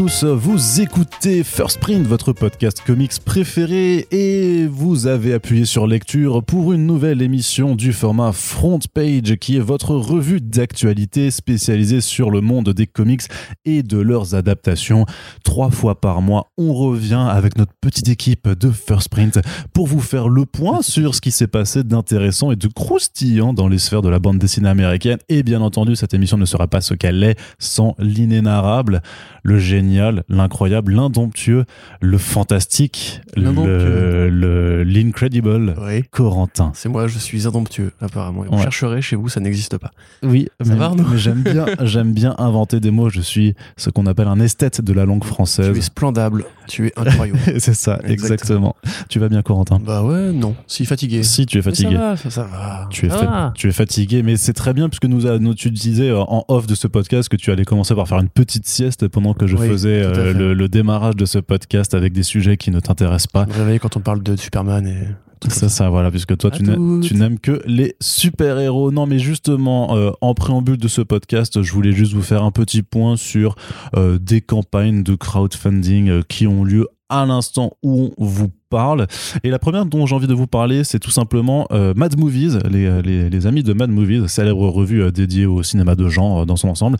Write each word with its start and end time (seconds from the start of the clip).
tous, 0.00 0.24
vous 0.24 0.80
écoutez 0.80 1.44
First 1.44 1.78
Print, 1.78 2.06
votre 2.06 2.32
podcast 2.32 2.82
comics 2.86 3.12
préféré, 3.22 4.06
et 4.10 4.66
vous 4.66 5.06
avez 5.06 5.34
appuyé 5.34 5.66
sur 5.66 5.86
lecture 5.86 6.42
pour 6.42 6.72
une 6.72 6.86
nouvelle 6.86 7.20
émission 7.20 7.74
du 7.74 7.92
format 7.92 8.32
Front 8.32 8.78
Page, 8.94 9.36
qui 9.36 9.58
est 9.58 9.60
votre 9.60 9.94
revue 9.94 10.40
d'actualité 10.40 11.30
spécialisée 11.30 12.00
sur 12.00 12.30
le 12.30 12.40
monde 12.40 12.70
des 12.70 12.86
comics 12.86 13.24
et 13.66 13.82
de 13.82 13.98
leurs 13.98 14.34
adaptations. 14.34 15.04
Trois 15.44 15.70
fois 15.70 16.00
par 16.00 16.22
mois, 16.22 16.46
on 16.56 16.72
revient 16.72 17.26
avec 17.28 17.58
notre 17.58 17.72
petite 17.82 18.08
équipe 18.08 18.48
de 18.48 18.70
First 18.70 19.10
Print 19.10 19.38
pour 19.74 19.86
vous 19.86 20.00
faire 20.00 20.30
le 20.30 20.46
point 20.46 20.80
sur 20.80 21.14
ce 21.14 21.20
qui 21.20 21.30
s'est 21.30 21.46
passé 21.46 21.84
d'intéressant 21.84 22.52
et 22.52 22.56
de 22.56 22.68
croustillant 22.68 23.52
dans 23.52 23.68
les 23.68 23.78
sphères 23.78 24.00
de 24.00 24.08
la 24.08 24.18
bande 24.18 24.38
dessinée 24.38 24.70
américaine. 24.70 25.18
Et 25.28 25.42
bien 25.42 25.60
entendu, 25.60 25.94
cette 25.94 26.14
émission 26.14 26.38
ne 26.38 26.46
sera 26.46 26.68
pas 26.68 26.80
ce 26.80 26.94
qu'elle 26.94 27.22
est 27.22 27.38
sans 27.58 27.94
l'inénarrable 27.98 29.02
le 29.42 29.58
génial, 29.90 30.22
l'incroyable, 30.28 30.92
l'indomptueux, 30.94 31.64
le 32.00 32.18
fantastique, 32.18 33.20
le- 33.36 34.28
le- 34.30 34.82
l'incredible 34.84 35.74
Oui. 35.80 36.04
Corentin. 36.10 36.70
C'est 36.74 36.88
moi, 36.88 37.08
je 37.08 37.18
suis 37.18 37.46
indomptueux, 37.46 37.92
apparemment. 38.00 38.44
Et 38.44 38.48
on 38.50 38.56
Ouais. 38.56 38.62
chercherait 38.62 39.02
chez 39.02 39.16
vous, 39.16 39.28
ça 39.28 39.40
n'existe 39.40 39.78
pas. 39.78 39.90
Oui, 40.22 40.48
Ça 40.60 40.70
mais, 40.72 40.76
va, 40.78 40.84
Arnaud 40.86 41.04
mais 41.10 41.18
j'aime 41.18 41.42
bien, 41.42 41.66
j'aime 41.84 42.12
bien 42.12 42.34
inventer 42.38 42.78
des 42.80 42.90
mots. 42.90 43.10
Je 43.10 43.20
suis 43.20 43.54
ce 43.76 43.90
qu'on 43.90 44.06
appelle 44.06 44.28
un 44.28 44.38
esthète 44.40 44.80
de 44.80 44.92
la 44.92 45.04
langue 45.04 45.22
Tu 45.22 45.26
es 45.26 45.30
française. 45.30 45.80
splendable, 45.80 46.44
tu 46.68 46.86
es 46.86 46.92
incroyable. 46.96 47.38
C'est 47.58 47.74
ça, 47.74 47.98
exactement. 48.04 48.76
Tu 49.08 49.18
vas 49.18 49.28
bien, 49.28 49.42
Corentin? 49.42 49.78
Bah 49.84 50.04
ouais, 50.04 50.32
non. 50.32 50.54
Si 50.66 50.84
fatigué. 50.84 51.22
Si 51.24 51.46
tu 51.46 51.56
es 51.58 51.60
Mais 51.60 51.62
fatigué. 51.62 51.94
Ça 51.96 52.00
va, 52.00 52.16
ça, 52.16 52.30
ça 52.30 52.42
va. 52.44 52.86
Tu 52.90 53.06
es, 53.06 53.08
va. 53.08 53.52
tu 53.56 53.68
es 53.68 53.72
fatigué, 53.72 54.22
mais 54.22 54.36
c'est 54.36 54.52
très 54.52 54.72
bien 54.72 54.88
puisque 54.88 55.06
nous, 55.06 55.22
nous 55.38 55.54
tu 55.54 55.70
disais 55.70 56.10
euh, 56.10 56.20
en 56.20 56.44
off 56.48 56.66
de 56.66 56.74
ce 56.74 56.86
podcast 56.86 57.28
que 57.28 57.36
tu 57.36 57.50
allais 57.50 57.64
commencer 57.64 57.94
par 57.94 58.06
faire 58.06 58.18
une 58.20 58.28
petite 58.28 58.66
sieste 58.66 59.08
pendant 59.08 59.34
que 59.34 59.46
je 59.46 59.56
Oui, 59.56 59.66
faisais 59.68 59.79
euh, 59.88 60.32
le, 60.32 60.54
le 60.54 60.68
démarrage 60.68 61.16
de 61.16 61.24
ce 61.24 61.38
podcast 61.38 61.94
avec 61.94 62.12
des 62.12 62.22
sujets 62.22 62.56
qui 62.56 62.70
ne 62.70 62.80
t'intéressent 62.80 63.26
pas. 63.28 63.46
Je 63.48 63.54
me 63.58 63.64
réveille 63.64 63.78
quand 63.78 63.96
on 63.96 64.00
parle 64.00 64.22
de 64.22 64.36
Superman 64.36 64.86
et. 64.86 65.08
Ça, 65.48 65.70
ça, 65.70 65.88
voilà, 65.88 66.10
puisque 66.10 66.36
toi, 66.36 66.50
À 66.52 66.58
tu 66.58 66.64
n'aimes, 66.64 67.38
que 67.38 67.62
les 67.64 67.96
super-héros. 68.02 68.92
Non, 68.92 69.06
mais 69.06 69.18
justement, 69.18 69.96
euh, 69.96 70.10
en 70.20 70.34
préambule 70.34 70.76
de 70.76 70.86
ce 70.86 71.00
podcast, 71.00 71.62
je 71.62 71.72
voulais 71.72 71.92
juste 71.92 72.12
vous 72.12 72.20
faire 72.20 72.44
un 72.44 72.50
petit 72.50 72.82
point 72.82 73.16
sur 73.16 73.54
euh, 73.96 74.18
des 74.18 74.42
campagnes 74.42 75.02
de 75.02 75.14
crowdfunding 75.14 76.24
qui 76.24 76.46
ont 76.46 76.62
lieu 76.62 76.88
à 77.08 77.24
l'instant 77.24 77.72
où 77.82 78.12
on 78.18 78.24
vous 78.26 78.50
parle. 78.68 79.06
Et 79.42 79.48
la 79.48 79.58
première 79.58 79.86
dont 79.86 80.04
j'ai 80.04 80.14
envie 80.14 80.26
de 80.26 80.34
vous 80.34 80.46
parler, 80.46 80.84
c'est 80.84 80.98
tout 80.98 81.10
simplement 81.10 81.66
euh, 81.72 81.94
Mad 81.96 82.18
Movies, 82.18 82.58
les, 82.70 83.00
les, 83.00 83.30
les 83.30 83.46
amis 83.46 83.62
de 83.62 83.72
Mad 83.72 83.90
Movies, 83.90 84.28
célèbre 84.28 84.68
revue 84.68 85.10
dédiée 85.10 85.46
au 85.46 85.62
cinéma 85.62 85.94
de 85.94 86.06
genre 86.10 86.44
dans 86.44 86.56
son 86.56 86.68
ensemble, 86.68 86.98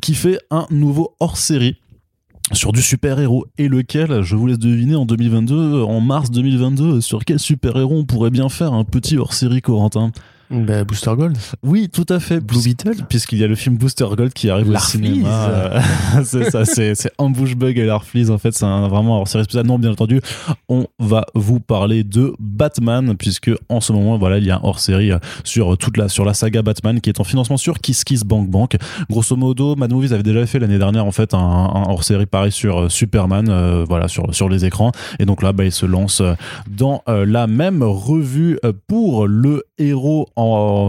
qui 0.00 0.14
fait 0.14 0.40
un 0.50 0.66
nouveau 0.70 1.14
hors-série 1.20 1.76
sur 2.52 2.72
du 2.72 2.82
super-héros. 2.82 3.46
Et 3.58 3.68
lequel, 3.68 4.22
je 4.22 4.36
vous 4.36 4.46
laisse 4.46 4.58
deviner 4.58 4.96
en 4.96 5.06
2022, 5.06 5.82
en 5.82 6.00
mars 6.00 6.30
2022, 6.30 7.00
sur 7.00 7.24
quel 7.24 7.38
super-héros 7.38 7.98
on 7.98 8.04
pourrait 8.04 8.30
bien 8.30 8.48
faire 8.48 8.72
un 8.72 8.84
petit 8.84 9.16
hors-série 9.16 9.62
Corentin? 9.62 10.12
Bah, 10.52 10.84
Booster 10.84 11.12
Gold. 11.16 11.36
Oui, 11.62 11.88
tout 11.88 12.06
à 12.08 12.20
fait. 12.20 12.40
Blue 12.40 12.62
Beetle. 12.62 13.04
Puisqu'il 13.08 13.38
y 13.38 13.44
a 13.44 13.46
le 13.46 13.54
film 13.54 13.76
Booster 13.76 14.06
Gold 14.16 14.32
qui 14.32 14.50
arrive 14.50 14.68
au 14.68 14.78
cinéma. 14.78 15.48
Euh, 15.48 15.80
c'est 16.24 16.50
ça, 16.50 16.64
c'est, 16.64 16.94
Ambush 17.18 17.56
Bug 17.56 17.78
et 17.78 17.84
Larfleeze. 17.84 18.30
En 18.30 18.38
fait, 18.38 18.52
c'est 18.52 18.66
vraiment 18.66 19.16
un 19.16 19.20
hors-série 19.20 19.44
spécial. 19.44 19.66
Non, 19.66 19.78
bien 19.78 19.90
entendu, 19.90 20.20
on 20.68 20.86
va 20.98 21.26
vous 21.34 21.60
parler 21.60 22.04
de 22.04 22.32
Batman, 22.38 23.16
puisque 23.16 23.50
en 23.68 23.80
ce 23.80 23.92
moment, 23.92 24.18
voilà, 24.18 24.38
il 24.38 24.44
y 24.44 24.50
a 24.50 24.56
un 24.56 24.60
hors-série 24.62 25.12
euh, 25.12 25.18
sur 25.44 25.76
toute 25.78 25.96
la, 25.96 26.08
sur 26.08 26.24
la 26.24 26.34
saga 26.34 26.62
Batman 26.62 27.00
qui 27.00 27.10
est 27.10 27.20
en 27.20 27.24
financement 27.24 27.56
sur 27.56 27.78
Kiss 27.78 28.04
Kiss 28.04 28.24
Bank 28.24 28.50
Bank. 28.50 28.76
Grosso 29.08 29.36
modo, 29.36 29.74
Mad 29.76 29.92
Movies 29.92 30.12
avait 30.12 30.22
déjà 30.22 30.46
fait 30.46 30.58
l'année 30.58 30.78
dernière, 30.78 31.06
en 31.06 31.12
fait, 31.12 31.34
un, 31.34 31.38
un 31.38 31.84
hors-série 31.88 32.26
pareil 32.26 32.52
sur 32.52 32.82
euh, 32.82 32.88
Superman, 32.88 33.48
euh, 33.48 33.84
voilà, 33.88 34.08
sur, 34.08 34.34
sur 34.34 34.48
les 34.48 34.64
écrans. 34.64 34.92
Et 35.18 35.24
donc 35.24 35.42
là, 35.42 35.52
bah, 35.52 35.64
il 35.64 35.72
se 35.72 35.86
lance 35.86 36.20
euh, 36.20 36.34
dans 36.68 37.02
euh, 37.08 37.24
la 37.26 37.46
même 37.46 37.82
revue 37.82 38.58
euh, 38.64 38.72
pour 38.86 39.26
le 39.26 39.64
héros 39.78 40.28
en, 40.36 40.41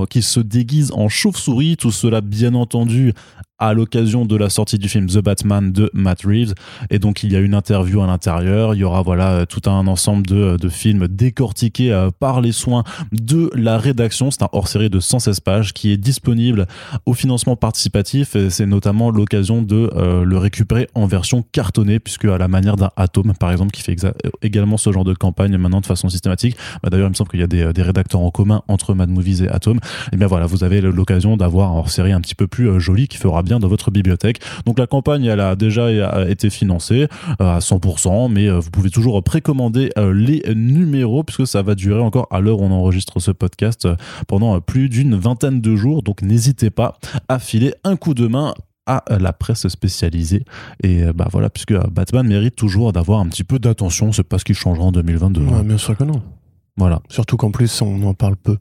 qui 0.09 0.21
se 0.21 0.39
déguise 0.39 0.91
en 0.93 1.09
chauve-souris. 1.09 1.77
Tout 1.77 1.91
cela, 1.91 2.21
bien 2.21 2.53
entendu, 2.53 3.13
à 3.63 3.73
l'occasion 3.73 4.25
de 4.25 4.35
la 4.35 4.49
sortie 4.49 4.77
du 4.77 4.89
film 4.89 5.07
The 5.07 5.19
Batman 5.19 5.71
de 5.71 5.89
Matt 5.93 6.23
Reeves. 6.23 6.53
Et 6.89 6.99
donc, 6.99 7.23
il 7.23 7.31
y 7.31 7.35
a 7.37 7.39
une 7.39 7.53
interview 7.53 8.01
à 8.01 8.07
l'intérieur. 8.07 8.75
Il 8.75 8.79
y 8.79 8.83
aura 8.83 9.01
voilà 9.01 9.31
euh, 9.31 9.45
tout 9.45 9.69
un 9.69 9.87
ensemble 9.87 10.25
de, 10.25 10.57
de 10.57 10.69
films 10.69 11.07
décortiqués 11.07 11.93
euh, 11.93 12.09
par 12.11 12.41
les 12.41 12.51
soins 12.51 12.83
de 13.13 13.49
la 13.55 13.77
rédaction. 13.77 14.31
C'est 14.31 14.43
un 14.43 14.49
hors-série 14.51 14.89
de 14.89 14.99
116 14.99 15.39
pages 15.39 15.73
qui 15.73 15.91
est 15.93 15.97
disponible 15.97 16.67
au 17.05 17.13
financement 17.13 17.55
participatif. 17.55 18.35
C'est 18.49 18.65
notamment 18.65 19.11
l'occasion 19.11 19.61
de 19.61 19.89
euh, 19.95 20.25
le 20.25 20.37
récupérer 20.37 20.89
en 20.93 21.05
version 21.05 21.41
cartonnée, 21.53 21.99
puisque 21.99 22.25
à 22.25 22.37
la 22.37 22.49
manière 22.49 22.75
d'un 22.75 22.91
Atom, 22.97 23.33
par 23.39 23.51
exemple, 23.53 23.71
qui 23.71 23.81
fait 23.81 23.95
également 24.41 24.75
ce 24.75 24.91
genre 24.91 25.05
de 25.05 25.13
campagne 25.13 25.55
maintenant 25.55 25.79
de 25.79 25.85
façon 25.85 26.09
systématique. 26.09 26.57
Bah, 26.83 26.89
D'ailleurs, 26.89 27.07
il 27.07 27.11
me 27.11 27.15
semble 27.15 27.29
qu'il 27.29 27.39
y 27.39 27.43
a 27.43 27.47
des, 27.47 27.71
des 27.71 27.81
rédacteurs 27.81 28.19
en 28.19 28.29
commun 28.29 28.61
entre 28.67 28.93
Mad 28.93 29.09
Movies 29.09 29.41
et 29.41 29.47
Atom. 29.47 29.79
Et 30.11 30.17
bien 30.17 30.27
voilà, 30.27 30.47
vous 30.47 30.65
avez 30.65 30.81
l'occasion 30.81 31.37
d'avoir 31.37 31.71
un 31.71 31.75
hors-série 31.77 32.11
un 32.11 32.19
petit 32.19 32.35
peu 32.35 32.47
plus 32.47 32.67
euh, 32.67 32.79
joli 32.79 33.07
qui 33.07 33.17
fera 33.17 33.41
bien 33.41 33.52
dans 33.59 33.67
votre 33.67 33.91
bibliothèque. 33.91 34.39
Donc 34.65 34.79
la 34.79 34.87
campagne, 34.87 35.25
elle 35.25 35.39
a 35.39 35.55
déjà 35.55 36.27
été 36.29 36.49
financée 36.49 37.07
euh, 37.41 37.57
à 37.57 37.59
100%, 37.59 38.31
mais 38.31 38.47
euh, 38.47 38.59
vous 38.59 38.69
pouvez 38.69 38.89
toujours 38.89 39.21
précommander 39.23 39.91
euh, 39.97 40.13
les 40.13 40.43
numéros 40.55 41.23
puisque 41.23 41.47
ça 41.47 41.61
va 41.61 41.75
durer 41.75 42.01
encore 42.01 42.27
à 42.31 42.39
l'heure 42.39 42.59
où 42.59 42.63
on 42.63 42.71
enregistre 42.71 43.19
ce 43.19 43.31
podcast 43.31 43.87
pendant 44.27 44.59
plus 44.61 44.89
d'une 44.89 45.15
vingtaine 45.15 45.61
de 45.61 45.75
jours. 45.75 46.03
Donc 46.03 46.21
n'hésitez 46.21 46.69
pas 46.69 46.97
à 47.27 47.39
filer 47.39 47.73
un 47.83 47.95
coup 47.95 48.13
de 48.13 48.27
main 48.27 48.53
à 48.85 49.03
la 49.17 49.31
presse 49.31 49.65
spécialisée 49.69 50.43
et 50.83 51.05
bah 51.15 51.29
voilà 51.31 51.49
puisque 51.49 51.73
Batman 51.89 52.27
mérite 52.27 52.57
toujours 52.57 52.91
d'avoir 52.91 53.21
un 53.21 53.27
petit 53.27 53.45
peu 53.45 53.57
d'attention 53.57 54.11
c'est 54.11 54.23
pas 54.23 54.37
ce 54.39 54.43
qui 54.43 54.53
changera 54.53 54.83
en 54.83 54.91
2022 54.91 55.39
hein. 55.39 55.45
Ouais, 55.45 55.63
bien 55.63 55.77
sûr 55.77 55.95
que 55.95 56.03
non. 56.03 56.21
voilà 56.75 57.01
Surtout 57.07 57.37
qu'en 57.37 57.49
plus, 57.49 57.81
on 57.81 58.03
en 58.03 58.13
parle 58.13 58.35
peu. 58.35 58.57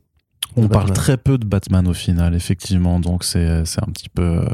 On 0.57 0.69
parle 0.69 0.93
très 0.93 1.17
peu 1.17 1.39
de 1.39 1.45
Batman 1.47 1.87
au 1.89 1.95
final 1.95 2.35
effectivement 2.35 3.01
donc 3.01 3.25
c'est 3.25 3.65
c'est 3.65 3.83
un 3.83 3.91
petit 3.93 4.09
peu 4.09 4.23
euh, 4.23 4.45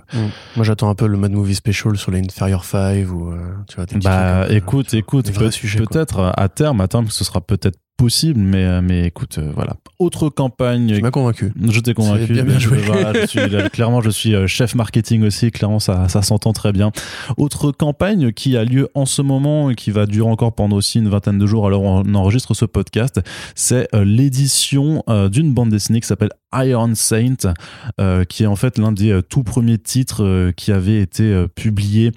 Moi, 0.56 0.64
j'attends 0.64 0.88
un 0.90 0.94
peu 0.94 1.06
le 1.06 1.16
Mad 1.16 1.32
Movie 1.32 1.54
Special 1.54 1.96
sur 1.96 2.10
les 2.10 2.20
Inferior 2.20 2.64
5 2.64 3.06
ou, 3.10 3.30
euh, 3.30 3.52
tu 3.68 3.76
vois, 3.76 3.86
des 3.86 3.96
Bah 3.98 4.42
trucs, 4.44 4.52
euh, 4.52 4.56
écoute, 4.56 4.94
écoute, 4.94 5.32
peut- 5.32 5.50
peut-être 5.76 6.32
à 6.36 6.48
terme, 6.48 6.80
à 6.80 6.88
terme, 6.88 7.08
ce 7.08 7.24
sera 7.24 7.40
peut-être 7.40 7.78
possible, 7.98 8.40
mais, 8.40 8.64
euh, 8.64 8.80
mais 8.80 9.06
écoute, 9.06 9.38
euh, 9.38 9.50
voilà. 9.54 9.74
Autre 9.98 10.28
campagne. 10.30 10.94
Tu 10.94 11.02
m'as 11.02 11.10
convaincu. 11.10 11.52
Je 11.60 11.80
t'ai 11.80 11.94
convaincu. 11.94 12.32
Bien, 12.32 12.58
joué. 12.58 12.78
voilà, 12.78 13.12
je 13.20 13.26
suis, 13.26 13.50
là, 13.50 13.68
clairement, 13.72 14.00
je 14.00 14.08
suis 14.08 14.34
euh, 14.34 14.46
chef 14.46 14.76
marketing 14.76 15.24
aussi. 15.24 15.50
Clairement, 15.50 15.80
ça, 15.80 16.08
ça 16.08 16.22
s'entend 16.22 16.52
très 16.52 16.72
bien. 16.72 16.92
Autre 17.36 17.72
campagne 17.72 18.32
qui 18.32 18.56
a 18.56 18.64
lieu 18.64 18.88
en 18.94 19.04
ce 19.04 19.20
moment 19.20 19.68
et 19.70 19.74
qui 19.74 19.90
va 19.90 20.06
durer 20.06 20.30
encore 20.30 20.52
pendant 20.52 20.76
aussi 20.76 21.00
une 21.00 21.08
vingtaine 21.08 21.38
de 21.38 21.46
jours 21.46 21.66
alors 21.66 21.82
on 21.82 22.14
enregistre 22.14 22.54
ce 22.54 22.64
podcast, 22.64 23.20
c'est 23.56 23.88
l'édition 23.92 25.02
d'une 25.30 25.52
bande 25.52 25.70
dessinée 25.70 26.00
qui 26.00 26.06
s'appelle 26.06 26.30
Iron 26.54 26.94
Saint, 26.94 27.52
euh, 28.00 28.24
qui 28.24 28.44
est 28.44 28.46
en 28.46 28.56
fait 28.56 28.78
l'un 28.78 28.92
des 28.92 29.10
euh, 29.10 29.22
tout 29.22 29.42
premiers 29.42 29.78
titres 29.78 30.24
euh, 30.24 30.52
qui 30.52 30.72
avait 30.72 31.00
été 31.00 31.46
publié 31.54 32.12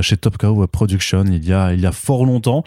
chez 0.00 0.16
Top 0.16 0.38
Cow 0.38 0.66
Production 0.68 1.24
il 1.26 1.44
y 1.44 1.52
a, 1.52 1.72
il 1.74 1.80
y 1.80 1.86
a 1.86 1.92
fort 1.92 2.24
longtemps. 2.24 2.62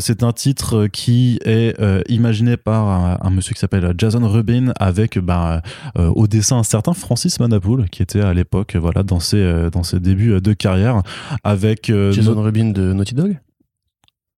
C'est 0.00 0.22
un 0.22 0.32
titre 0.32 0.86
qui 0.86 1.38
est 1.44 1.74
imaginé 2.08 2.56
par 2.56 2.88
un, 2.88 3.18
un 3.22 3.30
monsieur 3.30 3.54
qui 3.54 3.60
s'appelle 3.60 3.94
Jason 3.96 4.26
Rubin 4.28 4.72
avec 4.78 5.16
euh, 5.16 5.60
au 5.96 6.26
dessin 6.26 6.58
un 6.58 6.62
certain 6.62 6.92
Francis 6.92 7.40
Manapoul 7.40 7.88
qui 7.88 8.02
était 8.02 8.20
à 8.20 8.34
l'époque 8.34 8.76
voilà 8.76 9.02
dans 9.02 9.20
ses 9.20 9.70
dans 9.72 9.82
ses 9.82 9.98
débuts 10.00 10.40
de 10.40 10.52
carrière 10.52 11.02
avec 11.42 11.86
Jason 11.86 12.34
no- 12.34 12.42
Rubin 12.42 12.70
de 12.70 12.92
Naughty 12.92 13.14
Dog? 13.14 13.38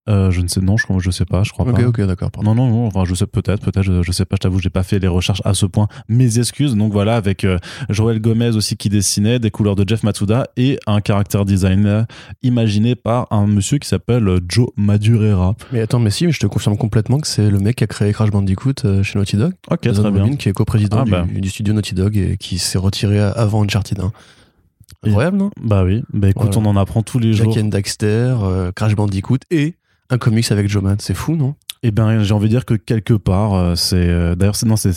Euh, 0.08 0.30
je 0.30 0.40
ne 0.42 0.48
sais 0.48 0.60
non 0.60 0.76
je, 0.76 0.84
je 0.98 1.10
sais 1.10 1.24
pas 1.24 1.42
je 1.44 1.50
crois 1.52 1.66
Ok, 1.66 1.76
pas 1.80 1.86
ok, 1.88 2.00
d'accord. 2.02 2.30
pardon. 2.30 2.54
non, 2.54 2.68
non, 2.68 2.74
non, 2.82 2.86
enfin, 2.86 3.04
je 3.06 3.14
sais 3.14 3.26
peut-être, 3.26 3.62
peut-être, 3.70 3.82
je, 3.82 4.02
je 4.02 4.12
sais 4.12 4.24
pas, 4.26 4.36
je 4.36 4.40
t'avoue, 4.40 4.58
j'ai 4.60 4.68
pas 4.70 4.82
fait 4.82 4.98
les 4.98 5.08
recherches 5.08 5.40
à 5.44 5.54
ce 5.54 5.64
point. 5.66 5.88
Mes 6.08 6.38
excuses. 6.38 6.74
Donc 6.74 6.92
voilà, 6.92 7.16
avec 7.16 7.44
euh, 7.44 7.58
Joël 7.88 8.20
Gomez 8.20 8.50
aussi 8.50 8.76
qui 8.76 8.88
dessinait, 8.90 9.38
des 9.38 9.50
couleurs 9.50 9.76
de 9.76 9.88
Jeff 9.88 10.02
Matsuda 10.02 10.46
et 10.56 10.78
un 10.86 11.00
caractère 11.00 11.44
design 11.44 12.06
imaginé 12.42 12.94
par 12.94 13.26
un 13.32 13.46
monsieur 13.46 13.78
qui 13.78 13.88
s'appelle 13.88 14.28
euh, 14.28 14.40
Joe 14.48 14.68
Madureira. 14.76 15.54
Mais 15.72 15.80
attends, 15.80 15.98
mais 16.00 16.10
si, 16.10 16.26
mais 16.26 16.32
je 16.32 16.40
te 16.40 16.46
confirme 16.46 16.76
complètement 16.76 17.18
que 17.18 17.26
c'est 17.26 17.48
le 17.50 17.58
mec 17.58 17.76
qui 17.76 17.84
a 17.84 17.86
créé 17.86 18.12
Crash 18.12 18.30
Bandicoot 18.30 18.74
euh, 18.84 19.02
chez 19.02 19.18
Naughty 19.18 19.36
Dog. 19.36 19.52
Ok, 19.70 19.80
très 19.90 20.10
bien. 20.10 20.36
Qui 20.36 20.48
est 20.48 20.52
coprésident 20.52 20.98
Ah, 21.00 21.04
du, 21.04 21.10
bah. 21.10 21.26
du 21.32 21.48
studio 21.48 21.72
Naughty 21.72 21.94
Dog 21.94 22.16
et 22.16 22.36
qui 22.36 22.58
s'est 22.58 22.78
retiré 22.78 23.18
avant 23.20 23.62
Uncharted 23.64 23.98
1. 24.00 24.12
Et- 25.04 25.08
Incroyable, 25.08 25.36
non? 25.36 25.50
Bah 25.62 25.84
oui, 25.84 26.02
bah 26.12 26.28
écoute, 26.28 26.52
Voilà. 26.54 26.68
on 26.68 26.70
en 26.70 26.76
apprend 26.76 27.02
tous 27.02 27.18
les 27.18 27.32
jours. 27.32 27.52
Jack 27.52 27.64
and 27.64 27.68
Daxter, 27.68 28.34
euh, 28.42 28.72
Crash 28.72 28.94
Bandicoot 28.94 29.38
et 29.50 29.74
un 30.10 30.18
comics 30.18 30.50
avec 30.52 30.68
Joe 30.68 30.82
Man. 30.82 30.96
C'est 31.00 31.14
fou, 31.14 31.36
non? 31.36 31.54
Eh 31.86 31.90
ben, 31.90 32.22
j'ai 32.22 32.32
envie 32.32 32.46
de 32.46 32.50
dire 32.54 32.64
que 32.64 32.72
quelque 32.72 33.12
part, 33.12 33.52
euh, 33.52 33.74
c'est 33.74 33.96
euh, 33.98 34.34
d'ailleurs, 34.34 34.56
c'est 34.56 34.64
non, 34.64 34.76
c'est 34.76 34.88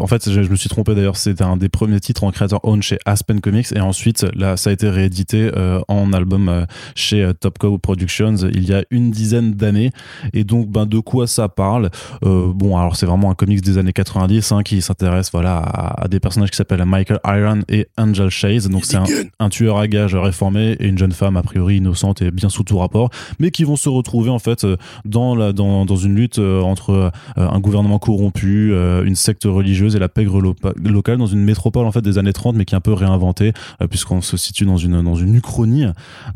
en 0.00 0.06
fait, 0.06 0.30
je, 0.30 0.42
je 0.44 0.48
me 0.48 0.54
suis 0.54 0.68
trompé 0.68 0.94
d'ailleurs. 0.94 1.16
C'était 1.16 1.42
un 1.42 1.56
des 1.56 1.68
premiers 1.68 1.98
titres 1.98 2.22
en 2.22 2.30
créateur 2.30 2.60
own 2.62 2.80
chez 2.80 2.96
Aspen 3.06 3.40
Comics, 3.40 3.72
et 3.74 3.80
ensuite, 3.80 4.24
là, 4.36 4.56
ça 4.56 4.70
a 4.70 4.72
été 4.72 4.88
réédité 4.88 5.50
euh, 5.56 5.80
en 5.88 6.12
album 6.12 6.48
euh, 6.48 6.64
chez 6.94 7.28
Top 7.40 7.58
Cow 7.58 7.76
Productions 7.76 8.36
il 8.36 8.68
y 8.68 8.72
a 8.72 8.84
une 8.92 9.10
dizaine 9.10 9.54
d'années. 9.54 9.90
Et 10.32 10.44
donc, 10.44 10.68
ben, 10.68 10.86
de 10.86 11.00
quoi 11.00 11.26
ça 11.26 11.48
parle? 11.48 11.90
Euh, 12.24 12.52
Bon, 12.54 12.76
alors 12.76 12.94
c'est 12.94 13.06
vraiment 13.06 13.32
un 13.32 13.34
comics 13.34 13.60
des 13.60 13.78
années 13.78 13.92
90 13.92 14.52
hein, 14.52 14.62
qui 14.62 14.80
s'intéresse, 14.80 15.30
voilà, 15.32 15.56
à, 15.56 16.04
à 16.04 16.08
des 16.08 16.20
personnages 16.20 16.50
qui 16.50 16.56
s'appellent 16.56 16.84
Michael 16.84 17.18
Iron 17.26 17.62
et 17.68 17.88
Angel 17.98 18.30
Chase. 18.30 18.68
Donc, 18.68 18.84
c'est 18.84 18.96
un, 18.96 19.04
un 19.40 19.48
tueur 19.48 19.78
à 19.78 19.88
gages 19.88 20.14
réformé 20.14 20.76
et 20.78 20.86
une 20.86 20.98
jeune 20.98 21.10
femme 21.10 21.36
a 21.36 21.42
priori 21.42 21.78
innocente 21.78 22.22
et 22.22 22.30
bien 22.30 22.48
sous 22.48 22.62
tout 22.62 22.78
rapport, 22.78 23.10
mais 23.40 23.50
qui 23.50 23.64
vont 23.64 23.74
se 23.74 23.88
retrouver 23.88 24.30
en 24.30 24.38
fait 24.38 24.64
dans 25.04 25.34
la 25.34 25.52
dans, 25.52 25.84
dans 25.84 25.96
une 25.96 26.11
lutte 26.14 26.38
euh, 26.38 26.60
entre 26.60 26.90
euh, 26.90 27.10
un 27.36 27.60
gouvernement 27.60 27.98
corrompu, 27.98 28.72
euh, 28.72 29.04
une 29.04 29.14
secte 29.14 29.44
religieuse 29.44 29.96
et 29.96 29.98
la 29.98 30.08
pègre 30.08 30.40
locale 30.40 31.18
dans 31.18 31.26
une 31.26 31.42
métropole 31.42 31.86
en 31.86 31.92
fait 31.92 32.02
des 32.02 32.18
années 32.18 32.32
30 32.32 32.56
mais 32.56 32.64
qui 32.64 32.74
est 32.74 32.76
un 32.76 32.80
peu 32.80 32.92
réinventée 32.92 33.52
puisqu'on 33.90 34.20
se 34.20 34.36
situe 34.36 34.64
dans 34.64 34.76
une 34.76 35.02
dans 35.02 35.14
une 35.14 35.34
uchronie 35.34 35.86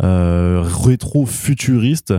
rétro-futuriste 0.01 2.15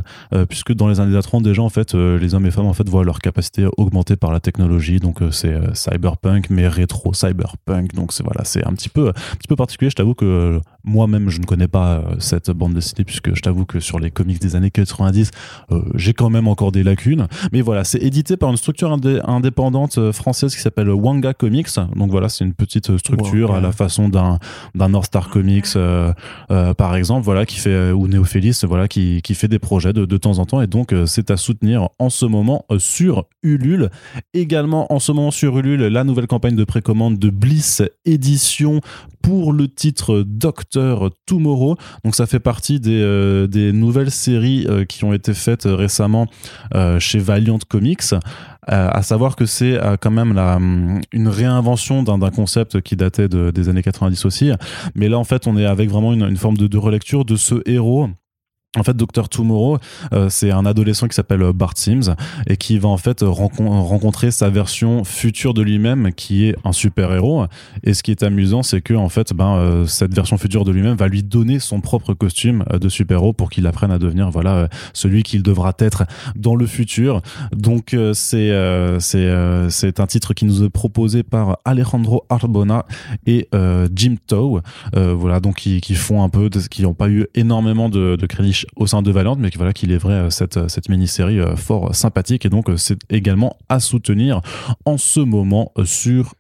puisque 0.50 0.74
dans 0.74 0.88
les 0.88 1.00
années 1.00 1.20
30 1.20 1.44
déjà 1.44 1.62
en 1.62 1.70
fait 1.70 1.94
les 1.94 2.36
hommes 2.36 2.46
et 2.46 2.52
femmes 2.52 2.66
en 2.66 2.74
fait 2.74 2.88
voient 2.90 3.04
leur 3.04 3.20
capacité 3.20 3.68
augmentée 3.78 4.16
par 4.16 4.32
la 4.32 4.40
technologie. 4.40 5.00
Donc 5.00 5.20
c'est 5.32 5.56
cyberpunk 5.74 6.50
mais 6.50 6.68
rétro 6.68 7.14
cyberpunk 7.14 7.94
donc 7.94 8.14
c'est 8.14 8.24
voilà 8.24 8.44
c'est 8.44 8.66
un 8.66 8.74
petit 8.74 8.90
peu 8.90 9.10
un 9.10 9.36
petit 9.38 9.48
peu 9.48 9.56
particulier. 9.56 9.90
Je 9.90 9.96
t'avoue 9.96 10.16
que 10.16 10.60
moi-même 10.84 11.30
je 11.30 11.40
ne 11.40 11.46
connais 11.46 11.68
pas 11.68 12.04
cette 12.20 12.52
bande 12.52 12.74
dessinée 12.74 13.04
puisque 13.04 13.36
je 13.36 13.42
t'avoue 13.42 13.66
que 13.66 13.80
sur 13.80 14.00
les 14.00 14.12
comics 14.12 14.40
des 14.40 14.56
années 14.56 14.72
90 14.72 15.32
euh, 15.72 15.82
j'ai 15.96 16.14
quand 16.14 16.30
même 16.30 16.48
encore 16.48 16.72
des 16.72 16.84
lacunes 16.84 17.28
mais 17.52 17.62
voilà 17.62 17.84
c'est 17.84 18.00
édité 18.00 18.38
par 18.38 18.50
une 18.50 18.58
structure 18.58 18.92
indé- 18.96 19.22
indépendante 19.24 19.98
euh, 19.98 20.12
française 20.12 20.56
qui 20.56 20.62
s'appelle 20.62 20.90
Wanga 20.90 21.34
Comics. 21.34 21.68
Donc 21.96 22.12
voilà 22.12 22.30
c'est 22.30 22.44
une 22.46 22.54
petite 22.54 22.98
structure 22.98 23.50
Wanga. 23.50 23.60
à 23.60 23.62
la 23.62 23.72
façon 23.72 24.10
d'un 24.10 24.40
d'un 24.76 24.90
North 24.90 25.08
Star 25.08 25.30
Comics 25.30 25.66
euh, 25.76 26.12
euh, 26.52 26.74
par 26.74 26.96
exemple 26.96 27.24
voilà 27.24 27.46
qui 27.46 27.58
fait 27.58 27.70
euh, 27.70 27.92
ou 27.94 28.08
Néophélis 28.08 28.62
voilà 28.68 28.88
qui, 28.88 29.22
qui 29.22 29.34
fait 29.36 29.48
des 29.48 29.60
projets 29.60 29.94
de, 29.94 30.06
de 30.06 30.18
temps 30.18 30.40
en 30.40 30.46
temps. 30.46 30.62
Et 30.62 30.68
donc 30.68 30.94
euh, 30.94 31.06
c'est 31.06 31.32
à 31.32 31.38
soutenir 31.38 31.90
en 32.00 32.10
ce 32.10 32.26
moment 32.26 32.66
euh, 32.72 32.80
sur 32.80 33.26
Ulule. 33.44 33.90
Également 34.34 34.92
en 34.94 35.00
ce 35.00 35.12
moment 35.12 35.32
sur 35.32 35.58
Ulule 35.58 35.82
la 35.88 36.04
nouvelle 36.04 36.28
campagne 36.28 36.56
de 36.56 36.64
précommande 36.64 37.18
de 37.20 37.30
Bliss 37.30 37.82
édition 38.06 38.82
pour 39.28 39.52
le 39.52 39.68
titre 39.68 40.24
Doctor 40.26 41.10
Tomorrow 41.26 41.76
donc 42.06 42.16
ça 42.16 42.26
fait 42.28 42.40
partie 42.40 42.80
des, 42.80 43.02
euh, 43.02 43.72
nouvelles 43.74 44.10
séries 44.10 44.66
euh, 44.70 44.86
qui 44.86 45.04
ont 45.04 45.12
été 45.12 45.34
faites 45.34 45.66
euh, 45.66 45.76
récemment 45.76 46.28
chez 47.00 47.20
Valiant 47.20 47.60
Comics 47.68 48.14
à 48.68 49.02
savoir 49.02 49.36
que 49.36 49.46
c'est 49.46 49.80
quand 50.02 50.12
même 50.12 50.38
hum, 50.38 51.02
une 51.12 51.28
réinvention 51.28 52.04
d'un 52.04 52.30
concept 52.30 52.82
qui 52.82 52.96
datait 52.96 53.28
de- 53.30 53.52
des 53.52 53.70
années 53.70 53.82
90 53.82 54.26
aussi. 54.26 54.52
Mais 54.94 55.08
là, 55.08 55.18
en 55.18 55.24
fait, 55.24 55.48
on 55.48 55.56
est 55.58 55.66
avec 55.66 55.90
vraiment 55.90 56.12
une, 56.12 56.36
forme 56.36 56.58
de 56.58 56.78
relecture 56.78 57.24
de 57.24 57.38
ce 57.38 57.56
héros. 57.66 58.10
En 58.78 58.84
fait, 58.84 58.96
Dr. 58.96 59.28
Tomorrow, 59.30 59.78
euh, 60.14 60.28
c'est 60.30 60.52
un 60.52 60.66
adolescent 60.66 61.08
qui 61.08 61.16
s'appelle 61.16 61.42
euh, 61.42 61.54
Bart 61.54 61.74
Sims 61.76 62.16
et 62.48 62.58
qui 62.58 62.78
va 62.78 62.90
en 62.90 62.98
fait 62.98 63.22
rencon- 63.22 63.68
rencontrer 63.68 64.32
sa 64.32 64.50
version 64.50 65.04
future 65.04 65.54
de 65.54 65.62
lui-même 65.62 66.14
qui 66.14 66.46
est 66.46 66.56
un 66.64 66.72
super-héros. 66.72 67.46
Et 67.84 67.94
ce 67.94 68.04
qui 68.04 68.12
est 68.12 68.24
amusant, 68.24 68.64
c'est 68.64 68.82
que 68.82 68.94
en 68.94 69.10
fait, 69.10 69.34
ben, 69.34 69.56
euh, 69.58 69.86
cette 69.86 70.14
version 70.14 70.38
future 70.38 70.64
de 70.64 70.72
lui-même 70.72 70.96
va 70.96 71.08
lui 71.08 71.24
donner 71.24 71.60
son 71.60 71.82
propre 71.82 72.14
costume 72.14 72.64
de 72.72 72.90
super-héros 72.90 73.34
pour 73.34 73.50
qu'il 73.50 73.66
apprenne 73.68 73.92
à 73.92 74.00
devenir 74.00 74.30
voilà 74.30 74.70
celui 74.94 75.24
qu'il 75.24 75.44
devra 75.44 75.74
être 75.80 76.04
dans 76.36 76.56
le 76.56 76.66
futur. 76.68 77.22
Donc 77.56 77.94
euh, 77.94 78.14
c'est 78.14 78.48
c'est 79.70 80.00
un 80.00 80.08
titre 80.08 80.34
qui 80.34 80.46
nous 80.46 80.64
est 80.64 80.70
proposé 80.70 81.24
par 81.24 81.58
Alejandro 81.66 82.26
Arbona 82.30 82.86
et 83.26 83.48
Jim 83.94 84.16
Tow. 84.28 84.62
Voilà 84.94 85.40
donc 85.40 85.56
qui, 85.58 85.82
qui 85.82 85.96
font 85.96 86.24
un 86.24 86.30
peu 86.30 86.50
qui 86.70 86.84
n'ont 86.84 86.94
pas 86.94 87.10
eu 87.10 87.28
énormément 87.36 87.90
de, 87.90 88.16
de 88.16 88.26
crédits 88.26 88.64
au 88.76 88.88
sein 88.88 89.02
de 89.02 89.12
Valiant 89.12 89.36
mais 89.38 89.50
qui 89.50 89.58
voilà 89.58 89.74
qu'il 89.74 89.92
est 89.92 89.98
vrai 89.98 90.14
euh, 90.14 90.30
cette 90.30 90.70
cette 90.70 90.90
mini-série 90.90 91.40
euh, 91.40 91.56
fort 91.56 91.94
sympathique. 91.96 92.46
Et 92.46 92.50
donc 92.50 92.70
euh, 92.70 92.78
c'est 92.78 93.00
également 93.10 93.58
à 93.70 93.80
soutenir 93.80 94.42
en 94.86 94.98
ce 94.98 95.20
moment 95.20 95.72
euh, 95.78 95.86
sur 95.86 96.36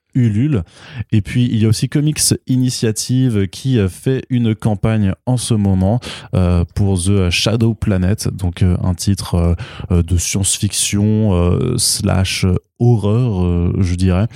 Et 1.11 1.21
puis 1.21 1.45
il 1.45 1.61
y 1.61 1.65
a 1.65 1.69
aussi 1.69 1.89
Comics 1.89 2.33
Initiative 2.47 3.47
qui 3.47 3.79
euh, 3.79 3.87
fait 3.89 4.23
une 4.29 4.55
campagne 4.55 5.13
en 5.25 5.37
ce 5.37 5.53
moment 5.53 5.99
euh, 6.33 6.65
pour 6.75 6.99
The 6.99 7.29
Shadow 7.29 7.73
Planet, 7.73 8.29
donc 8.33 8.61
euh, 8.61 8.75
un 8.83 8.93
titre 8.93 9.55
de 9.89 10.17
science-fiction 10.17 11.77
slash 11.77 12.45
horreur, 12.79 13.73
je 13.81 13.95
dirais. 13.95 14.27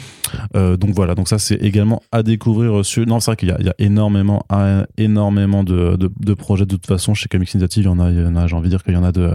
Donc 0.54 0.92
voilà, 0.95 1.16
donc 1.16 1.28
ça 1.28 1.39
c'est 1.39 1.56
également 1.56 2.01
à 2.12 2.24
découvrir 2.24 2.86
sur. 2.86 3.06
Non, 3.06 3.19
c'est 3.19 3.31
vrai 3.31 3.36
qu'il 3.36 3.50
y, 3.50 3.51
a- 3.51 3.75
énormément, 3.80 4.45
énormément 4.98 5.63
de, 5.63 6.33
projets 6.33 6.66
de 6.66 6.75
toute 6.75 6.88
façon 6.88 7.13
chez 7.13 7.28
Comics 7.28 7.54
Initiative. 7.54 7.83
Il 7.83 7.88
y 7.88 7.89
en 7.89 8.00
a, 8.00 8.42
a 8.42 8.48
j'ai 8.48 8.56
envie 8.56 8.69
de 8.69 8.75
dire 8.75 8.83
qu'il 8.83 8.94
y 8.94 8.98
en 8.98 9.04
a 9.04 9.12
de, 9.12 9.31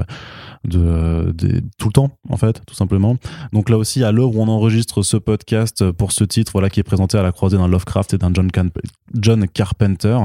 de, 0.64 1.34
tout 1.78 1.88
le 1.88 1.92
temps 1.92 2.10
en 2.28 2.36
fait, 2.36 2.62
tout 2.66 2.74
simplement. 2.74 3.16
Donc 3.52 3.68
là 3.68 3.78
aussi, 3.78 4.04
à 4.04 4.12
l'heure 4.12 4.34
où 4.34 4.42
on 4.42 4.48
enregistre 4.48 5.02
ce 5.02 5.16
podcast 5.16 5.90
pour 5.92 6.12
ce 6.12 6.24
titre, 6.24 6.52
voilà, 6.52 6.70
qui 6.70 6.80
est 6.80 6.84
présenté 6.84 7.18
à 7.18 7.22
la 7.22 7.32
croisée 7.32 7.56
d'un 7.56 7.68
Lovecraft 7.68 8.14
et 8.14 8.18
d'un 8.18 8.32
John, 8.34 8.50
John 9.14 9.48
Carpenter, 9.48 10.18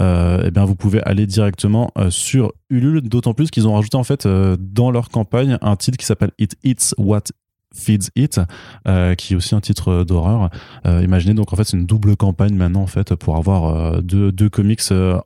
euh, 0.00 0.42
eh 0.44 0.50
bien 0.50 0.64
vous 0.64 0.74
pouvez 0.74 1.02
aller 1.02 1.26
directement 1.26 1.90
euh, 1.98 2.10
sur 2.10 2.52
Ulule. 2.70 3.02
D'autant 3.02 3.34
plus 3.34 3.50
qu'ils 3.50 3.68
ont 3.68 3.74
rajouté 3.74 3.96
en 3.96 4.04
fait 4.04 4.26
euh, 4.26 4.56
dans 4.58 4.90
leur 4.90 5.08
campagne 5.10 5.58
un 5.60 5.76
titre 5.76 5.98
qui 5.98 6.06
s'appelle 6.06 6.32
It 6.38 6.56
Eats 6.64 6.94
What 6.98 7.24
Feeds 7.74 8.10
It, 8.16 8.40
euh, 8.86 9.14
qui 9.14 9.34
est 9.34 9.36
aussi 9.36 9.54
un 9.54 9.60
titre 9.60 9.88
euh, 9.88 10.04
d'horreur. 10.04 10.50
Euh, 10.86 11.02
imaginez 11.02 11.34
donc 11.34 11.52
en 11.52 11.56
fait 11.56 11.64
c'est 11.64 11.76
une 11.76 11.86
double 11.86 12.16
campagne 12.16 12.54
maintenant 12.54 12.82
en 12.82 12.86
fait 12.86 13.14
pour 13.14 13.36
avoir 13.36 14.02
deux, 14.02 14.32
deux 14.32 14.48
comics 14.48 14.80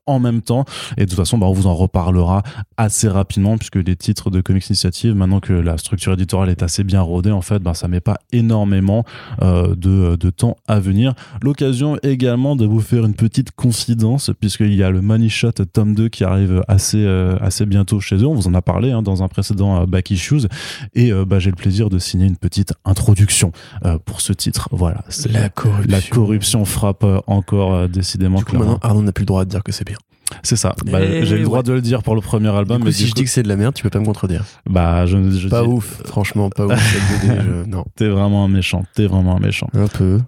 en 0.07 0.19
même 0.19 0.43
temps. 0.43 0.65
Et 0.97 1.03
de 1.03 1.11
toute 1.11 1.19
façon, 1.19 1.39
bah, 1.39 1.47
on 1.47 1.53
vous 1.53 1.67
en 1.67 1.75
reparlera 1.75 2.43
assez 2.77 3.09
rapidement 3.09 3.59
puisque 3.59 3.77
les 3.77 3.97
titres 3.97 4.31
de 4.31 4.41
Comics 4.41 4.67
Initiative, 4.69 5.15
maintenant 5.15 5.41
que 5.41 5.53
la 5.53 5.79
structure 5.79 6.13
éditoriale 6.13 6.51
est 6.51 6.63
assez 6.63 6.85
bien 6.85 7.01
rodée, 7.01 7.31
en 7.31 7.43
fait, 7.43 7.59
bah, 7.59 7.75
ça 7.75 7.89
met 7.89 8.01
pas 8.01 8.19
énormément 8.33 9.05
de, 9.41 10.17
de 10.17 10.31
temps 10.31 10.57
à 10.67 10.81
venir. 10.81 11.15
L'occasion 11.43 11.99
également 12.03 12.57
de 12.57 12.67
vous 12.67 12.81
faire 12.81 13.05
une 13.05 13.15
petite 13.15 13.51
confidence 13.53 14.31
puisqu'il 14.41 14.75
y 14.75 14.83
a 14.83 14.91
le 14.91 15.01
Money 15.01 15.29
Shot 15.29 15.53
tome 15.73 15.95
2 15.95 16.09
qui 16.09 16.25
arrive 16.25 16.63
assez, 16.69 17.07
assez 17.41 17.67
bientôt 17.67 18.01
chez 18.01 18.17
eux. 18.17 18.27
On 18.27 18.35
vous 18.35 18.49
en 18.49 18.55
a 18.55 18.63
parlé 18.63 18.91
hein, 18.91 19.03
dans 19.03 19.23
un 19.23 19.29
précédent 19.29 19.87
Back 19.87 20.11
Issues 20.11 20.47
et 20.95 21.13
bah, 21.27 21.39
j'ai 21.39 21.51
le 21.51 21.57
plaisir 21.57 21.91
de 21.91 21.99
signer 21.99 22.27
une 22.27 22.38
petite 22.39 22.73
introduction 22.85 23.53
euh, 23.85 23.99
pour 23.99 24.21
ce 24.21 24.33
titre. 24.33 24.69
Voilà, 24.73 25.05
La 25.31 25.49
corruption. 25.49 25.91
la 25.91 26.01
corruption 26.01 26.65
frappe 26.65 27.05
euh, 27.05 27.21
encore 27.27 27.75
euh, 27.75 27.89
décidément. 27.89 28.39
Du 28.39 28.45
coup, 28.45 28.57
maintenant, 28.57 28.79
Arnaud 28.83 29.03
n'a 29.03 29.13
plus 29.13 29.23
le 29.23 29.27
droit 29.27 29.45
de 29.45 29.51
dire 29.51 29.63
que 29.63 29.73
c'est 29.73 29.87
bien. 29.87 29.97
C'est 30.43 30.57
ça. 30.57 30.75
Bah, 30.85 30.99
Eh 31.03 31.25
j'ai 31.25 31.39
le 31.39 31.45
droit 31.45 31.59
ouais. 31.59 31.63
de 31.65 31.73
le 31.73 31.81
dire 31.81 32.03
pour 32.03 32.15
le 32.15 32.21
premier 32.21 32.49
album, 32.55 32.77
Du 32.79 32.81
coup, 32.83 32.87
mais 32.87 32.93
si 32.93 33.05
du 33.05 33.09
je 33.09 33.15
dis 33.15 33.25
que 33.25 33.31
c'est 33.31 33.43
de 33.43 33.49
la 33.49 33.57
merde, 33.57 33.73
tu 33.75 33.83
peux 33.83 33.89
pas 33.91 33.99
me 33.99 34.05
contredire. 34.05 34.45
bah, 34.69 35.07
je, 35.07 35.31
je 35.31 35.49
Pas 35.49 35.63
dis, 35.63 35.69
ouf, 35.69 36.03
franchement, 36.05 36.51
pas 36.51 36.67
ouf. 36.67 36.93
cette 36.93 37.29
BD, 37.29 37.41
je- 37.41 37.65
Non, 37.71 37.85
T'es 37.97 38.09
vraiment 38.09 38.45
un 38.45 38.49
méchant. 38.49 38.85
T'es 38.95 39.07
vraiment 39.07 39.37
un 39.37 39.41
méchant. 39.41 39.69
un 39.73 39.87
peu. 39.89 40.21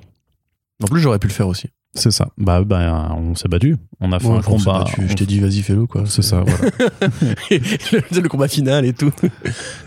En 0.83 0.87
plus, 0.87 1.01
j'aurais 1.03 1.19
pu 1.19 1.27
le 1.29 1.33
faire 1.35 1.49
aussi. 1.49 1.69
C'est 1.93 2.13
ça. 2.13 2.29
Bah, 2.39 2.63
bah, 2.65 3.15
on 3.19 3.35
s'est 3.35 3.49
battu. 3.49 3.77
On 4.01 4.13
a 4.13 4.21
fait 4.21 4.29
Ouais, 4.29 4.37
un 4.39 4.43
combat. 4.43 4.85
On- 4.99 5.09
Je 5.09 5.15
t'ai 5.15 5.27
dit, 5.27 5.41
vas-y, 5.41 5.61
fais-le, 5.61 5.87
quoi. 5.87 6.05
C'est 6.07 6.23
ça. 6.23 6.43
Voilà. 6.47 7.11
le, 7.51 8.21
le 8.23 8.29
combat 8.29 8.49
final 8.49 8.85
et 8.85 8.93
tout. 8.93 9.11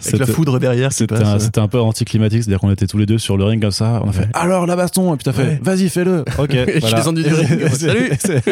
Avec 0.05 0.19
la 0.19 0.25
foudre 0.25 0.59
derrière. 0.59 0.91
C'était 0.91 1.15
un, 1.15 1.39
c'était 1.39 1.59
un 1.61 1.67
peu 1.67 1.79
anticlimatique, 1.79 2.43
c'est-à-dire 2.43 2.59
qu'on 2.59 2.71
était 2.71 2.87
tous 2.87 2.97
les 2.97 3.05
deux 3.05 3.17
sur 3.17 3.37
le 3.37 3.45
ring 3.45 3.61
comme 3.61 3.71
ça. 3.71 4.01
On 4.03 4.09
a 4.09 4.11
fait 4.11 4.23
Ouais. 4.23 4.29
alors 4.33 4.65
la 4.67 4.75
baston, 4.75 5.13
et 5.13 5.17
puis 5.17 5.23
t'as 5.23 5.33
fait 5.33 5.43
Ouais. 5.43 5.59
vas-y 5.63 5.89
fais-le. 5.89 6.23
Ok. 6.37 6.53
Et 6.53 6.65
je 6.65 6.71
suis 6.71 6.79
voilà. 6.81 6.97
descendu 6.97 7.23
du 7.23 7.33
ring. 7.33 7.67
Salut. 7.73 8.11
c'est- 8.19 8.43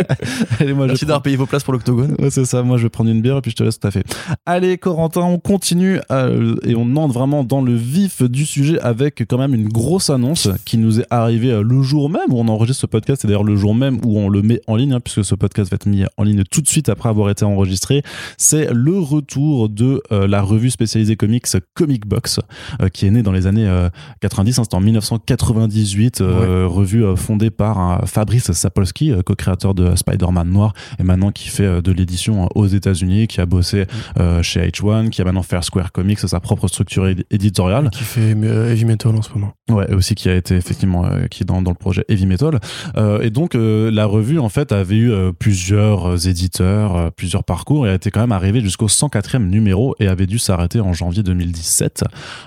Allez, 0.59 0.73
moi 0.73 0.85
je 0.85 0.91
Merci 0.91 1.05
d'avoir 1.05 1.21
payé 1.21 1.35
vos 1.35 1.45
places 1.45 1.63
pour 1.63 1.73
l'octogone. 1.73 2.15
Ouais, 2.19 2.29
c'est 2.31 2.45
ça, 2.45 2.63
moi 2.63 2.77
je 2.77 2.83
vais 2.83 2.89
prendre 2.89 3.09
une 3.09 3.21
bière 3.21 3.37
et 3.37 3.41
puis 3.41 3.51
je 3.51 3.55
te 3.57 3.63
laisse 3.63 3.79
tout 3.79 3.87
à 3.87 3.91
fait. 3.91 4.03
Allez 4.45 4.77
Corentin, 4.77 5.21
on 5.21 5.39
continue 5.39 5.99
euh, 6.11 6.55
et 6.63 6.75
on 6.75 6.95
entre 6.95 7.13
vraiment 7.13 7.43
dans 7.43 7.61
le 7.61 7.75
vif 7.75 8.23
du 8.23 8.45
sujet 8.45 8.79
avec 8.79 9.25
quand 9.27 9.37
même 9.37 9.53
une 9.53 9.67
grosse 9.69 10.09
annonce 10.09 10.47
qui 10.65 10.77
nous 10.77 11.01
est 11.01 11.05
arrivée 11.09 11.51
euh, 11.51 11.63
le 11.63 11.81
jour 11.81 12.09
même 12.09 12.21
où 12.31 12.39
on 12.39 12.47
enregistre 12.47 12.81
ce 12.81 12.87
podcast, 12.87 13.21
c'est 13.21 13.27
d'ailleurs 13.41 13.55
le 13.55 13.55
jour 13.55 13.73
même 13.75 13.99
où 14.05 14.17
on 14.19 14.29
le 14.29 14.41
met 14.41 14.61
en 14.67 14.75
ligne, 14.75 14.93
hein, 14.93 14.99
puisque 14.99 15.23
ce 15.23 15.35
podcast 15.35 15.69
va 15.71 15.75
être 15.75 15.85
mis 15.87 16.03
en 16.17 16.23
ligne 16.23 16.43
tout 16.49 16.61
de 16.61 16.67
suite 16.67 16.89
après 16.89 17.09
avoir 17.09 17.29
été 17.29 17.45
enregistré. 17.45 18.03
C'est 18.37 18.69
le 18.73 18.99
retour 18.99 19.69
de 19.69 20.01
euh, 20.11 20.27
la 20.27 20.41
revue 20.41 20.69
spécialisée 20.69 21.15
comics 21.15 21.45
Comic 21.73 22.05
Box, 22.07 22.39
euh, 22.81 22.89
qui 22.89 23.05
est 23.05 23.11
née 23.11 23.23
dans 23.23 23.31
les 23.31 23.47
années 23.47 23.67
euh, 23.67 23.89
90, 24.21 24.59
hein, 24.59 24.63
c'était 24.63 24.75
en 24.75 24.81
1998, 24.81 26.21
euh, 26.21 26.67
revue 26.67 27.03
euh, 27.03 27.15
fondée 27.15 27.49
par 27.49 27.79
un 27.79 28.05
Fabrice 28.05 28.51
Sapolsky, 28.51 29.11
euh, 29.11 29.21
co-créateur 29.21 29.73
de 29.73 29.95
Spider-Man 29.95 30.49
Noir, 30.49 30.73
et 30.99 31.03
maintenant 31.03 31.31
qui 31.31 31.49
fait 31.49 31.63
euh, 31.65 31.81
de 31.81 31.91
l'édition 31.91 32.43
euh, 32.43 32.47
aux 32.55 32.67
États-Unis, 32.67 33.27
qui 33.27 33.41
a 33.41 33.45
bossé 33.45 33.85
euh, 34.19 34.41
chez 34.43 34.67
H1, 34.67 35.09
qui 35.09 35.21
a 35.21 35.25
maintenant 35.25 35.43
Fair 35.43 35.63
Square 35.63 35.91
Comics, 35.91 36.19
sa 36.19 36.39
propre 36.39 36.67
structure 36.67 37.05
édi- 37.07 37.25
éditoriale. 37.31 37.89
Qui 37.91 38.03
fait 38.03 38.35
euh, 38.35 38.71
Heavy 38.71 38.85
Metal 38.85 39.15
en 39.15 39.21
ce 39.21 39.29
moment. 39.33 39.53
Ouais, 39.69 39.85
et 39.89 39.93
aussi 39.93 40.15
qui 40.15 40.29
a 40.29 40.35
été 40.35 40.55
effectivement 40.55 41.05
euh, 41.05 41.27
qui 41.27 41.43
est 41.43 41.45
dans, 41.45 41.61
dans 41.61 41.71
le 41.71 41.75
projet 41.77 42.03
Heavy 42.09 42.25
Metal. 42.25 42.59
Euh, 42.97 43.21
et 43.21 43.29
donc 43.31 43.55
euh, 43.55 43.89
la 43.89 44.05
revue 44.05 44.39
en 44.39 44.49
fait 44.49 44.71
avait 44.71 44.95
eu 44.95 45.11
euh, 45.11 45.31
plusieurs 45.31 46.27
éditeurs, 46.27 46.95
euh, 46.95 47.09
plusieurs 47.09 47.43
parcours 47.43 47.87
et 47.87 47.89
a 47.89 47.93
été 47.93 48.11
quand 48.11 48.19
même 48.19 48.31
arrivée 48.31 48.61
jusqu'au 48.61 48.87
104e 48.87 49.47
numéro 49.47 49.95
et 49.99 50.07
avait 50.07 50.27
dû 50.27 50.37
s'arrêter 50.37 50.79
en 50.79 50.93
janvier 50.93 51.23
2017. 51.23 52.03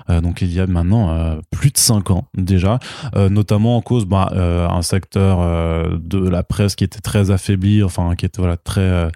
Euh, 0.09 0.21
donc 0.21 0.41
il 0.41 0.53
y 0.53 0.59
a 0.59 0.67
maintenant 0.67 1.35
plus 1.51 1.71
de 1.71 1.77
5 1.77 2.11
ans 2.11 2.27
déjà, 2.35 2.79
notamment 3.15 3.77
en 3.77 3.81
cause 3.81 4.05
bah, 4.05 4.31
un 4.33 4.81
secteur 4.81 5.39
de 5.97 6.29
la 6.29 6.43
presse 6.43 6.75
qui 6.75 6.83
était 6.83 6.99
très 6.99 7.31
affaibli, 7.31 7.83
enfin 7.83 8.15
qui 8.15 8.25
était 8.25 8.41
voilà 8.41 8.57
très 8.57 9.09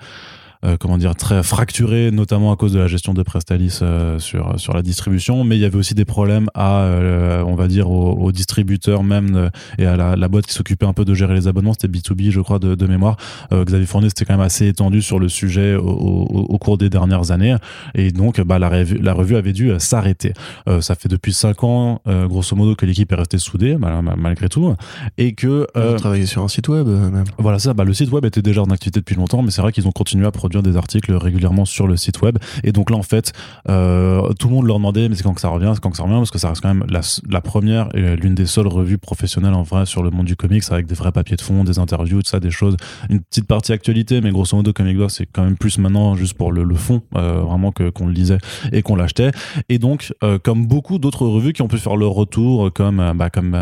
euh, 0.66 0.76
comment 0.78 0.98
dire 0.98 1.16
très 1.16 1.42
fracturé 1.44 2.12
notamment 2.12 2.52
à 2.52 2.56
cause 2.58 2.74
de 2.74 2.80
la 2.80 2.88
gestion 2.88 3.14
de 3.14 3.24
Prestalis 3.24 3.80
euh, 3.82 4.20
sur 4.20 4.60
sur 4.60 4.74
la 4.74 4.82
distribution. 4.82 5.44
Mais 5.44 5.56
il 5.58 5.62
y 5.62 5.66
avait 5.66 5.78
aussi 5.78 5.94
des 5.96 6.06
problèmes 6.06 6.48
à 6.54 6.82
euh, 6.82 7.44
on 7.46 7.56
va 7.56 7.68
dire 7.68 7.90
aux, 7.90 8.14
aux 8.14 8.32
distributeurs 8.32 9.04
même 9.04 9.50
et 9.78 9.86
à 9.86 9.96
la, 9.96 10.16
la 10.16 10.28
boîte 10.28 10.46
qui 10.48 10.54
s'occupait 10.54 10.86
un 10.86 10.94
peu 10.94 11.06
de 11.06 11.14
gérer 11.14 11.34
les 11.34 11.48
abonnements. 11.48 11.74
C'était 11.74 11.88
B2B 11.88 12.32
je 12.32 12.42
crois 12.42 12.60
de, 12.60 12.76
de 12.76 12.88
mémoire. 12.88 13.18
Xavier 13.52 13.86
Fournier 13.86 14.10
c'était 14.10 14.26
quand 14.26 14.34
même 14.34 14.42
assez 14.46 14.68
étendu 14.68 15.02
sur 15.02 15.20
le 15.20 15.30
sujet 15.30 15.76
au, 15.76 15.88
au, 15.88 16.40
au 16.50 16.58
cours 16.58 16.78
des 16.78 16.90
dernières 16.90 17.32
années. 17.32 17.56
Et 17.96 18.12
donc 18.12 18.42
bah, 18.42 18.60
la, 18.60 18.70
revue, 18.70 18.98
la 18.98 19.14
revue 19.14 19.36
avait 19.36 19.54
dû 19.54 19.72
s'arrêter. 19.80 20.34
Ça 20.82 20.96
fait 20.96 21.10
depuis 21.10 21.34
5 21.34 21.64
ans 21.64 22.02
grosso 22.28 22.56
modo 22.56 22.76
que 22.76 22.86
l'équipe 22.86 23.12
est 23.12 23.16
restée 23.16 23.38
soudée 23.38 23.78
mal- 23.78 24.02
mal- 24.02 24.18
malgré 24.18 24.50
tout. 24.50 24.76
Et 25.18 25.34
que 25.34 25.68
euh, 25.78 25.98
travailler 25.98 26.26
sur 26.26 26.44
un 26.44 26.48
site 26.48 26.68
web, 26.68 26.88
même. 26.88 27.24
voilà 27.38 27.60
ça, 27.60 27.74
bah, 27.74 27.84
le 27.84 27.94
site 27.94 28.12
web 28.12 28.26
était 28.26 28.42
déjà 28.42 28.62
en 28.62 28.70
activité 28.72 29.00
depuis 29.00 29.16
longtemps, 29.16 29.42
mais 29.42 29.52
c'est 29.52 29.62
vrai 29.62 29.72
qu'ils 29.72 29.88
ont 29.88 29.92
continué 29.92 30.26
à 30.26 30.32
produire 30.32 30.49
des 30.50 30.78
articles 30.78 31.14
régulièrement 31.14 31.66
sur 31.66 31.88
le 31.88 31.98
site 31.98 32.22
web. 32.22 32.38
Et 32.64 32.72
donc 32.72 32.90
là, 32.90 32.98
en 32.98 33.04
fait, 33.04 33.34
euh, 33.70 34.34
tout 34.34 34.48
le 34.50 34.56
monde 34.56 34.66
leur 34.66 34.78
demandait, 34.78 35.10
mais 35.10 35.16
c'est 35.16 35.24
quand 35.24 35.34
que 35.34 35.42
ça 35.42 35.50
revient, 35.50 35.72
c'est 35.74 35.82
quand 35.82 35.92
que 35.92 35.98
ça 35.98 36.04
revient, 36.04 36.16
parce 36.16 36.32
que 36.32 36.40
ça 36.40 36.50
reste 36.50 36.62
quand 36.62 36.74
même 36.74 36.86
la, 36.90 37.42
première 37.42 37.90
et 37.96 38.16
l'une 38.16 38.36
des 38.36 38.46
seules 38.46 38.68
revues 38.68 38.98
professionnelles 38.98 39.54
en 39.54 39.64
vrai 39.64 39.86
sur 39.86 40.04
le 40.04 40.10
monde 40.10 40.26
du 40.26 40.36
comics, 40.36 40.64
avec 40.72 40.86
des 40.86 40.96
vrais 40.96 41.12
papiers 41.12 41.38
de 41.38 41.42
fond, 41.42 41.64
des 41.64 41.80
interviews, 41.80 42.22
tout 42.22 42.30
ça, 42.30 42.40
des 42.40 42.52
choses, 42.52 42.76
une 43.10 43.22
petite 43.22 43.48
partie 43.48 43.72
actualité, 43.72 44.22
mais 44.22 44.32
grosso 44.32 44.56
modo, 44.56 44.74
Comic 44.74 44.98
Box, 44.98 45.16
c'est 45.16 45.26
quand 45.26 45.44
même 45.44 45.58
plus 45.58 45.78
maintenant 45.78 46.16
juste 46.16 46.34
pour 46.34 46.52
le, 46.52 46.64
le 46.64 46.76
fond, 46.76 47.02
euh, 47.16 47.42
vraiment 47.42 47.72
que 47.72 47.90
qu'on 47.90 48.08
le 48.08 48.14
lisait 48.14 48.40
et 48.72 48.82
qu'on 48.82 48.96
l'achetait. 48.96 49.32
Et 49.70 49.80
donc, 49.80 50.14
euh, 50.24 50.38
comme 50.38 50.68
beaucoup 50.68 51.00
d'autres 51.00 51.26
revues 51.26 51.54
qui 51.54 51.62
ont 51.62 51.68
pu 51.68 51.78
faire 51.78 51.96
leur 51.96 52.12
retour, 52.12 52.72
comme 52.74 53.14
bah, 53.16 53.30
comme 53.30 53.56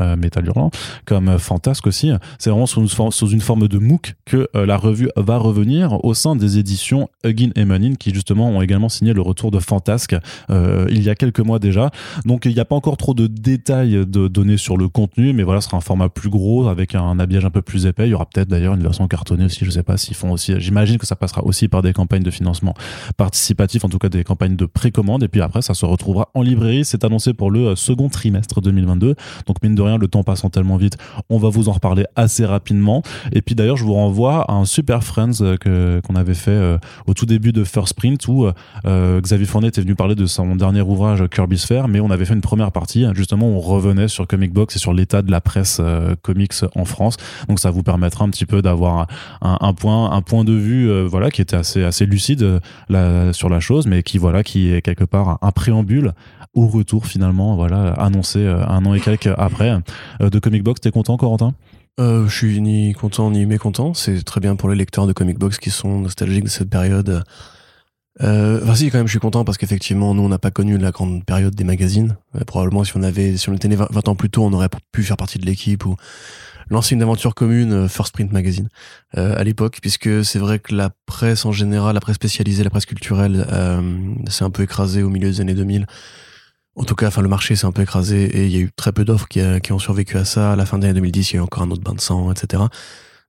euh, 0.00 0.16
Metal 0.16 0.44
Hurlant, 0.46 0.70
comme 1.04 1.28
euh, 1.28 1.38
Fantasque 1.38 1.86
aussi, 1.86 2.12
c'est 2.38 2.50
vraiment 2.50 2.66
sous 2.66 2.80
une, 2.80 3.40
forme, 3.40 3.68
de 3.68 3.78
MOOC 3.78 4.14
que 4.24 4.48
euh, 4.54 4.66
la 4.66 4.76
revue 4.76 5.08
va 5.16 5.38
revenir 5.38 6.04
au 6.04 6.14
sein 6.14 6.36
des 6.36 6.58
éditions 6.58 7.08
Huggin 7.24 7.50
et 7.56 7.64
Munin 7.64 7.94
qui 7.94 8.12
justement 8.12 8.50
ont 8.50 8.62
également 8.62 8.88
signé 8.88 9.12
le 9.12 9.22
retour 9.22 9.50
de 9.50 9.58
Fantasque 9.58 10.16
euh, 10.50 10.86
il 10.90 11.02
y 11.02 11.10
a 11.10 11.14
quelques 11.14 11.40
mois 11.40 11.58
déjà. 11.58 11.90
Donc 12.24 12.44
il 12.44 12.54
n'y 12.54 12.60
a 12.60 12.64
pas 12.64 12.74
encore 12.74 12.96
trop 12.96 13.14
de 13.14 13.26
détails 13.26 14.06
de 14.06 14.28
données 14.28 14.56
sur 14.56 14.76
le 14.76 14.88
contenu, 14.88 15.32
mais 15.32 15.42
voilà, 15.42 15.60
ce 15.60 15.68
sera 15.68 15.78
un 15.78 15.82
format 15.82 16.08
plus 16.08 16.30
gros 16.30 16.68
avec 16.68 16.94
un 16.94 17.18
habillage 17.18 17.44
un 17.44 17.50
peu 17.50 17.62
plus 17.62 17.86
épais. 17.86 18.06
Il 18.06 18.10
y 18.10 18.14
aura 18.14 18.26
peut-être 18.26 18.48
d'ailleurs 18.48 18.74
une 18.74 18.82
version 18.82 19.06
cartonnée 19.08 19.44
aussi, 19.44 19.64
je 19.64 19.70
sais 19.70 19.82
pas 19.82 19.96
s'ils 19.96 20.16
font 20.16 20.32
aussi. 20.32 20.54
J'imagine 20.58 20.98
que 20.98 21.06
ça 21.06 21.16
passera 21.16 21.44
aussi 21.44 21.68
par 21.68 21.82
des 21.82 21.92
campagnes 21.92 22.22
de 22.22 22.30
financement 22.30 22.74
participatif, 23.16 23.84
en 23.84 23.88
tout 23.88 23.98
cas 23.98 24.08
des 24.08 24.24
campagnes 24.24 24.56
de 24.56 24.66
précommande. 24.66 25.22
Et 25.22 25.28
puis 25.28 25.40
après, 25.40 25.62
ça 25.62 25.74
se 25.74 25.84
retrouvera 25.84 26.28
en 26.34 26.42
librairie. 26.42 26.84
C'est 26.84 27.04
annoncé 27.04 27.34
pour 27.34 27.50
le 27.50 27.76
second 27.76 28.08
trimestre 28.08 28.60
2022. 28.60 29.14
Donc 29.46 29.62
mine 29.62 29.74
de 29.74 29.82
rien, 29.82 29.89
le 29.96 30.08
temps 30.08 30.22
passant 30.22 30.50
tellement 30.50 30.76
vite, 30.76 30.96
on 31.28 31.38
va 31.38 31.48
vous 31.48 31.68
en 31.68 31.72
reparler 31.72 32.04
assez 32.16 32.44
rapidement. 32.44 33.02
Et 33.32 33.42
puis 33.42 33.54
d'ailleurs, 33.54 33.76
je 33.76 33.84
vous 33.84 33.94
renvoie 33.94 34.42
à 34.50 34.54
un 34.54 34.64
super 34.64 35.02
Friends 35.02 35.42
euh, 35.42 36.00
qu'on 36.00 36.14
avait 36.14 36.34
fait 36.34 36.50
euh, 36.50 36.78
au 37.06 37.14
tout 37.14 37.26
début 37.26 37.52
de 37.52 37.64
First 37.64 37.94
Print 37.94 38.26
où 38.28 38.46
euh, 38.86 39.20
Xavier 39.20 39.46
Fournet 39.46 39.68
est 39.68 39.80
venu 39.80 39.94
parler 39.94 40.14
de 40.14 40.26
son 40.26 40.56
dernier 40.56 40.80
ouvrage 40.80 41.24
Kirby's 41.28 41.64
Fair, 41.64 41.88
mais 41.88 42.00
on 42.00 42.10
avait 42.10 42.24
fait 42.24 42.34
une 42.34 42.40
première 42.40 42.72
partie. 42.72 43.06
Justement, 43.14 43.46
on 43.46 43.60
revenait 43.60 44.08
sur 44.08 44.26
Comic 44.26 44.52
Box 44.52 44.76
et 44.76 44.78
sur 44.78 44.92
l'état 44.92 45.22
de 45.22 45.30
la 45.30 45.40
presse 45.40 45.80
comics 46.22 46.52
en 46.74 46.84
France. 46.84 47.16
Donc 47.48 47.60
ça 47.60 47.70
vous 47.70 47.82
permettra 47.82 48.24
un 48.24 48.30
petit 48.30 48.46
peu 48.46 48.62
d'avoir 48.62 49.06
un, 49.40 49.72
point 49.74 50.10
un 50.12 50.22
point 50.22 50.44
de 50.44 50.52
vue 50.52 51.04
voilà 51.06 51.30
qui 51.30 51.42
était 51.42 51.56
assez 51.56 51.84
assez 51.84 52.06
lucide 52.06 52.60
sur 53.32 53.48
la 53.48 53.60
chose, 53.60 53.86
mais 53.86 54.02
qui 54.02 54.18
voilà 54.18 54.42
qui 54.42 54.72
est 54.72 54.82
quelque 54.82 55.04
part 55.04 55.38
un 55.42 55.50
préambule 55.50 56.12
au 56.54 56.66
retour 56.66 57.06
finalement 57.06 57.54
voilà 57.56 57.92
annoncé 57.92 58.40
euh, 58.40 58.66
un 58.66 58.84
an 58.84 58.94
et 58.94 59.00
quelques 59.00 59.32
après 59.38 59.78
euh, 60.20 60.30
de 60.30 60.38
Comic 60.38 60.62
Box. 60.62 60.80
T'es 60.80 60.90
content, 60.90 61.16
Corentin? 61.16 61.54
Euh, 61.98 62.26
je 62.28 62.34
suis 62.34 62.60
ni 62.60 62.92
content 62.94 63.30
ni 63.30 63.46
mécontent. 63.46 63.94
C'est 63.94 64.22
très 64.22 64.40
bien 64.40 64.56
pour 64.56 64.68
les 64.68 64.76
lecteurs 64.76 65.06
de 65.06 65.12
comic 65.12 65.38
box 65.38 65.58
qui 65.58 65.70
sont 65.70 66.00
nostalgiques 66.00 66.44
de 66.44 66.48
cette 66.48 66.70
période. 66.70 67.24
Euh, 68.22 68.60
enfin 68.62 68.74
si, 68.74 68.90
quand 68.90 68.98
même, 68.98 69.06
je 69.06 69.12
suis 69.12 69.20
content 69.20 69.44
parce 69.44 69.58
qu'effectivement, 69.58 70.14
nous, 70.14 70.22
on 70.22 70.28
n'a 70.28 70.38
pas 70.38 70.50
connu 70.50 70.78
la 70.78 70.92
grande 70.92 71.24
période 71.24 71.54
des 71.54 71.64
magazines. 71.64 72.16
Probablement, 72.46 72.84
si 72.84 72.96
on 72.96 73.02
avait, 73.02 73.36
si 73.36 73.48
on 73.50 73.54
était 73.54 73.68
né 73.68 73.76
20, 73.76 73.88
20 73.90 74.08
ans 74.08 74.14
plus 74.14 74.30
tôt, 74.30 74.44
on 74.44 74.52
aurait 74.52 74.68
pu 74.92 75.02
faire 75.02 75.16
partie 75.16 75.38
de 75.38 75.46
l'équipe 75.46 75.84
ou 75.84 75.96
lancer 76.70 76.94
une 76.94 77.02
aventure 77.02 77.34
commune, 77.34 77.88
First 77.88 78.14
Print 78.14 78.30
Magazine, 78.32 78.68
à 79.14 79.42
l'époque, 79.42 79.78
puisque 79.80 80.24
c'est 80.24 80.38
vrai 80.38 80.60
que 80.60 80.72
la 80.72 80.90
presse 81.04 81.44
en 81.44 81.50
général, 81.50 81.94
la 81.94 82.00
presse 82.00 82.14
spécialisée, 82.14 82.62
la 82.62 82.70
presse 82.70 82.86
culturelle, 82.86 83.44
s'est 84.28 84.44
un 84.44 84.50
peu 84.50 84.62
écrasée 84.62 85.02
au 85.02 85.08
milieu 85.08 85.28
des 85.28 85.40
années 85.40 85.54
2000. 85.54 85.86
En 86.76 86.84
tout 86.84 86.94
cas, 86.94 87.08
enfin, 87.08 87.20
le 87.22 87.28
marché 87.28 87.56
s'est 87.56 87.66
un 87.66 87.72
peu 87.72 87.82
écrasé 87.82 88.24
et 88.24 88.46
il 88.46 88.52
y 88.52 88.56
a 88.56 88.60
eu 88.60 88.70
très 88.74 88.92
peu 88.92 89.04
d'offres 89.04 89.28
qui, 89.28 89.40
qui 89.62 89.72
ont 89.72 89.78
survécu 89.78 90.16
à 90.16 90.24
ça. 90.24 90.52
À 90.52 90.56
la 90.56 90.66
fin 90.66 90.78
des 90.78 90.86
années 90.86 90.94
2010, 91.00 91.30
il 91.32 91.34
y 91.34 91.36
a 91.36 91.40
eu 91.40 91.42
encore 91.42 91.62
un 91.62 91.70
autre 91.70 91.82
bain 91.82 91.94
de 91.94 92.00
sang, 92.00 92.30
etc. 92.32 92.62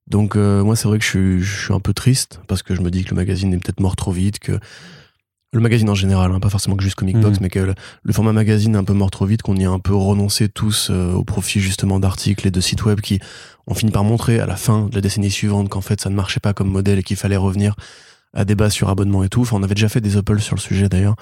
Donc, 0.07 0.35
euh, 0.35 0.63
moi, 0.63 0.75
c'est 0.75 0.87
vrai 0.87 0.99
que 0.99 1.03
je 1.05 1.09
suis, 1.09 1.41
je 1.41 1.63
suis 1.65 1.73
un 1.73 1.79
peu 1.79 1.93
triste 1.93 2.39
parce 2.47 2.63
que 2.63 2.75
je 2.75 2.81
me 2.81 2.91
dis 2.91 3.03
que 3.03 3.09
le 3.11 3.15
magazine 3.15 3.53
est 3.53 3.57
peut-être 3.57 3.79
mort 3.79 3.95
trop 3.95 4.11
vite, 4.11 4.39
que 4.39 4.59
le 5.53 5.59
magazine 5.59 5.89
en 5.89 5.95
général, 5.95 6.31
hein, 6.31 6.39
pas 6.39 6.49
forcément 6.49 6.77
que 6.77 6.83
juste 6.83 6.95
Comic 6.95 7.17
Box, 7.19 7.37
Mhm. 7.37 7.43
mais 7.43 7.49
que 7.49 7.59
le, 7.59 7.75
le 8.03 8.13
format 8.13 8.31
magazine 8.31 8.75
est 8.75 8.77
un 8.77 8.85
peu 8.85 8.93
mort 8.93 9.11
trop 9.11 9.25
vite, 9.25 9.41
qu'on 9.41 9.55
y 9.57 9.65
a 9.65 9.69
un 9.69 9.79
peu 9.79 9.93
renoncé 9.93 10.47
tous 10.47 10.87
euh, 10.91 11.11
au 11.11 11.25
profit 11.25 11.59
justement 11.59 11.99
d'articles 11.99 12.47
et 12.47 12.51
de 12.51 12.61
sites 12.61 12.85
web 12.85 13.01
qui 13.01 13.19
ont 13.67 13.73
fini 13.73 13.91
par 13.91 14.05
montrer 14.05 14.39
à 14.39 14.45
la 14.45 14.55
fin 14.55 14.85
de 14.87 14.95
la 14.95 15.01
décennie 15.01 15.29
suivante 15.29 15.67
qu'en 15.67 15.81
fait 15.81 15.99
ça 15.99 16.09
ne 16.09 16.15
marchait 16.15 16.39
pas 16.39 16.53
comme 16.53 16.69
modèle 16.69 16.99
et 16.99 17.03
qu'il 17.03 17.17
fallait 17.17 17.35
revenir 17.35 17.75
à 18.33 18.45
des 18.45 18.55
bases 18.55 18.71
sur 18.71 18.87
abonnement 18.87 19.25
et 19.25 19.29
tout. 19.29 19.41
Enfin, 19.41 19.57
on 19.59 19.63
avait 19.63 19.75
déjà 19.75 19.89
fait 19.89 19.99
des 19.99 20.15
Opel 20.15 20.39
sur 20.39 20.55
le 20.55 20.61
sujet 20.61 20.87
d'ailleurs, 20.87 21.15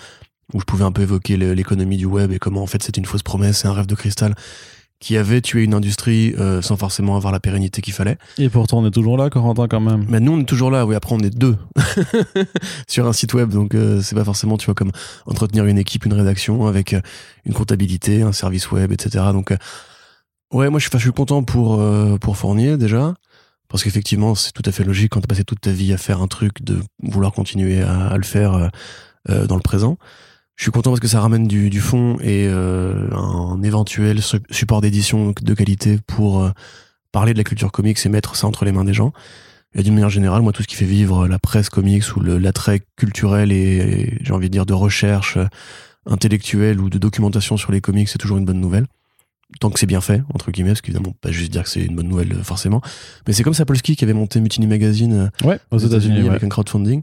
où 0.53 0.59
je 0.59 0.65
pouvais 0.65 0.83
un 0.83 0.91
peu 0.91 1.01
évoquer 1.01 1.37
l'économie 1.37 1.97
du 1.97 2.05
web 2.05 2.31
et 2.31 2.39
comment 2.39 2.63
en 2.63 2.67
fait 2.67 2.81
c'était 2.83 2.99
une 2.99 3.05
fausse 3.05 3.23
promesse 3.23 3.65
et 3.65 3.67
un 3.67 3.73
rêve 3.73 3.87
de 3.87 3.95
cristal 3.95 4.35
qui 4.99 5.15
avait 5.15 5.39
tué 5.39 5.63
une 5.63 5.73
industrie 5.73 6.33
euh, 6.37 6.61
sans 6.61 6.75
forcément 6.75 7.15
avoir 7.15 7.31
la 7.31 7.39
pérennité 7.39 7.81
qu'il 7.81 7.93
fallait. 7.93 8.17
Et 8.37 8.49
pourtant, 8.49 8.79
on 8.79 8.85
est 8.85 8.91
toujours 8.91 9.17
là, 9.17 9.29
Corentin, 9.29 9.67
quand 9.67 9.79
même. 9.79 10.05
Mais 10.09 10.19
nous, 10.19 10.33
on 10.33 10.41
est 10.41 10.45
toujours 10.45 10.71
là. 10.71 10.85
Oui, 10.85 10.93
après, 10.93 11.15
on 11.15 11.19
est 11.19 11.29
deux 11.29 11.55
sur 12.87 13.07
un 13.07 13.13
site 13.13 13.33
web, 13.33 13.49
donc 13.49 13.75
euh, 13.75 14.01
c'est 14.01 14.15
pas 14.15 14.25
forcément, 14.25 14.57
tu 14.57 14.65
vois, 14.65 14.75
comme 14.75 14.91
entretenir 15.25 15.65
une 15.65 15.77
équipe, 15.77 16.05
une 16.05 16.13
rédaction 16.13 16.67
avec 16.67 16.93
euh, 16.93 17.01
une 17.45 17.53
comptabilité, 17.53 18.23
un 18.23 18.33
service 18.33 18.71
web, 18.71 18.91
etc. 18.91 19.25
Donc, 19.31 19.51
ouais, 20.51 20.69
moi, 20.69 20.79
je 20.79 20.83
suis, 20.83 20.89
enfin, 20.89 20.97
je 20.97 21.03
suis 21.03 21.13
content 21.13 21.43
pour 21.43 21.81
pour 22.19 22.37
Fournier 22.37 22.75
déjà, 22.77 23.13
parce 23.69 23.83
qu'effectivement, 23.83 24.35
c'est 24.35 24.51
tout 24.51 24.63
à 24.65 24.71
fait 24.73 24.83
logique 24.83 25.13
quand 25.13 25.21
t'as 25.21 25.27
passé 25.27 25.45
toute 25.45 25.61
ta 25.61 25.71
vie 25.71 25.93
à 25.93 25.97
faire 25.97 26.21
un 26.21 26.27
truc 26.27 26.61
de 26.61 26.81
vouloir 27.01 27.31
continuer 27.31 27.81
à, 27.81 28.07
à 28.07 28.17
le 28.17 28.23
faire 28.23 28.69
dans 29.27 29.55
le 29.55 29.61
présent. 29.61 29.97
Je 30.59 30.63
suis 30.65 30.71
content 30.71 30.89
parce 30.91 30.99
que 30.99 31.07
ça 31.07 31.21
ramène 31.21 31.47
du, 31.47 31.69
du 31.69 31.79
fond 31.79 32.17
et 32.19 32.45
euh, 32.49 33.07
un 33.13 33.63
éventuel 33.63 34.21
su- 34.21 34.41
support 34.51 34.81
d'édition 34.81 35.33
de 35.41 35.53
qualité 35.53 35.99
pour 36.05 36.43
euh, 36.43 36.49
parler 37.13 37.31
de 37.31 37.37
la 37.37 37.45
culture 37.45 37.71
comics 37.71 37.97
et 38.05 38.09
mettre 38.09 38.35
ça 38.35 38.45
entre 38.45 38.65
les 38.65 38.73
mains 38.73 38.83
des 38.83 38.93
gens. 38.93 39.13
Et 39.73 39.83
d'une 39.83 39.93
manière 39.93 40.09
générale, 40.09 40.41
moi, 40.41 40.51
tout 40.51 40.61
ce 40.61 40.67
qui 40.67 40.75
fait 40.75 40.83
vivre 40.83 41.29
la 41.29 41.39
presse 41.39 41.69
comics 41.69 42.03
ou 42.13 42.19
l'attrait 42.19 42.81
culturel 42.97 43.53
et, 43.53 44.17
j'ai 44.21 44.33
envie 44.33 44.47
de 44.47 44.51
dire, 44.51 44.65
de 44.65 44.73
recherche 44.73 45.37
euh, 45.37 45.45
intellectuelle 46.05 46.81
ou 46.81 46.89
de 46.89 46.97
documentation 46.97 47.55
sur 47.55 47.71
les 47.71 47.79
comics, 47.79 48.09
c'est 48.09 48.17
toujours 48.17 48.37
une 48.37 48.45
bonne 48.45 48.59
nouvelle. 48.59 48.85
Tant 49.61 49.69
que 49.69 49.79
c'est 49.79 49.85
bien 49.85 50.01
fait, 50.01 50.21
entre 50.33 50.51
guillemets, 50.51 50.71
parce 50.71 50.81
qu'évidemment, 50.81 51.15
pas 51.21 51.31
juste 51.31 51.53
dire 51.53 51.63
que 51.63 51.69
c'est 51.69 51.83
une 51.85 51.95
bonne 51.95 52.09
nouvelle, 52.09 52.33
euh, 52.33 52.43
forcément. 52.43 52.81
Mais 53.27 53.33
c'est 53.33 53.43
comme 53.43 53.53
Sapolsky 53.53 53.95
qui 53.95 54.03
avait 54.03 54.11
monté 54.13 54.41
Mutiny 54.41 54.67
Magazine 54.67 55.31
Ouais, 55.45 55.57
aux 55.71 55.77
États-Unis. 55.79 56.23
ouais. 56.23 56.29
avec 56.31 56.43
un 56.43 56.49
crowdfunding. 56.49 57.01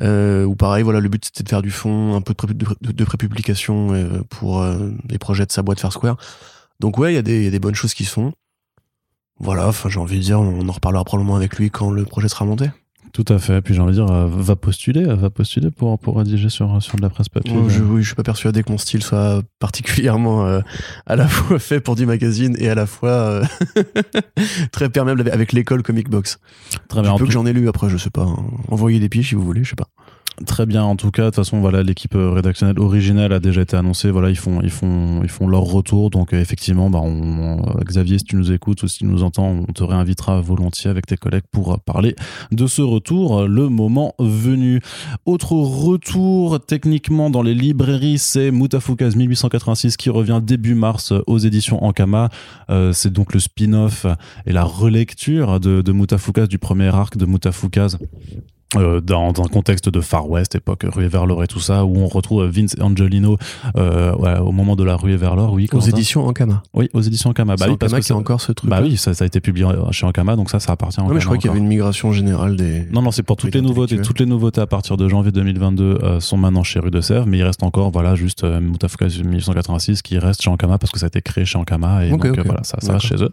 Euh, 0.00 0.44
ou 0.44 0.54
pareil, 0.54 0.84
voilà, 0.84 1.00
le 1.00 1.08
but 1.08 1.24
c'était 1.24 1.42
de 1.42 1.48
faire 1.48 1.62
du 1.62 1.70
fond, 1.70 2.14
un 2.14 2.20
peu 2.20 2.34
de, 2.54 2.64
pré- 2.64 3.04
prépublication 3.04 3.92
euh, 3.92 4.22
pour 4.30 4.62
euh, 4.62 4.90
les 5.08 5.18
projets 5.18 5.44
de 5.46 5.52
sa 5.52 5.62
boîte 5.62 5.80
Fair 5.80 5.92
Square. 5.92 6.16
Donc 6.80 6.98
ouais, 6.98 7.12
il 7.12 7.16
y, 7.16 7.18
a 7.18 7.22
des- 7.22 7.58
bonnes 7.58 7.74
choses 7.74 7.94
qui 7.94 8.04
se 8.04 8.12
font. 8.12 8.32
Voilà, 9.40 9.68
enfin 9.68 9.88
j'ai 9.88 9.98
envie 10.00 10.18
de 10.18 10.22
dire, 10.22 10.40
on 10.40 10.68
en 10.68 10.72
reparlera 10.72 11.04
probablement 11.04 11.36
avec 11.36 11.56
lui 11.56 11.70
quand 11.70 11.90
le 11.90 12.04
projet 12.04 12.28
sera 12.28 12.44
monté. 12.44 12.70
Tout 13.12 13.24
à 13.28 13.38
fait. 13.38 13.60
Puis 13.62 13.74
j'ai 13.74 13.80
envie 13.80 13.96
de 13.96 14.02
dire, 14.04 14.10
euh, 14.12 14.26
va 14.28 14.54
postuler, 14.56 15.04
euh, 15.04 15.14
va 15.16 15.30
postuler 15.30 15.70
pour, 15.70 15.98
pour 15.98 16.18
rédiger 16.18 16.48
sur, 16.48 16.80
sur 16.82 16.96
de 16.96 17.02
la 17.02 17.10
presse 17.10 17.28
papier. 17.28 17.54
Euh, 17.56 17.68
je, 17.68 17.82
oui, 17.82 18.02
je 18.02 18.08
suis 18.08 18.14
pas 18.14 18.22
persuadé 18.22 18.62
que 18.62 18.70
mon 18.70 18.78
style 18.78 19.02
soit 19.02 19.42
particulièrement 19.58 20.46
euh, 20.46 20.60
à 21.06 21.16
la 21.16 21.26
fois 21.28 21.58
fait 21.58 21.80
pour 21.80 21.96
du 21.96 22.06
magazine 22.06 22.56
et 22.58 22.68
à 22.68 22.74
la 22.74 22.86
fois 22.86 23.10
euh, 23.10 23.44
très 24.72 24.88
perméable 24.88 25.28
avec, 25.30 25.52
l'école 25.52 25.82
Comic 25.82 26.08
Box. 26.10 26.38
Très 26.88 27.00
bien. 27.02 27.10
Un 27.10 27.14
En 27.14 27.16
peu 27.16 27.24
tout, 27.24 27.28
que 27.28 27.32
j'en 27.32 27.46
ai 27.46 27.52
lu 27.52 27.68
après, 27.68 27.88
je 27.88 27.96
sais 27.96 28.10
pas. 28.10 28.22
hein. 28.22 28.36
Envoyez 28.68 29.00
des 29.00 29.08
pieds 29.08 29.22
si 29.22 29.34
vous 29.34 29.42
voulez, 29.42 29.64
je 29.64 29.70
sais 29.70 29.76
pas. 29.76 29.88
Très 30.46 30.66
bien. 30.66 30.84
En 30.84 30.94
tout 30.94 31.10
cas, 31.10 31.22
de 31.22 31.26
toute 31.28 31.36
façon, 31.36 31.60
voilà, 31.60 31.82
l'équipe 31.82 32.14
euh, 32.14 32.30
rédactionnelle 32.30 32.78
originelle 32.78 33.32
a 33.32 33.40
déjà 33.40 33.62
été 33.62 33.76
annoncée. 33.76 34.10
Voilà, 34.10 34.30
ils 34.30 34.36
font, 34.36 34.60
ils 34.62 34.70
font, 34.70 35.20
ils 35.22 35.28
font 35.28 35.48
leur 35.48 35.62
retour. 35.62 36.10
Donc, 36.10 36.32
euh, 36.32 36.40
effectivement, 36.40 36.90
bah, 36.90 37.02
euh, 37.04 37.84
Xavier, 37.84 38.18
si 38.18 38.24
tu 38.24 38.36
nous 38.36 38.52
écoutes 38.52 38.82
ou 38.82 38.88
si 38.88 38.98
tu 38.98 39.06
nous 39.06 39.24
entends, 39.24 39.48
on 39.68 39.72
te 39.72 39.82
réinvitera 39.82 40.40
volontiers 40.40 40.90
avec 40.90 41.06
tes 41.06 41.16
collègues 41.16 41.44
pour 41.50 41.80
parler 41.80 42.14
de 42.52 42.66
ce 42.66 42.82
retour 42.82 43.48
le 43.48 43.68
moment 43.68 44.14
venu. 44.18 44.80
Autre 45.26 45.52
retour 45.52 46.64
techniquement 46.64 47.30
dans 47.30 47.42
les 47.42 47.54
librairies, 47.54 48.18
c'est 48.18 48.50
Mutafukaz 48.50 49.16
1886 49.16 49.96
qui 49.96 50.10
revient 50.10 50.40
début 50.42 50.74
mars 50.74 51.12
aux 51.26 51.38
éditions 51.38 51.84
Ankama. 51.84 52.28
c'est 52.92 53.12
donc 53.12 53.34
le 53.34 53.40
spin-off 53.40 54.06
et 54.46 54.52
la 54.52 54.64
relecture 54.64 55.60
de, 55.60 55.82
de 55.82 56.46
du 56.46 56.58
premier 56.58 56.94
arc 56.94 57.16
de 57.16 57.26
Mutafukaz 57.26 57.98
euh, 58.76 59.00
dans, 59.00 59.28
un 59.28 59.48
contexte 59.48 59.88
de 59.88 60.00
Far 60.00 60.28
West, 60.28 60.54
époque 60.54 60.84
ruée 60.86 61.08
vers 61.08 61.24
l'or 61.24 61.42
et 61.42 61.46
tout 61.46 61.60
ça, 61.60 61.84
où 61.86 61.96
on 61.96 62.06
retrouve 62.06 62.44
Vince 62.44 62.76
Angelino 62.80 63.38
euh, 63.76 64.12
au 64.40 64.52
moment 64.52 64.76
de 64.76 64.84
la 64.84 64.96
ruée 64.96 65.16
vers 65.16 65.36
l'or. 65.36 65.54
Oui, 65.54 65.68
aux 65.72 65.80
éditions 65.80 66.26
Ankama. 66.26 66.62
Oui, 66.74 66.90
aux 66.92 67.00
éditions 67.00 67.30
Ankama. 67.30 67.56
Bah, 67.56 67.66
oui, 67.68 67.76
parce 67.78 67.94
que 67.94 68.02
c'est 68.02 68.12
encore 68.12 68.42
ce 68.42 68.52
truc. 68.52 68.68
Bah 68.68 68.80
oui, 68.82 68.98
ça, 68.98 69.14
ça, 69.14 69.24
a 69.24 69.26
été 69.26 69.40
publié 69.40 69.66
chez 69.90 70.04
Ankama, 70.04 70.36
donc 70.36 70.50
ça, 70.50 70.60
ça 70.60 70.72
appartient 70.72 71.00
Ankama. 71.00 71.14
mais 71.14 71.20
je 71.20 71.26
crois 71.26 71.38
qu'il 71.38 71.46
y 71.46 71.50
avait 71.50 71.60
une 71.60 71.66
migration 71.66 72.12
générale 72.12 72.56
des. 72.56 72.86
Non, 72.92 73.00
non, 73.00 73.10
c'est 73.10 73.22
pour 73.22 73.36
toutes 73.36 73.54
les 73.54 73.62
nouveautés. 73.62 74.00
Toutes 74.02 74.20
les 74.20 74.26
nouveautés 74.26 74.60
à 74.60 74.66
partir 74.66 74.96
de 74.98 75.08
janvier 75.08 75.32
2022 75.32 75.84
euh, 76.02 76.20
sont 76.20 76.36
maintenant 76.36 76.62
chez 76.62 76.78
Rue 76.78 76.90
de 76.90 77.00
Sèvres, 77.00 77.26
mais 77.26 77.38
il 77.38 77.42
reste 77.42 77.62
encore, 77.62 77.90
voilà, 77.90 78.14
juste 78.16 78.44
euh, 78.44 78.60
1886 78.60 80.02
qui 80.02 80.18
reste 80.18 80.42
chez 80.42 80.50
Ankama 80.50 80.78
parce 80.78 80.92
que 80.92 80.98
ça 80.98 81.06
a 81.06 81.08
été 81.08 81.22
créé 81.22 81.44
chez 81.44 81.58
Ankama 81.58 82.04
et 82.04 82.10
donc 82.10 82.24
euh, 82.24 82.34
voilà, 82.44 82.62
ça, 82.64 82.78
ça 82.80 82.94
reste 82.94 83.06
chez 83.06 83.16
eux. 83.22 83.32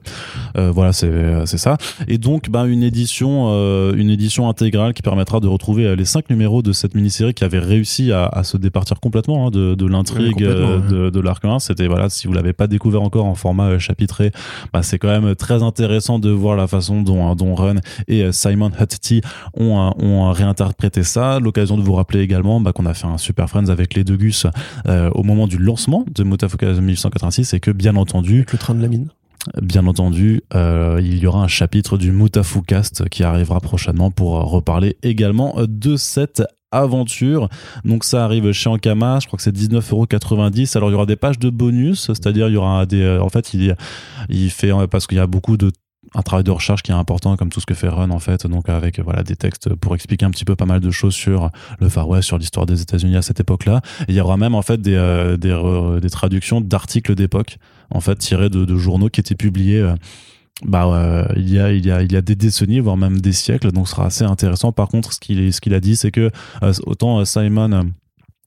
Voilà, 0.71 0.93
c'est 0.93 1.57
ça. 1.57 1.77
Et 2.07 2.17
donc, 2.17 2.49
bah, 2.49 2.65
une 2.65 2.83
édition, 2.83 3.49
une 3.93 4.09
édition 4.09 4.47
intégrale 4.49 4.93
qui 4.93 5.01
permettra 5.25 5.39
de 5.39 5.47
retrouver 5.47 5.95
les 5.95 6.05
cinq 6.05 6.29
numéros 6.29 6.61
de 6.61 6.71
cette 6.71 6.93
mini-série 6.93 7.33
qui 7.33 7.43
avait 7.43 7.59
réussi 7.59 8.11
à, 8.11 8.43
se 8.43 8.57
départir 8.57 8.99
complètement 8.99 9.47
hein, 9.47 9.49
de, 9.51 9.85
l'intrigue 9.87 10.43
euh, 10.43 11.09
de, 11.09 11.19
l'arc 11.19 11.43
1. 11.43 11.57
C'était, 11.59 11.87
voilà, 11.87 12.09
si 12.09 12.27
vous 12.27 12.33
l'avez 12.33 12.53
pas 12.53 12.67
découvert 12.67 13.01
encore 13.01 13.25
en 13.25 13.33
format 13.33 13.69
euh, 13.69 13.79
chapitré, 13.79 14.31
bah, 14.71 14.83
c'est 14.83 14.99
quand 14.99 15.07
même 15.07 15.35
très 15.35 15.63
intéressant 15.63 16.19
de 16.19 16.29
voir 16.29 16.55
la 16.55 16.67
façon 16.67 17.01
dont, 17.01 17.27
hein, 17.27 17.35
dont 17.35 17.55
Run 17.55 17.77
et 18.07 18.23
euh, 18.23 18.31
Simon 18.31 18.69
Hutty 18.79 19.21
ont, 19.55 19.93
ont 19.97 20.31
réinterprété 20.31 21.01
ça. 21.01 21.39
L'occasion 21.39 21.77
de 21.77 21.81
vous 21.81 21.93
rappeler 21.93 22.19
également 22.19 22.61
bah, 22.61 22.71
qu'on 22.71 22.85
a 22.85 22.93
fait 22.93 23.07
un 23.07 23.17
Super 23.17 23.49
Friends 23.49 23.69
avec 23.69 23.95
les 23.95 24.03
deux 24.03 24.17
Gus 24.17 24.45
au 24.87 25.23
moment 25.23 25.47
du 25.47 25.57
lancement 25.57 26.05
de 26.13 26.23
Motafuka 26.23 26.71
1886 26.73 27.53
et 27.53 27.59
que, 27.59 27.71
bien 27.71 27.95
entendu... 27.95 28.45
le 28.51 28.57
train 28.57 28.75
de 28.75 28.81
la 28.81 28.87
mine 28.87 29.07
Bien 29.61 29.85
entendu, 29.85 30.41
euh, 30.53 30.99
il 31.03 31.19
y 31.19 31.27
aura 31.27 31.43
un 31.43 31.47
chapitre 31.47 31.97
du 31.97 32.11
Mutafukast 32.11 33.09
qui 33.09 33.23
arrivera 33.23 33.59
prochainement 33.59 34.11
pour 34.11 34.31
reparler 34.31 34.97
également 35.03 35.55
de 35.67 35.97
cette 35.97 36.43
aventure. 36.71 37.49
Donc 37.83 38.03
ça 38.03 38.25
arrive 38.25 38.51
chez 38.51 38.69
Ankama, 38.69 39.19
je 39.21 39.27
crois 39.27 39.37
que 39.37 39.43
c'est 39.43 39.55
19,90€. 39.55 40.77
Alors 40.77 40.89
il 40.89 40.93
y 40.93 40.95
aura 40.95 41.05
des 41.05 41.15
pages 41.15 41.39
de 41.39 41.49
bonus, 41.49 42.07
c'est-à-dire 42.07 42.47
il 42.47 42.53
y 42.53 42.57
aura 42.57 42.85
des... 42.85 43.01
Euh, 43.01 43.21
en 43.21 43.29
fait, 43.29 43.53
il, 43.53 43.75
il 44.29 44.49
fait... 44.49 44.71
Parce 44.89 45.07
qu'il 45.07 45.17
y 45.17 45.21
a 45.21 45.27
beaucoup 45.27 45.57
de 45.57 45.71
un 46.13 46.21
travail 46.21 46.43
de 46.43 46.51
recherche 46.51 46.81
qui 46.83 46.91
est 46.91 46.95
important 46.95 47.35
comme 47.35 47.49
tout 47.49 47.59
ce 47.59 47.65
que 47.65 47.73
fait 47.73 47.89
Run 47.89 48.09
en 48.11 48.19
fait 48.19 48.47
donc 48.47 48.69
avec 48.69 48.99
voilà 48.99 49.23
des 49.23 49.35
textes 49.35 49.73
pour 49.75 49.95
expliquer 49.95 50.25
un 50.25 50.31
petit 50.31 50.45
peu 50.45 50.55
pas 50.55 50.65
mal 50.65 50.79
de 50.79 50.91
choses 50.91 51.13
sur 51.13 51.49
le 51.79 51.89
Far 51.89 52.07
West 52.07 52.27
sur 52.27 52.37
l'histoire 52.37 52.65
des 52.65 52.81
États-Unis 52.81 53.17
à 53.17 53.21
cette 53.21 53.39
époque-là 53.39 53.81
il 54.07 54.15
y 54.15 54.21
aura 54.21 54.37
même 54.37 54.55
en 54.55 54.61
fait 54.61 54.81
des 54.81 54.95
euh, 54.95 55.37
euh, 55.43 55.99
des, 55.99 56.09
traductions 56.09 56.61
d'articles 56.61 57.15
d'époque 57.15 57.57
en 57.89 58.01
fait 58.01 58.15
tirés 58.15 58.49
de, 58.49 58.65
de, 58.65 58.77
journaux 58.77 59.09
qui 59.09 59.19
étaient 59.19 59.35
publiés 59.35 59.79
euh, 59.79 59.95
bah 60.65 61.27
il 61.35 61.51
y 61.51 61.59
a 61.59 61.71
il 61.71 61.85
y 61.85 61.91
a 61.91 62.01
il 62.01 62.11
y 62.11 62.15
a 62.15 62.21
des 62.21 62.35
décennies 62.35 62.79
voire 62.79 62.95
même 62.95 63.19
des 63.19 63.33
siècles 63.33 63.71
donc 63.71 63.87
ce 63.87 63.95
sera 63.95 64.05
assez 64.05 64.23
intéressant 64.23 64.71
par 64.71 64.87
contre 64.87 65.11
ce 65.11 65.19
qu'il 65.19 65.53
ce 65.53 65.59
qu'il 65.59 65.73
a 65.73 65.81
dit 65.81 65.97
c'est 65.97 66.11
que 66.11 66.31
autant 66.85 67.25
Simon 67.25 67.91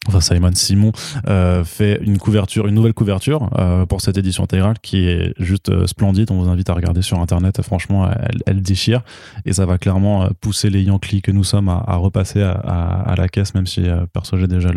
enfin 0.09 0.21
Simon 0.21 0.51
Simon 0.55 0.93
euh, 1.29 1.65
fait 1.65 2.01
une 2.03 2.19
couverture, 2.19 2.67
une 2.67 2.75
nouvelle 2.75 2.95
couverture 2.95 3.51
euh, 3.59 3.87
pour 3.87 4.01
cette 4.01 4.17
édition 4.17 4.45
intégrale 4.45 4.77
qui 4.81 5.07
est 5.07 5.35
juste 5.39 5.69
euh, 5.69 5.87
splendide. 5.87 6.31
On 6.31 6.41
vous 6.41 6.49
invite 6.49 6.71
à 6.71 6.75
regarder 6.75 7.03
sur 7.03 7.21
internet. 7.21 7.61
Franchement, 7.63 8.09
elle, 8.11 8.41
elle 8.47 8.63
déchire 8.63 9.03
et 9.45 9.53
ça 9.53 9.67
va 9.67 9.79
clairement 9.79 10.25
euh, 10.25 10.29
pousser 10.41 10.71
les 10.71 10.83
Yankees 10.83 11.23
que 11.23 11.31
nous 11.31 11.45
sommes 11.45 11.69
à, 11.69 11.83
à 11.87 11.97
repasser 11.97 12.43
à, 12.43 12.53
à, 12.53 13.13
à, 13.13 13.17
la 13.17 13.29
caisse, 13.29 13.55
même 13.55 13.67
si 13.67 13.87
euh, 13.87 14.07
perso 14.13 14.37
j'ai 14.37 14.49
déjà 14.49 14.71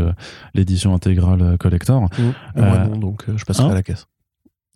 l'édition 0.53 0.93
intégrale 0.93 1.57
collector. 1.59 2.01
Mmh. 2.01 2.61
moi 2.61 2.77
non, 2.87 2.97
donc 2.97 3.23
je 3.35 3.45
passerai 3.45 3.67
hein 3.67 3.71
à 3.71 3.75
la 3.75 3.83
caisse. 3.83 4.07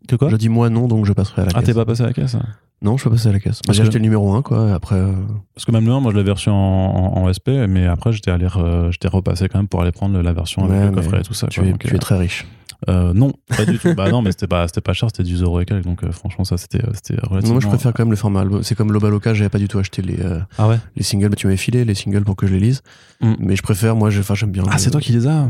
Que 0.08 0.16
quoi 0.16 0.30
Je 0.30 0.36
dis 0.36 0.50
moi 0.50 0.70
non, 0.70 0.88
donc 0.88 1.06
je 1.06 1.14
passerai 1.14 1.44
à 1.44 1.46
la 1.46 1.52
caisse. 1.52 1.62
Ah 1.64 1.66
t'es 1.66 1.74
pas 1.74 1.86
passé 1.86 2.04
à 2.04 2.08
la 2.08 2.14
caisse 2.14 2.38
non, 2.82 2.98
je 2.98 3.02
suis 3.02 3.10
pas 3.10 3.16
passé 3.16 3.30
à 3.30 3.32
la 3.32 3.40
caisse. 3.40 3.62
J'ai 3.72 3.82
acheté 3.82 3.98
le 3.98 4.04
numéro 4.04 4.34
1, 4.34 4.42
quoi. 4.42 4.74
Après. 4.74 4.96
Euh, 4.96 5.14
Parce 5.56 5.66
que 5.66 5.72
même 5.72 5.86
le 5.86 5.92
1, 5.92 6.02
moi, 6.02 6.12
je 6.12 6.18
l'avais 6.18 6.32
reçu 6.32 6.50
en, 6.50 6.54
en, 6.54 7.34
SP, 7.34 7.66
mais 7.68 7.88
après, 7.88 8.12
j'étais 8.12 8.32
allé, 8.32 8.48
j'étais 8.92 9.08
repassé 9.08 9.48
quand 9.48 9.60
même 9.60 9.68
pour 9.68 9.82
aller 9.82 9.92
prendre 9.92 10.22
la 10.22 10.34
version 10.34 10.66
avec 10.66 10.92
le 10.92 10.92
coffret 10.92 11.20
et 11.22 11.24
tout 11.24 11.34
ça. 11.34 11.48
Tu, 11.48 11.62
es, 11.62 11.74
tu 11.78 11.96
es, 11.96 12.00
très 12.00 12.18
riche. 12.18 12.46
Euh, 12.90 13.14
non, 13.14 13.34
pas 13.48 13.66
du 13.66 13.80
tout. 13.80 13.96
bah 13.96 14.12
non, 14.12 14.22
mais 14.22 14.32
c'était 14.32 14.48
pas, 14.48 14.68
c'était 14.68 14.82
pas 14.82 14.94
cher, 14.94 15.10
c'était 15.10 15.24
10 15.24 15.42
euros 15.42 15.62
et 15.62 15.66
quelques. 15.66 15.86
Donc 15.86 16.04
euh, 16.04 16.12
franchement, 16.12 16.44
ça 16.44 16.58
c'était, 16.58 16.84
c'était 16.94 17.16
relativement. 17.16 17.54
moi, 17.54 17.62
je 17.62 17.68
préfère 17.68 17.94
quand 17.94 18.04
même 18.04 18.12
le 18.12 18.18
format 18.18 18.42
album. 18.42 18.62
C'est 18.62 18.76
comme 18.76 18.92
Lobaloka, 18.92 19.34
j'avais 19.34 19.50
pas 19.50 19.58
du 19.58 19.68
tout 19.68 19.80
acheté 19.80 20.02
les, 20.02 20.18
ah 20.58 20.68
ouais 20.68 20.78
les 20.96 21.04
singles. 21.04 21.30
Bah, 21.30 21.36
tu 21.38 21.48
m'avais 21.48 21.58
filé 21.58 21.86
les 21.86 21.96
singles 21.96 22.24
pour 22.24 22.36
que 22.36 22.46
je 22.46 22.54
les 22.54 22.60
lise. 22.60 22.84
Mm. 23.22 23.34
Mais 23.40 23.56
je 23.56 23.64
préfère, 23.64 23.96
moi, 23.96 24.10
enfin, 24.10 24.36
j'aime 24.36 24.52
bien. 24.52 24.64
Ah, 24.70 24.78
c'est 24.78 24.92
toi 24.92 25.02
qui 25.02 25.14
les 25.14 25.26
as 25.26 25.48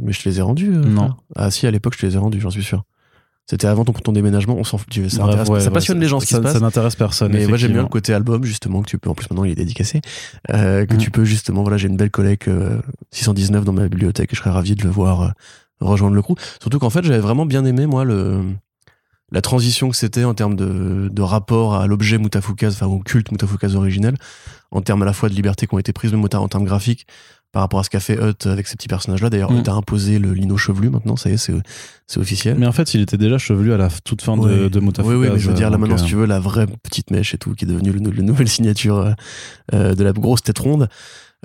Mais 0.00 0.12
je 0.12 0.22
te 0.22 0.28
les 0.28 0.38
ai 0.38 0.42
rendus. 0.42 0.70
non. 0.70 1.14
Ah 1.36 1.50
si, 1.50 1.66
à 1.66 1.70
l'époque, 1.70 1.94
je 1.94 2.00
te 2.00 2.06
les 2.06 2.16
ai 2.16 2.18
rendus, 2.18 2.40
j'en 2.40 2.50
suis 2.50 2.64
sûr. 2.64 2.82
C'était 3.50 3.66
avant 3.66 3.84
ton, 3.84 3.92
ton 3.92 4.12
déménagement, 4.12 4.54
on 4.56 4.64
s'en 4.64 4.78
fout. 4.78 4.88
Ça, 5.08 5.22
Bref, 5.24 5.48
ouais, 5.48 5.60
ça 5.60 5.70
passionne 5.70 5.98
les 6.00 6.06
gens 6.08 6.20
ce 6.20 6.26
qui 6.26 6.32
ça, 6.32 6.38
se 6.38 6.42
passe. 6.42 6.52
Ça 6.54 6.60
n'intéresse 6.60 6.94
personne. 6.96 7.32
Mais 7.32 7.46
moi 7.46 7.56
j'aime 7.58 7.72
bien 7.72 7.82
le 7.82 7.88
côté 7.88 8.14
album 8.14 8.44
justement 8.44 8.82
que 8.82 8.88
tu 8.88 8.98
peux. 8.98 9.10
En 9.10 9.14
plus 9.14 9.28
maintenant 9.30 9.44
il 9.44 9.50
est 9.50 9.56
dédicacé, 9.56 10.00
euh, 10.50 10.86
que 10.86 10.94
Mm. 10.94 10.98
tu 10.98 11.10
peux 11.10 11.24
justement. 11.24 11.62
Voilà, 11.62 11.76
j'ai 11.76 11.88
une 11.88 11.96
belle 11.96 12.10
collègue 12.10 12.42
euh, 12.48 12.80
619 13.10 13.64
dans 13.64 13.72
ma 13.72 13.88
bibliothèque 13.88 14.32
et 14.32 14.36
je 14.36 14.40
serais 14.40 14.50
ravi 14.50 14.74
de 14.76 14.82
le 14.84 14.90
voir 14.90 15.22
euh, 15.22 15.28
rejoindre 15.80 16.14
le 16.14 16.22
crew. 16.22 16.34
Surtout 16.60 16.78
qu'en 16.78 16.90
fait 16.90 17.02
j'avais 17.04 17.18
vraiment 17.18 17.44
bien 17.44 17.64
aimé 17.64 17.86
moi 17.86 18.04
le 18.04 18.42
la 19.32 19.40
transition 19.40 19.88
que 19.88 19.96
c'était 19.96 20.24
en 20.24 20.34
termes 20.34 20.56
de, 20.56 21.08
de 21.10 21.22
rapport 21.22 21.74
à 21.74 21.86
l'objet 21.86 22.18
Mutafukaz, 22.18 22.74
enfin 22.74 22.86
au 22.86 22.98
culte 22.98 23.32
Mutafukaz 23.32 23.74
originel, 23.76 24.14
en 24.70 24.82
termes 24.82 25.02
à 25.02 25.06
la 25.06 25.14
fois 25.14 25.30
de 25.30 25.34
liberté 25.34 25.66
qui 25.66 25.74
ont 25.74 25.78
été 25.78 25.92
prises 25.94 26.12
même 26.12 26.22
en 26.22 26.48
termes 26.48 26.64
graphiques 26.66 27.06
par 27.52 27.62
rapport 27.62 27.80
à 27.80 27.84
ce 27.84 27.90
qu'a 27.90 28.00
fait 28.00 28.14
Hut 28.14 28.46
avec 28.46 28.66
ces 28.66 28.76
petits 28.76 28.88
personnages-là. 28.88 29.30
D'ailleurs, 29.30 29.52
Mm. 29.52 29.60
Hut 29.60 29.68
a 29.68 29.74
imposé 29.74 30.18
le 30.18 30.32
lino 30.32 30.56
chevelu 30.56 30.90
maintenant, 30.90 31.16
ça 31.16 31.30
y 31.30 31.34
est, 31.34 31.36
c'est, 31.36 32.18
officiel. 32.18 32.58
Mais 32.58 32.66
en 32.66 32.72
fait, 32.72 32.94
il 32.94 33.00
était 33.00 33.16
déjà 33.16 33.38
chevelu 33.38 33.72
à 33.72 33.76
la 33.76 33.88
toute 34.04 34.22
fin 34.22 34.36
de, 34.36 34.68
de 34.68 34.80
Mutafukaz. 34.80 35.16
Oui, 35.16 35.26
oui, 35.26 35.32
mais 35.32 35.38
je 35.38 35.48
veux 35.48 35.54
dire, 35.54 35.70
là 35.70 35.78
maintenant, 35.78 35.96
si 35.96 36.04
euh, 36.04 36.08
tu 36.08 36.14
veux, 36.16 36.26
la 36.26 36.40
vraie 36.40 36.66
petite 36.66 37.10
mèche 37.10 37.34
et 37.34 37.38
tout, 37.38 37.54
qui 37.54 37.64
est 37.64 37.68
devenue 37.68 37.92
le, 37.92 38.10
le 38.10 38.22
nouvelle 38.22 38.48
signature 38.50 38.98
euh, 38.98 39.12
euh, 39.72 39.94
de 39.94 40.04
la 40.04 40.12
grosse 40.12 40.42
tête 40.42 40.58
ronde. 40.58 40.88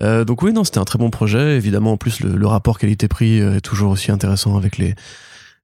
Euh, 0.02 0.26
donc 0.26 0.42
oui, 0.42 0.54
non, 0.54 0.64
c'était 0.64 0.80
un 0.80 0.86
très 0.86 1.00
bon 1.00 1.10
projet. 1.10 1.56
Évidemment, 1.56 1.94
en 1.94 1.98
plus, 1.98 2.20
le, 2.20 2.36
le 2.36 2.48
rapport 2.48 2.78
qualité-prix 2.80 3.40
est 3.40 3.62
toujours 3.62 3.92
aussi 3.92 4.12
intéressant 4.12 4.58
avec 4.58 4.78
les, 4.78 4.94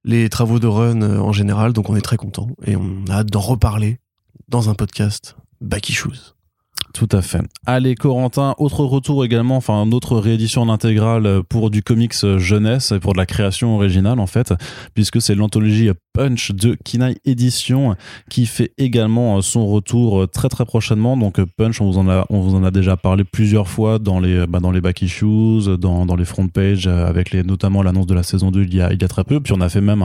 les 0.04 0.28
travaux 0.28 0.58
de 0.58 0.66
Run 0.66 1.02
en 1.02 1.32
général. 1.32 1.72
Donc 1.72 1.90
on 1.90 1.96
est 1.96 2.02
très 2.02 2.16
content 2.16 2.48
et 2.64 2.76
on 2.76 3.04
a 3.08 3.16
hâte 3.16 3.30
d'en 3.30 3.40
reparler 3.40 3.98
dans 4.48 4.70
un 4.70 4.74
podcast 4.74 5.36
Shoes. 5.88 6.33
Tout 6.94 7.08
à 7.10 7.22
fait. 7.22 7.40
Allez, 7.66 7.96
Corentin, 7.96 8.54
autre 8.58 8.84
retour 8.84 9.24
également, 9.24 9.56
enfin, 9.56 9.84
une 9.84 9.92
autre 9.92 10.16
réédition 10.16 10.62
en 10.62 10.68
intégrale 10.68 11.42
pour 11.48 11.70
du 11.70 11.82
comics 11.82 12.14
jeunesse, 12.38 12.92
et 12.92 13.00
pour 13.00 13.14
de 13.14 13.18
la 13.18 13.26
création 13.26 13.74
originale, 13.74 14.20
en 14.20 14.28
fait, 14.28 14.54
puisque 14.94 15.20
c'est 15.20 15.34
l'anthologie 15.34 15.90
Punch 16.12 16.52
de 16.52 16.76
Kinaï 16.84 17.16
Édition 17.24 17.96
qui 18.30 18.46
fait 18.46 18.72
également 18.78 19.42
son 19.42 19.66
retour 19.66 20.28
très 20.30 20.48
très 20.48 20.64
prochainement. 20.64 21.16
Donc, 21.16 21.44
Punch, 21.56 21.80
on 21.80 21.86
vous 21.86 21.98
en 21.98 22.08
a, 22.08 22.24
on 22.30 22.40
vous 22.40 22.54
en 22.54 22.62
a 22.62 22.70
déjà 22.70 22.96
parlé 22.96 23.24
plusieurs 23.24 23.66
fois 23.66 23.98
dans 23.98 24.20
les, 24.20 24.46
bah, 24.46 24.60
dans 24.60 24.70
les 24.70 24.80
back 24.80 25.02
issues, 25.02 25.76
dans, 25.76 26.06
dans 26.06 26.14
les 26.14 26.24
front 26.24 26.46
pages, 26.46 26.86
avec 26.86 27.34
notamment 27.34 27.82
l'annonce 27.82 28.06
de 28.06 28.14
la 28.14 28.22
saison 28.22 28.52
2 28.52 28.62
il 28.62 28.74
y 28.76 28.80
a, 28.80 28.92
il 28.92 29.02
y 29.02 29.04
a 29.04 29.08
très 29.08 29.24
peu. 29.24 29.40
Puis, 29.40 29.52
on 29.52 29.60
a 29.60 29.68
fait 29.68 29.80
même 29.80 30.04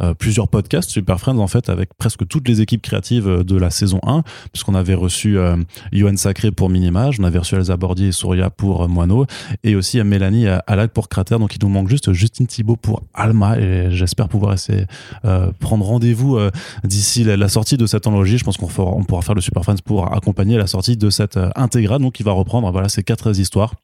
euh, 0.00 0.14
plusieurs 0.14 0.48
podcasts 0.48 0.88
Super 0.88 1.20
Friends, 1.20 1.38
en 1.38 1.46
fait, 1.46 1.68
avec 1.68 1.90
presque 1.98 2.26
toutes 2.26 2.48
les 2.48 2.62
équipes 2.62 2.82
créatives 2.82 3.44
de 3.44 3.56
la 3.56 3.68
saison 3.68 4.00
1, 4.06 4.22
puisqu'on 4.52 4.74
avait 4.74 4.94
reçu 4.94 5.36
euh, 5.36 5.56
Yoann 5.92 6.16
Sacré 6.22 6.52
pour 6.52 6.70
Minimage, 6.70 7.18
on 7.18 7.24
avait 7.24 7.38
reçu 7.38 7.56
Elsa 7.56 7.76
Bordier 7.76 8.08
et 8.08 8.12
Souria 8.12 8.48
pour 8.48 8.84
euh, 8.84 8.88
Moineau, 8.88 9.26
et 9.64 9.74
aussi 9.74 9.98
euh, 9.98 10.04
Mélanie 10.04 10.46
Alag 10.46 10.90
pour 10.90 11.08
Cratère. 11.08 11.38
Donc, 11.38 11.54
il 11.56 11.58
nous 11.62 11.68
manque 11.68 11.88
juste 11.88 12.12
Justine 12.12 12.46
Thibault 12.46 12.76
pour 12.76 13.02
Alma, 13.12 13.58
et 13.58 13.90
j'espère 13.90 14.28
pouvoir 14.28 14.52
essayer 14.52 14.86
euh, 15.24 15.50
prendre 15.58 15.84
rendez-vous 15.84 16.36
euh, 16.36 16.50
d'ici 16.84 17.24
la, 17.24 17.48
sortie 17.48 17.76
de 17.76 17.86
cette 17.86 18.06
anthologie. 18.06 18.38
Je 18.38 18.44
pense 18.44 18.56
qu'on 18.56 18.70
on 18.78 19.04
pourra 19.04 19.22
faire 19.22 19.34
le 19.34 19.40
Super 19.40 19.64
Friends 19.64 19.82
pour 19.84 20.12
accompagner 20.12 20.56
la 20.56 20.66
sortie 20.66 20.96
de 20.96 21.10
cette 21.10 21.36
euh, 21.36 21.50
intégrale. 21.56 22.00
Donc, 22.00 22.20
il 22.20 22.24
va 22.24 22.32
reprendre 22.32 22.70
voilà 22.70 22.88
ces 22.88 23.02
quatre 23.02 23.36
histoires 23.38 23.74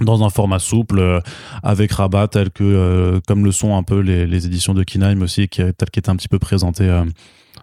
dans 0.00 0.24
un 0.24 0.30
format 0.30 0.58
souple 0.58 0.98
euh, 0.98 1.20
avec 1.62 1.92
rabat 1.92 2.28
tel 2.28 2.50
que 2.50 2.64
euh, 2.64 3.20
comme 3.26 3.44
le 3.44 3.52
sont 3.52 3.76
un 3.76 3.82
peu 3.82 4.00
les, 4.00 4.46
éditions 4.46 4.74
de 4.74 4.84
Kinaim 4.84 5.22
aussi 5.22 5.48
qui 5.48 5.62
tel 5.62 5.90
qui 5.90 5.98
était 5.98 6.10
un 6.10 6.16
petit 6.16 6.28
peu 6.28 6.38
présenté 6.38 6.84
euh, 6.84 7.04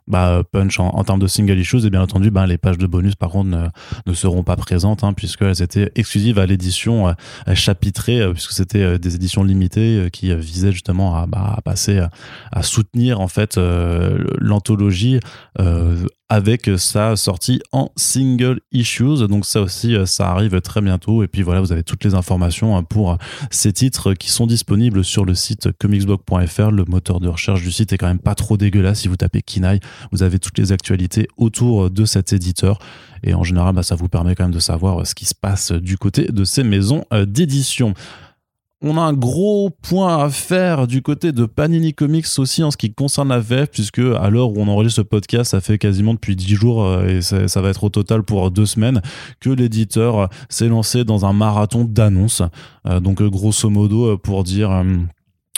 bah, 0.07 0.43
punch 0.51 0.79
en, 0.79 1.03
termes 1.03 1.19
de 1.19 1.27
single 1.27 1.57
issues 1.57 1.85
et 1.85 1.89
bien 1.89 2.01
entendu 2.01 2.31
ben 2.31 2.45
les 2.45 2.57
pages 2.57 2.77
de 2.77 2.87
bonus 2.87 3.15
par 3.15 3.29
contre 3.29 3.49
ne, 3.49 3.67
ne 4.05 4.13
seront 4.13 4.43
pas 4.43 4.55
présentes 4.55 5.03
hein, 5.03 5.13
puisqu'elles 5.13 5.61
étaient 5.61 5.91
exclusives 5.95 6.39
à 6.39 6.45
l'édition 6.45 7.07
euh, 7.07 7.13
chapitrée 7.53 8.21
euh, 8.21 8.33
puisque 8.33 8.51
c'était 8.51 8.83
euh, 8.83 8.97
des 8.97 9.15
éditions 9.15 9.43
limitées 9.43 9.99
euh, 9.99 10.09
qui 10.09 10.31
euh, 10.31 10.35
visaient 10.35 10.71
justement 10.71 11.15
à, 11.15 11.25
bah, 11.25 11.59
passer 11.63 12.01
à, 12.51 12.63
soutenir 12.63 13.19
en 13.19 13.27
fait 13.27 13.57
euh, 13.57 14.23
l'anthologie 14.39 15.19
euh, 15.59 16.05
avec 16.29 16.69
sa 16.77 17.15
sortie 17.15 17.61
en 17.71 17.91
single 17.95 18.59
issues. 18.71 19.27
Donc 19.27 19.45
ça 19.45 19.61
aussi 19.61 19.95
euh, 19.95 20.05
ça 20.05 20.29
arrive 20.31 20.59
très 20.61 20.81
bientôt. 20.81 21.23
Et 21.23 21.27
puis 21.27 21.43
voilà 21.43 21.61
vous 21.61 21.71
avez 21.71 21.83
toutes 21.83 22.03
les 22.03 22.15
informations 22.15 22.75
hein, 22.75 22.83
pour 22.83 23.17
ces 23.51 23.71
titres 23.73 24.13
qui 24.13 24.31
sont 24.31 24.47
disponibles 24.47 25.03
sur 25.03 25.25
le 25.25 25.35
site 25.35 25.71
comicsblog.fr 25.77 26.71
le 26.71 26.85
moteur 26.85 27.19
de 27.19 27.27
recherche 27.27 27.61
du 27.61 27.71
site 27.71 27.93
est 27.93 27.97
quand 27.97 28.07
même 28.07 28.19
pas 28.19 28.35
trop 28.35 28.57
dégueulasse 28.57 29.01
si 29.01 29.07
vous 29.07 29.17
tapez 29.17 29.41
Kinaï 29.41 29.79
vous 30.11 30.23
avez 30.23 30.39
toutes 30.39 30.57
les 30.57 30.71
actualités 30.71 31.27
autour 31.37 31.89
de 31.89 32.05
cet 32.05 32.33
éditeur 32.33 32.79
et 33.23 33.33
en 33.33 33.43
général 33.43 33.75
bah, 33.75 33.83
ça 33.83 33.95
vous 33.95 34.09
permet 34.09 34.35
quand 34.35 34.43
même 34.43 34.53
de 34.53 34.59
savoir 34.59 35.05
ce 35.05 35.15
qui 35.15 35.25
se 35.25 35.35
passe 35.35 35.71
du 35.71 35.97
côté 35.97 36.25
de 36.25 36.43
ces 36.43 36.63
maisons 36.63 37.05
euh, 37.13 37.25
d'édition 37.25 37.93
on 38.83 38.97
a 38.97 39.01
un 39.01 39.13
gros 39.13 39.69
point 39.69 40.25
à 40.25 40.29
faire 40.29 40.87
du 40.87 41.01
côté 41.01 41.31
de 41.31 41.45
Panini 41.45 41.93
Comics 41.93 42.27
aussi 42.37 42.63
en 42.63 42.69
ce 42.69 42.75
qui 42.75 42.93
concerne 42.93 43.29
la 43.29 43.39
VF, 43.39 43.69
puisque 43.71 43.99
à 43.99 44.29
l'heure 44.29 44.49
où 44.49 44.55
on 44.57 44.67
enregistre 44.67 44.97
ce 44.97 45.01
podcast, 45.01 45.51
ça 45.51 45.61
fait 45.61 45.77
quasiment 45.77 46.13
depuis 46.13 46.35
10 46.35 46.55
jours 46.55 46.83
euh, 46.83 47.07
et 47.07 47.21
ça, 47.21 47.61
va 47.61 47.69
être 47.69 47.85
au 47.85 47.89
total 47.89 48.23
pour 48.23 48.51
deux 48.51 48.65
semaines 48.65 49.01
que 49.39 49.49
l'éditeur 49.49 50.29
s'est 50.49 50.67
lancé 50.67 51.05
dans 51.05 51.25
un 51.25 51.31
marathon 51.31 51.85
d'annonces. 51.85 52.41
Euh, 52.85 52.99
donc 52.99 53.21
euh, 53.21 53.29
grosso 53.29 53.69
modo, 53.69 54.11
euh, 54.11 54.17
pour 54.17 54.43
dire... 54.43 54.83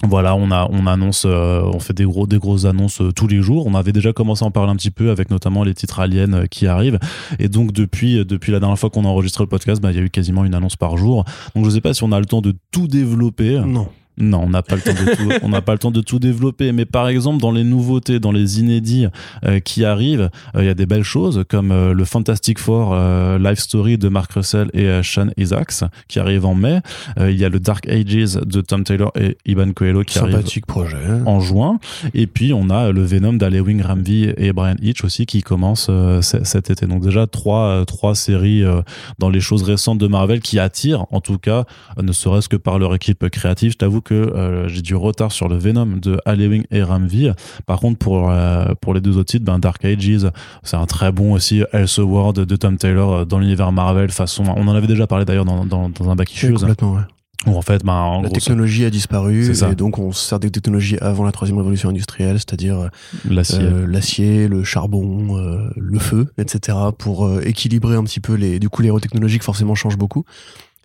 voilà, 0.04 0.36
on 0.36 0.52
a 0.52 0.68
on 0.72 0.88
annonce, 0.88 1.24
euh, 1.26 1.62
on 1.62 1.80
fait 1.80 1.94
des 1.94 2.04
gros 2.04 2.28
des 2.28 2.38
grosses 2.38 2.66
annonces 2.66 3.02
euh, 3.02 3.12
tous 3.14 3.28
les 3.28 3.42
jours. 3.42 3.66
On 3.66 3.76
avait 3.76 3.94
déjà 3.94 4.12
commencé 4.12 4.44
à 4.44 4.48
en 4.48 4.52
parler 4.52 4.72
un 4.72 4.76
petit 4.76 4.92
peu 4.92 5.10
avec 5.10 5.30
notamment 5.30 5.64
les 5.64 5.74
titres 5.74 6.00
aliens 6.00 6.34
euh, 6.34 6.46
qui 6.48 6.68
arrivent. 6.68 7.00
Et 7.40 7.48
donc 7.48 7.72
depuis 7.72 8.26
depuis 8.26 8.52
la 8.52 8.60
dernière 8.60 8.78
fois 8.78 8.90
qu'on 8.90 9.06
a 9.06 9.08
enregistré 9.08 9.44
le 9.46 9.48
podcast, 9.50 9.82
bah, 9.82 9.92
il 9.92 9.98
y 9.98 10.02
a 10.02 10.04
eu 10.04 10.10
quasiment 10.10 10.44
une 10.44 10.54
annonce 10.54 10.76
par 10.76 10.98
jour. 10.98 11.24
Donc 11.56 11.64
je 11.66 11.70
sais 11.70 11.82
pas 11.82 11.94
si 11.94 12.04
on 12.04 12.12
a 12.12 12.20
le 12.20 12.26
temps 12.26 12.42
de 12.42 12.54
tout 12.72 12.88
développer. 12.88 13.60
Non. 13.60 13.88
Non, 14.18 14.42
on 14.44 14.50
n'a 14.50 14.62
pas 14.64 14.76
le 14.76 14.82
temps 14.82 14.94
de 14.94 15.16
tout, 15.16 15.30
on 15.44 15.50
n'a 15.50 15.62
pas 15.62 15.74
le 15.74 15.80
temps 15.80 15.92
de 15.92 16.02
tout 16.02 16.20
développer. 16.20 16.72
Mais 16.72 16.86
par 16.86 17.08
exemple, 17.08 17.42
dans 17.42 17.52
les 17.52 17.64
nouveautés, 17.64 18.20
dans 18.20 18.32
les 18.32 18.60
inédits 18.60 19.08
euh, 19.46 19.60
qui 19.60 19.84
arrivent, 19.86 20.30
euh, 20.56 20.62
il 20.64 20.66
y 20.66 20.70
a 20.70 20.74
des 20.74 20.86
belles 20.86 21.04
choses 21.04 21.44
comme 21.50 21.72
euh, 21.72 21.94
le 21.94 22.06
Fantastic 22.06 22.60
Four 22.60 22.92
euh, 22.94 23.38
Life 23.38 23.60
Story 23.60 23.98
de 23.98 24.08
Mark 24.10 24.32
Russell 24.34 24.70
et 24.74 24.86
euh, 24.86 25.04
Sean 25.04 25.28
Isaacs 25.38 25.84
qui 26.08 26.20
arrive 26.20 26.46
en 26.46 26.56
mai. 26.56 26.80
Euh, 27.20 27.32
il 27.32 27.38
y 27.38 27.46
a 27.46 27.50
le 27.50 27.60
Dark 27.60 27.88
Ages 27.90 28.36
de 28.36 28.62
Tom 28.62 28.84
Taylor 28.84 29.12
et 29.20 29.38
Iban 29.46 29.72
Coelho 29.74 30.04
qui 30.04 30.18
arrive 30.20 30.34
Sympathique 30.36 30.66
projet. 30.66 30.98
en 31.26 31.40
juin. 31.42 31.80
Et 32.14 32.28
puis 32.28 32.54
on 32.54 32.70
a 32.70 32.92
le 32.92 33.04
Venom 33.04 33.34
d'Alewing 33.34 33.82
Ramvi 33.82 34.34
et 34.38 34.54
Brian 34.54 34.76
Hitch 34.82 35.04
aussi 35.04 35.26
qui 35.26 35.42
commence 35.42 35.88
euh, 35.90 36.22
cet 36.22 36.70
été. 36.70 36.86
Donc 36.86 37.04
déjà 37.04 37.28
trois 37.28 37.84
trois 37.86 38.16
séries 38.16 38.64
euh, 38.64 38.82
dans 39.20 39.30
les 39.30 39.40
choses 39.42 39.64
récentes 39.64 39.98
de 39.98 40.08
Marvel 40.08 40.40
qui 40.40 40.60
attirent, 40.60 41.06
en 41.12 41.22
tout 41.22 41.38
cas, 41.38 41.66
ne 42.02 42.12
serait-ce 42.12 42.50
que 42.50 42.56
par 42.58 42.80
leur 42.80 42.96
équipe 42.96 43.28
créative. 43.30 43.72
Je 43.72 43.78
t'avoue 43.78 44.02
que 44.06 44.14
euh, 44.14 44.70
j'ai 44.70 44.82
du 44.82 44.96
retard 44.96 45.34
sur 45.34 45.50
le 45.50 45.58
Venom 45.58 45.98
de 45.98 46.18
Alewing 46.26 46.64
et 46.72 46.82
Ramvi. 46.84 47.32
Par 47.66 47.80
contre 47.80 47.98
pour 47.98 48.30
euh, 48.30 48.74
pour 48.80 48.94
les 48.94 49.02
deux 49.02 49.18
autres 49.18 49.32
titres, 49.32 49.44
ben 49.44 49.60
Dark 49.60 49.84
Ages, 49.84 50.28
c'est 50.64 50.78
un 50.78 50.86
très 50.86 51.12
bon 51.12 51.34
aussi 51.34 51.64
Elseworld 51.74 52.40
de 52.40 52.56
Tom 52.56 52.78
Taylor 52.78 53.12
euh, 53.12 53.26
dans 53.26 53.40
l'univers 53.40 53.72
Marvel 53.74 54.12
façon. 54.12 54.44
On 54.56 54.68
en 54.68 54.76
avait 54.76 54.88
déjà 54.88 55.08
parlé 55.08 55.26
d'ailleurs 55.26 55.46
dans, 55.46 55.66
dans, 55.66 55.90
dans 55.90 56.10
un 56.10 56.16
back 56.16 56.32
issues 56.32 56.54
complètement, 56.54 56.94
ouais. 56.94 57.02
où 57.48 57.58
en 57.58 57.62
fait 57.62 57.84
ben 57.84 57.94
en 57.94 58.22
La 58.22 58.30
gros 58.30 58.36
technologie 58.40 58.86
a 58.86 58.90
disparu 58.90 59.52
et 59.52 59.76
donc 59.76 60.00
on 60.00 60.12
se 60.12 60.24
sert 60.24 60.40
des 60.40 60.52
technologies 60.52 60.98
avant 61.02 61.26
la 61.26 61.32
troisième 61.32 61.58
révolution 61.58 61.90
industrielle, 61.90 62.38
c'est-à-dire 62.38 62.90
l'acier. 63.30 63.60
euh, 63.62 64.48
le 64.48 64.64
charbon, 64.64 65.38
euh, 65.38 65.70
le 65.76 66.00
feu, 66.00 66.28
etc. 66.38 66.78
pour 66.98 67.26
euh, 67.26 67.42
équilibrer 67.46 67.96
un 67.96 68.04
petit 68.04 68.20
peu 68.20 68.34
les. 68.34 68.60
Du 68.60 68.70
coup, 68.70 68.82
les 68.82 68.92
technologiques 69.00 69.44
forcément 69.44 69.76
changent 69.76 69.98
beaucoup. 69.98 70.26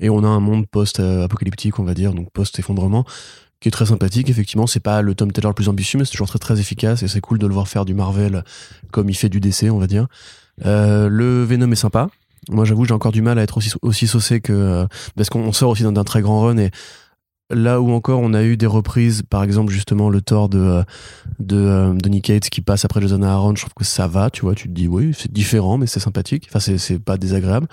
Et 0.00 0.10
on 0.10 0.24
a 0.24 0.26
un 0.26 0.40
monde 0.40 0.66
post-apocalyptique, 0.66 1.78
on 1.78 1.84
va 1.84 1.94
dire, 1.94 2.14
donc 2.14 2.30
post-effondrement, 2.32 3.04
qui 3.60 3.68
est 3.68 3.72
très 3.72 3.86
sympathique. 3.86 4.30
Effectivement, 4.30 4.66
c'est 4.66 4.80
pas 4.80 5.02
le 5.02 5.14
Tom 5.14 5.30
Taylor 5.30 5.50
le 5.50 5.54
plus 5.54 5.68
ambitieux, 5.68 5.98
mais 5.98 6.04
c'est 6.04 6.12
toujours 6.12 6.28
très 6.28 6.38
très 6.38 6.58
efficace 6.58 7.02
et 7.02 7.08
c'est 7.08 7.20
cool 7.20 7.38
de 7.38 7.46
le 7.46 7.52
voir 7.54 7.68
faire 7.68 7.84
du 7.84 7.94
Marvel 7.94 8.42
comme 8.90 9.08
il 9.08 9.14
fait 9.14 9.28
du 9.28 9.40
DC, 9.40 9.64
on 9.70 9.78
va 9.78 9.86
dire. 9.86 10.06
Euh, 10.66 11.08
le 11.08 11.44
Venom 11.44 11.70
est 11.70 11.76
sympa. 11.76 12.08
Moi, 12.48 12.64
j'avoue, 12.64 12.86
j'ai 12.86 12.94
encore 12.94 13.12
du 13.12 13.22
mal 13.22 13.38
à 13.38 13.42
être 13.42 13.58
aussi, 13.58 13.72
aussi 13.82 14.06
saucé 14.06 14.40
que. 14.40 14.52
euh, 14.52 14.86
parce 15.14 15.28
qu'on 15.28 15.52
sort 15.52 15.70
aussi 15.70 15.82
d'un 15.82 16.04
très 16.04 16.22
grand 16.22 16.40
run 16.40 16.56
et 16.56 16.70
là 17.50 17.80
où 17.80 17.90
encore 17.92 18.20
on 18.20 18.32
a 18.32 18.42
eu 18.42 18.56
des 18.56 18.66
reprises, 18.66 19.22
par 19.28 19.42
exemple, 19.42 19.72
justement, 19.72 20.08
le 20.08 20.20
Thor 20.22 20.48
de, 20.48 20.58
euh, 20.58 20.82
de, 21.38 21.98
de 22.00 22.08
Nick 22.08 22.26
Cage 22.26 22.48
qui 22.50 22.60
passe 22.60 22.84
après 22.84 23.00
Jason 23.00 23.22
Aaron, 23.22 23.54
je 23.56 23.62
trouve 23.62 23.74
que 23.74 23.84
ça 23.84 24.06
va, 24.06 24.30
tu 24.30 24.42
vois, 24.42 24.54
tu 24.54 24.68
te 24.68 24.72
dis, 24.72 24.88
oui, 24.88 25.12
c'est 25.16 25.30
différent, 25.30 25.76
mais 25.76 25.86
c'est 25.86 26.00
sympathique. 26.00 26.48
Enfin, 26.48 26.60
c'est 26.60 26.98
pas 26.98 27.16
désagréable. 27.16 27.66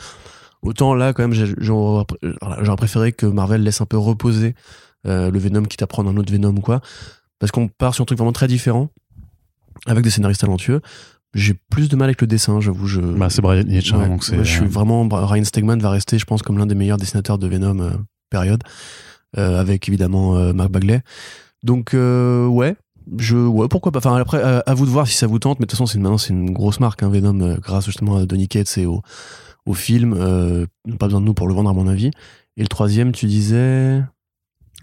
Autant 0.62 0.94
là, 0.94 1.14
quand 1.14 1.28
même, 1.28 1.34
j'aurais 1.60 2.06
préféré 2.78 3.12
que 3.12 3.26
Marvel 3.26 3.64
laisse 3.64 3.82
un 3.82 3.86
peu 3.86 3.98
reposer 3.98 4.56
euh, 5.06 5.30
le 5.32 5.40
Venom, 5.40 5.64
quitte 5.64 5.82
à 5.84 5.88
prendre 5.88 6.10
un 6.10 6.18
autre 6.18 6.32
Venom 6.32 6.56
ou 6.56 6.62
quoi. 6.62 6.82
Parce 7.40 7.52
qu'on 7.52 7.68
part 7.68 7.94
sur 7.94 8.02
un 8.02 8.06
truc 8.06 8.18
vraiment 8.18 8.32
très 8.34 8.48
différent, 8.48 8.90
avec 9.86 10.04
des 10.04 10.10
scénaristes 10.10 10.42
talentueux. 10.42 10.82
J'ai 11.34 11.54
plus 11.70 11.88
de 11.90 11.96
mal 11.96 12.06
avec 12.08 12.22
le 12.22 12.28
dessin, 12.28 12.60
j'avoue. 12.62 12.88
Je, 12.88 13.00
Bah, 13.02 13.30
c'est 13.30 13.42
Brian 13.42 13.68
Hitch, 13.68 13.94
hein, 13.94 14.00
Ouais, 14.00 14.08
donc 14.08 14.24
c'est. 14.24 14.36
moi, 14.36 14.44
je 14.44 14.52
suis 14.52 14.66
vraiment. 14.66 15.08
Ryan 15.08 15.44
Stegman 15.44 15.80
va 15.80 15.92
rester, 15.92 16.18
je 16.18 16.26
pense, 16.26 16.42
comme 16.42 16.58
l'un 16.58 16.66
des 16.66 16.74
meilleurs 16.74 16.98
dessinateurs 16.98 17.38
de 17.38 17.48
Venom 17.48 17.80
euh, 17.80 17.92
période, 18.32 18.64
euh, 19.38 19.60
avec 19.60 19.88
évidemment 19.88 20.36
euh, 20.38 20.54
Mark 20.54 20.72
Bagley. 20.72 21.02
Donc, 21.64 21.94
euh, 21.94 22.48
ouais. 22.48 22.76
Je, 23.20 23.38
ouais, 23.38 23.68
pourquoi 23.70 23.92
pas. 23.92 24.00
Enfin, 24.00 24.16
après, 24.18 24.42
à, 24.42 24.60
à 24.66 24.74
vous 24.74 24.86
de 24.86 24.90
voir 24.92 25.08
si 25.08 25.16
ça 25.16 25.28
vous 25.28 25.38
tente, 25.40 25.60
mais 25.60 25.66
de 25.66 25.70
toute 25.70 25.78
façon, 25.78 25.86
c'est 25.86 25.98
une, 25.98 26.04
maintenant, 26.04 26.18
c'est 26.18 26.34
une 26.34 26.52
grosse 26.52 26.80
marque, 26.80 27.04
hein, 27.04 27.10
Venom, 27.10 27.40
euh, 27.42 27.58
grâce 27.62 27.86
justement 27.86 28.18
à 28.18 28.26
Donny 28.26 28.48
Cates 28.48 28.78
et 28.78 28.86
au, 28.86 29.02
au 29.68 29.74
film. 29.76 30.16
Euh, 30.18 30.66
pas 30.98 31.06
besoin 31.06 31.22
de 31.22 31.26
nous 31.26 31.34
pour 31.36 31.48
le 31.48 31.54
vendre, 31.54 31.70
à 31.70 31.74
mon 31.74 31.88
avis. 31.88 32.08
Et 32.58 32.62
le 32.62 32.68
troisième, 32.68 33.12
tu 33.12 33.28
disais. 33.28 34.02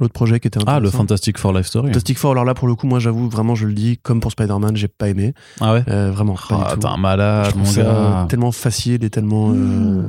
L'autre 0.01 0.13
projet 0.13 0.41
qui 0.41 0.49
était 0.49 0.59
Ah, 0.67 0.81
le. 0.81 0.91
Fantastic 0.91 1.39
Four 1.39 1.53
Life 1.53 1.67
Story. 1.67 1.89
Fantastic 1.89 2.19
Four, 2.19 2.33
alors 2.33 2.45
là, 2.45 2.55
pour 2.55 2.67
le 2.67 2.75
coup, 2.75 2.87
moi, 2.89 2.99
j'avoue, 2.99 3.29
vraiment, 3.29 3.55
je 3.55 3.67
le 3.67 3.73
dis, 3.75 3.97
comme 3.99 4.19
pour 4.21 4.33
Spider-Man, 4.33 4.77
j'ai 4.77 4.89
pas 4.89 5.09
aimé. 5.09 5.35
Ah 5.61 5.73
ouais? 5.73 5.85
Euh, 5.89 6.11
vraiment, 6.11 6.35
pas 6.35 6.41
Ah, 6.51 6.69
du 6.71 6.75
tout. 6.75 6.81
t'es 6.81 6.87
un 6.87 6.97
malade, 6.97 7.55
mon 7.57 7.73
gars. 7.73 8.27
tellement 8.29 8.51
facile 8.53 9.05
et 9.05 9.11
tellement 9.11 9.53
euh, 9.55 10.09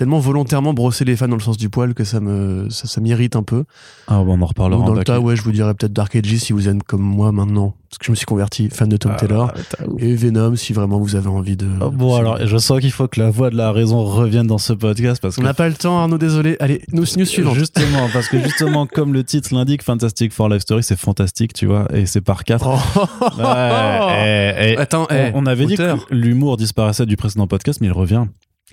tellement 0.00 0.18
volontairement 0.18 0.72
brosser 0.72 1.04
les 1.04 1.14
fans 1.14 1.28
dans 1.28 1.36
le 1.36 1.42
sens 1.42 1.58
du 1.58 1.68
poil 1.68 1.92
que 1.92 2.04
ça 2.04 2.20
me 2.20 2.70
ça, 2.70 2.88
ça 2.88 3.02
m'irrite 3.02 3.36
un 3.36 3.42
peu. 3.42 3.64
Ah, 4.08 4.22
bon, 4.24 4.38
on 4.38 4.40
en 4.42 4.46
reparlera 4.46 4.80
Ou 4.80 4.86
dans 4.86 4.94
le 4.94 5.04
tas, 5.04 5.20
ouais, 5.20 5.36
je 5.36 5.42
vous 5.42 5.52
dirais 5.52 5.74
peut-être 5.74 5.92
Dark 5.92 6.16
Ages 6.16 6.36
si 6.38 6.54
vous 6.54 6.68
êtes 6.68 6.82
comme 6.84 7.02
moi 7.02 7.32
maintenant, 7.32 7.74
parce 7.90 7.98
que 7.98 8.06
je 8.06 8.10
me 8.12 8.16
suis 8.16 8.24
converti 8.24 8.70
fan 8.70 8.88
de 8.88 8.96
Tom 8.96 9.12
Ah, 9.14 9.18
Taylor. 9.18 9.52
t'as- 9.52 9.84
Et 9.98 10.14
Venom 10.16 10.56
si 10.56 10.72
vraiment 10.72 10.98
vous 10.98 11.16
avez 11.16 11.28
envie 11.28 11.58
de. 11.58 11.68
Ah, 11.82 11.90
bon, 11.92 12.14
alors, 12.16 12.38
je 12.46 12.56
sens 12.56 12.80
qu'il 12.80 12.92
faut 12.92 13.08
que 13.08 13.20
la 13.20 13.28
voix 13.30 13.50
de 13.50 13.56
la 13.58 13.72
raison 13.72 14.02
revienne 14.02 14.46
dans 14.46 14.56
ce 14.56 14.72
podcast 14.72 15.20
parce 15.20 15.36
On 15.36 15.42
que. 15.42 15.46
n'a 15.46 15.52
pas 15.52 15.68
le 15.68 15.74
temps, 15.74 15.98
Arnaud, 15.98 16.16
désolé. 16.16 16.56
Allez, 16.60 16.80
nous, 16.92 17.04
news 17.18 17.26
suivante. 17.26 17.54
Justement, 17.56 18.08
parce 18.10 18.28
que 18.28 18.42
justement, 18.42 18.86
comme 18.92 19.12
le 19.12 19.22
titre 19.22 19.54
l'indique, 19.54 19.82
Fantastic 19.82 20.32
Four 20.32 20.48
Life 20.48 20.62
Story, 20.62 20.82
c'est 20.82 20.98
fantastique, 20.98 21.52
tu 21.52 21.66
vois, 21.66 21.86
et 21.94 22.06
c'est 22.06 22.22
par 22.22 22.44
quatre. 22.44 22.66
Oh. 22.66 23.38
Ouais, 23.38 24.54
et- 24.58 24.72
et 24.72 24.76
Attends, 24.78 25.06
on, 25.10 25.14
eh, 25.14 25.30
on 25.34 25.44
avait 25.44 25.66
auteur. 25.66 25.98
dit 25.98 26.04
que 26.08 26.14
l'humour 26.14 26.56
disparaissait 26.56 27.04
du 27.04 27.18
précédent 27.18 27.46
podcast, 27.46 27.82
mais 27.82 27.88
il 27.88 27.92
revient. 27.92 28.24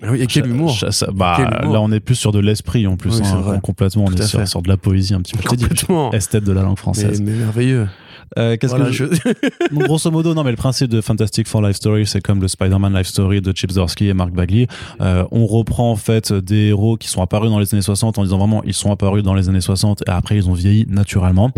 Ah 0.02 0.06
oui, 0.12 0.22
et 0.22 0.26
quel 0.26 0.46
humour 0.46 0.78
ça- 0.78 0.92
ça- 0.92 1.08
bah, 1.12 1.34
Quel 1.38 1.46
humour. 1.62 1.74
là, 1.74 1.80
on 1.80 1.90
est 1.90 2.00
plus 2.00 2.14
sur 2.14 2.30
de 2.32 2.38
l'esprit 2.38 2.86
en 2.86 2.96
plus, 2.96 3.20
Oui, 3.20 3.26
hein, 3.26 3.58
complètement. 3.62 4.04
On 4.06 4.12
est 4.12 4.46
sur, 4.46 4.62
de 4.62 4.68
la 4.68 4.76
poésie 4.76 5.14
un 5.14 5.20
petit 5.20 5.36
peu. 5.36 5.48
Complètement. 5.48 6.12
esthète 6.12 6.44
de 6.44 6.52
la 6.52 6.62
langue 6.62 6.78
française. 6.78 7.20
mais 7.20 7.32
merveilleux. 7.32 7.88
Euh, 8.38 8.56
Qu'est-ce 8.60 8.76
Voilà, 8.76 8.86
que 8.90 8.92
je- 8.92 9.06
grosso 9.72 10.10
modo, 10.10 10.34
non, 10.34 10.44
mais 10.44 10.50
le 10.50 10.56
principe 10.58 10.88
de 10.90 11.00
Fantastic 11.00 11.48
Four 11.48 11.62
Life 11.62 11.76
Story, 11.76 12.06
c'est 12.06 12.20
comme 12.20 12.42
le 12.42 12.48
Spider-Man 12.48 12.94
Life 12.94 13.06
Story 13.06 13.40
de 13.40 13.52
Chip 13.56 13.72
Zdarsky 13.72 14.08
et 14.08 14.14
Mark 14.14 14.32
Bagley. 14.32 14.66
Euh, 15.00 15.24
on 15.30 15.46
reprend 15.46 15.90
en 15.90 15.96
fait 15.96 16.32
des 16.32 16.66
héros 16.68 16.96
qui 16.98 17.08
sont 17.08 17.22
apparus 17.22 17.50
dans 17.50 17.58
les 17.58 17.72
années 17.74 17.80
60 17.82 18.18
en 18.18 18.22
disant 18.24 18.36
vraiment 18.38 18.62
ils 18.64 18.74
sont 18.74 18.92
apparus 18.92 19.22
dans 19.22 19.34
les 19.34 19.48
années 19.48 19.62
60 19.62 20.02
et 20.06 20.10
après 20.10 20.36
ils 20.36 20.48
ont 20.48 20.52
vieilli 20.52 20.84
naturellement. 20.88 21.50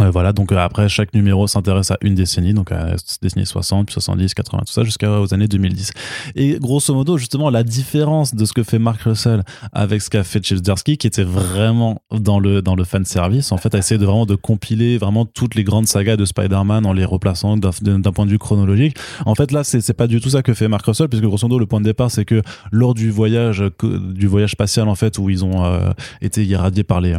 Euh, 0.00 0.10
voilà, 0.10 0.32
donc 0.32 0.50
euh, 0.50 0.58
après 0.58 0.88
chaque 0.88 1.14
numéro 1.14 1.46
s'intéresse 1.46 1.90
à 1.90 1.98
une 2.00 2.14
décennie, 2.14 2.52
donc 2.52 2.72
à 2.72 2.86
la 2.86 2.96
décennie 3.22 3.46
60, 3.46 3.86
puis 3.86 3.92
70, 3.92 4.34
80, 4.34 4.62
tout 4.66 4.72
ça 4.72 4.82
jusqu'aux 4.82 5.32
années 5.32 5.46
2010. 5.46 5.92
Et 6.34 6.58
grosso 6.58 6.92
modo, 6.92 7.16
justement, 7.16 7.48
la 7.50 7.62
différence 7.62 8.34
de 8.34 8.44
ce 8.44 8.52
que 8.52 8.64
fait 8.64 8.80
Mark 8.80 9.02
Russell 9.02 9.44
avec 9.72 10.02
ce 10.02 10.10
qu'a 10.10 10.24
fait 10.24 10.44
Chip 10.44 10.58
Zdarsky, 10.58 10.98
qui 10.98 11.06
était 11.06 11.22
vraiment 11.22 12.02
dans 12.10 12.40
le 12.40 12.60
dans 12.60 12.74
le 12.74 12.84
fan 12.84 13.04
service, 13.04 13.52
en 13.52 13.56
fait, 13.56 13.74
à 13.74 13.78
essayer 13.78 13.98
de 13.98 14.04
vraiment 14.04 14.26
de 14.26 14.34
compiler 14.34 14.98
vraiment 14.98 15.26
toutes 15.26 15.54
les 15.54 15.64
grandes 15.64 15.86
sagas 15.86 16.16
de 16.16 16.24
Spider-Man 16.24 16.86
en 16.86 16.92
les 16.92 17.04
replaçant 17.04 17.56
d'un 17.56 18.12
point 18.12 18.26
de 18.26 18.30
vue 18.30 18.38
chronologique. 18.38 18.96
En 19.26 19.34
fait, 19.34 19.52
là, 19.52 19.62
c'est 19.62 19.94
pas 19.94 20.06
du 20.06 20.20
tout 20.20 20.30
ça 20.30 20.42
que 20.42 20.54
fait 20.54 20.66
Mark 20.66 20.84
Russell, 20.84 21.08
puisque 21.08 21.24
grosso 21.24 21.46
modo, 21.46 21.58
le 21.58 21.66
point 21.66 21.80
de 21.80 21.84
départ, 21.84 22.10
c'est 22.10 22.24
que 22.24 22.42
lors 22.72 22.94
du 22.94 23.10
voyage 23.10 23.62
du 23.80 24.26
voyage 24.26 24.52
spatial, 24.52 24.88
en 24.88 24.94
fait, 24.94 25.18
où 25.18 25.30
ils 25.30 25.44
ont 25.44 25.64
euh, 25.64 25.90
été 26.20 26.44
irradiés 26.44 26.84
par 26.84 27.00
les 27.00 27.16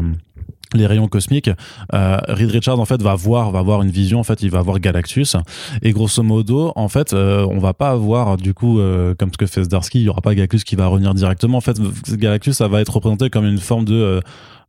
les 0.77 0.87
rayons 0.87 1.07
cosmiques, 1.07 1.49
euh, 1.93 2.17
Reed 2.27 2.51
Richards 2.51 2.79
en 2.79 2.85
fait 2.85 3.01
va 3.01 3.15
voir 3.15 3.51
va 3.51 3.59
avoir 3.59 3.81
une 3.81 3.91
vision 3.91 4.19
en 4.19 4.23
fait 4.23 4.41
il 4.41 4.49
va 4.49 4.61
voir 4.61 4.79
Galactus. 4.79 5.35
Et 5.81 5.91
grosso 5.91 6.23
modo 6.23 6.71
en 6.75 6.89
fait 6.89 7.13
euh, 7.13 7.47
on 7.51 7.59
va 7.59 7.73
pas 7.73 7.89
avoir 7.89 8.37
du 8.37 8.53
coup 8.53 8.79
euh, 8.79 9.15
comme 9.15 9.31
ce 9.31 9.37
que 9.37 9.45
fait 9.45 9.63
Zdarsky 9.63 9.99
il 9.99 10.03
y 10.03 10.09
aura 10.09 10.21
pas 10.21 10.35
Galactus 10.35 10.63
qui 10.63 10.75
va 10.75 10.87
revenir 10.87 11.13
directement. 11.13 11.57
En 11.57 11.61
fait 11.61 11.77
Galactus 12.09 12.55
ça 12.57 12.67
va 12.67 12.81
être 12.81 12.93
représenté 12.93 13.29
comme 13.29 13.45
une 13.45 13.59
forme 13.59 13.85
de 13.85 14.21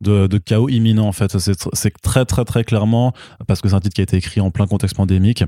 de, 0.02 0.38
chaos 0.38 0.68
imminent 0.68 1.06
en 1.06 1.12
fait. 1.12 1.38
C'est 1.38 2.02
très 2.02 2.24
très 2.24 2.44
très 2.44 2.64
clairement 2.64 3.12
parce 3.46 3.60
que 3.60 3.68
c'est 3.68 3.74
un 3.74 3.80
titre 3.80 3.94
qui 3.94 4.02
a 4.02 4.04
été 4.04 4.16
écrit 4.16 4.40
en 4.40 4.50
plein 4.50 4.66
contexte 4.66 4.96
pandémique 4.96 5.44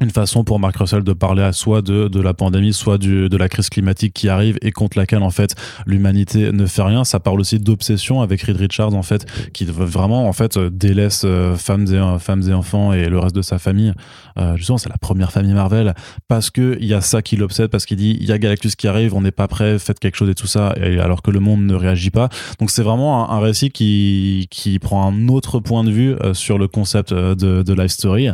une 0.00 0.10
façon 0.10 0.42
pour 0.42 0.58
Mark 0.58 0.76
Russell 0.76 1.04
de 1.04 1.12
parler 1.12 1.42
à 1.42 1.52
soit 1.52 1.80
de, 1.80 2.08
de 2.08 2.20
la 2.20 2.34
pandémie, 2.34 2.72
soit 2.72 2.98
du, 2.98 3.28
de 3.28 3.36
la 3.36 3.48
crise 3.48 3.68
climatique 3.68 4.12
qui 4.12 4.28
arrive 4.28 4.58
et 4.60 4.72
contre 4.72 4.98
laquelle 4.98 5.22
en 5.22 5.30
fait 5.30 5.54
l'humanité 5.86 6.50
ne 6.50 6.66
fait 6.66 6.82
rien. 6.82 7.04
Ça 7.04 7.20
parle 7.20 7.38
aussi 7.40 7.60
d'obsession 7.60 8.20
avec 8.20 8.42
Reed 8.42 8.56
Richards 8.56 8.94
en 8.94 9.02
fait, 9.02 9.24
qui 9.52 9.64
vraiment 9.64 10.28
en 10.28 10.32
fait 10.32 10.58
délaisse 10.58 11.22
euh, 11.24 11.54
femmes 11.54 11.86
et 11.92 12.18
femmes 12.18 12.42
et 12.48 12.52
enfants 12.52 12.92
et 12.92 13.08
le 13.08 13.18
reste 13.20 13.36
de 13.36 13.42
sa 13.42 13.58
famille. 13.58 13.92
Euh, 14.36 14.56
justement, 14.56 14.78
c'est 14.78 14.88
la 14.88 14.98
première 14.98 15.30
famille 15.30 15.54
Marvel 15.54 15.94
parce 16.26 16.50
que 16.50 16.76
il 16.80 16.86
y 16.86 16.94
a 16.94 17.00
ça 17.00 17.22
qui 17.22 17.36
l'obsède, 17.36 17.68
parce 17.68 17.86
qu'il 17.86 17.96
dit 17.96 18.16
il 18.20 18.26
y 18.26 18.32
a 18.32 18.38
Galactus 18.38 18.74
qui 18.74 18.88
arrive, 18.88 19.14
on 19.14 19.20
n'est 19.20 19.30
pas 19.30 19.46
prêt, 19.46 19.78
faites 19.78 20.00
quelque 20.00 20.16
chose 20.16 20.28
et 20.28 20.34
tout 20.34 20.48
ça, 20.48 20.74
et 20.76 20.98
alors 20.98 21.22
que 21.22 21.30
le 21.30 21.38
monde 21.38 21.64
ne 21.64 21.74
réagit 21.74 22.10
pas. 22.10 22.28
Donc 22.58 22.70
c'est 22.70 22.82
vraiment 22.82 23.30
un, 23.30 23.38
récit 23.38 23.70
qui 23.70 24.48
qui 24.50 24.78
prend 24.80 25.06
un 25.06 25.28
autre 25.28 25.60
point 25.60 25.84
de 25.84 25.90
vue 25.90 26.16
euh, 26.22 26.34
sur 26.34 26.58
le 26.58 26.66
concept 26.66 27.12
euh, 27.12 27.34
de, 27.34 27.62
de 27.62 27.74
life 27.74 27.92
story 27.92 28.28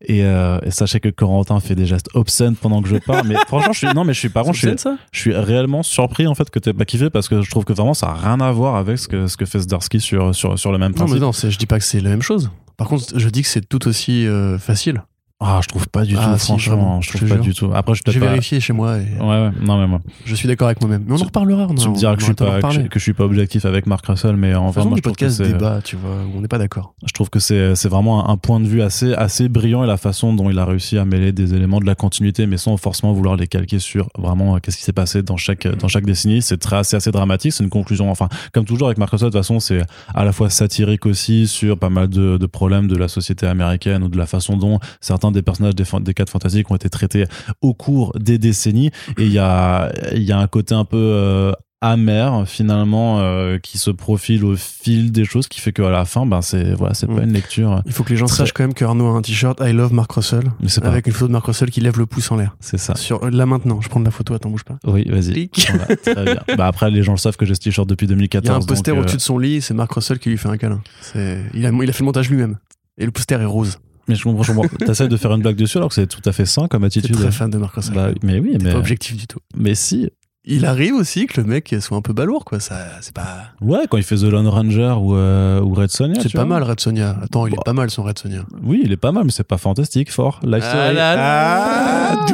et, 0.00 0.24
euh, 0.24 0.58
et 0.62 0.70
sachez 0.70 1.00
que 1.10 1.14
Corentin 1.14 1.60
fait 1.60 1.74
des 1.74 1.86
gestes 1.86 2.08
obscènes 2.14 2.56
pendant 2.56 2.80
que 2.82 2.88
je 2.88 2.96
parle. 2.96 3.26
Mais 3.28 3.34
franchement, 3.46 3.72
je 3.72 3.78
suis, 3.78 3.94
non, 3.94 4.04
mais 4.04 4.14
je 4.14 4.18
suis, 4.20 4.28
par 4.30 4.44
contre, 4.44 4.56
je 4.56 4.68
suis, 4.68 4.78
ça? 4.78 4.96
je 5.12 5.20
suis 5.20 5.34
réellement 5.34 5.82
surpris, 5.82 6.26
en 6.26 6.34
fait, 6.34 6.48
que 6.50 6.58
t'aies 6.58 6.72
pas 6.72 6.84
kiffé 6.84 7.10
parce 7.10 7.28
que 7.28 7.42
je 7.42 7.50
trouve 7.50 7.64
que 7.64 7.72
vraiment 7.72 7.94
ça 7.94 8.08
a 8.08 8.14
rien 8.14 8.40
à 8.40 8.50
voir 8.52 8.76
avec 8.76 8.98
ce 8.98 9.06
que, 9.08 9.26
ce 9.26 9.36
que 9.36 9.44
fait 9.44 9.60
Zdarsky 9.60 10.00
sur, 10.00 10.34
sur, 10.34 10.58
sur 10.58 10.72
le 10.72 10.78
même 10.78 10.92
Non, 10.92 10.96
principe. 10.96 11.14
mais 11.16 11.20
non, 11.20 11.32
je 11.32 11.56
dis 11.58 11.66
pas 11.66 11.78
que 11.78 11.84
c'est 11.84 12.00
la 12.00 12.10
même 12.10 12.22
chose. 12.22 12.50
Par 12.76 12.88
contre, 12.88 13.18
je 13.18 13.28
dis 13.28 13.42
que 13.42 13.48
c'est 13.48 13.68
tout 13.68 13.86
aussi 13.86 14.26
euh, 14.26 14.58
facile. 14.58 15.02
Ah, 15.46 15.60
je 15.62 15.68
trouve 15.68 15.86
pas 15.88 16.04
du 16.04 16.14
tout, 16.14 16.20
Ah, 16.22 16.38
si, 16.38 16.46
franchement. 16.46 17.00
je 17.02 17.08
trouve 17.10 17.28
pas 17.28 17.34
jure. 17.34 17.44
du 17.44 17.52
tout. 17.54 17.70
Après, 17.74 17.94
je 17.94 18.00
J'ai 18.06 18.18
pas. 18.18 18.26
vérifié 18.28 18.60
chez 18.60 18.72
moi 18.72 18.96
et 18.98 19.02
Ouais, 19.20 19.26
ouais, 19.26 19.50
non, 19.60 19.78
mais 19.78 19.86
moi. 19.86 20.00
je 20.24 20.34
suis 20.34 20.48
d'accord 20.48 20.68
avec 20.68 20.80
moi-même. 20.80 21.04
Mais 21.06 21.12
on 21.12 21.20
en 21.20 21.24
reparlera. 21.24 21.66
on 21.68 21.74
Tu 21.74 21.86
en- 21.86 21.90
me 21.92 21.96
diras 21.96 22.14
que 22.14 22.20
je 22.20 22.24
suis 22.26 22.34
pas, 22.34 22.60
que 22.62 22.70
je, 22.70 22.80
que 22.80 22.98
suis 22.98 23.12
pas 23.12 23.24
objectif 23.24 23.64
avec 23.66 23.86
Mark 23.86 24.06
Russell, 24.06 24.36
mais 24.36 24.54
enfin, 24.54 24.80
Faisons 24.80 24.88
moi, 24.88 24.96
je 24.96 25.02
trouve 25.02 25.12
que 25.16 25.24
podcast 25.24 25.36
c'est, 25.44 25.52
débat, 25.52 25.80
tu 25.84 25.96
vois, 25.96 26.10
où 26.12 26.38
on 26.38 26.40
n'est 26.40 26.48
pas 26.48 26.56
d'accord. 26.58 26.94
je 27.06 27.12
trouve 27.12 27.28
que 27.28 27.40
c'est, 27.40 27.74
c'est 27.76 27.88
vraiment 27.90 28.26
un, 28.28 28.32
un 28.32 28.36
point 28.38 28.58
de 28.58 28.66
vue 28.66 28.80
assez, 28.80 29.12
assez 29.12 29.48
brillant 29.50 29.84
et 29.84 29.86
la 29.86 29.98
façon 29.98 30.32
dont 30.32 30.48
il 30.50 30.58
a 30.58 30.64
réussi 30.64 30.96
à 30.96 31.04
mêler 31.04 31.32
des 31.32 31.52
éléments 31.54 31.80
de 31.80 31.86
la 31.86 31.94
continuité, 31.94 32.46
mais 32.46 32.56
sans 32.56 32.76
forcément 32.78 33.12
vouloir 33.12 33.36
les 33.36 33.46
calquer 33.46 33.78
sur 33.78 34.08
vraiment 34.18 34.56
euh, 34.56 34.58
qu'est-ce 34.60 34.78
qui 34.78 34.82
s'est 34.84 34.92
passé 34.92 35.22
dans 35.22 35.36
chaque, 35.36 35.66
dans 35.66 35.88
chaque 35.88 36.06
décennie. 36.06 36.40
C'est 36.40 36.56
très, 36.58 36.76
assez, 36.76 36.96
assez 36.96 37.10
dramatique. 37.10 37.52
C'est 37.52 37.64
une 37.64 37.70
conclusion. 37.70 38.10
Enfin, 38.10 38.28
comme 38.52 38.64
toujours 38.64 38.88
avec 38.88 38.98
Mark 38.98 39.10
Russell, 39.10 39.26
de 39.28 39.32
toute 39.32 39.40
façon, 39.40 39.60
c'est 39.60 39.82
à 40.14 40.24
la 40.24 40.32
fois 40.32 40.48
satirique 40.48 41.04
aussi 41.06 41.46
sur 41.46 41.78
pas 41.78 41.90
mal 41.90 42.08
de, 42.08 42.38
de 42.38 42.46
problèmes 42.46 42.86
de 42.88 42.96
la 42.96 43.08
société 43.08 43.46
américaine 43.46 44.02
ou 44.02 44.08
de 44.08 44.16
la 44.16 44.26
façon 44.26 44.56
dont 44.56 44.78
certains 45.00 45.30
des 45.34 45.42
personnages 45.42 45.74
des, 45.74 45.84
des 46.00 46.14
quatre 46.14 46.30
fantastiques 46.30 46.70
ont 46.70 46.76
été 46.76 46.88
traités 46.88 47.26
au 47.60 47.74
cours 47.74 48.12
des 48.18 48.38
décennies. 48.38 48.90
Et 49.18 49.24
il 49.26 49.32
y 49.32 49.38
a, 49.38 49.92
y 50.14 50.32
a 50.32 50.38
un 50.38 50.46
côté 50.46 50.74
un 50.74 50.84
peu 50.84 50.96
euh, 50.96 51.52
amer 51.80 52.44
finalement 52.48 53.20
euh, 53.20 53.58
qui 53.58 53.76
se 53.76 53.90
profile 53.90 54.42
au 54.46 54.56
fil 54.56 55.12
des 55.12 55.26
choses 55.26 55.48
qui 55.48 55.60
fait 55.60 55.70
qu'à 55.72 55.90
la 55.90 56.06
fin 56.06 56.24
ben 56.24 56.40
c'est 56.40 56.72
voilà 56.72 56.94
c'est 56.94 57.06
Mm. 57.10 57.16
pas 57.16 57.22
une 57.24 57.32
lecture 57.34 57.82
Il 57.84 57.92
faut 57.92 58.04
que 58.04 58.08
les 58.10 58.16
gens 58.16 58.24
Très- 58.24 58.36
sachent 58.38 58.52
quand 58.54 58.62
même 58.62 58.72
que 58.72 58.86
Arnaud 58.86 59.06
a 59.08 59.10
un 59.18 59.20
t-shirt 59.20 59.60
I 59.60 59.72
love 59.74 59.92
Mark 59.92 60.10
Russell 60.12 60.44
mais 60.60 60.68
c'est 60.70 60.80
pas 60.80 60.88
avec 60.88 61.06
une 61.06 61.12
photo 61.12 61.26
de 61.26 61.32
Mark 61.32 61.44
Russell 61.44 61.70
qui 61.70 61.82
lève 61.82 61.98
le 61.98 62.06
pouce 62.06 62.32
en 62.32 62.36
l'air. 62.36 62.56
c'est 62.60 62.78
ça 62.78 62.94
Sur, 62.94 63.28
là 63.28 63.44
maintenant, 63.44 63.82
je 63.82 63.88
prends 63.90 64.00
de 64.00 64.06
la 64.06 64.10
photo, 64.10 64.32
attends, 64.32 64.48
bouge 64.48 64.64
pas. 64.64 64.78
oui 64.86 65.04
vas-y 65.10 65.32
Clic. 65.50 65.68
Voilà, 65.74 65.96
très 65.96 66.24
bien 66.24 66.42
bah 66.56 66.66
après 66.68 66.90
les 66.90 67.02
gens 67.02 67.12
le 67.12 67.18
savent 67.18 67.36
que 67.36 67.44
j'ai 67.44 67.54
ce 67.54 67.60
t-shirt 67.60 67.86
depuis 67.86 68.06
Il 68.06 68.10
y 68.10 68.12
a 68.12 68.16
2014 68.16 68.64
un 68.64 68.66
poster 68.66 68.92
euh, 68.96 69.00
au-dessus 69.00 69.16
de 69.18 69.20
son 69.22 69.36
lit, 69.36 69.60
c'est 69.60 69.74
Mark 69.74 69.92
Russell 69.92 70.18
qui 70.18 70.30
lui 70.30 70.38
fait 70.38 70.48
un 70.48 70.56
câlin. 70.56 70.80
C'est- 71.02 71.42
Il 71.52 71.66
a, 71.66 71.70
il 71.70 71.90
a 71.90 71.92
fait 71.92 72.00
le 72.00 72.06
montage 72.06 72.30
lui-même. 72.30 72.56
Et 72.96 73.04
le 73.04 73.10
poster 73.10 73.38
est 73.42 73.44
rose. 73.44 73.78
Mais 74.08 74.14
je 74.14 74.22
comprends 74.24 74.42
je 74.42 74.52
comprends 74.52 74.76
t'essayes 74.86 75.08
de 75.08 75.16
faire 75.16 75.32
une 75.32 75.42
blague 75.42 75.56
dessus 75.56 75.76
alors 75.78 75.88
que 75.88 75.94
c'est 75.94 76.06
tout 76.06 76.22
à 76.24 76.32
fait 76.32 76.46
sain 76.46 76.68
comme 76.68 76.82
C'est 76.82 76.98
attitude 76.98 77.16
très 77.16 77.30
fan 77.32 77.50
de 77.50 77.58
Russell. 77.58 77.94
bah, 77.94 78.08
mais 78.22 78.38
oui 78.38 78.56
mais 78.62 78.72
pas 78.72 78.78
objectif 78.78 79.16
du 79.16 79.26
tout. 79.26 79.38
mais 79.56 79.74
si 79.74 80.10
Il 80.46 80.66
arrive 80.66 80.92
aussi 80.94 81.24
que 81.26 81.40
le 81.40 81.46
mec 81.46 81.74
soit 81.80 81.96
un 81.96 82.02
peu 82.02 82.12
balourd, 82.12 82.44
quoi. 82.44 82.60
Ça, 82.60 82.76
c'est 83.00 83.14
pas. 83.14 83.44
ouais 83.62 83.86
quand 83.90 83.96
il 83.96 84.02
fait 84.02 84.16
The 84.16 84.24
Lone 84.24 84.46
Ranger 84.46 84.94
ou, 85.00 85.16
euh, 85.16 85.58
ou 85.62 85.72
Red 85.72 85.88
Sonja 85.90 86.20
C'est 86.20 86.30
pas 86.34 86.44
mal, 86.44 86.62
Red 86.62 86.80
Sonia. 86.80 87.16
Attends, 87.22 87.46
il 87.46 87.52
Bah. 87.52 87.56
est 87.62 87.64
pas 87.64 87.72
mal 87.72 87.88
son 87.90 88.02
Red 88.02 88.18
Sonia. 88.18 88.44
oui 88.62 88.82
il 88.84 88.92
est 88.92 88.98
pas 88.98 89.10
mal 89.10 89.24
mais 89.24 89.30
c'est 89.30 89.42
pas 89.48 89.56
fantastique 89.56 90.12
fort 90.12 90.40
Life 90.44 90.62
Ah 90.66 90.70
Story. 90.70 90.94
là 90.96 91.16
là, 91.16 92.12
Ah. 92.12 92.26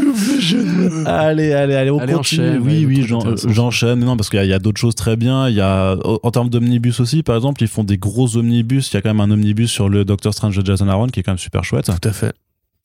Allez, 1.07 1.53
allez, 1.53 1.75
allez, 1.75 1.91
on 1.91 1.99
Allez, 1.99 2.13
continue. 2.15 2.49
enchaîne, 2.49 2.63
oui, 2.63 2.85
oui, 2.87 3.03
intéressant. 3.15 3.49
j'enchaîne. 3.49 4.01
Non, 4.01 4.17
parce 4.17 4.31
qu'il 4.31 4.45
y 4.45 4.53
a, 4.53 4.59
d'autres 4.59 4.81
choses 4.81 4.95
très 4.95 5.17
bien. 5.17 5.49
Il 5.49 5.55
y 5.55 5.61
a, 5.61 5.97
en 6.05 6.31
termes 6.31 6.49
d'omnibus 6.49 7.01
aussi, 7.01 7.23
par 7.23 7.37
exemple, 7.37 7.63
ils 7.63 7.69
font 7.69 7.85
des 7.85 7.99
gros 7.99 8.37
omnibus. 8.37 8.91
Il 8.93 8.95
y 8.95 8.97
a 8.97 9.03
quand 9.03 9.11
même 9.13 9.21
un 9.21 9.31
omnibus 9.33 9.71
sur 9.71 9.89
le 9.89 10.05
Doctor 10.05 10.33
Strange 10.33 10.57
de 10.57 10.65
Jason 10.65 10.89
Aaron 10.89 11.09
qui 11.09 11.21
est 11.21 11.23
quand 11.23 11.33
même 11.33 11.39
super 11.39 11.65
chouette. 11.65 11.87
Tout 11.87 12.09
à 12.09 12.13
fait. 12.13 12.33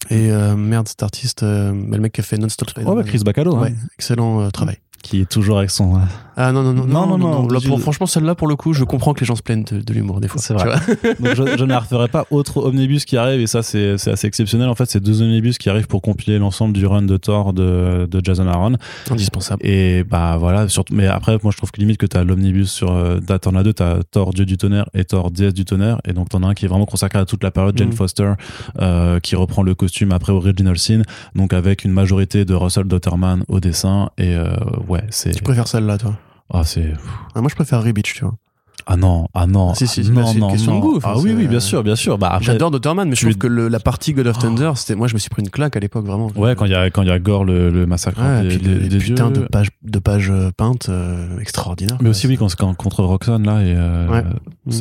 Et 0.09 0.31
euh, 0.31 0.55
merde, 0.55 0.87
cet 0.87 1.01
artiste, 1.01 1.43
euh, 1.43 1.71
bah, 1.71 1.95
le 1.97 2.01
mec 2.01 2.11
qui 2.13 2.21
a 2.21 2.23
fait 2.23 2.37
Non-Stop 2.37 2.69
Spider-Man. 2.69 2.97
ouais, 2.97 3.03
Chris 3.05 3.19
Bacalo, 3.25 3.55
hein, 3.55 3.61
Ouais, 3.61 3.73
excellent 3.97 4.41
euh, 4.41 4.49
travail. 4.51 4.77
qui 5.01 5.21
est 5.21 5.29
toujours 5.29 5.57
avec 5.57 5.71
son. 5.71 5.99
Ah 6.37 6.51
non, 6.51 6.63
non, 6.63 6.73
non, 6.73 6.85
Non, 6.85 7.07
non, 7.07 7.17
non, 7.17 7.31
non, 7.43 7.47
Là, 7.47 7.59
je- 7.59 7.67
pour- 7.67 7.79
franchement, 7.79 8.05
celle-là, 8.05 8.35
pour 8.35 8.47
le 8.47 8.55
coup, 8.55 8.73
je 8.73 8.83
comprends 8.83 9.13
que 9.13 9.21
les 9.21 9.25
gens 9.25 9.35
se 9.35 9.41
plaignent 9.41 9.63
de, 9.63 9.79
de 9.79 9.93
l'humour 9.93 10.19
des 10.19 10.27
fois. 10.27 10.41
C'est 10.41 10.53
tu 10.55 10.61
vrai. 10.63 10.75
Donc, 11.19 11.35
je, 11.35 11.57
je 11.57 11.63
ne 11.63 11.69
la 11.69 11.79
referai 11.79 12.07
pas. 12.07 12.25
Autre 12.31 12.57
omnibus 12.57 13.05
qui 13.05 13.15
arrive, 13.17 13.39
et 13.39 13.47
ça, 13.47 13.63
c'est 13.63 13.97
c'est 13.97 14.11
assez 14.11 14.27
exceptionnel. 14.27 14.67
En 14.69 14.75
fait, 14.75 14.89
c'est 14.89 14.99
deux 14.99 15.21
omnibus 15.21 15.57
qui 15.57 15.69
arrivent 15.69 15.87
pour 15.87 16.01
compiler 16.01 16.37
l'ensemble 16.39 16.73
du 16.73 16.85
run 16.85 17.03
de 17.03 17.17
Thor 17.17 17.53
de, 17.53 18.07
de 18.09 18.21
Jason 18.23 18.47
Aaron. 18.47 18.73
Indispensable. 19.09 19.65
Et 19.65 20.03
bah 20.03 20.37
voilà, 20.37 20.67
surtout, 20.67 20.93
mais 20.93 21.07
après, 21.07 21.37
moi 21.43 21.51
je 21.51 21.57
trouve 21.57 21.71
que 21.71 21.79
limite 21.79 21.97
que 21.97 22.05
t'as 22.05 22.23
l'omnibus 22.23 22.69
sur. 22.71 22.91
euh, 22.91 23.19
T'en 23.41 23.55
as 23.55 23.63
deux, 23.63 23.73
t'as 23.73 24.03
Thor 24.03 24.33
Dieu 24.33 24.45
du 24.45 24.57
tonnerre 24.57 24.89
et 24.93 25.05
Thor 25.05 25.31
déesse 25.31 25.53
du 25.53 25.65
tonnerre. 25.65 25.99
Et 26.05 26.13
donc 26.13 26.29
t'en 26.29 26.41
as 26.43 26.47
un 26.47 26.53
qui 26.53 26.65
est 26.65 26.67
vraiment 26.67 26.85
consacré 26.85 27.19
à 27.19 27.25
toute 27.25 27.43
la 27.43 27.51
période, 27.51 27.77
Jane 27.77 27.89
Mhm. 27.89 27.93
Foster, 27.95 28.31
euh, 28.81 29.19
qui 29.19 29.35
reprend 29.35 29.63
le 29.63 29.75
costume 29.75 30.11
après 30.11 30.31
Original 30.33 30.77
Sin. 30.77 31.01
Donc 31.35 31.53
avec 31.53 31.83
une 31.85 31.91
majorité 31.91 32.43
de 32.45 32.53
Russell 32.53 32.85
Dotterman 32.85 33.43
au 33.47 33.59
dessin. 33.59 34.09
Et 34.17 34.35
euh, 34.35 34.55
ouais, 34.87 35.03
c'est. 35.09 35.31
Tu 35.31 35.43
préfères 35.43 35.67
celle-là, 35.67 35.97
toi? 35.97 36.13
Ah, 36.49 36.63
c'est. 36.63 36.93
Ah, 37.33 37.41
Moi, 37.41 37.49
je 37.49 37.55
préfère 37.55 37.81
Rebitch, 37.83 38.13
tu 38.13 38.23
vois. 38.23 38.37
Ah 38.87 38.97
non, 38.97 39.27
ah 39.33 39.47
non. 39.47 39.71
Ah, 39.71 39.75
si, 39.75 39.87
si, 39.87 40.01
ah 40.01 40.03
c'est- 40.03 40.11
non, 40.11 40.25
c'est 40.27 40.33
une 40.33 40.39
non, 40.41 40.49
question 40.51 40.75
de 40.75 40.81
goût, 40.81 40.97
enfin, 40.97 41.09
Ah 41.13 41.17
oui, 41.17 41.29
c'est- 41.31 41.35
oui, 41.35 41.47
bien 41.47 41.59
sûr, 41.59 41.83
bien 41.83 41.95
sûr. 41.95 42.17
Bah. 42.19 42.37
J'adore 42.41 42.69
Dotterman, 42.71 43.09
mais 43.09 43.15
je 43.15 43.21
trouve 43.25 43.37
que 43.37 43.47
le- 43.47 43.67
la 43.67 43.79
partie 43.79 44.13
God 44.13 44.27
of 44.27 44.37
Thunder, 44.37 44.71
c'était. 44.75 44.93
Moi, 44.95 45.07
je 45.07 45.13
me 45.15 45.19
suis 45.19 45.29
pris 45.29 45.41
une 45.41 45.49
claque 45.49 45.75
à 45.75 45.79
l'époque, 45.79 46.05
vraiment. 46.05 46.29
Ouais, 46.35 46.55
quand 46.55 46.65
il 46.65 46.71
y 46.71 46.75
a, 46.75 46.89
quand 46.91 47.01
il 47.01 47.07
y 47.07 47.11
a 47.11 47.17
Gore, 47.17 47.45
le, 47.45 47.69
le 47.71 47.85
massacre 47.87 48.21
Ouais, 48.21 48.43
des, 48.47 48.57
des- 48.57 48.87
des 48.89 48.97
putains 48.99 49.31
dieux. 49.31 49.43
de 49.43 49.47
pages, 49.47 49.69
de 49.83 49.99
pages 49.99 50.29
euh, 50.29 50.51
peintes 50.55 50.87
euh, 50.89 51.39
extraordinaires. 51.39 51.97
Mais 52.01 52.09
aussi, 52.09 52.27
oui, 52.27 52.37
quand, 52.37 52.53
quand- 52.55 52.75
contre 52.75 53.03
Roxanne, 53.03 53.45
là, 53.45 53.61
et 53.61 53.73
euh, 53.75 54.07
Ouais. 54.09 54.23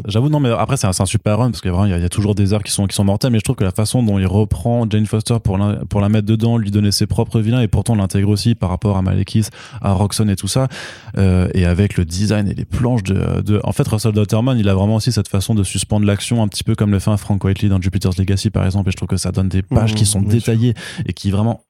j'avoue, 0.07 0.29
non, 0.29 0.39
mais 0.41 0.51
après, 0.51 0.77
c'est 0.77 0.87
un, 0.87 0.93
super 1.07 1.39
run, 1.39 1.51
parce 1.51 1.61
qu'il 1.63 1.71
y, 1.71 1.75
a 1.75 1.77
vraiment- 1.77 1.87
il 1.87 1.91
y 1.91 1.95
a- 1.95 1.99
il 1.99 2.03
y 2.03 2.07
a 2.07 2.11
toujours 2.11 2.35
des 2.35 2.53
arts 2.53 2.63
qui 2.63 2.73
sont, 2.73 2.87
qui 2.87 2.95
sont 2.95 3.05
mortels, 3.05 3.31
mais 3.31 3.39
je 3.39 3.45
trouve 3.45 3.57
que 3.57 3.65
la 3.65 3.71
façon 3.71 4.03
dont 4.03 4.19
il 4.19 4.27
reprend 4.27 4.87
Jane 4.91 5.07
Foster 5.07 5.37
pour 5.43 5.57
la, 5.59 5.77
pour 5.89 6.01
la 6.01 6.09
mettre 6.11 6.27
dedans, 6.27 6.59
lui 6.59 6.71
donner 6.71 6.93
ses 6.93 7.07
propres 7.07 7.41
vilains, 7.41 7.61
et 7.63 7.69
pourtant 7.69 7.95
l'intègre 7.95 8.29
aussi 8.29 8.55
par 8.55 8.69
rapport 8.69 8.97
à 8.99 9.03
Malekith, 9.03 9.51
à 9.81 9.93
Roxanne 9.93 10.29
et 10.31 10.37
tout 10.37 10.49
ça, 10.49 10.69
euh, 11.17 11.49
et 11.55 11.65
avec 11.65 11.97
le 11.97 12.05
design 12.05 12.49
et 12.49 12.55
les 12.55 12.65
planches 12.67 13.03
de, 13.05 13.41
de. 13.41 13.61
En 13.65 13.73
fait, 13.73 13.84
Russell 13.89 14.13
Dotterman, 14.13 14.59
il 14.59 14.69
a 14.69 14.75
vraiment 14.75 14.97
aussi 14.97 15.13
cette 15.13 15.29
façon 15.29 15.55
de 15.55 15.63
suspendre 15.65 16.07
l'action, 16.07 16.43
un 16.43 16.49
petit 16.49 16.65
peu 16.65 16.75
comme 16.75 16.91
le 16.91 16.99
fait 16.99 17.11
un 17.11 17.17
Frank 17.17 17.43
Whiteley 17.45 17.69
dans 17.69 17.81
Jupiter's 17.81 18.17
Legacy, 18.19 18.51
par 18.51 18.65
exemple, 18.65 18.89
et 18.89 18.93
je 18.93 18.97
trouve 18.97 19.09
que 19.09 19.17
ça 19.17 19.33
donne 19.33 19.49
des 19.49 19.63
pages 19.63 19.93
Mhm, 19.93 19.97
qui 19.99 20.07
sont 20.07 20.23
détaillées 20.23 20.75
et 21.07 21.13
qui 21.13 21.31
vraiment 21.31 21.63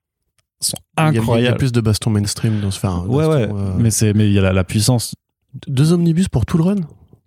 sont 0.61 0.77
Il 0.99 1.03
y 1.03 1.05
a- 1.05 1.09
Il 1.11 1.15
y, 1.15 1.19
a 1.19 1.21
incroyables. 1.21 1.59
plus 1.59 1.73
de 1.73 1.81
baston 1.81 2.11
mainstream 2.11 2.61
dans 2.61 2.71
ce 2.71 2.79
enfin, 2.79 3.05
Ouais, 3.07 3.27
ouais, 3.27 3.49
euh, 3.53 3.75
mais 3.79 3.91
c'est, 3.91 4.15
mais 4.15 4.27
il 4.29 4.33
y 4.33 4.39
a 4.39 4.43
la, 4.43 4.53
la 4.53 4.65
puissance. 4.65 5.15
Deux 5.69 5.93
omnibus 5.93 6.29
pour 6.29 6.47
tout 6.47 6.57
le 6.59 6.65
run? 6.65 6.77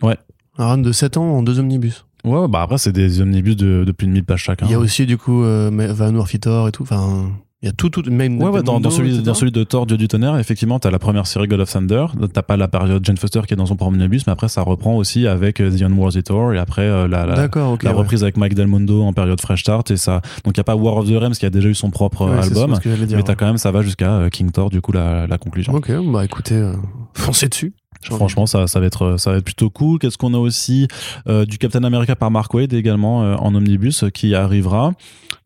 Ouais. 0.01 0.17
Un 0.57 0.65
run 0.67 0.77
de 0.79 0.91
7 0.91 1.17
ans 1.17 1.23
en 1.37 1.43
deux 1.43 1.59
omnibus. 1.59 2.05
Ouais, 2.23 2.47
bah 2.47 2.63
après, 2.63 2.77
c'est 2.79 2.91
des 2.91 3.21
omnibus 3.21 3.55
de, 3.55 3.83
de 3.85 3.91
plus 3.91 4.07
de 4.07 4.11
1000 4.11 4.25
pages 4.25 4.43
chacun. 4.43 4.65
Il 4.65 4.71
y 4.71 4.75
a 4.75 4.79
aussi, 4.79 5.05
du 5.05 5.17
coup, 5.17 5.43
euh, 5.43 5.69
Van 5.93 6.13
Warfitor 6.15 6.67
et 6.67 6.71
tout. 6.71 6.83
Enfin, 6.83 7.31
il 7.63 7.65
y 7.65 7.69
a 7.69 7.71
tout, 7.71 7.89
tout 7.89 8.03
même 8.11 8.39
Ouais, 8.39 8.49
ouais, 8.49 8.61
dans, 8.61 8.79
celui, 8.91 9.09
etc. 9.09 9.23
dans 9.23 9.33
celui 9.33 9.51
de 9.51 9.63
Thor, 9.63 9.87
Dieu 9.87 9.97
du 9.97 10.07
tonnerre, 10.07 10.37
effectivement, 10.37 10.77
t'as 10.77 10.91
la 10.91 10.99
première 10.99 11.25
série 11.25 11.47
God 11.47 11.59
of 11.61 11.71
Thunder, 11.71 12.05
t'as 12.31 12.43
pas 12.43 12.55
la 12.55 12.67
période 12.67 13.03
Jane 13.03 13.17
Foster 13.17 13.41
qui 13.47 13.53
est 13.55 13.57
dans 13.57 13.65
son 13.65 13.75
propre 13.75 13.93
omnibus, 13.93 14.27
mais 14.27 14.33
après 14.33 14.47
ça 14.47 14.61
reprend 14.61 14.95
aussi 14.95 15.25
avec 15.25 15.59
euh, 15.59 15.71
The 15.75 15.81
Unworthy 15.81 16.21
Thor 16.21 16.53
et 16.53 16.59
après 16.59 16.83
euh, 16.83 17.07
la, 17.07 17.25
la, 17.25 17.33
D'accord, 17.35 17.71
ok. 17.73 17.81
la 17.81 17.91
ouais. 17.91 17.97
reprise 17.97 18.21
avec 18.21 18.37
Mike 18.37 18.53
Del 18.53 18.67
Mondo 18.67 19.01
en 19.01 19.11
période 19.13 19.41
Fresh 19.41 19.61
Start 19.61 19.89
et 19.89 19.97
ça. 19.97 20.21
Donc 20.43 20.55
il 20.55 20.57
y 20.57 20.61
a 20.61 20.63
pas 20.63 20.75
War 20.75 20.97
of 20.97 21.07
the 21.09 21.13
Realms 21.17 21.33
qui 21.33 21.47
a 21.47 21.49
déjà 21.49 21.67
eu 21.67 21.73
son 21.75 21.89
propre 21.89 22.27
album, 22.29 22.75
ce 22.75 22.87
dire. 23.05 23.17
mais 23.17 23.23
t'as 23.23 23.33
quand 23.35 23.47
même 23.47 23.57
ça 23.57 23.71
va 23.71 23.81
jusqu'à 23.81 24.11
euh, 24.11 24.29
King 24.29 24.51
Thor, 24.51 24.69
du 24.69 24.79
coup 24.81 24.91
la, 24.91 25.25
la 25.25 25.37
conclusion. 25.39 25.73
Ok, 25.73 25.91
bah 26.13 26.23
écoutez, 26.25 26.55
euh, 26.55 26.73
foncez 27.15 27.47
dessus. 27.49 27.73
Franchement, 28.03 28.45
ça, 28.45 28.67
ça 28.67 28.79
va 28.79 28.85
être, 28.85 29.15
ça 29.17 29.31
va 29.31 29.37
être 29.37 29.43
plutôt 29.43 29.71
cool. 29.71 29.97
Qu'est-ce 29.97 30.19
qu'on 30.19 30.35
a 30.35 30.37
aussi 30.37 30.87
Euh, 31.27 31.45
du 31.45 31.57
Captain 31.57 31.83
America 31.83 32.15
par 32.15 32.29
Mark 32.29 32.53
Wade 32.53 32.71
également 32.73 33.21
en 33.21 33.55
omnibus 33.55 34.05
qui 34.13 34.35
arrivera. 34.35 34.91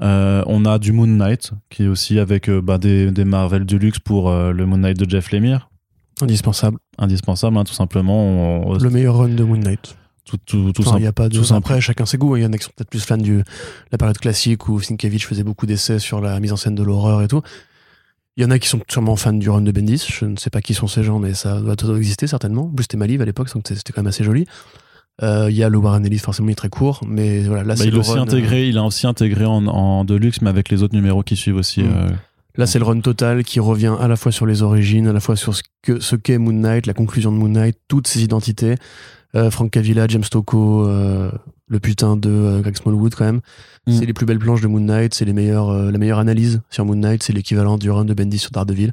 Euh, 0.04 0.44
on 0.48 0.66
a 0.66 0.80
du 0.80 0.92
Moon 0.94 1.06
Knight 1.08 1.52
qui 1.70 1.84
est 1.84 1.88
aussi 1.88 2.18
avec 2.20 2.50
euh, 2.50 2.62
bah, 2.62 2.78
des, 2.78 3.12
des 3.12 3.24
Marvel 3.26 3.66
Deluxe 3.66 4.00
pour 4.00 4.30
euh, 4.30 4.52
le 4.52 4.66
Moon 4.66 4.78
Knight 4.78 4.98
de 4.98 5.10
Jeff 5.10 5.32
Lemire. 5.32 5.70
Indispensable. 6.22 6.78
Indispensable, 6.98 7.58
hein, 7.58 7.64
tout 7.64 7.74
simplement. 7.74 8.66
On- 8.68 8.78
Le 8.78 8.90
meilleur 8.90 9.18
run 9.18 9.30
de 9.30 9.44
Moon 9.44 9.58
Knight. 9.58 9.96
tout, 10.26 10.38
tout, 10.46 10.72
tout 10.72 10.82
Enfin, 10.82 10.92
il 10.92 10.94
simple. 10.94 11.04
y 11.04 11.08
a 11.08 11.14
pas 11.14 11.30
de... 11.30 11.38
tout 11.38 11.44
simple. 11.44 11.60
Après, 11.68 11.82
chacun 11.82 12.06
ses 12.06 12.18
goûts. 12.18 12.34
hein. 12.36 12.40
Il 12.40 12.44
y 12.44 12.46
en 12.46 12.54
a 12.54 12.58
qui 12.58 12.64
sont 12.64 12.72
peut-être 12.76 12.90
plus 12.90 13.04
fans 13.04 13.18
de 13.18 13.44
la 13.92 13.98
période 13.98 14.18
classique 14.18 14.68
où 14.68 14.80
Sienkiewicz 14.80 15.24
faisait 15.26 15.44
beaucoup 15.44 15.66
d'essais 15.66 16.00
sur 16.00 16.22
la 16.22 16.40
mise 16.40 16.52
en 16.54 16.58
scène 16.58 16.76
de 16.76 16.84
l'horreur 16.84 17.22
et 17.22 17.28
tout. 17.28 17.42
Il 18.38 18.44
y 18.44 18.46
en 18.46 18.52
a 18.52 18.60
qui 18.60 18.70
sont 18.70 18.80
sûrement 18.90 19.16
fans 19.18 19.34
du 19.34 19.50
run 19.50 19.62
de 19.62 19.72
Bendis. 19.72 20.08
Je 20.10 20.26
ne 20.26 20.36
sais 20.38 20.50
pas 20.50 20.62
qui 20.62 20.74
sont 20.74 20.88
ces 20.88 21.04
gens, 21.04 21.20
mais 21.20 21.34
ça 21.34 21.60
doit 21.60 21.76
exister 21.98 22.28
certainement. 22.28 22.64
En 22.64 22.70
plus, 22.70 22.84
c'était 22.84 22.98
Maliv 22.98 23.22
à 23.22 23.26
l'époque, 23.26 23.54
donc 23.54 23.64
c'était 23.68 23.92
quand 23.94 24.02
même 24.02 24.08
assez 24.08 24.24
joli. 24.24 24.46
Euh, 25.24 25.48
Il 25.50 25.56
y 25.56 25.64
a 25.64 25.70
le 25.70 25.78
Warren 25.78 26.06
Ellis, 26.06 26.20
forcément, 26.20 26.50
il 26.50 26.54
est 26.54 26.56
très 26.56 26.70
court, 26.70 27.02
mais 27.08 27.42
voilà, 27.42 27.64
là, 27.64 27.68
Bah, 27.70 27.76
c'est 27.78 27.86
il, 27.88 27.94
le 27.94 28.00
aussi 28.00 28.12
run, 28.12 28.20
euh, 28.20 28.24
intégré, 28.24 28.68
il 28.68 28.78
a 28.78 28.84
aussi 28.84 29.06
intégré 29.08 29.46
en, 29.46 29.66
en 29.68 30.04
Deluxe, 30.04 30.42
mais 30.42 30.50
avec 30.50 30.70
les 30.70 30.84
autres 30.84 30.96
numéros 30.96 31.24
qui 31.24 31.36
suivent 31.36 31.58
aussi. 31.58 31.82
Mm. 31.84 31.94
euh, 31.96 32.10
Là, 32.58 32.66
c'est 32.68 32.80
le 32.80 32.86
run 32.86 33.00
total 33.00 33.44
qui 33.46 33.60
revient 33.62 33.94
à 34.00 34.08
la 34.10 34.18
fois 34.18 34.32
sur 34.32 34.46
les 34.46 34.62
origines, 34.62 35.08
à 35.08 35.14
la 35.14 35.22
fois 35.22 35.36
sur 35.38 35.56
ce 35.56 35.62
que 35.84 36.02
ce 36.02 36.18
qu'est 36.18 36.38
Moon 36.38 36.52
Knight, 36.52 36.86
la 36.86 36.94
conclusion 36.94 37.32
de 37.32 37.38
Moon 37.38 37.48
Knight, 37.48 37.78
toutes 37.88 38.08
ses 38.08 38.24
identités. 38.24 38.76
Euh, 39.36 39.50
Frank 39.50 39.72
Cavilla, 39.72 40.06
James 40.10 40.26
Tocco, 40.30 40.86
euh, 40.86 41.32
le 41.68 41.80
putain 41.80 42.18
de 42.18 42.30
euh, 42.30 42.60
Greg 42.60 42.76
Smallwood 42.76 43.16
quand 43.16 43.24
même. 43.24 43.40
Mm. 43.88 43.92
C'est 43.94 44.06
les 44.06 44.12
plus 44.12 44.26
belles 44.26 44.40
planches 44.40 44.60
de 44.60 44.68
Moon 44.68 44.82
Knight, 44.82 45.14
c'est 45.14 45.24
les 45.24 45.32
meilleures, 45.32 45.70
euh, 45.70 45.92
la 45.92 45.98
meilleure 45.98 46.20
analyse 46.20 46.62
sur 46.70 46.84
Moon 46.84 46.98
Knight, 46.98 47.24
c'est 47.24 47.32
l'équivalent 47.32 47.78
du 47.78 47.90
run 47.90 48.04
de 48.04 48.14
Bendy 48.14 48.38
sur 48.38 48.52
Daredevil. 48.52 48.92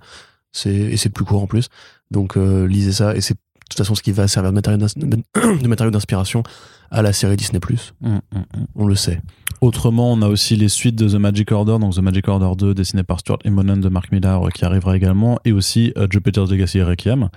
C'est 0.52 0.70
et 0.72 0.96
c'est 0.96 1.10
plus 1.10 1.24
court 1.24 1.42
en 1.42 1.48
plus. 1.48 1.66
Donc 2.12 2.36
euh, 2.36 2.66
lisez 2.68 2.92
ça 2.92 3.16
et 3.16 3.20
c'est 3.20 3.36
toute 3.68 3.78
façon 3.78 3.94
ce 3.94 4.02
qui 4.02 4.12
va 4.12 4.26
servir 4.28 4.50
de 4.50 4.54
matériau 4.54 4.78
d'ins- 4.78 5.58
de 5.62 5.68
matériau 5.68 5.90
d'inspiration 5.90 6.42
à 6.90 7.02
la 7.02 7.12
série 7.12 7.36
Disney+. 7.36 7.60
Mm, 8.00 8.08
mm, 8.08 8.18
mm. 8.32 8.42
On 8.74 8.86
le 8.86 8.94
sait. 8.94 9.20
Autrement, 9.60 10.12
on 10.12 10.22
a 10.22 10.28
aussi 10.28 10.56
les 10.56 10.68
suites 10.68 10.94
de 10.96 11.08
The 11.08 11.14
Magic 11.20 11.50
Order, 11.52 11.78
donc 11.80 11.94
The 11.94 11.98
Magic 11.98 12.26
Order 12.28 12.50
2, 12.56 12.74
dessiné 12.74 13.02
par 13.02 13.20
Stuart 13.20 13.38
Immonen 13.44 13.80
de 13.80 13.88
Mark 13.88 14.10
Millar, 14.12 14.46
euh, 14.46 14.50
qui 14.50 14.64
arrivera 14.64 14.96
également, 14.96 15.38
et 15.44 15.52
aussi 15.52 15.92
euh, 15.98 16.06
Jupiter's 16.10 16.50
Legacy 16.50 16.80
Requiem, 16.82 17.28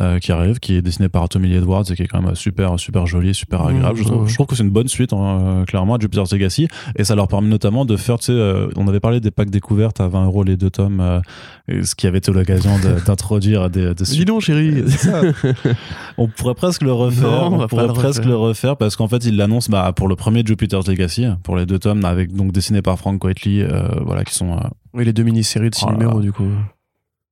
euh, 0.00 0.18
qui 0.18 0.32
arrive, 0.32 0.58
qui 0.58 0.74
est 0.76 0.82
dessiné 0.82 1.08
par 1.08 1.28
Tommy 1.28 1.48
Lee 1.48 1.56
Edwards 1.56 1.84
et 1.90 1.94
qui 1.94 2.02
est 2.02 2.06
quand 2.06 2.22
même 2.22 2.34
super, 2.34 2.78
super 2.80 3.06
joli, 3.06 3.34
super 3.34 3.64
Mmh, 3.64 3.68
agréable. 3.68 3.98
je, 3.98 4.02
trouve, 4.04 4.22
ouais. 4.22 4.28
je 4.28 4.34
trouve 4.34 4.46
que 4.46 4.56
c'est 4.56 4.62
une 4.62 4.70
bonne 4.70 4.88
suite, 4.88 5.12
hein, 5.12 5.40
euh, 5.40 5.64
clairement, 5.64 5.96
à 5.96 5.98
Jupiter's 5.98 6.32
Legacy, 6.32 6.68
et 6.96 7.04
ça 7.04 7.14
leur 7.14 7.28
permet 7.28 7.48
notamment 7.48 7.84
de 7.84 7.96
faire, 7.96 8.18
tu 8.18 8.26
sais, 8.26 8.32
euh, 8.32 8.68
on 8.76 8.88
avait 8.88 9.00
parlé 9.00 9.20
des 9.20 9.30
packs 9.30 9.50
découvertes 9.50 10.00
à 10.00 10.08
20 10.08 10.24
euros 10.24 10.44
les 10.44 10.56
deux 10.56 10.70
tomes, 10.70 11.00
euh, 11.00 11.20
ce 11.82 11.94
qui 11.94 12.06
avait 12.06 12.18
été 12.18 12.32
l'occasion 12.32 12.78
de- 12.78 13.00
d'introduire 13.06 13.68
des, 13.70 13.94
des 13.94 14.04
Dis 14.04 14.24
donc, 14.24 14.40
chérie. 14.42 14.88
ça. 14.90 15.20
on 16.18 16.28
pourrait 16.28 16.54
presque 16.54 16.82
le 16.82 16.92
refaire. 16.92 17.50
Non, 17.50 17.62
on 17.62 17.66
pourrait 17.68 17.86
le 17.86 17.92
presque 17.92 18.18
refaire. 18.20 18.28
le 18.30 18.36
refaire 18.36 18.76
parce 18.76 18.96
qu'en 18.96 19.08
fait, 19.08 19.24
il 19.24 19.36
l'annonce 19.36 19.68
bah, 19.68 19.92
pour 19.94 20.08
le 20.08 20.16
premier 20.16 20.42
Jupiter's 20.44 20.86
Legacy, 20.88 21.26
pour 21.42 21.56
les 21.56 21.66
deux 21.66 21.78
tomes, 21.78 22.04
avec 22.04 22.32
donc 22.34 22.52
dessiné 22.52 22.82
par 22.82 22.98
Frank 22.98 23.22
euh, 23.24 23.88
voilà, 24.04 24.24
qui 24.24 24.34
sont. 24.34 24.52
euh, 24.52 24.60
Oui, 24.94 25.04
les 25.04 25.12
deux 25.12 25.22
mini-séries 25.22 25.70
de 25.70 25.74
6 25.74 25.86
là 25.86 25.92
numéros, 25.92 26.20
du 26.20 26.32
coup. 26.32 26.48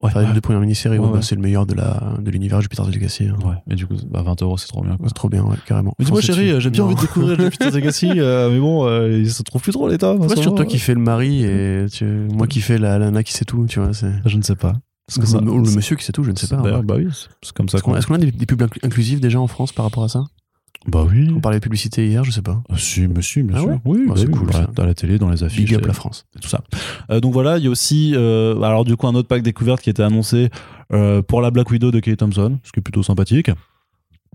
Ouais, 0.02 0.10
les 0.14 0.20
ouais, 0.28 0.32
deux 0.34 0.40
premières 0.40 0.60
mini-séries, 0.60 0.98
Ouais, 0.98 1.06
ouais, 1.06 1.12
bah, 1.14 1.22
c'est 1.22 1.34
le 1.34 1.40
meilleur 1.42 1.66
de 1.66 1.74
la 1.74 2.14
de 2.20 2.30
l'univers 2.30 2.60
Jupiter's 2.60 2.88
Legacy. 2.88 3.24
hein. 3.28 3.36
ouais. 3.46 3.54
Et 3.70 3.74
du 3.74 3.86
coup, 3.86 3.94
bah, 4.08 4.22
20 4.22 4.42
euros, 4.42 4.56
c'est 4.58 4.68
trop 4.68 4.82
bien. 4.82 4.96
C'est 5.04 5.14
trop 5.14 5.28
bien, 5.28 5.42
ouais, 5.44 5.56
carrément. 5.66 5.94
Mais 5.98 6.04
dis-moi, 6.04 6.20
chérie, 6.20 6.60
j'ai 6.60 6.70
bien 6.70 6.84
envie 6.84 6.94
de 6.94 7.00
découvrir 7.00 7.38
Jupiter's 7.40 7.74
Legacy, 7.74 8.10
euh, 8.16 8.50
mais 8.50 8.58
bon, 8.60 8.86
euh, 8.86 9.18
il 9.18 9.30
se 9.30 9.42
trouve 9.42 9.62
plus 9.62 9.72
trop 9.72 9.88
Pourquoi 9.88 10.28
ce 10.28 10.28
c'est 10.28 10.34
toujours 10.36 10.54
toi 10.54 10.64
qui 10.64 10.78
fais 10.78 10.94
le 10.94 11.00
mari 11.00 11.44
et 11.44 11.86
tu... 11.92 12.04
moi 12.04 12.46
qui 12.46 12.60
fais 12.60 12.78
la 12.78 12.98
nana 12.98 13.22
qui 13.22 13.32
sait 13.32 13.44
tout, 13.44 13.66
tu 13.66 13.80
vois. 13.80 13.90
Je 14.24 14.36
ne 14.36 14.42
sais 14.42 14.56
pas. 14.56 14.74
Parce 15.06 15.16
Ou 15.16 15.20
que 15.22 15.26
ça- 15.26 15.40
le, 15.40 15.74
monsieur 15.74 15.96
qui 15.96 16.04
sait 16.04 16.12
tout, 16.12 16.22
je 16.22 16.30
ne 16.30 16.36
sais 16.36 16.46
pas. 16.46 16.56
Hein. 16.62 16.82
bah 16.84 16.94
oui, 16.96 17.08
c'est- 17.42 17.52
comme 17.52 17.68
ça 17.68 17.78
Est-ce 17.78 18.06
qu'on, 18.06 18.14
a 18.14 18.18
des, 18.18 18.30
des 18.30 18.46
pubs 18.46 18.62
inclu- 18.62 18.78
inclusives 18.84 19.18
déjà 19.20 19.40
en 19.40 19.48
France 19.48 19.72
par 19.72 19.84
rapport 19.84 20.04
à 20.04 20.08
ça? 20.08 20.24
Bah 20.86 21.06
oui. 21.10 21.28
On 21.36 21.40
parlait 21.40 21.58
de 21.58 21.62
publicité 21.62 22.06
hier, 22.06 22.24
je 22.24 22.30
sais 22.30 22.40
pas. 22.42 22.62
Ah, 22.70 22.74
si, 22.78 23.06
monsieur, 23.06 23.42
bien 23.42 23.56
Ah 23.58 23.60
sûr. 23.60 23.68
ouais 23.68 23.78
oui, 23.84 23.98
Bah, 24.06 24.14
bah 24.14 24.20
c'est 24.20 24.26
oui, 24.28 24.32
cool, 24.32 24.48
bah. 24.50 24.82
À 24.82 24.86
la 24.86 24.94
télé, 24.94 25.18
dans 25.18 25.28
les 25.28 25.44
affiches. 25.44 25.64
Big 25.66 25.74
up 25.74 25.84
la 25.86 25.92
France. 25.92 26.26
tout 26.40 26.48
ça. 26.48 26.62
Euh, 27.10 27.20
donc 27.20 27.32
voilà, 27.34 27.58
il 27.58 27.64
y 27.64 27.66
a 27.66 27.70
aussi, 27.70 28.12
euh, 28.14 28.60
alors 28.62 28.84
du 28.84 28.96
coup, 28.96 29.06
un 29.06 29.14
autre 29.14 29.28
pack 29.28 29.42
découverte 29.42 29.82
qui 29.82 29.90
était 29.90 30.02
annoncé 30.02 30.48
euh, 30.92 31.20
pour 31.22 31.42
la 31.42 31.50
Black 31.50 31.70
Widow 31.70 31.90
de 31.90 32.00
Kate 32.00 32.16
Thompson, 32.18 32.58
ce 32.64 32.72
qui 32.72 32.80
est 32.80 32.82
plutôt 32.82 33.02
sympathique. 33.02 33.50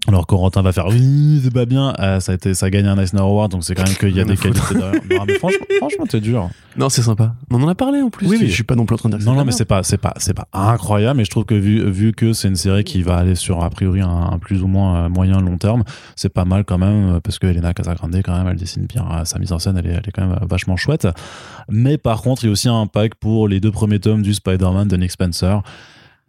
Alors 0.07 0.27
Corentin 0.27 0.61
va 0.61 0.71
faire 0.71 0.87
oui, 0.87 1.41
c'est 1.43 1.53
pas 1.53 1.65
bien. 1.65 1.93
Euh, 1.99 2.19
ça 2.19 2.31
a 2.31 2.35
été, 2.35 2.53
ça 2.53 2.67
a 2.67 2.69
gagné 2.69 2.87
un 2.89 2.97
Eisner 2.97 3.21
Award, 3.21 3.51
donc 3.51 3.63
c'est 3.63 3.73
quand 3.73 3.85
même 3.85 3.95
qu'il 3.95 4.15
y 4.15 4.21
a 4.21 4.23
des 4.25 4.37
qualités 4.37 4.75
derrière. 4.75 5.01
Non, 5.09 5.23
mais 5.25 5.39
franchement, 5.39 5.65
franchement, 5.79 6.05
t'es 6.05 6.19
dur. 6.19 6.49
Non, 6.77 6.89
c'est 6.89 7.01
sympa. 7.01 7.33
On 7.51 7.61
en 7.63 7.67
a 7.67 7.75
parlé 7.75 8.01
en 8.01 8.09
plus. 8.09 8.27
Oui, 8.27 8.37
oui. 8.39 8.47
Je 8.47 8.53
suis 8.53 8.63
pas 8.63 8.75
non 8.75 8.85
plus 8.85 8.95
en 8.95 8.97
train 8.97 9.09
de 9.09 9.17
dire 9.17 9.25
Non, 9.25 9.35
non, 9.35 9.45
mais 9.45 9.51
c'est 9.51 9.65
pas, 9.65 9.81
c'est 9.83 9.97
pas, 9.97 10.13
c'est 10.17 10.33
pas 10.33 10.47
incroyable. 10.53 11.17
Mais 11.17 11.25
je 11.25 11.31
trouve 11.31 11.45
que 11.45 11.55
vu, 11.55 11.89
vu 11.89 12.11
que 12.13 12.33
c'est 12.33 12.47
une 12.47 12.55
série 12.55 12.83
qui 12.83 13.01
va 13.01 13.17
aller 13.17 13.35
sur 13.35 13.63
a 13.63 13.69
priori 13.69 14.01
un, 14.01 14.09
un 14.09 14.37
plus 14.37 14.61
ou 14.61 14.67
moins 14.67 15.05
euh, 15.05 15.09
moyen 15.09 15.41
long 15.41 15.57
terme, 15.57 15.83
c'est 16.15 16.29
pas 16.29 16.45
mal 16.45 16.65
quand 16.65 16.77
même 16.77 17.15
euh, 17.15 17.19
parce 17.19 17.39
que 17.39 17.47
Elena 17.47 17.73
Casagrande 17.73 18.15
quand 18.23 18.37
même, 18.37 18.47
elle 18.47 18.57
dessine 18.57 18.85
bien 18.85 19.25
sa 19.25 19.39
mise 19.39 19.51
en 19.53 19.59
scène, 19.59 19.77
elle 19.77 19.87
est, 19.87 19.93
elle 19.93 20.07
est 20.07 20.11
quand 20.11 20.27
même 20.27 20.37
vachement 20.47 20.77
chouette. 20.77 21.07
Mais 21.69 21.97
par 21.97 22.21
contre, 22.21 22.43
il 22.43 22.47
y 22.47 22.49
a 22.49 22.51
aussi 22.51 22.69
un 22.69 22.85
pack 22.87 23.15
pour 23.15 23.47
les 23.47 23.59
deux 23.59 23.71
premiers 23.71 23.99
tomes 23.99 24.21
du 24.21 24.33
Spider-Man 24.33 24.87
de 24.87 24.97
Nick 24.97 25.11
Spencer. 25.11 25.63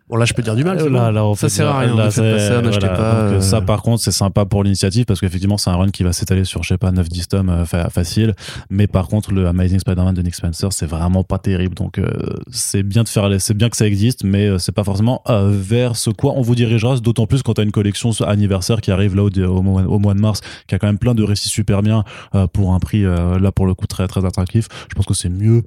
Bon, 0.08 0.14
là, 0.16 0.24
je 0.24 0.34
peux 0.34 0.42
dire 0.42 0.54
du 0.54 0.62
mal. 0.62 0.78
Euh, 0.78 0.88
là, 0.88 1.10
bon. 1.10 1.30
là, 1.30 1.34
ça 1.34 1.48
sert 1.48 1.66
à 1.68 1.80
rien. 1.80 1.96
là, 1.96 2.04
ne 2.06 2.10
faites 2.10 2.22
pas 2.22 2.38
c'est- 2.38 2.48
ça, 2.48 2.62
n'achetez 2.62 2.78
voilà. 2.86 2.96
pas. 2.96 3.22
Donc, 3.24 3.32
euh, 3.32 3.40
Ça, 3.40 3.60
par 3.60 3.82
contre, 3.82 4.02
c'est 4.04 4.12
sympa 4.12 4.44
pour 4.44 4.62
l'initiative 4.62 5.04
parce 5.04 5.18
qu'effectivement, 5.20 5.58
c'est 5.58 5.70
un 5.70 5.74
run 5.76 5.88
qui 5.88 6.04
va 6.04 6.12
s'étaler 6.12 6.44
sur, 6.44 6.62
je 6.62 6.68
sais 6.68 6.78
pas, 6.78 6.92
9-10 6.92 7.26
tomes 7.26 7.50
euh, 7.50 7.64
fa- 7.64 7.90
facile. 7.90 8.34
Mais 8.70 8.86
par 8.86 9.08
contre, 9.08 9.32
le 9.32 9.48
Amazing 9.48 9.80
Spider-Man 9.80 10.14
de 10.14 10.22
Nick 10.22 10.36
Spencer, 10.36 10.72
c'est 10.72 10.86
vraiment 10.86 11.24
pas 11.24 11.38
terrible. 11.38 11.74
Donc, 11.74 11.98
euh, 11.98 12.06
c'est 12.52 12.84
bien 12.84 13.02
de 13.02 13.08
faire, 13.08 13.28
les- 13.28 13.40
c'est 13.40 13.54
bien 13.54 13.68
que 13.68 13.76
ça 13.76 13.86
existe, 13.88 14.22
mais 14.22 14.46
euh, 14.46 14.58
c'est 14.58 14.70
pas 14.72 14.84
forcément 14.84 15.22
euh, 15.28 15.50
vers 15.52 15.96
ce 15.96 16.10
quoi 16.10 16.34
on 16.36 16.40
vous 16.40 16.54
dirigera. 16.54 16.96
D'autant 17.00 17.26
plus 17.26 17.42
quand 17.42 17.54
t'as 17.54 17.64
une 17.64 17.72
collection 17.72 18.10
anniversaire 18.24 18.80
qui 18.80 18.92
arrive 18.92 19.16
là 19.16 19.24
au, 19.24 19.30
au 19.30 19.62
mois, 19.62 19.82
au 19.82 19.98
mois 19.98 20.14
de 20.14 20.20
mars, 20.20 20.40
qui 20.68 20.76
a 20.76 20.78
quand 20.78 20.86
même 20.86 20.98
plein 20.98 21.14
de 21.16 21.24
récits 21.24 21.48
super 21.48 21.82
bien 21.82 22.04
euh, 22.36 22.46
pour 22.46 22.74
un 22.74 22.78
prix 22.78 23.04
euh, 23.04 23.40
là 23.40 23.50
pour 23.50 23.66
le 23.66 23.74
coup 23.74 23.86
très 23.88 24.06
très 24.06 24.24
attractif. 24.24 24.68
Je 24.88 24.94
pense 24.94 25.04
que 25.06 25.14
c'est 25.14 25.28
mieux 25.30 25.62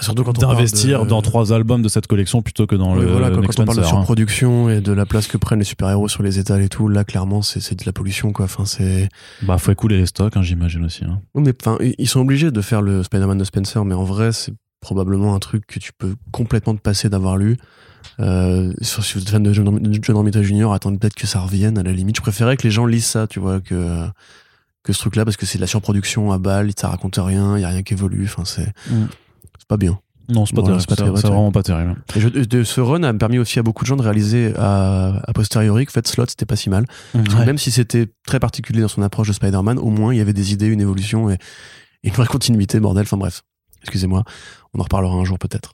Surtout 0.00 0.24
quand 0.24 0.30
on 0.38 0.40
parle 0.40 0.54
d'investir 0.56 1.04
de- 1.04 1.08
dans 1.10 1.20
trois 1.20 1.52
albums 1.52 1.82
de 1.82 1.88
cette 1.88 2.06
collection 2.06 2.40
plutôt 2.40 2.66
que 2.66 2.74
dans 2.76 2.94
le 2.94 3.04
voilà, 3.06 3.28
Nick 3.28 3.50
quand 3.50 3.60
on 3.60 3.66
parle 3.66 3.76
de 3.78 3.82
surproduction 3.84 4.70
et 4.70 4.80
de 4.80 4.90
la 4.92 5.04
place 5.04 5.26
que 5.26 5.36
prennent 5.36 5.58
les 5.58 5.66
super-héros 5.66 6.08
sur 6.08 6.22
les 6.22 6.38
étals 6.38 6.62
et 6.62 6.70
tout, 6.70 6.88
là, 6.88 7.04
clairement, 7.04 7.42
c'est, 7.42 7.74
de 7.78 7.82
la 7.84 7.92
pollution, 7.92 8.32
quoi. 8.32 8.46
Enfin, 8.46 8.64
c'est. 8.64 9.08
Bah, 9.42 9.58
faut 9.58 9.70
écouler 9.70 9.98
les 9.98 10.06
stocks, 10.06 10.34
hein, 10.36 10.42
j'imagine 10.42 10.84
aussi. 10.86 11.04
hein. 11.04 11.20
Mais 11.34 11.52
enfin, 11.60 11.76
ils 11.98 12.08
sont 12.08 12.20
obligés 12.20 12.50
de 12.50 12.60
faire 12.62 12.80
le 12.80 13.02
Spider-Man 13.02 13.36
de 13.36 13.44
Spencer, 13.44 13.84
mais 13.84 13.94
en 13.94 14.04
vrai, 14.04 14.32
c'est 14.32 14.54
probablement 14.80 15.34
un 15.34 15.38
truc 15.38 15.66
que 15.66 15.78
tu 15.78 15.92
peux 15.92 16.14
complètement 16.32 16.74
te 16.74 16.80
passer 16.80 17.10
d'avoir 17.10 17.36
lu. 17.36 17.58
Euh, 18.18 18.72
si 18.80 19.14
vous 19.14 19.20
êtes 19.22 19.28
fan 19.28 19.42
de 19.42 19.52
John, 19.52 19.68
Romita 20.16 20.42
Jr., 20.42 20.72
attendez 20.72 20.98
peut-être 20.98 21.14
que 21.14 21.26
ça 21.26 21.40
revienne 21.40 21.76
à 21.78 21.82
la 21.82 21.92
limite. 21.92 22.16
Je 22.16 22.22
préférais 22.22 22.56
que 22.56 22.62
les 22.62 22.70
gens 22.70 22.86
lisent 22.86 23.04
ça, 23.06 23.26
tu 23.26 23.38
vois, 23.40 23.60
que, 23.60 24.06
que 24.82 24.92
ce 24.92 24.98
truc-là, 25.00 25.24
parce 25.26 25.36
que 25.36 25.44
c'est 25.46 25.58
de 25.58 25.60
la 25.60 25.66
surproduction 25.68 26.32
à 26.32 26.38
balle, 26.38 26.70
ça 26.76 26.88
raconte 26.88 27.16
rien, 27.22 27.56
il 27.58 27.60
y 27.60 27.64
a 27.64 27.68
rien 27.68 27.82
qui 27.82 27.92
évolue, 27.92 28.24
enfin, 28.24 28.44
c'est, 28.46 28.72
Mm. 28.90 29.04
Pas 29.72 29.78
bien. 29.78 29.98
Non, 30.28 30.46
c'est 30.46 30.54
pas 30.54 30.60
Voilà, 30.62 30.76
terrible. 30.76 30.80
c'est 30.82 30.88
pas 30.88 30.96
terrible, 30.96 31.18
c'est 31.18 31.26
vraiment 31.28 31.50
pas 31.52 31.62
terrible. 31.62 31.96
Et 32.14 32.20
je- 32.20 32.28
de 32.28 32.62
ce 32.62 32.80
run 32.80 33.02
a 33.02 33.12
permis 33.14 33.38
aussi 33.38 33.58
à 33.58 33.62
beaucoup 33.62 33.84
de 33.84 33.88
gens 33.88 33.96
de 33.96 34.02
réaliser 34.02 34.52
à, 34.56 35.20
posteriori 35.34 35.84
que 35.86 35.90
en 35.90 35.94
fait 35.94 36.06
Slot 36.06 36.26
c'était 36.28 36.46
pas 36.46 36.56
si 36.56 36.70
mal. 36.70 36.84
Ouais. 37.14 37.22
Même 37.46 37.58
si 37.58 37.70
c'était 37.70 38.06
très 38.26 38.38
particulier 38.38 38.80
dans 38.82 38.88
son 38.88 39.02
approche 39.02 39.28
de 39.28 39.32
Spider-Man, 39.32 39.78
au 39.78 39.90
moins 39.90 40.14
il 40.14 40.18
y 40.18 40.20
avait 40.20 40.32
des 40.32 40.52
idées, 40.52 40.66
une 40.66 40.80
évolution 40.80 41.28
et, 41.30 41.38
et 42.04 42.08
une 42.08 42.14
vraie 42.14 42.26
continuité, 42.26 42.78
bordel. 42.80 43.02
Enfin 43.02 43.16
bref, 43.16 43.42
excusez-moi, 43.82 44.22
on 44.74 44.80
en 44.80 44.84
reparlera 44.84 45.14
un 45.14 45.24
jour 45.24 45.38
peut-être. 45.38 45.72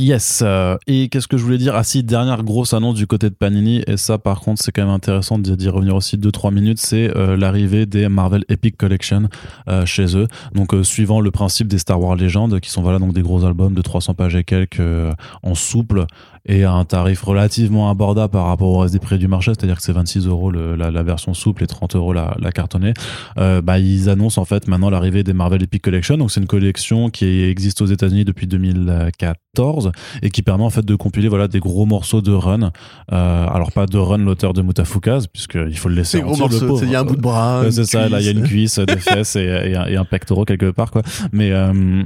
Yes. 0.00 0.40
euh, 0.42 0.78
et 0.86 1.10
qu'est-ce 1.10 1.28
que 1.28 1.36
je 1.36 1.44
voulais 1.44 1.58
dire? 1.58 1.74
Ah 1.76 1.84
si, 1.84 2.02
dernière 2.02 2.42
grosse 2.42 2.72
annonce 2.72 2.94
du 2.94 3.06
côté 3.06 3.28
de 3.28 3.34
Panini, 3.34 3.82
et 3.86 3.98
ça 3.98 4.16
par 4.16 4.40
contre 4.40 4.62
c'est 4.62 4.72
quand 4.72 4.80
même 4.82 4.94
intéressant 4.94 5.38
d'y 5.38 5.68
revenir 5.68 5.94
aussi 5.94 6.16
2-3 6.16 6.54
minutes, 6.54 6.78
c'est 6.78 7.14
euh, 7.14 7.36
l'arrivée 7.36 7.84
des 7.84 8.08
Marvel 8.08 8.44
Epic 8.48 8.78
Collection 8.78 9.28
euh, 9.68 9.84
chez 9.84 10.16
eux. 10.16 10.26
Donc 10.54 10.74
suivant 10.84 11.20
le 11.20 11.30
principe 11.30 11.68
des 11.68 11.76
Star 11.76 12.00
Wars 12.00 12.16
Legends, 12.16 12.48
qui 12.60 12.70
sont 12.70 12.80
voilà 12.80 12.98
donc 12.98 13.12
des 13.12 13.20
gros 13.20 13.44
albums 13.44 13.74
de 13.74 13.82
300 13.82 14.14
pages 14.14 14.36
et 14.36 14.44
quelques 14.44 14.80
en 15.42 15.54
souple 15.54 16.06
et 16.46 16.64
à 16.64 16.72
un 16.72 16.84
tarif 16.84 17.22
relativement 17.22 17.90
abordable 17.90 18.32
par 18.32 18.46
rapport 18.46 18.68
au 18.68 18.78
reste 18.78 18.94
des 18.94 18.98
prix 19.00 19.18
du 19.18 19.28
marché, 19.28 19.52
c'est-à-dire 19.52 19.76
que 19.76 19.82
c'est 19.82 19.92
26 19.92 20.26
euros 20.26 20.50
la, 20.50 20.90
la 20.90 21.02
version 21.02 21.34
souple 21.34 21.64
et 21.64 21.66
30 21.66 21.96
euros 21.96 22.12
la, 22.12 22.36
la 22.40 22.50
cartonnée. 22.52 22.94
Euh, 23.38 23.60
bah, 23.62 23.78
ils 23.78 24.08
annoncent 24.08 24.40
en 24.40 24.44
fait 24.44 24.66
maintenant 24.68 24.90
l'arrivée 24.90 25.22
des 25.22 25.32
Marvel 25.32 25.62
Epic 25.62 25.82
Collection. 25.82 26.16
Donc 26.16 26.30
c'est 26.30 26.40
une 26.40 26.46
collection 26.46 27.10
qui 27.10 27.42
existe 27.42 27.82
aux 27.82 27.86
États-Unis 27.86 28.24
depuis 28.24 28.46
2014 28.46 29.92
et 30.22 30.30
qui 30.30 30.42
permet 30.42 30.64
en 30.64 30.70
fait 30.70 30.84
de 30.84 30.94
compiler 30.94 31.28
voilà 31.28 31.48
des 31.48 31.60
gros 31.60 31.86
morceaux 31.86 32.20
de 32.22 32.32
run. 32.32 32.72
Euh, 33.12 33.46
alors 33.46 33.72
pas 33.72 33.86
de 33.86 33.98
run 33.98 34.18
l'auteur 34.18 34.52
de 34.52 34.62
Mutafukaz 34.62 35.26
puisqu'il 35.26 35.76
faut 35.76 35.88
le 35.88 35.94
laisser 35.96 36.18
C'est 36.18 36.22
gros 36.22 36.32
entier, 36.32 36.44
le 36.46 36.50
morceau, 36.52 36.66
pauvre. 36.66 36.84
il 36.84 36.90
y 36.90 36.96
a 36.96 37.00
un 37.00 37.04
bout 37.04 37.16
de 37.16 37.20
bras. 37.20 37.62
Une 37.64 37.70
c'est 37.72 37.84
ça, 37.84 38.08
là 38.08 38.20
il 38.20 38.26
y 38.26 38.28
a 38.28 38.32
une 38.32 38.42
cuisse. 38.42 38.78
des 38.78 38.96
fesses 38.96 39.36
et, 39.36 39.40
et 39.44 39.76
un, 39.76 39.86
et 39.86 39.96
un 39.96 40.04
pectoral 40.04 40.44
quelque 40.46 40.70
part 40.70 40.90
quoi. 40.90 41.02
Mais 41.32 41.50
euh, 41.52 42.02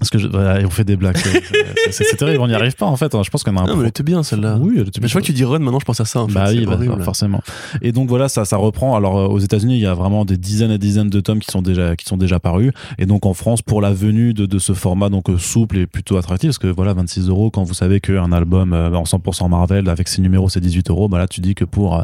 parce 0.00 0.10
que 0.10 0.18
je, 0.18 0.26
on 0.26 0.70
fait 0.70 0.82
des 0.84 0.96
blagues, 0.96 1.16
c'est- 1.90 2.16
terrible, 2.16 2.40
on 2.42 2.48
n'y 2.48 2.54
arrive 2.54 2.74
pas 2.74 2.86
en 2.86 2.96
fait. 2.96 3.12
Je 3.22 3.30
pense 3.30 3.44
qu'on 3.44 3.56
a 3.56 3.60
un 3.62 3.66
Non, 3.66 3.76
mais 3.76 3.82
elle 3.82 3.88
était 3.88 4.02
bien 4.02 4.24
celle-là. 4.24 4.58
oui, 4.60 4.74
elle 4.80 4.88
était 4.88 5.00
Mais 5.00 5.06
je 5.06 5.12
vois 5.12 5.20
que 5.22 5.26
tu 5.26 5.32
dis 5.32 5.44
run, 5.44 5.60
maintenant 5.60 5.78
je 5.78 5.84
pense 5.84 6.00
à 6.00 6.04
ça. 6.04 6.22
En 6.22 6.26
bah 6.26 6.46
oui, 6.48 6.66
bah, 6.66 6.76
forcément. 7.04 7.40
Et 7.80 7.92
donc 7.92 8.08
voilà, 8.08 8.28
ça, 8.28 8.44
ça 8.44 8.56
reprend. 8.56 8.96
Alors 8.96 9.16
euh, 9.18 9.26
aux 9.26 9.38
États-Unis, 9.38 9.76
il 9.76 9.80
y 9.82 9.86
a 9.86 9.94
vraiment 9.94 10.24
des 10.24 10.36
dizaines 10.36 10.72
et 10.72 10.78
dizaines 10.78 11.10
de 11.10 11.20
tomes 11.20 11.38
qui 11.38 11.50
sont 11.50 11.62
déjà, 11.62 11.94
qui 11.94 12.06
sont 12.06 12.16
déjà 12.16 12.40
parus. 12.40 12.72
Et 12.98 13.06
donc 13.06 13.24
en 13.24 13.34
France, 13.34 13.62
pour 13.62 13.80
la 13.80 13.92
venue 13.92 14.34
de, 14.34 14.46
de 14.46 14.58
ce 14.58 14.72
format 14.72 15.10
donc 15.10 15.30
euh, 15.30 15.38
souple 15.38 15.78
et 15.78 15.86
plutôt 15.86 16.16
attractif, 16.16 16.48
parce 16.48 16.58
que 16.58 16.66
voilà, 16.66 16.92
26 16.94 17.28
euros 17.28 17.50
quand 17.50 17.62
vous 17.62 17.74
savez 17.74 18.00
qu'un 18.00 18.32
album 18.32 18.72
euh, 18.72 18.92
en 18.94 19.04
100% 19.04 19.48
Marvel 19.48 19.88
avec 19.88 20.08
ses 20.08 20.22
numéros 20.22 20.48
c'est 20.48 20.60
18 20.60 20.90
euros, 20.90 21.08
bah 21.08 21.18
là 21.18 21.28
tu 21.28 21.40
dis 21.40 21.54
que 21.54 21.64
pour 21.64 22.02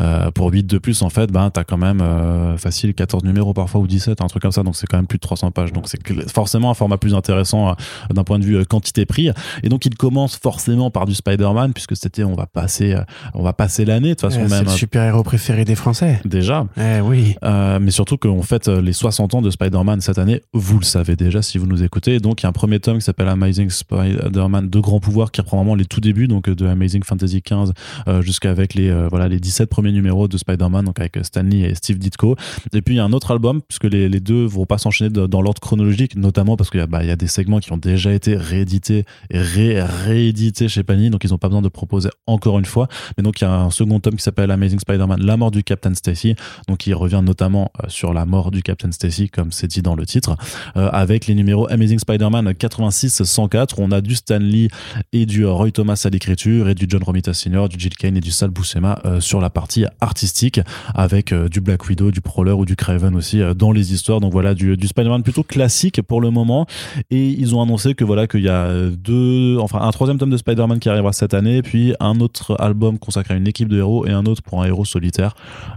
euh, 0.00 0.30
pour 0.32 0.50
8 0.50 0.64
de 0.66 0.78
plus 0.78 1.02
en 1.02 1.08
fait, 1.08 1.30
ben 1.30 1.50
t'as 1.50 1.62
quand 1.62 1.78
même 1.78 2.00
euh, 2.00 2.56
facile 2.58 2.94
14 2.94 3.22
numéros 3.22 3.54
parfois 3.54 3.80
ou 3.80 3.86
17, 3.86 4.20
un 4.22 4.26
truc 4.26 4.42
comme 4.42 4.50
ça. 4.50 4.64
Donc 4.64 4.74
c'est 4.74 4.88
quand 4.88 4.98
même 4.98 5.06
plus 5.06 5.18
de 5.18 5.22
300 5.22 5.52
pages. 5.52 5.72
Donc 5.72 5.84
c'est 5.86 6.00
forcément 6.28 6.70
un 6.72 6.74
format 6.74 6.96
plus 6.96 7.14
intéressant 7.14 7.27
euh, 7.30 7.74
d'un 8.12 8.24
point 8.24 8.38
de 8.38 8.44
vue 8.44 8.56
euh, 8.56 8.64
quantité-prix. 8.64 9.30
Et 9.62 9.68
donc 9.68 9.86
il 9.86 9.94
commence 9.96 10.36
forcément 10.36 10.90
par 10.90 11.06
du 11.06 11.14
Spider-Man 11.14 11.72
puisque 11.72 11.96
c'était 11.96 12.24
on 12.24 12.34
va 12.34 12.46
passer 12.46 12.94
euh, 12.94 13.02
on 13.34 13.42
va 13.42 13.52
passer 13.52 13.84
l'année 13.84 14.10
de 14.10 14.14
toute 14.14 14.22
façon 14.22 14.40
Eh, 14.44 14.48
c'est 14.48 14.54
même 14.56 14.64
le 14.64 14.70
super-héros 14.70 15.22
préféré 15.22 15.64
des 15.64 15.74
Français. 15.74 16.20
déjà 16.24 16.66
Eh 16.76 17.00
oui. 17.00 17.34
Euh, 17.44 17.78
mais 17.80 17.90
surtout 17.90 18.16
qu'on 18.16 18.42
fête 18.42 18.68
les 18.68 18.92
60 18.92 19.34
ans 19.34 19.42
de 19.42 19.50
Spider-Man 19.50 20.00
cette 20.00 20.18
année 20.18 20.42
vous 20.52 20.78
le 20.78 20.84
savez 20.84 21.16
déjà 21.16 21.42
si 21.42 21.58
vous 21.58 21.66
nous 21.66 21.82
écoutez 21.82 22.14
Et 22.14 22.20
donc 22.20 22.40
il 22.42 22.44
y 22.44 22.46
a 22.46 22.48
un 22.48 22.52
premier 22.52 22.80
tome 22.80 22.98
qui 22.98 23.04
s'appelle 23.04 23.28
Amazing 23.28 23.70
Spider-Man 23.70 24.68
de 24.68 24.80
grand 24.80 25.00
pouvoir 25.00 25.30
qui 25.30 25.40
reprend 25.40 25.58
vraiment 25.58 25.74
les 25.74 25.84
tout 25.84 26.00
débuts 26.00 26.28
donc 26.28 26.48
de 26.48 26.66
Amazing 26.66 27.02
Fantasy 27.04 27.42
15 27.42 27.72
euh, 28.08 28.22
jusqu'avec 28.22 28.74
les 28.74 28.90
euh, 28.90 29.08
voilà 29.08 29.28
les 29.28 29.40
17 29.40 29.68
premiers 29.68 29.92
numéros 29.92 30.28
de 30.28 30.36
Spider-Man 30.38 30.84
donc 30.84 31.00
avec 31.00 31.18
Stanley 31.22 31.60
et 31.60 31.74
Steve 31.74 31.98
Ditko 31.98 32.36
et 32.72 32.82
puis 32.82 32.94
il 32.94 32.98
y 32.98 33.00
a 33.00 33.04
un 33.04 33.12
autre 33.12 33.30
album 33.30 33.60
puisque 33.66 33.84
les, 33.84 34.08
les 34.08 34.20
deux 34.20 34.44
vont 34.44 34.66
pas 34.66 34.78
s'enchaîner 34.78 35.10
dans 35.10 35.42
l'ordre 35.42 35.60
chronologique 35.60 36.16
notamment 36.16 36.56
parce 36.56 36.70
qu'il 36.70 36.80
y 36.80 36.86
bah, 36.86 37.04
y 37.04 37.10
a 37.10 37.16
des 37.18 37.26
segments 37.26 37.58
qui 37.58 37.72
ont 37.72 37.76
déjà 37.76 38.12
été 38.12 38.36
réédités 38.36 39.04
et 39.30 39.38
ré 39.40 39.82
réédités 39.82 40.68
chez 40.68 40.82
Panini, 40.82 41.10
donc 41.10 41.24
ils 41.24 41.30
n'ont 41.30 41.38
pas 41.38 41.48
besoin 41.48 41.62
de 41.62 41.68
proposer 41.68 42.08
encore 42.26 42.58
une 42.58 42.64
fois. 42.64 42.88
Mais 43.16 43.22
donc 43.22 43.40
il 43.40 43.44
y 43.44 43.46
a 43.46 43.52
un 43.52 43.70
second 43.70 44.00
tome 44.00 44.16
qui 44.16 44.22
s'appelle 44.22 44.50
Amazing 44.50 44.78
Spider-Man, 44.78 45.20
la 45.20 45.36
mort 45.36 45.50
du 45.50 45.62
Captain 45.62 45.94
Stacy, 45.94 46.34
donc 46.68 46.86
il 46.86 46.94
revient 46.94 47.20
notamment 47.22 47.70
euh, 47.82 47.88
sur 47.88 48.14
la 48.14 48.24
mort 48.24 48.50
du 48.50 48.62
Captain 48.62 48.92
Stacy, 48.92 49.28
comme 49.28 49.52
c'est 49.52 49.66
dit 49.66 49.82
dans 49.82 49.94
le 49.94 50.06
titre, 50.06 50.36
euh, 50.76 50.88
avec 50.92 51.26
les 51.26 51.34
numéros 51.34 51.70
Amazing 51.70 51.98
Spider-Man 51.98 52.50
86-104, 52.52 53.74
où 53.78 53.82
on 53.82 53.90
a 53.90 54.00
du 54.00 54.14
Stan 54.14 54.38
Lee 54.38 54.68
et 55.12 55.26
du 55.26 55.44
Roy 55.44 55.70
Thomas 55.70 56.00
à 56.04 56.08
l'écriture, 56.08 56.68
et 56.68 56.74
du 56.74 56.86
John 56.88 57.02
Romita 57.02 57.34
Sr., 57.34 57.68
du 57.68 57.78
Jill 57.78 57.96
Kane 57.96 58.16
et 58.16 58.20
du 58.20 58.30
Sal 58.30 58.50
Buscema 58.50 59.00
euh, 59.04 59.20
sur 59.20 59.40
la 59.40 59.50
partie 59.50 59.84
artistique, 60.00 60.60
avec 60.94 61.34
du 61.34 61.60
Black 61.60 61.86
Widow, 61.88 62.10
du 62.10 62.20
Prowler 62.20 62.52
ou 62.52 62.64
du 62.64 62.76
Craven 62.76 63.14
aussi 63.16 63.40
dans 63.56 63.72
les 63.72 63.92
histoires. 63.92 64.20
Donc 64.20 64.32
voilà, 64.32 64.54
du 64.54 64.86
Spider-Man 64.86 65.22
plutôt 65.22 65.42
classique 65.42 66.00
pour 66.02 66.20
le 66.20 66.30
moment. 66.30 66.66
Et 67.10 67.28
ils 67.28 67.54
ont 67.54 67.62
annoncé 67.62 67.94
que 67.94 68.04
voilà 68.04 68.26
qu'il 68.26 68.42
y 68.42 68.50
a 68.50 68.90
deux, 68.90 69.56
enfin 69.58 69.80
un 69.80 69.90
troisième 69.92 70.18
tome 70.18 70.28
de 70.28 70.36
Spider-Man 70.36 70.78
qui 70.78 70.90
arrivera 70.90 71.12
cette 71.12 71.32
année, 71.32 71.62
puis 71.62 71.94
un 72.00 72.20
autre 72.20 72.54
album 72.60 72.98
consacré 72.98 73.32
à 73.32 73.36
une 73.38 73.48
équipe 73.48 73.68
de 73.68 73.78
héros 73.78 74.06
et 74.06 74.10
un 74.10 74.26
autre 74.26 74.42
pour 74.42 74.62
un 74.62 74.66
héros 74.66 74.84
solitaire. 74.84 75.34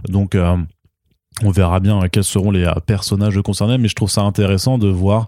Donc 0.08 0.34
euh, 0.34 0.56
on 1.42 1.50
verra 1.50 1.80
bien 1.80 2.00
quels 2.10 2.24
seront 2.24 2.50
les 2.50 2.64
euh, 2.64 2.74
personnages 2.84 3.40
concernés, 3.40 3.78
mais 3.78 3.88
je 3.88 3.94
trouve 3.94 4.10
ça 4.10 4.22
intéressant 4.22 4.76
de 4.76 4.88
voir 4.88 5.26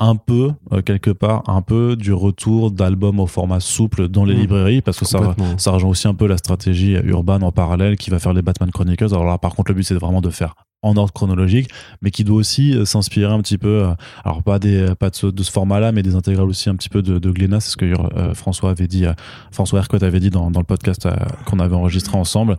un 0.00 0.16
peu 0.16 0.52
euh, 0.72 0.80
quelque 0.80 1.10
part 1.10 1.42
un 1.48 1.62
peu 1.62 1.96
du 1.96 2.14
retour 2.14 2.70
d'albums 2.70 3.20
au 3.20 3.26
format 3.26 3.60
souple 3.60 4.08
dans 4.08 4.24
les 4.24 4.34
mmh. 4.34 4.40
librairies 4.40 4.80
parce 4.82 4.98
que 4.98 5.06
ça 5.06 5.34
ça 5.56 5.70
rejoint 5.70 5.90
aussi 5.90 6.06
un 6.06 6.14
peu 6.14 6.26
la 6.26 6.36
stratégie 6.36 6.92
urbaine 7.04 7.42
en 7.42 7.50
parallèle 7.50 7.96
qui 7.96 8.10
va 8.10 8.18
faire 8.18 8.34
les 8.34 8.42
Batman 8.42 8.70
Chronicles 8.70 9.06
alors 9.06 9.24
là 9.24 9.38
par 9.38 9.54
contre 9.54 9.70
le 9.70 9.74
but 9.76 9.84
c'est 9.84 9.94
vraiment 9.94 10.20
de 10.20 10.28
faire 10.28 10.54
en 10.82 10.96
ordre 10.96 11.12
chronologique, 11.12 11.68
mais 12.02 12.10
qui 12.10 12.22
doit 12.24 12.36
aussi 12.36 12.74
euh, 12.74 12.84
s'inspirer 12.84 13.32
un 13.32 13.40
petit 13.40 13.58
peu, 13.58 13.84
euh, 13.84 13.94
alors 14.24 14.42
pas 14.42 14.58
des 14.58 14.94
pas 14.98 15.10
de 15.10 15.16
ce, 15.16 15.26
de 15.26 15.42
ce 15.42 15.50
format-là, 15.50 15.92
mais 15.92 16.02
des 16.02 16.14
intégrales 16.14 16.48
aussi 16.48 16.68
un 16.68 16.76
petit 16.76 16.88
peu 16.88 17.02
de, 17.02 17.18
de 17.18 17.30
Glénat, 17.30 17.60
c'est 17.60 17.70
ce 17.70 17.76
que 17.76 17.86
euh, 17.86 18.34
François 18.34 18.70
avait 18.70 18.86
dit, 18.86 19.04
François 19.50 19.80
Hercott 19.80 20.02
avait 20.02 20.20
dit 20.20 20.30
dans, 20.30 20.50
dans 20.50 20.60
le 20.60 20.66
podcast 20.66 21.08
qu'on 21.46 21.58
avait 21.58 21.74
enregistré 21.74 22.16
ensemble. 22.16 22.56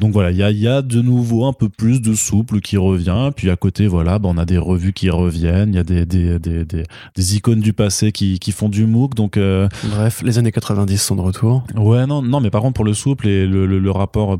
donc 0.00 0.12
voilà, 0.12 0.30
il 0.30 0.36
y 0.36 0.42
a, 0.42 0.50
y 0.50 0.66
a 0.66 0.82
de 0.82 1.00
nouveau 1.00 1.46
un 1.46 1.52
peu 1.52 1.68
plus 1.68 2.00
de 2.00 2.14
souple 2.14 2.60
qui 2.60 2.76
revient, 2.76 3.30
puis 3.34 3.50
à 3.50 3.56
côté, 3.56 3.86
voilà, 3.86 4.18
bah, 4.18 4.28
on 4.32 4.38
a 4.38 4.44
des 4.44 4.58
revues 4.58 4.92
qui 4.92 5.10
reviennent, 5.10 5.70
il 5.70 5.76
y 5.76 5.78
a 5.78 5.84
des, 5.84 6.06
des, 6.06 6.38
des, 6.38 6.64
des, 6.64 6.84
des 7.14 7.36
icônes 7.36 7.60
du 7.60 7.72
passé 7.72 8.12
qui, 8.12 8.38
qui 8.38 8.52
font 8.52 8.68
du 8.68 8.86
MOOC, 8.86 9.14
donc... 9.14 9.38
Bref, 9.38 10.22
les 10.22 10.38
années 10.38 10.52
90 10.52 10.98
sont 10.98 11.16
de 11.16 11.20
retour. 11.20 11.64
Ouais, 11.76 12.06
non, 12.06 12.22
non, 12.22 12.40
mais 12.40 12.50
par 12.50 12.62
contre, 12.62 12.74
pour 12.74 12.84
le 12.84 12.94
souple 12.94 13.28
et 13.28 13.46
le, 13.46 13.66
le, 13.66 13.78
le 13.78 13.90
rapport 13.90 14.38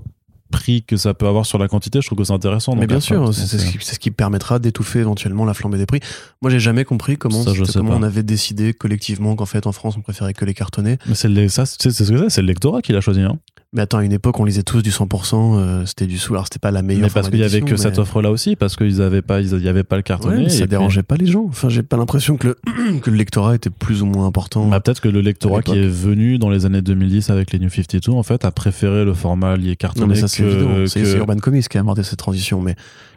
prix 0.51 0.83
que 0.83 0.97
ça 0.97 1.15
peut 1.15 1.27
avoir 1.27 1.47
sur 1.47 1.59
la 1.59 1.69
quantité, 1.69 2.01
je 2.01 2.07
trouve 2.07 2.19
que 2.19 2.25
c'est 2.25 2.33
intéressant. 2.33 2.75
Mais 2.75 2.87
bien 2.87 3.01
sûr, 3.01 3.33
c'est 3.35 3.59
ce, 3.59 3.99
qui 3.99 4.11
permettra 4.11 4.59
d'étouffer 4.59 5.01
éventuellement 5.01 5.45
la 5.45 5.55
flambée 5.55 5.79
des 5.79 5.87
prix. 5.87 6.01
Moi, 6.43 6.51
j'ai 6.51 6.61
jamais 6.61 6.85
compris 6.85 7.17
comment, 7.17 7.45
comment 7.45 7.95
on 7.95 8.03
avait 8.03 8.23
décidé 8.23 8.73
collectivement 8.73 9.37
qu'en 9.37 9.47
fait, 9.47 9.67
en 9.67 9.73
France, 9.73 9.97
on 9.97 10.03
préférait 10.03 10.35
que 10.35 10.45
les 10.45 10.55
cartonnés. 10.55 10.99
Mais 11.07 11.15
c'est 11.15 11.49
ça, 11.49 11.67
c'est 11.67 11.91
ce 11.91 12.03
que 12.11 12.19
c'est, 12.19 12.31
c'est 12.31 12.43
le 12.43 12.49
lectorat 12.49 12.83
qui 12.83 12.93
l'a 12.93 13.01
choisi. 13.01 13.23
Hein. 13.23 13.39
Mais 13.75 13.83
attends, 13.83 13.99
à 13.99 14.05
une 14.05 14.13
époque, 14.13 14.41
on 14.41 14.47
lisait 14.47 14.63
tous 14.63 14.81
du 14.81 14.89
100%, 14.89 15.59
euh, 15.59 15.85
c'était 15.85 16.07
du 16.07 16.17
sous. 16.17 16.33
Alors, 16.33 16.47
c'était 16.47 16.59
pas 16.59 16.71
la 16.71 16.81
meilleure. 16.81 17.03
Mais 17.03 17.11
parce 17.11 17.29
qu'il 17.29 17.39
y 17.39 17.45
avait 17.45 17.61
que 17.61 17.77
cette 17.77 17.99
offre-là 17.99 18.31
aussi, 18.31 18.57
parce 18.57 18.77
qu'ils 18.77 19.03
avaient 19.03 19.21
pas, 19.21 19.41
il 19.41 19.63
y 19.63 19.69
avait 19.69 19.83
pas 19.83 19.97
le 19.97 20.03
cartonné. 20.03 20.45
Ouais, 20.45 20.49
ça 20.49 20.67
dérangeait 20.67 21.03
pas 21.03 21.17
les 21.17 21.27
gens. 21.27 21.45
Enfin, 21.49 21.69
j'ai 21.69 21.83
pas 21.83 21.99
l'impression 21.99 22.39
que 22.39 22.49
le, 22.49 23.01
que 23.01 23.11
le 23.11 23.17
lectorat 23.17 23.55
était 23.55 23.69
plus 23.69 24.01
ou 24.01 24.07
moins 24.07 24.27
important. 24.27 24.67
Bah, 24.69 24.81
peut-être 24.81 25.03
que 25.03 25.09
le 25.11 25.21
lectorat 25.21 25.61
qui 25.61 25.79
est 25.79 25.87
venu 25.87 26.39
dans 26.39 26.49
les 26.49 26.65
années 26.65 26.81
2010 26.81 27.29
avec 27.29 27.53
les 27.53 27.59
New 27.59 27.69
52, 27.69 28.11
en 28.11 28.23
fait, 28.23 28.47
a 28.47 28.51
préféré 28.51 29.05
le 29.05 29.13
format 29.13 29.57
lié 29.57 29.77
cartonné. 29.77 30.07
Non, 30.07 30.15
mais 30.15 30.19
ça, 30.19 30.29
c'est 30.39 30.45
évident. 30.45 30.87
C'est 30.87 31.19
Urban 31.19 31.37
Comics 31.37 31.69
qui 31.69 31.77
a 31.77 31.81
amorti 31.81 32.05
cette 32.05 32.19
transition. 32.19 32.61
Mais 32.61 32.77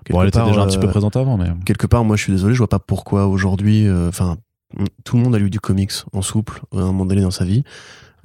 bon, 0.10 0.22
elle 0.22 0.30
était 0.30 0.44
déjà 0.44 0.62
un 0.62 0.68
petit 0.68 0.78
peu 0.78 0.88
euh, 0.88 0.92
présente 0.92 1.16
avant, 1.16 1.38
mais. 1.38 1.50
Quelque 1.66 1.88
part, 1.88 2.04
moi, 2.04 2.16
je 2.16 2.24
suis 2.24 2.34
désolé, 2.34 2.54
je 2.54 2.60
vois 2.60 2.70
pas 2.70 2.80
pourquoi 2.80 3.28
aujourd'hui, 3.28 3.88
euh, 3.88 4.10
enfin, 4.10 4.38
tout 5.04 5.18
le 5.18 5.24
monde 5.24 5.36
a 5.36 5.40
lu 5.40 5.50
du 5.50 5.60
comics 5.60 5.92
en 6.14 6.22
souple 6.22 6.62
à 6.74 6.80
un 6.80 6.86
moment 6.86 7.06
donné 7.06 7.22
dans 7.22 7.32
sa 7.32 7.46
vie. 7.46 7.64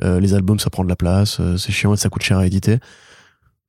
Euh, 0.02 0.20
les 0.20 0.34
albums, 0.34 0.58
ça 0.58 0.70
prend 0.70 0.84
de 0.84 0.88
la 0.88 0.96
place, 0.96 1.38
euh, 1.40 1.56
c'est 1.56 1.72
chiant 1.72 1.94
et 1.94 1.96
ça 1.96 2.08
coûte 2.08 2.22
cher 2.22 2.38
à 2.38 2.46
éditer. 2.46 2.78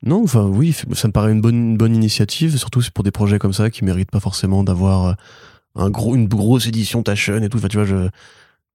Non, 0.02 0.22
enfin 0.22 0.44
oui, 0.44 0.76
ça 0.92 1.08
me 1.08 1.12
paraît 1.12 1.32
une 1.32 1.40
bonne, 1.40 1.76
bonne 1.76 1.94
initiative, 1.94 2.56
surtout 2.56 2.80
pour 2.94 3.02
des 3.02 3.10
projets 3.10 3.38
comme 3.38 3.52
ça 3.52 3.70
qui 3.70 3.84
méritent 3.84 4.10
pas 4.10 4.20
forcément 4.20 4.62
d'avoir 4.62 5.06
euh, 5.06 5.12
un 5.74 5.90
gros, 5.90 6.14
une 6.14 6.28
grosse 6.28 6.66
édition 6.66 7.02
Taschen 7.02 7.42
et 7.42 7.48
tout. 7.48 7.58
Enfin, 7.58 7.68
tu 7.68 7.78
vois, 7.78 7.86
je, 7.86 8.08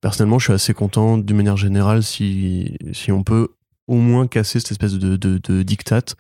personnellement, 0.02 0.40
je 0.40 0.46
suis 0.46 0.54
assez 0.54 0.74
content 0.74 1.18
d'une 1.18 1.38
manière 1.38 1.58
générale 1.58 2.04
si, 2.04 2.76
si 2.92 3.12
on 3.12 3.24
peut 3.24 3.50
au 3.88 3.96
moins 3.96 4.28
casser 4.28 4.60
cette 4.60 4.72
espèce 4.72 4.94
de, 4.94 5.16
de, 5.18 5.64
diktat 5.64 6.16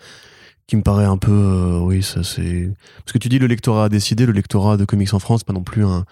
qui 0.68 0.76
me 0.78 0.82
paraît 0.82 1.06
un 1.06 1.18
peu, 1.18 1.80
oui, 1.82 2.04
ça 2.04 2.24
c'est. 2.24 2.72
Parce 3.00 3.12
que 3.14 3.18
tu 3.18 3.30
dis 3.30 3.40
le 3.40 3.48
lectorat 3.48 3.86
a 3.86 3.90
décidé, 3.90 4.26
le 4.26 4.34
lectorat 4.34 4.78
de 4.78 4.86
comics 4.86 5.14
en 5.14 5.20
France, 5.20 5.44
pas 5.44 5.54
non 5.54 5.64
plus 5.64 5.86
un, 5.86 6.06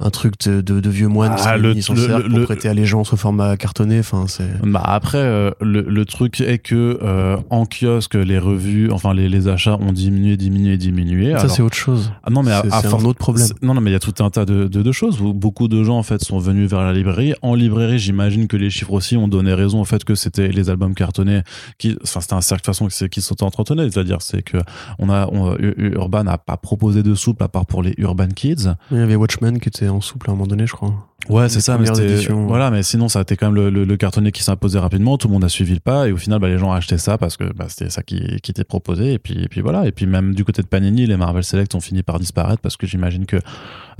un 0.00 0.10
truc 0.10 0.34
de, 0.48 0.60
de, 0.60 0.90
vieux 0.90 1.06
moines 1.06 1.36
ah, 1.38 1.56
qui 1.72 1.80
sont 1.80 1.94
le, 1.94 2.28
pour 2.28 2.44
prêter 2.46 2.68
allégeance 2.68 3.12
au 3.12 3.16
format 3.16 3.56
cartonné 3.56 4.00
enfin 4.00 4.24
c'est 4.26 4.60
bah 4.64 4.82
après 4.84 5.18
euh, 5.18 5.52
le, 5.60 5.82
le, 5.82 6.04
truc 6.04 6.40
est 6.40 6.58
que 6.58 6.98
euh, 7.00 7.36
en 7.48 7.64
kiosque 7.64 8.14
les 8.14 8.40
revues 8.40 8.90
enfin 8.90 9.14
les, 9.14 9.28
les 9.28 9.46
achats 9.46 9.76
ont 9.80 9.92
diminué 9.92 10.36
diminué 10.36 10.78
diminué 10.78 11.38
ça 11.38 11.48
c'est 11.48 11.62
autre 11.62 11.76
chose. 11.76 12.12
Ah, 12.24 12.30
non 12.30 12.42
mais 12.42 12.50
c'est 12.82 12.88
un 12.88 13.04
autre 13.04 13.20
problème. 13.20 13.46
non 13.62 13.74
non 13.74 13.80
mais 13.80 13.90
il 13.90 13.92
y 13.92 13.96
a 13.96 14.00
tout 14.00 14.24
un 14.24 14.30
tas 14.30 14.44
de, 14.44 14.66
de, 14.66 14.82
de, 14.82 14.92
choses 14.92 15.20
où 15.20 15.32
beaucoup 15.32 15.68
de 15.68 15.84
gens 15.84 15.96
en 15.96 16.02
fait 16.02 16.24
sont 16.24 16.38
venus 16.38 16.68
vers 16.68 16.82
la 16.82 16.92
librairie. 16.92 17.34
En 17.42 17.54
librairie 17.54 18.00
j'imagine 18.00 18.48
que 18.48 18.56
les 18.56 18.70
chiffres 18.70 18.92
aussi 18.92 19.16
ont 19.16 19.28
donné 19.28 19.54
raison 19.54 19.80
au 19.80 19.84
fait 19.84 20.02
que 20.02 20.16
c'était 20.16 20.48
les 20.48 20.70
albums 20.70 20.94
cartonnés 20.94 21.42
qui 21.78 21.96
enfin 22.02 22.20
c'était 22.20 22.34
un 22.34 22.40
cercle 22.40 22.62
de 22.62 22.66
façon 22.66 22.88
qui 22.88 23.20
s'auto-entretenait 23.20 23.88
c'est-à-dire 23.90 24.22
c'est 24.22 24.42
que 24.42 24.58
on 24.98 25.08
a 25.08 25.28
Urban 25.60 26.24
n'a 26.24 26.38
pas 26.38 26.56
proposé 26.56 27.04
de 27.04 27.14
soupe 27.14 27.40
à 27.42 27.48
part 27.48 27.66
pour 27.66 27.84
les 27.84 27.94
Urban 27.98 28.28
Kids. 28.28 28.74
Il 28.90 28.98
y 28.98 29.00
avait 29.00 29.14
Watchmen 29.14 29.60
qui 29.60 29.68
était 29.68 29.83
en 29.88 30.00
souple 30.00 30.30
à 30.30 30.32
un 30.32 30.36
moment 30.36 30.46
donné, 30.46 30.66
je 30.66 30.72
crois. 30.74 30.94
Ouais, 31.28 31.48
c'est 31.48 31.60
ça. 31.60 31.78
Mais 31.78 31.88
voilà, 32.28 32.70
mais 32.70 32.82
sinon, 32.82 33.08
ça 33.08 33.20
a 33.20 33.22
été 33.22 33.36
quand 33.36 33.50
même 33.50 33.54
le, 33.54 33.70
le, 33.70 33.96
cartonné 33.96 34.32
qui 34.32 34.42
s'imposait 34.42 34.78
rapidement. 34.78 35.16
Tout 35.18 35.28
le 35.28 35.34
monde 35.34 35.44
a 35.44 35.48
suivi 35.48 35.74
le 35.74 35.80
pas 35.80 36.08
et 36.08 36.12
au 36.12 36.16
final, 36.16 36.38
bah, 36.38 36.48
les 36.48 36.58
gens 36.58 36.70
ont 36.70 36.72
acheté 36.72 36.98
ça 36.98 37.18
parce 37.18 37.36
que 37.36 37.44
bah, 37.52 37.66
c'était 37.68 37.90
ça 37.90 38.02
qui, 38.02 38.40
qui 38.42 38.50
était 38.50 38.64
proposé. 38.64 39.14
Et 39.14 39.18
puis, 39.18 39.42
et 39.42 39.48
puis 39.48 39.60
voilà. 39.60 39.86
Et 39.86 39.92
puis 39.92 40.06
même 40.06 40.34
du 40.34 40.44
côté 40.44 40.62
de 40.62 40.66
Panini, 40.66 41.06
les 41.06 41.16
Marvel 41.16 41.44
Select 41.44 41.74
ont 41.74 41.80
fini 41.80 42.02
par 42.02 42.18
disparaître 42.18 42.60
parce 42.60 42.76
que 42.76 42.86
j'imagine 42.86 43.26
que 43.26 43.36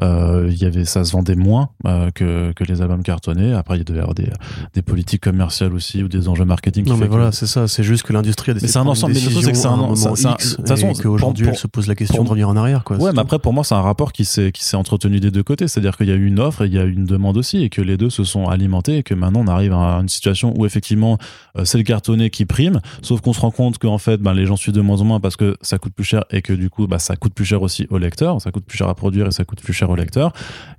euh, 0.03 0.51
y 0.51 0.65
avait 0.65 0.85
ça 0.85 1.05
se 1.05 1.13
vendait 1.13 1.37
moins 1.37 1.71
euh, 1.87 2.11
que, 2.11 2.53
que 2.53 2.65
les 2.65 2.83
albums 2.83 3.03
cartonnés. 3.03 3.53
Après, 3.53 3.79
il 3.79 3.85
devait 3.85 3.99
y 3.99 4.03
avoir 4.03 4.15
des, 4.15 4.29
des 4.75 4.83
politiques 4.83 5.23
commerciales 5.23 5.73
aussi 5.73 6.03
ou 6.03 6.09
des 6.09 6.29
enjeux 6.29 6.45
marketing. 6.45 6.87
Non, 6.87 6.97
mais 6.97 7.07
voilà, 7.07 7.33
c'est 7.33 7.47
ça. 7.47 7.69
C'est 7.69 7.85
juste 7.85 8.03
que 8.05 8.13
l'industrie 8.13 8.51
a 8.51 8.55
décidé. 8.55 8.67
Mais 8.67 8.73
c'est 8.73 8.79
un 8.79 8.87
ensemble. 8.87 9.15
Mais 9.15 9.21
le 9.21 9.31
truc, 9.31 9.45
c'est 9.45 9.53
que 9.53 9.59
c'est 9.59 9.67
un, 9.67 9.77
moment 9.77 9.95
X. 9.95 10.61
De 10.61 10.67
façon, 10.67 10.93
qu'aujourd'hui, 10.93 11.47
elle 11.49 11.57
se 11.57 11.67
pose 11.67 11.87
la 11.87 11.95
question 11.95 12.25
de 12.25 12.29
revenir 12.29 12.49
en 12.49 12.57
arrière. 12.57 12.85
Quoi, 12.85 12.97
ouais, 12.97 13.13
mais 13.13 13.21
après, 13.21 13.39
pour 13.39 13.53
moi, 13.53 13.65
c'est 13.65 13.75
un 13.75 13.83
rapport 13.83 14.13
qui 14.13 14.25
s'est 14.25 14.53
qui 14.53 14.65
s'est 14.65 14.77
entretenu 14.77 15.21
des 15.21 15.31
deux 15.31 15.43
côtés. 15.43 15.69
C'est-à-dire 15.69 15.97
qu'il 15.97 16.09
y 16.09 16.13
a 16.13 16.17
eu 16.17 16.27
une 16.27 16.41
offre 16.41 16.63
et 16.63 16.67
il 16.67 16.75
y 16.75 16.79
a 16.79 16.85
eu 16.85 16.93
une 16.93 17.05
demande 17.15 17.37
aussi 17.37 17.63
et 17.63 17.71
que 17.71 17.81
les 17.81 17.97
deux 17.97 18.11
se 18.11 18.25
sont 18.25 18.47
alimentés 18.49 18.99
et 18.99 19.03
que 19.03 19.15
maintenant 19.15 19.41
on 19.45 19.49
arrive 19.49 19.73
à 19.73 19.99
une 20.01 20.09
situation 20.09 20.53
où 20.57 20.67
effectivement 20.67 21.19
euh, 21.57 21.65
c'est 21.65 21.79
le 21.79 21.85
cartonné 21.85 22.31
qui 22.31 22.45
prime, 22.45 22.81
sauf 23.03 23.21
qu'on 23.21 23.33
se 23.33 23.41
rend 23.41 23.51
compte 23.51 23.79
qu'en 23.79 23.99
fait 23.99 24.21
ben, 24.21 24.35
les 24.35 24.47
gens 24.47 24.57
suivent 24.57 24.75
de 24.75 24.81
moins 24.81 25.01
en 25.01 25.05
moins 25.05 25.21
parce 25.21 25.37
que 25.37 25.57
ça 25.63 25.79
coûte 25.79 25.95
plus 25.95 26.05
cher 26.05 26.25
et 26.31 26.43
que 26.43 26.53
du 26.53 26.71
coup 26.71 26.87
bah, 26.87 26.99
ça 26.99 27.17
coûte 27.17 27.35
plus 27.35 27.45
cher 27.45 27.63
aussi 27.63 27.87
au 27.91 27.99
lecteur, 27.99 28.41
ça 28.41 28.51
coûte 28.51 28.65
plus 28.65 28.77
cher 28.77 28.89
à 28.89 28.95
produire 28.95 29.27
et 29.27 29.33
ça 29.33 29.45
coûte 29.45 29.61
plus 29.61 29.73
cher 29.73 29.91
au 29.91 29.97
lecteur. 29.97 30.33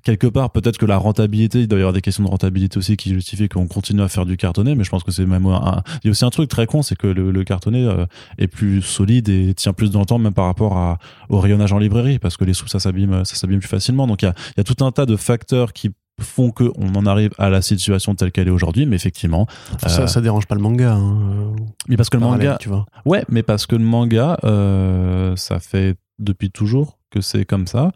Quelque 0.03 0.27
part 0.27 0.51
peut-être 0.51 0.77
que 0.77 0.85
la 0.85 0.97
rentabilité, 0.97 1.61
il 1.61 1.67
doit 1.67 1.79
y 1.79 1.81
avoir 1.81 1.93
des 1.93 2.01
questions 2.01 2.23
de 2.23 2.29
rentabilité 2.29 2.77
aussi 2.77 2.97
qui 2.97 3.13
justifient 3.13 3.49
qu'on 3.49 3.67
continue 3.67 4.01
à 4.01 4.07
faire 4.07 4.25
du 4.25 4.37
cartonné, 4.37 4.75
mais 4.75 4.83
je 4.83 4.89
pense 4.89 5.03
que 5.03 5.11
c'est 5.11 5.25
même 5.25 5.45
un... 5.45 5.81
il 6.03 6.07
y 6.07 6.09
a 6.09 6.11
aussi 6.11 6.25
un 6.25 6.29
truc 6.29 6.49
très 6.49 6.65
con, 6.65 6.81
c'est 6.81 6.95
que 6.95 7.07
le, 7.07 7.43
cartonné 7.43 7.85
euh, 7.85 8.05
est 8.37 8.47
plus 8.47 8.81
solide 8.81 9.29
et 9.29 9.53
tient 9.53 9.73
plus 9.73 9.91
dans 9.91 9.99
le 9.99 10.05
temps 10.05 10.17
même 10.17 10.33
par 10.33 10.45
rapport 10.45 10.77
à, 10.77 10.97
au 11.29 11.39
rayonnage 11.39 11.73
en 11.73 11.77
librairie 11.77 12.19
parce 12.19 12.37
que 12.37 12.43
les 12.43 12.53
sous 12.53 12.67
ça 12.67 12.79
s'abîme 12.79 13.23
ça 13.25 13.35
s'abîme 13.35 13.59
plus 13.59 13.67
facilement. 13.67 14.07
Donc 14.07 14.21
il 14.21 14.25
y 14.25 14.59
a 14.59 14.63
tout 14.63 14.83
un 14.83 14.91
tas 14.91 15.05
de 15.05 15.15
facteurs 15.15 15.73
qui 15.73 15.91
font 16.21 16.51
que 16.51 16.71
on 16.77 16.95
en 16.95 17.05
arrive 17.05 17.31
à 17.37 17.49
la 17.49 17.61
situation 17.61 18.15
telle 18.15 18.31
qu'elle 18.31 18.47
est 18.47 18.51
aujourd'hui 18.51 18.85
mais 18.85 18.95
effectivement 18.95 19.47
ça, 19.85 20.03
euh, 20.03 20.07
ça 20.07 20.21
dérange 20.21 20.45
pas 20.45 20.55
le 20.55 20.61
manga 20.61 20.93
hein, 20.93 21.53
mais 21.87 21.97
parce 21.97 22.09
que 22.09 22.17
le 22.17 22.23
manga 22.23 22.57
tu 22.59 22.69
vois. 22.69 22.85
Ouais 23.05 23.23
mais 23.29 23.43
parce 23.43 23.65
que 23.65 23.75
le 23.75 23.83
manga 23.83 24.37
euh, 24.43 25.35
ça 25.35 25.59
fait 25.59 25.97
depuis 26.19 26.51
toujours 26.51 26.97
que 27.11 27.21
c'est 27.21 27.45
comme 27.45 27.67
ça 27.67 27.91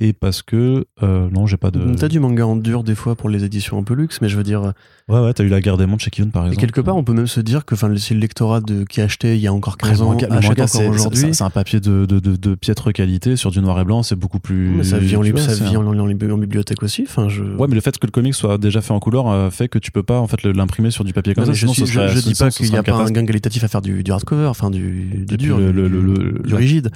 et 0.00 0.12
parce 0.12 0.42
que 0.42 0.86
euh, 1.02 1.28
non 1.30 1.46
j'ai 1.46 1.56
pas 1.56 1.72
de 1.72 1.94
t'as 1.94 2.06
du 2.06 2.20
manga 2.20 2.46
en 2.46 2.54
dur 2.54 2.84
des 2.84 2.94
fois 2.94 3.16
pour 3.16 3.28
les 3.28 3.42
éditions 3.44 3.78
un 3.78 3.82
peu 3.82 3.94
luxe 3.94 4.20
mais 4.20 4.28
je 4.28 4.36
veux 4.36 4.44
dire 4.44 4.72
ouais 5.08 5.18
ouais 5.18 5.32
t'as 5.32 5.42
eu 5.42 5.48
la 5.48 5.60
guerre 5.60 5.76
des 5.76 5.86
mondes 5.86 5.98
chez 5.98 6.10
Kiyun 6.10 6.28
par 6.28 6.44
exemple. 6.44 6.62
et 6.62 6.66
quelque 6.66 6.80
part 6.80 6.96
on 6.96 7.02
peut 7.02 7.12
même 7.12 7.26
se 7.26 7.40
dire 7.40 7.64
que 7.64 7.74
enfin 7.74 7.92
si 7.96 8.14
le 8.14 8.20
lectorat 8.20 8.60
de, 8.60 8.84
qui 8.84 9.00
achetait 9.00 9.36
il 9.36 9.40
y 9.40 9.48
a 9.48 9.52
encore 9.52 9.76
15 9.76 10.02
ans 10.02 10.12
le 10.12 10.28
manga, 10.28 10.66
c'est 10.68 10.86
aujourd'hui. 10.86 11.34
c'est 11.34 11.42
un 11.42 11.50
papier 11.50 11.80
de, 11.80 12.06
de, 12.06 12.20
de, 12.20 12.36
de, 12.36 12.54
piètre 12.54 12.92
qualité 12.92 13.34
sur 13.34 13.50
du 13.50 13.60
noir 13.60 13.80
et 13.80 13.84
blanc 13.84 14.04
c'est 14.04 14.14
beaucoup 14.14 14.38
plus 14.38 14.68
mais 14.68 14.84
ça 14.84 14.98
vit 14.98 15.16
en, 15.16 15.24
ça 15.36 15.54
vit 15.64 15.76
en, 15.76 15.84
en, 15.84 16.38
bibliothèque 16.38 16.82
aussi 16.84 17.04
enfin 17.08 17.28
je... 17.28 17.42
ouais 17.42 17.66
mais 17.68 17.74
le 17.74 17.80
fait 17.80 17.98
que 17.98 18.06
le 18.06 18.12
comic 18.12 18.34
soit 18.34 18.56
déjà 18.56 18.80
fait 18.80 18.92
en 18.92 19.00
couleur 19.00 19.28
euh, 19.28 19.50
fait 19.50 19.66
que 19.66 19.80
tu 19.80 19.90
peux 19.90 20.04
pas 20.04 20.20
en 20.20 20.28
fait 20.28 20.44
l'imprimer 20.44 20.92
sur 20.92 21.02
du 21.02 21.12
papier 21.12 21.34
comme 21.34 21.46
ça 21.46 21.52
je, 21.52 21.66
sinon, 21.66 21.86
je, 21.86 22.08
je 22.08 22.20
dis 22.20 22.34
pas 22.34 22.50
qu'il 22.50 22.72
y 22.72 22.76
a 22.76 22.84
pas 22.84 22.94
un 22.94 23.10
gain 23.10 23.26
qualitatif 23.26 23.64
à 23.64 23.68
faire 23.68 23.82
du, 23.82 24.04
hardcover 24.08 24.46
enfin 24.46 24.70
du, 24.70 25.24
du 25.26 25.36
dur 25.36 25.58
du 25.58 26.54
rigide 26.54 26.92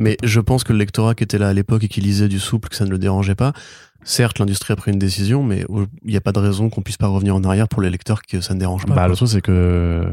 Mais 0.00 0.16
je 0.22 0.40
pense 0.40 0.64
que 0.64 0.72
le 0.72 0.78
lectorat 0.78 1.14
qui 1.14 1.24
était 1.24 1.38
là 1.38 1.48
à 1.48 1.52
l'époque 1.52 1.84
et 1.84 1.88
qui 1.88 2.00
lisait 2.00 2.28
du 2.28 2.38
souple, 2.38 2.68
que 2.68 2.76
ça 2.76 2.84
ne 2.84 2.90
le 2.90 2.98
dérangeait 2.98 3.34
pas. 3.34 3.52
Certes, 4.04 4.38
l'industrie 4.38 4.72
a 4.72 4.76
pris 4.76 4.92
une 4.92 4.98
décision, 5.00 5.42
mais 5.42 5.64
il 6.04 6.10
n'y 6.10 6.16
a 6.16 6.20
pas 6.20 6.30
de 6.30 6.38
raison 6.38 6.68
qu'on 6.70 6.82
puisse 6.82 6.96
pas 6.98 7.08
revenir 7.08 7.34
en 7.34 7.42
arrière 7.42 7.66
pour 7.66 7.82
les 7.82 7.90
lecteurs 7.90 8.22
que 8.22 8.40
ça 8.40 8.54
ne 8.54 8.60
dérange 8.60 8.86
pas. 8.86 8.94
Bah, 8.94 9.08
le 9.08 9.16
truc, 9.16 9.28
c'est 9.28 9.40
que. 9.40 10.06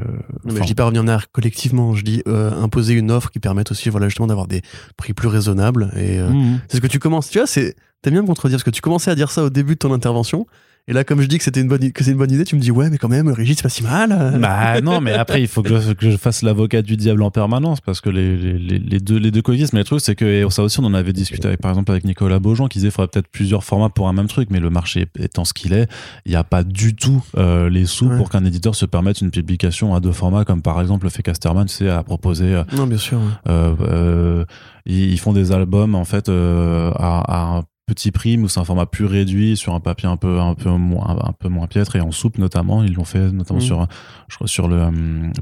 Mais 0.45 0.55
je 0.61 0.63
dis 0.65 0.73
pas 0.73 0.85
revenir 0.85 1.03
en 1.03 1.07
arrière 1.07 1.31
collectivement, 1.31 1.93
je 1.93 2.03
dis 2.03 2.23
euh, 2.27 2.51
imposer 2.59 2.93
une 2.93 3.11
offre 3.11 3.29
qui 3.29 3.39
permette 3.39 3.71
aussi, 3.71 3.89
voilà, 3.89 4.07
justement, 4.07 4.27
d'avoir 4.27 4.47
des 4.47 4.61
prix 4.97 5.13
plus 5.13 5.27
raisonnables. 5.27 5.91
Et 5.95 6.19
euh, 6.19 6.29
Mhm. 6.29 6.59
c'est 6.69 6.77
ce 6.77 6.81
que 6.81 6.87
tu 6.87 6.97
commences. 6.99 7.29
Tu 7.29 7.37
vois, 7.37 7.45
c'est. 7.47 7.75
T'aimes 8.01 8.13
bien 8.13 8.21
me 8.23 8.27
contredire 8.27 8.57
parce 8.57 8.63
que 8.63 8.69
tu 8.71 8.81
commençais 8.81 9.11
à 9.11 9.15
dire 9.15 9.29
ça 9.31 9.43
au 9.43 9.49
début 9.49 9.73
de 9.75 9.79
ton 9.79 9.93
intervention. 9.93 10.47
Et 10.89 10.91
là, 10.93 11.05
comme 11.05 11.21
je 11.21 11.27
dis 11.27 11.37
que 11.37 11.45
c'était 11.45 11.61
une 11.61 11.69
bonne, 11.69 11.93
que 11.93 12.03
c'est 12.03 12.11
une 12.11 12.17
bonne 12.17 12.29
idée, 12.31 12.43
tu 12.43 12.57
me 12.57 12.59
dis 12.59 12.69
ouais, 12.69 12.89
mais 12.89 12.97
quand 12.97 13.07
même, 13.07 13.29
Régis, 13.29 13.55
c'est 13.55 13.63
pas 13.63 13.69
si 13.69 13.83
mal. 13.83 14.37
Bah 14.41 14.81
non, 14.81 14.99
mais 14.99 15.13
après 15.13 15.41
il 15.41 15.47
faut 15.47 15.63
que 15.63 15.79
je, 15.79 15.93
que 15.93 16.11
je 16.11 16.17
fasse 16.17 16.41
l'avocat 16.41 16.81
du 16.81 16.97
diable 16.97 17.23
en 17.23 17.31
permanence 17.31 17.79
parce 17.79 18.01
que 18.01 18.09
les, 18.09 18.35
les, 18.59 18.99
deux 18.99 19.17
les 19.17 19.31
deux 19.31 19.41
coexistent. 19.41 19.71
Mais 19.71 19.79
le 19.79 19.85
truc 19.85 20.01
c'est 20.01 20.15
que 20.15 20.25
et 20.25 20.45
ça 20.49 20.61
aussi 20.61 20.81
on 20.81 20.83
en 20.85 20.93
avait 20.93 21.13
discuté 21.13 21.47
avec 21.47 21.61
par 21.61 21.71
exemple 21.71 21.91
avec 21.91 22.03
Nicolas 22.03 22.39
Beaujean 22.39 22.67
qui 22.67 22.79
disait 22.79 22.87
qu'il 22.89 22.95
faudrait 22.95 23.07
peut-être 23.07 23.29
plusieurs 23.29 23.63
formats 23.63 23.87
pour 23.87 24.09
un 24.09 24.13
même 24.13 24.27
truc. 24.27 24.49
Mais 24.51 24.59
le 24.59 24.69
marché 24.69 25.07
étant 25.17 25.45
ce 25.45 25.53
qu'il 25.53 25.71
est, 25.71 25.89
il 26.25 26.31
n'y 26.31 26.35
a 26.35 26.43
pas 26.43 26.65
du 26.65 26.93
tout 26.95 27.23
euh, 27.37 27.69
les 27.69 27.85
sous 27.85 28.03
Ouais. 28.09 28.17
pour 28.17 28.29
qu'un 28.29 28.43
éditeur 28.43 28.75
se 28.75 28.85
permette 28.85 29.21
une 29.21 29.31
publication 29.31 29.95
à 29.95 30.01
deux 30.01 30.11
formats 30.11 30.43
comme 30.43 30.61
par 30.61 30.81
exemple 30.81 31.05
le 31.05 31.09
fait 31.11 31.23
Casterman, 31.23 31.69
c'est 31.69 31.87
à 31.87 32.03
proposer. 32.03 32.53
euh, 32.55 32.63
Non, 32.75 32.87
bien 32.87 32.97
sûr. 32.97 33.19
ouais. 33.19 33.23
euh, 33.47 33.73
euh, 33.79 34.45
ils, 34.85 35.17
font 35.17 35.31
des 35.31 35.53
albums 35.53 35.95
en 35.95 36.03
fait 36.03 36.27
euh, 36.27 36.91
à, 36.97 37.57
à 37.59 37.63
petit 37.93 38.11
prix 38.11 38.37
où 38.37 38.47
c'est 38.47 38.59
un 38.59 38.63
format 38.65 38.85
plus 38.85 39.05
réduit 39.05 39.55
sur 39.57 39.73
un 39.73 39.79
papier 39.79 40.07
un 40.09 40.17
peu 40.17 40.39
un 40.39 40.53
peu 40.55 40.69
moins 40.69 41.17
un 41.23 41.31
peu 41.31 41.47
moins 41.49 41.67
piètre 41.67 41.95
et 41.95 42.01
en 42.01 42.11
soupe 42.11 42.37
notamment 42.37 42.83
ils 42.83 42.93
l'ont 42.93 43.03
fait 43.05 43.31
notamment 43.31 43.59
Mhm. 43.59 43.65
sur 43.65 43.87
je 44.27 44.35
crois 44.35 44.47
sur 44.47 44.67
le 44.67 44.75
euh, 44.77 44.91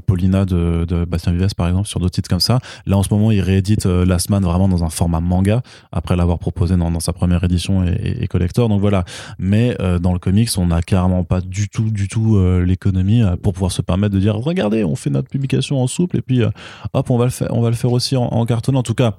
Paulina 0.06 0.44
de, 0.44 0.84
de 0.88 1.04
Bastien 1.04 1.32
Vives 1.32 1.54
par 1.56 1.68
exemple 1.68 1.88
sur 1.88 2.00
d'autres 2.00 2.14
titres 2.14 2.28
comme 2.28 2.40
ça 2.40 2.58
là 2.86 2.96
en 2.96 3.02
ce 3.02 3.12
moment 3.12 3.30
ils 3.30 3.40
rééditent 3.40 3.86
euh, 3.86 4.04
Last 4.04 4.30
Man 4.30 4.42
vraiment 4.42 4.68
dans 4.68 4.84
un 4.84 4.90
format 4.90 5.20
manga 5.20 5.62
après 5.92 6.16
l'avoir 6.16 6.38
proposé 6.38 6.76
dans, 6.76 6.90
dans 6.90 7.00
sa 7.00 7.12
première 7.12 7.42
édition 7.44 7.84
et, 7.84 7.90
et- 7.92 8.22
et 8.24 8.26
collector 8.28 8.68
donc 8.68 8.80
voilà 8.80 9.04
mais 9.38 9.76
euh, 9.80 9.98
dans 9.98 10.12
le 10.12 10.18
comics 10.18 10.50
on 10.58 10.66
n'a 10.66 10.82
carrément 10.82 11.24
pas 11.24 11.40
du 11.40 11.68
tout 11.68 11.90
du 11.90 12.08
tout 12.08 12.36
euh, 12.36 12.64
l'économie 12.64 13.22
pour 13.42 13.52
pouvoir 13.54 13.72
se 13.72 13.82
permettre 13.82 14.14
de 14.14 14.20
dire 14.20 14.34
regardez 14.36 14.84
on 14.84 14.96
fait 14.96 15.10
notre 15.10 15.28
publication 15.28 15.80
en 15.82 15.86
souple 15.86 16.18
et 16.18 16.22
puis 16.22 16.42
hop, 16.92 17.10
on 17.10 17.16
va 17.18 17.24
le 17.24 17.30
faire, 17.30 17.48
on 17.50 17.60
va 17.62 17.70
le 17.70 17.76
faire 17.76 17.92
aussi 17.92 18.16
en, 18.16 18.24
en 18.24 18.44
carton. 18.46 18.74
En 18.74 18.82
tout 18.82 18.94
cas, 18.94 19.16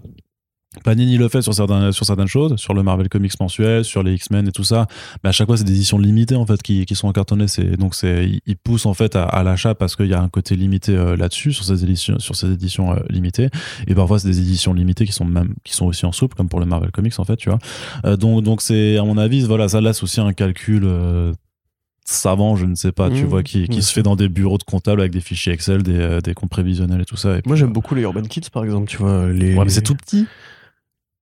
Panini 0.83 1.17
le 1.17 1.29
fait 1.29 1.41
sur 1.41 1.53
certaines, 1.53 1.91
sur 1.91 2.05
certaines 2.05 2.27
choses, 2.27 2.55
sur 2.57 2.73
le 2.73 2.83
Marvel 2.83 3.09
Comics 3.09 3.39
mensuel, 3.39 3.85
sur 3.85 4.01
les 4.03 4.13
X-Men 4.15 4.47
et 4.47 4.51
tout 4.51 4.63
ça. 4.63 4.87
Mais 5.23 5.29
à 5.29 5.31
chaque 5.31 5.47
fois, 5.47 5.55
c'est 5.57 5.63
des 5.63 5.73
éditions 5.73 5.97
limitées 5.97 6.35
en 6.35 6.45
fait 6.45 6.61
qui, 6.61 6.85
qui 6.85 6.95
sont 6.95 7.07
encartonnées. 7.07 7.47
C'est 7.47 7.77
donc 7.77 7.95
c'est 7.95 8.29
ils- 8.45 8.55
poussent 8.57 8.85
en 8.85 8.93
fait 8.93 9.15
à, 9.15 9.23
à 9.23 9.43
l'achat 9.43 9.75
parce 9.75 9.95
qu'il 9.95 10.07
y 10.07 10.13
a 10.13 10.21
un 10.21 10.29
côté 10.29 10.55
limité 10.55 10.95
euh, 10.95 11.15
là-dessus 11.17 11.53
sur 11.53 11.63
ces 11.65 11.83
éditions, 11.83 12.17
sur 12.19 12.35
ces 12.35 12.51
éditions 12.51 12.93
euh, 12.93 12.99
limitées. 13.09 13.49
Et 13.87 13.95
parfois, 13.95 14.19
c'est 14.19 14.27
des 14.29 14.39
éditions 14.39 14.73
limitées 14.73 15.05
qui 15.05 15.11
sont 15.11 15.25
même 15.25 15.53
qui 15.63 15.73
sont 15.73 15.85
aussi 15.85 16.05
en 16.05 16.11
souple, 16.11 16.35
comme 16.35 16.49
pour 16.49 16.59
le 16.59 16.65
Marvel 16.65 16.91
Comics 16.91 17.19
en 17.19 17.25
fait, 17.25 17.35
tu 17.37 17.49
vois. 17.49 17.59
Euh, 18.05 18.15
donc 18.17 18.43
donc 18.43 18.61
c'est 18.61 18.97
à 18.97 19.03
mon 19.03 19.17
avis, 19.17 19.41
voilà, 19.45 19.67
ça 19.69 19.81
laisse 19.81 20.01
aussi 20.03 20.21
un 20.21 20.33
calcul. 20.33 20.87
savant, 22.05 22.55
je 22.57 22.65
ne 22.65 22.75
sais 22.75 22.91
pas, 22.91 23.09
tu 23.09 23.23
Mmh, 23.23 23.27
vois, 23.27 23.43
qui, 23.43 23.61
qui 23.63 23.67
bien 23.69 23.81
se 23.81 23.93
fait 23.93 24.03
dans 24.03 24.15
des 24.17 24.27
bureaux 24.27 24.57
de 24.57 24.63
comptables 24.63 24.99
avec 24.99 25.13
des 25.13 25.21
fichiers 25.21 25.53
Excel, 25.53 25.83
des, 25.83 26.19
des 26.21 26.33
comptes 26.33 26.49
prévisionnels 26.49 26.99
et 27.01 27.05
tout 27.05 27.15
ça. 27.15 27.37
Et 27.37 27.41
Moi, 27.45 27.55
j'aime 27.55 27.71
beaucoup 27.71 27.95
les 27.95 28.01
Urban 28.01 28.23
Kids, 28.23 28.49
par 28.51 28.65
exemple, 28.65 28.89
tu 28.89 28.97
vois. 28.97 29.27
Les, 29.31 29.55
Ouais, 29.55 29.63
mais 29.63 29.69
c'est 29.69 29.81
tout 29.83 29.95
petit. 29.95 30.25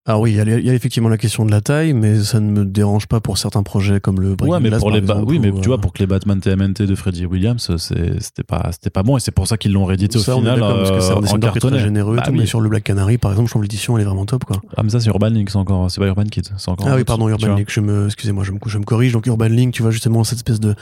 Ah 0.08 0.18
oui, 0.18 0.32
il 0.32 0.38
y, 0.38 0.40
a, 0.40 0.58
il 0.58 0.66
y 0.66 0.70
a 0.72 0.74
effectivement 0.74 1.10
la 1.10 1.18
question 1.20 1.46
de 1.46 1.52
la 1.52 1.62
taille, 1.62 1.94
mais 1.94 2.18
ça 2.24 2.40
ne 2.40 2.50
me 2.50 2.66
dérange 2.66 3.06
pas 3.06 3.20
pour 3.20 3.38
certains 3.38 3.62
projets 3.62 4.00
comme 4.00 4.20
le 4.20 4.34
Breaking 4.36 4.52
Ouais, 4.56 4.60
mais 4.60 4.70
Glass, 4.70 4.80
pour 4.80 4.90
par 4.90 4.96
les 4.98 5.04
exemple, 5.04 5.26
oui, 5.28 5.38
mais 5.38 5.52
tu 5.62 5.68
vois, 5.68 5.78
euh, 5.78 5.80
pour 5.80 5.94
que 5.94 6.00
les 6.00 6.08
Batman 6.08 6.40
TMNT 6.40 6.88
de 6.88 6.96
Freddy 6.96 7.28
Williams, 7.28 7.70
c'était 7.78 8.42
pas, 8.44 8.70
c'était 8.72 8.90
pas 8.90 9.04
bon, 9.04 9.18
et 9.18 9.20
c'est 9.20 9.30
pour 9.32 9.48
ça 9.48 9.58
qu'ils 9.58 9.74
l'ont 9.74 9.86
réédité 9.86 10.18
au 10.18 10.22
ça, 10.22 10.34
final 10.34 10.60
parce 10.60 10.90
que 10.90 11.00
c'est 11.02 11.12
euh, 11.12 11.14
un 11.14 11.18
en 11.18 11.22
dessinateur 11.22 11.54
très 11.54 11.80
généreux, 11.80 12.16
Bah 12.16 12.24
tout, 12.24 12.32
oui. 12.32 12.40
mais 12.40 12.46
sur 12.48 12.62
le 12.62 12.70
Black 12.70 12.84
Canary, 12.84 13.20
par 13.20 13.30
exemple, 13.30 13.48
je 13.48 13.52
trouve 13.52 13.62
l'édition, 13.62 13.96
elle 13.96 14.02
est 14.02 14.06
vraiment 14.06 14.26
top, 14.26 14.44
quoi. 14.46 14.58
Ah, 14.76 14.82
mais 14.84 14.90
ça, 14.90 15.00
c'est 15.00 15.10
Urban 15.10 15.30
Link, 15.30 15.52
c'est 15.52 15.58
encore, 15.58 15.92
c'est 15.92 16.02
pas 16.02 16.08
Urban 16.08 16.24
Kids, 16.24 16.50
c'est 16.58 16.70
encore. 16.72 16.88
Ah 16.90 16.96
oui, 16.96 17.04
pardon, 17.04 17.30
Urban. 17.30 17.56
Link, 17.56 17.70
je 17.72 17.80
me, 17.82 18.08
excusez-moi, 18.08 18.44
je 18.44 18.54
me, 18.54 18.58
je 18.66 18.78
me 18.80 18.84
corrige. 18.84 19.14
Donc 19.14 19.28
Urban 19.28 19.50
Link, 19.50 19.72
tu 19.76 19.84
vois 19.84 19.92
justement 19.92 20.24
cette 20.24 20.40
espèce 20.40 20.60
de, 20.60 20.74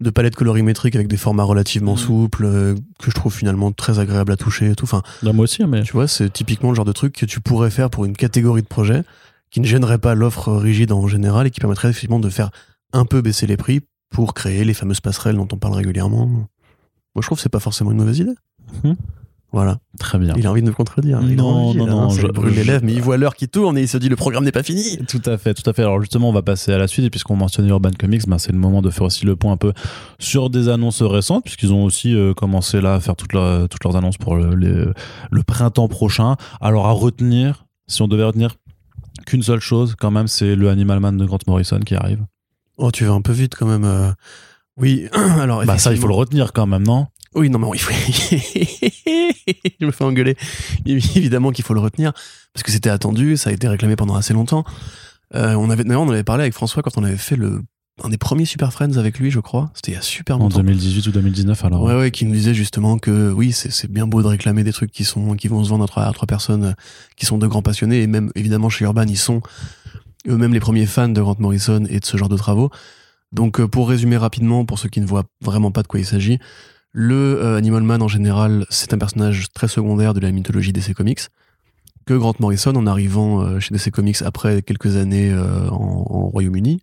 de 0.00 0.10
palette 0.10 0.34
colorimétrique 0.34 0.94
avec 0.96 1.08
des 1.08 1.16
formats 1.16 1.42
relativement 1.44 1.92
Mhm. 1.92 1.98
souples, 1.98 2.44
euh, 2.46 2.74
que 2.98 3.10
je 3.10 3.14
trouve 3.14 3.34
finalement 3.34 3.70
très 3.72 3.98
agréable 3.98 4.32
à 4.32 4.36
toucher 4.36 4.70
et 4.70 4.74
tout. 4.74 4.84
Enfin, 4.84 5.02
Là, 5.22 5.32
moi 5.32 5.44
aussi, 5.44 5.64
mais. 5.66 5.82
tu 5.82 5.92
vois, 5.92 6.08
c'est 6.08 6.30
typiquement 6.32 6.70
le 6.70 6.74
genre 6.76 6.84
de 6.84 6.92
truc 6.92 7.14
que 7.14 7.26
tu 7.26 7.40
pourrais 7.40 7.70
faire 7.70 7.90
pour 7.90 8.04
une 8.06 8.16
catégorie 8.16 8.62
de 8.62 8.66
projets 8.66 9.02
qui 9.50 9.60
ne 9.60 9.66
gênerait 9.66 9.98
pas 9.98 10.14
l'offre 10.14 10.52
rigide 10.52 10.92
en 10.92 11.06
général 11.08 11.46
et 11.46 11.50
qui 11.50 11.60
permettrait 11.60 11.90
effectivement 11.90 12.20
de 12.20 12.28
faire 12.30 12.50
un 12.92 13.04
peu 13.04 13.20
baisser 13.20 13.46
les 13.46 13.56
prix 13.56 13.80
pour 14.10 14.32
créer 14.34 14.64
les 14.64 14.74
fameuses 14.74 15.00
passerelles 15.00 15.36
dont 15.36 15.48
on 15.52 15.56
parle 15.56 15.74
régulièrement. 15.74 16.26
Moi, 16.26 16.46
je 17.16 17.22
trouve 17.26 17.36
que 17.38 17.42
c'est 17.42 17.48
pas 17.48 17.60
forcément 17.60 17.90
une 17.92 17.98
mauvaise 17.98 18.18
idée. 18.20 18.34
Mhm. 18.84 18.96
Voilà. 19.52 19.78
Très 19.98 20.18
bien. 20.18 20.34
Il 20.36 20.46
a 20.46 20.50
envie 20.52 20.62
de 20.62 20.68
me 20.68 20.72
contredire. 20.72 21.18
Il 21.22 21.34
Non, 21.36 21.46
envie, 21.68 21.78
non, 21.78 21.86
là, 21.86 21.92
non, 21.92 22.00
hein, 22.02 22.08
je- 22.10 22.26
brûle 22.28 22.54
les 22.54 22.62
lèvres, 22.62 22.84
mais 22.84 22.92
il 22.92 23.02
voit 23.02 23.16
l'heure 23.16 23.34
qui 23.34 23.48
tourne 23.48 23.76
et 23.76 23.82
il 23.82 23.88
se 23.88 23.98
dit 23.98 24.08
le 24.08 24.14
programme 24.16 24.44
n'est 24.44 24.52
pas 24.52 24.62
fini. 24.62 24.98
Tout 25.08 25.20
à 25.26 25.36
fait, 25.38 25.54
tout 25.54 25.68
à 25.68 25.72
fait. 25.72 25.82
Alors 25.82 26.00
justement, 26.00 26.28
on 26.28 26.32
va 26.32 26.42
passer 26.42 26.72
à 26.72 26.78
la 26.78 26.86
suite, 26.86 27.04
et 27.04 27.10
puisqu'on 27.10 27.34
mentionnait 27.36 27.68
Urban 27.68 27.90
Comics, 27.98 28.28
ben, 28.28 28.38
c'est 28.38 28.52
le 28.52 28.58
moment 28.58 28.80
de 28.80 28.90
faire 28.90 29.02
aussi 29.02 29.26
le 29.26 29.34
point 29.34 29.52
un 29.52 29.56
peu 29.56 29.72
sur 30.20 30.50
des 30.50 30.68
annonces 30.68 31.02
récentes, 31.02 31.42
puisqu'ils 31.44 31.72
ont 31.72 31.82
aussi 31.84 32.14
euh, 32.14 32.32
commencé 32.32 32.80
là 32.80 32.94
à 32.94 33.00
faire 33.00 33.16
toutes, 33.16 33.32
leurs- 33.32 33.68
toutes 33.68 33.82
leurs 33.82 33.96
annonces 33.96 34.18
pour 34.18 34.36
le, 34.36 34.54
les- 34.54 34.86
le 35.30 35.42
printemps 35.42 35.88
prochain. 35.88 36.36
Alors 36.60 36.86
à 36.86 36.92
retenir, 36.92 37.64
si 37.88 38.02
on 38.02 38.08
devait 38.08 38.24
retenir 38.24 38.54
qu'une 39.26 39.42
seule 39.42 39.60
chose, 39.60 39.96
quand 39.98 40.12
même, 40.12 40.28
c'est 40.28 40.54
le 40.54 40.68
Animal 40.70 41.00
Man 41.00 41.16
de 41.16 41.24
Grant 41.24 41.38
Morrison 41.48 41.80
qui 41.80 41.96
arrive. 41.96 42.24
Oh, 42.78 42.90
tu 42.92 43.04
vas 43.04 43.12
un 43.14 43.20
peu 43.20 43.32
vite 43.32 43.54
quand 43.58 43.66
même. 43.66 43.84
euh. 43.84 44.10
Oui, 44.76 45.08
alors 45.40 45.64
Bah 45.66 45.76
ça, 45.76 45.92
il 45.92 45.98
faut 45.98 46.06
le 46.06 46.14
retenir 46.14 46.52
quand 46.52 46.66
même, 46.66 46.84
non? 46.86 47.06
Oui, 47.34 47.48
non, 47.48 47.58
mais 47.58 47.66
oui, 47.66 47.78
il 47.78 47.80
faut... 47.80 47.92
je 49.80 49.86
me 49.86 49.92
fais 49.92 50.04
engueuler. 50.04 50.36
Évidemment 50.84 51.52
qu'il 51.52 51.64
faut 51.64 51.74
le 51.74 51.80
retenir, 51.80 52.12
parce 52.52 52.62
que 52.64 52.72
c'était 52.72 52.90
attendu, 52.90 53.36
ça 53.36 53.50
a 53.50 53.52
été 53.52 53.68
réclamé 53.68 53.94
pendant 53.96 54.16
assez 54.16 54.34
longtemps. 54.34 54.64
Euh, 55.34 55.54
on 55.54 55.70
avait, 55.70 55.84
d'ailleurs, 55.84 56.02
on 56.02 56.10
avait 56.10 56.24
parlé 56.24 56.42
avec 56.42 56.54
François 56.54 56.82
quand 56.82 56.98
on 56.98 57.04
avait 57.04 57.16
fait 57.16 57.36
le, 57.36 57.62
un 58.02 58.08
des 58.08 58.18
premiers 58.18 58.44
Super 58.46 58.72
Friends 58.72 58.96
avec 58.96 59.18
lui, 59.18 59.30
je 59.30 59.38
crois. 59.40 59.70
C'était 59.74 59.92
il 59.92 59.94
y 59.94 59.98
a 59.98 60.02
super 60.02 60.36
En 60.36 60.44
longtemps. 60.44 60.58
2018 60.58 61.06
ou 61.06 61.12
2019, 61.12 61.64
alors. 61.64 61.82
Ouais, 61.82 61.94
ouais, 61.96 62.10
qui 62.10 62.24
nous 62.24 62.32
disait 62.32 62.54
justement 62.54 62.98
que 62.98 63.30
oui, 63.30 63.52
c'est 63.52 63.70
c'est 63.70 63.90
bien 63.90 64.06
beau 64.06 64.22
de 64.22 64.26
réclamer 64.26 64.64
des 64.64 64.72
trucs 64.72 64.90
qui 64.90 65.04
sont 65.04 65.34
qui 65.34 65.48
vont 65.48 65.62
se 65.62 65.70
vendre 65.70 65.84
à 65.84 65.86
trois, 65.86 66.02
à 66.04 66.12
trois 66.12 66.26
personnes 66.26 66.64
euh, 66.64 66.72
qui 67.16 67.26
sont 67.26 67.38
de 67.38 67.46
grands 67.46 67.62
passionnés 67.62 68.02
et 68.02 68.06
même 68.06 68.32
évidemment 68.34 68.68
chez 68.68 68.84
Urban, 68.84 69.04
ils 69.06 69.18
sont 69.18 69.40
eux-mêmes 70.28 70.52
les 70.52 70.60
premiers 70.60 70.86
fans 70.86 71.08
de 71.08 71.20
Grant 71.20 71.36
Morrison 71.38 71.84
et 71.88 72.00
de 72.00 72.04
ce 72.04 72.16
genre 72.16 72.28
de 72.28 72.36
travaux. 72.36 72.70
Donc 73.32 73.60
euh, 73.60 73.68
pour 73.68 73.88
résumer 73.88 74.16
rapidement, 74.16 74.64
pour 74.64 74.78
ceux 74.78 74.88
qui 74.88 75.00
ne 75.00 75.06
voient 75.06 75.24
vraiment 75.40 75.70
pas 75.70 75.82
de 75.82 75.86
quoi 75.88 76.00
il 76.00 76.06
s'agit, 76.06 76.38
le 76.92 77.40
euh, 77.42 77.56
Animal 77.56 77.82
Man 77.82 78.02
en 78.02 78.08
général, 78.08 78.66
c'est 78.70 78.92
un 78.92 78.98
personnage 78.98 79.52
très 79.52 79.68
secondaire 79.68 80.14
de 80.14 80.20
la 80.20 80.30
mythologie 80.30 80.72
DC 80.72 80.94
Comics 80.94 81.28
que 82.06 82.14
Grant 82.14 82.34
Morrison, 82.40 82.74
en 82.74 82.86
arrivant 82.86 83.40
euh, 83.40 83.60
chez 83.60 83.74
DC 83.74 83.90
Comics 83.90 84.22
après 84.22 84.62
quelques 84.62 84.96
années 84.96 85.30
euh, 85.30 85.68
en, 85.70 86.06
en 86.08 86.28
Royaume-Uni, 86.28 86.80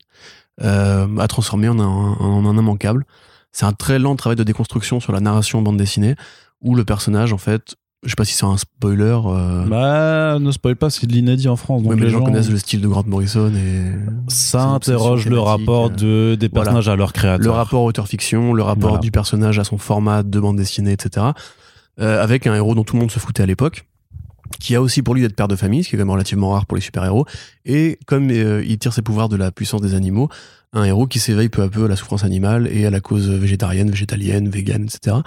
euh, 0.62 1.18
a 1.18 1.28
transformé 1.28 1.68
en 1.68 1.80
un, 1.80 1.86
en 1.86 2.46
un 2.46 2.58
immanquable. 2.58 3.06
C'est 3.52 3.66
un 3.66 3.74
très 3.74 4.00
lent 4.00 4.16
travail 4.16 4.38
de 4.38 4.44
déconstruction 4.44 5.00
sur 5.00 5.12
la 5.12 5.20
narration 5.20 5.62
bande 5.62 5.78
dessinée, 5.78 6.16
où 6.62 6.76
le 6.76 6.86
personnage, 6.86 7.34
en 7.34 7.38
fait, 7.38 7.76
je 8.04 8.10
sais 8.10 8.16
pas 8.16 8.26
si 8.26 8.34
c'est 8.34 8.46
un 8.46 8.58
spoiler, 8.58 9.18
euh, 9.26 9.66
Bah, 9.66 10.38
ne 10.40 10.52
spoil 10.52 10.76
pas, 10.76 10.90
c'est 10.90 11.08
de 11.08 11.14
l'inédit 11.14 11.48
en 11.50 11.56
France. 11.56 11.82
Donc 11.82 11.92
ouais, 11.92 11.96
mais 11.98 12.06
les 12.06 12.10
gens 12.12 12.24
connaissent 12.24 12.50
le 12.52 12.58
style 12.58 12.80
de 12.82 12.88
Grant 12.88 13.04
Morrison 13.08 13.52
et 13.54 13.92
Ça 14.28 14.64
interroge 14.66 15.28
le 15.28 15.40
rapport 15.40 15.88
euh, 15.88 15.90
de, 15.90 16.36
des 16.36 16.48
voilà. 16.48 16.64
personnages 16.66 16.90
à 16.90 16.96
leur 16.96 17.12
créateur. 17.14 17.44
le 17.46 17.50
rapport 17.52 17.84
auteur-fiction, 17.84 18.54
le 18.54 18.64
rapport 18.64 18.90
Voilà. 18.90 19.02
du 19.02 19.12
personnage 19.12 19.58
à 19.60 19.64
son 19.64 19.78
format 19.78 20.24
de 20.24 20.40
bande 20.40 20.58
dessinée, 20.58 20.92
etc. 20.92 21.28
Euh, 22.00 22.22
avec 22.24 22.46
un 22.46 22.54
héros 22.54 22.76
dont 22.76 22.84
tout 22.84 22.96
le 22.96 23.00
monde 23.02 23.12
se 23.12 23.18
foutait 23.20 23.42
à 23.44 23.48
l'époque, 23.48 23.86
qui 24.60 24.76
a 24.76 24.82
aussi 24.82 25.02
pour 25.02 25.16
lui 25.16 25.22
d'être 25.22 25.36
père 25.36 25.48
de 25.48 25.56
famille, 25.56 25.84
ce 25.84 25.90
qui 25.90 25.96
est 25.96 25.98
quand 25.98 26.06
même 26.06 26.12
relativement 26.12 26.52
rare 26.52 26.68
pour 26.68 26.76
les 26.76 26.82
super-héros. 26.82 27.26
Et 27.66 27.98
comme 28.06 28.30
euh, 28.30 28.64
il 28.66 28.78
tire 28.78 28.94
ses 28.94 29.02
pouvoirs 29.02 29.28
de 29.30 29.36
la 29.36 29.52
puissance 29.52 29.82
des 29.82 29.96
animaux, 29.96 30.30
un 30.74 30.84
héros 30.84 31.08
qui 31.08 31.18
s'éveille 31.20 31.50
peu 31.50 31.64
à 31.64 31.70
peu 31.70 31.86
à 31.86 31.88
la 31.88 31.96
souffrance 31.96 32.24
animale 32.24 32.68
et 32.72 32.86
à 32.86 32.92
la 32.92 33.00
cause 33.00 33.28
végétarienne, 33.30 33.90
végétalienne, 33.90 34.48
végane, 34.50 34.84
etc. 34.84 35.18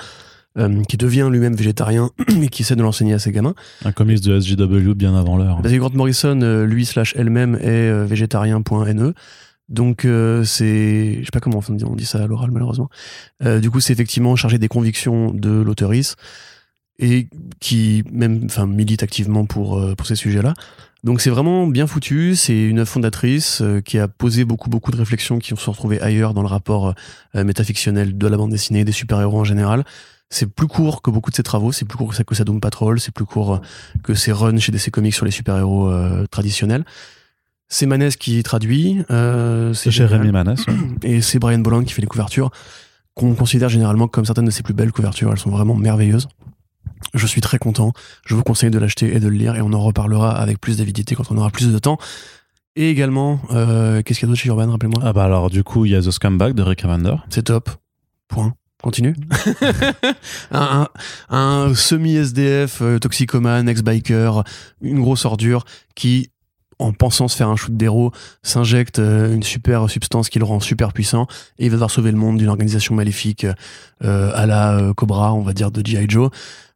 euh, 0.59 0.82
qui 0.82 0.96
devient 0.96 1.28
lui-même 1.30 1.55
végétarien 1.55 2.11
et 2.42 2.48
qui 2.48 2.62
essaie 2.62 2.76
de 2.76 2.82
l'enseigner 2.82 3.14
à 3.14 3.18
ses 3.18 3.32
gamins. 3.32 3.55
Un 3.84 3.92
comics 3.92 4.20
de 4.20 4.40
SJW 4.40 4.94
bien 4.94 5.14
avant 5.14 5.36
l'heure. 5.36 5.61
Parce 5.62 5.72
que 5.72 5.78
Grant 5.78 5.90
Morrison, 5.94 6.40
euh, 6.42 6.66
lui 6.66 6.84
slash 6.84 7.14
elle-même, 7.16 7.55
est 7.57 7.88
euh, 7.88 8.05
végétarien.ne. 8.05 9.12
Donc 9.68 10.05
euh, 10.05 10.42
c'est, 10.42 11.18
je 11.20 11.24
sais 11.24 11.30
pas 11.32 11.38
comment 11.38 11.62
on 11.68 11.72
dit, 11.72 11.84
on 11.84 11.94
dit 11.94 12.05
ça 12.05 12.18
à 12.22 12.26
l'oral 12.26 12.51
malheureusement. 12.51 12.90
Euh, 13.44 13.61
du 13.61 13.70
coup, 13.70 13.78
c'est 13.78 13.92
effectivement 13.92 14.34
chargé 14.34 14.59
des 14.59 14.66
convictions 14.66 15.32
de 15.32 15.51
l'auteurice 15.51 16.16
et 16.98 17.28
qui 17.61 18.03
même, 18.11 18.42
enfin, 18.46 18.66
milite 18.66 19.05
activement 19.05 19.46
pour 19.46 19.80
pour 19.96 20.07
ces 20.07 20.16
sujets-là. 20.16 20.55
Donc 21.05 21.20
c'est 21.20 21.30
vraiment 21.30 21.68
bien 21.68 21.86
foutu. 21.86 22.34
C'est 22.34 22.61
une 22.61 22.84
fondatrice 22.84 23.62
qui 23.84 23.98
a 23.98 24.09
posé 24.09 24.44
beaucoup 24.44 24.68
beaucoup 24.68 24.90
de 24.90 24.96
réflexions 24.96 25.38
qui 25.38 25.51
se 25.51 25.57
sont 25.57 25.70
retrouvées 25.70 26.01
ailleurs 26.01 26.34
dans 26.34 26.42
le 26.42 26.48
rapport 26.48 26.94
métafictionnel 27.32 28.18
de 28.18 28.26
la 28.26 28.36
bande 28.36 28.51
dessinée, 28.51 28.84
des 28.84 28.92
super-héros 28.92 29.38
en 29.38 29.44
général. 29.44 29.84
C'est 30.30 30.46
plus 30.46 30.68
court 30.68 31.02
que 31.02 31.10
beaucoup 31.10 31.30
de 31.30 31.36
ses 31.36 31.42
travaux, 31.42 31.72
c'est 31.72 31.84
plus 31.84 31.98
court 31.98 32.14
que 32.24 32.34
ça 32.34 32.44
Doom 32.44 32.60
Patrol, 32.60 33.00
c'est 33.00 33.12
plus 33.12 33.24
court 33.24 33.60
que 34.04 34.14
ses 34.14 34.30
runs 34.30 34.58
chez 34.58 34.70
DC 34.70 34.90
Comics 34.90 35.14
sur 35.14 35.24
les 35.24 35.32
super-héros 35.32 35.90
euh, 35.90 36.24
traditionnels. 36.26 36.84
C'est 37.68 37.86
Manès 37.86 38.16
qui 38.16 38.42
traduit, 38.42 39.02
euh, 39.10 39.72
C'est. 39.74 39.90
Rémi 40.04 40.30
Manès. 40.30 40.64
ouais. 40.66 40.74
et 41.02 41.20
c'est 41.20 41.38
Brian 41.40 41.58
Bolland 41.58 41.84
qui 41.84 41.92
fait 41.92 42.02
les 42.02 42.08
couvertures, 42.08 42.50
qu'on 43.14 43.34
considère 43.34 43.68
généralement 43.68 44.06
comme 44.06 44.24
certaines 44.24 44.44
de 44.44 44.50
ses 44.50 44.62
plus 44.62 44.74
belles 44.74 44.92
couvertures. 44.92 45.32
Elles 45.32 45.38
sont 45.38 45.50
vraiment 45.50 45.74
merveilleuses. 45.74 46.28
Je 47.14 47.26
suis 47.26 47.40
très 47.40 47.58
content. 47.58 47.92
Je 48.24 48.34
vous 48.34 48.42
conseille 48.42 48.70
de 48.70 48.78
l'acheter 48.78 49.14
et 49.14 49.20
de 49.20 49.28
le 49.28 49.36
lire 49.36 49.56
et 49.56 49.60
on 49.62 49.72
en 49.72 49.80
reparlera 49.80 50.36
avec 50.36 50.60
plus 50.60 50.78
d'avidité 50.78 51.14
quand 51.16 51.30
on 51.30 51.38
aura 51.38 51.50
plus 51.50 51.72
de 51.72 51.78
temps. 51.78 51.98
Et 52.76 52.88
également, 52.88 53.40
euh, 53.50 54.02
qu'est-ce 54.02 54.20
qu'il 54.20 54.28
y 54.28 54.28
a 54.28 54.30
d'autre 54.30 54.40
chez 54.40 54.48
Urban, 54.48 54.70
rappelez-moi? 54.70 55.02
Ah 55.04 55.12
bah 55.12 55.24
alors 55.24 55.50
du 55.50 55.64
coup, 55.64 55.86
il 55.86 55.92
y 55.92 55.96
a 55.96 56.00
The 56.00 56.10
Scumbag 56.10 56.54
de 56.54 56.62
Rick 56.62 56.82
Remender. 56.82 57.16
C'est 57.28 57.42
top. 57.42 57.70
Point. 58.28 58.54
Continue. 58.82 59.14
un, 60.50 61.74
semi-SDF, 61.74 62.80
euh, 62.80 62.98
toxicomane, 62.98 63.68
ex-biker, 63.68 64.42
une 64.80 65.00
grosse 65.00 65.26
ordure 65.26 65.64
qui, 65.94 66.30
en 66.78 66.92
pensant 66.92 67.28
se 67.28 67.36
faire 67.36 67.48
un 67.48 67.56
shoot 67.56 67.76
d'héros, 67.76 68.10
s'injecte 68.42 68.98
euh, 68.98 69.34
une 69.34 69.42
super 69.42 69.90
substance 69.90 70.30
qui 70.30 70.38
le 70.38 70.46
rend 70.46 70.60
super 70.60 70.94
puissant 70.94 71.26
et 71.58 71.66
il 71.66 71.70
va 71.70 71.74
devoir 71.74 71.90
sauver 71.90 72.10
le 72.10 72.16
monde 72.16 72.38
d'une 72.38 72.48
organisation 72.48 72.94
maléfique 72.94 73.46
euh, 74.02 74.32
à 74.34 74.46
la 74.46 74.92
Cobra, 74.96 75.34
on 75.34 75.42
va 75.42 75.52
dire, 75.52 75.70
de 75.70 75.84
G.I. 75.84 76.06
Joe. 76.08 76.30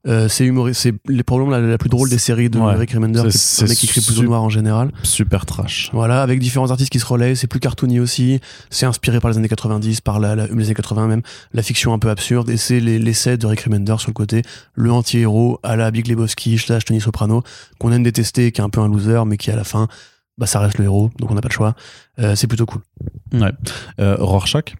Euh, 0.06 0.28
c'est 0.28 0.50
c'est 0.74 0.92
les 1.08 1.22
problèmes 1.22 1.50
la, 1.50 1.60
la 1.60 1.78
plus 1.78 1.88
drôle 1.88 2.10
des 2.10 2.18
séries 2.18 2.50
de 2.50 2.58
Ouais. 2.58 2.74
Rick 2.74 2.92
Remender, 2.92 3.22
C'est- 3.30 3.64
un 3.64 3.68
mec 3.68 3.78
qui 3.78 3.86
écrit 3.86 4.02
plutôt 4.02 4.20
su- 4.20 4.26
noir 4.26 4.42
en 4.42 4.50
général. 4.50 4.90
Super 5.02 5.46
trash. 5.46 5.88
Voilà, 5.94 6.20
avec 6.22 6.40
différents 6.40 6.70
artistes 6.70 6.90
qui 6.92 7.00
se 7.00 7.06
relaient, 7.06 7.34
c'est 7.34 7.46
plus 7.46 7.58
cartoony 7.60 8.00
aussi, 8.00 8.40
c'est 8.68 8.84
inspiré 8.84 9.18
par 9.20 9.30
les 9.30 9.38
années 9.38 9.48
90, 9.48 10.02
par 10.02 10.20
la, 10.20 10.34
la- 10.36 10.46
les 10.46 10.64
années 10.66 10.74
80 10.74 11.06
même, 11.06 11.22
la 11.54 11.62
fiction 11.62 11.94
un 11.94 11.98
peu 11.98 12.10
absurde, 12.10 12.50
et 12.50 12.58
c'est 12.58 12.80
les- 12.80 12.98
l'essai 12.98 13.38
de 13.38 13.46
Rick 13.46 13.62
Remender 13.62 13.94
sur 13.98 14.10
le 14.10 14.14
côté, 14.14 14.42
le 14.74 14.92
anti-héros 14.92 15.58
à 15.62 15.74
la 15.76 15.90
Big 15.90 16.06
Lebowski 16.06 16.58
slash 16.58 16.84
Tony 16.84 17.00
Soprano, 17.00 17.42
qu'on 17.78 17.90
aime 17.90 18.02
détester, 18.02 18.52
qui 18.52 18.60
est 18.60 18.64
un 18.64 18.68
peu 18.70 18.80
un 18.80 18.88
loser, 18.88 19.22
mais 19.26 19.38
qui 19.38 19.50
à 19.50 19.56
la 19.56 19.64
fin, 19.64 19.88
bah 20.36 20.46
ça 20.46 20.58
reste 20.60 20.76
le 20.78 20.84
héros, 20.84 21.10
donc 21.18 21.30
on 21.30 21.34
n'a 21.34 21.40
pas 21.40 21.48
de 21.48 21.54
choix. 21.54 21.74
Euh, 22.18 22.34
c'est 22.36 22.46
plutôt 22.48 22.66
cool. 22.66 22.82
Ouais. 23.32 23.52
Euh, 24.00 24.16
Rorschach? 24.18 24.74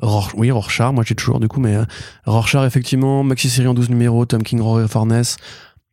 Ror- 0.00 0.32
oui, 0.36 0.50
Rorschach, 0.50 0.92
moi 0.92 1.04
j'ai 1.06 1.14
toujours 1.14 1.40
du 1.40 1.48
coup, 1.48 1.60
mais 1.60 1.76
euh, 1.76 1.84
Rorschach, 2.26 2.66
effectivement, 2.66 3.22
maxi-série 3.22 3.68
en 3.68 3.74
12 3.74 3.90
numéros, 3.90 4.24
Tom 4.26 4.42
King, 4.42 4.60
Roy 4.60 4.88
Farness. 4.88 5.36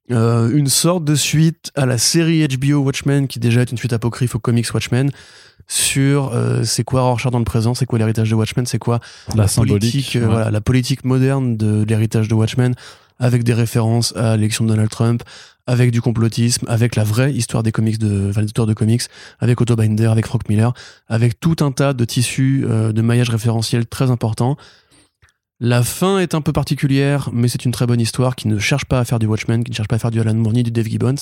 Euh, 0.10 0.49
une 0.55 0.68
sorte 0.70 1.03
de 1.03 1.16
suite 1.16 1.72
à 1.76 1.86
la 1.86 1.97
série 1.97 2.47
HBO 2.47 2.78
Watchmen, 2.78 3.28
qui 3.28 3.39
déjà 3.39 3.62
est 3.62 3.72
une 3.72 3.78
suite 3.78 3.91
apocryphe 3.91 4.36
aux 4.36 4.39
comics 4.39 4.74
Watchmen, 4.74 5.12
sur 5.68 6.32
euh, 6.34 6.64
c'est 6.64 6.86
quoi 6.86 7.01
Rorschach 7.01 7.32
dans 7.32 7.39
le 7.39 7.43
présent, 7.45 7.74
c'est 7.74 7.86
quoi 7.86 7.99
l'héritage 7.99 8.30
de 8.30 8.36
Watchmen, 8.36 8.66
c'est 8.66 8.80
quoi 8.80 9.01
La 9.36 9.47
politique, 9.47 10.16
euh, 10.16 10.22
ouais. 10.22 10.26
voilà, 10.28 10.49
la 10.51 10.62
politique 10.62 11.03
moderne 11.03 11.58
de, 11.58 11.84
de 11.84 11.89
l'héritage 11.89 12.30
de 12.30 12.34
Watchmen, 12.36 12.74
avec 13.20 13.43
des 13.43 13.53
références 13.53 14.15
à 14.15 14.36
l'élection 14.36 14.65
de 14.65 14.70
Donald 14.70 14.89
Trump, 14.89 15.24
avec 15.68 15.91
du 15.91 16.01
complotisme, 16.01 16.65
avec 16.70 16.95
la 16.95 17.03
vraie 17.03 17.34
histoire 17.34 17.61
des 17.61 17.72
comics 17.72 17.99
de, 17.99 18.32
de 18.32 18.74
comics, 18.74 19.03
avec 19.39 19.59
Otto 19.59 19.76
Binder, 19.76 20.07
avec 20.07 20.26
Frank 20.26 20.47
Miller, 20.49 20.74
avec 21.07 21.39
tout 21.39 21.57
un 21.59 21.72
tas 21.72 21.93
de 21.93 22.05
tissus 22.05 22.65
euh, 22.68 22.93
de 22.93 23.01
maillage 23.01 23.30
référentiel 23.30 23.86
très 23.86 24.09
importants. 24.09 24.57
La 25.59 25.84
fin 25.84 26.20
est 26.20 26.36
un 26.36 26.41
peu 26.41 26.53
particulière, 26.53 27.30
mais 27.34 27.47
c'est 27.47 27.65
une 27.65 27.72
très 27.72 27.86
bonne 27.86 27.99
histoire 27.99 28.36
qui 28.36 28.47
ne 28.47 28.59
cherche 28.59 28.86
pas 28.86 28.99
à 28.99 29.05
faire 29.05 29.20
du 29.20 29.26
Watchmen, 29.26 29.63
qui 29.63 29.72
ne 29.72 29.76
cherche 29.76 29.88
pas 29.88 29.95
à 29.97 29.99
faire 29.99 30.11
du 30.11 30.22
Alan 30.22 30.36
Moore 30.36 30.53
ni 30.53 30.63
du 30.63 30.72
Dave 30.72 30.88
Gibbons. 30.88 31.15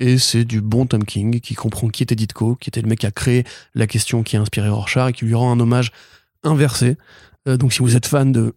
Et 0.00 0.18
c'est 0.18 0.44
du 0.44 0.60
bon 0.60 0.86
Tom 0.86 1.04
King 1.04 1.40
qui 1.40 1.54
comprend 1.54 1.88
qui 1.88 2.02
était 2.02 2.16
Ditko, 2.16 2.56
qui 2.56 2.70
était 2.70 2.82
le 2.82 2.88
mec 2.88 3.00
qui 3.00 3.06
a 3.06 3.10
créé 3.10 3.44
la 3.74 3.86
question 3.86 4.22
qui 4.22 4.36
a 4.36 4.40
inspiré 4.40 4.68
Rorschach 4.68 5.10
et 5.10 5.12
qui 5.12 5.24
lui 5.24 5.34
rend 5.34 5.52
un 5.52 5.60
hommage 5.60 5.92
inversé. 6.42 6.96
Euh, 7.48 7.56
donc 7.56 7.72
si 7.72 7.80
vous 7.80 7.96
êtes 7.96 8.06
fan 8.06 8.32
de, 8.32 8.54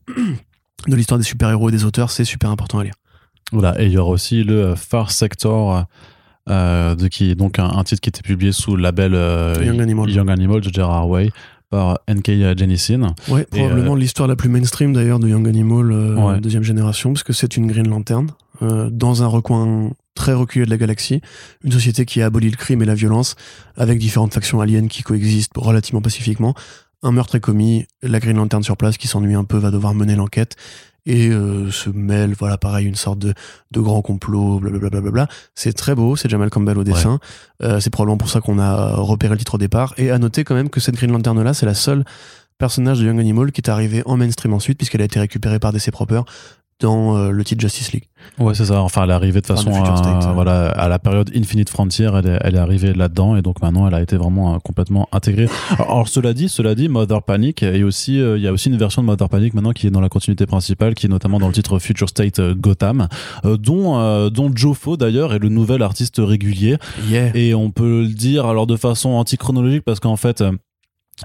de 0.87 0.95
l'histoire 0.95 1.17
des 1.17 1.25
super-héros 1.25 1.69
et 1.69 1.71
des 1.71 1.85
auteurs, 1.85 2.11
c'est 2.11 2.25
super 2.25 2.49
important 2.49 2.79
à 2.79 2.83
lire. 2.83 2.93
Voilà, 3.51 3.81
et 3.81 3.85
il 3.85 3.91
y 3.91 3.97
aura 3.97 4.11
aussi 4.11 4.43
le 4.43 4.67
euh, 4.67 4.75
Far 4.75 5.11
Sector, 5.11 5.85
euh, 6.49 6.95
de 6.95 7.07
qui 7.07 7.31
est 7.31 7.35
donc 7.35 7.59
un, 7.59 7.69
un 7.69 7.83
titre 7.83 8.01
qui 8.01 8.09
était 8.09 8.21
publié 8.21 8.51
sous 8.51 8.75
le 8.75 8.83
label 8.83 9.13
euh, 9.15 9.53
Young 9.63 9.81
Animal. 9.81 10.09
Young 10.09 10.29
Animal 10.29 10.61
de 10.61 10.71
Gerard 10.71 11.09
Way 11.09 11.31
par 11.69 11.99
N.K. 12.07 12.57
Jemisin. 12.57 13.13
Et, 13.27 13.43
probablement 13.43 13.95
l'histoire 13.95 14.27
la 14.27 14.35
plus 14.37 14.49
mainstream 14.49 14.93
d'ailleurs 14.93 15.19
de 15.19 15.27
Young 15.27 15.47
Animal, 15.47 15.91
euh, 15.91 16.15
Ouais. 16.15 16.39
deuxième 16.39 16.63
génération, 16.63 17.11
parce 17.11 17.23
que 17.23 17.33
c'est 17.33 17.57
une 17.57 17.67
Green 17.67 17.89
Lantern 17.89 18.27
euh, 18.61 18.89
dans 18.89 19.21
un 19.23 19.27
recoin 19.27 19.91
très 20.15 20.33
reculé 20.33 20.65
de 20.65 20.69
la 20.69 20.77
galaxie, 20.77 21.21
une 21.63 21.71
société 21.71 22.05
qui 22.05 22.21
a 22.21 22.25
aboli 22.27 22.49
le 22.49 22.55
crime 22.55 22.81
et 22.81 22.85
la 22.85 22.95
violence, 22.95 23.35
avec 23.75 23.99
différentes 23.99 24.33
factions 24.33 24.61
aliens 24.61 24.87
qui 24.87 25.03
coexistent 25.03 25.51
relativement 25.57 26.01
pacifiquement. 26.01 26.55
Un 27.03 27.11
meurtre 27.11 27.35
est 27.35 27.39
commis, 27.39 27.85
la 28.01 28.19
Green 28.19 28.37
Lantern 28.37 28.63
sur 28.63 28.75
place 28.75 28.97
qui 28.97 29.07
s'ennuie 29.07 29.35
un 29.35 29.43
peu 29.43 29.57
va 29.57 29.71
devoir 29.71 29.93
mener 29.93 30.15
l'enquête 30.15 30.55
et 31.07 31.29
euh, 31.29 31.71
se 31.71 31.89
mêle, 31.89 32.33
voilà, 32.37 32.57
pareil, 32.57 32.85
une 32.85 32.95
sorte 32.95 33.19
de, 33.19 33.33
de 33.71 33.79
grand 33.79 34.01
complot, 34.01 34.59
blablabla. 34.59 34.89
Bla 34.89 35.01
bla 35.01 35.11
bla. 35.11 35.27
C'est 35.55 35.71
très 35.71 35.95
beau, 35.95 36.17
c'est 36.17 36.29
Jamal 36.29 36.49
Campbell 36.49 36.77
au 36.77 36.83
dessin. 36.83 37.19
Euh, 37.63 37.79
c'est 37.79 37.89
probablement 37.89 38.17
pour 38.17 38.29
ça 38.29 38.41
qu'on 38.41 38.59
a 38.59 38.95
repéré 38.95 39.33
le 39.33 39.37
titre 39.37 39.55
au 39.55 39.57
départ. 39.57 39.93
Et 39.97 40.11
à 40.11 40.19
noter 40.19 40.43
quand 40.43 40.53
même 40.53 40.69
que 40.69 40.81
cette 40.81 40.95
Green 40.95 41.11
Lantern 41.11 41.41
là, 41.41 41.53
c'est 41.53 41.65
la 41.65 41.75
seule 41.75 42.03
personnage 42.57 42.99
de 42.99 43.05
Young 43.05 43.19
Animal 43.19 43.51
qui 43.53 43.61
est 43.61 43.69
arrivé 43.69 44.03
en 44.05 44.17
mainstream 44.17 44.53
ensuite, 44.53 44.77
puisqu'elle 44.77 45.01
a 45.01 45.05
été 45.05 45.19
récupérée 45.19 45.59
par 45.59 45.71
DC 45.71 45.91
Proper 45.91 46.21
dans 46.79 47.17
euh, 47.17 47.31
le 47.31 47.43
titre 47.43 47.61
Justice 47.61 47.91
League. 47.91 48.03
Ouais, 48.39 48.53
c'est 48.53 48.65
ça. 48.65 48.81
Enfin, 48.81 49.03
elle 49.03 49.09
est 49.11 49.13
arrivée 49.13 49.41
de 49.41 49.45
Enfin, 49.51 49.55
façon 49.55 49.83
à, 49.83 49.95
State, 49.97 50.25
ouais. 50.25 50.33
voilà, 50.33 50.67
à 50.69 50.87
la 50.87 50.99
période 50.99 51.31
Infinite 51.35 51.69
Frontier, 51.69 52.09
elle 52.13 52.27
est, 52.27 52.37
elle 52.41 52.55
est 52.55 52.59
arrivée 52.59 52.93
là-dedans 52.93 53.35
et 53.35 53.41
donc 53.41 53.61
maintenant 53.61 53.87
elle 53.87 53.93
a 53.93 54.01
été 54.01 54.17
vraiment 54.17 54.53
euh, 54.55 54.57
complètement 54.59 55.07
intégrée. 55.11 55.47
Alors, 55.71 55.91
alors, 55.91 56.07
cela 56.09 56.33
dit, 56.33 56.49
cela 56.49 56.75
dit, 56.75 56.89
Mother 56.89 57.23
Panic 57.23 57.63
et 57.63 57.83
aussi 57.83 58.19
euh, 58.19 58.37
il 58.37 58.43
y 58.43 58.47
a 58.47 58.51
aussi 58.51 58.69
une 58.69 58.77
version 58.77 59.01
de 59.01 59.07
Mother 59.07 59.29
Panic 59.29 59.53
maintenant 59.53 59.71
qui 59.71 59.87
est 59.87 59.91
dans 59.91 60.01
la 60.01 60.09
continuité 60.09 60.45
principale, 60.45 60.93
qui 60.93 61.05
est 61.05 61.09
notamment 61.09 61.39
dans 61.39 61.47
le 61.47 61.53
titre 61.53 61.79
Future 61.79 62.09
State 62.09 62.39
euh, 62.39 62.53
Gotham, 62.55 63.07
euh, 63.45 63.57
dont 63.57 63.97
euh, 63.99 64.29
dont 64.29 64.51
Joe 64.53 64.77
Fo 64.77 64.97
d'ailleurs 64.97 65.33
est 65.33 65.39
le 65.39 65.49
nouvel 65.49 65.81
artiste 65.81 66.15
régulier 66.19 66.77
Yeah. 67.09 67.31
et 67.35 67.53
on 67.55 67.71
peut 67.71 68.01
le 68.01 68.07
dire 68.13 68.45
alors 68.45 68.67
de 68.67 68.75
façon 68.75 69.09
antichronologique 69.11 69.83
parce 69.83 69.99
qu'en 69.99 70.15
fait 70.15 70.41
euh, 70.41 70.51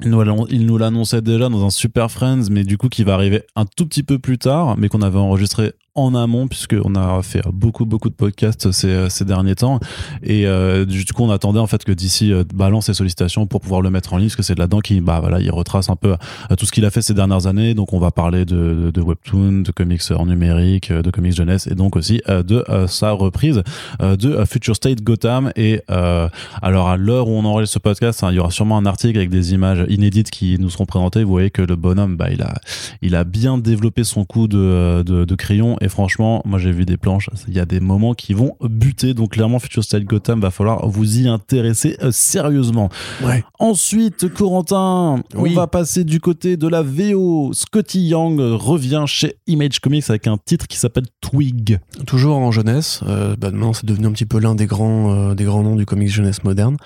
il 0.01 0.67
nous 0.67 0.79
l'annonçait 0.79 1.21
déjà 1.21 1.49
dans 1.49 1.67
un 1.67 1.71
Super 1.71 2.11
Friends, 2.11 2.45
mais 2.51 2.65
du 2.65 2.79
coup 2.79 2.89
qui 2.89 3.05
va 3.05 3.15
arriver 3.15 3.43
un 3.57 3.67
tout 3.67 3.87
petit 3.87 4.03
peu 4.03 4.19
plus 4.19 4.39
tard, 4.39 4.77
mais 4.79 4.89
qu'on 4.89 5.03
avait 5.03 5.19
enregistré 5.19 5.73
en 5.95 6.15
amont 6.15 6.49
puisqu'on 6.49 6.95
a 6.95 7.21
fait 7.23 7.43
beaucoup 7.53 7.85
beaucoup 7.85 8.09
de 8.09 8.15
podcasts 8.15 8.71
ces, 8.73 9.11
ces 9.11 9.25
derniers 9.27 9.55
temps. 9.55 9.79
Et 10.23 10.47
euh, 10.47 10.87
du 10.87 11.05
coup 11.05 11.23
on 11.23 11.31
attendait 11.31 11.59
en 11.59 11.67
fait 11.67 11.85
que 11.85 11.93
d'ici 11.93 12.33
euh, 12.33 12.45
balance 12.55 12.87
ses 12.87 12.95
sollicitations 12.95 13.47
pour 13.47 13.61
pouvoir 13.61 13.83
le 13.83 13.91
mettre 13.91 14.15
en 14.15 14.17
ligne 14.17 14.29
parce 14.29 14.37
que 14.37 14.43
c'est 14.43 14.59
là-dedans 14.59 14.81
qu'il 14.81 15.03
bah 15.03 15.21
voilà 15.21 15.41
il 15.41 15.51
retrace 15.51 15.91
un 15.91 15.97
peu 15.97 16.13
euh, 16.51 16.57
tout 16.57 16.65
ce 16.65 16.73
qu'il 16.73 16.87
a 16.87 16.91
fait 16.91 17.03
ces 17.03 17.13
dernières 17.13 17.47
années. 17.47 17.75
Donc 17.75 17.93
on 17.93 17.99
va 17.99 18.11
parler 18.11 18.47
de, 18.47 18.57
de, 18.57 18.91
de 18.91 19.01
webtoon 19.03 19.63
de 19.63 19.71
comics 19.71 20.01
en 20.17 20.25
numérique 20.27 20.91
euh, 20.91 21.03
de 21.03 21.11
comics 21.11 21.35
jeunesse 21.35 21.67
et 21.67 21.75
donc 21.75 21.97
aussi 21.97 22.23
de 22.29 22.65
sa 22.87 23.13
reprise 23.13 23.63
de 24.01 24.45
Future 24.45 24.77
State 24.77 25.03
Gotham. 25.03 25.53
Et 25.57 25.83
alors 25.89 26.89
à 26.89 26.97
l'heure 26.97 27.29
où 27.29 27.33
on 27.33 27.45
enregistre 27.45 27.75
ce 27.75 27.79
podcast 27.79 28.25
hein, 28.25 28.29
il 28.31 28.37
y 28.37 28.39
aura 28.39 28.51
sûrement 28.51 28.79
un 28.79 28.87
article 28.87 29.19
avec 29.19 29.31
des 29.31 29.53
images 29.53 29.85
inédites 29.89 30.31
qui 30.31 30.57
nous 30.59 30.71
seront 30.71 30.87
présentées. 30.87 31.25
Vous 31.25 31.31
voyez 31.31 31.51
que 31.51 31.63
le 31.63 31.77
bonhomme 31.77 32.17
bah 32.17 32.31
il 32.31 32.43
a 32.43 32.55
il 33.03 33.15
a 33.15 33.25
bien 33.25 33.59
développé 33.59 34.05
son 34.05 34.25
coup 34.25 34.49
de, 34.49 35.03
de, 35.05 35.25
de 35.25 35.35
crayon 35.35 35.77
et 35.83 35.89
franchement 35.89 36.41
moi 36.45 36.59
j'ai 36.59 36.71
vu 36.73 36.85
des 36.87 36.97
planches 36.97 37.29
il 37.49 37.55
y 37.55 37.61
a 37.61 37.65
des 37.67 37.81
moments 37.81 38.15
qui 38.15 38.33
vont 38.35 38.57
buter 38.63 39.15
donc 39.15 39.33
clairement 39.33 39.59
Future 39.59 39.83
State 39.85 40.05
Gotham 40.05 40.41
va 40.41 40.51
falloir 40.51 40.87
vous 40.89 41.19
y 41.21 41.29
intéresser 41.29 41.97
euh, 42.03 42.11
sérieusement 42.13 42.89
Ouais. 43.23 43.45
Ensuite, 43.59 44.33
Corentin, 44.33 45.23
Oui. 45.35 45.51
on 45.53 45.57
va 45.57 45.67
passer 45.67 46.05
du 46.05 46.21
côté 46.21 46.57
de 46.57 46.67
la 46.69 46.83
VO. 46.83 47.53
Scotty 47.53 48.09
Young 48.09 48.39
revient 48.41 49.05
chez 49.07 49.37
Image 49.47 49.81
Comics 49.81 50.05
avec 50.09 50.27
un 50.27 50.37
titre 50.39 50.67
qui 50.67 50.77
s'appelle 50.77 51.07
Twig. 51.21 51.79
Toujours 52.07 52.37
en 52.39 52.51
jeunesse. 52.51 53.01
Euh, 53.07 53.37
bah, 53.39 53.51
maintenant, 53.51 53.73
c'est 53.73 53.87
devenu 53.87 54.07
un 54.07 54.13
petit 54.13 54.27
peu 54.27 54.39
l'un 54.39 54.55
des 54.55 54.67
grands, 54.67 55.13
euh, 55.31 55.35
des 55.35 55.45
grands 55.45 55.63
noms 55.63 55.77
du 55.77 55.87
comics 55.87 56.09
jeunesse 56.11 56.43
moderne. 56.45 56.77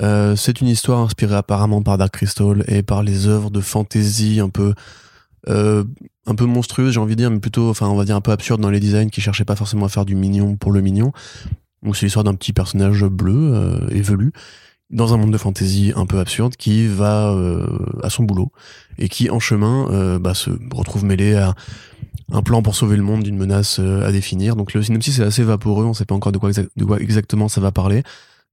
Euh, 0.00 0.36
c'est 0.36 0.60
une 0.60 0.68
histoire 0.68 1.00
inspirée 1.00 1.34
apparemment 1.36 1.82
par 1.82 1.98
Dark 1.98 2.12
Crystal 2.14 2.64
et 2.68 2.82
par 2.82 3.02
les 3.02 3.26
œuvres 3.26 3.50
de 3.50 3.60
fantasy 3.60 4.40
un 4.40 4.48
peu, 4.48 4.74
euh, 5.48 5.84
un 6.26 6.34
peu 6.34 6.46
monstrueuses, 6.46 6.94
j'ai 6.94 7.00
envie 7.00 7.16
de 7.16 7.20
dire, 7.20 7.30
mais 7.30 7.40
plutôt, 7.40 7.68
enfin, 7.68 7.88
on 7.88 7.96
va 7.96 8.04
dire 8.04 8.16
un 8.16 8.20
peu 8.20 8.32
absurde 8.32 8.60
dans 8.60 8.70
les 8.70 8.80
designs 8.80 9.10
qui 9.10 9.20
cherchaient 9.20 9.44
pas 9.44 9.56
forcément 9.56 9.86
à 9.86 9.88
faire 9.88 10.04
du 10.04 10.14
mignon 10.14 10.56
pour 10.56 10.72
le 10.72 10.80
mignon. 10.80 11.12
Donc, 11.82 11.96
c'est 11.96 12.06
l'histoire 12.06 12.24
d'un 12.24 12.34
petit 12.34 12.52
personnage 12.52 13.04
bleu, 13.04 13.52
euh, 13.54 13.88
et 13.90 14.02
dans 14.92 15.14
un 15.14 15.16
monde 15.16 15.32
de 15.32 15.38
fantasy 15.38 15.92
un 15.96 16.06
peu 16.06 16.18
absurde 16.18 16.54
qui 16.56 16.86
va 16.86 17.30
euh, 17.30 17.66
à 18.02 18.10
son 18.10 18.24
boulot 18.24 18.52
et 18.98 19.08
qui, 19.08 19.30
en 19.30 19.40
chemin, 19.40 19.88
euh, 19.90 20.18
bah, 20.18 20.34
se 20.34 20.50
retrouve 20.72 21.04
mêlé 21.04 21.34
à 21.34 21.54
un 22.30 22.42
plan 22.42 22.62
pour 22.62 22.74
sauver 22.74 22.96
le 22.96 23.02
monde 23.02 23.22
d'une 23.22 23.36
menace 23.36 23.78
euh, 23.80 24.06
à 24.06 24.12
définir. 24.12 24.54
Donc 24.54 24.74
le 24.74 24.82
synopsis 24.82 25.18
est 25.18 25.24
assez 25.24 25.42
vaporeux, 25.42 25.84
on 25.84 25.94
sait 25.94 26.04
pas 26.04 26.14
encore 26.14 26.32
de 26.32 26.38
quoi, 26.38 26.50
de 26.52 26.84
quoi 26.84 27.00
exactement 27.00 27.48
ça 27.48 27.60
va 27.60 27.72
parler. 27.72 28.02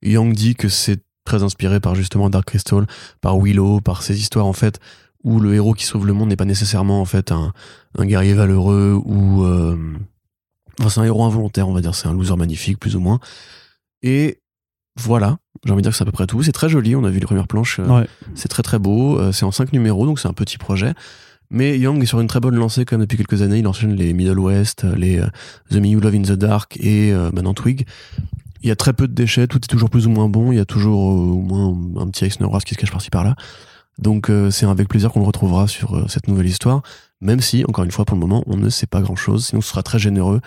Young 0.02 0.34
dit 0.34 0.56
que 0.56 0.70
c'est 0.70 1.02
très 1.26 1.44
inspiré 1.44 1.80
par 1.80 1.94
justement 1.94 2.30
Dark 2.30 2.46
Crystal, 2.46 2.88
par 3.22 3.38
Willow, 3.38 3.82
par 3.82 4.02
ces 4.02 4.20
histoires 4.20 4.46
en 4.46 4.54
fait 4.54 4.80
où 5.24 5.40
le 5.40 5.54
héros 5.54 5.74
qui 5.74 5.84
sauve 5.86 6.06
le 6.08 6.14
monde 6.14 6.30
n'est 6.30 6.36
pas 6.38 6.46
nécessairement 6.46 7.02
en 7.02 7.06
fait 7.06 7.32
un, 7.32 7.52
un 7.98 8.06
guerrier 8.06 8.34
valeureux 8.34 9.00
ou 9.04 9.44
euh, 9.44 9.76
enfin 10.80 10.90
c'est 10.90 11.00
un 11.02 11.04
héros 11.04 11.24
involontaire 11.26 11.68
on 11.68 11.74
va 11.74 11.82
dire, 11.82 11.94
c'est 11.96 12.08
un 12.08 12.14
loser 12.14 12.36
magnifique 12.38 12.80
plus 12.80 12.96
ou 12.96 13.00
moins. 13.00 13.20
Et 14.02 14.40
voilà, 14.98 15.38
j'ai 15.66 15.72
envie 15.72 15.82
de 15.82 15.84
dire 15.84 15.92
que 15.92 15.98
c'est 15.98 16.04
à 16.04 16.06
peu 16.06 16.12
près 16.12 16.26
tout. 16.28 16.42
C'est 16.44 16.52
très 16.52 16.70
joli, 16.70 16.96
on 16.96 17.04
a 17.04 17.10
vu 17.10 17.20
les 17.20 17.26
premières 17.26 17.48
planches, 17.48 17.80
euh, 17.80 17.86
Ouais. 18.02 18.08
c'est 18.36 18.48
très 18.48 18.64
très 18.64 18.80
beau. 18.80 19.18
Euh, 19.20 19.32
c'est 19.32 19.46
en 19.46 19.52
5 19.52 19.74
numéros, 19.74 20.06
donc 20.06 20.20
c'est 20.20 20.28
un 20.28 20.34
petit 20.34 20.58
projet. 20.58 20.94
Mais 21.52 21.80
Young 21.80 22.02
est 22.04 22.06
sur 22.06 22.20
une 22.20 22.28
très 22.28 22.40
bonne 22.40 22.56
lancée 22.56 22.86
quand 22.86 22.96
même 22.98 23.06
depuis 23.06 23.18
quelques 23.18 23.42
années. 23.42 23.58
Il 23.60 23.68
enchaîne 23.68 23.96
les 23.96 24.14
Middle 24.14 24.38
West, 24.40 24.84
les 24.96 25.20
The 25.72 25.76
Me 25.76 25.88
You 25.88 26.00
Love 26.00 26.14
in 26.16 26.22
the 26.22 26.34
Dark 26.34 26.78
et 26.80 27.12
euh, 27.12 27.32
maintenant 27.34 27.54
Twig. 27.56 27.86
Il 28.62 28.68
y 28.68 28.72
a 28.72 28.76
très 28.76 28.94
peu 28.94 29.08
de 29.08 29.14
déchets, 29.14 29.48
tout 29.48 29.58
est 29.58 29.68
toujours 29.68 29.90
plus 29.90 30.06
ou 30.06 30.10
moins 30.12 30.30
bon. 30.30 30.52
Il 30.52 30.58
y 30.58 30.62
a 30.62 30.66
toujours 30.66 31.00
au 31.00 31.42
moins 31.42 31.76
un 32.04 32.08
petit 32.10 32.26
Eisner 32.26 32.48
qui 32.66 32.76
se 32.76 32.80
cache 32.80 32.92
par-ci 32.92 33.10
par-là. 33.10 33.36
Donc 33.98 34.30
euh, 34.30 34.50
c'est 34.52 34.66
avec 34.66 34.88
plaisir 34.88 35.12
qu'on 35.12 35.20
le 35.20 35.26
retrouvera 35.26 35.68
sur 35.68 35.96
euh, 35.96 36.06
cette 36.08 36.28
nouvelle 36.28 36.48
histoire. 36.48 36.82
Même 37.22 37.42
si, 37.42 37.66
encore 37.68 37.84
une 37.84 37.92
fois, 37.92 38.06
pour 38.06 38.16
le 38.16 38.22
moment, 38.22 38.44
on 38.48 38.56
ne 38.56 38.70
sait 38.70 38.88
pas 38.88 39.02
grand-chose. 39.02 39.48
Sinon, 39.48 39.62
ce 39.62 39.70
sera 39.70 39.84
très 39.84 40.00
généreux. 40.00 40.40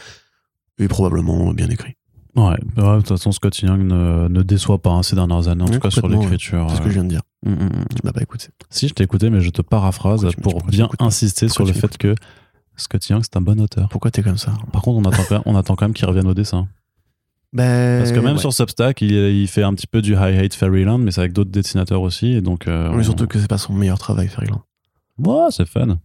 et 0.79 0.89
probablement 0.89 1.53
bien 1.53 1.69
écrit. 1.69 1.95
Ouais, 2.35 2.45
ouais, 2.45 2.57
de 2.79 2.97
toute 3.01 3.09
façon, 3.09 3.31
Scott 3.31 3.59
Young 3.59 3.83
ne, 3.83 4.27
ne 4.29 4.43
déçoit 4.43 4.81
pas 4.81 4.89
hein, 4.91 5.03
ces 5.03 5.15
dernières 5.15 5.49
années, 5.49 5.65
en 5.65 5.69
tout 5.69 5.81
cas 5.81 5.91
sur 5.91 6.09
l'écriture. 6.23 6.67
C'est 6.71 6.77
ce 6.77 6.81
que 6.81 6.89
je 6.89 6.95
viens 6.95 7.05
de 7.05 7.11
dire. 7.11 7.21
euh, 7.47 7.51
mm, 7.51 7.55
mm, 7.55 7.67
mm. 7.67 7.85
Tu 7.95 8.01
m'as 8.05 8.13
pas 8.13 8.23
écouté. 8.23 8.49
Si, 8.71 8.89
je 8.89 8.95
t'ai 8.95 9.05
écouté, 9.05 9.29
mais 9.29 9.43
je 9.43 9.51
te 9.51 9.61
paraphrase 9.61 10.27
tu- 10.31 10.41
pour 10.41 10.63
bien 10.65 10.89
pas 10.89 11.05
insister 11.05 11.49
sur 11.49 11.67
le 11.67 11.75
fait 11.75 11.99
que 11.99 12.15
Scott 12.77 13.07
Young, 13.07 13.21
c'est 13.23 13.37
un 13.37 13.43
bon 13.43 13.61
auteur. 13.61 13.91
Pourquoi 13.91 14.11
t'es 14.11 14.23
comme 14.23 14.39
ça 14.39 14.55
Par 14.73 14.81
contre, 14.81 15.07
on 15.07 15.11
attend 15.13 15.43
on 15.45 15.55
attend 15.57 15.77
quand 15.77 15.85
même 15.85 15.93
qu'il 15.93 16.07
revienne 16.07 16.27
au 16.27 16.33
dessin. 16.33 16.69
Ben, 17.53 17.99
Parce 18.01 18.13
que 18.13 18.19
même 18.21 18.35
ouais. 18.35 18.39
sur 18.41 18.53
Substack, 18.53 19.03
il, 19.03 19.13
il 19.13 19.47
fait 19.49 19.63
un 19.63 19.75
petit 19.75 19.87
peu 19.87 20.01
du 20.03 20.13
High 20.15 20.39
Hate 20.39 20.55
Fairyland, 20.55 20.99
mais 20.99 21.11
c'est 21.11 21.21
avec 21.21 21.33
d'autres 21.33 21.51
dessinateurs 21.51 22.01
aussi. 22.03 22.33
Et 22.33 22.41
donc, 22.41 22.67
euh, 22.67 22.91
Mais 22.93 23.01
on- 23.01 23.03
surtout 23.03 23.27
que 23.27 23.39
c'est 23.39 23.49
pas 23.49 23.59
son 23.59 23.73
meilleur 23.75 23.99
travail, 23.99 24.29
Fairyland. 24.29 24.63
Ouais, 25.19 25.49
c'est 25.51 25.67
fun. 25.69 25.99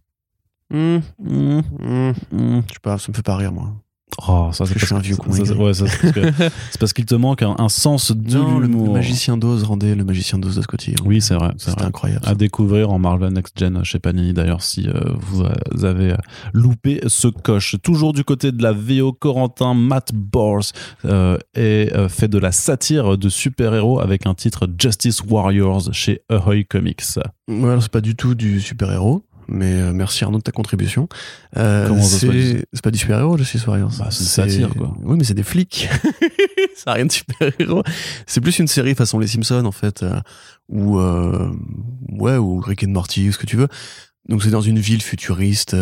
Hum, 0.72 1.00
Mm, 1.18 1.60
hum. 1.80 2.12
mm. 2.32 2.60
Je 2.68 2.72
sais 2.74 2.80
pas, 2.82 2.98
ça 2.98 3.06
me 3.10 3.14
fait 3.16 3.22
pas 3.22 3.36
rire, 3.36 3.52
moi. 3.52 3.72
Oh, 4.26 4.48
ça, 4.52 4.66
c'est 4.66 4.74
parce 4.74 4.90
un 4.92 4.98
vieux 4.98 5.16
con 5.16 5.30
ça, 5.32 5.42
aigri. 5.42 5.54
ouais, 5.58 5.74
ça, 5.74 5.86
c'est 6.70 6.78
parce 6.80 6.92
qu'il 6.92 7.04
te 7.04 7.14
manque 7.14 7.42
un, 7.42 7.54
un 7.58 7.68
sens 7.68 8.10
de 8.10 8.36
Non, 8.38 8.54
le, 8.58 8.66
le 8.66 8.72
l'humour. 8.72 8.92
magicien 8.92 9.36
d'Oz 9.36 9.62
rendait 9.62 9.94
le 9.94 10.04
magicien 10.04 10.38
d'Oz 10.38 10.56
de 10.56 10.62
Scotty. 10.62 10.94
Oui, 11.04 11.20
c'est 11.20 11.34
vrai. 11.34 11.52
c'est 11.56 11.70
C'était 11.70 11.84
incroyable. 11.84 12.22
À 12.26 12.34
découvrir 12.34 12.90
en 12.90 12.98
Marvel 12.98 13.32
Next 13.32 13.56
Gen 13.58 13.84
chez 13.84 13.98
Panini 14.00 14.32
d'ailleurs 14.32 14.62
si 14.62 14.88
euh, 14.88 14.92
vous 15.20 15.42
euh, 15.42 15.52
avez 15.84 16.12
euh, 16.12 16.16
loupé 16.52 17.00
ce 17.06 17.28
coche. 17.28 17.76
Toujours 17.82 18.12
du 18.12 18.24
côté 18.24 18.50
de 18.50 18.62
la 18.62 18.72
VO, 18.72 19.12
Corentin 19.12 19.74
Matt 19.74 20.10
Bors 20.12 20.62
euh, 21.04 21.38
est 21.54 21.92
euh, 21.94 22.08
fait 22.08 22.28
de 22.28 22.38
la 22.38 22.50
satire 22.50 23.16
de 23.18 23.28
super-héros 23.28 24.00
avec 24.00 24.26
un 24.26 24.34
titre 24.34 24.66
Justice 24.80 25.22
Warriors 25.28 25.92
chez 25.92 26.22
Ahoy 26.28 26.64
Comics. 26.64 27.02
Ouais, 27.48 27.68
alors 27.70 27.82
c'est 27.82 27.92
pas 27.92 28.00
du 28.00 28.16
tout 28.16 28.34
du 28.34 28.60
super-héros, 28.60 29.22
mais 29.48 29.72
euh, 29.80 29.92
merci 29.92 30.24
Arnaud 30.24 30.38
de 30.38 30.42
ta 30.42 30.52
contribution. 30.52 31.08
Euh, 31.56 31.88
c'est 32.02 32.26
pas 32.82 32.90
du- 32.90 32.98
super-héros, 32.98 33.36
Justice 33.38 33.66
Warriors. 33.66 33.92
Bah, 33.98 34.08
c'est 34.10 34.24
satire, 34.24 34.70
quoi. 34.74 34.94
Oui, 35.02 35.16
mais 35.18 35.24
c'est 35.24 35.34
des 35.34 35.42
flics. 35.42 35.88
ça 36.76 36.92
a 36.92 36.94
rien 36.94 37.06
de 37.06 37.12
super-héros. 37.12 37.82
C'est 38.26 38.40
plus 38.40 38.58
une 38.58 38.68
série 38.68 38.94
façon 38.94 39.18
Les 39.18 39.26
Simpsons, 39.26 39.64
en 39.64 39.72
fait, 39.72 40.02
euh, 40.02 40.20
ou 40.68 40.98
euh, 40.98 41.50
ouais, 42.10 42.36
ou 42.36 42.60
Rick 42.60 42.84
and 42.84 42.90
Morty, 42.90 43.28
ou 43.28 43.32
ce 43.32 43.38
que 43.38 43.46
tu 43.46 43.56
veux. 43.56 43.68
Donc 44.28 44.42
c'est 44.42 44.50
dans 44.50 44.60
une 44.60 44.78
ville 44.78 45.02
futuriste. 45.02 45.74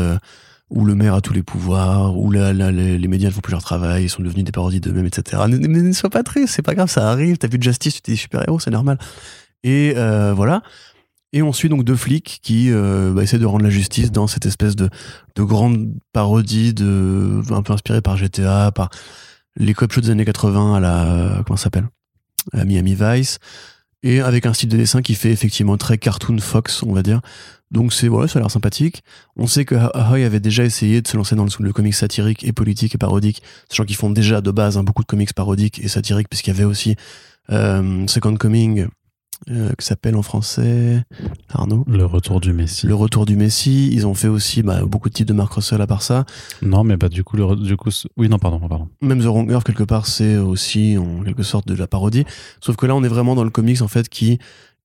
où 0.70 0.84
le 0.84 0.94
maire 0.96 1.14
a 1.14 1.20
tous 1.20 1.32
les 1.32 1.42
pouvoirs, 1.44 2.16
où 2.18 2.30
là, 2.32 2.52
là, 2.52 2.72
les, 2.72 2.98
les 2.98 3.08
médias 3.08 3.28
ne 3.28 3.34
font 3.34 3.40
plus 3.40 3.52
leur 3.52 3.62
travail, 3.62 4.04
ils 4.04 4.08
sont 4.08 4.22
devenus 4.22 4.44
des 4.44 4.50
parodies 4.52 4.80
d'eux-mêmes, 4.80 5.06
etc. 5.06 5.42
Ne, 5.48 5.58
ne, 5.58 5.66
ne 5.80 5.92
sois 5.92 6.10
pas 6.10 6.24
triste, 6.24 6.54
c'est 6.54 6.62
pas 6.62 6.74
grave, 6.74 6.90
ça 6.90 7.08
arrive. 7.08 7.38
T'as 7.38 7.46
vu 7.46 7.58
Justice, 7.60 7.94
tu 7.94 8.00
t'es 8.02 8.16
super-héros, 8.16 8.58
c'est 8.58 8.70
normal. 8.72 8.98
Et 9.62 9.94
euh, 9.96 10.32
voilà. 10.34 10.62
Et 11.32 11.42
on 11.42 11.52
suit 11.52 11.68
donc 11.68 11.84
deux 11.84 11.96
flics 11.96 12.38
qui 12.42 12.70
euh, 12.70 13.12
bah, 13.12 13.22
essaient 13.22 13.38
de 13.38 13.46
rendre 13.46 13.64
la 13.64 13.70
justice 13.70 14.12
dans 14.12 14.26
cette 14.26 14.46
espèce 14.46 14.76
de, 14.76 14.88
de 15.34 15.42
grande 15.42 15.92
parodie 16.12 16.72
de, 16.72 17.42
un 17.50 17.62
peu 17.62 17.72
inspirée 17.72 18.00
par 18.00 18.16
GTA, 18.16 18.72
par 18.72 18.90
les 19.56 19.74
cop 19.74 19.92
shows 19.92 20.02
des 20.02 20.10
années 20.10 20.24
80 20.24 20.76
à 20.76 20.80
la, 20.80 21.42
comment 21.46 21.56
s'appelle? 21.56 21.88
À 22.52 22.64
Miami 22.64 22.94
Vice. 22.98 23.38
Et 24.02 24.20
avec 24.20 24.46
un 24.46 24.52
style 24.52 24.68
de 24.68 24.76
dessin 24.76 25.02
qui 25.02 25.14
fait 25.14 25.32
effectivement 25.32 25.76
très 25.76 25.98
cartoon 25.98 26.38
Fox, 26.38 26.82
on 26.84 26.92
va 26.92 27.02
dire. 27.02 27.20
Donc 27.72 27.92
c'est, 27.92 28.06
voilà, 28.06 28.28
ça 28.28 28.38
a 28.38 28.42
l'air 28.42 28.50
sympathique. 28.50 29.02
On 29.36 29.48
sait 29.48 29.64
que 29.64 29.74
Ahoy 29.74 30.22
avait 30.22 30.38
déjà 30.38 30.64
essayé 30.64 31.02
de 31.02 31.08
se 31.08 31.16
lancer 31.16 31.34
dans 31.34 31.44
le, 31.44 31.50
le 31.58 31.72
comics 31.72 31.94
satirique 31.94 32.44
et 32.44 32.52
politique 32.52 32.94
et 32.94 32.98
parodique, 32.98 33.42
sachant 33.68 33.84
qu'ils 33.84 33.96
font 33.96 34.10
déjà 34.10 34.40
de 34.40 34.50
base 34.52 34.78
hein, 34.78 34.84
beaucoup 34.84 35.02
de 35.02 35.08
comics 35.08 35.32
parodiques 35.32 35.80
et 35.80 35.88
satiriques, 35.88 36.28
puisqu'il 36.28 36.50
y 36.50 36.52
avait 36.52 36.64
aussi 36.64 36.94
euh, 37.50 38.06
Second 38.06 38.36
Coming, 38.36 38.86
euh, 39.50 39.72
qui 39.78 39.84
s'appelle 39.86 40.16
en 40.16 40.22
français 40.22 41.04
Arnaud? 41.48 41.84
Le 41.86 42.04
retour 42.04 42.40
du 42.40 42.52
Messie. 42.52 42.86
Le 42.86 42.94
retour 42.94 43.26
du 43.26 43.36
Messie. 43.36 43.90
Ils 43.92 44.06
ont 44.06 44.14
fait 44.14 44.28
aussi 44.28 44.62
bah, 44.62 44.82
beaucoup 44.84 45.08
de 45.08 45.14
titres 45.14 45.28
de 45.28 45.36
Mark 45.36 45.52
Russell 45.52 45.80
à 45.80 45.86
part 45.86 46.02
ça. 46.02 46.24
Non, 46.62 46.84
mais 46.84 46.96
bah 46.96 47.08
du 47.08 47.22
coup, 47.24 47.36
le, 47.36 47.56
du 47.56 47.76
coup, 47.76 47.90
oui, 48.16 48.28
non, 48.28 48.38
pardon, 48.38 48.58
pardon. 48.60 48.88
Même 49.02 49.20
The 49.20 49.26
Wrong 49.26 49.50
Earth, 49.50 49.64
quelque 49.66 49.84
part, 49.84 50.06
c'est 50.06 50.36
aussi 50.36 50.96
en 50.98 51.22
quelque 51.22 51.42
sorte 51.42 51.66
de 51.68 51.74
la 51.74 51.86
parodie. 51.86 52.24
Sauf 52.60 52.76
que 52.76 52.86
là, 52.86 52.94
on 52.94 53.04
est 53.04 53.08
vraiment 53.08 53.34
dans 53.34 53.44
le 53.44 53.50
comics 53.50 53.82
en 53.82 53.88
fait 53.88 54.08
qui 54.08 54.38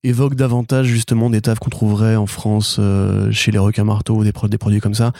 évoque 0.04 0.34
davantage 0.34 0.86
justement 0.86 1.30
des 1.30 1.40
tafs 1.40 1.58
qu'on 1.60 1.70
trouverait 1.70 2.16
en 2.16 2.26
France 2.26 2.76
euh, 2.80 3.30
chez 3.30 3.52
les 3.52 3.58
requins 3.58 3.84
marteaux 3.84 4.16
ou 4.16 4.24
des, 4.24 4.32
pro- 4.32 4.48
des 4.48 4.58
produits 4.58 4.80
comme 4.80 4.94
ça 4.94 5.12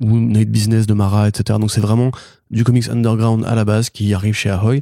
ou 0.00 0.18
Night 0.18 0.50
Business 0.50 0.86
de 0.86 0.94
Mara, 0.94 1.28
etc. 1.28 1.58
Donc 1.58 1.70
c'est 1.70 1.80
vraiment 1.80 2.10
du 2.50 2.64
comics 2.64 2.88
underground 2.88 3.44
à 3.44 3.54
la 3.54 3.64
base 3.64 3.90
qui 3.90 4.14
arrive 4.14 4.34
chez 4.34 4.48
Ahoy 4.50 4.80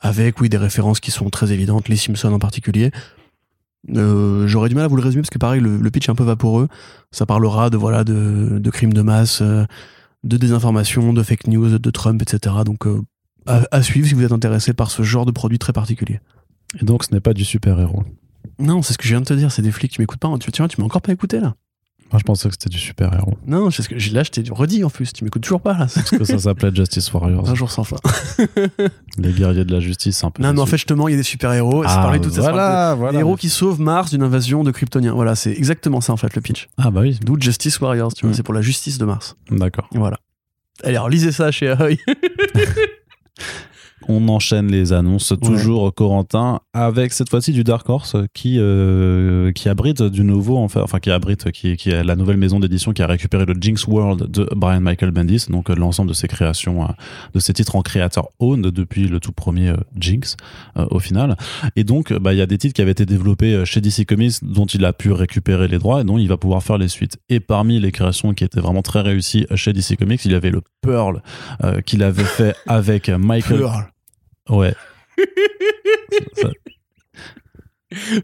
avec 0.00 0.40
oui 0.40 0.48
des 0.48 0.56
références 0.56 0.98
qui 1.00 1.10
sont 1.10 1.28
très 1.30 1.52
évidentes, 1.52 1.88
les 1.88 1.96
Simpsons 1.96 2.32
en 2.32 2.38
particulier. 2.38 2.90
Euh, 3.96 4.46
J'aurais 4.46 4.68
du 4.68 4.74
mal 4.74 4.84
à 4.84 4.88
vous 4.88 4.96
le 4.96 5.02
résumer 5.02 5.22
parce 5.22 5.30
que 5.30 5.38
pareil 5.38 5.60
le, 5.60 5.78
le 5.78 5.90
pitch 5.90 6.08
est 6.08 6.12
un 6.12 6.14
peu 6.14 6.24
vaporeux. 6.24 6.68
Ça 7.12 7.26
parlera 7.26 7.70
de 7.70 7.76
voilà 7.76 8.04
de, 8.04 8.58
de 8.58 8.70
crimes 8.70 8.92
de 8.92 9.02
masse, 9.02 9.40
euh, 9.42 9.64
de 10.24 10.36
désinformation, 10.36 11.12
de 11.12 11.22
fake 11.22 11.46
news, 11.46 11.78
de 11.78 11.90
Trump, 11.90 12.20
etc. 12.22 12.56
Donc 12.64 12.86
euh, 12.86 13.00
à, 13.46 13.62
à 13.70 13.82
suivre 13.82 14.06
si 14.06 14.14
vous 14.14 14.22
êtes 14.22 14.32
intéressé 14.32 14.74
par 14.74 14.90
ce 14.90 15.02
genre 15.02 15.24
de 15.24 15.32
produit 15.32 15.58
très 15.58 15.72
particulier. 15.72 16.20
Et 16.80 16.84
donc, 16.84 17.04
ce 17.04 17.12
n'est 17.12 17.20
pas 17.20 17.34
du 17.34 17.44
super-héros. 17.44 18.04
Non, 18.58 18.82
c'est 18.82 18.92
ce 18.92 18.98
que 18.98 19.04
je 19.04 19.08
viens 19.10 19.20
de 19.20 19.26
te 19.26 19.34
dire, 19.34 19.50
c'est 19.50 19.62
des 19.62 19.72
flics, 19.72 19.90
tu 19.92 20.00
m'écoutes 20.00 20.20
pas. 20.20 20.28
Tu, 20.38 20.50
vois, 20.56 20.68
tu 20.68 20.80
m'as 20.80 20.84
encore 20.84 21.02
pas 21.02 21.12
écouté 21.12 21.40
là. 21.40 21.54
Moi, 22.12 22.18
je 22.18 22.24
pensais 22.24 22.48
que 22.48 22.54
c'était 22.54 22.68
du 22.70 22.78
super-héros. 22.78 23.38
Non, 23.46 23.70
c'est 23.70 23.82
ce 23.82 23.88
que 23.88 23.96
j'ai- 23.98 24.10
là, 24.12 24.22
je 24.24 24.30
t'ai 24.30 24.42
redit 24.50 24.82
en 24.82 24.90
plus, 24.90 25.12
tu 25.12 25.22
m'écoutes 25.22 25.42
toujours 25.42 25.60
pas 25.60 25.74
là. 25.74 25.86
Parce 25.94 26.10
que 26.10 26.24
ça 26.24 26.38
s'appelait 26.38 26.74
Justice 26.74 27.12
Warriors. 27.12 27.48
Un 27.48 27.54
jour 27.54 27.70
sans 27.70 27.84
fin. 27.84 27.96
Les 29.18 29.32
guerriers 29.32 29.64
de 29.64 29.72
la 29.72 29.78
justice, 29.80 30.16
c'est 30.18 30.26
un 30.26 30.30
peu. 30.30 30.42
Non, 30.42 30.52
mais 30.52 30.60
en 30.60 30.66
fait, 30.66 30.76
justement, 30.76 31.06
il 31.08 31.12
y 31.12 31.14
a 31.14 31.18
des 31.18 31.22
super-héros. 31.22 31.84
Ah, 31.86 32.10
voilà, 32.36 32.94
voilà. 32.94 33.18
Héros 33.20 33.36
qui 33.36 33.48
sauvent 33.48 33.80
Mars 33.80 34.10
d'une 34.10 34.22
invasion 34.22 34.64
de 34.64 34.70
Kryptoniens. 34.72 35.12
Voilà, 35.12 35.34
c'est 35.36 35.52
exactement 35.52 36.00
ça 36.00 36.12
en 36.12 36.16
fait 36.16 36.34
le 36.34 36.40
pitch. 36.40 36.68
Ah, 36.78 36.90
bah 36.90 37.02
oui, 37.02 37.18
D'où 37.22 37.40
Justice 37.40 37.80
Warriors, 37.80 38.12
tu 38.14 38.22
vois, 38.26 38.30
Mm. 38.32 38.34
c'est 38.34 38.42
pour 38.42 38.54
la 38.54 38.62
justice 38.62 38.98
de 38.98 39.04
Mars. 39.04 39.36
d'accord. 39.50 39.88
Voilà. 39.92 40.18
Allez, 40.82 40.96
alors 40.96 41.08
lisez 41.10 41.30
ça 41.32 41.50
chez 41.52 41.68
Ahoy. 41.68 41.98
On 44.08 44.28
enchaîne 44.28 44.70
les 44.70 44.92
annonces, 44.92 45.32
toujours 45.42 45.94
Corentin, 45.94 46.60
avec 46.72 47.12
cette 47.12 47.28
fois-ci 47.28 47.52
du 47.52 47.64
Dark 47.64 47.88
Horse 47.88 48.16
qui, 48.34 48.56
euh, 48.58 49.52
qui 49.52 49.68
abrite 49.68 50.02
du 50.02 50.24
nouveau, 50.24 50.58
enfin, 50.58 50.82
enfin 50.82 50.98
qui 50.98 51.10
abrite, 51.10 51.50
qui, 51.52 51.76
qui 51.76 51.90
est 51.90 52.02
la 52.02 52.16
nouvelle 52.16 52.36
maison 52.36 52.60
d'édition 52.60 52.92
qui 52.92 53.02
a 53.02 53.06
récupéré 53.06 53.44
le 53.44 53.54
Jinx 53.60 53.86
World 53.86 54.30
de 54.30 54.48
Brian 54.56 54.80
Michael 54.80 55.10
Bendis, 55.10 55.46
donc 55.48 55.70
euh, 55.70 55.74
l'ensemble 55.74 56.08
de 56.08 56.14
ses 56.14 56.28
créations, 56.28 56.84
euh, 56.84 56.86
de 57.34 57.38
ses 57.40 57.52
titres 57.52 57.76
en 57.76 57.82
créateur 57.82 58.28
owned 58.38 58.66
depuis 58.66 59.06
le 59.06 59.20
tout 59.20 59.32
premier 59.32 59.68
euh, 59.68 59.76
Jinx 59.96 60.36
euh, 60.76 60.86
au 60.90 60.98
final. 60.98 61.36
Et 61.76 61.84
donc, 61.84 62.12
euh, 62.12 62.18
bah, 62.18 62.32
il 62.32 62.38
y 62.38 62.42
a 62.42 62.46
des 62.46 62.58
titres 62.58 62.74
qui 62.74 62.82
avaient 62.82 62.90
été 62.90 63.06
développés 63.06 63.54
euh, 63.54 63.64
chez 63.64 63.80
DC 63.80 64.06
Comics 64.06 64.34
dont 64.42 64.66
il 64.66 64.84
a 64.84 64.92
pu 64.92 65.12
récupérer 65.12 65.68
les 65.68 65.78
droits 65.78 66.00
et 66.00 66.04
dont 66.04 66.18
il 66.18 66.28
va 66.28 66.36
pouvoir 66.36 66.62
faire 66.62 66.78
les 66.78 66.88
suites. 66.88 67.18
Et 67.28 67.40
parmi 67.40 67.80
les 67.80 67.92
créations 67.92 68.34
qui 68.34 68.44
étaient 68.44 68.60
vraiment 68.60 68.82
très 68.82 69.00
réussies 69.00 69.46
euh, 69.50 69.56
chez 69.56 69.72
DC 69.72 69.96
Comics, 69.98 70.24
il 70.24 70.32
y 70.32 70.34
avait 70.34 70.50
le 70.50 70.62
Pearl 70.82 71.22
euh, 71.62 71.80
qu'il 71.80 72.02
avait 72.02 72.24
fait 72.24 72.54
avec 72.66 73.08
Michael. 73.08 73.58
Pearl. 73.58 73.89
Ouais. 74.50 74.74
Ça- 76.36 76.50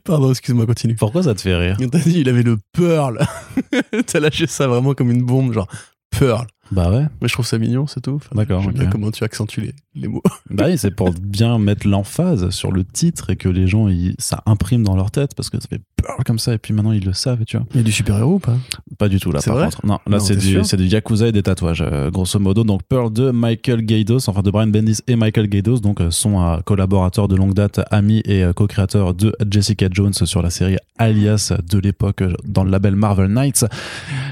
Pardon, 0.04 0.30
excuse-moi, 0.30 0.64
continue. 0.66 0.94
Pourquoi 0.94 1.24
ça 1.24 1.34
te 1.34 1.40
fait 1.40 1.56
rire 1.56 1.76
T'as 1.90 1.98
dit, 1.98 2.20
il 2.20 2.28
avait 2.28 2.44
le 2.44 2.56
Pearl. 2.72 3.18
T'as 4.06 4.20
lâché 4.20 4.46
ça 4.46 4.68
vraiment 4.68 4.94
comme 4.94 5.10
une 5.10 5.22
bombe, 5.24 5.52
genre 5.52 5.66
Pearl. 6.10 6.46
Bah 6.70 6.90
ouais. 6.90 7.04
Mais 7.20 7.26
je 7.28 7.32
trouve 7.32 7.46
ça 7.46 7.58
mignon, 7.58 7.86
c'est 7.88 8.00
tout. 8.00 8.14
Enfin, 8.14 8.30
D'accord, 8.34 8.60
J'aime 8.62 8.70
ok. 8.72 8.78
bien 8.78 8.86
comment 8.90 9.10
tu 9.10 9.24
accentues 9.24 9.60
les, 9.62 9.74
les 9.94 10.08
mots. 10.08 10.22
Bah 10.50 10.66
oui, 10.68 10.78
c'est 10.78 10.92
pour 10.92 11.10
bien 11.12 11.58
mettre 11.58 11.86
l'emphase 11.88 12.50
sur 12.50 12.70
le 12.70 12.84
titre 12.84 13.30
et 13.30 13.36
que 13.36 13.48
les 13.48 13.66
gens, 13.66 13.88
ils- 13.88 14.14
ça 14.18 14.42
imprime 14.46 14.84
dans 14.84 14.94
leur 14.96 15.10
tête 15.10 15.34
parce 15.34 15.50
que 15.50 15.60
ça 15.60 15.66
fait 15.68 15.80
peur 16.06 16.16
comme 16.24 16.38
ça 16.38 16.54
et 16.54 16.58
puis 16.58 16.72
maintenant 16.74 16.92
ils 16.92 17.04
le 17.04 17.12
savent, 17.12 17.44
tu 17.44 17.56
vois. 17.56 17.66
Il 17.74 17.78
y 17.78 17.80
a 17.80 17.82
du 17.82 17.92
super-héros 17.92 18.34
ou 18.34 18.38
pas? 18.38 18.56
Pas 18.98 19.08
du 19.08 19.20
tout 19.20 19.32
là, 19.32 19.40
par 19.44 19.64
contre. 19.64 19.84
Non, 19.86 19.98
là 20.06 20.20
c'est 20.20 20.36
du, 20.36 20.60
du 20.60 20.86
Yakuza 20.86 21.28
et 21.28 21.32
des 21.32 21.42
tatouages, 21.42 21.82
euh, 21.86 22.10
grosso 22.10 22.38
modo. 22.38 22.64
Donc 22.64 22.82
Pearl 22.84 23.12
de 23.12 23.30
Michael 23.30 23.82
Gaidos, 23.82 24.28
enfin 24.28 24.42
de 24.42 24.50
Brian 24.50 24.68
Bendis 24.68 25.00
et 25.06 25.16
Michael 25.16 25.48
Gaidos, 25.48 25.78
donc 25.78 26.00
euh, 26.00 26.10
sont 26.10 26.42
euh, 26.42 26.58
collaborateurs 26.64 27.28
de 27.28 27.36
longue 27.36 27.54
date, 27.54 27.80
amis 27.90 28.22
et 28.24 28.44
co-créateurs 28.54 29.14
de 29.14 29.34
Jessica 29.50 29.88
Jones 29.90 30.14
sur 30.14 30.42
la 30.42 30.50
série 30.50 30.76
Alias 30.98 31.52
de 31.70 31.78
l'époque 31.78 32.22
dans 32.44 32.64
le 32.64 32.70
label 32.70 32.96
Marvel 32.96 33.28
Knights, 33.28 33.66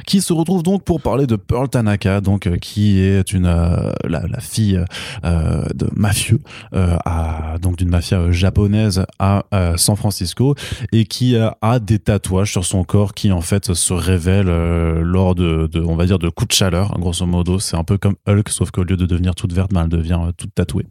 qui 0.07 0.21
se 0.21 0.33
retrouve 0.33 0.63
donc 0.63 0.85
pour 0.85 1.01
parler 1.01 1.27
de 1.27 1.37
Pearl 1.37 1.69
Tanaka, 1.69 2.21
donc 2.21 2.49
qui 2.59 3.01
est 3.01 3.33
une 3.33 3.47
euh, 3.47 3.93
la, 4.05 4.27
la 4.27 4.41
fille 4.41 4.81
euh, 5.25 5.65
de 5.75 5.89
mafieux, 5.95 6.41
à, 6.73 7.57
donc 7.61 7.77
d'une 7.77 7.91
mafia 7.91 8.31
japonaise 8.31 9.05
à 9.19 9.45
San 9.77 9.97
Francisco 9.97 10.55
et 10.93 11.05
qui 11.05 11.37
euh, 11.37 11.49
a 11.65 11.79
des 11.79 11.99
tatouages 11.99 12.53
sur 12.53 12.67
son 12.67 12.85
corps 12.85 13.15
qui 13.15 13.33
en 13.33 13.41
fait 13.41 13.73
se 13.73 13.95
révèlent 13.95 14.51
euh, 14.51 15.01
lors 15.03 15.35
de, 15.35 15.71
on 15.77 15.97
va 15.97 16.05
dire, 16.05 16.19
de 16.19 16.29
coups 16.29 16.49
de 16.49 16.53
chaleur. 16.53 16.95
Grosso 16.99 17.25
modo, 17.25 17.59
c'est 17.59 17.77
un 17.77 17.85
peu 17.85 17.97
comme 17.97 18.17
Hulk, 18.29 18.51
sauf 18.51 18.71
qu'au 18.71 18.85
lieu 18.85 18.99
de 18.99 19.07
devenir 19.07 19.35
toute 19.35 19.55
verte, 19.55 19.73
bah, 19.73 19.81
elle 19.85 19.89
devient 19.89 20.19
euh, 20.21 20.33
toute 20.37 20.55
tatouée, 20.55 20.85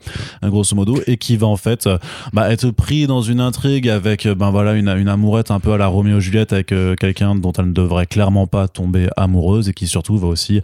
euh, 0.43 0.49
grosso 0.49 0.75
modo, 0.75 0.97
et 1.05 1.17
qui 1.17 1.37
va 1.37 1.45
en 1.45 1.57
fait 1.57 1.87
bah, 2.33 2.51
être 2.51 2.71
pris 2.71 3.05
dans 3.05 3.21
une 3.21 3.39
intrigue 3.39 3.87
avec 3.87 4.27
ben 4.27 4.49
voilà 4.49 4.73
une, 4.73 4.89
une 4.89 5.09
amourette 5.09 5.51
un 5.51 5.59
peu 5.59 5.73
à 5.73 5.77
la 5.77 5.85
Roméo 5.85 6.19
Juliette 6.19 6.53
avec 6.53 6.73
quelqu'un 6.99 7.35
dont 7.35 7.51
elle 7.51 7.67
ne 7.67 7.73
devrait 7.73 8.07
clairement 8.07 8.47
pas 8.47 8.67
tomber 8.67 9.09
amoureuse 9.15 9.69
et 9.69 9.73
qui 9.73 9.85
surtout 9.85 10.17
va 10.17 10.27
aussi 10.27 10.61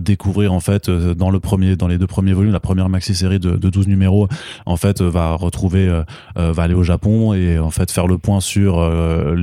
découvrir 0.00 0.52
en 0.52 0.60
fait 0.60 0.90
dans 0.90 1.30
le 1.30 1.40
premier, 1.40 1.76
dans 1.76 1.86
les 1.86 1.98
deux 1.98 2.06
premiers 2.06 2.32
volumes, 2.32 2.52
la 2.52 2.60
première 2.60 2.88
maxi 2.88 3.14
série 3.14 3.38
de, 3.38 3.56
de 3.56 3.70
12 3.70 3.86
numéros, 3.86 4.28
en 4.66 4.76
fait 4.76 5.00
va 5.00 5.34
retrouver, 5.34 6.02
va 6.36 6.62
aller 6.62 6.74
au 6.74 6.82
Japon 6.82 7.34
et 7.34 7.58
en 7.58 7.70
fait 7.70 7.90
faire 7.90 8.06
le 8.06 8.18
point 8.18 8.40
sur 8.40 8.78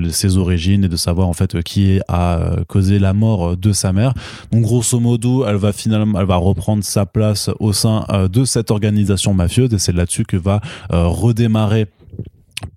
ses 0.10 0.38
origines 0.38 0.84
et 0.84 0.90
de 0.90 0.96
savoir 0.96 1.28
en 1.28 1.34
fait 1.34 1.62
qui 1.64 2.00
a 2.08 2.38
euh, 2.38 2.64
causé 2.68 3.00
la 3.00 3.14
mort 3.14 3.58
de 3.58 3.72
sa 3.74 3.94
mère. 3.94 4.14
Donc 4.52 4.64
grosso 4.64 5.00
modo, 5.00 5.46
elle 5.46 5.56
va 5.56 5.74
finalement, 5.74 6.20
elle 6.20 6.26
va 6.26 6.38
reprendre 6.38 6.84
sa 6.84 7.06
place 7.06 7.50
au 7.60 7.74
sein 7.74 8.06
de 8.32 8.46
cette 8.46 8.72
organisation 8.72 9.34
mafieuse 9.34 9.74
et 9.74 9.80
c'est 9.80 9.92
là-dessus 9.92 10.26
que 10.26 10.38
va 10.38 10.62
redémarrer 10.90 11.88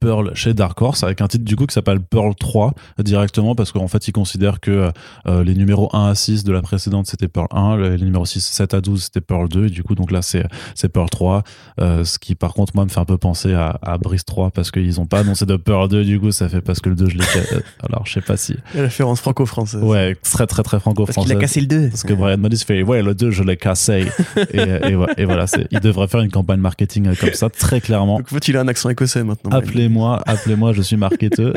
Pearl 0.00 0.32
chez 0.34 0.54
Dark 0.54 0.80
Horse 0.80 1.02
avec 1.02 1.20
un 1.20 1.28
titre 1.28 1.44
du 1.44 1.56
coup 1.56 1.66
qui 1.66 1.74
s'appelle 1.74 2.00
Pearl 2.00 2.34
3 2.34 2.74
directement 2.98 3.54
parce 3.54 3.72
qu'en 3.72 3.88
fait 3.88 4.08
ils 4.08 4.12
considèrent 4.12 4.60
que 4.60 4.90
euh, 5.26 5.44
les 5.44 5.54
numéros 5.54 5.88
1 5.92 6.10
à 6.10 6.14
6 6.14 6.44
de 6.44 6.52
la 6.52 6.62
précédente 6.62 7.06
c'était 7.06 7.28
Pearl 7.28 7.48
1 7.50 7.76
les 7.76 8.04
numéros 8.04 8.26
6 8.26 8.40
7 8.40 8.74
à 8.74 8.80
12 8.80 9.04
c'était 9.04 9.20
Pearl 9.20 9.48
2 9.48 9.66
et 9.66 9.70
du 9.70 9.82
coup 9.82 9.94
donc 9.94 10.10
là 10.10 10.22
c'est 10.22 10.44
c'est 10.74 10.88
Pearl 10.88 11.08
3 11.08 11.42
euh, 11.80 12.04
ce 12.04 12.18
qui 12.18 12.34
par 12.34 12.54
contre 12.54 12.72
moi 12.74 12.84
me 12.84 12.90
fait 12.90 13.00
un 13.00 13.04
peu 13.04 13.18
penser 13.18 13.54
à, 13.54 13.78
à 13.82 13.98
Brice 13.98 14.24
3 14.24 14.50
parce 14.50 14.70
qu'ils 14.70 15.00
ont 15.00 15.06
pas 15.06 15.20
annoncé 15.20 15.46
de 15.46 15.56
Pearl 15.56 15.88
2 15.88 16.04
du 16.04 16.20
coup 16.20 16.32
ça 16.32 16.48
fait 16.48 16.60
parce 16.60 16.80
que 16.80 16.90
le 16.90 16.96
2 16.96 17.08
je 17.10 17.18
l'ai 17.18 17.24
alors 17.88 18.06
je 18.06 18.12
sais 18.12 18.20
pas 18.20 18.36
si 18.36 18.56
la 18.74 18.82
référence 18.82 19.20
franco-française. 19.20 19.82
Ouais 19.82 20.16
très 20.22 20.46
très 20.46 20.62
très 20.62 20.80
franco-française. 20.80 21.14
Parce 21.14 21.26
qu'il 21.26 21.36
a 21.36 21.40
cassé 21.40 21.60
le 21.60 21.66
2 21.66 21.88
parce 21.88 22.02
que 22.02 22.12
Brian 22.14 22.38
Madis 22.38 22.64
fait 22.64 22.82
ouais 22.82 23.02
le 23.02 23.14
2 23.14 23.30
je 23.30 23.42
l'ai 23.42 23.56
cassé. 23.56 24.06
Et, 24.52 24.58
et, 24.58 24.96
et, 25.18 25.24
voilà 25.24 25.46
il 25.70 25.80
devrait 25.80 26.08
faire 26.08 26.20
une 26.20 26.30
campagne 26.30 26.60
marketing 26.60 27.14
comme 27.16 27.32
ça 27.32 27.50
très 27.50 27.80
clairement. 27.80 28.18
Donc 28.18 28.26
en 28.30 28.34
fait 28.34 28.48
il 28.48 28.56
a 28.56 28.60
un 28.60 28.68
accent 28.68 28.88
écossais 28.90 29.24
maintenant 29.24 29.50
appelez-moi 29.74 30.22
appelez-moi 30.26 30.72
je 30.72 30.82
suis 30.82 30.96
marketeur. 30.96 31.54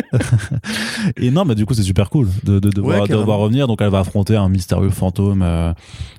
et 1.17 1.29
non, 1.31 1.45
mais 1.45 1.55
du 1.55 1.65
coup, 1.65 1.73
c'est 1.73 1.83
super 1.83 2.09
cool 2.09 2.27
de, 2.43 2.59
de, 2.59 2.69
de, 2.69 2.81
voir, 2.81 3.07
de, 3.07 3.15
voir, 3.15 3.39
revenir. 3.39 3.67
Donc, 3.67 3.81
elle 3.81 3.89
va 3.89 3.99
affronter 3.99 4.35
un 4.35 4.49
mystérieux 4.49 4.89
fantôme 4.89 5.41
euh, 5.43 5.73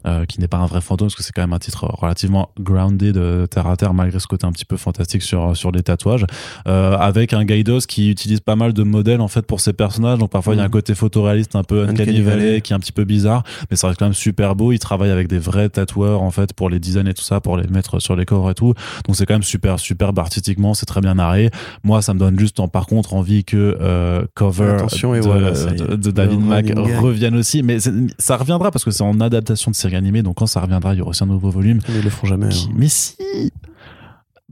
euh, 0.06 0.24
qui 0.26 0.40
n'est 0.40 0.48
pas 0.48 0.58
un 0.58 0.66
vrai 0.66 0.80
fantôme, 0.80 1.08
parce 1.08 1.16
que 1.16 1.22
c'est 1.22 1.32
quand 1.32 1.42
même 1.42 1.52
un 1.52 1.58
titre 1.58 1.86
relativement 1.86 2.50
grounded, 2.60 3.14
de 3.14 3.46
terre 3.50 3.66
à 3.66 3.76
terre, 3.76 3.94
malgré 3.94 4.20
ce 4.20 4.26
côté 4.26 4.46
un 4.46 4.52
petit 4.52 4.64
peu 4.64 4.76
fantastique 4.76 5.22
sur, 5.22 5.56
sur 5.56 5.72
les 5.72 5.82
tatouages. 5.82 6.26
Euh, 6.66 6.96
avec 6.96 7.32
un 7.32 7.44
Gaidos 7.44 7.80
qui 7.80 8.10
utilise 8.10 8.40
pas 8.40 8.56
mal 8.56 8.72
de 8.72 8.82
modèles 8.82 9.20
en 9.20 9.28
fait 9.28 9.42
pour 9.42 9.60
ses 9.60 9.72
personnages. 9.72 10.18
Donc, 10.18 10.30
parfois, 10.30 10.54
il 10.54 10.58
y 10.58 10.60
a 10.60 10.64
un 10.64 10.68
mm. 10.68 10.70
côté 10.70 10.94
photoréaliste 10.94 11.56
un 11.56 11.64
peu 11.64 11.86
Uncanny 11.88 12.20
Valley 12.20 12.60
qui 12.60 12.72
est 12.72 12.76
un 12.76 12.80
petit 12.80 12.92
peu 12.92 13.04
bizarre, 13.04 13.42
mais 13.70 13.76
ça 13.76 13.88
reste 13.88 13.98
quand 13.98 14.06
même 14.06 14.14
super 14.14 14.54
beau. 14.54 14.72
Il 14.72 14.78
travaille 14.78 15.10
avec 15.10 15.28
des 15.28 15.38
vrais 15.38 15.68
tatoueurs 15.68 16.22
en 16.22 16.30
fait 16.30 16.52
pour 16.52 16.70
les 16.70 16.78
designs 16.78 17.08
et 17.08 17.14
tout 17.14 17.22
ça, 17.22 17.40
pour 17.40 17.56
les 17.56 17.66
mettre 17.68 17.98
sur 17.98 18.14
les 18.16 18.24
corps 18.24 18.50
et 18.50 18.54
tout. 18.54 18.74
Donc, 19.06 19.16
c'est 19.16 19.26
quand 19.26 19.34
même 19.34 19.42
super, 19.42 19.78
super 19.78 20.12
artistiquement, 20.16 20.74
c'est 20.74 20.86
très 20.86 21.00
bien 21.00 21.14
narré. 21.14 21.50
Moi, 21.88 22.02
ça 22.02 22.12
me 22.12 22.18
donne 22.18 22.38
juste 22.38 22.60
en, 22.60 22.68
par 22.68 22.86
contre 22.86 23.14
envie 23.14 23.44
que 23.44 23.78
euh, 23.80 24.22
cover 24.34 24.76
de, 24.76 26.10
David 26.10 26.40
Mack 26.40 26.66
revienne 26.76 27.34
aussi. 27.34 27.62
Mais 27.62 27.78
ça 28.18 28.36
reviendra 28.36 28.70
parce 28.70 28.84
que 28.84 28.90
c'est 28.90 29.02
en 29.02 29.18
adaptation 29.20 29.70
de 29.70 29.76
série 29.76 29.96
animée. 29.96 30.22
Donc 30.22 30.36
quand 30.36 30.46
ça 30.46 30.60
reviendra 30.60 30.92
il 30.92 30.98
y 30.98 31.00
aura 31.00 31.12
aussi 31.12 31.24
un 31.24 31.28
nouveau 31.28 31.48
volume. 31.48 31.80
Mais 31.88 31.94
ils 32.00 32.04
le 32.04 32.10
feront 32.10 32.26
jamais 32.26 32.48
hein. 32.48 32.70
mais 32.76 32.88
si. 32.88 33.16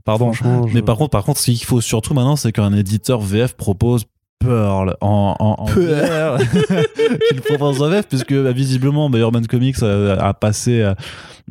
Pardon. 0.03 0.31
Mais 0.73 0.81
par 0.81 0.97
contre 0.97 1.11
par 1.11 1.23
contre 1.23 1.39
ce 1.39 1.51
qu'il 1.51 1.63
faut 1.63 1.79
surtout 1.79 2.15
maintenant 2.15 2.37
c'est 2.37 2.51
qu'un 2.51 2.73
éditeur 2.73 3.21
VF 3.21 3.53
propose 3.53 4.05
Pearl 4.39 4.97
en, 5.01 5.35
en, 5.39 5.63
en 5.63 5.65
qu'il 5.67 7.41
propose 7.41 7.83
en 7.83 7.89
VF 7.89 8.07
puisque 8.07 8.33
bah, 8.33 8.51
visiblement 8.51 9.11
Bayerman 9.11 9.45
Comics 9.45 9.83
a, 9.83 10.33
passé 10.33 10.81
euh, 10.81 10.95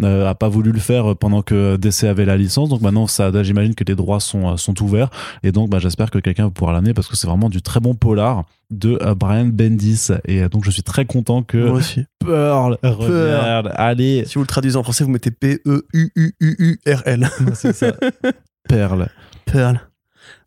a 0.02 0.34
pas 0.34 0.48
voulu 0.48 0.72
le 0.72 0.78
faire 0.78 1.16
pendant 1.16 1.42
que 1.42 1.76
DC 1.76 2.04
avait 2.04 2.24
la 2.24 2.36
licence. 2.36 2.68
Donc 2.68 2.80
maintenant 2.80 3.06
ça 3.06 3.30
j'imagine 3.42 3.74
que 3.74 3.84
les 3.84 3.94
droits 3.94 4.20
sont 4.20 4.52
euh, 4.52 4.56
sont 4.56 4.80
ouverts. 4.82 5.10
Et 5.42 5.52
donc 5.52 5.70
bah, 5.70 5.78
j'espère 5.78 6.10
que 6.10 6.18
quelqu'un 6.18 6.44
va 6.44 6.50
pouvoir 6.50 6.74
l'amener 6.74 6.94
parce 6.94 7.08
que 7.08 7.16
c'est 7.16 7.26
vraiment 7.26 7.48
du 7.48 7.62
très 7.62 7.80
bon 7.80 7.94
polar 7.94 8.44
de 8.70 8.98
euh, 9.02 9.14
Brian 9.14 9.46
Bendis. 9.46 10.08
Et 10.26 10.48
donc 10.48 10.64
je 10.64 10.70
suis 10.70 10.82
très 10.82 11.04
content 11.04 11.42
que 11.42 11.72
Pearl 12.20 12.78
revienne. 12.82 13.72
Allez. 13.74 14.24
Si 14.26 14.34
vous 14.34 14.42
le 14.42 14.46
traduisez 14.46 14.76
en 14.76 14.82
français 14.82 15.04
vous 15.04 15.10
mettez 15.10 15.30
P 15.30 15.60
E 15.66 15.86
U 15.92 16.10
U 16.16 16.34
U 16.40 16.56
U 16.58 16.80
R 16.86 17.02
L. 17.06 17.28
C'est 17.54 17.72
ça. 17.72 17.92
Pearl. 18.68 19.08
Pearl. 19.44 19.80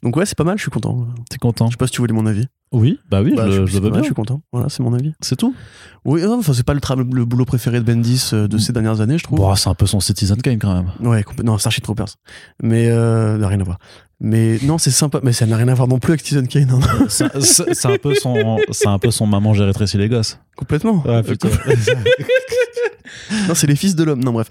Donc 0.03 0.15
ouais, 0.15 0.25
c'est 0.25 0.37
pas 0.37 0.43
mal, 0.43 0.57
je 0.57 0.63
suis 0.63 0.71
content. 0.71 1.07
T'es 1.29 1.37
content. 1.37 1.67
Je 1.67 1.71
sais 1.71 1.77
pas 1.77 1.87
si 1.87 1.93
tu 1.93 2.01
voulais 2.01 2.13
mon 2.13 2.25
avis. 2.25 2.47
Oui, 2.71 2.99
bah 3.09 3.23
oui, 3.23 3.33
je, 3.35 3.65
je, 3.65 3.79
veux 3.79 3.89
bien. 3.89 3.99
Je 3.99 4.05
suis 4.05 4.13
content. 4.13 4.41
Voilà, 4.51 4.69
c'est 4.69 4.83
mon 4.83 4.93
avis. 4.93 5.13
C'est 5.21 5.35
tout. 5.35 5.55
Oui, 6.05 6.23
enfin 6.25 6.53
c'est 6.53 6.65
pas 6.65 6.75
le, 6.75 6.79
le, 7.13 7.25
boulot 7.25 7.45
préféré 7.45 7.79
de 7.79 7.83
Bendis 7.83 8.29
euh, 8.33 8.47
de 8.47 8.59
ces 8.59 8.73
dernières 8.73 9.01
années, 9.01 9.17
je 9.17 9.23
trouve. 9.23 9.39
Bon, 9.39 9.55
c'est 9.55 9.69
un 9.69 9.73
peu 9.73 9.87
son 9.87 9.99
Citizen 9.99 10.39
Kane 10.39 10.59
quand 10.59 10.73
même. 10.73 10.91
Ouais, 10.99 11.25
non, 11.43 11.57
Starship 11.57 11.83
Troopers. 11.83 12.09
Mais 12.61 12.89
euh, 12.89 13.37
n'a 13.37 13.47
rien 13.47 13.59
à 13.59 13.63
voir. 13.63 13.79
Mais 14.19 14.59
non, 14.63 14.77
c'est 14.77 14.91
sympa, 14.91 15.19
mais 15.23 15.33
ça 15.33 15.47
n'a 15.47 15.57
rien 15.57 15.67
à 15.67 15.73
voir 15.73 15.87
non 15.87 15.97
plus 15.97 16.11
avec 16.11 16.21
Citizen 16.21 16.47
Kane. 16.47 16.69
Hein. 16.69 17.07
c'est 17.09 17.85
un 17.85 17.97
peu 17.97 18.13
son, 18.13 18.59
c'est 18.71 18.87
un 18.87 18.99
peu 18.99 19.09
son 19.09 19.25
maman 19.25 19.55
j'ai 19.55 19.63
rétréci 19.63 19.97
les 19.97 20.07
gosses. 20.07 20.39
Complètement. 20.55 21.01
Ouais, 21.05 21.23
non, 23.47 23.55
c'est 23.55 23.67
les 23.67 23.75
fils 23.75 23.95
de 23.95 24.03
l'homme. 24.03 24.23
Non, 24.23 24.31
bref, 24.31 24.47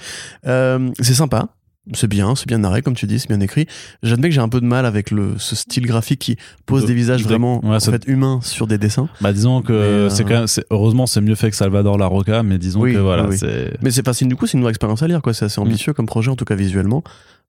euh, 0.46 0.90
c'est 1.00 1.14
sympa 1.14 1.48
c'est 1.94 2.08
bien, 2.08 2.34
c'est 2.34 2.46
bien 2.46 2.58
narré, 2.58 2.82
comme 2.82 2.94
tu 2.94 3.06
dis, 3.06 3.18
c'est 3.18 3.28
bien 3.28 3.40
écrit. 3.40 3.66
J'admets 4.02 4.28
que 4.28 4.34
j'ai 4.34 4.40
un 4.40 4.48
peu 4.48 4.60
de 4.60 4.66
mal 4.66 4.86
avec 4.86 5.10
le, 5.10 5.34
ce 5.38 5.56
style 5.56 5.86
graphique 5.86 6.20
qui 6.20 6.36
pose 6.66 6.84
des 6.84 6.94
visages 6.94 7.22
vraiment 7.22 7.60
en 7.64 7.80
fait, 7.80 8.04
humains 8.06 8.40
sur 8.42 8.66
des 8.66 8.78
dessins. 8.78 9.08
Bah, 9.20 9.32
disons 9.32 9.62
que 9.62 10.08
c'est 10.10 10.24
euh, 10.24 10.28
quand 10.28 10.40
même, 10.40 10.64
heureusement, 10.70 11.06
c'est 11.06 11.20
mieux 11.20 11.34
fait 11.34 11.50
que 11.50 11.56
Salvador 11.56 11.98
Larocca, 11.98 12.42
mais 12.42 12.58
disons 12.58 12.82
que 12.82 12.98
voilà, 12.98 13.30
c'est. 13.32 13.72
Mais 13.82 13.90
c'est 13.90 14.04
facile, 14.04 14.28
du 14.28 14.36
coup, 14.36 14.46
c'est 14.46 14.54
une 14.54 14.60
nouvelle 14.60 14.72
expérience 14.72 15.02
à 15.02 15.08
lire, 15.08 15.22
quoi. 15.22 15.34
C'est 15.34 15.46
assez 15.46 15.60
ambitieux 15.60 15.92
comme 15.92 16.06
projet, 16.06 16.30
en 16.30 16.36
tout 16.36 16.44
cas 16.44 16.54
visuellement. 16.54 17.02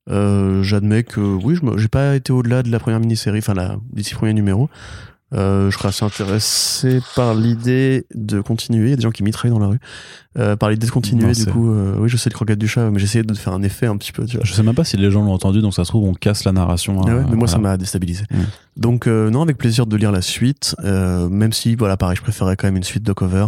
Euh, 0.10 0.64
J'admets 0.64 1.04
que 1.04 1.20
oui, 1.20 1.56
je 1.56 1.78
j'ai 1.78 1.88
pas 1.88 2.16
été 2.16 2.32
au-delà 2.32 2.64
de 2.64 2.72
la 2.72 2.80
première 2.80 3.00
mini-série, 3.00 3.40
enfin, 3.40 3.54
la, 3.54 3.78
des 3.92 4.04
six 4.04 4.16
premiers 4.16 4.34
numéros. 4.34 4.70
Euh, 5.34 5.70
je 5.70 5.78
serais 5.78 5.90
assez 5.90 6.04
intéressé 6.04 7.02
par 7.16 7.36
l'idée 7.36 8.06
de 8.16 8.42
continuer. 8.42 8.88
Il 8.88 8.90
y 8.90 8.94
a 8.94 8.96
des 8.96 9.04
gens 9.04 9.12
qui 9.12 9.24
mitraillent 9.24 9.52
dans 9.52 9.60
la 9.60 9.68
rue. 9.68 9.80
Euh, 10.38 10.56
par 10.56 10.70
l'idée 10.70 10.88
de 10.88 10.92
continuer, 10.92 11.32
du 11.34 11.46
coup, 11.46 11.72
euh, 11.72 11.96
oui, 12.00 12.10
je 12.10 12.18
sais 12.18 12.30
le 12.30 12.36
croquette 12.36 12.60
du 12.60 12.68
chat, 12.68 12.90
mais 12.90 13.00
j'essayais 13.00 13.24
de 13.24 13.34
faire 13.34 13.54
un 13.54 13.62
effet 13.62 13.88
un 13.88 13.98
petit 13.98 14.12
peu. 14.12 14.26
Tu 14.26 14.38
vois. 14.38 14.46
Je 14.46 14.54
sais 14.54 14.64
même 14.64 14.76
pas 14.76 14.84
si 14.84 14.98
les 14.98 15.12
gens 15.12 15.24
l'ont 15.24 15.34
entendu, 15.34 15.62
donc 15.62 15.74
ça 15.74 15.84
se 15.84 15.90
trouve, 15.90 16.08
on 16.08 16.14
casse 16.14 16.44
la 16.46 16.52
narration. 16.52 17.02
Ah 17.08 17.26
mais 17.30 17.36
moi, 17.36 17.48
ça 17.48 17.58
m'a 17.58 17.78
déstabilisé. 17.78 18.24
Mm. 18.32 18.38
Donc, 18.78 19.08
euh, 19.08 19.30
non, 19.30 19.42
avec 19.42 19.58
plaisir 19.58 19.86
de 19.86 19.96
lire 19.98 20.12
la 20.12 20.22
suite, 20.22 20.76
euh, 20.84 21.30
même 21.30 21.54
si, 21.54 21.76
voilà, 21.76 21.98
pareil, 21.98 22.16
je 22.16 22.22
préférais 22.22 22.56
quand 22.56 22.68
même 22.68 22.78
une 22.78 22.84
suite 22.84 23.04
de 23.04 23.14
cover 23.14 23.48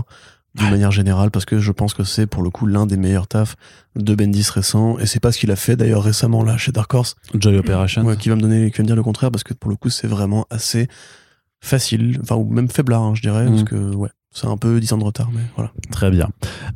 d'une 0.55 0.69
manière 0.69 0.91
générale 0.91 1.31
parce 1.31 1.45
que 1.45 1.59
je 1.59 1.71
pense 1.71 1.93
que 1.93 2.03
c'est 2.03 2.27
pour 2.27 2.43
le 2.43 2.49
coup 2.49 2.65
l'un 2.65 2.85
des 2.85 2.97
meilleurs 2.97 3.27
tafs 3.27 3.55
de 3.95 4.13
Bendis 4.15 4.49
récent 4.53 4.97
et 4.99 5.05
c'est 5.05 5.21
pas 5.21 5.31
ce 5.31 5.37
qu'il 5.37 5.49
a 5.49 5.55
fait 5.55 5.77
d'ailleurs 5.77 6.03
récemment 6.03 6.43
là 6.43 6.57
chez 6.57 6.73
Dark 6.73 6.93
Horse 6.93 7.15
Joy 7.33 7.57
Operation 7.57 8.03
ouais, 8.03 8.17
qui 8.17 8.27
va 8.27 8.35
me 8.35 8.41
donner 8.41 8.69
qui 8.69 8.79
va 8.79 8.83
me 8.83 8.87
dire 8.87 8.97
le 8.97 9.03
contraire 9.03 9.31
parce 9.31 9.43
que 9.43 9.53
pour 9.53 9.69
le 9.69 9.77
coup 9.77 9.89
c'est 9.89 10.07
vraiment 10.07 10.45
assez 10.49 10.89
facile, 11.61 12.19
enfin 12.21 12.35
ou 12.35 12.45
même 12.45 12.69
faiblard, 12.69 13.03
hein, 13.03 13.13
je 13.15 13.21
dirais, 13.21 13.45
parce 13.45 13.61
mm. 13.61 13.65
que 13.65 13.95
ouais, 13.95 14.09
c'est 14.33 14.47
un 14.47 14.57
peu 14.57 14.79
10 14.79 14.93
ans 14.93 14.97
de 14.97 15.03
retard, 15.03 15.29
mais 15.33 15.41
voilà. 15.55 15.71
Très 15.91 16.09
bien. 16.09 16.29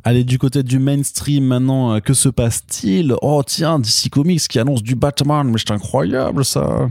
Allez, 0.04 0.24
du 0.24 0.38
côté 0.38 0.62
du 0.62 0.78
mainstream 0.78 1.44
maintenant, 1.44 1.94
euh, 1.94 2.00
que 2.00 2.12
se 2.12 2.28
passe-t-il? 2.28 3.14
Oh 3.22 3.42
tiens, 3.44 3.78
DC 3.78 4.10
Comics 4.10 4.46
qui 4.46 4.58
annonce 4.58 4.82
du 4.82 4.94
Batman, 4.94 5.48
mais 5.50 5.58
c'est 5.58 5.72
incroyable 5.72 6.44
ça 6.44 6.88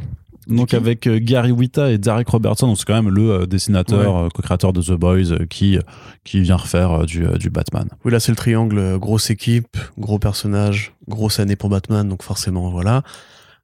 donc 0.48 0.76
avec 0.76 1.08
euh, 1.08 1.18
Gary 1.20 1.52
Whitta 1.52 1.90
et 1.90 1.98
Derek 1.98 2.30
Robertson, 2.30 2.76
c'est 2.76 2.86
quand 2.86 2.94
même 2.94 3.10
le 3.10 3.32
euh, 3.32 3.46
dessinateur, 3.48 4.30
co-créateur 4.32 4.74
de 4.74 4.82
The 4.84 4.92
Boys, 4.92 5.48
qui 5.50 5.80
qui 6.24 6.42
vient 6.42 6.58
refaire 6.58 7.06
du, 7.08 7.26
du 7.40 7.50
Batman. 7.50 7.88
Oui, 8.04 8.12
là 8.12 8.20
c'est 8.20 8.32
le 8.32 8.36
triangle, 8.36 9.00
grosse 9.00 9.32
équipe, 9.32 9.76
gros 9.98 10.20
personnage, 10.20 10.94
grosse 11.08 11.40
année 11.40 11.56
pour 11.56 11.70
Batman, 11.70 12.08
donc 12.08 12.22
forcément 12.22 12.70
voilà. 12.70 13.02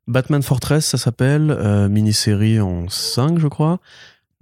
Batman 0.08 0.42
Fortress, 0.42 0.88
ça 0.88 0.98
s'appelle, 0.98 1.56
mini-série 1.90 2.60
en 2.60 2.90
5 2.90 3.38
je 3.38 3.48
crois. 3.48 3.80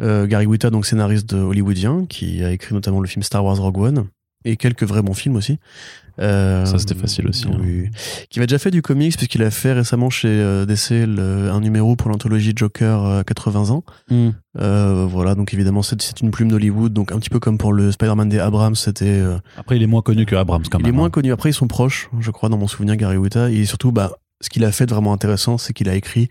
Euh, 0.01 0.27
Gary 0.27 0.45
Whitta, 0.45 0.69
donc 0.69 0.85
scénariste 0.85 1.33
de 1.33 1.41
hollywoodien, 1.41 2.05
qui 2.07 2.43
a 2.43 2.51
écrit 2.51 2.73
notamment 2.73 3.01
le 3.01 3.07
film 3.07 3.23
Star 3.23 3.43
Wars 3.43 3.57
Rogue 3.57 3.77
One 3.77 4.07
et 4.45 4.55
quelques 4.55 4.83
vrais 4.83 5.01
bons 5.01 5.13
films 5.13 5.35
aussi. 5.35 5.59
Euh, 6.19 6.65
ça 6.65 6.79
c'était 6.79 6.95
facile 6.95 7.27
aussi. 7.27 7.45
Hein. 7.47 7.89
Qui 8.29 8.39
m'a 8.39 8.45
déjà 8.45 8.57
fait 8.57 8.71
du 8.71 8.81
comics 8.81 9.15
puisqu'il 9.15 9.43
a 9.43 9.51
fait 9.51 9.73
récemment 9.73 10.09
chez 10.09 10.27
euh, 10.29 10.65
DC 10.65 10.91
un 10.91 11.59
numéro 11.59 11.95
pour 11.95 12.09
l'anthologie 12.09 12.53
Joker 12.55 13.23
80 13.25 13.69
ans. 13.69 13.83
Hmm. 14.09 14.31
voilà, 14.55 15.35
donc 15.35 15.53
évidemment 15.53 15.81
c'est 15.81 16.21
une 16.21 16.31
plume 16.31 16.49
d'Hollywood, 16.49 16.93
donc 16.93 17.11
un 17.11 17.19
petit 17.19 17.29
peu 17.29 17.39
comme 17.39 17.57
pour 17.57 17.73
le 17.73 17.91
Spider-Man 17.91 18.29
des 18.29 18.39
Abrams, 18.39 18.75
c'était. 18.75 19.21
Après 19.57 19.75
il 19.75 19.83
est 19.83 19.87
moins 19.87 20.01
connu 20.01 20.25
que 20.25 20.35
Abrams 20.35 20.63
quand 20.69 20.79
même. 20.79 20.87
Il 20.87 20.89
est 20.89 20.95
moins 20.95 21.07
hein. 21.07 21.09
connu. 21.09 21.33
Après 21.33 21.49
ils 21.49 21.53
sont 21.53 21.67
proches, 21.67 22.09
je 22.19 22.31
crois 22.31 22.47
dans 22.47 22.57
mon 22.57 22.67
souvenir 22.67 22.95
Gary 22.95 23.17
Whitta. 23.17 23.51
Et 23.51 23.65
surtout, 23.65 23.91
bah, 23.91 24.13
ce 24.41 24.49
qu'il 24.49 24.63
a 24.63 24.71
fait 24.71 24.85
de 24.85 24.93
vraiment 24.93 25.11
intéressant, 25.11 25.57
c'est 25.57 25.73
qu'il 25.73 25.89
a 25.89 25.95
écrit 25.95 26.29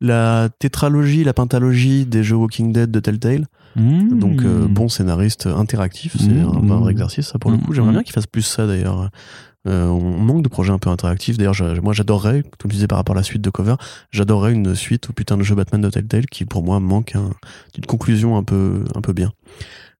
la 0.00 0.48
tétralogie, 0.58 1.24
la 1.24 1.34
pentalogie 1.34 2.06
des 2.06 2.22
jeux 2.22 2.36
Walking 2.36 2.72
Dead 2.72 2.90
de 2.90 3.00
Telltale. 3.00 3.46
Mmh. 3.76 4.18
Donc, 4.18 4.42
euh, 4.42 4.66
bon 4.66 4.88
scénariste 4.88 5.46
interactif, 5.46 6.16
c'est 6.18 6.40
un, 6.40 6.60
vrai 6.60 6.88
mmh. 6.88 6.90
exercice, 6.90 7.26
ça 7.28 7.38
pour 7.38 7.50
le 7.50 7.58
coup. 7.58 7.72
J'aimerais 7.72 7.90
mmh. 7.90 7.94
bien 7.94 8.02
qu'il 8.02 8.12
fasse 8.12 8.26
plus 8.26 8.42
ça 8.42 8.66
d'ailleurs. 8.66 9.10
Euh, 9.68 9.86
on 9.88 10.18
manque 10.18 10.42
de 10.42 10.48
projets 10.48 10.72
un 10.72 10.78
peu 10.78 10.88
interactifs. 10.88 11.36
D'ailleurs, 11.36 11.54
moi 11.82 11.92
j'adorerais, 11.92 12.42
comme 12.42 12.70
tu 12.70 12.76
disais 12.76 12.86
par 12.86 12.98
rapport 12.98 13.14
à 13.14 13.18
la 13.18 13.22
suite 13.22 13.42
de 13.42 13.50
Cover, 13.50 13.74
j'adorerais 14.10 14.52
une 14.52 14.74
suite 14.74 15.10
au 15.10 15.12
putain 15.12 15.36
de 15.36 15.42
jeu 15.42 15.54
Batman 15.54 15.82
de 15.82 15.90
Telltale 15.90 16.26
qui 16.26 16.46
pour 16.46 16.64
moi 16.64 16.80
manque 16.80 17.14
d'une 17.74 17.86
conclusion 17.86 18.36
un 18.38 18.42
peu, 18.42 18.84
un 18.94 19.02
peu 19.02 19.12
bien. 19.12 19.32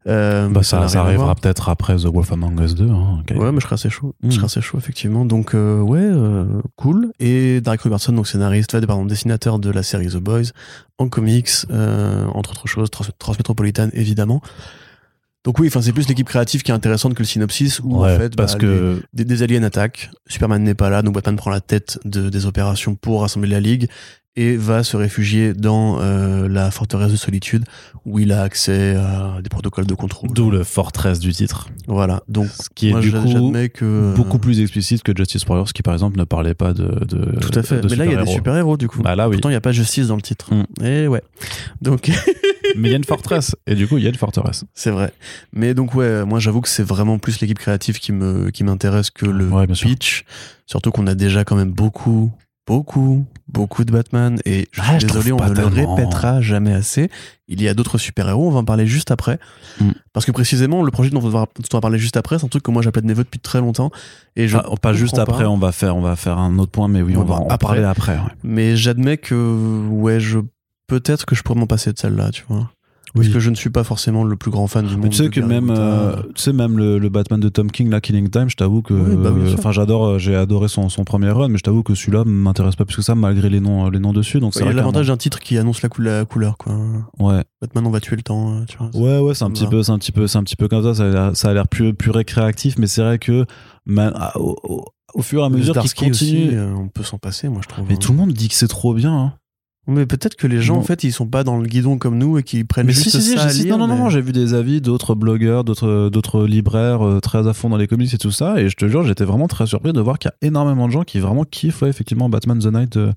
Euh, 0.06 0.48
bah 0.48 0.62
ça, 0.62 0.88
ça 0.88 1.02
arrivera 1.02 1.34
peut-être 1.34 1.68
après 1.68 1.96
The 1.96 2.06
Wolf 2.06 2.32
Among 2.32 2.58
Us 2.60 2.74
2. 2.74 2.88
Hein, 2.88 3.22
Ouais, 3.36 3.52
mais 3.52 3.60
je 3.60 3.66
serais 3.66 3.74
assez 3.74 3.90
chaud. 3.90 4.14
Je 4.22 4.30
serais 4.30 4.42
hmm. 4.42 4.44
assez 4.46 4.60
chaud, 4.62 4.78
effectivement. 4.78 5.24
Donc, 5.24 5.54
euh, 5.54 5.80
ouais, 5.80 6.00
euh, 6.00 6.46
cool. 6.76 7.12
Et 7.20 7.60
Derek 7.60 7.82
Robertson, 7.82 8.12
donc 8.12 8.26
scénariste, 8.26 8.86
pardon, 8.86 9.04
dessinateur 9.04 9.58
de 9.58 9.70
la 9.70 9.82
série 9.82 10.08
The 10.08 10.16
Boys, 10.16 10.52
en 10.98 11.08
comics, 11.08 11.50
entre 11.70 12.52
autres 12.52 12.66
choses, 12.66 12.90
Trans 12.90 13.34
évidemment. 13.92 14.40
Donc 15.44 15.58
oui, 15.58 15.68
enfin 15.68 15.80
c'est 15.80 15.94
plus 15.94 16.06
l'équipe 16.06 16.28
créative 16.28 16.62
qui 16.62 16.70
est 16.70 16.74
intéressante 16.74 17.14
que 17.14 17.20
le 17.20 17.26
synopsis 17.26 17.80
où 17.80 18.04
en 18.04 18.08
fait 18.18 18.36
parce 18.36 18.54
bah, 18.54 18.58
que 18.58 19.02
des, 19.14 19.42
aliens 19.42 19.62
attaquent, 19.62 20.10
Superman 20.26 20.62
n'est 20.62 20.74
pas 20.74 20.90
là, 20.90 21.00
donc 21.00 21.14
Batman 21.14 21.36
prend 21.36 21.50
la 21.50 21.62
tête 21.62 21.98
de, 22.04 22.28
des 22.28 22.44
opérations 22.44 22.94
pour 22.94 23.22
rassembler 23.22 23.48
la 23.48 23.60
Ligue 23.60 23.88
et 24.36 24.56
va 24.56 24.84
se 24.84 24.96
réfugier 24.96 25.54
dans 25.54 26.00
euh, 26.00 26.48
la 26.48 26.70
forteresse 26.70 27.10
de 27.10 27.16
solitude 27.16 27.64
où 28.04 28.18
il 28.18 28.32
a 28.32 28.42
accès 28.42 28.94
à 28.94 29.38
des 29.42 29.48
protocoles 29.48 29.86
de 29.86 29.94
contrôle. 29.94 30.30
D'où 30.32 30.50
le 30.50 30.62
fortress 30.64 31.18
du 31.18 31.32
titre. 31.32 31.68
Voilà, 31.88 32.22
donc 32.28 32.46
Ce 32.48 32.68
qui 32.74 32.88
est 32.88 32.92
moi 32.92 33.00
du 33.00 33.12
coup 33.12 33.52
que 33.74 33.84
euh, 33.84 34.14
beaucoup 34.14 34.38
plus 34.38 34.60
explicite 34.60 35.02
que 35.02 35.12
Justice 35.16 35.44
Warriors, 35.46 35.72
qui 35.72 35.82
par 35.82 35.94
exemple 35.94 36.18
ne 36.18 36.24
parlait 36.24 36.54
pas 36.54 36.72
de. 36.72 37.04
de 37.04 37.38
Tout 37.40 37.58
à 37.58 37.62
fait. 37.62 37.82
Mais 37.90 37.96
là, 37.96 38.04
il 38.06 38.12
y 38.12 38.14
a 38.14 38.22
des 38.22 38.30
super-héros. 38.30 38.32
super-héros 38.34 38.76
du 38.76 38.88
coup. 38.88 39.02
Bah 39.02 39.16
là, 39.16 39.28
oui. 39.28 39.36
Pourtant, 39.36 39.48
il 39.48 39.52
n'y 39.52 39.56
a 39.56 39.60
pas 39.60 39.72
justice 39.72 40.06
dans 40.08 40.16
le 40.16 40.22
titre. 40.22 40.54
Mm. 40.54 40.84
Et 40.84 41.08
ouais. 41.08 41.22
Donc, 41.82 42.10
Mais 42.76 42.88
il 42.88 42.92
y 42.92 42.94
a 42.94 42.98
une 42.98 43.04
forteresse. 43.04 43.56
Et 43.66 43.74
du 43.74 43.88
coup, 43.88 43.98
il 43.98 44.04
y 44.04 44.06
a 44.06 44.10
une 44.10 44.14
forteresse. 44.16 44.64
c'est 44.74 44.90
vrai. 44.92 45.12
Mais 45.52 45.74
donc, 45.74 45.94
ouais, 45.94 46.24
moi, 46.24 46.38
j'avoue 46.38 46.60
que 46.60 46.68
c'est 46.68 46.84
vraiment 46.84 47.18
plus 47.18 47.40
l'équipe 47.40 47.58
créative 47.58 47.98
qui 47.98 48.12
me 48.12 48.50
qui 48.50 48.62
m'intéresse 48.64 49.10
que 49.10 49.26
le 49.26 49.48
Ouais, 49.48 49.66
sûr. 49.74 49.88
pitch. 49.88 50.24
Surtout 50.66 50.92
qu'on 50.92 51.06
a 51.08 51.14
déjà 51.16 51.44
quand 51.44 51.56
même 51.56 51.72
beaucoup, 51.72 52.30
beaucoup, 52.70 53.24
beaucoup 53.48 53.84
de 53.84 53.90
Batman. 53.90 54.38
Et 54.44 54.68
je 54.70 54.80
suis 54.80 54.90
Ah, 54.94 54.98
je 55.00 55.06
désolé, 55.08 55.32
on 55.32 55.44
ne 55.44 55.52
le 55.54 55.66
répétera 55.66 56.40
jamais 56.40 56.72
assez. 56.72 57.10
Il 57.48 57.60
y 57.60 57.66
a 57.66 57.74
d'autres 57.74 57.98
super-héros, 57.98 58.46
on 58.46 58.52
va 58.52 58.60
en 58.60 58.64
parler 58.64 58.86
juste 58.86 59.10
après. 59.10 59.40
Mm. 59.80 59.90
Parce 60.12 60.24
que 60.24 60.30
précisément, 60.30 60.84
le 60.84 60.92
projet 60.92 61.10
dont 61.10 61.18
on 61.18 61.28
va, 61.28 61.40
dont 61.56 61.64
on 61.72 61.76
va 61.76 61.80
parler 61.80 61.98
juste 61.98 62.16
après, 62.16 62.38
c'est 62.38 62.44
un 62.44 62.48
truc 62.48 62.62
que 62.62 62.70
moi 62.70 62.80
j'appelle 62.80 63.02
de 63.02 63.08
mes 63.08 63.14
voeux 63.14 63.24
depuis 63.24 63.40
très 63.40 63.58
longtemps. 63.60 63.90
Et 64.36 64.46
je 64.46 64.56
Ah, 64.56 64.64
pas 64.80 64.92
juste 64.92 65.18
après, 65.18 65.42
pas. 65.42 65.50
on 65.50 65.58
va 65.58 65.72
faire, 65.72 65.96
on 65.96 66.00
va 66.00 66.14
faire 66.14 66.38
un 66.38 66.60
autre 66.60 66.70
point, 66.70 66.86
mais 66.86 67.02
oui, 67.02 67.16
on 67.16 67.24
va 67.24 67.34
en 67.34 67.48
après. 67.48 67.58
parler 67.58 67.82
après. 67.82 68.14
ouais. 68.14 68.30
Mais 68.44 68.76
j'admets 68.76 69.16
que, 69.18 69.34
ouais, 69.88 70.20
je 70.20 70.38
peut-être 70.86 71.26
que 71.26 71.34
je 71.34 71.42
pourrais 71.42 71.58
m'en 71.58 71.66
passer 71.66 71.92
de 71.92 71.98
celle-là, 71.98 72.30
tu 72.30 72.44
vois. 72.48 72.70
Parce 73.14 73.26
Oui. 73.26 73.32
que 73.32 73.40
je 73.40 73.50
ne 73.50 73.56
suis 73.56 73.70
pas 73.70 73.82
forcément 73.82 74.22
le 74.22 74.36
plus 74.36 74.52
grand 74.52 74.68
fan 74.68 74.86
du 74.86 74.92
monde. 74.94 75.02
Mais 75.04 75.08
tu 75.10 75.16
sais 75.16 75.30
que 75.30 75.40
même, 75.40 75.70
euh, 75.70 76.14
tu 76.34 76.42
sais 76.42 76.52
même 76.52 76.78
le, 76.78 76.98
le 76.98 77.08
Batman 77.08 77.40
de 77.40 77.48
Tom 77.48 77.70
King, 77.70 77.90
là, 77.90 78.00
Killing 78.00 78.28
Time, 78.30 78.48
je 78.48 78.54
t'avoue 78.56 78.82
que, 78.82 78.94
Oui, 78.94 79.16
bah 79.16 79.32
enfin, 79.58 79.72
j'adore, 79.72 80.06
euh, 80.06 80.18
j'ai 80.18 80.36
adoré 80.36 80.68
son, 80.68 80.88
son 80.88 81.02
premier 81.04 81.30
run, 81.30 81.48
mais 81.48 81.58
je 81.58 81.62
t'avoue 81.64 81.82
que 81.82 81.94
celui-là 81.96 82.22
m'intéresse 82.24 82.76
pas 82.76 82.84
plus 82.84 82.94
que 82.96 83.02
ça, 83.02 83.14
malgré 83.16 83.48
les 83.50 83.58
noms, 83.60 83.86
euh, 83.86 83.90
les 83.90 83.98
noms 83.98 84.12
dessus. 84.12 84.38
Donc 84.38 84.52
il 84.54 84.58
c'est 84.60 84.64
y 84.64 84.68
a 84.68 84.72
l'avantage 84.72 85.08
d'un 85.08 85.16
titre 85.16 85.40
qui 85.40 85.58
annonce 85.58 85.82
la, 85.82 85.88
cou- 85.88 86.02
la 86.02 86.24
couleur, 86.24 86.56
quoi. 86.56 86.76
Ouais, 87.18 87.42
Batman, 87.60 87.84
on 87.86 87.90
va 87.90 87.98
tuer 88.00 88.14
le 88.16 88.22
temps, 88.22 88.52
euh, 88.60 88.64
tu 88.68 88.78
vois. 88.78 88.90
ouais, 88.94 89.18
ouais, 89.18 89.34
c'est 89.34 89.44
un 89.44 89.50
petit 89.50 89.66
peu, 89.66 89.82
c'est 89.82 89.92
un 89.92 89.98
petit 89.98 90.12
peu, 90.12 90.26
c'est 90.28 90.38
un 90.38 90.44
petit 90.44 90.56
peu 90.56 90.68
comme 90.68 90.82
ça. 90.84 90.94
Ça 90.94 91.04
a 91.04 91.08
l'air, 91.10 91.30
ça 91.36 91.50
a 91.50 91.52
l'air 91.54 91.66
plus, 91.66 91.92
plus 91.94 92.12
récréatif, 92.12 92.78
mais 92.78 92.86
c'est 92.86 93.02
vrai 93.02 93.18
que, 93.18 93.44
à- 93.98 94.38
au, 94.38 94.56
au- 94.62 94.84
au 95.14 95.22
fur 95.22 95.42
et 95.42 95.44
à 95.44 95.48
mesure 95.48 95.74
qu'il 95.74 96.10
aussi, 96.12 96.34
continue, 96.44 96.60
on 96.60 96.86
peut 96.86 97.02
s'en 97.02 97.18
passer, 97.18 97.48
moi, 97.48 97.60
je 97.64 97.68
trouve. 97.68 97.84
mais 97.88 97.94
hein. 97.94 97.98
tout 98.00 98.12
le 98.12 98.18
monde 98.18 98.32
dit 98.32 98.48
que 98.48 98.54
c'est 98.54 98.68
trop 98.68 98.94
bien. 98.94 99.12
hein. 99.12 99.32
Mais 99.90 100.06
peut-être 100.06 100.36
que 100.36 100.46
les 100.46 100.62
gens, 100.62 100.76
en 100.76 100.82
fait, 100.82 101.04
ils 101.04 101.12
sont 101.12 101.26
pas 101.26 101.44
dans 101.44 101.58
le 101.58 101.66
guidon 101.66 101.98
comme 101.98 102.16
nous 102.16 102.38
et 102.38 102.42
qu'ils 102.42 102.66
prennent 102.66 102.86
Mais 102.86 102.92
juste 102.92 103.10
si, 103.10 103.20
si, 103.20 103.30
si, 103.30 103.36
ça 103.36 103.44
à 103.44 103.48
si, 103.50 103.64
lire, 103.64 103.76
non, 103.78 103.86
non, 103.86 103.96
non, 103.96 104.08
j'ai 104.08 104.20
vu 104.20 104.32
des 104.32 104.54
avis 104.54 104.80
d'autres 104.80 105.14
blogueurs, 105.14 105.64
d'autres, 105.64 106.08
d'autres 106.10 106.44
libraires 106.46 107.06
euh, 107.06 107.20
très 107.20 107.46
à 107.46 107.52
fond 107.52 107.68
dans 107.68 107.76
les 107.76 107.86
comics 107.86 108.12
et 108.14 108.18
tout 108.18 108.30
ça, 108.30 108.60
et 108.60 108.68
je 108.68 108.76
te 108.76 108.86
jure, 108.88 109.02
j'étais 109.02 109.24
vraiment 109.24 109.48
très 109.48 109.66
surpris 109.66 109.92
de 109.92 110.00
voir 110.00 110.18
qu'il 110.18 110.30
y 110.30 110.46
a 110.46 110.48
énormément 110.48 110.86
de 110.86 110.92
gens 110.92 111.02
qui 111.02 111.18
vraiment 111.18 111.44
kiffent, 111.44 111.82
ouais, 111.82 111.88
effectivement, 111.88 112.28
Batman 112.28 112.58
the 112.58 112.72
Night 112.72 112.92
de, 112.96 113.12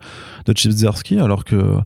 de 0.46 0.58
Chip 0.58 0.72
Zdarsky, 0.72 1.20
alors 1.20 1.46
que. 1.46 1.78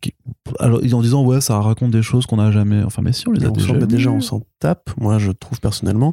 qui- 0.00 0.14
alors, 0.58 0.80
en 0.92 1.00
disant, 1.02 1.24
ouais, 1.24 1.40
ça 1.40 1.58
raconte 1.60 1.90
des 1.90 2.02
choses 2.02 2.26
qu'on 2.26 2.36
n'a 2.36 2.50
jamais. 2.50 2.82
Enfin, 2.82 3.02
mais 3.02 3.12
si, 3.12 3.28
on 3.28 3.32
les 3.32 3.44
a 3.44 3.48
on 3.48 3.52
déjà. 3.52 3.74
déjà, 3.86 4.10
on 4.10 4.20
s'en 4.20 4.42
tape, 4.58 4.90
moi, 4.98 5.18
je 5.18 5.32
trouve 5.32 5.60
personnellement. 5.60 6.12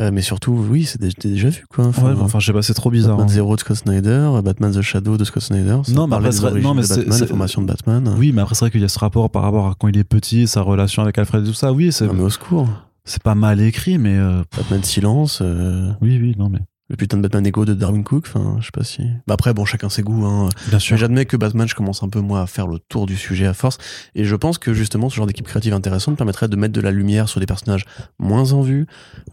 Euh, 0.00 0.10
mais 0.12 0.22
surtout, 0.22 0.52
oui, 0.70 0.84
c'est 0.86 1.00
dé- 1.00 1.10
c'est 1.16 1.28
déjà 1.28 1.48
vu, 1.50 1.64
quoi. 1.72 1.86
Enfin, 1.86 2.02
Ouais, 2.14 2.20
enfin, 2.20 2.40
je 2.40 2.46
sais 2.46 2.52
pas, 2.52 2.62
c'est 2.62 2.74
trop 2.74 2.90
bizarre. 2.90 3.16
Batman 3.16 3.28
hein. 3.30 3.32
Zero 3.32 3.54
de 3.54 3.60
Scott 3.60 3.76
Snyder, 3.76 4.30
Batman 4.42 4.72
the 4.72 4.82
Shadow 4.82 5.16
de 5.16 5.22
Scott 5.24 5.42
Snyder. 5.44 5.78
Non, 5.92 6.08
mais 6.08 6.16
après, 6.16 6.30
des 6.30 6.60
non, 6.62 6.74
mais 6.74 6.82
de 6.82 6.86
c'est- 6.86 6.96
Batman, 6.96 7.12
c'est- 7.12 7.20
la 7.20 7.26
formation 7.28 7.62
de 7.62 7.66
Batman. 7.68 8.14
Oui, 8.18 8.32
mais 8.32 8.42
après, 8.42 8.56
c'est 8.56 8.64
vrai 8.64 8.70
qu'il 8.72 8.80
y 8.80 8.84
a 8.84 8.88
ce 8.88 8.98
rapport 8.98 9.30
par 9.30 9.42
rapport 9.42 9.68
à 9.68 9.74
quand 9.78 9.86
il 9.86 9.96
est 9.96 10.02
petit, 10.02 10.48
sa 10.48 10.62
relation 10.62 11.02
avec 11.04 11.16
Alfred 11.16 11.44
et 11.44 11.46
tout 11.46 11.54
ça. 11.54 11.72
Oui, 11.72 11.92
c'est, 11.92 12.06
Non, 12.08 12.14
mais 12.14 12.22
au 12.24 12.30
secours. 12.30 12.68
c'est 13.04 13.22
pas 13.22 13.36
mal 13.36 13.60
écrit, 13.60 13.98
mais. 13.98 14.16
euh, 14.16 14.42
Batman 14.56 14.82
Silence, 14.82 15.38
euh, 15.42 15.92
oui, 16.02 16.18
oui, 16.20 16.34
non, 16.38 16.48
mais. 16.48 16.58
Le 16.90 16.96
putain 16.96 17.16
de 17.16 17.22
Batman 17.22 17.46
Ego 17.46 17.64
de 17.64 17.72
Darwin 17.74 18.04
Cook, 18.04 18.24
enfin, 18.26 18.56
je 18.60 18.66
sais 18.66 18.70
pas 18.72 18.84
si. 18.84 19.02
Bah 19.26 19.34
après, 19.34 19.54
bon, 19.54 19.64
chacun 19.64 19.88
ses 19.88 20.02
goûts, 20.02 20.24
hein. 20.26 20.48
Bien 20.68 20.78
sûr. 20.78 20.96
J'admets 20.98 21.24
que 21.24 21.36
Batman, 21.36 21.66
je 21.66 21.74
commence 21.74 22.02
un 22.02 22.08
peu, 22.10 22.20
moi, 22.20 22.42
à 22.42 22.46
faire 22.46 22.66
le 22.66 22.78
tour 22.78 23.06
du 23.06 23.16
sujet 23.16 23.46
à 23.46 23.54
force. 23.54 23.78
Et 24.14 24.24
je 24.24 24.36
pense 24.36 24.58
que 24.58 24.74
justement, 24.74 25.08
ce 25.08 25.16
genre 25.16 25.26
d'équipe 25.26 25.46
créative 25.46 25.72
intéressante 25.72 26.16
permettrait 26.16 26.48
de 26.48 26.56
mettre 26.56 26.74
de 26.74 26.80
la 26.82 26.90
lumière 26.90 27.28
sur 27.28 27.40
des 27.40 27.46
personnages 27.46 27.84
moins 28.18 28.52
en 28.52 28.60
vue. 28.62 28.86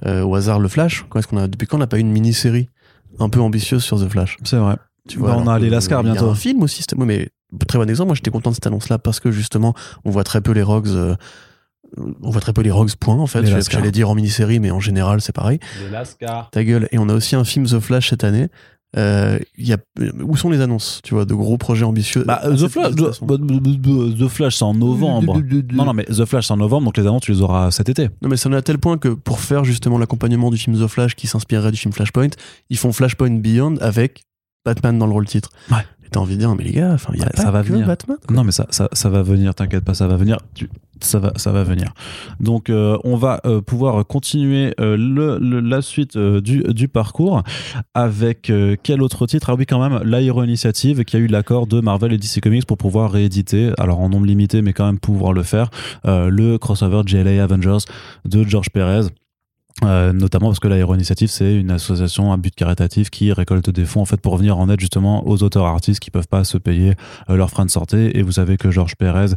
Euh, 0.05 0.23
au 0.23 0.33
hasard, 0.35 0.59
le 0.59 0.67
Flash. 0.69 1.05
Quand 1.09 1.19
est-ce 1.19 1.27
qu'on 1.27 1.37
a, 1.37 1.47
depuis 1.47 1.67
quand 1.67 1.75
on 1.77 1.81
n'a 1.81 1.87
pas 1.87 1.97
eu 1.97 2.01
une 2.01 2.11
mini-série 2.11 2.69
un 3.19 3.27
peu 3.29 3.41
ambitieuse 3.41 3.83
sur 3.83 3.99
The 3.99 4.07
Flash? 4.09 4.37
C'est 4.43 4.55
vrai. 4.57 4.77
tu 5.09 5.19
Bah, 5.19 5.35
on 5.37 5.47
a 5.47 5.59
les 5.59 5.69
Lascars 5.69 5.99
euh, 5.99 6.03
Il 6.03 6.07
y 6.09 6.11
bientôt. 6.13 6.27
a 6.27 6.31
un 6.31 6.35
film 6.35 6.61
aussi, 6.63 6.81
c'était- 6.83 6.95
ouais, 6.95 7.05
mais 7.05 7.29
très 7.67 7.77
bon 7.77 7.89
exemple. 7.89 8.07
Moi, 8.07 8.15
j'étais 8.15 8.31
content 8.31 8.51
de 8.51 8.55
cette 8.55 8.67
annonce-là 8.67 8.97
parce 8.97 9.19
que 9.19 9.29
justement, 9.29 9.73
on 10.05 10.09
voit 10.11 10.23
très 10.23 10.39
peu 10.39 10.53
les 10.53 10.63
Rogues. 10.63 10.87
euh, 10.87 11.15
on 11.97 12.29
voit 12.29 12.41
très 12.41 12.53
peu 12.53 12.61
les 12.61 12.71
Rogues, 12.71 12.91
point, 12.99 13.17
en 13.17 13.27
fait. 13.27 13.39
J'allais- 13.45 13.91
dire 13.91 14.09
en 14.09 14.15
mini-série, 14.15 14.59
mais 14.59 14.71
en 14.71 14.79
général, 14.79 15.21
c'est 15.21 15.33
pareil. 15.35 15.59
Ta 16.51 16.63
gueule. 16.63 16.87
Et 16.91 16.97
on 16.97 17.09
a 17.09 17.13
aussi 17.13 17.35
un 17.35 17.43
film 17.43 17.65
The 17.65 17.79
Flash 17.79 18.09
cette 18.09 18.23
année. 18.23 18.47
Euh, 18.97 19.39
il 19.57 19.65
y 19.69 19.71
a, 19.71 19.77
où 20.21 20.35
sont 20.35 20.49
les 20.49 20.59
annonces, 20.59 20.99
tu 21.03 21.13
vois, 21.13 21.23
de 21.23 21.33
gros 21.33 21.57
projets 21.57 21.85
ambitieux? 21.85 22.25
Bah, 22.25 22.41
Ah, 22.43 22.49
The 22.49 22.67
Flash, 22.67 22.93
The 22.95 24.27
Flash, 24.27 24.57
c'est 24.57 24.63
en 24.65 24.73
novembre. 24.73 25.41
Non, 25.73 25.85
non, 25.85 25.93
mais 25.93 26.03
The 26.03 26.25
Flash, 26.25 26.47
c'est 26.47 26.53
en 26.53 26.57
novembre, 26.57 26.85
donc 26.87 26.97
les 26.97 27.03
annonces, 27.07 27.21
tu 27.21 27.31
les 27.31 27.41
auras 27.41 27.71
cet 27.71 27.87
été. 27.87 28.09
Non, 28.21 28.27
mais 28.27 28.35
ça 28.35 28.49
en 28.49 28.51
est 28.53 28.57
à 28.57 28.61
tel 28.61 28.79
point 28.79 28.97
que 28.97 29.07
pour 29.07 29.39
faire 29.39 29.63
justement 29.63 29.97
l'accompagnement 29.97 30.49
du 30.51 30.57
film 30.57 30.77
The 30.77 30.87
Flash 30.87 31.15
qui 31.15 31.27
s'inspirerait 31.27 31.71
du 31.71 31.77
film 31.77 31.93
Flashpoint, 31.93 32.31
ils 32.69 32.77
font 32.77 32.91
Flashpoint 32.91 33.39
Beyond 33.39 33.77
avec 33.79 34.23
Batman 34.65 34.97
dans 34.99 35.07
le 35.07 35.13
rôle 35.13 35.25
titre. 35.25 35.51
Ouais. 35.71 35.77
T'as 36.11 36.19
envie 36.19 36.35
de 36.35 36.39
dire, 36.39 36.53
mais 36.55 36.63
les 36.65 36.71
gars, 36.73 36.91
enfin, 36.93 37.11
il 37.13 37.19
y 37.19 37.23
a 37.23 37.25
Ouais, 37.25 37.31
pas 37.35 37.41
ça 37.41 37.51
va 37.51 37.63
que 37.63 37.69
venir. 37.69 37.87
Batman. 37.87 38.17
quoi. 38.27 38.35
Non, 38.35 38.43
mais 38.43 38.51
ça, 38.51 38.67
ça, 38.69 38.89
ça 38.91 39.09
va 39.09 39.21
venir, 39.23 39.55
t'inquiète 39.55 39.83
pas, 39.85 39.93
ça 39.93 40.07
va 40.07 40.17
venir. 40.17 40.37
Tu- 40.53 40.69
ça 41.03 41.17
va, 41.17 41.31
ça 41.37 41.51
va 41.51 41.63
venir. 41.63 41.93
Donc, 42.39 42.69
euh, 42.69 42.95
on 43.03 43.15
va 43.15 43.41
euh, 43.47 43.59
pouvoir 43.61 44.05
continuer 44.05 44.75
euh, 44.79 44.95
le, 44.97 45.39
le- 45.39 45.59
la 45.59 45.81
suite 45.81 46.15
du, 46.17 46.59
du 46.61 46.87
parcours 46.89 47.41
avec 47.95 48.51
quel 48.83 49.01
autre 49.01 49.25
titre? 49.25 49.49
Ah 49.49 49.55
oui, 49.57 49.65
quand 49.65 49.79
même, 49.81 50.01
l'Aero 50.03 50.43
Initiative 50.43 51.03
qui 51.03 51.15
a 51.15 51.19
eu 51.19 51.27
l'accord 51.27 51.65
de 51.65 51.79
Marvel 51.81 52.13
et 52.13 52.17
DC 52.17 52.39
Comics 52.41 52.65
pour 52.67 52.77
pouvoir 52.77 53.11
rééditer, 53.11 53.71
alors 53.79 53.99
en 53.99 54.09
nombre 54.09 54.25
limité, 54.27 54.61
mais 54.61 54.73
quand 54.73 54.85
même 54.85 54.99
pouvoir 54.99 55.33
le 55.33 55.43
faire, 55.43 55.69
le 56.05 56.57
crossover 56.57 57.01
GLA 57.05 57.43
Avengers 57.43 57.85
de 58.25 58.43
George 58.43 58.69
Perez. 58.69 59.07
Euh, 59.83 60.13
notamment 60.13 60.47
parce 60.47 60.59
que 60.59 60.67
l'Aéro 60.67 60.93
Initiative 60.93 61.27
c'est 61.27 61.55
une 61.55 61.71
association 61.71 62.31
à 62.31 62.37
but 62.37 62.53
caritatif 62.53 63.09
qui 63.09 63.33
récolte 63.33 63.71
des 63.71 63.85
fonds 63.85 64.01
en 64.01 64.05
fait 64.05 64.21
pour 64.21 64.37
venir 64.37 64.59
en 64.59 64.69
aide 64.69 64.79
justement 64.79 65.27
aux 65.27 65.41
auteurs 65.41 65.65
artistes 65.65 65.99
qui 65.99 66.11
peuvent 66.11 66.27
pas 66.27 66.43
se 66.43 66.59
payer 66.59 66.93
euh, 67.29 67.35
leurs 67.35 67.49
frais 67.49 67.65
de 67.65 67.71
sortie. 67.71 68.11
Et 68.13 68.21
vous 68.21 68.33
savez 68.33 68.57
que 68.57 68.69
Georges 68.69 68.95
Pérez 68.95 69.33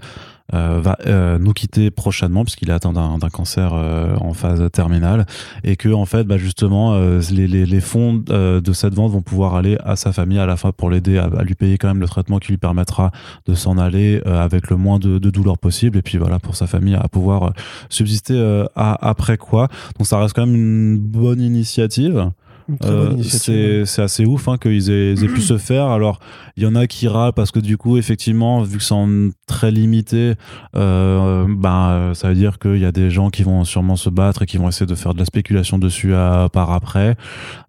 euh, 0.52 0.78
va 0.82 0.98
euh, 1.06 1.38
nous 1.38 1.54
quitter 1.54 1.90
prochainement 1.90 2.44
puisqu'il 2.44 2.68
est 2.68 2.74
atteint 2.74 2.92
d'un 2.92 3.30
cancer 3.30 3.70
euh, 3.72 4.14
en 4.20 4.34
phase 4.34 4.70
terminale 4.72 5.24
et 5.64 5.76
que 5.76 5.88
en 5.88 6.04
fait 6.04 6.24
bah, 6.24 6.36
justement 6.36 6.92
euh, 6.92 7.22
les, 7.32 7.48
les, 7.48 7.64
les 7.64 7.80
fonds 7.80 8.22
euh, 8.28 8.60
de 8.60 8.72
cette 8.74 8.92
vente 8.92 9.10
vont 9.10 9.22
pouvoir 9.22 9.54
aller 9.54 9.78
à 9.82 9.96
sa 9.96 10.12
famille 10.12 10.38
à 10.38 10.44
la 10.44 10.56
fin 10.58 10.70
pour 10.70 10.90
l'aider 10.90 11.16
à, 11.16 11.24
à 11.24 11.42
lui 11.44 11.54
payer 11.54 11.78
quand 11.78 11.88
même 11.88 12.00
le 12.00 12.06
traitement 12.08 12.38
qui 12.38 12.48
lui 12.48 12.58
permettra 12.58 13.10
de 13.46 13.54
s'en 13.54 13.78
aller 13.78 14.20
avec 14.26 14.68
le 14.68 14.76
moins 14.76 14.98
de, 14.98 15.18
de 15.18 15.30
douleur 15.30 15.56
possible. 15.56 15.96
Et 15.96 16.02
puis 16.02 16.18
voilà 16.18 16.38
pour 16.38 16.56
sa 16.56 16.66
famille 16.66 16.94
à 16.94 17.08
pouvoir 17.08 17.54
subsister 17.88 18.64
à- 18.76 19.08
après 19.08 19.38
quoi. 19.38 19.68
Donc 19.98 20.06
ça 20.06 20.18
reste 20.18 20.34
quand 20.34 20.44
même 20.46 20.54
une 20.56 20.98
bonne 20.98 21.40
initiative 21.40 22.30
euh, 22.84 23.10
initiative. 23.12 23.84
c'est 23.84 24.02
assez 24.02 24.24
ouf 24.24 24.48
hein, 24.48 24.56
qu'ils 24.58 24.90
aient, 24.90 25.14
pu 25.14 25.40
se 25.40 25.58
faire. 25.58 25.86
Alors, 25.86 26.20
il 26.56 26.62
y 26.62 26.66
en 26.66 26.74
a 26.74 26.86
qui 26.86 27.08
râlent 27.08 27.32
parce 27.32 27.50
que 27.50 27.60
du 27.60 27.76
coup, 27.76 27.96
effectivement, 27.96 28.62
vu 28.62 28.78
que 28.78 28.84
c'est 28.84 28.94
en 28.94 29.30
très 29.46 29.70
limité, 29.70 30.34
euh, 30.76 31.46
ben, 31.48 32.12
ça 32.14 32.28
veut 32.28 32.34
dire 32.34 32.58
qu'il 32.58 32.78
y 32.78 32.84
a 32.84 32.92
des 32.92 33.10
gens 33.10 33.30
qui 33.30 33.42
vont 33.42 33.64
sûrement 33.64 33.96
se 33.96 34.10
battre 34.10 34.42
et 34.42 34.46
qui 34.46 34.56
vont 34.56 34.68
essayer 34.68 34.86
de 34.86 34.94
faire 34.94 35.14
de 35.14 35.18
la 35.18 35.24
spéculation 35.24 35.78
dessus 35.78 36.14
à, 36.14 36.48
par 36.52 36.72
après. 36.72 37.16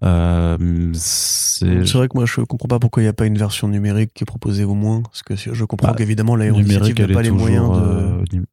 Euh, 0.04 0.58
c'est 0.94 1.66
vrai 1.94 2.08
que 2.08 2.16
moi 2.16 2.26
je 2.26 2.42
comprends 2.42 2.68
pas 2.68 2.80
pourquoi 2.80 3.02
il 3.04 3.06
n'y 3.06 3.10
a 3.10 3.14
pas 3.14 3.26
une 3.26 3.38
version 3.38 3.68
numérique 3.68 4.12
qui 4.14 4.24
est 4.24 4.26
proposée 4.26 4.64
au 4.64 4.76
moins. 4.76 5.02
Parce 5.02 5.24
que 5.24 5.36
je 5.36 5.66
comprends 5.66 5.90
Bah, 5.90 5.96
qu'évidemment 5.98 6.36
l'aéroinitiative 6.36 7.00
n'a 7.00 7.14
pas 7.14 7.22
les 7.22 7.32
moyens 7.32 7.70
de. 7.70 8.46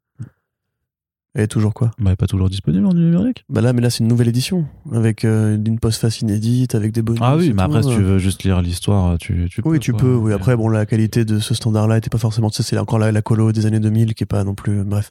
Euh, 1.37 1.43
est 1.43 1.47
toujours 1.47 1.73
quoi 1.75 1.89
bah, 1.99 2.05
elle 2.07 2.13
est 2.13 2.17
pas 2.17 2.27
toujours 2.27 2.51
disponible 2.51 2.87
en 2.87 2.93
numérique. 2.93 3.45
Bah 3.49 3.61
là, 3.61 3.73
mais 3.73 3.81
là 3.81 3.91
c'est 3.91 4.01
une 4.01 4.09
nouvelle 4.09 4.29
édition 4.29 4.67
avec 4.93 5.25
euh, 5.25 5.57
une 5.57 5.79
postface 5.79 6.21
inédite, 6.21 6.75
avec 6.75 6.93
des 6.93 7.03
bonus. 7.03 7.21
Ah 7.23 7.37
oui, 7.37 7.47
et 7.47 7.53
mais 7.53 7.57
tout, 7.57 7.63
après, 7.63 7.83
si 7.83 7.91
euh. 7.91 7.97
tu 7.97 8.03
veux 8.03 8.19
juste 8.19 8.43
lire 8.45 8.61
l'histoire, 8.61 9.17
tu, 9.19 9.49
tu 9.51 9.63
peux. 9.63 9.69
Oui, 9.71 9.79
tu 9.79 9.93
quoi. 9.93 10.01
peux. 10.01 10.15
Oui, 10.15 10.33
après, 10.33 10.57
bon, 10.57 10.69
la 10.69 10.85
qualité 10.87 11.25
de 11.25 11.39
ce 11.39 11.55
standard-là 11.55 11.99
était 11.99 12.11
pas 12.11 12.19
forcément. 12.19 12.51
Tu 12.51 12.57
sais, 12.57 12.63
c'est 12.63 12.79
encore 12.79 12.99
la, 12.99 13.13
la 13.13 13.23
colo 13.23 13.53
des 13.53 13.67
années 13.67 13.81
2000 13.81 14.15
qui 14.15 14.25
est 14.25 14.27
pas 14.27 14.45
non 14.45 14.55
plus. 14.55 14.85
Bref. 14.85 15.11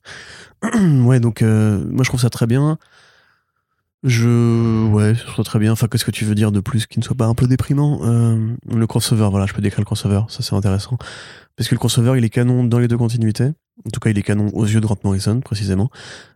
ouais, 1.03 1.19
donc, 1.19 1.41
euh, 1.41 1.84
moi, 1.89 2.03
je 2.03 2.09
trouve 2.09 2.22
ça 2.22 2.30
très 2.30 2.47
bien. 2.47 2.78
Je. 4.03 4.88
Ouais, 4.89 5.13
je 5.15 5.22
trouve 5.24 5.36
ça 5.38 5.43
très 5.43 5.59
bien. 5.59 5.72
Enfin, 5.72 5.88
qu'est-ce 5.88 6.05
que 6.05 6.11
tu 6.11 6.26
veux 6.26 6.36
dire 6.36 6.51
de 6.51 6.59
plus 6.59 6.88
qui 6.88 6.99
ne 6.99 7.03
soit 7.03 7.15
pas 7.15 7.26
un 7.26 7.36
peu 7.36 7.47
déprimant 7.47 7.99
Euh, 8.03 8.47
Le 8.72 8.88
crossover, 8.88 9.28
voilà, 9.30 9.45
je 9.45 9.53
peux 9.53 9.61
décrire 9.61 9.82
le 9.82 9.86
crossover. 9.86 10.22
Ça, 10.28 10.41
c'est 10.41 10.55
intéressant. 10.55 10.97
Parce 11.55 11.69
que 11.69 11.76
le 11.76 11.80
crossover, 11.80 12.17
il 12.17 12.24
est 12.24 12.30
canon 12.30 12.63
dans 12.63 12.80
les 12.80 12.88
deux 12.88 12.97
continuités. 12.97 13.49
En 13.86 13.89
tout 13.89 13.99
cas, 13.99 14.09
il 14.11 14.17
est 14.17 14.23
canon 14.23 14.49
aux 14.53 14.65
yeux 14.65 14.79
de 14.79 14.86
Grant 14.86 14.97
Morrison, 15.03 15.39
précisément. 15.41 15.89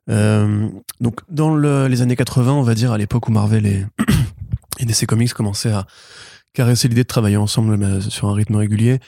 Euh, 0.10 0.68
donc, 1.00 1.22
dans 1.30 1.54
le- 1.54 1.88
les 1.88 2.02
années 2.02 2.16
80, 2.16 2.54
on 2.54 2.64
va 2.64 2.74
dire, 2.76 2.92
à 2.92 2.98
l'époque 2.98 3.28
où 3.28 3.32
Marvel 3.32 3.66
et, 3.66 3.86
DC 4.86 5.06
Comics 5.06 5.34
commençaient 5.34 5.72
à 5.72 5.86
caresser 6.54 6.88
l'idée 6.88 7.04
de 7.04 7.08
travailler 7.08 7.38
ensemble 7.38 7.78
mais 7.78 8.02
sur 8.02 8.30
un 8.30 8.34
rythme 8.34 8.56
régulier, 8.56 9.00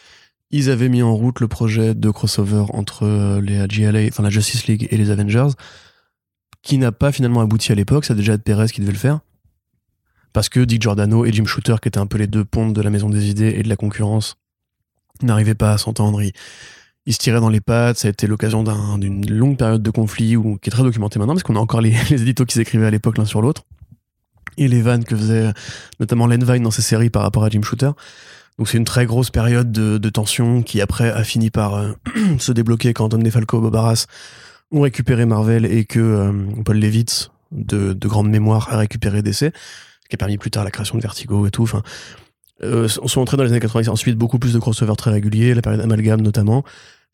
ils 0.52 0.70
avaient 0.70 0.90
mis 0.90 1.02
en 1.02 1.14
route 1.16 1.40
le 1.40 1.48
projet 1.48 1.94
de 1.96 2.10
crossover 2.10 2.66
entre 2.74 3.04
euh, 3.04 3.42
les 3.42 3.66
GLA, 3.68 4.08
enfin 4.10 4.24
la 4.24 4.30
Justice 4.30 4.68
League 4.68 4.88
et 4.92 4.98
les 4.98 5.10
Avengers, 5.12 5.50
qui 6.62 6.78
n'a 6.78 6.92
pas 6.92 7.12
finalement 7.12 7.42
abouti 7.42 7.72
à 7.72 7.76
l'époque. 7.76 8.06
Ça 8.06 8.14
a 8.14 8.16
déjà 8.18 8.34
Ed 8.34 8.44
Perez 8.44 8.68
qui 8.68 8.82
devait 8.82 8.92
le 8.94 8.98
faire. 8.98 9.20
Parce 10.34 10.50
que 10.50 10.60
Dick 10.60 10.82
Giordano 10.82 11.26
et 11.26 11.32
Jim 11.34 11.46
Shooter, 11.46 11.76
qui 11.82 11.88
étaient 11.88 11.98
un 11.98 12.06
peu 12.06 12.18
les 12.18 12.28
deux 12.28 12.46
pontes 12.46 12.74
de 12.74 12.82
la 12.82 12.90
maison 12.90 13.10
des 13.10 13.30
idées 13.30 13.56
et 13.58 13.64
de 13.64 13.70
la 13.70 13.76
concurrence, 13.76 14.38
n'arrivaient 15.24 15.56
pas 15.56 15.72
à 15.72 15.78
s'entendre. 15.78 16.22
Ils 17.08 17.14
se 17.14 17.18
tiraient 17.18 17.40
dans 17.40 17.50
les 17.50 17.62
pattes. 17.62 17.98
Ça 17.98 18.10
a 18.10 18.12
été 18.12 18.28
l'occasion 18.28 18.62
d'un- 18.64 19.00
d'une 19.00 19.28
longue 19.28 19.58
période 19.58 19.82
de 19.82 19.90
conflit 19.90 20.36
où, 20.36 20.58
qui 20.58 20.70
est 20.70 20.72
très 20.72 20.84
documentée 20.84 21.18
maintenant 21.18 21.34
parce 21.34 21.44
qu'on 21.44 21.56
a 21.56 21.60
encore 21.60 21.82
les, 21.82 21.96
les 22.12 22.22
éditos 22.22 22.46
qui 22.46 22.54
s'écrivaient 22.54 22.86
à 22.86 22.92
l'époque 22.92 23.18
l'un 23.18 23.26
sur 23.26 23.42
l'autre 23.42 23.64
et 24.58 24.68
les 24.68 24.82
vannes 24.82 25.04
que 25.04 25.16
faisait 25.16 25.52
notamment 26.00 26.28
Len 26.28 26.44
Vine 26.44 26.64
dans 26.64 26.72
ses 26.72 26.82
séries 26.82 27.10
par 27.10 27.22
rapport 27.22 27.44
à 27.44 27.50
Jim 27.50 27.62
Shooter. 27.64 27.92
Donc 28.58 28.68
c'est 28.68 28.78
une 28.78 28.86
très 28.86 29.06
grosse 29.06 29.30
période 29.30 29.72
de, 29.72 30.10
tension 30.10 30.64
qui 30.64 30.82
après 30.82 31.12
a 31.12 31.24
fini 31.24 31.50
par 31.50 31.76
euh, 31.76 31.94
se 32.40 32.52
débloquer 32.52 32.94
quand 32.94 33.06
Anton 33.06 33.20
DeFalco 33.20 33.60
et 33.60 33.62
Bob 33.62 33.76
Arras 33.76 34.08
ont 34.72 34.82
récupéré 34.82 35.26
Marvel 35.26 35.66
et 35.66 35.86
que 35.86 36.00
euh, 36.00 36.32
Paul 36.66 36.78
Levitz 36.78 37.32
de, 37.52 37.94
de 37.94 38.08
grande 38.08 38.30
mémoire 38.30 38.74
a 38.74 38.78
récupéré 38.78 39.22
DC, 39.22 39.36
ce 39.36 39.50
qui 40.10 40.16
a 40.16 40.18
permis 40.18 40.38
plus 40.38 40.52
tard 40.52 40.64
la 40.64 40.72
création 40.72 40.98
de 40.98 41.02
Vertigo 41.02 41.46
et 41.46 41.52
tout. 41.52 41.64
Enfin, 41.64 41.84
euh, 42.64 42.88
on 43.02 43.08
sont 43.08 43.22
entrés 43.22 43.38
dans 43.38 43.44
les 43.44 43.52
années 43.52 43.60
90 43.60 43.90
ensuite 43.90 44.18
beaucoup 44.18 44.40
plus 44.40 44.54
de 44.54 44.60
crossovers 44.60 44.98
très 44.98 45.12
réguliers, 45.12 45.54
la 45.54 45.62
période 45.62 45.82
Amalgam 45.82 46.20
notamment. 46.22 46.66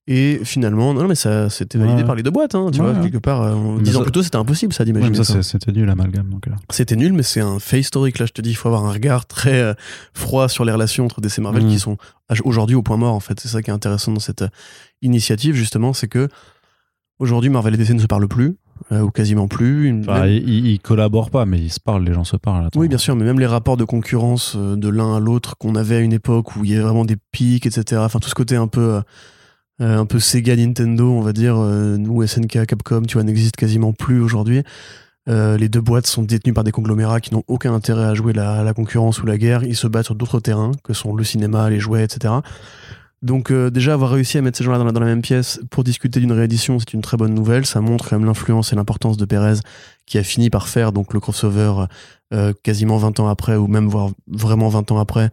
Et 0.05 0.41
finalement, 0.43 0.93
non, 0.93 1.07
mais 1.07 1.15
ça 1.15 1.49
c'était 1.49 1.77
validé 1.77 2.01
Ouais. 2.01 2.03
par 2.05 2.15
les 2.15 2.23
deux 2.23 2.29
boîtes, 2.31 2.55
hein, 2.55 2.67
tu 2.73 2.81
Ouais, 2.81 2.87
vois, 2.91 2.95
ouais. 2.99 3.09
quelque 3.09 3.19
part. 3.21 3.41
euh, 3.43 3.79
dix 3.79 3.95
ans 3.95 3.99
ça- 3.99 4.03
plus 4.03 4.11
tôt, 4.11 4.21
c'était 4.21 4.35
impossible, 4.35 4.73
ça, 4.73 4.83
d'imaginer 4.83 5.23
ça. 5.23 5.41
c'était 5.43 5.71
nul 5.71 5.85
l'amalgame. 5.85 6.27
Donc, 6.29 6.47
euh. 6.49 6.51
C'était 6.71 6.97
nul, 6.97 7.13
mais 7.13 7.23
c'est 7.23 7.39
un 7.39 7.57
fait 7.59 7.79
historique. 7.79 8.19
Là, 8.19 8.25
je 8.25 8.33
te 8.33 8.41
dis, 8.41 8.49
il 8.49 8.55
faut 8.55 8.67
avoir 8.67 8.83
un 8.85 8.91
regard 8.91 9.25
très 9.25 9.61
euh, 9.61 9.73
froid 10.13 10.49
sur 10.49 10.65
les 10.65 10.73
relations 10.73 11.05
entre 11.05 11.21
DC 11.21 11.39
et 11.39 11.41
Marvel 11.41 11.63
Mm. 11.65 11.69
qui 11.69 11.79
sont 11.79 11.95
à- 12.27 12.33
aujourd'hui 12.43 12.75
au 12.75 12.81
point 12.83 12.97
mort, 12.97 13.13
en 13.15 13.21
fait. 13.21 13.39
C'est 13.39 13.47
ça 13.47 13.61
qui 13.61 13.69
est 13.69 13.73
intéressant 13.73 14.11
dans 14.11 14.19
cette 14.19 14.41
euh, 14.41 14.49
initiative, 15.01 15.55
justement, 15.55 15.93
c'est 15.93 16.09
que 16.09 16.27
aujourd'hui, 17.19 17.49
Marvel 17.49 17.73
et 17.75 17.77
DC 17.77 17.93
ne 17.93 17.99
se 17.99 18.07
parlent 18.07 18.27
plus, 18.27 18.57
euh, 18.91 18.99
ou 19.03 19.09
quasiment 19.09 19.47
plus. 19.47 19.87
Une- 19.87 20.01
Enfin, 20.01 20.23
même- 20.25 20.31
ils, 20.31 20.67
ils- 20.67 20.79
collaborent 20.81 21.29
pas, 21.29 21.45
mais 21.45 21.59
ils 21.59 21.71
se 21.71 21.79
parlent, 21.79 22.03
les 22.03 22.13
gens 22.13 22.25
se 22.25 22.35
parlent. 22.35 22.65
attends. 22.65 22.77
Oui, 22.77 22.89
bien 22.89 22.97
sûr, 22.97 23.15
mais 23.15 23.23
même 23.23 23.39
les 23.39 23.45
rapports 23.45 23.77
de 23.77 23.85
concurrence 23.85 24.55
euh, 24.57 24.75
de 24.75 24.89
l'un 24.89 25.15
à 25.15 25.19
l'autre 25.21 25.55
qu'on 25.57 25.75
avait 25.75 25.95
à 25.95 25.99
une 25.99 26.11
époque 26.11 26.57
où 26.57 26.65
il 26.65 26.71
y 26.71 26.73
avait 26.73 26.83
vraiment 26.83 27.05
des 27.05 27.15
pics, 27.31 27.65
etc. 27.65 28.01
Enfin, 28.03 28.19
tout 28.19 28.27
ce 28.27 28.35
côté 28.35 28.57
un 28.57 28.67
peu, 28.67 29.01
euh, 29.81 29.97
un 29.97 30.05
peu 30.05 30.19
Sega, 30.19 30.55
Nintendo, 30.55 31.11
on 31.11 31.21
va 31.21 31.33
dire, 31.33 31.55
euh, 31.57 31.97
ou 31.97 32.25
SNK, 32.25 32.65
Capcom, 32.65 33.01
tu 33.03 33.15
vois, 33.15 33.23
n'existe 33.23 33.55
quasiment 33.55 33.91
plus 33.91 34.21
aujourd'hui. 34.21 34.63
Euh, 35.29 35.57
les 35.57 35.69
deux 35.69 35.81
boîtes 35.81 36.05
sont 36.05 36.21
détenues 36.21 36.53
par 36.53 36.63
des 36.63 36.71
conglomérats 36.71 37.21
qui 37.21 37.33
n'ont 37.33 37.43
aucun 37.47 37.73
intérêt 37.73 38.05
à 38.05 38.13
jouer 38.13 38.33
la, 38.33 38.63
la 38.63 38.73
concurrence 38.73 39.21
ou 39.23 39.25
la 39.25 39.37
guerre. 39.37 39.63
Ils 39.63 39.75
se 39.75 39.87
battent 39.87 40.05
sur 40.05 40.15
d'autres 40.15 40.39
terrains, 40.39 40.71
que 40.83 40.93
sont 40.93 41.15
le 41.15 41.23
cinéma, 41.23 41.69
les 41.69 41.79
jouets, 41.79 42.03
etc. 42.03 42.35
Donc 43.21 43.53
déjà 43.53 43.93
avoir 43.93 44.11
réussi 44.11 44.37
à 44.37 44.41
mettre 44.41 44.57
ces 44.57 44.65
gens-là 44.65 44.77
dans 44.77 44.83
la, 44.83 44.91
dans 44.91 44.99
la 44.99 45.05
même 45.05 45.21
pièce 45.21 45.61
pour 45.71 45.85
discuter 45.85 46.19
d'une 46.19 46.33
réédition, 46.33 46.77
c'est 46.77 46.91
une 46.91 47.01
très 47.01 47.15
bonne 47.15 47.33
nouvelle. 47.33 47.65
Ça 47.65 47.79
montre 47.79 48.09
quand 48.09 48.19
même 48.19 48.27
l'influence 48.27 48.73
et 48.73 48.75
l'importance 48.75 49.15
de 49.15 49.23
Perez, 49.23 49.59
qui 50.05 50.17
a 50.17 50.23
fini 50.23 50.49
par 50.49 50.67
faire 50.67 50.91
donc 50.91 51.13
le 51.13 51.21
crossover 51.21 51.85
quasiment 52.63 52.97
20 52.97 53.21
ans 53.21 53.29
après, 53.29 53.55
ou 53.55 53.67
même 53.67 53.87
voire 53.87 54.09
vraiment 54.27 54.67
20 54.67 54.91
ans 54.91 54.99
après. 54.99 55.31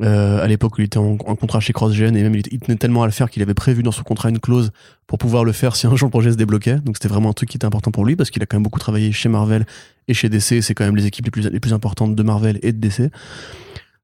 Euh, 0.00 0.42
à 0.42 0.46
l'époque 0.46 0.74
il 0.78 0.84
était 0.84 0.98
en, 0.98 1.16
contrat 1.16 1.60
chez 1.60 1.72
CrossGen, 1.72 2.16
et 2.16 2.22
même 2.22 2.34
il, 2.34 2.60
tenait 2.60 2.76
tellement 2.76 3.02
à 3.02 3.06
le 3.06 3.12
faire 3.12 3.30
qu'il 3.30 3.42
avait 3.42 3.54
prévu 3.54 3.82
dans 3.82 3.90
son 3.90 4.04
contrat 4.04 4.28
une 4.28 4.38
clause 4.38 4.70
pour 5.06 5.18
pouvoir 5.18 5.44
le 5.44 5.52
faire 5.52 5.74
si 5.74 5.86
un 5.86 5.96
jour 5.96 6.06
le 6.06 6.10
projet 6.10 6.30
se 6.30 6.36
débloquait. 6.36 6.76
Donc 6.76 6.96
c'était 6.96 7.08
vraiment 7.08 7.30
un 7.30 7.32
truc 7.32 7.48
qui 7.48 7.56
était 7.56 7.66
important 7.66 7.90
pour 7.90 8.04
lui, 8.04 8.14
parce 8.14 8.30
qu'il 8.30 8.42
a 8.42 8.46
quand 8.46 8.56
même 8.56 8.62
beaucoup 8.62 8.78
travaillé 8.78 9.10
chez 9.12 9.28
Marvel 9.28 9.66
et 10.06 10.14
chez 10.14 10.28
DC, 10.28 10.62
c'est 10.62 10.74
quand 10.74 10.84
même 10.84 10.96
les 10.96 11.06
équipes 11.06 11.26
les 11.34 11.60
plus, 11.60 11.72
importantes 11.72 12.14
de 12.14 12.22
Marvel 12.22 12.58
et 12.62 12.72
de 12.72 12.78
DC. 12.78 13.10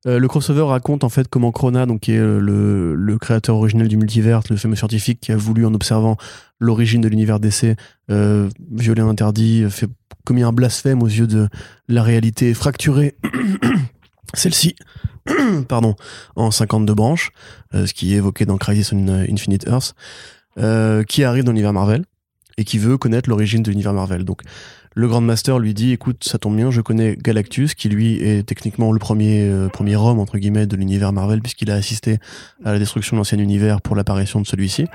Euh, 0.06 0.18
le 0.18 0.28
crossover 0.28 0.62
raconte 0.62 1.02
en 1.02 1.08
fait 1.08 1.28
comment 1.28 1.50
Krona, 1.50 1.86
donc 1.86 2.00
qui 2.00 2.12
est 2.12 2.18
euh, 2.18 2.38
le, 2.38 3.18
créateur 3.18 3.56
originel 3.56 3.88
du 3.88 3.96
multivers, 3.96 4.42
le 4.50 4.56
fameux 4.56 4.76
scientifique 4.76 5.18
qui 5.20 5.32
a 5.32 5.36
voulu 5.36 5.64
en 5.64 5.72
observant 5.72 6.18
l'origine 6.60 7.00
de 7.00 7.08
l'univers 7.08 7.40
DC, 7.40 7.76
euh, 8.10 8.48
violer 8.70 9.00
un 9.00 9.08
interdit, 9.08 9.62
euh, 9.64 9.70
fait 9.70 9.88
commis 10.24 10.42
un 10.42 10.52
blasphème 10.52 11.02
aux 11.02 11.08
yeux 11.08 11.26
de 11.26 11.48
la 11.88 12.02
réalité 12.02 12.50
et 12.50 12.54
fracturé 12.54 13.14
celle-ci, 14.34 14.76
pardon, 15.68 15.94
en 16.36 16.50
52 16.50 16.94
branches, 16.94 17.30
euh, 17.74 17.86
ce 17.86 17.94
qui 17.94 18.14
est 18.14 18.18
évoqué 18.18 18.44
dans 18.44 18.56
Crisis 18.56 18.92
on 18.92 19.08
Infinite 19.08 19.66
Earth, 19.66 19.94
euh, 20.58 21.02
qui 21.04 21.24
arrive 21.24 21.44
dans 21.44 21.52
l'univers 21.52 21.72
Marvel 21.72 22.04
et 22.56 22.64
qui 22.64 22.78
veut 22.78 22.98
connaître 22.98 23.28
l'origine 23.28 23.62
de 23.62 23.70
l'univers 23.70 23.92
Marvel. 23.92 24.24
Donc 24.24 24.42
le 24.94 25.08
Grand 25.08 25.20
Master 25.20 25.58
lui 25.58 25.74
dit 25.74 25.92
écoute, 25.92 26.22
ça 26.24 26.38
tombe 26.38 26.56
bien, 26.56 26.70
je 26.70 26.80
connais 26.80 27.16
Galactus, 27.16 27.74
qui 27.74 27.88
lui 27.88 28.22
est 28.22 28.46
techniquement 28.46 28.92
le 28.92 28.98
premier, 28.98 29.48
euh, 29.48 29.68
premier 29.68 29.96
homme, 29.96 30.20
entre 30.20 30.38
guillemets, 30.38 30.66
de 30.66 30.76
l'univers 30.76 31.12
Marvel, 31.12 31.40
puisqu'il 31.40 31.70
a 31.70 31.74
assisté 31.74 32.18
à 32.64 32.72
la 32.72 32.78
destruction 32.78 33.16
de 33.16 33.18
l'ancien 33.18 33.38
univers 33.38 33.80
pour 33.80 33.96
l'apparition 33.96 34.40
de 34.40 34.46
celui-ci. 34.46 34.86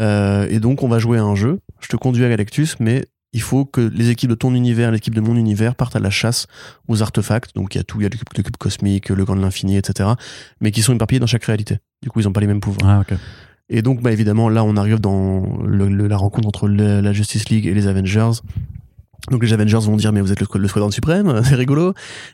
Et 0.00 0.58
donc, 0.58 0.82
on 0.82 0.88
va 0.88 0.98
jouer 0.98 1.18
à 1.18 1.22
un 1.22 1.36
jeu. 1.36 1.60
Je 1.78 1.86
te 1.86 1.94
conduis 1.94 2.24
à 2.24 2.28
Galactus, 2.28 2.74
mais 2.80 3.04
il 3.34 3.42
faut 3.42 3.66
que 3.66 3.80
les 3.82 4.08
équipes 4.10 4.30
de 4.30 4.34
ton 4.34 4.54
univers 4.54 4.90
l'équipe 4.90 5.14
de 5.14 5.20
mon 5.20 5.36
univers 5.36 5.74
partent 5.74 5.96
à 5.96 6.00
la 6.00 6.08
chasse 6.10 6.46
aux 6.88 7.02
artefacts. 7.02 7.54
Donc, 7.54 7.74
il 7.74 7.78
y 7.78 7.80
a 7.80 7.84
tout, 7.84 8.00
il 8.00 8.04
y 8.04 8.06
a 8.06 8.08
le 8.08 8.16
cube, 8.16 8.28
le 8.36 8.42
cube 8.42 8.56
cosmique, 8.56 9.10
le 9.10 9.24
gant 9.24 9.36
de 9.36 9.42
l'infini, 9.42 9.76
etc. 9.76 10.08
Mais 10.60 10.70
qui 10.70 10.80
sont 10.82 10.94
éparpillés 10.94 11.20
dans 11.20 11.26
chaque 11.26 11.44
réalité. 11.44 11.78
Du 12.02 12.08
coup, 12.10 12.20
ils 12.20 12.24
n'ont 12.24 12.32
pas 12.32 12.40
les 12.40 12.46
mêmes 12.46 12.60
pouvoirs. 12.60 12.88
Ah. 12.88 13.00
Et 13.68 13.82
donc, 13.82 14.00
bah, 14.02 14.12
évidemment, 14.12 14.48
là, 14.48 14.62
on 14.64 14.76
arrive 14.76 15.00
dans 15.00 15.62
le- 15.64 15.88
le- 15.88 16.06
la 16.06 16.16
rencontre 16.16 16.46
entre 16.48 16.68
le- 16.68 17.00
la 17.00 17.12
Justice 17.12 17.48
League 17.48 17.66
et 17.66 17.74
les 17.74 17.86
Avengers. 17.86 18.30
Donc, 19.30 19.42
les 19.42 19.52
Avengers 19.54 19.78
vont 19.80 19.96
dire, 19.96 20.12
mais 20.12 20.20
vous 20.20 20.32
êtes 20.32 20.40
le, 20.40 20.46
le 20.58 20.68
Squadron 20.68 20.90
Suprême, 20.90 21.40
c'est 21.44 21.54
rigolo. 21.54 21.90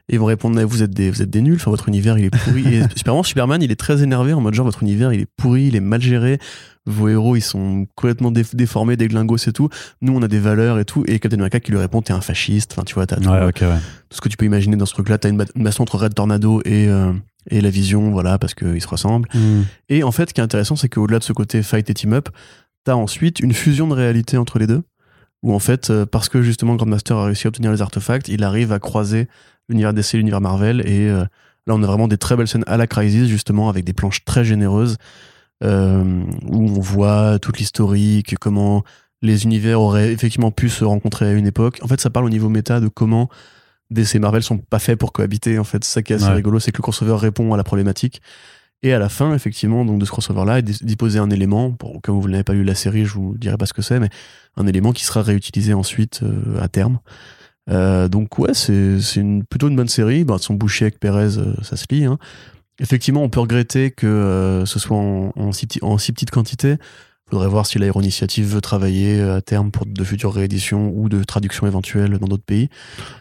Et 0.08 0.14
ils 0.14 0.18
vont 0.18 0.26
répondre, 0.26 0.56
mais 0.56 0.64
vous 0.64 0.82
êtes 0.82 0.90
des, 0.90 1.10
vous 1.10 1.22
êtes 1.22 1.30
des 1.30 1.40
nuls, 1.40 1.54
enfin, 1.56 1.70
votre 1.70 1.88
univers, 1.88 2.18
il 2.18 2.24
est 2.26 2.30
pourri. 2.30 2.74
Et 2.74 2.82
Superman, 2.96 3.22
Superman, 3.22 3.62
il 3.62 3.70
est 3.70 3.76
très 3.78 4.02
énervé 4.02 4.32
en 4.32 4.40
mode, 4.40 4.54
genre, 4.54 4.66
votre 4.66 4.82
univers, 4.82 5.12
il 5.12 5.20
est 5.20 5.28
pourri, 5.36 5.64
il 5.66 5.76
est 5.76 5.80
mal 5.80 6.00
géré. 6.00 6.38
Vos 6.86 7.08
héros, 7.08 7.36
ils 7.36 7.42
sont 7.42 7.86
complètement 7.94 8.32
dé- 8.32 8.42
déformés, 8.54 8.96
des 8.96 9.06
glingos 9.06 9.36
et 9.46 9.52
tout. 9.52 9.68
Nous, 10.00 10.12
on 10.16 10.22
a 10.22 10.28
des 10.28 10.38
valeurs 10.40 10.78
et 10.78 10.84
tout. 10.84 11.04
Et 11.06 11.18
Captain 11.20 11.36
America 11.36 11.60
qui 11.60 11.70
lui 11.70 11.78
répond, 11.78 12.00
t'es 12.02 12.12
un 12.14 12.22
fasciste. 12.22 12.72
Enfin, 12.72 12.82
tu 12.84 12.94
vois, 12.94 13.06
t'as 13.06 13.16
tout, 13.16 13.28
Ouais, 13.28 13.38
ouais. 13.44 13.52
tout 13.52 14.16
ce 14.16 14.20
que 14.20 14.28
tu 14.30 14.36
peux 14.36 14.46
imaginer 14.46 14.76
dans 14.76 14.86
ce 14.86 14.94
truc-là. 14.94 15.18
T'as 15.18 15.28
une, 15.28 15.36
ba- 15.36 15.44
une 15.54 15.62
baston 15.62 15.82
entre 15.82 15.98
Red 15.98 16.14
Tornado 16.14 16.60
et, 16.64 16.88
euh, 16.88 17.12
et 17.50 17.60
la 17.60 17.70
Vision, 17.70 18.10
voilà, 18.10 18.38
parce 18.38 18.54
qu'ils 18.54 18.80
se 18.80 18.88
ressemblent. 18.88 19.28
Hmm. 19.34 19.62
Et 19.90 20.02
en 20.02 20.10
fait, 20.10 20.30
ce 20.30 20.34
qui 20.34 20.40
est 20.40 20.44
intéressant, 20.44 20.74
c'est 20.74 20.88
qu'au-delà 20.88 21.18
de 21.18 21.24
ce 21.24 21.34
côté 21.34 21.62
fight 21.62 21.88
et 21.90 21.94
team-up, 21.94 22.30
t'as 22.84 22.94
ensuite 22.94 23.40
une 23.40 23.52
fusion 23.52 23.86
de 23.86 23.92
réalité 23.94 24.38
entre 24.38 24.58
les 24.58 24.66
deux. 24.66 24.82
Où 25.42 25.54
en 25.54 25.58
fait, 25.58 25.88
euh, 25.90 26.04
parce 26.06 26.28
que 26.28 26.42
justement 26.42 26.76
Grandmaster 26.76 27.16
a 27.16 27.24
réussi 27.24 27.46
à 27.46 27.48
obtenir 27.48 27.72
les 27.72 27.80
artefacts, 27.82 28.28
il 28.28 28.44
arrive 28.44 28.72
à 28.72 28.78
croiser 28.78 29.26
l'univers 29.68 29.94
DC 29.94 30.14
et 30.14 30.16
l'univers 30.18 30.40
Marvel. 30.40 30.80
Et 30.86 31.08
euh, 31.08 31.24
là, 31.66 31.74
on 31.74 31.82
a 31.82 31.86
vraiment 31.86 32.08
des 32.08 32.18
très 32.18 32.36
belles 32.36 32.48
scènes 32.48 32.64
à 32.66 32.76
la 32.76 32.86
Crisis, 32.86 33.26
justement, 33.28 33.68
avec 33.70 33.84
des 33.84 33.92
planches 33.94 34.24
très 34.24 34.44
généreuses, 34.44 34.96
euh, 35.64 36.22
où 36.46 36.68
on 36.68 36.80
voit 36.80 37.38
toute 37.38 37.58
l'historique, 37.58 38.36
comment 38.38 38.82
les 39.22 39.44
univers 39.44 39.80
auraient 39.80 40.12
effectivement 40.12 40.50
pu 40.50 40.68
se 40.68 40.84
rencontrer 40.84 41.26
à 41.26 41.32
une 41.32 41.46
époque. 41.46 41.78
En 41.82 41.88
fait, 41.88 42.00
ça 42.00 42.10
parle 42.10 42.24
au 42.26 42.30
niveau 42.30 42.48
méta 42.48 42.80
de 42.80 42.88
comment 42.88 43.28
DC 43.90 44.14
et 44.14 44.18
Marvel 44.18 44.42
sont 44.42 44.58
pas 44.58 44.78
faits 44.78 44.98
pour 44.98 45.12
cohabiter. 45.12 45.58
En 45.58 45.64
fait, 45.64 45.84
ça 45.84 46.02
qui 46.02 46.12
est 46.12 46.16
assez 46.16 46.26
Ouais. 46.26 46.34
rigolo, 46.34 46.58
c'est 46.60 46.70
que 46.72 46.78
le 46.78 46.82
crossover 46.82 47.16
répond 47.16 47.52
à 47.52 47.56
la 47.56 47.64
problématique. 47.64 48.22
Et 48.82 48.94
à 48.94 48.98
la 48.98 49.08
fin, 49.10 49.34
effectivement, 49.34 49.84
donc 49.84 49.98
de 49.98 50.04
ce 50.06 50.10
crossover-là, 50.10 50.62
d'y 50.62 50.96
poser 50.96 51.18
un 51.18 51.28
élément, 51.30 51.70
pour, 51.70 51.96
au 51.96 52.00
cas 52.00 52.12
où 52.12 52.20
vous 52.20 52.28
n'avez 52.28 52.44
pas 52.44 52.54
lu 52.54 52.64
la 52.64 52.74
série, 52.74 53.04
je 53.04 53.12
vous 53.12 53.36
dirai 53.36 53.58
pas 53.58 53.66
ce 53.66 53.74
que 53.74 53.82
c'est, 53.82 54.00
mais 54.00 54.08
un 54.56 54.66
élément 54.66 54.92
qui 54.92 55.04
sera 55.04 55.22
réutilisé 55.22 55.74
ensuite 55.74 56.20
euh, 56.22 56.60
à 56.60 56.68
terme. 56.68 56.98
Euh, 57.68 58.08
donc 58.08 58.38
ouais, 58.38 58.54
c'est 58.54 58.96
plutôt 59.50 59.68
une 59.68 59.76
bonne 59.76 59.88
série. 59.88 60.24
Bah, 60.24 60.36
son 60.40 60.54
boucher 60.54 60.86
avec 60.86 60.98
Perez, 60.98 61.36
euh, 61.36 61.54
ça 61.62 61.76
se 61.76 61.84
lit. 61.90 62.06
hein. 62.06 62.18
Effectivement, 62.78 63.22
on 63.22 63.28
peut 63.28 63.40
regretter 63.40 63.90
que 63.90 64.62
ce 64.64 64.78
soit 64.78 64.96
en, 64.96 65.32
en, 65.36 65.52
si, 65.52 65.68
en 65.82 65.98
si 65.98 66.12
petite 66.12 66.30
quantité. 66.30 66.76
Faudrait 67.30 67.48
voir 67.48 67.64
si 67.66 67.78
l'Aéro 67.78 68.00
Initiative 68.00 68.46
veut 68.54 68.60
travailler 68.60 69.20
euh, 69.20 69.36
à 69.36 69.40
terme 69.40 69.70
pour 69.70 69.86
de 69.86 70.04
futures 70.04 70.32
rééditions 70.32 70.92
ou 70.94 71.08
de 71.08 71.22
traductions 71.22 71.66
éventuelles 71.66 72.18
dans 72.18 72.26
d'autres 72.26 72.44
pays. 72.44 72.68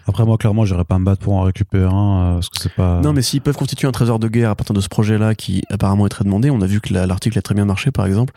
Après, 0.08 0.26
moi, 0.26 0.38
clairement, 0.38 0.66
j'irais 0.66 0.84
pas 0.84 0.98
me 0.98 1.06
battre 1.06 1.22
pour 1.22 1.34
en 1.36 1.42
récupérer 1.44 1.86
un, 1.86 2.20
euh, 2.22 2.34
parce 2.36 2.50
que 2.50 2.60
c'est 2.60 2.74
pas. 2.74 3.02
Non, 3.02 3.14
mais 3.14 3.22
s'ils 3.22 3.42
peuvent 3.42 3.56
constituer 3.58 3.88
un 3.88 3.92
trésor 3.92 4.18
de 4.20 4.28
guerre 4.28 4.50
à 4.50 4.56
partir 4.56 4.74
de 4.74 4.82
ce 4.82 4.90
projet-là 4.90 5.36
qui 5.36 5.64
apparemment 5.70 6.06
est 6.08 6.10
très 6.10 6.24
demandé, 6.24 6.50
on 6.50 6.62
a 6.62 6.66
vu 6.66 6.82
que 6.82 6.94
la- 6.94 7.06
l'article 7.06 7.38
a 7.38 7.42
très 7.44 7.54
bien 7.56 7.66
marché 7.66 7.92
par 7.92 8.06
exemple, 8.08 8.34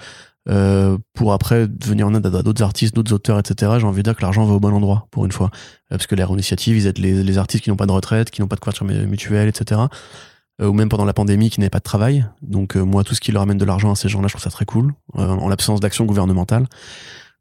euh, 0.50 0.98
pour 1.14 1.32
après 1.32 1.68
venir 1.82 2.06
en 2.06 2.14
aide 2.14 2.26
à 2.26 2.42
d'autres 2.42 2.62
artistes, 2.62 2.94
d'autres 2.94 3.12
auteurs, 3.14 3.38
etc. 3.38 3.72
J'ai 3.78 3.86
envie 3.86 3.98
de 3.98 4.02
dire 4.02 4.16
que 4.16 4.22
l'argent 4.22 4.44
va 4.44 4.52
au 4.54 4.60
bon 4.60 4.74
endroit 4.74 5.06
pour 5.10 5.24
une 5.24 5.32
fois. 5.32 5.50
Parce 5.88 6.06
que 6.06 6.14
l'Aéro 6.14 6.34
Initiative, 6.34 6.76
ils 6.76 6.86
aident 6.86 6.98
les, 6.98 7.22
les 7.22 7.38
artistes 7.38 7.64
qui 7.64 7.70
n'ont 7.70 7.76
pas 7.76 7.86
de 7.86 7.92
retraite, 7.92 8.30
qui 8.30 8.40
n'ont 8.42 8.48
pas 8.48 8.56
de 8.56 8.60
couverture 8.60 8.84
mu- 8.84 9.06
mutuelle, 9.06 9.48
etc. 9.48 9.80
Euh, 10.62 10.68
ou 10.68 10.72
même 10.72 10.88
pendant 10.88 11.04
la 11.04 11.12
pandémie 11.12 11.50
qui 11.50 11.60
n'avaient 11.60 11.70
pas 11.70 11.78
de 11.78 11.84
travail. 11.84 12.24
Donc 12.40 12.76
euh, 12.76 12.84
moi, 12.84 13.02
tout 13.04 13.14
ce 13.14 13.20
qui 13.20 13.32
leur 13.32 13.42
amène 13.42 13.58
de 13.58 13.64
l'argent 13.64 13.90
à 13.90 13.96
ces 13.96 14.08
gens-là, 14.08 14.28
je 14.28 14.34
trouve 14.34 14.42
ça 14.42 14.50
très 14.50 14.64
cool, 14.64 14.94
euh, 15.16 15.26
en 15.26 15.48
l'absence 15.48 15.80
d'action 15.80 16.04
gouvernementale. 16.04 16.66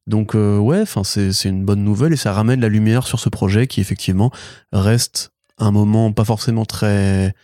Donc 0.07 0.33
ouais, 0.33 0.83
c'est 1.03 1.45
une 1.45 1.63
bonne 1.63 1.83
nouvelle 1.83 2.11
et 2.11 2.17
ça 2.17 2.33
ramène 2.33 2.59
la 2.59 2.69
lumière 2.69 3.05
sur 3.05 3.19
ce 3.19 3.29
projet 3.29 3.67
qui 3.67 3.81
effectivement 3.81 4.31
reste 4.73 5.31
un 5.59 5.69
moment 5.69 6.11
pas 6.11 6.25
forcément 6.25 6.65
très 6.65 7.35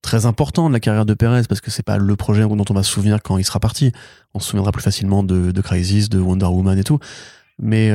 très 0.00 0.24
important 0.24 0.68
de 0.68 0.72
la 0.72 0.78
carrière 0.78 1.04
de 1.04 1.14
Perez 1.14 1.42
parce 1.48 1.60
que 1.60 1.72
c'est 1.72 1.82
pas 1.82 1.98
le 1.98 2.14
projet 2.14 2.42
dont 2.42 2.64
on 2.70 2.74
va 2.74 2.84
se 2.84 2.92
souvenir 2.92 3.20
quand 3.22 3.38
il 3.38 3.44
sera 3.44 3.58
parti. 3.58 3.90
On 4.34 4.38
se 4.38 4.50
souviendra 4.50 4.70
plus 4.70 4.82
facilement 4.82 5.24
de, 5.24 5.60
Crisis, 5.62 6.08
de 6.08 6.20
Wonder 6.20 6.46
Woman 6.46 6.78
et 6.78 6.84
tout. 6.84 7.00
Mais 7.58 7.92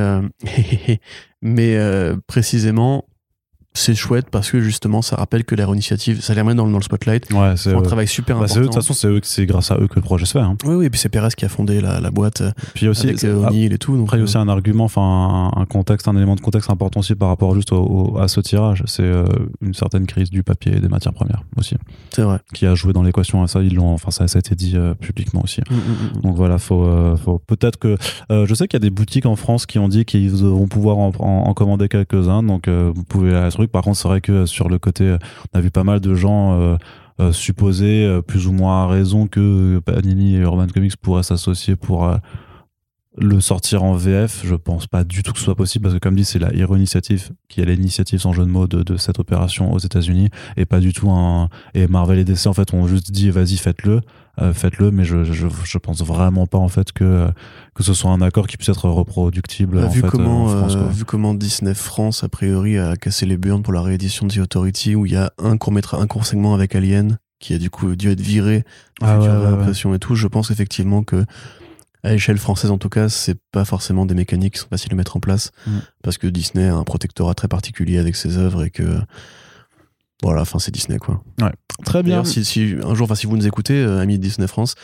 mais 1.42 1.80
précisément 2.28 3.06
c'est 3.74 3.94
chouette 3.96 4.26
parce 4.32 4.50
que 4.52 4.60
justement, 4.62 5.02
ça 5.02 5.16
rappelle 5.16 5.44
que 5.46 5.54
l'aéro 5.56 5.74
initiative, 5.74 6.22
ça 6.22 6.34
les 6.34 6.42
remet 6.42 6.56
dans, 6.56 6.68
dans 6.68 6.78
le 6.78 6.84
spotlight. 6.84 7.32
Ouais, 7.32 7.54
c'est 7.56 7.74
un 7.74 7.82
travail 7.82 8.08
super 8.08 8.38
Bah, 8.40 8.46
eux, 8.46 8.48
de 8.48 8.52
important. 8.52 8.66
toute 8.74 8.76
façon, 8.82 8.94
c'est 8.94 9.08
eux 9.08 9.20
c'est 9.24 9.46
grâce 9.46 9.72
à 9.72 9.78
eux 9.80 9.88
que 9.88 9.96
le 9.96 10.02
projet 10.02 10.26
se 10.26 10.32
fait. 10.34 10.40
hein. 10.40 10.58
Oui, 10.66 10.76
oui, 10.76 10.86
et 10.86 10.90
puis 10.90 11.00
c'est 11.00 11.08
Perez 11.10 11.30
qui 11.38 11.46
a 11.46 11.50
fondé 11.50 11.80
la, 11.80 12.00
la 12.02 12.12
boîte 12.12 12.42
euh, 12.42 12.52
Puis 12.74 12.88
aussi, 12.88 13.08
avec 13.08 13.24
euh, 13.24 13.46
O'Neill 13.48 13.72
et 13.72 13.78
tout. 13.78 13.96
Donc, 13.96 14.08
après, 14.08 14.18
il 14.18 14.20
y 14.20 14.22
a 14.22 14.24
aussi 14.26 14.38
un 14.38 14.48
argument, 14.50 14.86
enfin 14.86 15.52
un, 15.56 15.66
contexte, 15.66 16.08
un 16.08 16.16
élément 16.18 16.36
de 16.36 16.42
contexte 16.42 16.70
important 16.70 17.00
aussi 17.02 17.16
par 17.16 17.30
rapport 17.30 17.54
juste 17.56 17.72
au- 17.72 17.78
au- 18.14 18.18
à 18.18 18.28
ce 18.28 18.42
tirage. 18.42 18.84
C'est 18.88 19.04
euh, 19.04 19.24
une 19.62 19.74
certaine 19.76 20.08
crise 20.08 20.30
du 20.32 20.42
papier 20.44 20.76
et 20.76 20.80
des 20.80 20.90
matières 20.90 21.14
premières 21.14 21.44
aussi, 21.58 21.76
c'est 22.12 22.24
vrai. 22.24 22.40
qui 22.54 22.66
a 22.66 22.74
joué 22.76 22.92
dans 22.92 23.04
l'équation. 23.04 23.46
Ça, 23.48 23.62
ils 23.62 23.76
l'ont, 23.76 23.94
enfin 23.94 24.10
ça, 24.12 24.28
ça 24.28 24.38
a 24.38 24.42
été 24.42 24.56
dit 24.56 24.74
euh, 24.76 24.94
publiquement 24.96 25.42
aussi. 25.44 25.62
Mm, 25.70 25.76
mm, 25.76 26.18
mm. 26.18 26.22
Donc 26.24 26.36
voilà, 26.36 26.58
faut, 26.58 26.84
euh, 26.86 27.16
faut 27.18 27.40
peut-être 27.46 27.78
que 27.78 27.98
euh, 28.32 28.46
je 28.48 28.54
sais 28.56 28.68
qu'il 28.68 28.78
y 28.78 28.82
a 28.82 28.86
des 28.86 28.90
boutiques 28.90 29.28
en 29.28 29.36
France 29.36 29.66
qui 29.68 29.78
ont 29.80 29.88
dit 29.88 30.06
qu'ils 30.06 30.32
vont 30.32 30.68
pouvoir 30.68 30.98
en, 30.98 31.12
en- 31.20 31.44
en 31.48 31.54
commander 31.54 31.88
quelques-uns, 31.88 32.42
donc 32.44 32.68
euh, 32.68 32.92
vous 32.94 33.04
pouvez 33.04 33.36
aller 33.36 33.52
Par 33.68 33.84
contre, 33.84 33.98
c'est 33.98 34.08
vrai 34.08 34.22
que 34.22 34.32
euh, 34.32 34.46
sur 34.46 34.70
le 34.70 34.80
côté, 34.80 35.04
euh, 35.04 35.18
on 35.54 35.58
a 35.58 35.62
vu 35.62 35.72
pas 35.72 35.84
mal 35.84 36.00
de 36.00 36.14
gens 36.14 36.78
euh, 37.20 37.32
supposer, 37.32 38.22
plus 38.28 38.48
ou 38.48 38.54
moins 38.54 38.84
à 38.84 38.88
raison, 38.88 39.28
que 39.28 39.80
Panini 39.80 40.36
et 40.36 40.40
Urban 40.40 40.68
Comics 40.68 40.96
pourraient 40.96 41.24
s'associer 41.24 41.76
pour 41.76 42.10
le 43.18 43.42
sortir 43.42 43.84
en 43.84 43.94
VF. 43.94 44.44
Je 44.46 44.56
pense 44.56 44.88
pas 44.88 45.04
du 45.04 45.22
tout 45.22 45.34
que 45.34 45.40
ce 45.40 45.44
soit 45.44 45.56
possible 45.56 45.84
parce 45.84 45.96
que 45.96 46.00
comme 46.00 46.16
dit, 46.16 46.24
c'est 46.24 46.40
la 46.40 46.54
Hero 46.54 46.78
Initiative 46.78 47.32
qui 47.50 47.60
est 47.60 47.66
l'initiative 47.66 48.20
sans 48.20 48.32
jeu 48.32 48.46
de 48.46 48.50
mots 48.50 48.68
de, 48.68 48.84
de 48.84 48.96
cette 48.96 49.20
opération 49.20 49.74
aux 49.74 49.80
États-Unis 49.80 50.30
et 50.56 50.66
pas 50.66 50.80
du 50.80 50.94
tout 50.94 51.10
un. 51.10 51.50
Et 51.74 51.88
Marvel 51.88 52.20
et 52.20 52.24
DC 52.24 52.48
en 52.48 52.54
fait 52.54 52.74
ont 52.74 52.88
juste 52.88 53.12
dit 53.12 53.30
vas-y 53.32 53.58
faites-le 53.58 54.00
euh, 54.42 54.54
faites-le, 54.54 54.92
mais 54.92 55.04
je, 55.04 55.24
je, 55.24 55.48
je 55.64 55.78
pense 55.78 56.02
vraiment 56.02 56.48
pas 56.48 56.58
en 56.58 56.68
fait 56.70 56.92
que, 56.92 57.28
que 57.76 57.84
ce 57.84 57.94
soit 57.94 58.12
un 58.12 58.22
accord 58.22 58.48
qui 58.48 58.58
puisse 58.58 58.70
être 58.70 58.88
reproductible. 58.90 59.78
Bah, 59.82 59.88
en 59.88 59.90
vu, 59.90 60.02
fait, 60.02 60.08
comment, 60.08 60.50
euh, 60.50 60.54
en 60.54 60.58
France, 60.60 60.76
euh, 60.76 60.84
quoi. 60.84 60.92
vu 60.92 61.06
comment 61.06 61.34
Disney 61.34 61.74
France, 61.74 62.24
a 62.24 62.30
priori, 62.30 62.78
a 62.78 62.96
cassé 62.96 63.26
les 63.26 63.38
burnes 63.38 63.64
pour 63.64 63.74
la 63.74 63.82
réédition 63.82 64.26
de 64.28 64.34
The 64.34 64.38
Authority, 64.40 64.96
où 64.96 65.06
il 65.06 65.12
y 65.14 65.18
a 65.18 65.32
un 65.38 65.58
court, 65.58 65.74
un 65.94 66.08
court 66.08 66.26
segment 66.26 66.54
avec 66.54 66.76
Alien, 66.76 67.18
qui 67.40 67.54
a 67.54 67.58
du 67.58 67.70
coup 67.70 67.96
dû 67.96 68.10
être 68.12 68.22
viré, 68.22 68.64
Ah 69.02 69.16
future 69.16 69.22
ouais, 69.22 69.38
ouais, 69.38 69.44
ouais. 69.44 69.48
réimpression 69.56 69.94
et 69.94 70.00
tout, 70.00 70.16
je 70.16 70.28
pense 70.28 70.52
effectivement 70.52 71.04
que 71.04 71.26
à 72.02 72.12
l'échelle 72.12 72.38
française 72.38 72.72
en 72.72 72.78
tout 72.78 72.88
cas, 72.88 73.10
c'est 73.10 73.38
pas 73.52 73.66
forcément 73.66 74.06
des 74.06 74.16
mécaniques 74.16 74.54
qui 74.54 74.60
sont 74.62 74.70
faciles 74.70 74.94
à 74.94 74.96
mettre 74.96 75.18
en 75.18 75.20
place, 75.20 75.52
Mm. 75.68 75.72
parce 76.02 76.18
que 76.18 76.28
Disney 76.28 76.68
a 76.70 76.76
un 76.76 76.84
protectorat 76.86 77.34
très 77.34 77.50
particulier 77.50 77.98
avec 77.98 78.16
ses 78.16 78.38
œuvres 78.38 78.64
et 78.64 78.70
que 78.70 79.00
voilà, 80.24 80.42
enfin 80.42 80.60
c'est 80.60 80.72
Disney 80.72 80.98
quoi. 81.00 81.22
Très 81.86 82.04
bien. 82.04 82.24
Si, 82.26 82.44
si 82.46 82.76
un 82.84 82.94
jour, 82.96 83.06
enfin 83.06 83.16
si 83.16 83.26
vous 83.28 83.38
nous 83.38 83.48
écoutez, 83.48 83.76
euh, 83.82 84.00
amis 84.02 84.18
de 84.18 84.24
Disney 84.24 84.48
France, 84.48 84.76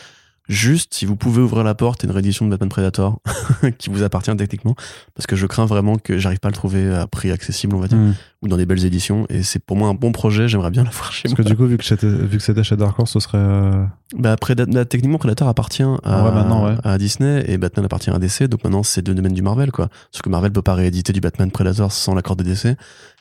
juste 0.47 0.93
si 0.93 1.05
vous 1.05 1.15
pouvez 1.15 1.41
ouvrir 1.41 1.63
la 1.63 1.73
porte 1.73 2.03
et 2.03 2.07
une 2.07 2.13
réédition 2.13 2.45
de 2.45 2.51
Batman 2.51 2.69
Predator 2.69 3.19
qui 3.79 3.89
vous 3.89 4.03
appartient 4.03 4.35
techniquement, 4.37 4.75
parce 5.15 5.25
que 5.25 5.35
je 5.35 5.47
crains 5.47 5.65
vraiment 5.65 5.97
que 5.97 6.17
j'arrive 6.19 6.39
pas 6.39 6.49
à 6.49 6.51
le 6.51 6.55
trouver 6.55 6.93
à 6.93 7.07
prix 7.07 7.31
accessible, 7.31 7.75
on 7.75 7.79
va 7.79 7.87
dire, 7.87 7.97
Hmm. 7.97 8.13
ou 8.43 8.47
dans 8.47 8.57
des 8.57 8.65
belles 8.67 8.85
éditions, 8.85 9.25
et 9.29 9.41
c'est 9.41 9.57
pour 9.59 9.75
moi 9.75 9.89
un 9.89 9.93
bon 9.95 10.11
projet, 10.11 10.47
j'aimerais 10.47 10.69
bien 10.69 10.83
l'avoir 10.85 11.11
chez 11.11 11.23
Parce 11.23 11.33
moi. 11.37 11.43
que 11.43 11.49
du 11.49 11.57
coup, 11.57 11.65
vu 11.65 11.77
que 11.77 11.83
c'était, 11.83 12.07
vu 12.07 12.37
que 12.37 12.43
c'était 12.43 12.63
chez 12.63 12.77
Dark 12.77 12.97
Horse, 12.99 13.11
ce 13.13 13.19
serait. 13.19 13.39
euh, 13.39 13.83
Bah, 14.15 14.35
Preda- 14.35 14.71
bah, 14.71 14.85
techniquement, 14.85 15.17
Predator 15.17 15.47
appartient 15.47 15.81
à, 15.81 16.23
Ouais, 16.23 16.31
maintenant, 16.31 16.65
ouais. 16.67 16.75
à 16.83 16.97
Disney 16.99 17.43
et 17.47 17.57
Batman 17.57 17.85
appartient 17.85 18.11
à 18.11 18.19
DC, 18.19 18.43
donc 18.43 18.63
maintenant 18.63 18.83
c'est 18.83 19.01
deux 19.01 19.15
domaines 19.15 19.33
du 19.33 19.41
Marvel, 19.41 19.71
quoi. 19.71 19.89
Sauf 20.11 20.21
que 20.21 20.29
Marvel 20.29 20.51
peut 20.51 20.61
pas 20.61 20.75
rééditer 20.75 21.11
du 21.11 21.21
Batman 21.21 21.49
Predator 21.49 21.91
sans 21.91 22.13
l'accord 22.13 22.35
de 22.35 22.43
DC, 22.43 22.77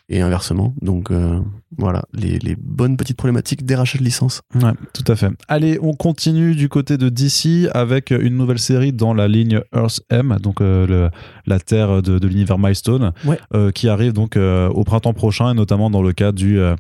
et 0.09 0.21
inversement. 0.21 0.75
Donc 0.83 1.11
euh, 1.11 1.41
voilà, 1.79 2.03
les, 2.13 2.39
les 2.39 2.57
bonnes 2.61 2.97
petites 2.97 3.17
problématiques 3.17 3.65
des 3.65 3.75
rachats 3.75 3.99
de 3.99 4.05
licences. 4.05 4.43
Ouais, 4.55 4.73
tout 4.93 5.11
à 5.11 5.17
fait. 5.17 5.31
Allez, 5.49 5.79
on 5.83 5.93
continue 5.95 6.55
du 6.55 6.69
côté 6.69 6.97
de 6.99 7.09
DC 7.09 7.69
avec 7.75 8.11
une 8.11 8.37
nouvelle 8.37 8.59
série 8.59 8.93
dans 8.93 9.15
la 9.15 9.29
ligne 9.29 9.61
Earth 9.75 10.01
M, 10.11 10.37
donc 10.43 10.61
euh, 10.61 10.87
le- 10.87 11.11
la 11.47 11.59
terre 11.59 12.03
de, 12.03 12.19
de 12.19 12.29
l'univers 12.29 12.59
Milestone, 12.59 13.13
Ouais. 13.25 13.39
euh, 13.55 13.71
qui 13.71 13.89
arrive 13.89 14.13
donc 14.13 14.37
euh, 14.37 14.69
au 14.69 14.85
printemps 14.85 15.15
prochain, 15.15 15.51
et 15.53 15.55
notamment 15.55 15.91
dans 15.91 16.03
le 16.03 16.13
cadre 16.13 16.39
du, 16.39 16.59
euh, 16.59 16.75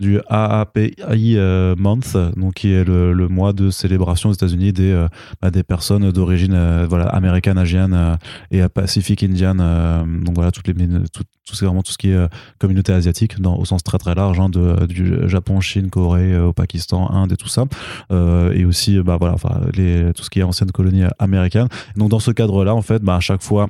du 0.00 0.18
AAPI 0.28 1.36
Month, 1.76 2.16
donc 2.36 2.54
qui 2.54 2.72
est 2.72 2.84
le, 2.84 3.12
le 3.12 3.28
mois 3.28 3.52
de 3.52 3.70
célébration 3.70 4.30
aux 4.30 4.32
États-Unis 4.32 4.72
des, 4.72 4.90
euh, 4.90 5.08
bah, 5.40 5.50
des 5.50 5.62
personnes 5.62 6.10
d'origine 6.10 6.54
euh, 6.54 6.86
voilà, 6.88 7.04
américaine, 7.06 7.58
asienne 7.58 7.92
euh, 7.94 8.16
et 8.50 8.66
Pacific 8.68 9.22
Indian. 9.22 9.56
euh, 9.60 10.02
donc 10.24 10.34
voilà, 10.34 10.50
toutes 10.50 10.68
les, 10.68 10.74
tout, 11.12 11.24
tout, 11.50 11.56
c'est 11.56 11.64
vraiment 11.66 11.82
tout 11.82 11.92
ce 11.92 11.98
qui 11.98 12.10
est 12.10 12.14
euh, 12.14 12.28
communauté 12.58 12.92
asiatique 12.92 13.40
dans, 13.40 13.56
au 13.56 13.64
sens 13.64 13.82
très 13.82 13.98
très 13.98 14.14
large, 14.14 14.38
hein, 14.40 14.48
de, 14.48 14.86
du 14.86 15.28
Japon, 15.28 15.60
Chine, 15.60 15.90
Corée, 15.90 16.32
euh, 16.32 16.46
au 16.46 16.52
Pakistan, 16.52 17.10
Inde 17.10 17.32
et 17.32 17.36
tout 17.36 17.48
ça. 17.48 17.64
Euh, 18.12 18.52
et 18.52 18.64
aussi 18.64 18.98
bah, 19.00 19.16
voilà, 19.18 19.34
enfin, 19.34 19.60
les, 19.74 20.12
tout 20.14 20.22
ce 20.22 20.30
qui 20.30 20.40
est 20.40 20.42
ancienne 20.42 20.70
colonie 20.70 21.04
américaine. 21.18 21.68
Donc 21.96 22.10
dans 22.10 22.20
ce 22.20 22.30
cadre-là, 22.30 22.74
en 22.74 22.82
fait, 22.82 23.02
bah, 23.02 23.16
à 23.16 23.20
chaque 23.20 23.42
fois, 23.42 23.68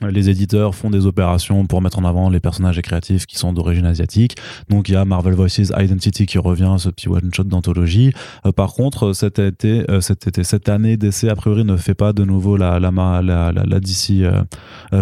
les 0.00 0.30
éditeurs 0.30 0.74
font 0.74 0.90
des 0.90 1.06
opérations 1.06 1.66
pour 1.66 1.82
mettre 1.82 1.98
en 1.98 2.04
avant 2.04 2.30
les 2.30 2.38
personnages 2.38 2.80
créatifs 2.82 3.26
qui 3.26 3.36
sont 3.36 3.52
d'origine 3.52 3.84
asiatique. 3.84 4.36
Donc 4.68 4.88
il 4.88 4.92
y 4.92 4.96
a 4.96 5.04
Marvel 5.04 5.34
Voices 5.34 5.72
Identity 5.76 6.26
qui 6.26 6.38
revient, 6.38 6.76
ce 6.78 6.88
petit 6.88 7.08
one 7.08 7.30
shot 7.34 7.44
d'anthologie. 7.44 8.12
Euh, 8.46 8.52
par 8.52 8.74
contre, 8.74 9.12
cet 9.12 9.38
été, 9.38 9.90
euh, 9.90 10.00
cet 10.00 10.26
été, 10.28 10.44
cette 10.44 10.68
année 10.68 10.96
DC 10.96 11.24
a 11.24 11.34
priori 11.34 11.64
ne 11.64 11.76
fait 11.76 11.94
pas 11.94 12.12
de 12.12 12.24
nouveau 12.24 12.56
la 12.56 12.78
la 12.78 12.92
la, 13.22 13.52
la, 13.52 13.80
DC 13.80 14.22
euh, 14.22 14.44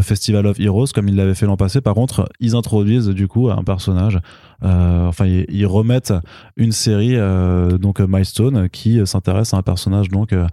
Festival 0.03 0.47
of 0.47 0.59
Heroes 0.59 0.87
comme 0.95 1.09
ils 1.09 1.17
l'avaient 1.17 1.35
fait 1.35 1.47
l'an 1.47 1.57
passé. 1.57 1.81
Par 1.81 1.95
contre, 1.95 2.29
ils 2.41 2.57
introduisent 2.57 3.09
du 3.09 3.29
coup 3.29 3.51
un 3.51 3.65
personnage. 3.65 4.19
Euh, 4.63 5.07
enfin, 5.07 5.27
ils, 5.27 5.47
ils 5.49 5.67
remettent 5.67 6.15
une 6.57 6.73
série 6.73 7.17
euh, 7.17 7.79
donc 7.79 8.01
Milestone 8.01 8.69
qui 8.69 9.05
s'intéresse 9.07 9.55
à 9.55 9.59
un 9.59 9.63
personnage 9.63 10.09
donc 10.09 10.33
euh, 10.33 10.47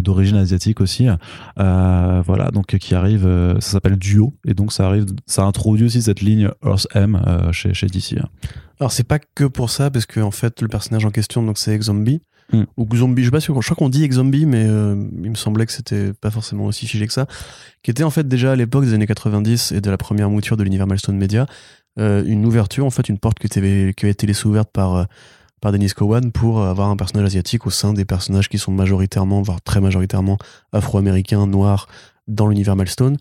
d'origine 0.00 0.36
asiatique 0.36 0.80
aussi. 0.80 1.06
Voilà, 1.56 2.50
donc 2.52 2.66
qui 2.66 2.94
arrive. 2.94 3.24
ça 3.60 3.72
s'appelle 3.72 3.96
Duo 3.96 4.34
et 4.46 4.54
donc 4.54 4.72
ça 4.72 4.86
arrive. 4.86 5.06
Ça 5.26 5.44
introduit 5.44 5.86
aussi 5.86 6.02
cette 6.02 6.20
ligne 6.20 6.50
Earth 6.64 6.86
M 6.94 7.20
chez 7.52 7.74
chez 7.74 7.86
DC. 7.86 8.18
Alors 8.80 8.92
c'est 8.92 9.04
pas 9.04 9.18
que 9.18 9.44
pour 9.44 9.70
ça, 9.70 9.90
parce 9.90 10.06
que 10.06 10.20
en 10.20 10.30
fait 10.30 10.60
le 10.62 10.68
personnage 10.68 11.04
en 11.04 11.10
question 11.10 11.42
donc 11.42 11.58
c'est 11.58 11.80
Zombie 11.80 12.22
Mm. 12.52 12.64
ou 12.76 12.96
Zombie, 12.96 13.22
je 13.22 13.28
sais 13.28 13.30
pas 13.30 13.40
si 13.40 13.46
je 13.46 13.52
crois 13.52 13.76
qu'on 13.76 13.88
dit 13.88 14.06
Zombie, 14.10 14.46
mais 14.46 14.64
euh, 14.66 14.96
il 15.22 15.30
me 15.30 15.34
semblait 15.34 15.66
que 15.66 15.72
c'était 15.72 16.12
pas 16.12 16.30
forcément 16.30 16.66
aussi 16.66 16.86
figé 16.86 17.06
que 17.06 17.12
ça, 17.12 17.26
qui 17.82 17.90
était 17.90 18.04
en 18.04 18.10
fait 18.10 18.28
déjà 18.28 18.52
à 18.52 18.56
l'époque 18.56 18.84
des 18.84 18.94
années 18.94 19.06
90 19.06 19.72
et 19.72 19.80
de 19.80 19.90
la 19.90 19.96
première 19.96 20.30
mouture 20.30 20.56
de 20.56 20.62
l'univers 20.62 20.86
Milestone 20.86 21.16
Media, 21.16 21.46
une 21.96 22.44
ouverture 22.44 22.84
en 22.84 22.90
fait 22.90 23.08
une 23.08 23.18
porte 23.18 23.38
qui, 23.38 23.58
avait 23.58 23.90
été 23.90 24.26
laissée 24.26 24.46
ouverte 24.46 24.70
par 24.72 24.96
euh, 24.96 25.04
par 25.60 25.72
Dennis 25.72 25.92
Cowan 25.94 26.30
pour 26.30 26.62
avoir 26.62 26.90
un 26.90 26.96
personnage 26.96 27.26
asiatique 27.26 27.66
au 27.66 27.70
sein 27.70 27.94
des 27.94 28.04
personnages 28.04 28.50
qui 28.50 28.58
sont 28.58 28.72
majoritairement, 28.72 29.40
voire 29.40 29.62
très 29.62 29.80
majoritairement 29.80 30.36
afro-américains, 30.72 31.46
noirs 31.46 31.88
dans 32.28 32.48
l'univers 32.48 32.76
Milestone. 32.76 33.16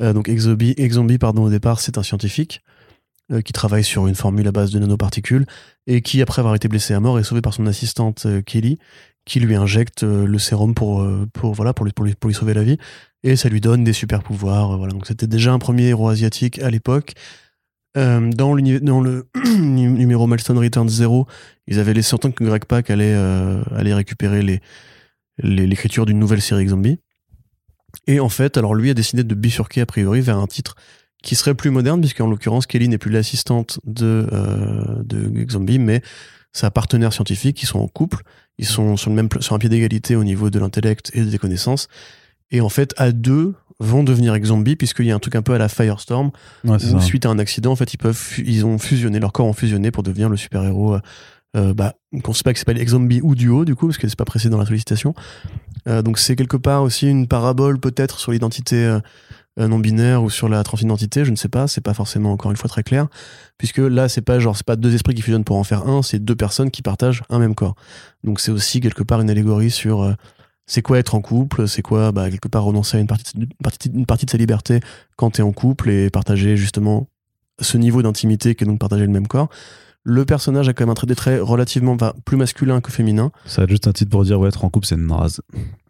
Euh, 0.00 0.12
donc 0.12 0.28
Exombie, 0.28 1.18
pardon, 1.18 1.44
au 1.44 1.50
départ, 1.50 1.80
c'est 1.80 1.98
un 1.98 2.04
scientifique 2.04 2.62
euh, 3.32 3.40
qui 3.40 3.52
travaille 3.52 3.82
sur 3.82 4.06
une 4.06 4.14
formule 4.14 4.46
à 4.46 4.52
base 4.52 4.70
de 4.70 4.78
nanoparticules 4.78 5.46
et 5.88 6.00
qui, 6.00 6.22
après 6.22 6.40
avoir 6.40 6.54
été 6.54 6.68
blessé 6.68 6.94
à 6.94 7.00
mort, 7.00 7.18
est 7.18 7.24
sauvé 7.24 7.40
par 7.40 7.54
son 7.54 7.66
assistante 7.66 8.24
euh, 8.26 8.40
Kelly, 8.40 8.78
qui 9.24 9.40
lui 9.40 9.54
injecte 9.54 10.02
euh, 10.02 10.26
le 10.26 10.38
sérum 10.38 10.74
pour, 10.74 11.02
euh, 11.02 11.28
pour, 11.32 11.54
voilà, 11.54 11.72
pour, 11.72 11.84
lui, 11.84 11.92
pour, 11.92 12.04
lui, 12.04 12.14
pour 12.14 12.28
lui 12.28 12.34
sauver 12.34 12.54
la 12.54 12.62
vie. 12.62 12.78
Et 13.22 13.36
ça 13.36 13.48
lui 13.48 13.60
donne 13.60 13.84
des 13.84 13.92
super 13.92 14.22
pouvoirs. 14.22 14.72
euh, 14.72 14.76
voilà. 14.76 14.92
Donc 14.92 15.06
c'était 15.06 15.26
déjà 15.26 15.52
un 15.52 15.58
premier 15.58 15.84
héros 15.88 16.08
asiatique 16.08 16.58
à 16.60 16.70
l'époque. 16.70 17.14
Euh, 17.96 18.30
dans, 18.30 18.54
le 18.54 18.60
numéro 19.58 20.26
Milestone 20.26 20.58
Return 20.58 20.88
0, 20.88 21.26
ils 21.66 21.78
avaient 21.78 21.94
laissé 21.94 22.14
entendre 22.14 22.34
que 22.34 22.44
Greg 22.44 22.64
Pak 22.64 22.88
allait, 22.90 23.14
euh, 23.14 23.62
allait 23.74 23.94
récupérer 23.94 24.42
les, 24.42 24.60
les- 25.38 25.66
l'écriture 25.66 26.06
d'une 26.06 26.18
nouvelle 26.18 26.40
série 26.40 26.68
Zombie. 26.68 26.98
Et 28.06 28.20
en 28.20 28.28
fait, 28.28 28.56
alors 28.56 28.74
lui 28.74 28.90
a 28.90 28.94
décidé 28.94 29.24
de 29.24 29.34
bifurquer 29.34 29.80
a 29.80 29.86
priori 29.86 30.20
vers 30.20 30.38
un 30.38 30.46
titre 30.46 30.76
qui 31.22 31.34
serait 31.34 31.54
plus 31.54 31.70
moderne, 31.70 32.00
puisqu'en 32.00 32.28
l'occurrence, 32.28 32.66
Kelly 32.66 32.88
n'est 32.88 32.98
plus 32.98 33.10
l'assistante 33.10 33.80
de, 33.84 34.26
euh, 34.32 35.02
de 35.02 35.50
Zombie, 35.50 35.78
mais 35.78 36.00
sa 36.52 36.70
partenaire 36.70 37.12
scientifique, 37.12 37.62
ils 37.62 37.66
sont 37.66 37.80
en 37.80 37.88
couple, 37.88 38.22
ils 38.58 38.66
sont 38.66 38.96
sur, 38.96 39.10
le 39.10 39.16
même, 39.16 39.28
sur 39.40 39.54
un 39.54 39.58
pied 39.58 39.68
d'égalité 39.68 40.16
au 40.16 40.24
niveau 40.24 40.50
de 40.50 40.58
l'intellect 40.58 41.10
et 41.14 41.22
des 41.24 41.38
connaissances. 41.38 41.88
Et 42.50 42.60
en 42.60 42.68
fait, 42.68 42.94
à 42.96 43.12
deux, 43.12 43.54
vont 43.80 44.04
devenir 44.04 44.34
ex-zombies, 44.34 44.76
puisqu'il 44.76 45.06
y 45.06 45.10
a 45.10 45.14
un 45.14 45.18
truc 45.18 45.34
un 45.34 45.42
peu 45.42 45.54
à 45.54 45.58
la 45.58 45.68
Firestorm, 45.68 46.30
Ouais, 46.64 46.76
où 46.76 46.78
ça. 46.78 47.00
suite 47.00 47.26
à 47.26 47.30
un 47.30 47.38
accident, 47.38 47.72
en 47.72 47.76
fait, 47.76 47.92
ils, 47.94 47.98
peuvent, 47.98 48.34
ils 48.44 48.64
ont 48.66 48.78
fusionné, 48.78 49.18
leurs 49.18 49.32
corps 49.32 49.46
ont 49.46 49.52
fusionné 49.54 49.90
pour 49.90 50.02
devenir 50.02 50.28
le 50.28 50.36
super-héros. 50.36 50.94
euh, 50.94 51.00
euh, 51.56 51.74
bah, 51.74 51.94
qu'on 52.22 52.32
sait 52.32 52.44
pas 52.44 52.52
qu'il 52.52 52.60
s'appelle 52.60 52.78
ex-zombie 52.80 53.20
ou 53.24 53.34
duo, 53.34 53.64
du 53.64 53.74
coup, 53.74 53.86
parce 53.88 53.98
que 53.98 54.06
c'est 54.06 54.14
pas 54.18 54.24
précisé 54.24 54.50
dans 54.50 54.58
la 54.58 54.66
sollicitation. 54.66 55.14
Euh, 55.88 56.00
donc 56.00 56.18
c'est 56.18 56.36
quelque 56.36 56.56
part 56.56 56.82
aussi 56.84 57.08
une 57.08 57.26
parabole, 57.26 57.80
peut-être, 57.80 58.20
sur 58.20 58.30
l'identité 58.30 58.76
euh, 58.84 59.00
non 59.66 59.80
binaire 59.80 60.22
ou 60.22 60.30
sur 60.30 60.48
la 60.48 60.62
transidentité, 60.62 61.24
je 61.24 61.32
ne 61.32 61.36
sais 61.36 61.48
pas, 61.48 61.66
c'est 61.66 61.80
pas 61.80 61.92
forcément 61.92 62.30
encore 62.32 62.52
une 62.52 62.56
fois 62.56 62.68
très 62.68 62.84
clair, 62.84 63.08
puisque 63.58 63.78
là 63.78 64.08
c'est 64.08 64.20
pas 64.22 64.38
genre 64.38 64.56
c'est 64.56 64.64
pas 64.64 64.76
deux 64.76 64.94
esprits 64.94 65.12
qui 65.14 65.22
fusionnent 65.22 65.42
pour 65.44 65.56
en 65.56 65.64
faire 65.64 65.88
un, 65.88 66.02
c'est 66.02 66.20
deux 66.20 66.36
personnes 66.36 66.70
qui 66.70 66.82
partagent 66.82 67.22
un 67.30 67.40
même 67.40 67.56
corps. 67.56 67.74
Donc 68.22 68.38
c'est 68.38 68.52
aussi 68.52 68.80
quelque 68.80 69.02
part 69.02 69.20
une 69.20 69.28
allégorie 69.28 69.72
sur 69.72 70.14
c'est 70.70 70.82
quoi 70.82 71.00
être 71.00 71.16
en 71.16 71.20
couple, 71.20 71.66
c'est 71.66 71.82
quoi 71.82 72.12
bah, 72.12 72.30
quelque 72.30 72.46
part 72.46 72.62
renoncer 72.62 72.96
à 72.96 73.00
une 73.00 73.08
partie, 73.08 73.36
de, 73.36 73.42
une 73.42 73.64
partie, 73.64 73.88
une 73.92 74.06
partie 74.06 74.24
de 74.24 74.30
sa 74.30 74.38
liberté 74.38 74.78
quand 75.16 75.30
t'es 75.30 75.42
en 75.42 75.50
couple 75.50 75.90
et 75.90 76.10
partager 76.10 76.56
justement 76.56 77.08
ce 77.60 77.76
niveau 77.76 78.02
d'intimité 78.02 78.54
qui 78.54 78.62
est 78.62 78.68
donc 78.68 78.78
partager 78.78 79.04
le 79.04 79.10
même 79.10 79.26
corps? 79.26 79.48
Le 80.04 80.24
personnage 80.24 80.68
a 80.68 80.72
quand 80.72 80.84
même 80.84 80.90
un 80.90 80.94
trait 80.94 81.08
des 81.08 81.16
traits 81.16 81.42
relativement 81.42 81.96
bah, 81.96 82.14
plus 82.24 82.36
masculin 82.36 82.80
que 82.80 82.92
féminin. 82.92 83.32
Ça 83.46 83.64
être 83.64 83.68
juste 83.68 83.88
un 83.88 83.92
titre 83.92 84.12
pour 84.12 84.22
dire 84.22 84.38
ouais, 84.38 84.48
être 84.48 84.64
en 84.64 84.70
couple, 84.70 84.86
c'est 84.86 84.96
naze. 84.96 85.40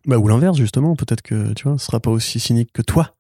Bah, 0.07 0.17
ou 0.17 0.27
l'inverse, 0.29 0.57
justement. 0.57 0.97
Peut-être 0.97 1.21
que, 1.21 1.53
tu 1.53 1.69
vois, 1.69 1.79
ce 1.79 1.85
sera 1.85 2.01
pas 2.01 2.11
aussi 2.11 2.41
cynique 2.41 2.73
que 2.73 2.81
toi. 2.81 3.13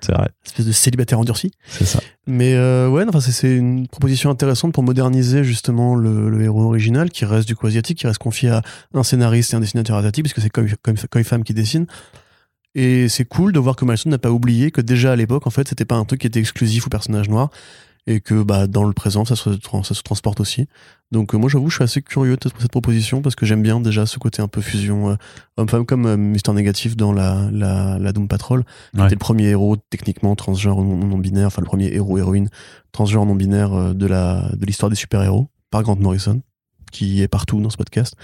C'est 0.00 0.12
vrai, 0.12 0.28
espèce 0.44 0.66
de 0.66 0.72
célibataire 0.72 1.18
endurci. 1.18 1.50
c'est 1.66 1.84
ça. 1.86 2.00
Mais 2.26 2.54
euh, 2.54 2.88
ouais, 2.90 3.04
enfin, 3.08 3.20
c'est- 3.20 3.56
une 3.56 3.86
proposition 3.88 4.28
intéressante 4.30 4.74
pour 4.74 4.82
moderniser 4.82 5.44
justement 5.44 5.94
le, 5.94 6.28
le 6.28 6.42
héros 6.42 6.64
original, 6.64 7.10
qui 7.10 7.24
reste 7.24 7.46
du 7.48 7.56
coup 7.56 7.66
asiatique, 7.66 7.98
qui 7.98 8.06
reste 8.06 8.18
confié 8.18 8.50
à 8.50 8.62
un 8.92 9.02
scénariste 9.02 9.52
et 9.52 9.56
un 9.56 9.60
dessinateur 9.60 9.96
asiatique, 9.96 10.24
puisque 10.24 10.40
c'est 10.42 10.50
Koi, 10.50 10.64
Koi, 10.82 10.94
Koi 11.10 11.24
Pham 11.24 11.42
qui 11.44 11.54
dessine. 11.54 11.86
Et 12.74 13.08
c'est 13.08 13.24
cool 13.24 13.52
de 13.52 13.58
voir 13.58 13.76
que 13.76 13.84
Milestone 13.84 14.10
n'a 14.12 14.18
pas 14.18 14.30
oublié 14.30 14.70
que 14.70 14.80
déjà 14.80 15.12
à 15.12 15.16
l'époque, 15.16 15.46
en 15.46 15.50
fait, 15.50 15.66
c'était 15.68 15.86
pas 15.86 15.96
un 15.96 16.04
truc 16.04 16.20
qui 16.20 16.26
était 16.26 16.38
exclusif 16.40 16.86
aux 16.86 16.90
personnages 16.90 17.28
noirs, 17.28 17.50
et 18.10 18.20
que 18.20 18.42
bah, 18.42 18.66
dans 18.66 18.84
le 18.84 18.92
présent, 18.94 19.24
ça 19.26 19.36
se, 19.36 19.50
tran- 19.50 19.82
ça 19.82 19.94
se 19.94 20.02
transporte 20.02 20.40
aussi. 20.40 20.66
Donc 21.12 21.34
euh, 21.34 21.38
moi, 21.38 21.48
j'avoue, 21.50 21.68
je 21.68 21.74
suis 21.76 21.84
assez 21.84 22.00
curieux 22.02 22.36
de 22.36 22.48
cette, 22.58 22.70
proposition, 22.70 23.20
parce 23.22 23.34
que 23.34 23.44
j'aime 23.46 23.62
bien 23.62 23.80
déjà 23.80 24.06
ce 24.06 24.18
côté 24.18 24.40
un 24.42 24.48
peu 24.48 24.60
fusion 24.62 25.10
euh, 25.10 25.14
homme-femme, 25.58 25.84
comme 25.84 26.06
euh, 26.06 26.16
Mister 26.16 26.52
Négatif 26.52 26.96
dans 26.96 27.12
la, 27.12 27.48
la, 27.52 27.98
la 27.98 28.12
Doom 28.12 28.26
Patrol, 28.26 28.64
qui 28.94 29.00
Ouais. 29.00 29.06
était 29.06 29.14
le 29.14 29.18
premier 29.20 29.44
héros 29.48 29.76
techniquement 29.90 30.34
transgenre 30.36 30.82
non, 30.82 30.96
non 30.96 31.18
binaire, 31.18 31.48
enfin 31.48 31.60
le 31.62 31.66
premier 31.66 31.92
héros 31.94 32.16
héroïne 32.18 32.48
transgenre 32.92 33.26
non 33.26 33.34
binaire 33.34 33.72
euh, 33.74 33.92
de 33.94 34.06
la 34.06 34.48
de 34.56 34.64
l'histoire 34.66 34.90
des 34.90 34.96
super 34.96 35.22
héros 35.22 35.48
par 35.70 35.82
Grant 35.82 35.96
Morrison, 35.96 36.40
qui 36.92 37.20
est 37.22 37.28
partout 37.28 37.60
dans 37.60 37.70
ce 37.70 37.76
podcast. 37.76 38.14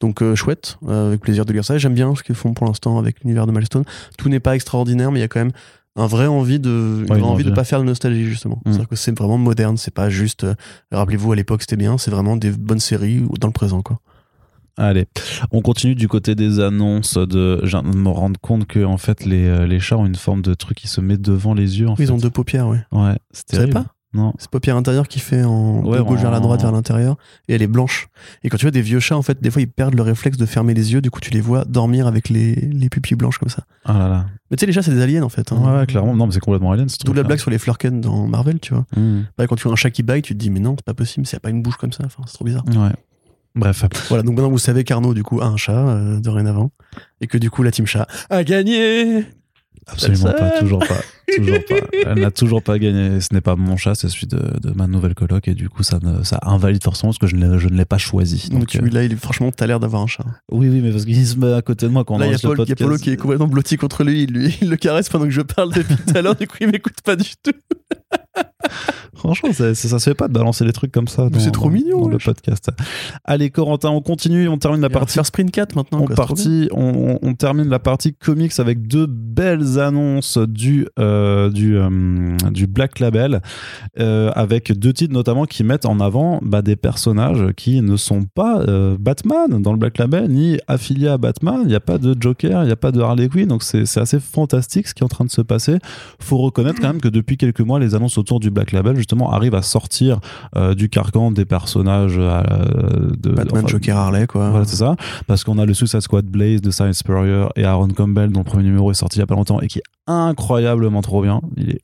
Donc 0.00 0.22
chouette, 0.34 0.76
avec 0.86 1.20
plaisir 1.22 1.46
de 1.46 1.52
lire 1.54 1.64
ça. 1.64 1.78
J'aime 1.78 1.94
bien 1.94 2.14
ce 2.14 2.22
qu'ils 2.22 2.34
font 2.34 2.52
pour 2.52 2.66
l'instant 2.66 2.98
avec 2.98 3.20
l'univers 3.22 3.46
de 3.46 3.52
Milestone. 3.52 3.84
Tout 4.18 4.28
n'est 4.28 4.40
pas 4.40 4.54
extraordinaire, 4.54 5.10
mais 5.10 5.20
il 5.20 5.22
y 5.22 5.24
a 5.24 5.28
quand 5.28 5.40
même 5.40 5.52
un 5.96 6.06
vrai 6.06 6.26
envie 6.26 6.60
de, 6.60 6.98
Ouais, 7.00 7.06
vraie 7.06 7.18
une 7.18 7.24
envie 7.24 7.44
de 7.44 7.48
envie. 7.50 7.56
pas 7.56 7.64
faire 7.64 7.80
de 7.80 7.84
nostalgie 7.84 8.24
justement. 8.26 8.56
Mm. 8.64 8.70
C'est-à-dire 8.70 8.88
que 8.88 8.96
c'est 8.96 9.16
vraiment 9.18 9.38
moderne. 9.38 9.76
C'est 9.76 9.94
pas 9.94 10.10
juste. 10.10 10.44
euh, 10.44 10.54
Rappelez-vous 10.92 11.32
à 11.32 11.36
l'époque 11.36 11.62
c'était 11.62 11.76
bien. 11.76 11.98
C'est 11.98 12.10
vraiment 12.10 12.36
des 12.36 12.50
bonnes 12.50 12.80
séries 12.80 13.22
dans 13.40 13.48
le 13.48 13.52
présent 13.52 13.82
quoi. 13.82 13.98
Allez, 14.78 15.06
on 15.52 15.62
continue 15.62 15.94
du 15.94 16.06
côté 16.06 16.34
des 16.34 16.60
annonces. 16.60 17.16
De, 17.16 17.60
je 17.62 17.68
viens 17.70 17.82
de 17.82 17.96
me 17.96 18.10
rendre 18.10 18.38
compte 18.38 18.66
que 18.66 18.84
en 18.84 18.98
fait 18.98 19.24
les, 19.24 19.46
euh, 19.46 19.66
les 19.66 19.80
chats 19.80 19.96
ont 19.96 20.04
une 20.04 20.16
forme 20.16 20.42
de 20.42 20.52
truc 20.52 20.76
qui 20.76 20.86
se 20.88 21.00
met 21.00 21.16
devant 21.16 21.54
les 21.54 21.80
yeux. 21.80 21.88
En 21.88 21.92
Oui, 21.94 22.04
Ils 22.04 22.12
ont 22.12 22.18
deux 22.18 22.28
paupières, 22.28 22.68
ouais. 22.68 22.80
Ouais, 22.92 23.16
c'est 23.32 23.46
terrible. 23.46 23.72
pas? 23.72 23.86
Non. 24.16 24.32
C'est 24.38 24.50
paupière 24.50 24.76
intérieure 24.76 25.06
qui 25.08 25.20
fait 25.20 25.44
en 25.44 25.84
Ouais, 25.84 25.98
de 25.98 26.02
gauche 26.02 26.20
vers 26.20 26.30
la 26.30 26.40
droite 26.40 26.62
vers 26.62 26.72
l'intérieur 26.72 27.16
et 27.48 27.54
elle 27.54 27.62
est 27.62 27.66
blanche. 27.66 28.08
Et 28.42 28.48
quand 28.48 28.56
tu 28.56 28.64
vois 28.64 28.70
des 28.70 28.80
vieux 28.80 28.98
chats, 29.00 29.16
en 29.16 29.22
fait, 29.22 29.40
des 29.42 29.50
fois 29.50 29.60
ils 29.62 29.68
perdent 29.68 29.94
le 29.94 30.02
réflexe 30.02 30.38
de 30.38 30.46
fermer 30.46 30.74
les 30.74 30.92
yeux, 30.92 31.00
du 31.00 31.10
coup 31.10 31.20
tu 31.20 31.30
les 31.30 31.40
vois 31.40 31.64
dormir 31.64 32.06
avec 32.06 32.28
les, 32.28 32.54
les 32.54 32.88
pupilles 32.88 33.16
blanches 33.16 33.38
comme 33.38 33.50
ça. 33.50 33.64
Ah 33.84 33.98
là 33.98 34.08
là. 34.08 34.26
Mais 34.50 34.56
tu 34.56 34.62
sais, 34.62 34.66
les 34.66 34.72
chats 34.72 34.82
c'est 34.82 34.92
des 34.94 35.02
aliens 35.02 35.22
en 35.22 35.28
fait. 35.28 35.52
hein. 35.52 35.78
Ouais, 35.80 35.86
clairement. 35.86 36.16
Non, 36.16 36.26
mais 36.26 36.32
c'est 36.32 36.40
complètement 36.40 36.72
alien. 36.72 36.86
D'où 36.86 36.92
la 36.92 37.04
truc-là. 37.04 37.22
blague 37.24 37.38
sur 37.40 37.50
les 37.50 37.58
Flurken 37.58 38.00
dans 38.00 38.26
Marvel, 38.26 38.58
tu 38.58 38.72
vois. 38.74 38.86
Mmh. 38.96 39.20
Ouais, 39.38 39.46
quand 39.46 39.56
tu 39.56 39.64
vois 39.64 39.72
un 39.72 39.76
chat 39.76 39.90
qui 39.90 40.02
baille, 40.02 40.22
tu 40.22 40.32
te 40.34 40.38
dis, 40.38 40.50
mais 40.50 40.60
non, 40.60 40.74
c'est 40.78 40.84
pas 40.84 40.94
possible, 40.94 41.26
c'est 41.26 41.38
pas 41.40 41.50
une 41.50 41.62
bouche 41.62 41.76
comme 41.76 41.92
ça, 41.92 42.04
enfin, 42.06 42.22
c'est 42.26 42.34
trop 42.34 42.44
bizarre. 42.44 42.64
Ouais. 42.68 42.92
Bref. 43.54 43.84
Voilà, 44.08 44.22
donc 44.22 44.34
maintenant 44.34 44.50
vous 44.50 44.58
savez 44.58 44.84
qu'Arnaud, 44.84 45.14
du 45.14 45.22
coup, 45.22 45.40
a 45.40 45.46
un 45.46 45.56
chat 45.56 45.72
euh, 45.88 46.20
dorénavant. 46.20 46.72
Et 47.20 47.26
que 47.26 47.38
du 47.38 47.50
coup, 47.50 47.62
la 47.62 47.70
team 47.70 47.86
chat 47.86 48.06
a 48.30 48.44
gagné 48.44 49.24
Absolument 49.86 50.32
pas, 50.32 50.50
toujours 50.58 50.80
pas, 50.80 50.96
toujours 51.34 51.58
pas. 51.68 51.74
Elle 52.06 52.20
n'a 52.20 52.30
toujours 52.30 52.62
pas 52.62 52.78
gagné. 52.78 53.20
Ce 53.20 53.32
n'est 53.34 53.40
pas 53.40 53.56
mon 53.56 53.76
chat, 53.76 53.94
c'est 53.94 54.08
celui 54.08 54.26
de, 54.26 54.38
de 54.60 54.70
ma 54.74 54.86
nouvelle 54.86 55.14
coloc 55.14 55.48
et 55.48 55.54
du 55.54 55.68
coup 55.68 55.82
ça, 55.82 55.98
ne, 56.02 56.22
ça 56.22 56.38
invalide 56.42 56.82
forcément 56.82 57.10
parce 57.12 57.18
que 57.18 57.26
je, 57.26 57.36
ne 57.36 57.52
l'ai- 57.52 57.58
je 57.58 57.68
ne 57.68 57.74
l'ai 57.76 57.84
pas 57.84 57.98
choisi. 57.98 58.48
Donc, 58.50 58.76
euh, 58.76 58.88
là, 58.90 59.04
il 59.04 59.12
est, 59.12 59.16
franchement, 59.16 59.50
t'as 59.50 59.66
l'air 59.66 59.80
d'avoir 59.80 60.02
un 60.02 60.06
chat. 60.06 60.24
oui, 60.52 60.68
oui, 60.68 60.80
mais 60.82 60.90
parce 60.90 61.04
qu'il 61.04 61.26
se 61.26 61.36
met 61.36 61.52
à 61.52 61.62
côté 61.62 61.86
de 61.86 61.90
moi 61.92 62.04
quand 62.04 62.14
on 62.14 62.18
Là, 62.18 62.26
enregistre 62.26 62.48
le 62.48 62.54
il 62.54 62.58
y 62.58 62.62
a 62.62 62.66
podcast. 62.66 62.82
Polo 62.88 62.98
qui 62.98 63.10
est 63.10 63.16
complètement 63.16 63.48
blotti 63.48 63.76
contre 63.76 64.04
lui. 64.04 64.22
Il, 64.24 64.30
lui, 64.32 64.56
il 64.62 64.68
le 64.70 64.76
caresse 64.76 65.08
pendant 65.08 65.24
que 65.24 65.30
je 65.30 65.42
parle 65.42 65.72
depuis 65.72 65.96
tout 65.96 66.16
à 66.16 66.22
l'heure. 66.22 66.36
Du 66.36 66.46
coup, 66.46 66.56
il 66.60 66.68
m'écoute 66.70 66.96
pas 67.04 67.16
du 67.16 67.30
tout. 67.42 67.52
Franchement, 69.14 69.52
ça, 69.52 69.74
ça, 69.74 69.88
ça 69.88 69.98
se 69.98 70.10
fait 70.10 70.14
pas 70.14 70.28
de 70.28 70.32
balancer 70.34 70.64
des 70.64 70.72
trucs 70.72 70.92
comme 70.92 71.08
ça. 71.08 71.28
C'est 71.38 71.50
trop 71.50 71.66
dans- 71.66 71.70
mignon, 71.72 72.02
Dans 72.02 72.08
le 72.08 72.18
podcast. 72.18 72.70
Allez, 73.24 73.50
Corentin, 73.50 73.88
on 73.90 74.02
continue, 74.02 74.46
on 74.48 74.58
termine 74.58 74.80
la 74.82 74.90
partie 74.90 75.14
faire 75.14 75.24
Sprint 75.26 75.50
4 75.50 75.74
maintenant. 75.74 76.00
On, 76.02 76.06
quoi, 76.06 76.14
partie, 76.16 76.68
on, 76.72 77.14
on- 77.14 77.18
on 77.22 77.34
termine 77.34 77.68
la 77.68 77.78
partie 77.78 78.12
comics 78.14 78.52
avec 78.58 78.86
deux 78.86 79.06
belles 79.06 79.78
annonces 79.78 80.36
du, 80.38 80.86
euh, 80.98 81.15
du, 81.50 81.76
euh, 81.76 82.36
du 82.50 82.66
Black 82.66 83.00
Label, 83.00 83.40
euh, 83.98 84.30
avec 84.34 84.72
deux 84.72 84.92
titres 84.92 85.12
notamment 85.12 85.44
qui 85.44 85.64
mettent 85.64 85.86
en 85.86 86.00
avant 86.00 86.40
bah, 86.42 86.62
des 86.62 86.76
personnages 86.76 87.52
qui 87.56 87.80
ne 87.82 87.96
sont 87.96 88.24
pas 88.34 88.60
euh, 88.60 88.96
Batman 88.98 89.62
dans 89.62 89.72
le 89.72 89.78
Black 89.78 89.98
Label, 89.98 90.28
ni 90.28 90.58
affiliés 90.66 91.08
à 91.08 91.18
Batman. 91.18 91.60
Il 91.62 91.68
n'y 91.68 91.74
a 91.74 91.80
pas 91.80 91.98
de 91.98 92.14
Joker, 92.18 92.62
il 92.62 92.66
n'y 92.66 92.72
a 92.72 92.76
pas 92.76 92.92
de 92.92 93.00
Harley 93.00 93.28
Quinn, 93.28 93.46
donc 93.46 93.62
c'est 93.62 93.98
assez 93.98 94.20
fantastique 94.20 94.88
ce 94.88 94.94
qui 94.94 95.02
est 95.02 95.04
en 95.04 95.08
train 95.08 95.24
de 95.24 95.30
se 95.30 95.42
passer. 95.42 95.78
faut 96.20 96.38
reconnaître 96.38 96.80
quand 96.80 96.88
même 96.88 97.00
que 97.00 97.08
depuis 97.08 97.36
quelques 97.36 97.60
mois, 97.60 97.78
les 97.78 97.94
annonces 97.94 98.18
autour 98.18 98.40
du 98.40 98.50
Black 98.50 98.72
Label, 98.72 98.96
justement, 98.96 99.32
arrivent 99.32 99.54
à 99.54 99.62
sortir 99.62 100.20
euh, 100.56 100.74
du 100.74 100.88
carcan 100.88 101.30
des 101.30 101.44
personnages 101.44 102.16
euh, 102.18 102.42
de 103.18 103.30
Batman, 103.30 103.64
enfin, 103.64 103.68
Joker, 103.68 103.96
Harley, 103.96 104.26
quoi. 104.26 104.50
voilà, 104.50 104.64
c'est 104.64 104.76
ça. 104.76 104.96
Parce 105.26 105.44
qu'on 105.44 105.58
a 105.58 105.66
le 105.66 105.74
Suicide 105.74 106.00
Squad 106.00 106.26
Blaze 106.26 106.60
de 106.60 106.70
Science 106.70 106.98
Spurrier 106.98 107.46
et 107.56 107.64
Aaron 107.64 107.88
Campbell, 107.88 108.30
dont 108.30 108.40
le 108.40 108.44
premier 108.44 108.64
numéro 108.64 108.90
est 108.90 108.94
sorti 108.94 109.18
il 109.18 109.20
y 109.20 109.22
a 109.22 109.26
pas 109.26 109.34
longtemps 109.34 109.60
et 109.60 109.66
qui 109.66 109.78
est 109.78 109.95
incroyablement 110.06 111.02
trop 111.02 111.22
bien. 111.22 111.40
Il 111.56 111.70
est. 111.70 111.80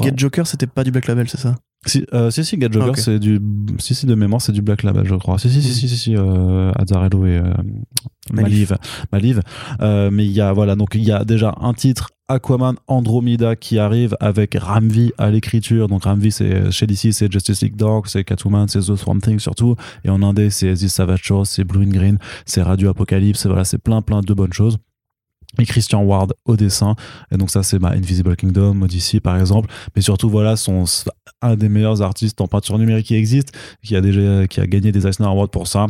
Get 0.00 0.12
Joker, 0.16 0.46
c'était 0.46 0.66
pas 0.66 0.84
du 0.84 0.90
Black 0.90 1.06
Label, 1.06 1.28
c'est 1.28 1.38
ça 1.40 1.54
Si, 1.86 2.04
euh, 2.12 2.30
si, 2.30 2.44
si, 2.44 2.60
Get 2.60 2.72
Joker, 2.72 2.90
ok. 2.90 2.98
c'est 2.98 3.18
du. 3.18 3.40
Si, 3.78 3.94
si, 3.94 4.06
de 4.06 4.14
mémoire, 4.14 4.40
c'est 4.40 4.52
du 4.52 4.62
Black 4.62 4.82
Label, 4.82 5.06
je 5.06 5.14
crois. 5.14 5.38
Si, 5.38 5.50
si, 5.50 5.62
si, 5.62 5.72
si, 5.72 5.88
si, 5.88 5.96
si, 5.96 6.16
euh, 6.16 6.72
Azzarello 6.76 7.26
et 7.26 7.38
euh, 7.38 7.52
Malif. 8.32 8.70
Maliv. 8.70 8.76
Maliv. 9.12 9.40
Euh, 9.80 10.10
mais 10.12 10.24
il 10.24 10.32
y 10.32 10.40
a, 10.40 10.52
voilà, 10.52 10.76
donc 10.76 10.94
il 10.94 11.04
y 11.04 11.12
a 11.12 11.24
déjà 11.24 11.54
un 11.60 11.74
titre. 11.74 12.10
Aquaman 12.26 12.76
Andromeda 12.86 13.54
qui 13.54 13.78
arrive 13.78 14.16
avec 14.18 14.56
Ramvi 14.58 15.12
à 15.18 15.30
l'écriture. 15.30 15.88
Donc 15.88 16.04
Ramvi, 16.04 16.32
c'est 16.32 16.70
chez 16.70 16.86
DC, 16.86 17.12
c'est 17.12 17.30
Justice 17.30 17.60
League 17.60 17.76
Dark, 17.76 18.08
c'est 18.08 18.24
Catwoman, 18.24 18.66
c'est 18.66 18.80
The 18.80 18.96
Swamp 18.96 19.20
Thing 19.20 19.38
surtout. 19.38 19.76
Et 20.04 20.08
en 20.08 20.22
indé, 20.22 20.48
c'est 20.48 20.72
The 20.72 20.88
Savage 20.88 21.22
Show, 21.22 21.44
c'est 21.44 21.64
Blue 21.64 21.84
and 21.84 21.90
Green, 21.90 22.18
c'est 22.46 22.62
Radio 22.62 22.88
Apocalypse. 22.88 23.46
Voilà, 23.46 23.64
c'est 23.64 23.76
plein, 23.76 24.00
plein 24.00 24.22
de 24.22 24.32
bonnes 24.32 24.54
choses. 24.54 24.78
Et 25.58 25.66
Christian 25.66 26.02
Ward 26.02 26.32
au 26.46 26.56
dessin. 26.56 26.96
Et 27.30 27.36
donc 27.36 27.50
ça, 27.50 27.62
c'est 27.62 27.78
bah, 27.78 27.90
Invisible 27.94 28.34
Kingdom, 28.36 28.82
Odyssey 28.82 29.20
par 29.20 29.38
exemple. 29.38 29.70
Mais 29.94 30.02
surtout, 30.02 30.28
voilà, 30.28 30.56
son, 30.56 30.84
un 31.42 31.56
des 31.56 31.68
meilleurs 31.68 32.02
artistes 32.02 32.40
en 32.40 32.46
peinture 32.46 32.78
numérique 32.78 33.06
qui 33.06 33.14
existe, 33.14 33.52
qui 33.82 33.94
a 33.96 34.00
déjà 34.00 34.46
qui 34.46 34.60
a 34.60 34.66
gagné 34.66 34.90
des 34.92 35.06
Eisner 35.06 35.26
Awards 35.26 35.48
pour 35.50 35.66
ça. 35.68 35.86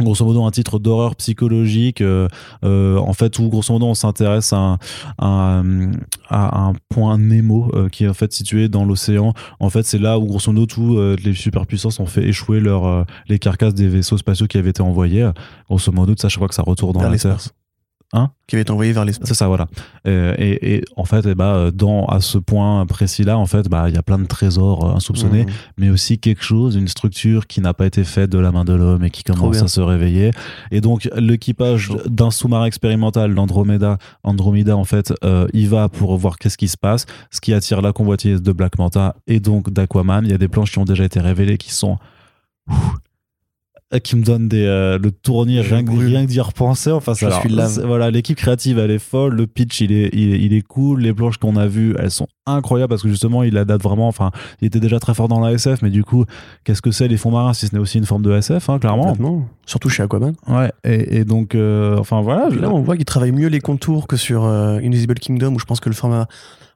Grosso 0.00 0.24
modo, 0.24 0.44
un 0.44 0.52
titre 0.52 0.78
d'horreur 0.78 1.16
psychologique, 1.16 2.02
euh, 2.02 2.28
euh, 2.64 2.98
en 2.98 3.12
fait, 3.14 3.36
où 3.40 3.48
grosso 3.48 3.72
modo 3.72 3.86
on 3.86 3.94
s'intéresse 3.94 4.52
à, 4.52 4.56
un- 4.56 4.78
à, 5.18 5.26
un- 5.58 5.90
à 6.28 6.60
un 6.68 6.72
point 6.88 7.18
Nemo 7.18 7.68
euh, 7.74 7.88
qui 7.88 8.04
est 8.04 8.08
en 8.08 8.14
fait 8.14 8.32
situé 8.32 8.68
dans 8.68 8.84
l'océan. 8.84 9.32
En 9.58 9.70
fait, 9.70 9.82
c'est 9.84 9.98
là 9.98 10.18
où 10.20 10.26
grosso 10.26 10.52
modo 10.52 10.66
tous 10.66 10.98
euh, 10.98 11.16
les 11.24 11.34
superpuissances 11.34 11.98
ont 11.98 12.06
fait 12.06 12.22
échouer 12.28 12.60
leur, 12.60 13.06
les 13.28 13.40
carcasses 13.40 13.74
des 13.74 13.88
vaisseaux 13.88 14.18
spatiaux 14.18 14.46
qui 14.46 14.56
avaient 14.58 14.70
été 14.70 14.82
envoyés. 14.82 15.28
Grosso 15.68 15.90
modo, 15.90 16.14
ça, 16.16 16.28
je 16.28 16.36
crois 16.36 16.46
que 16.48 16.54
ça 16.54 16.62
retourne 16.62 16.92
dans 16.92 17.00
Vers 17.00 17.10
la 17.10 17.18
Terre. 17.18 17.38
L'espace. 18.12 18.20
Hein 18.20 18.30
Qui 18.46 18.54
avait 18.56 18.62
été 18.62 18.70
envoyé 18.70 18.92
vers 18.92 19.04
l'espace. 19.04 19.28
C'est 19.28 19.34
ça, 19.34 19.48
voilà. 19.48 19.66
Euh, 20.06 20.34
et, 20.38 20.76
et 20.76 20.84
en 20.96 21.04
fait, 21.04 21.26
eh 21.26 21.34
ben, 21.34 21.70
dans 21.70 22.06
à 22.06 22.20
ce 22.20 22.38
point 22.38 22.86
précis-là, 22.86 23.36
en 23.38 23.46
fait, 23.46 23.68
bah, 23.68 23.88
il 23.88 23.94
y 23.94 23.98
a 23.98 24.02
plein 24.02 24.18
de 24.18 24.26
trésors 24.26 24.84
euh, 24.84 24.94
insoupçonnés, 24.94 25.44
Mmh. 25.44 25.50
mais 25.76 25.90
aussi 25.90 26.18
quelque 26.18 26.42
chose, 26.42 26.74
une 26.74 26.88
structure 26.88 27.46
qui 27.46 27.60
n'a 27.60 27.74
pas 27.74 27.86
été 27.86 28.04
faite 28.04 28.30
de 28.30 28.38
la 28.38 28.50
main 28.50 28.64
de 28.64 28.72
l'homme 28.72 29.04
et 29.04 29.10
qui 29.10 29.22
commence 29.24 29.62
à 29.62 29.68
se 29.68 29.80
réveiller. 29.80 30.30
Et 30.70 30.80
donc, 30.80 31.08
l'équipage 31.16 31.90
d'un 32.06 32.30
sous-marin 32.30 32.64
expérimental, 32.64 33.32
l'Andromeda, 33.32 33.98
Andromeda, 34.22 34.76
en 34.76 34.84
fait, 34.84 35.12
euh, 35.24 35.46
il 35.52 35.68
va 35.68 35.88
pour 35.88 36.16
voir 36.16 36.38
qu'est-ce 36.38 36.56
qui 36.58 36.68
se 36.68 36.76
passe, 36.76 37.06
ce 37.30 37.40
qui 37.40 37.52
attire 37.52 37.82
la 37.82 37.92
convoitise 37.92 38.42
de 38.42 38.52
Black 38.52 38.78
Manta 38.78 39.16
et 39.26 39.40
donc 39.40 39.70
d'Aquaman. 39.70 40.24
Il 40.24 40.30
y 40.30 40.34
a 40.34 40.38
des 40.38 40.48
planches 40.48 40.72
qui 40.72 40.78
ont 40.78 40.84
déjà 40.84 41.04
été 41.04 41.20
révélées 41.20 41.58
qui 41.58 41.72
sont 41.72 41.98
qui 44.04 44.16
me 44.16 44.22
donnent 44.22 44.48
des, 44.48 44.64
euh, 44.66 44.98
le 44.98 45.10
tournis 45.10 45.60
rien, 45.60 45.82
rien 46.06 46.24
que 46.26 46.30
d'y 46.30 46.40
repenser. 46.40 46.90
Enfin, 46.92 47.14
ça, 47.14 47.26
alors, 47.28 47.40
c'est- 47.68 47.80
voilà, 47.86 48.10
l'équipe 48.10 48.36
créative, 48.36 48.78
elle 48.78 48.90
est 48.90 48.98
folle. 48.98 49.34
Le 49.34 49.46
pitch, 49.46 49.80
il 49.80 49.92
est, 49.92 50.10
il 50.12 50.34
est, 50.34 50.40
il 50.40 50.52
est 50.52 50.60
cool. 50.60 51.00
Les 51.00 51.14
planches 51.14 51.38
qu'on 51.38 51.56
a 51.56 51.66
vues, 51.66 51.94
elles 51.98 52.10
sont 52.10 52.26
incroyables 52.44 52.90
parce 52.90 53.02
que 53.02 53.08
justement, 53.08 53.42
il 53.42 53.56
adapte 53.56 53.82
vraiment. 53.82 54.06
Enfin, 54.08 54.30
il 54.60 54.66
était 54.66 54.80
déjà 54.80 54.98
très 55.00 55.14
fort 55.14 55.28
dans 55.28 55.40
la 55.40 55.52
SF, 55.52 55.80
mais 55.80 55.88
du 55.90 56.04
coup, 56.04 56.26
qu'est-ce 56.64 56.82
que 56.82 56.90
c'est 56.90 57.08
les 57.08 57.16
fonds 57.16 57.30
marins 57.30 57.54
si 57.54 57.66
ce 57.66 57.74
n'est 57.74 57.80
aussi 57.80 57.96
une 57.96 58.04
forme 58.06 58.22
de 58.22 58.32
SF, 58.32 58.68
hein, 58.68 58.78
clairement. 58.78 59.12
Surtout 59.64 59.88
chez 59.88 60.02
Aquaman. 60.02 60.34
Ouais. 60.48 60.70
Et, 60.84 61.18
et 61.20 61.24
donc, 61.24 61.54
euh, 61.54 61.96
enfin 61.98 62.20
voilà. 62.20 62.50
Là, 62.50 62.70
on 62.70 62.82
voit 62.82 62.96
qu'il 62.96 63.06
travaille 63.06 63.32
mieux 63.32 63.48
les 63.48 63.60
contours 63.60 64.06
que 64.06 64.16
sur 64.18 64.44
euh, 64.44 64.78
Invisible 64.82 65.14
Kingdom, 65.14 65.54
où 65.54 65.58
je 65.58 65.64
pense 65.64 65.80
que 65.80 65.88
le 65.88 65.94
format 65.94 66.26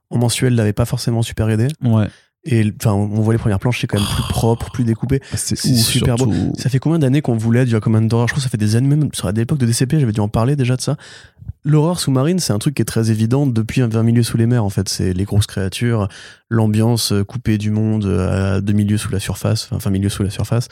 en 0.08 0.18
mensuel 0.18 0.54
l'avait 0.54 0.72
pas 0.72 0.84
forcément 0.86 1.20
super 1.22 1.48
aidé. 1.50 1.68
Ouais. 1.84 2.06
Et 2.44 2.72
enfin, 2.80 2.92
on 2.92 3.06
voit 3.06 3.32
les 3.32 3.38
premières 3.38 3.60
planches, 3.60 3.80
c'est 3.80 3.86
quand 3.86 3.98
même 3.98 4.08
plus 4.08 4.28
propre, 4.28 4.70
plus 4.72 4.82
découpé. 4.82 5.20
C'est 5.34 5.54
Ou 5.64 5.76
super 5.76 6.16
beau. 6.16 6.32
Ça 6.58 6.68
fait 6.68 6.80
combien 6.80 6.98
d'années 6.98 7.22
qu'on 7.22 7.36
voulait 7.36 7.64
du 7.64 7.76
Aquaman 7.76 8.08
d'horreur? 8.08 8.26
Je 8.26 8.32
crois 8.32 8.40
que 8.40 8.44
ça 8.44 8.48
fait 8.48 8.56
des 8.56 8.74
années, 8.74 8.88
même 8.88 9.10
sur 9.12 9.30
l'époque 9.30 9.58
de 9.58 9.66
DCP, 9.66 10.00
j'avais 10.00 10.12
dû 10.12 10.20
en 10.20 10.28
parler 10.28 10.56
déjà 10.56 10.74
de 10.74 10.80
ça. 10.80 10.96
L'horreur 11.64 12.00
sous-marine, 12.00 12.40
c'est 12.40 12.52
un 12.52 12.58
truc 12.58 12.74
qui 12.74 12.82
est 12.82 12.86
très 12.86 13.12
évident 13.12 13.46
depuis 13.46 13.82
un 13.82 13.86
vers 13.86 14.02
milieu 14.02 14.24
sous 14.24 14.36
les 14.36 14.46
mers, 14.46 14.64
en 14.64 14.70
fait. 14.70 14.88
C'est 14.88 15.12
les 15.12 15.24
grosses 15.24 15.46
créatures, 15.46 16.08
l'ambiance 16.48 17.12
euh, 17.12 17.22
coupée 17.22 17.58
du 17.58 17.70
monde 17.70 18.06
euh, 18.06 18.56
à 18.56 18.60
deux 18.60 18.72
milieux 18.72 18.98
sous 18.98 19.12
la 19.12 19.20
surface, 19.20 19.68
enfin 19.70 19.90
milieu 19.90 20.08
sous 20.08 20.24
la 20.24 20.30
surface. 20.30 20.66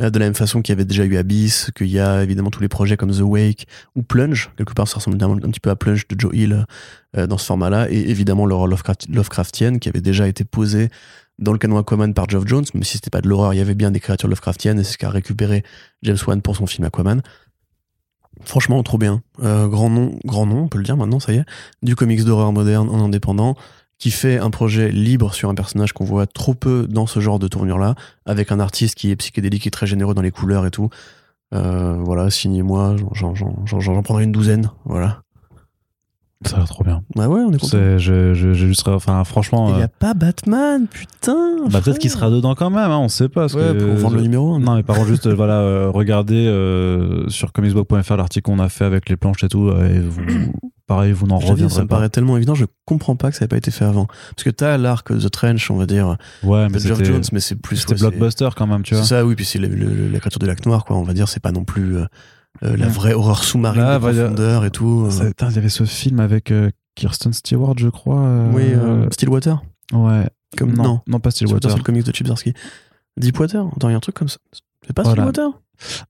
Euh, 0.00 0.10
De 0.10 0.18
la 0.18 0.26
même 0.26 0.34
façon 0.34 0.62
qu'il 0.62 0.72
y 0.72 0.76
avait 0.76 0.84
déjà 0.84 1.04
eu 1.04 1.16
Abyss, 1.16 1.70
qu'il 1.74 1.88
y 1.88 1.98
a 1.98 2.22
évidemment 2.22 2.50
tous 2.50 2.60
les 2.62 2.68
projets 2.68 2.96
comme 2.96 3.10
The 3.10 3.20
Wake 3.20 3.66
ou 3.96 4.02
Plunge. 4.02 4.50
Quelque 4.56 4.74
part, 4.74 4.88
ça 4.88 4.96
ressemble 4.96 5.22
un, 5.22 5.38
petit 5.50 5.60
peu 5.60 5.70
à 5.70 5.76
Plunge 5.76 6.06
de 6.08 6.18
Joe 6.18 6.34
Hill 6.34 6.66
euh, 7.16 7.26
dans 7.26 7.38
ce 7.38 7.46
format-là. 7.46 7.90
Et 7.90 8.10
évidemment, 8.10 8.46
l'horreur 8.46 8.68
Lovecraft- 8.68 9.08
Lovecraftienne 9.10 9.78
qui 9.80 9.88
avait 9.88 10.00
déjà 10.00 10.28
été 10.28 10.44
posée 10.44 10.88
dans 11.38 11.52
le 11.52 11.58
canon 11.58 11.78
Aquaman 11.78 12.14
par 12.14 12.28
Geoff 12.28 12.46
Jones, 12.46 12.64
même 12.74 12.82
si 12.82 12.94
c'était 12.94 13.10
pas 13.10 13.20
de 13.20 13.28
l'horreur, 13.28 13.54
il 13.54 13.58
y 13.58 13.60
avait 13.60 13.76
bien 13.76 13.92
des 13.92 14.00
créatures 14.00 14.28
Lovecraftiennes, 14.28 14.80
et 14.80 14.84
c'est 14.84 14.94
ce 14.94 14.98
qu'a 14.98 15.10
récupéré 15.10 15.62
James 16.02 16.16
Wan 16.26 16.42
pour 16.42 16.56
son 16.56 16.66
film 16.66 16.84
Aquaman. 16.84 17.22
Franchement, 18.44 18.82
trop 18.82 18.98
bien. 18.98 19.22
Euh, 19.42 19.68
grand 19.68 19.90
nom, 19.90 20.18
grand 20.24 20.46
nom, 20.46 20.62
on 20.64 20.68
peut 20.68 20.78
le 20.78 20.84
dire 20.84 20.96
maintenant, 20.96 21.20
ça 21.20 21.32
y 21.32 21.36
est. 21.36 21.44
Du 21.82 21.96
comics 21.96 22.24
d'horreur 22.24 22.52
moderne 22.52 22.88
en 22.88 23.04
indépendant, 23.04 23.56
qui 23.98 24.10
fait 24.10 24.38
un 24.38 24.50
projet 24.50 24.90
libre 24.90 25.34
sur 25.34 25.48
un 25.50 25.54
personnage 25.54 25.92
qu'on 25.92 26.04
voit 26.04 26.26
trop 26.26 26.54
peu 26.54 26.86
dans 26.88 27.06
ce 27.06 27.18
genre 27.20 27.38
de 27.38 27.48
tournure-là, 27.48 27.94
avec 28.26 28.52
un 28.52 28.60
artiste 28.60 28.94
qui 28.94 29.10
est 29.10 29.16
psychédélique 29.16 29.66
et 29.66 29.70
très 29.70 29.86
généreux 29.86 30.14
dans 30.14 30.22
les 30.22 30.30
couleurs 30.30 30.66
et 30.66 30.70
tout. 30.70 30.88
Euh, 31.54 31.96
voilà, 32.04 32.30
signez-moi, 32.30 32.96
j'en- 33.12 33.34
prendrai 34.02 34.24
une 34.24 34.32
douzaine. 34.32 34.70
Voilà. 34.84 35.22
Ça 36.46 36.54
a 36.54 36.58
l'air 36.60 36.68
trop 36.68 36.84
bien. 36.84 37.02
Ouais, 37.16 37.26
ouais, 37.26 37.40
on 37.40 37.50
est 37.52 37.58
content. 37.58 37.76
Je, 37.76 37.98
je, 37.98 38.32
j'ai 38.32 38.54
juste, 38.54 38.86
enfin, 38.86 39.24
franchement, 39.24 39.70
Il 39.70 39.74
n'y 39.76 39.82
euh, 39.82 39.86
a 39.86 39.88
pas 39.88 40.14
Batman, 40.14 40.86
putain. 40.86 41.66
bah, 41.68 41.80
peut-être 41.82 41.98
qu'il 41.98 42.10
sera 42.10 42.30
dedans 42.30 42.54
quand 42.54 42.70
même, 42.70 42.90
hein, 42.90 42.98
on 42.98 43.08
sait 43.08 43.28
pas. 43.28 43.42
parce 43.42 43.54
Ouais, 43.54 43.72
que- 43.76 43.84
pour 43.84 43.94
vendre 43.96 44.16
le 44.16 44.22
numéro 44.22 44.54
1. 44.54 44.60
Non, 44.60 44.76
mais 44.76 44.84
par 44.84 44.96
contre, 44.96 45.08
juste, 45.08 45.26
euh, 45.26 45.34
voilà, 45.34 45.54
euh, 45.54 45.90
regardez 45.92 46.46
euh, 46.46 47.28
sur 47.28 47.52
comicsbook.fr 47.52 48.16
l'article 48.16 48.44
qu'on 48.44 48.60
a 48.60 48.68
fait 48.68 48.84
avec 48.84 49.08
les 49.08 49.16
planches 49.16 49.42
et 49.42 49.48
tout, 49.48 49.68
euh, 49.68 49.88
et 49.92 49.98
vous, 49.98 50.22
pareil, 50.86 51.10
vous 51.10 51.26
n'en 51.26 51.40
Je 51.40 51.46
te 51.48 51.52
dis, 51.54 51.58
ça 51.58 51.64
reviendrez 51.64 51.82
me 51.82 51.88
pas. 51.88 51.96
paraît 51.96 52.08
tellement 52.08 52.36
évident, 52.36 52.54
je 52.54 52.66
comprends 52.84 53.16
pas 53.16 53.30
que 53.32 53.36
ça 53.36 53.44
n'ait 53.44 53.48
pas 53.48 53.56
été 53.56 53.72
fait 53.72 53.84
avant. 53.84 54.06
Parce 54.06 54.44
que 54.44 54.50
t'as 54.50 54.78
l'arc 54.78 55.08
The 55.08 55.30
Trench, 55.30 55.72
on 55.72 55.76
va 55.76 55.86
dire, 55.86 56.16
Ouais, 56.44 56.68
mais 56.70 56.78
c'était, 56.78 57.04
Jones, 57.04 57.22
mais 57.32 57.40
c'est 57.40 57.56
plus. 57.56 57.78
c'était 57.78 57.96
blockbuster 57.96 58.48
quand 58.56 58.68
même, 58.68 58.84
tu 58.84 58.94
vois. 58.94 59.02
C'est 59.02 59.08
ça, 59.16 59.26
oui, 59.26 59.34
puis 59.34 59.44
c'est 59.44 59.58
la 59.58 60.18
créature 60.20 60.38
de 60.38 60.46
lac 60.46 60.64
noir, 60.66 60.84
quoi. 60.84 60.96
On 60.96 61.02
va 61.02 61.14
dire, 61.14 61.28
c'est 61.28 61.40
pas 61.42 61.50
non 61.52 61.64
plus 61.64 61.96
euh, 62.62 62.76
la 62.76 62.86
Ouais. 62.86 62.92
vraie 62.92 63.14
horreur 63.14 63.44
sous-marine 63.44 63.82
de 63.82 63.98
profondeur 63.98 64.64
et 64.64 64.70
tout. 64.70 65.08
euh. 65.10 65.32
Il 65.48 65.54
y 65.54 65.58
avait 65.58 65.68
ce 65.68 65.84
film 65.84 66.20
avec 66.20 66.50
euh, 66.50 66.70
Kirsten 66.94 67.32
Stewart, 67.32 67.74
je 67.78 67.88
crois. 67.88 68.44
Oui, 68.52 68.64
Stillwater. 69.12 69.62
Ouais. 69.92 70.28
Comme, 70.56 70.72
non, 70.72 70.82
non, 70.84 71.00
non, 71.06 71.20
pas 71.20 71.30
Stillwater, 71.30 71.70
c'est 71.70 71.76
le 71.76 71.82
comics 71.82 72.04
de 72.04 72.12
Chip 72.14 72.26
Zdarsky. 72.26 72.54
Deepwater 73.18 73.66
Attends, 73.76 73.88
il 73.88 73.92
y 73.92 73.94
a 73.94 73.96
un 73.96 74.00
truc 74.00 74.14
comme 74.16 74.28
ça. 74.28 74.38
C'est 74.86 74.92
pas 74.94 75.02
Voilà. 75.02 75.22
Stillwater 75.30 75.50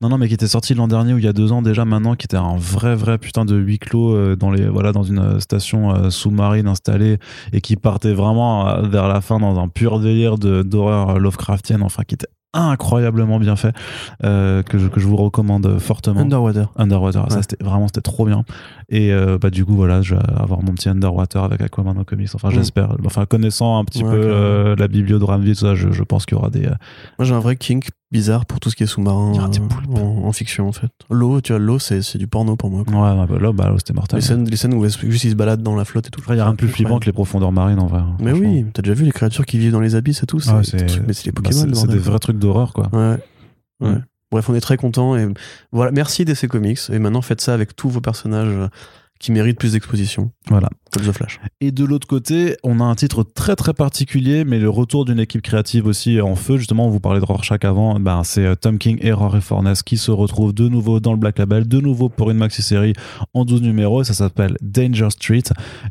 Non, 0.01 0.09
non, 0.11 0.19
mais 0.19 0.29
qui 0.29 0.35
était 0.35 0.47
sorti 0.47 0.75
l'an 0.75 0.89
dernier 0.89 1.15
ou 1.15 1.19
il 1.19 1.25
y 1.25 1.29
a 1.29 1.33
deux 1.33 1.53
ans 1.53 1.63
déjà 1.63 1.85
maintenant, 1.85 2.15
qui 2.15 2.27
était 2.27 2.37
un 2.37 2.57
vrai, 2.57 2.95
vrai 2.95 3.19
putain 3.19 3.45
de 3.45 3.57
huis 3.57 3.79
clos 3.79 4.37
dans, 4.37 4.51
les, 4.51 4.69
voilà, 4.69 4.93
dans 4.93 5.03
une 5.03 5.41
station 5.41 6.11
sous-marine 6.11 6.69
installée 6.69 7.19
et 7.53 7.61
qui 7.61 7.77
partait 7.77 8.13
vraiment 8.13 8.83
vers 8.83 9.09
la 9.09 9.21
fin 9.21 9.39
dans 9.41 9.59
un 9.59 9.69
pur 9.69 10.01
délire 10.01 10.39
d'horreur 10.39 11.19
Lovecraftienne, 11.19 11.83
enfin 11.83 12.03
qui 12.07 12.15
était 12.15 12.29
incroyablement 12.55 13.39
bien 13.39 13.57
fait, 13.57 13.75
euh, 14.25 14.63
que, 14.63 14.79
je, 14.79 14.89
que 14.89 15.01
je 15.01 15.07
vous 15.07 15.17
recommande 15.17 15.79
fortement. 15.79 16.21
Underwater. 16.21 16.73
Underwater, 16.77 17.31
ça 17.31 17.43
c'était 17.43 17.63
vraiment 17.63 17.87
c'était 17.89 18.01
trop 18.01 18.25
bien. 18.27 18.45
Et 18.91 19.13
euh, 19.13 19.37
bah 19.39 19.51
du 19.51 19.67
coup 19.67 19.75
voilà, 19.75 20.01
je 20.01 20.15
vais 20.15 20.21
avoir 20.35 20.63
mon 20.63 20.73
petit 20.73 20.89
Underwater 20.89 21.45
avec 21.45 21.61
Aquaman 21.61 21.99
au 21.99 22.05
comics. 22.05 22.31
Enfin 22.35 22.49
Mm. 22.49 22.53
j'espère. 22.53 22.97
Enfin 23.05 23.27
connaissant 23.27 23.79
un 23.79 23.85
petit 23.85 24.03
Ouais, 24.03 24.11
peu 24.11 24.17
euh, 24.25 24.77
la 24.77 24.89
biblio 24.89 25.19
de 25.19 25.25
tout 25.27 25.55
ça, 25.55 25.75
je, 25.75 25.91
je 25.93 26.03
pense 26.03 26.25
qu'il 26.25 26.37
y 26.37 26.41
aura 26.41 26.49
des. 26.49 26.65
euh, 26.65 26.75
Moi, 27.19 27.27
j'ai 27.27 27.35
un 27.35 27.41
vrai 27.41 27.57
kink 27.57 27.89
bizarre 28.11 28.47
pour 28.47 28.61
tout 28.61 28.71
ce 28.71 28.77
qui 28.77 28.85
est 28.85 28.87
sous-marin 28.87 29.33
en, 29.35 30.25
en 30.25 30.33
fiction, 30.33 30.67
en 30.69 30.73
fait. 30.73 30.89
L'eau, 31.11 31.43
tu 31.43 31.53
vois, 31.53 31.59
l'eau, 31.59 31.79
c'est 31.79 32.01
c'est 32.01 32.17
du 32.17 32.27
porno 32.29 32.57
pour 32.57 32.71
moi. 32.71 32.83
quoi. 32.87 32.95
Ouais, 33.15 33.27
bah, 33.27 33.53
bah, 33.53 33.65
là, 33.69 33.75
c'était 33.77 33.93
mortel. 33.93 34.21
Les 34.21 34.25
scènes, 34.25 34.49
les 34.49 34.57
scènes 34.57 34.73
où 34.73 34.83
juste 34.89 35.25
ils 35.25 35.31
se 35.33 35.35
baladent 35.37 35.63
dans 35.63 35.77
la 35.77 35.85
flotte 35.85 36.07
et 36.07 36.11
tout. 36.11 36.23
Il 36.31 36.37
y 36.37 36.41
a 36.41 36.45
rien 36.45 36.53
de 36.53 36.57
plus 36.57 36.69
flippant 36.69 36.99
que 36.99 37.05
les 37.05 37.13
profondeurs 37.13 37.53
marines 37.53 37.81
en 37.81 37.87
vrai. 37.89 38.01
hein, 38.01 38.17
Mais 38.21 38.33
oui, 38.33 38.65
t'as 38.73 38.81
déjà 38.81 38.95
vu 38.95 39.05
les 39.05 39.13
créatures 39.13 39.45
qui 39.45 39.59
vivent 39.59 39.73
dans 39.73 39.81
les 39.81 39.97
abysses 39.97 40.23
et 40.23 40.27
tout 40.27 40.41
c'est 40.41 40.51
Ouais, 40.53 40.61
des 40.61 40.65
c'est- 40.67 40.87
trucs- 40.87 41.07
Mais 41.07 41.13
c'est 41.13 41.27
les 41.27 41.33
Bah, 41.33 41.43
Pokémon. 41.45 41.67
c'est 41.75 41.75
c'est 41.75 41.89
des 41.89 41.99
vrais 41.99 42.19
trucs 42.19 42.39
d'horreur 42.39 42.73
quoi. 42.73 42.89
Ouais. 42.95 43.19
ouais. 43.83 43.99
Bref, 44.31 44.49
on 44.49 44.55
est 44.55 44.61
très 44.61 44.77
content 44.77 45.17
et 45.17 45.27
voilà. 45.73 45.91
Merci 45.91 46.25
DC 46.25 46.49
Comics 46.49 46.91
et 46.91 46.99
maintenant 46.99 47.23
faites 47.23 47.41
ça 47.41 47.55
avec 47.55 47.75
tous 47.75 47.89
vos 47.89 48.01
personnages 48.01 48.69
qui 49.19 49.33
méritent 49.33 49.59
plus 49.59 49.73
d'exposition, 49.73 50.31
Voilà. 50.49 50.69
comme 50.93 51.03
The 51.05 51.13
Flash. 51.13 51.41
Et 51.61 51.73
de 51.73 51.85
l'autre 51.85 52.07
côté, 52.07 52.57
on 52.63 52.81
a 52.81 52.85
un 52.85 52.95
titre 52.95 53.23
très 53.25 53.57
très 53.57 53.75
particulier, 53.75 54.45
mais 54.45 54.59
le 54.59 54.71
retour 54.71 55.05
d'une 55.05 55.19
équipe 55.19 55.43
créative 55.43 55.87
aussi 55.87 56.21
en 56.21 56.35
feu. 56.37 56.57
Justement, 56.57 56.87
on 56.87 56.91
vous 56.91 57.01
parlait 57.01 57.21
de 57.21 57.25
Rorschach 57.25 57.65
avant. 57.65 57.99
Ben, 57.99 58.23
c'est 58.25 58.45
euh, 58.45 58.55
Tom 58.55 58.79
King 58.79 58.99
et 59.03 59.13
Rory 59.13 59.41
Fornes 59.41 59.73
qui 59.85 59.97
se 59.97 60.11
retrouvent 60.11 60.53
de 60.55 60.69
nouveau 60.69 61.01
dans 61.01 61.11
le 61.13 61.19
Black 61.19 61.39
Label, 61.39 61.67
de 61.67 61.81
nouveau 61.81 62.09
pour 62.09 62.31
une 62.31 62.39
maxi-série 62.39 62.93
en 63.35 63.45
12 63.45 63.63
numéros. 63.63 64.05
Ça 64.05 64.15
s'appelle 64.15 64.57
Danger 64.63 65.11
Street. 65.11 65.43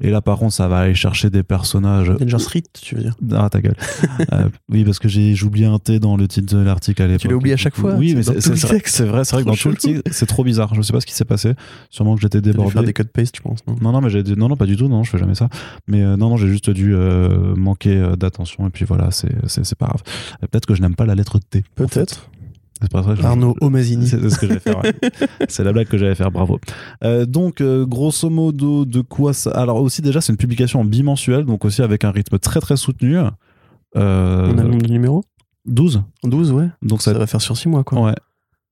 Et 0.01 0.09
là, 0.09 0.21
par 0.21 0.37
contre, 0.39 0.53
ça 0.53 0.67
va 0.67 0.79
aller 0.79 0.95
chercher 0.95 1.29
des 1.29 1.43
personnages. 1.43 2.09
Danger 2.19 2.39
Street, 2.39 2.63
tu 2.81 2.95
veux 2.95 3.01
dire? 3.03 3.15
Ah, 3.33 3.49
ta 3.49 3.61
gueule. 3.61 3.75
Euh, 4.33 4.49
oui, 4.69 4.83
parce 4.83 4.99
que 4.99 5.07
j'ai 5.07 5.33
oublié 5.43 5.67
un 5.67 5.79
T 5.79 5.99
dans 5.99 6.17
le 6.17 6.27
titre 6.27 6.53
de 6.55 6.61
l'article 6.61 7.01
à 7.01 7.07
l'époque. 7.07 7.21
Tu 7.21 7.27
l'as 7.29 7.35
oublié 7.35 7.53
à 7.53 7.57
chaque 7.57 7.75
fois 7.75 7.95
Oui, 7.95 8.13
mais 8.15 8.23
c'est 8.23 8.33
vrai, 8.55 8.81
c'est 8.85 9.05
vrai, 9.05 9.23
que 9.23 9.47
dans 9.47 9.55
tout 9.55 9.69
le 9.69 9.75
titre, 9.77 10.01
c'est 10.11 10.25
trop 10.25 10.43
bizarre. 10.43 10.73
Je 10.75 10.81
sais 10.81 10.91
pas 10.91 10.99
ce 10.99 11.05
qui 11.05 11.13
s'est 11.13 11.23
passé. 11.25 11.53
Sûrement 11.89 12.15
que 12.15 12.21
j'étais 12.21 12.41
débordé. 12.41 12.81
des 12.81 12.93
paste, 13.17 13.35
je 13.37 13.41
pense. 13.41 13.59
Non? 13.67 13.75
Non, 13.81 13.91
non, 13.91 14.01
mais 14.01 14.09
j'ai 14.09 14.23
non, 14.23 14.47
non, 14.47 14.55
pas 14.55 14.65
du 14.65 14.77
tout, 14.77 14.87
non, 14.87 15.03
je 15.03 15.09
fais 15.09 15.17
jamais 15.17 15.35
ça. 15.35 15.49
Mais 15.87 16.01
euh, 16.01 16.17
non, 16.17 16.29
non, 16.29 16.37
j'ai 16.37 16.47
juste 16.47 16.69
dû 16.69 16.93
euh, 16.95 17.55
manquer 17.55 17.97
euh, 17.97 18.15
d'attention 18.15 18.67
et 18.67 18.69
puis 18.69 18.85
voilà, 18.85 19.09
c'est 19.11 19.29
pas 19.77 19.87
grave. 19.87 20.03
Peut-être 20.41 20.65
que 20.65 20.75
je 20.75 20.81
n'aime 20.81 20.95
pas 20.95 21.05
la 21.05 21.15
lettre 21.15 21.39
T. 21.39 21.63
Peut-être. 21.75 22.29
C'est 22.81 22.91
pas 22.91 23.03
Arnaud 23.23 23.55
Omazini. 23.61 24.07
C'est 24.07 24.29
ce 24.29 24.37
que 24.37 24.47
j'allais 24.47 24.59
faire. 24.59 24.83
ouais. 24.83 24.93
c'est 25.49 25.63
la 25.63 25.73
blague 25.73 25.87
que 25.87 25.97
j'allais 25.97 26.15
faire, 26.15 26.31
bravo. 26.31 26.59
Euh, 27.03 27.25
donc, 27.25 27.61
euh, 27.61 27.85
grosso 27.85 28.29
modo, 28.29 28.85
de 28.85 29.01
quoi 29.01 29.33
ça. 29.33 29.51
Alors, 29.51 29.81
aussi, 29.81 30.01
déjà, 30.01 30.21
c'est 30.21 30.31
une 30.31 30.37
publication 30.37 30.81
en 30.81 30.85
bimensuel, 30.85 31.45
donc 31.45 31.65
aussi 31.65 31.81
avec 31.81 32.03
un 32.03 32.11
rythme 32.11 32.37
très 32.37 32.59
très 32.59 32.77
soutenu. 32.77 33.17
Euh, 33.17 34.51
On 34.53 34.57
a 34.57 34.63
le 34.63 34.69
nombre 34.69 34.83
de 34.83 34.91
numéros 34.91 35.23
12. 35.65 36.03
12, 36.23 36.51
ouais. 36.51 36.69
Donc, 36.83 37.01
ça, 37.01 37.13
Ça 37.13 37.19
va 37.19 37.27
faire 37.27 37.41
sur 37.41 37.57
6 37.57 37.67
mois, 37.69 37.83
quoi. 37.83 38.01
Ouais. 38.01 38.15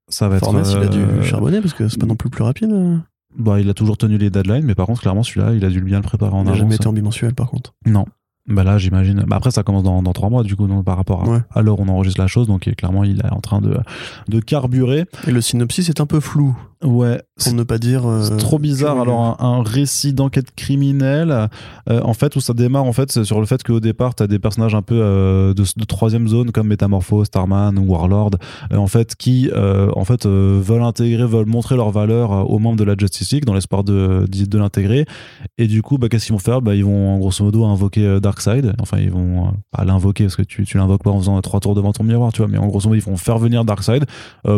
Ça 0.08 0.30
va 0.30 0.38
être. 0.38 0.46
Fornes, 0.46 0.64
il 0.70 0.78
a 0.78 0.88
dû 0.88 1.24
charbonner 1.24 1.62
parce 1.62 1.74
que 1.74 1.88
c'est 1.88 2.00
pas 2.00 2.06
non 2.06 2.16
plus 2.16 2.28
le 2.28 2.32
plus 2.32 2.44
rapide. 2.44 3.02
Bah, 3.38 3.60
il 3.60 3.70
a 3.70 3.74
toujours 3.74 3.98
tenu 3.98 4.18
les 4.18 4.30
deadlines, 4.30 4.66
mais 4.66 4.76
par 4.76 4.86
contre, 4.88 5.02
clairement, 5.02 5.24
celui-là, 5.24 5.54
il 5.54 5.64
a 5.66 5.70
dû 5.70 5.82
bien 5.82 5.98
le 5.98 6.04
préparer 6.04 6.34
en 6.34 6.44
Il 6.44 6.48
avance. 6.48 6.58
jamais 6.60 6.76
été 6.76 6.88
en 6.88 6.94
bimensuel, 6.94 7.34
par 7.34 7.50
contre. 7.50 7.74
Non. 7.86 8.06
Bah 8.48 8.64
là, 8.64 8.78
j'imagine. 8.78 9.24
Bah 9.28 9.38
après, 9.38 9.50
ça 9.50 9.64
commence 9.64 9.82
dans, 9.84 10.04
dans 10.04 10.14
trois 10.14 10.30
mois, 10.30 10.44
du 10.44 10.56
coup, 10.56 10.68
donc, 10.68 10.86
par 10.86 10.98
rapport 10.98 11.24
à, 11.24 11.30
Ouais. 11.30 11.40
à 11.52 11.62
l'heure 11.64 11.80
où 11.80 11.84
on 11.84 11.88
enregistre 11.90 12.22
la 12.22 12.28
chose. 12.28 12.46
Donc, 12.46 12.68
il- 12.68 12.76
clairement, 12.76 13.04
il 13.04 13.20
est 13.22 13.32
en 13.32 13.42
train 13.42 13.60
de, 13.60 13.76
de 14.28 14.40
carburer. 14.40 15.06
Et 15.28 15.32
le 15.32 15.42
synopsis 15.42 15.90
est 15.90 16.00
un 16.00 16.06
peu 16.06 16.20
flou, 16.20 16.56
Ouais. 16.86 17.22
pour 17.44 17.54
ne 17.54 17.64
pas 17.64 17.78
dire. 17.78 18.06
euh, 18.08 18.22
C'est 18.24 18.38
trop 18.38 18.60
bizarre. 18.60 19.00
Alors, 19.02 19.20
un, 19.22 19.38
un 19.40 19.64
récit 19.64 20.14
d'enquête 20.14 20.54
criminelle, 20.56 21.50
euh, 21.90 22.02
en 22.04 22.14
fait, 22.14 22.36
où 22.36 22.40
ça 22.40 22.54
démarre, 22.54 22.84
en 22.86 22.94
fait, 22.94 23.24
sur 23.24 23.40
le 23.40 23.46
fait 23.46 23.64
qu'au 23.64 23.80
départ, 23.80 24.16
tu 24.16 24.24
as 24.24 24.28
des 24.28 24.40
personnages 24.40 24.76
un 24.76 24.82
peu 24.82 24.96
euh, 25.02 25.54
de, 25.54 25.64
de 25.64 25.84
troisième 25.86 26.28
zone, 26.28 26.52
comme 26.52 26.68
Metamorpho, 26.68 27.26
Starman 27.26 27.78
ou 27.80 27.84
Warlord, 27.92 28.32
euh, 28.72 28.78
en 28.78 28.88
fait, 28.88 29.16
qui, 29.16 29.50
en 29.56 30.06
fait, 30.06 30.26
veulent 30.26 30.84
intégrer, 30.84 31.26
veulent 31.26 31.46
montrer 31.48 31.76
leur 31.76 31.90
valeur 31.92 32.50
aux 32.50 32.60
membres 32.60 32.78
de 32.78 32.84
la 32.84 32.96
Justice 32.98 33.32
League 33.32 33.46
dans 33.46 33.54
l'espoir 33.54 33.84
de, 33.84 34.26
de, 34.30 34.46
de 34.46 34.58
l'intégrer. 34.58 35.06
Et 35.58 35.68
du 35.68 35.82
coup, 35.82 35.98
bah, 35.98 36.08
qu'est-ce 36.10 36.26
qu'ils 36.28 36.34
vont 36.34 36.40
faire? 36.40 36.62
Bah, 36.62 36.76
Ils 36.76 36.86
vont, 36.86 37.18
grosso 37.18 37.44
modo, 37.44 37.66
invoquer 37.66 38.20
Darkseid. 38.22 38.74
Enfin, 38.82 38.98
ils 39.00 39.12
vont 39.12 39.54
pas 39.72 39.84
l'invoquer 39.86 40.26
parce 40.26 40.36
que 40.36 40.44
tu, 40.44 40.66
tu 40.66 40.78
l'invoques 40.78 41.04
pas 41.04 41.12
en 41.12 41.20
faisant 41.20 41.40
trois 41.42 41.60
tours 41.60 41.76
devant 41.76 41.94
ton 41.94 42.04
miroir, 42.04 42.32
tu 42.32 42.42
vois, 42.42 42.48
mais 42.48 42.58
en 42.58 42.68
grosso 42.68 42.88
modo, 42.90 43.00
ils 43.00 43.04
vont 43.04 43.18
faire 43.18 43.38
venir 43.40 43.66
Darkseid 43.66 44.06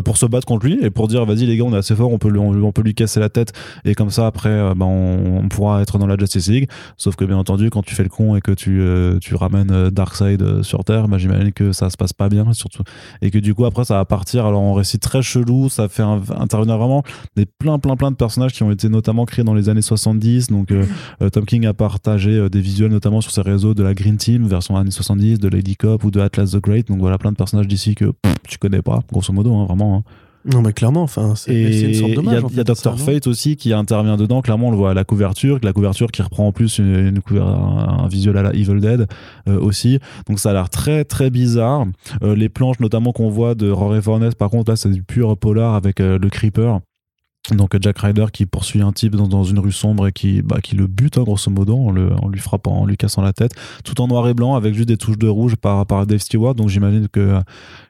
pour 0.03 0.17
se 0.17 0.25
battre 0.25 0.45
contre 0.45 0.65
lui 0.65 0.77
et 0.81 0.89
pour 0.89 1.07
dire, 1.07 1.25
vas-y, 1.25 1.45
les 1.45 1.55
gars, 1.57 1.63
on 1.63 1.73
est 1.73 1.77
assez 1.77 1.95
fort, 1.95 2.11
on 2.17 2.19
peut, 2.19 2.29
lui- 2.29 2.39
on, 2.39 2.49
on 2.51 2.71
peut 2.71 2.81
lui 2.81 2.93
casser 2.95 3.19
la 3.19 3.29
tête 3.29 3.53
et 3.85 3.95
comme 3.95 4.09
ça 4.09 4.27
après 4.27 4.49
euh, 4.49 4.73
bah, 4.75 4.85
on, 4.85 5.39
on 5.43 5.47
pourra 5.49 5.81
être 5.81 5.97
dans 5.97 6.07
la 6.07 6.17
Justice 6.17 6.47
League. 6.49 6.69
Sauf 6.97 7.15
que 7.15 7.23
bien 7.25 7.37
entendu 7.37 7.69
quand 7.69 7.83
tu 7.83 7.95
fais 7.95 8.03
le 8.03 8.09
con 8.09 8.35
et 8.35 8.41
que 8.41 8.51
tu, 8.51 8.81
euh, 8.81 9.19
tu 9.19 9.35
ramènes 9.35 9.71
euh, 9.71 9.89
Darkseid 9.91 10.63
sur 10.63 10.83
Terre 10.83 11.07
bah, 11.07 11.17
j'imagine 11.17 11.51
que 11.53 11.71
ça 11.71 11.89
se 11.89 11.97
passe 11.97 12.13
pas 12.13 12.29
bien 12.29 12.51
surtout. 12.53 12.83
Et 13.21 13.31
que 13.31 13.37
du 13.39 13.53
coup 13.53 13.65
après 13.65 13.85
ça 13.85 13.95
va 13.95 14.05
partir. 14.05 14.45
Alors 14.45 14.61
en 14.61 14.73
récit 14.73 14.99
très 14.99 15.21
chelou 15.21 15.69
ça 15.69 15.87
fait 15.87 16.03
un- 16.03 16.21
intervenir 16.37 16.77
vraiment 16.77 17.03
des 17.35 17.45
plein 17.45 17.79
plein 17.79 17.95
plein 17.95 18.11
de 18.11 18.15
personnages 18.15 18.53
qui 18.53 18.63
ont 18.63 18.71
été 18.71 18.89
notamment 18.89 19.25
créés 19.25 19.45
dans 19.45 19.53
les 19.53 19.69
années 19.69 19.81
70 19.81 20.47
donc 20.49 20.71
euh, 20.71 20.85
euh, 21.21 21.29
Tom 21.29 21.45
King 21.45 21.65
a 21.65 21.73
partagé 21.73 22.49
des 22.49 22.61
visuels 22.61 22.91
notamment 22.91 23.21
sur 23.21 23.31
ses 23.31 23.41
réseaux 23.41 23.73
de 23.73 23.83
la 23.83 23.93
Green 23.93 24.17
Team 24.17 24.47
version 24.47 24.75
années 24.77 24.91
70 24.91 25.39
de 25.39 25.47
Lady 25.47 25.75
Cop 25.75 26.03
ou 26.03 26.11
de 26.11 26.19
Atlas 26.19 26.51
the 26.51 26.57
Great. 26.61 26.87
Donc 26.87 26.99
voilà 26.99 27.17
plein 27.17 27.31
de 27.31 27.37
personnages 27.37 27.67
d'ici 27.67 27.95
que 27.95 28.05
pff, 28.05 28.35
tu 28.47 28.57
connais 28.57 28.81
pas 28.81 29.01
grosso 29.11 29.31
modo 29.33 29.53
hein, 29.55 29.65
vraiment 29.65 29.97
hein. 29.97 30.03
Non, 30.49 30.61
mais 30.61 30.71
clairement, 30.71 31.03
enfin, 31.03 31.35
c'est 31.35 31.53
une 31.53 31.93
sorte 31.93 32.09
il 32.09 32.13
y 32.13 32.15
d'hommage. 32.15 32.43
a, 32.43 32.45
en 32.45 32.49
il 32.49 32.55
y 32.55 32.59
a 32.61 32.63
ça, 32.73 32.91
Dr. 32.91 32.97
Fate 32.99 33.27
aussi 33.27 33.57
qui 33.57 33.73
intervient 33.73 34.15
dedans. 34.15 34.41
Clairement, 34.41 34.69
on 34.69 34.71
le 34.71 34.77
voit 34.77 34.91
à 34.91 34.93
la 34.93 35.03
couverture, 35.03 35.59
la 35.61 35.73
couverture 35.73 36.09
qui 36.11 36.21
reprend 36.21 36.47
en 36.47 36.51
plus 36.53 36.77
une, 36.79 36.95
une 36.95 37.19
couver- 37.19 37.41
un, 37.41 38.03
un 38.03 38.07
visuel 38.07 38.37
à 38.37 38.43
la 38.43 38.53
Evil 38.53 38.79
Dead 38.79 39.07
euh, 39.49 39.59
aussi. 39.59 39.99
Donc 40.27 40.39
ça 40.39 40.51
a 40.51 40.53
l'air 40.53 40.69
très 40.69 41.03
très 41.03 41.29
bizarre. 41.29 41.85
Euh, 42.23 42.35
les 42.35 42.47
planches 42.49 42.79
notamment 42.79 43.11
qu'on 43.11 43.29
voit 43.29 43.55
de 43.55 43.69
Rory 43.69 44.01
Fornes, 44.01 44.33
par 44.35 44.49
contre 44.49 44.71
là 44.71 44.77
c'est 44.77 44.89
du 44.89 45.03
pur 45.03 45.35
polar 45.37 45.75
avec 45.75 45.99
euh, 45.99 46.17
le 46.17 46.29
Creeper. 46.29 46.79
Donc 47.55 47.75
Jack 47.81 47.99
Ryder 47.99 48.25
qui 48.31 48.45
poursuit 48.45 48.81
un 48.81 48.91
type 48.91 49.15
dans, 49.15 49.27
dans 49.27 49.43
une 49.43 49.59
rue 49.59 49.71
sombre 49.71 50.07
et 50.07 50.11
qui, 50.11 50.41
bah, 50.41 50.59
qui 50.61 50.75
le 50.75 50.87
bute 50.87 51.17
hein, 51.17 51.23
grosso 51.23 51.49
modo 51.49 51.77
en, 51.77 51.91
le, 51.91 52.11
en 52.21 52.27
lui 52.27 52.39
frappant, 52.39 52.81
en 52.81 52.85
lui 52.85 52.97
cassant 52.97 53.21
la 53.21 53.33
tête, 53.33 53.53
tout 53.83 54.01
en 54.01 54.07
noir 54.07 54.27
et 54.27 54.33
blanc 54.33 54.55
avec 54.55 54.73
juste 54.73 54.87
des 54.87 54.97
touches 54.97 55.17
de 55.17 55.27
rouge 55.27 55.55
par, 55.55 55.85
par 55.85 56.05
Dave 56.05 56.19
Stewart. 56.19 56.55
Donc 56.55 56.69
j'imagine 56.69 57.07
que 57.07 57.41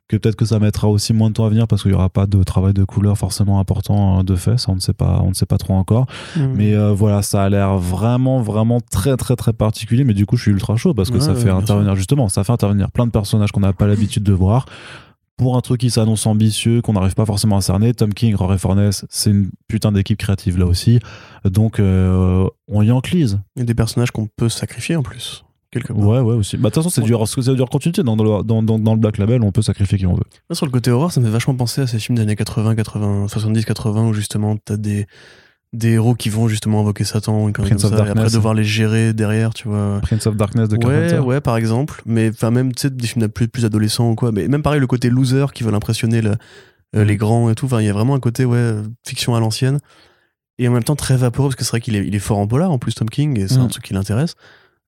que 0.08 0.16
peut-être 0.16 0.36
que 0.36 0.46
ça 0.46 0.60
mettra 0.60 0.88
aussi 0.88 1.14
moins 1.14 1.30
de 1.30 1.34
temps 1.34 1.46
à 1.46 1.50
venir 1.50 1.68
parce 1.68 1.82
qu'il 1.82 1.92
n'y 1.92 1.98
aura 1.98 2.10
pas 2.10 2.28
de 2.28 2.42
travail 2.44 2.74
de 2.74 2.86
couleur 2.86 3.18
forcément 3.18 3.60
important 3.60 4.20
euh, 4.20 4.24
de 4.24 4.36
fait, 4.36 4.58
ça 4.58 4.72
on 4.72 4.76
ne 4.76 4.80
sait 4.80 4.94
pas, 4.94 5.20
on 5.24 5.30
ne 5.30 5.34
sait 5.34 5.46
pas 5.46 5.58
trop 5.58 5.74
encore. 5.74 6.06
Mm. 6.36 6.42
Mais 6.56 6.76
euh, 6.76 6.94
voilà, 6.94 7.22
ça 7.22 7.44
a 7.44 7.50
l'air 7.50 7.78
vraiment, 7.78 8.42
vraiment 8.42 8.80
très, 8.80 9.18
très, 9.18 9.36
très 9.36 9.54
particulier. 9.54 10.06
Mais 10.06 10.14
du 10.14 10.26
coup, 10.26 10.38
je 10.38 10.44
suis 10.44 10.52
ultra 10.52 10.78
chaud 10.78 10.94
parce 10.94 11.10
que 11.10 11.18
Ouais, 11.18 11.24
ça 11.24 11.34
ouais, 11.34 11.42
fait 11.42 11.50
intervenir 11.50 11.96
justement, 11.96 12.30
ça 12.30 12.44
fait 12.44 12.54
intervenir 12.54 12.92
plein 12.92 13.06
de 13.06 13.12
personnages 13.12 13.52
qu'on 13.52 13.62
n'a 13.62 13.74
pas 13.74 13.88
l'habitude 13.88 14.24
de 14.24 14.34
voir. 14.34 14.66
Pour 15.38 15.56
un 15.56 15.62
truc 15.62 15.82
qui 15.82 15.92
s'annonce 15.92 16.26
ambitieux, 16.26 16.82
qu'on 16.82 16.94
n'arrive 16.94 17.14
pas 17.14 17.26
forcément 17.26 17.58
à 17.58 17.62
cerner, 17.62 17.94
Tom 17.94 18.12
King, 18.14 18.36
Rory 18.36 18.58
Fornes, 18.58 18.90
c'est 19.10 19.30
une 19.30 19.52
putain 19.68 19.92
d'équipe 19.92 20.18
créative 20.18 20.58
là 20.58 20.66
aussi. 20.66 21.00
Donc, 21.46 21.80
euh, 21.80 22.48
on 22.68 22.82
y 22.82 22.92
enclise. 22.92 23.40
Et 23.56 23.64
des 23.64 23.76
personnages 23.76 24.10
qu'on 24.10 24.26
peut 24.26 24.50
sacrifier 24.50 24.96
en 24.96 25.04
plus. 25.04 25.46
quelque 25.72 25.94
part. 25.94 26.04
Ouais, 26.08 26.20
ouais, 26.22 26.34
aussi. 26.34 26.58
Bah, 26.58 26.70
de 26.70 26.74
toute 26.74 26.84
façon, 26.84 26.90
c'est 26.90 27.02
du, 27.02 27.14
c'est 27.28 27.54
du 27.54 27.62
hors 27.62 27.70
continuité. 27.70 28.02
Dans, 28.02 28.18
dans, 28.18 28.44
dans, 28.44 28.64
dans 28.64 28.94
le 28.94 29.00
Black 29.00 29.20
Label, 29.20 29.44
on 29.44 29.52
peut 29.52 29.62
sacrifier 29.62 30.00
qui 30.00 30.08
on 30.08 30.16
veut. 30.16 30.24
Là, 30.50 30.56
sur 30.56 30.66
le 30.66 30.72
côté 30.72 30.90
horreur, 30.90 31.12
ça 31.12 31.20
me 31.20 31.26
fait 31.26 31.32
vachement 31.32 31.56
penser 31.56 31.82
à 31.82 31.88
ces 31.88 32.00
films 32.00 32.16
des 32.16 32.24
années 32.24 32.36
80, 32.36 32.76
80, 32.76 33.28
70, 33.28 33.64
80, 33.66 34.08
où 34.08 34.14
justement, 34.14 34.58
t'as 34.58 34.78
des, 34.78 35.06
des 35.74 35.90
héros 35.94 36.16
qui 36.16 36.30
vont 36.30 36.48
justement 36.48 36.80
invoquer 36.80 37.04
Satan 37.04 37.50
et, 37.50 37.54
comme 37.54 37.66
après 37.66 38.30
devoir 38.32 38.54
les 38.54 38.64
gérer 38.64 39.14
derrière, 39.14 39.54
tu 39.54 39.68
vois. 39.68 40.00
Prince 40.02 40.26
of 40.28 40.36
Darkness 40.38 40.70
de 40.70 40.78
Ouais, 40.78 41.08
Carpenter. 41.10 41.20
ouais, 41.20 41.42
par 41.42 41.58
exemple. 41.58 42.02
Mais 42.06 42.30
enfin, 42.30 42.52
même, 42.52 42.74
tu 42.74 42.84
sais, 42.84 42.90
des 42.90 43.06
films 43.08 43.28
plus, 43.28 43.48
plus 43.48 43.66
adolescents 43.66 44.10
ou 44.12 44.16
quoi. 44.16 44.32
Mais 44.32 44.48
même 44.48 44.64
pareil, 44.64 44.80
le 44.80 44.88
côté 44.88 45.10
loser 45.10 45.46
qui 45.54 45.64
veulent 45.64 45.76
impressionner 45.76 46.22
euh, 46.96 47.04
les 47.04 47.18
grands 47.18 47.50
et 47.50 47.56
tout. 47.56 47.66
Enfin, 47.66 47.82
il 47.82 47.86
y 47.86 47.90
a 47.90 47.94
vraiment 47.94 48.16
un 48.16 48.20
côté, 48.20 48.46
ouais, 48.46 48.76
fiction 49.06 49.36
à 49.36 49.40
l'ancienne. 49.40 49.80
Et 50.58 50.68
en 50.68 50.72
même 50.72 50.84
temps, 50.84 50.96
très 50.96 51.18
vaporeux, 51.18 51.50
parce 51.50 51.56
que 51.58 51.64
c'est 51.66 51.72
vrai 51.72 51.82
qu'il 51.82 51.96
est, 51.96 52.08
il 52.08 52.16
est 52.16 52.20
fort 52.20 52.38
en 52.40 52.48
polar, 52.48 52.72
en 52.72 52.80
plus, 52.80 52.96
Tom 52.96 53.10
King, 53.10 53.38
et 53.40 53.48
c'est 53.48 53.58
Mm. 53.60 53.62
un 53.64 53.68
truc 53.68 53.84
qui 53.84 53.94
l'intéresse. 53.94 54.36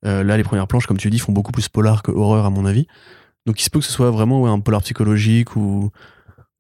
Euh, 0.05 0.23
là, 0.23 0.37
les 0.37 0.43
premières 0.43 0.65
planches, 0.67 0.87
comme 0.87 0.97
tu 0.97 1.09
dis, 1.09 1.19
font 1.19 1.33
beaucoup 1.33 1.51
plus 1.51 1.67
polar 1.67 2.01
que 2.03 2.11
horreur, 2.11 2.45
à 2.45 2.49
mon 2.49 2.65
avis. 2.65 2.87
Donc, 3.45 3.59
il 3.59 3.63
se 3.65 3.69
peut 3.69 3.79
que 3.79 3.85
ce 3.85 3.91
soit 3.91 4.09
vraiment 4.11 4.41
ouais, 4.41 4.49
un 4.49 4.59
polar 4.61 4.81
psychologique 4.81 5.55
ou, 5.57 5.91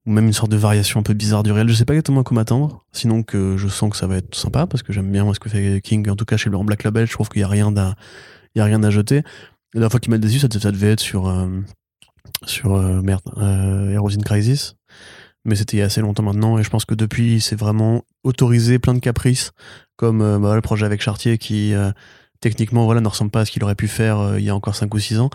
ou 0.09 0.11
même 0.11 0.25
une 0.25 0.33
sorte 0.33 0.49
de 0.49 0.57
variation 0.57 0.99
un 0.99 1.03
peu 1.03 1.13
bizarre 1.13 1.43
du 1.43 1.51
réel. 1.51 1.69
Je 1.69 1.73
sais 1.75 1.85
pas 1.85 1.93
exactement 1.93 2.21
à 2.21 2.23
quoi 2.23 2.33
m'attendre, 2.33 2.83
sinon 2.91 3.21
que 3.21 3.57
je 3.57 3.67
sens 3.67 3.91
que 3.91 3.95
ça 3.95 4.07
va 4.07 4.17
être 4.17 4.33
sympa, 4.33 4.65
parce 4.65 4.81
que 4.81 4.91
j'aime 4.91 5.11
bien 5.11 5.31
ce 5.35 5.39
que 5.39 5.49
fait 5.49 5.81
King. 5.81 6.09
En 6.09 6.15
tout 6.15 6.25
cas, 6.25 6.35
chez 6.35 6.49
le 6.49 6.57
Black 6.57 6.83
Label, 6.83 7.05
je 7.05 7.13
trouve 7.13 7.29
qu'il 7.29 7.41
y 7.41 7.43
a 7.43 7.47
rien 7.47 7.77
à, 7.77 7.93
il 8.55 8.57
y 8.57 8.61
a 8.61 8.65
rien 8.65 8.89
jeter. 8.89 9.17
La 9.75 9.81
dernière 9.81 9.91
fois 9.91 9.99
qu'il 9.99 10.09
m'a 10.09 10.17
déçu, 10.17 10.39
ça, 10.39 10.47
ça 10.49 10.71
devait 10.71 10.93
être 10.93 10.99
sur, 10.99 11.27
euh, 11.27 11.47
sur 12.47 12.73
euh, 12.73 13.03
merde, 13.03 13.21
euh, 13.37 13.91
Heroes 13.91 14.17
in 14.17 14.23
Crisis. 14.23 14.77
Mais 15.45 15.55
c'était 15.55 15.77
il 15.77 15.79
y 15.81 15.83
a 15.83 15.85
assez 15.85 16.01
longtemps 16.01 16.23
maintenant, 16.23 16.57
et 16.57 16.63
je 16.63 16.71
pense 16.71 16.85
que 16.85 16.95
depuis, 16.95 17.35
il 17.35 17.41
s'est 17.41 17.55
vraiment 17.55 18.01
autorisé 18.23 18.79
plein 18.79 18.95
de 18.95 18.99
caprices, 18.99 19.51
comme 19.95 20.23
euh, 20.23 20.39
bah, 20.39 20.55
le 20.55 20.61
projet 20.61 20.87
avec 20.87 21.03
Chartier 21.03 21.37
qui, 21.37 21.75
techniquement, 22.41 22.85
voilà, 22.85 23.01
ne 23.01 23.07
ressemble 23.07 23.29
pas 23.29 23.41
à 23.41 23.45
ce 23.45 23.51
qu'il 23.51 23.63
aurait 23.63 23.75
pu 23.75 23.87
faire 23.87 24.39
il 24.39 24.43
y 24.43 24.49
a 24.49 24.55
encore 24.55 24.75
5 24.75 24.91
ou 24.91 24.97
6 24.97 25.19
ans. 25.19 25.29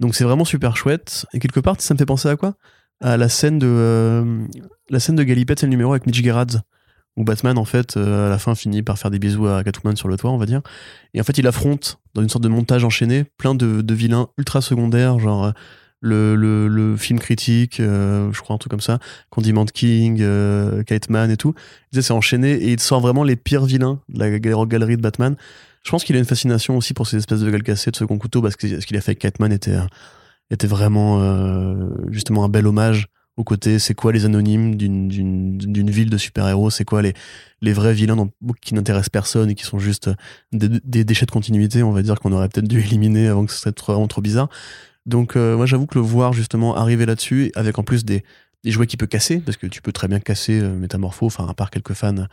Donc 0.00 0.14
c'est 0.14 0.24
vraiment 0.24 0.46
super 0.46 0.78
chouette. 0.78 1.26
Et 1.34 1.40
quelque 1.40 1.60
part, 1.60 1.78
ça 1.78 1.92
me 1.92 1.98
fait 1.98 2.06
penser 2.06 2.30
à 2.30 2.36
quoi? 2.36 2.54
À 3.00 3.16
la 3.16 3.28
scène 3.28 3.58
de, 3.58 3.66
euh, 3.68 4.44
la 4.90 5.00
scène 5.00 5.16
de 5.16 5.24
c'est 5.24 5.62
le 5.62 5.68
numéro 5.68 5.92
avec 5.92 6.06
Mitch 6.06 6.22
Gerrard, 6.22 6.46
où 7.16 7.24
Batman, 7.24 7.58
en 7.58 7.64
fait, 7.64 7.96
euh, 7.96 8.26
à 8.26 8.30
la 8.30 8.38
fin, 8.38 8.54
finit 8.54 8.82
par 8.82 8.98
faire 8.98 9.10
des 9.10 9.18
bisous 9.18 9.46
à 9.46 9.62
Catwoman 9.62 9.96
sur 9.96 10.08
le 10.08 10.16
toit, 10.16 10.30
on 10.30 10.38
va 10.38 10.46
dire. 10.46 10.62
Et 11.14 11.20
en 11.20 11.24
fait, 11.24 11.36
il 11.38 11.46
affronte, 11.46 11.98
dans 12.14 12.22
une 12.22 12.28
sorte 12.28 12.44
de 12.44 12.48
montage 12.48 12.84
enchaîné, 12.84 13.24
plein 13.38 13.54
de, 13.54 13.82
de 13.82 13.94
vilains 13.94 14.28
ultra 14.38 14.60
secondaires, 14.60 15.18
genre 15.18 15.46
euh, 15.46 15.52
le, 16.00 16.68
le, 16.68 16.96
film 16.96 17.18
critique, 17.18 17.80
euh, 17.80 18.32
je 18.32 18.40
crois, 18.40 18.54
un 18.54 18.58
truc 18.58 18.70
comme 18.70 18.80
ça, 18.80 18.98
Condiment 19.30 19.64
King, 19.64 20.18
euh, 20.20 20.82
Kite 20.84 21.10
Man 21.10 21.30
et 21.30 21.36
tout. 21.36 21.54
C'est 21.92 22.10
enchaîné 22.12 22.52
et 22.52 22.72
il 22.72 22.80
sort 22.80 23.00
vraiment 23.00 23.24
les 23.24 23.36
pires 23.36 23.64
vilains 23.64 24.00
de 24.08 24.18
la 24.20 24.38
gal- 24.38 24.66
galerie 24.66 24.96
de 24.96 25.02
Batman. 25.02 25.36
Je 25.84 25.90
pense 25.90 26.04
qu'il 26.04 26.14
a 26.16 26.18
une 26.18 26.24
fascination 26.24 26.76
aussi 26.76 26.94
pour 26.94 27.06
ces 27.06 27.16
espèces 27.16 27.40
de 27.40 27.50
gueules 27.50 27.62
cassées 27.62 27.90
de 27.90 27.96
second 27.96 28.18
couteau 28.18 28.42
parce 28.42 28.56
que 28.56 28.80
ce 28.80 28.86
qu'il 28.86 28.96
a 28.96 29.00
fait 29.00 29.10
avec 29.10 29.20
Catman 29.20 29.52
était, 29.52 29.76
était 30.50 30.66
vraiment 30.66 31.20
euh, 31.20 31.88
justement 32.10 32.44
un 32.44 32.48
bel 32.48 32.66
hommage 32.66 33.06
au 33.36 33.44
côté 33.44 33.78
c'est 33.78 33.94
quoi 33.94 34.12
les 34.12 34.24
anonymes 34.24 34.74
d'une- 34.74 35.08
ville 35.90 36.10
de 36.10 36.18
super-héros, 36.18 36.70
c'est 36.70 36.84
quoi 36.84 37.02
les, 37.02 37.14
les 37.62 37.72
vrais 37.72 37.94
vilains 37.94 38.28
qui 38.60 38.74
n'intéressent 38.74 39.10
personne 39.10 39.50
et 39.50 39.54
qui 39.54 39.64
sont 39.64 39.78
juste 39.78 40.10
des, 40.52 40.68
des 40.82 41.04
déchets 41.04 41.26
de 41.26 41.30
continuité, 41.30 41.82
on 41.84 41.92
va 41.92 42.02
dire 42.02 42.18
qu'on 42.18 42.32
aurait 42.32 42.48
peut-être 42.48 42.66
dû 42.68 42.80
éliminer 42.84 43.28
avant 43.28 43.46
que 43.46 43.52
ce 43.52 43.68
trop- 43.68 43.92
vraiment 43.92 44.08
trop 44.08 44.22
bizarre. 44.22 44.48
Donc 45.06 45.36
euh, 45.36 45.56
moi 45.56 45.66
j'avoue 45.66 45.86
que 45.86 45.94
le 45.98 46.04
voir 46.04 46.32
justement 46.32 46.76
arriver 46.76 47.06
là-dessus 47.06 47.52
avec 47.54 47.78
en 47.78 47.84
plus 47.84 48.04
des, 48.04 48.24
des 48.64 48.70
jouets 48.72 48.86
qui 48.88 48.96
peut 48.96 49.06
casser 49.06 49.38
parce 49.38 49.56
que 49.56 49.66
tu 49.68 49.82
peux 49.82 49.92
très 49.92 50.08
bien 50.08 50.18
casser 50.18 50.60
euh, 50.60 50.74
Métamorpho, 50.74 51.26
enfin 51.26 51.46
à 51.48 51.54
part 51.54 51.70
quelques 51.70 51.92
fans 51.94 52.26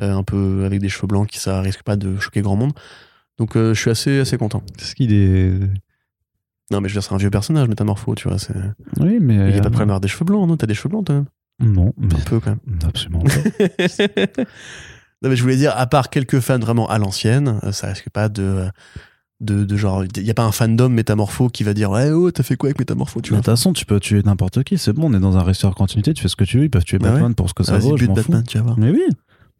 euh, 0.00 0.12
un 0.14 0.22
peu 0.22 0.64
avec 0.66 0.80
des 0.80 0.88
cheveux 0.90 1.06
blancs 1.06 1.28
qui 1.28 1.38
ça 1.38 1.60
risque 1.62 1.82
pas 1.82 1.96
de 1.96 2.18
choquer 2.18 2.42
grand 2.42 2.56
monde. 2.56 2.72
Donc 3.38 3.56
euh, 3.56 3.72
je 3.72 3.80
suis 3.80 3.90
assez 3.90 4.18
assez 4.20 4.36
content. 4.36 4.62
Est-ce 4.78 4.94
qu'il 4.94 5.12
est. 5.14 5.52
Non 6.70 6.80
mais 6.80 6.88
je 6.88 6.94
veux 6.94 7.00
dire 7.00 7.08
c'est 7.08 7.14
un 7.14 7.18
vieux 7.18 7.30
personnage 7.30 7.68
Métamorpho, 7.68 8.14
tu 8.14 8.28
vois, 8.28 8.38
c'est 8.38 8.54
Oui, 9.00 9.18
mais. 9.20 9.34
il 9.50 9.54
y 9.54 9.58
a 9.58 9.62
pas 9.62 9.64
de 9.64 9.68
problème 9.70 9.88
d'avoir 9.88 10.00
des 10.00 10.08
cheveux 10.08 10.24
blancs, 10.24 10.48
non, 10.48 10.56
t'as 10.56 10.66
des 10.66 10.74
cheveux 10.74 10.88
blancs 10.88 11.04
toi? 11.06 11.24
Non, 11.60 11.92
mais. 11.98 12.14
Un 12.14 12.18
peu 12.20 12.40
quand 12.40 12.50
même. 12.50 12.60
Absolument 12.86 13.20
pas. 13.20 13.32
non 15.22 15.28
mais 15.28 15.36
je 15.36 15.42
voulais 15.42 15.56
dire 15.56 15.72
à 15.76 15.86
part 15.86 16.10
quelques 16.10 16.40
fans 16.40 16.58
vraiment 16.58 16.88
à 16.88 16.98
l'ancienne, 16.98 17.60
euh, 17.64 17.72
ça 17.72 17.88
risque 17.88 18.10
pas 18.10 18.28
de 18.28 18.66
de, 19.40 19.64
de 19.64 19.76
genre 19.76 20.04
il 20.04 20.22
y 20.22 20.30
a 20.30 20.34
pas 20.34 20.44
un 20.44 20.52
fandom 20.52 20.88
Métamorpho 20.88 21.48
qui 21.48 21.64
va 21.64 21.74
dire 21.74 21.90
ouais 21.90 22.10
oh 22.10 22.30
t'as 22.30 22.42
fait 22.44 22.56
quoi 22.56 22.68
avec 22.68 22.78
Métamorpho 22.78 23.20
tu 23.20 23.32
Mais 23.32 23.36
vois? 23.36 23.40
de 23.40 23.44
toute 23.44 23.52
façon, 23.52 23.72
tu 23.72 23.84
peux 23.86 23.98
tuer 24.00 24.22
n'importe 24.22 24.62
qui, 24.62 24.78
c'est 24.78 24.92
bon, 24.92 25.10
on 25.10 25.14
est 25.14 25.20
dans 25.20 25.36
un 25.36 25.42
restaurant 25.42 25.74
continuité, 25.74 26.14
tu 26.14 26.22
fais 26.22 26.28
ce 26.28 26.36
que 26.36 26.44
tu 26.44 26.58
veux, 26.58 26.64
ils 26.64 26.70
peuvent 26.70 26.84
tuer 26.84 26.98
Bah 26.98 27.10
Batman 27.10 27.34
pour 27.34 27.48
ce 27.48 27.54
que 27.54 27.64
ça 27.64 27.78
vaut, 27.78 27.96
je. 27.96 28.06
Batman, 28.06 28.44
tu 28.46 28.58
vas 28.58 28.64
voir. 28.64 28.78
Mais 28.78 28.90
oui, 28.90 29.02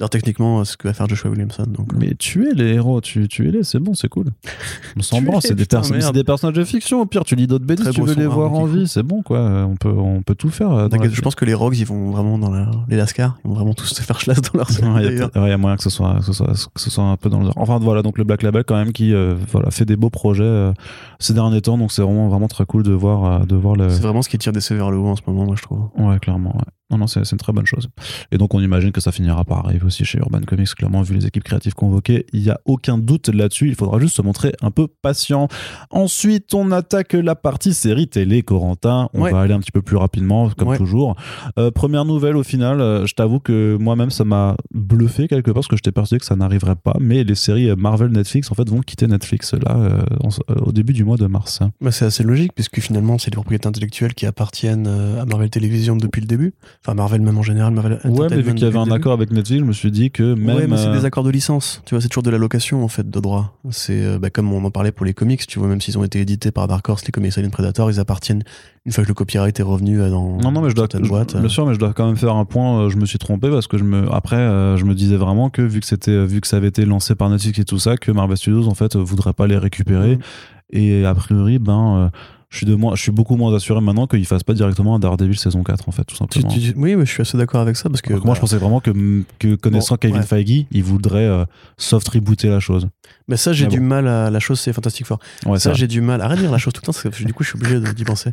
Alors 0.03 0.11
techniquement, 0.11 0.65
ce 0.65 0.77
que 0.77 0.89
va 0.89 0.95
faire 0.95 1.09
Joshua 1.09 1.31
Williamson. 1.31 1.63
Donc, 1.69 1.93
euh, 1.93 1.97
mais 1.97 2.15
tuer 2.19 2.55
les 2.55 2.75
héros, 2.75 3.01
tu, 3.01 3.29
tuer-les, 3.29 3.63
c'est 3.63 3.79
bon, 3.79 3.95
c'est 3.95 4.09
cool. 4.09 4.25
On 4.97 5.01
s'en 5.03 5.23
branle, 5.23 5.41
c'est 5.41 5.55
des, 5.55 5.65
des 6.13 6.25
personnages 6.25 6.57
de 6.57 6.65
fiction. 6.65 7.01
Au 7.03 7.07
pire, 7.07 7.23
tu 7.25 7.37
lis 7.37 7.47
d'autres 7.47 7.65
BD 7.65 7.85
tu 7.89 8.01
veux 8.03 8.15
les 8.15 8.27
voir 8.27 8.53
en 8.53 8.65
vie, 8.65 8.89
c'est 8.89 9.05
bon, 9.05 9.23
quoi. 9.23 9.39
On 9.41 9.77
peut, 9.77 9.93
on 9.97 10.23
peut 10.23 10.35
tout 10.35 10.49
faire. 10.49 10.73
euh, 10.73 10.89
je 11.09 11.21
pense 11.21 11.37
que 11.37 11.45
les 11.45 11.55
Rogues, 11.55 11.77
ils 11.79 11.87
vont 11.87 12.11
vraiment 12.11 12.37
dans 12.37 12.51
la- 12.51 12.69
les 12.89 12.97
Lascars. 12.97 13.39
Ils 13.45 13.49
vont 13.49 13.55
vraiment 13.55 13.75
tous 13.75 13.87
se 13.87 14.03
faire 14.03 14.19
chlasse 14.19 14.41
dans 14.41 14.59
leur 14.59 14.69
Ouais, 14.71 14.77
Il 14.81 14.85
y, 14.85 15.07
a 15.07 15.11
d'ailleurs. 15.11 15.31
peut-être- 15.31 15.41
ouais, 15.45 15.51
y 15.51 15.53
a 15.53 15.57
moyen 15.59 15.77
que 15.77 15.85
ce 15.85 15.91
soit, 15.91 16.17
que 16.19 16.25
ce 16.25 16.33
soit, 16.33 16.49
que 16.75 16.81
ce 16.81 16.91
soit 16.91 17.05
un 17.05 17.17
peu 17.17 17.31
dans 17.31 17.41
le. 17.41 17.51
Enfin 17.55 17.79
voilà, 17.79 18.03
donc 18.03 18.19
le 18.19 18.25
Black 18.25 18.43
Label 18.43 18.65
quand 18.65 18.75
même 18.75 18.93
qui 18.93 19.15
euh, 19.15 19.37
voilà 19.53 19.71
fait 19.71 19.85
des 19.85 19.95
beaux 19.95 20.11
projets 20.11 20.43
euh, 20.43 20.73
ces 21.21 21.33
derniers 21.33 21.61
temps, 21.61 21.79
donc 21.79 21.93
c'est 21.93 22.03
vraiment 22.03 22.29
vraiment 22.29 22.49
très 22.49 22.67
cool 22.67 22.83
de 22.83 22.93
voir 22.93 23.47
de 23.47 23.55
voir 23.55 23.77
le. 23.77 23.89
C'est 23.91 24.03
vraiment 24.03 24.23
ce 24.23 24.29
qui 24.29 24.37
tire 24.39 24.53
DC 24.53 24.73
vers 24.73 24.91
le 24.91 24.99
haut 24.99 25.07
en 25.07 25.15
ce 25.17 25.23
moment, 25.29 25.45
moi, 25.45 25.55
je 25.57 25.63
trouve. 25.63 25.89
Ouais, 25.97 26.19
clairement. 26.19 26.57
Ouais. 26.57 26.63
Non, 26.93 26.99
non, 26.99 27.07
c'est 27.07 27.21
une 27.31 27.39
très 27.39 27.53
bonne 27.53 27.67
chose. 27.67 27.89
Et 28.31 28.39
donc, 28.39 28.53
on 28.55 28.61
imagine 28.61 28.93
que 28.93 29.01
ça 29.01 29.13
finira 29.13 29.45
par 29.45 29.65
arriver 29.67 29.85
aussi 29.87 30.05
chez 30.05 30.19
Urban 30.19 30.41
Comics, 30.47 30.75
clairement, 30.75 31.03
vu 31.03 31.15
les 31.15 31.27
équipes 31.27 31.43
créatives 31.45 31.75
convoquées. 31.75 32.27
Il 32.35 32.43
n'y 32.43 32.51
a 32.51 32.61
aucun 32.67 32.99
doute 32.99 33.29
là-dessus. 33.29 33.69
Il 33.69 33.75
faudra 33.75 33.99
juste 33.99 34.15
se 34.17 34.23
montrer 34.23 34.53
un 34.61 34.71
peu 34.71 34.87
patient. 34.89 35.49
Ensuite, 35.91 36.55
on 36.55 36.71
attaque 36.71 37.15
la 37.15 37.35
partie 37.35 37.75
série 37.75 38.09
télé, 38.09 38.43
Corentin. 38.43 39.09
On 39.15 39.23
Ouais. 39.23 39.33
va 39.33 39.41
aller 39.41 39.55
un 39.55 39.61
petit 39.61 39.73
peu 39.73 39.83
plus 39.83 39.97
rapidement, 39.97 40.51
comme 40.51 40.69
Ouais. 40.69 40.77
toujours. 40.79 41.17
Euh, 41.59 41.71
première 41.71 42.05
nouvelle, 42.05 42.37
au 42.37 42.43
final, 42.43 42.81
euh, 42.81 43.07
je 43.07 43.15
t'avoue 43.15 43.41
que 43.41 43.77
moi-même, 43.81 44.11
ça 44.11 44.25
m'a 44.25 44.57
bluffé 44.75 45.29
quelque 45.29 45.47
part, 45.47 45.55
parce 45.55 45.69
que 45.69 45.77
j'étais 45.77 45.93
persuadé 45.93 46.21
que 46.21 46.27
ça 46.27 46.37
n'arriverait 46.37 46.77
pas. 46.77 46.95
Mais 47.01 47.25
les 47.25 47.35
séries 47.35 47.75
Marvel 47.77 48.11
Netflix, 48.11 48.51
en 48.51 48.55
fait, 48.55 48.69
vont 48.69 48.81
quitter 48.81 49.07
Netflix, 49.07 49.55
là, 49.55 49.77
euh, 49.77 50.03
en- 50.23 50.29
euh, 50.53 50.61
au 50.67 50.73
début 50.73 50.93
du 50.93 51.05
mois 51.05 51.17
de 51.17 51.27
mars. 51.27 51.61
Bah, 51.81 51.91
c'est 51.93 52.05
assez 52.05 52.23
logique, 52.23 52.53
puisque 52.55 52.81
finalement, 52.81 53.19
c'est 53.19 53.31
les 53.31 53.37
propriétés 53.37 53.67
intellectuelles 53.69 54.15
qui 54.15 54.27
appartiennent 54.27 54.87
euh, 54.87 55.23
à 55.23 55.25
Marvel 55.25 55.51
Television 55.51 55.97
depuis 55.97 56.21
le 56.21 56.27
début. 56.27 56.55
Enfin, 56.85 56.95
Marvel 56.97 57.21
même 57.21 57.39
en 57.39 57.43
général, 57.45 57.73
Marvel 57.73 58.01
Ouais, 58.05 58.27
mais 58.29 58.43
vu 58.43 58.55
qu'il 58.55 58.65
y 58.65 58.67
avait 58.67 58.77
un 58.77 58.83
début. 58.85 58.97
accord 58.97 59.13
avec 59.13 59.31
Netflix, 59.31 59.61
je 59.61 59.65
me 59.65 59.73
suis 59.73 59.93
dit 59.93 60.11
que 60.11 60.35
même. 60.35 60.57
ouais, 60.57 60.67
mais 60.67 60.77
c'est 60.77 60.89
euh, 60.89 60.93
des 60.99 61.05
accords 61.05 61.23
de 61.23 61.31
licence. 61.31 61.81
Tu 61.87 61.95
vois, 61.95 62.03
c'est 62.03 62.09
toujours 62.09 62.25
de 62.25 62.31
la 62.31 62.39
location 62.39 62.83
en 62.83 62.89
fait 62.89 63.09
de 63.09 63.21
droit. 63.21 63.57
C'est 63.71 64.05
euh, 64.05 64.19
bah, 64.19 64.31
comme 64.31 64.53
on 64.53 64.65
en 64.65 64.71
parlait 64.73 64.91
pour 64.91 65.07
les 65.07 65.15
comics. 65.15 65.47
Tu 65.47 65.61
vois, 65.61 65.69
même 65.69 65.81
s'ils 65.81 65.97
ont 65.97 66.03
été 66.03 66.21
édités 66.21 66.51
par 66.51 66.67
Dark 66.67 66.89
Horse, 66.89 67.05
les 67.07 67.13
comics 67.13 67.39
Alien 67.39 67.53
Predator, 67.53 67.89
ils 67.93 68.01
appartiennent 68.01 68.43
une 68.85 68.91
fois 68.91 69.05
que 69.05 69.09
le 69.09 69.15
copyright 69.15 69.61
est 69.61 69.63
revenu 69.63 70.01
euh, 70.01 70.11
dans 70.11 70.39
Non, 70.39 70.51
non, 70.51 70.61
mais 70.61 70.71
je 70.71 70.75
dois, 70.75 70.89
je- 70.93 71.09
boîtes. 71.09 71.37
bien 71.37 71.49
sûr, 71.49 71.65
mais 71.67 71.75
je 71.75 71.79
dois 71.79 71.93
quand 71.93 72.05
même 72.07 72.17
faire 72.17 72.35
un 72.35 72.45
point. 72.45 72.89
Je 72.89 72.97
me 72.97 73.07
suis 73.07 73.19
trompé 73.21 73.49
parce 73.49 73.69
que 73.69 73.79
je 73.79 73.85
me, 73.85 74.13
après, 74.13 74.39
je 74.77 74.85
me 74.85 74.95
disais 74.97 75.17
vraiment 75.17 75.51
que 75.51 75.63
vu 75.63 75.79
que 75.79 75.87
c'était, 75.87 76.27
vu 76.27 76.41
que 76.41 76.49
ça 76.49 76.57
avait 76.57 76.67
été 76.69 76.85
lancé 76.85 77.15
par 77.15 77.31
Netflix 77.31 77.61
et 77.61 77.65
tout 77.65 77.79
ça, 77.79 77.97
que 77.97 78.11
Marvel 78.11 78.37
Studios 78.37 78.67
en 78.67 78.75
fait 78.75 78.97
voudrait 78.97 79.35
pas 79.35 79.47
les 79.47 79.57
récupérer. 79.57 80.17
Mhm. 80.17 80.23
Et 80.71 81.05
a 81.07 81.15
priori, 81.15 81.61
ben, 81.61 82.11
je 82.53 82.59
suis 82.59 82.67
de 82.67 82.75
moins, 82.75 82.95
je 82.95 83.01
suis 83.01 83.11
beaucoup 83.13 83.37
moins 83.37 83.53
assuré 83.55 83.81
maintenant 83.81 84.07
qu'ils 84.07 84.27
fassent 84.27 84.43
pas 84.43 84.53
directement 84.53 84.95
un 84.95 84.99
Daredevil 84.99 85.39
saison 85.39 85.63
4 85.65 85.89
en 85.89 85.93
fait, 85.93 86.05
tout 86.05 86.15
simplement. 86.17 86.49
tu- 86.49 86.75
oui, 86.77 86.95
mais 86.97 87.07
je 87.07 87.11
suis 87.11 87.23
assez 87.23 87.39
d'accord 87.39 87.63
avec 87.63 87.77
ça 87.77 87.89
parce 87.89 88.03
que 88.03 88.13
moi, 88.13 88.21
bah, 88.25 88.33
je 88.35 88.41
pensais 88.41 88.59
vraiment 88.59 88.81
que, 88.81 88.91
que 89.39 89.55
connaissant 89.55 89.95
Bon, 89.95 89.99
Kevin 90.01 90.17
ouais. 90.19 90.23
Feige, 90.23 90.67
il 90.71 90.83
voudrait 90.85 91.25
euh, 91.27 91.47
soft 91.79 92.07
rebooter 92.11 92.51
la 92.51 92.61
chose. 92.61 92.89
bah, 93.27 93.39
ça, 93.39 93.55
j'ai 93.55 93.65
Mais 93.65 93.71
du 93.71 93.81
bon. 93.81 93.87
mal 93.87 94.07
à 94.07 94.29
la 94.31 94.39
chose, 94.39 94.61
c'est 94.61 94.73
Fantastic 94.75 95.07
Four. 95.07 95.19
Ouais, 95.47 95.59
ça, 95.59 95.73
j'ai 95.73 95.87
du 95.87 96.03
mal. 96.03 96.21
Arrête 96.21 96.37
de 96.39 96.43
dire 96.43 96.53
la 96.53 96.59
chose 96.59 96.75
tout 96.75 96.83
le 96.83 96.87
temps, 96.87 96.93
parce 96.93 97.17
que 97.17 97.25
du 97.25 97.33
coup, 97.33 97.43
je 97.43 97.49
suis 97.49 97.59
obligé 97.59 97.81
d'y 97.95 98.05
penser. 98.05 98.33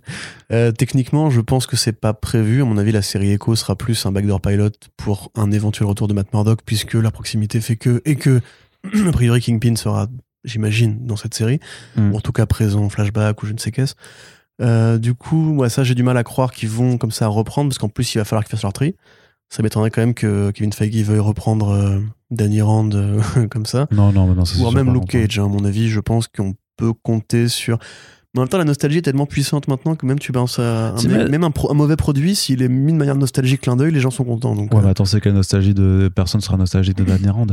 Euh, 0.52 0.74
techniquement, 0.74 1.30
je 1.30 1.40
pense 1.40 1.66
que 1.66 1.78
c'est 1.78 1.94
pas 1.94 2.14
prévu. 2.14 2.62
À 2.62 2.66
mon 2.66 2.78
avis, 2.78 2.92
la 2.92 3.02
série 3.02 3.32
Echo 3.32 3.56
sera 3.56 3.78
plus 3.78 4.06
un 4.06 4.12
backdoor 4.12 4.42
pilot 4.42 4.72
pour 4.98 5.32
un 5.36 5.50
éventuel 5.52 5.88
retour 5.88 6.10
de 6.10 6.14
Matt 6.14 6.34
Murdock, 6.34 6.60
puisque 6.66 6.96
la 6.96 7.10
proximité 7.12 7.62
fait 7.62 7.78
que, 7.78 8.02
et 8.04 8.18
que, 8.18 8.42
a 9.08 9.12
priori, 9.14 9.40
Kingpin 9.40 9.76
sera, 9.78 10.08
j'imagine, 10.44 11.06
dans 11.06 11.16
cette 11.16 11.34
série. 11.34 11.60
Mm. 11.96 12.12
Ou 12.14 12.18
en 12.18 12.22
tout 12.22 12.32
cas, 12.32 12.46
présent 12.46 12.84
en 12.84 12.90
flashback 12.90 13.42
ou 13.44 13.46
je 13.46 13.54
ne 13.54 13.58
sais 13.58 13.72
qu'est-ce. 13.72 13.96
Euh, 14.62 14.98
du 14.98 15.14
coup, 15.14 15.36
moi, 15.54 15.70
ça, 15.70 15.84
j'ai 15.84 15.96
du 15.96 16.04
mal 16.04 16.18
à 16.18 16.24
croire 16.24 16.52
qu'ils 16.52 16.70
vont 16.70 16.98
comme 16.98 17.12
ça 17.12 17.28
reprendre, 17.28 17.70
parce 17.70 17.78
qu'en 17.78 17.90
plus, 17.90 18.14
il 18.14 18.18
va 18.18 18.26
falloir 18.26 18.44
qu'ils 18.44 18.52
fassent 18.52 18.64
leur 18.64 18.74
tri. 18.74 18.96
Ça 19.50 19.64
m'étonnerait 19.64 19.90
quand 19.90 20.02
même 20.02 20.14
que 20.14 20.52
Kevin 20.52 20.74
Feige 20.74 21.02
veuille 21.04 21.20
reprendre 21.20 21.70
euh, 21.70 22.00
Danny 22.30 22.62
Rand 22.62 22.90
euh, 22.94 23.22
comme 23.50 23.66
ça. 23.66 23.88
Non, 23.92 24.12
non, 24.12 24.28
non, 24.28 24.44
Ou 24.44 24.72
même 24.72 24.94
Luke. 24.94 25.08
Cage, 25.08 25.40
hein, 25.40 25.46
à 25.46 25.48
mon 25.48 25.64
avis, 25.66 25.90
je 25.90 26.00
pense 26.00 26.28
qu'on 26.28 26.54
peut 26.78 26.94
compter 26.94 27.48
sur. 27.48 27.80
Mais 28.36 28.42
en 28.42 28.44
même 28.44 28.50
temps, 28.50 28.60
la 28.60 28.64
nostalgie 28.66 29.00
est 29.00 29.02
tellement 29.02 29.26
puissante 29.26 29.68
maintenant 29.68 29.96
que 29.96 30.06
même 30.06 30.20
tu 30.20 30.32
à 30.36 30.40
un, 30.40 31.28
même 31.30 31.44
un, 31.44 31.50
pro- 31.50 31.72
un 31.72 31.74
mauvais 31.74 31.96
produit, 31.96 32.36
s'il 32.36 32.62
est 32.62 32.68
mis 32.70 32.92
de 32.94 32.98
manière 32.98 33.16
nostalgique, 33.16 33.62
clin 33.62 33.76
d'œil, 33.76 33.92
les 33.92 34.00
gens 34.02 34.12
sont 34.12 34.24
contents. 34.24 34.54
Donc, 34.56 34.72
Ouais, 34.72 34.80
euh, 34.80 34.84
mais 34.84 34.90
attends, 34.92 35.06
c'est 35.06 35.20
quelle 35.20 35.34
nostalgie 35.34 35.74
de 35.74 36.12
personne 36.14 36.40
sera 36.42 36.56
nostalgique 36.56 36.96
de 36.98 37.06
Danny 37.06 37.28
Rand 37.30 37.48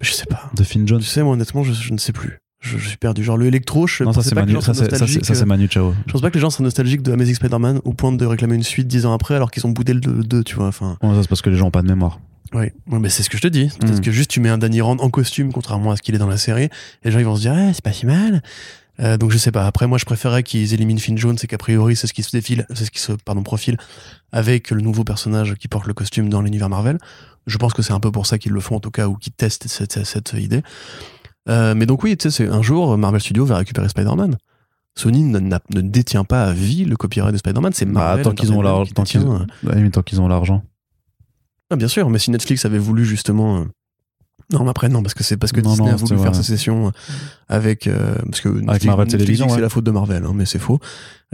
je 0.00 0.12
sais 0.12 0.26
pas. 0.26 0.50
De 0.54 0.64
Finn 0.64 0.86
Jones 0.86 1.00
Tu 1.00 1.06
sais, 1.06 1.22
moi, 1.22 1.32
honnêtement, 1.34 1.62
je, 1.64 1.72
je 1.72 1.92
ne 1.92 1.98
sais 1.98 2.12
plus. 2.12 2.38
Je, 2.60 2.78
je 2.78 2.88
suis 2.88 2.96
perdu. 2.96 3.24
Genre, 3.24 3.36
le 3.36 3.46
électro, 3.46 3.86
je 3.86 4.04
Non, 4.04 4.12
ça 4.12 4.20
pas 4.22 4.24
que 4.24 4.34
les 4.34 4.40
Manu, 4.42 4.52
gens 4.52 4.60
ça, 4.60 4.74
ça, 4.74 4.82
nostalgiques, 4.88 5.24
ça, 5.24 5.34
c'est 5.34 5.42
euh, 5.42 5.46
Manu 5.46 5.66
Chao. 5.68 5.94
Je 6.06 6.12
pense 6.12 6.20
pas 6.20 6.30
que 6.30 6.34
les 6.34 6.40
gens 6.40 6.50
seraient 6.50 6.62
nostalgiques 6.64 7.02
de 7.02 7.12
Amazing 7.12 7.34
Spider-Man 7.34 7.80
au 7.84 7.92
point 7.92 8.12
de 8.12 8.24
réclamer 8.24 8.54
une 8.54 8.62
suite 8.62 8.86
dix 8.86 9.04
ans 9.06 9.12
après 9.12 9.34
alors 9.34 9.50
qu'ils 9.50 9.66
ont 9.66 9.70
boudé 9.70 9.94
le 9.94 10.00
2, 10.00 10.44
tu 10.44 10.54
vois. 10.56 10.68
Enfin, 10.68 10.96
Ouais, 11.02 11.14
ça 11.14 11.22
c'est 11.22 11.28
parce 11.28 11.42
que 11.42 11.50
les 11.50 11.56
gens 11.56 11.66
ont 11.66 11.70
pas 11.72 11.82
de 11.82 11.88
mémoire. 11.88 12.20
ouais. 12.54 12.72
Ouais, 12.88 12.98
mais 13.00 13.08
c'est 13.08 13.22
ce 13.24 13.30
que 13.30 13.36
je 13.36 13.42
te 13.42 13.48
dis. 13.48 13.68
Peut-être 13.80 13.98
Mm. 13.98 14.00
que 14.02 14.12
juste 14.12 14.30
tu 14.30 14.38
mets 14.40 14.48
un 14.48 14.58
Danny 14.58 14.80
Rand 14.80 14.96
en 15.00 15.10
costume, 15.10 15.52
contrairement 15.52 15.90
à 15.90 15.96
ce 15.96 16.02
qu'il 16.02 16.14
est 16.14 16.18
dans 16.18 16.28
la 16.28 16.36
série, 16.36 16.64
et 16.64 16.70
les 17.04 17.10
gens 17.10 17.18
ils 17.18 17.24
vont 17.24 17.34
se 17.36 17.40
dire, 17.40 17.56
eh, 17.58 17.72
c'est 17.72 17.82
pas 17.82 17.92
si 17.92 18.06
mal. 18.06 18.42
Euh, 19.00 19.16
donc 19.16 19.32
je 19.32 19.38
sais 19.38 19.50
pas. 19.50 19.66
Après, 19.66 19.86
moi, 19.88 19.96
je 19.98 20.04
préférais 20.04 20.42
qu'ils 20.44 20.72
éliminent 20.74 21.00
Finn 21.00 21.16
Jones 21.18 21.38
et 21.42 21.46
qu'a 21.48 21.58
priori, 21.58 21.96
c'est 21.96 22.06
ce 22.06 22.12
qui 22.12 22.22
se 22.22 22.30
défile, 22.30 22.66
c'est 22.74 22.84
ce 22.84 22.90
qui 22.92 23.00
se, 23.00 23.12
pardon, 23.12 23.42
profile 23.42 23.76
avec 24.32 24.70
le 24.70 24.82
nouveau 24.82 25.02
personnage 25.02 25.54
qui 25.54 25.66
porte 25.66 25.86
le 25.86 25.94
costume 25.94 26.28
dans 26.28 26.42
l'univers 26.42 26.68
Marvel. 26.68 26.98
Je 27.46 27.58
pense 27.58 27.72
que 27.72 27.82
c'est 27.82 27.92
un 27.92 28.00
peu 28.00 28.10
pour 28.12 28.26
ça 28.26 28.38
qu'ils 28.38 28.52
le 28.52 28.60
font 28.60 28.76
en 28.76 28.80
tout 28.80 28.90
cas 28.90 29.08
ou 29.08 29.16
qu'ils 29.16 29.32
testent 29.32 29.68
cette, 29.68 30.04
cette, 30.04 30.32
idée. 30.34 30.62
Euh, 31.48 31.74
mais 31.74 31.86
donc 31.86 32.02
oui, 32.04 32.16
tu 32.16 32.30
sais, 32.30 32.44
c'est 32.44 32.48
un 32.52 32.62
jour 32.62 32.96
Marvel 32.96 33.20
Studios 33.20 33.44
va 33.44 33.56
récupérer 33.58 33.88
Spider-Man. 33.88 34.36
Sony 34.96 35.24
ne, 35.24 35.38
ne 35.38 35.80
détient 35.80 36.24
pas 36.24 36.44
à 36.44 36.52
vie 36.52 36.84
le 36.84 36.96
copyright 36.96 37.32
de 37.32 37.38
Spider-Man, 37.38 37.72
c'est 37.72 37.86
Bah, 37.86 37.92
Marvel. 37.92 38.24
tant 38.24 38.32
qu'ils 38.32 38.52
ont 38.52 38.62
l'argent. 38.62 38.84
qui 39.04 39.18
euh, 39.18 39.38
Ouais, 39.64 39.76
mais 39.76 39.90
tant 39.90 40.02
qu'ils 40.02 40.20
ont 40.20 40.28
l'argent. 40.28 40.62
Ah, 41.70 41.76
bien 41.76 41.88
sûr, 41.88 42.10
mais 42.10 42.18
si 42.18 42.30
Netflix 42.30 42.64
avait 42.64 42.78
voulu 42.78 43.04
justement. 43.04 43.66
Euh, 44.52 44.58
Non, 44.58 44.64
mais 44.64 44.70
après, 44.70 44.88
non, 44.88 45.02
parce 45.02 45.14
que 45.14 45.24
c'est 45.24 45.36
parce 45.36 45.52
que 45.52 45.60
Non, 45.60 45.70
Disney 45.70 45.88
non, 45.88 45.94
a 45.94 45.96
voulu 45.96 46.16
faire 46.18 46.32
vrai. 46.32 46.42
ses 46.42 46.48
sessions 46.52 46.88
euh, 46.88 46.90
avec. 47.48 47.86
euh, 47.86 48.14
parce 48.28 48.40
que 48.40 48.48
Netflix, 48.48 48.84
Marvel 48.86 49.08
ouais. 49.20 49.48
c'est 49.48 49.60
la 49.60 49.68
faute 49.68 49.84
de 49.84 49.90
Marvel, 49.90 50.24
hein, 50.24 50.32
mais 50.34 50.46
c'est 50.46 50.58
faux. 50.58 50.78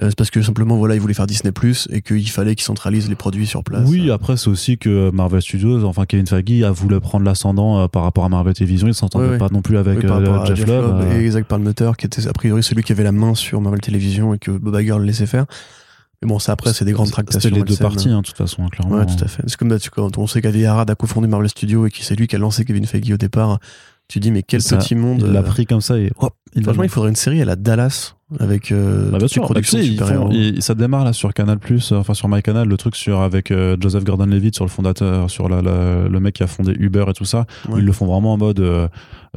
Euh, 0.00 0.06
c'est 0.10 0.16
parce 0.16 0.30
que 0.30 0.40
simplement, 0.42 0.76
voilà, 0.76 0.94
ils 0.94 1.00
voulaient 1.00 1.12
faire 1.14 1.26
Disney 1.26 1.50
Plus 1.50 1.88
et 1.90 2.02
qu'il 2.02 2.28
fallait 2.30 2.54
qu'ils 2.54 2.64
centralisent 2.64 3.08
les 3.08 3.16
produits 3.16 3.46
sur 3.48 3.64
place. 3.64 3.88
Oui, 3.88 4.10
après, 4.12 4.36
c'est 4.36 4.48
aussi 4.48 4.78
que 4.78 5.10
Marvel 5.10 5.42
Studios, 5.42 5.84
enfin 5.84 6.04
Kevin 6.06 6.26
Feige, 6.26 6.62
a 6.62 6.70
voulu 6.70 7.00
prendre 7.00 7.24
l'ascendant 7.24 7.80
euh, 7.80 7.88
par 7.88 8.04
rapport 8.04 8.24
à 8.24 8.28
Marvel 8.28 8.54
Television. 8.54 8.86
Il 8.86 8.94
s'entendait 8.94 9.24
Ouais, 9.24 9.30
ouais. 9.32 9.38
pas 9.38 9.48
non 9.50 9.60
plus 9.60 9.76
avec 9.76 9.98
Oui, 9.98 10.04
euh, 10.08 10.40
à 10.40 10.44
Jeff, 10.54 10.66
Love. 10.68 11.00
euh, 11.02 11.20
et 11.20 11.26
Isaac 11.26 11.46
Palmeter, 11.46 11.90
qui 11.98 12.06
était 12.06 12.28
a 12.28 12.32
priori 12.32 12.62
celui 12.62 12.84
qui 12.84 12.92
avait 12.92 13.02
la 13.02 13.10
main 13.12 13.34
sur 13.34 13.60
Marvel 13.60 13.80
Télévision 13.80 14.34
et 14.34 14.38
que 14.38 14.52
Bob 14.52 14.76
Iger 14.80 14.98
le 14.98 15.04
laissait 15.04 15.26
faire. 15.26 15.46
Mais 16.22 16.28
bon, 16.28 16.38
ça 16.38 16.52
après, 16.52 16.72
c'est 16.72 16.84
des 16.84 16.92
grandes 16.92 17.10
tractations. 17.10 17.40
C'était 17.40 17.54
les 17.54 17.62
deux 17.62 17.76
parties, 17.76 18.08
hein, 18.08 18.22
de 18.22 18.26
toute 18.26 18.36
façon, 18.36 18.64
hein, 18.64 18.68
clairement. 18.70 18.96
Ouais, 18.96 19.06
tout 19.06 19.22
à 19.24 19.28
fait. 19.28 19.42
C'est 19.46 19.56
comme 19.56 19.78
tu- 19.78 19.90
quand 19.90 20.18
on 20.18 20.26
sait 20.26 20.42
qu'Avi 20.42 20.66
Arad 20.66 20.90
a 20.90 20.94
cofondé 20.96 21.28
Marvel 21.28 21.48
Studios 21.48 21.86
et 21.86 21.90
que 21.90 21.98
c'est 22.02 22.16
lui 22.16 22.26
qui 22.26 22.34
a 22.34 22.38
lancé 22.40 22.64
Kevin 22.64 22.86
Feige 22.86 23.10
au 23.12 23.16
départ. 23.16 23.60
Tu 24.08 24.20
dis, 24.20 24.30
mais 24.32 24.42
quel 24.42 24.62
Ça, 24.62 24.78
petit 24.78 24.94
monde. 24.94 25.22
Il 25.24 25.32
l'a 25.32 25.40
euh, 25.40 25.42
pris 25.42 25.66
comme 25.66 25.82
ça 25.82 25.98
et 25.98 26.10
hop, 26.18 26.34
Franchement, 26.62 26.82
il 26.82 26.88
faudrait 26.88 27.10
une 27.10 27.16
série 27.16 27.40
à 27.42 27.44
la 27.44 27.56
Dallas 27.56 28.14
avec 28.40 28.72
euh, 28.72 29.10
Bah, 29.10 29.16
bien 29.18 29.26
sûr, 29.28 29.40
bah, 29.42 29.46
tu 29.48 29.52
productions 29.54 29.78
sais, 29.78 29.84
de 29.84 29.90
ils 29.92 29.98
font- 29.98 30.04
super-héros. 30.06 30.30
ils- 30.32 30.62
ça 30.62 30.74
démarre 30.74 31.04
là 31.04 31.14
sur 31.14 31.32
Canal 31.32 31.58
Plus, 31.58 31.92
enfin 31.92 32.12
sur 32.12 32.28
MyCanal, 32.28 32.68
le 32.68 32.76
truc 32.76 32.94
sur 32.94 33.22
avec 33.22 33.50
euh, 33.50 33.76
Joseph 33.80 34.04
Gordon-Levitt 34.04 34.54
sur 34.54 34.64
le 34.66 34.70
fondateur, 34.70 35.30
sur 35.30 35.48
la, 35.48 35.62
la- 35.62 36.08
le 36.08 36.20
mec 36.20 36.34
qui 36.34 36.42
a 36.42 36.46
fondé 36.46 36.74
Uber 36.78 37.06
et 37.08 37.12
tout 37.14 37.24
ça. 37.24 37.46
Ouais. 37.70 37.78
Ils 37.80 37.86
le 37.86 37.92
font 37.92 38.04
vraiment 38.06 38.34
en 38.34 38.36
mode 38.36 38.60
euh, 38.60 38.86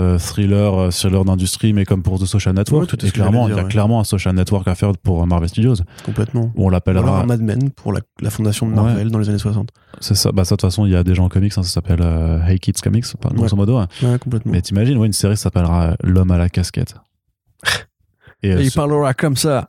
euh, 0.02 0.18
thriller, 0.18 0.74
euh, 0.78 0.92
thriller 0.92 1.24
d'industrie, 1.24 1.72
mais 1.72 1.86
comme 1.86 2.04
pour 2.04 2.20
The 2.20 2.26
Social 2.26 2.54
Network. 2.54 2.92
Ouais, 2.92 2.98
tout 2.98 3.08
clairement, 3.12 3.48
il 3.48 3.56
y 3.56 3.60
a 3.60 3.64
ouais. 3.64 3.70
clairement 3.70 4.02
un 4.02 4.04
Social 4.04 4.36
Network 4.36 4.68
à 4.68 4.76
faire 4.76 4.92
pour 5.02 5.24
euh, 5.24 5.26
Marvel 5.26 5.48
Studios. 5.48 5.76
Complètement. 6.06 6.52
Où 6.56 6.66
on 6.66 6.70
l'appellera. 6.70 7.26
Mad 7.26 7.42
Men 7.42 7.70
pour 7.72 7.94
la, 7.94 8.02
la 8.22 8.30
fondation 8.30 8.68
de 8.68 8.74
Marvel 8.74 9.10
dans 9.10 9.20
les 9.20 9.30
années 9.30 9.38
60. 9.38 9.70
C'est 10.02 10.16
ça. 10.16 10.32
Bah 10.34 10.44
ça, 10.44 10.56
de 10.56 10.60
toute 10.62 10.70
façon, 10.70 10.86
il 10.86 10.92
y 10.92 10.96
a 10.98 11.04
déjà 11.06 11.22
en 11.24 11.30
comics, 11.30 11.54
hein, 11.58 11.64
ça 11.64 11.70
s'appelle 11.70 12.00
euh, 12.02 12.46
Hey 12.46 12.60
Kids 12.60 12.74
Comics, 12.84 13.06
grosso 13.36 13.56
modo. 13.56 13.78
hein. 13.78 13.88
Complètement. 14.20 14.52
Mais 14.52 14.62
t'imagines, 14.62 14.98
ouais, 14.98 15.08
une 15.08 15.14
série 15.14 15.38
s'appellera 15.38 15.92
euh, 15.92 15.94
L'homme 16.04 16.32
à 16.32 16.38
la 16.38 16.50
casquette. 16.50 16.96
Et, 18.44 18.52
euh, 18.54 18.60
Et 18.60 18.64
il 18.64 18.72
ce- 18.72 18.76
parlera 18.76 19.14
comme 19.14 19.36
ça. 19.36 19.68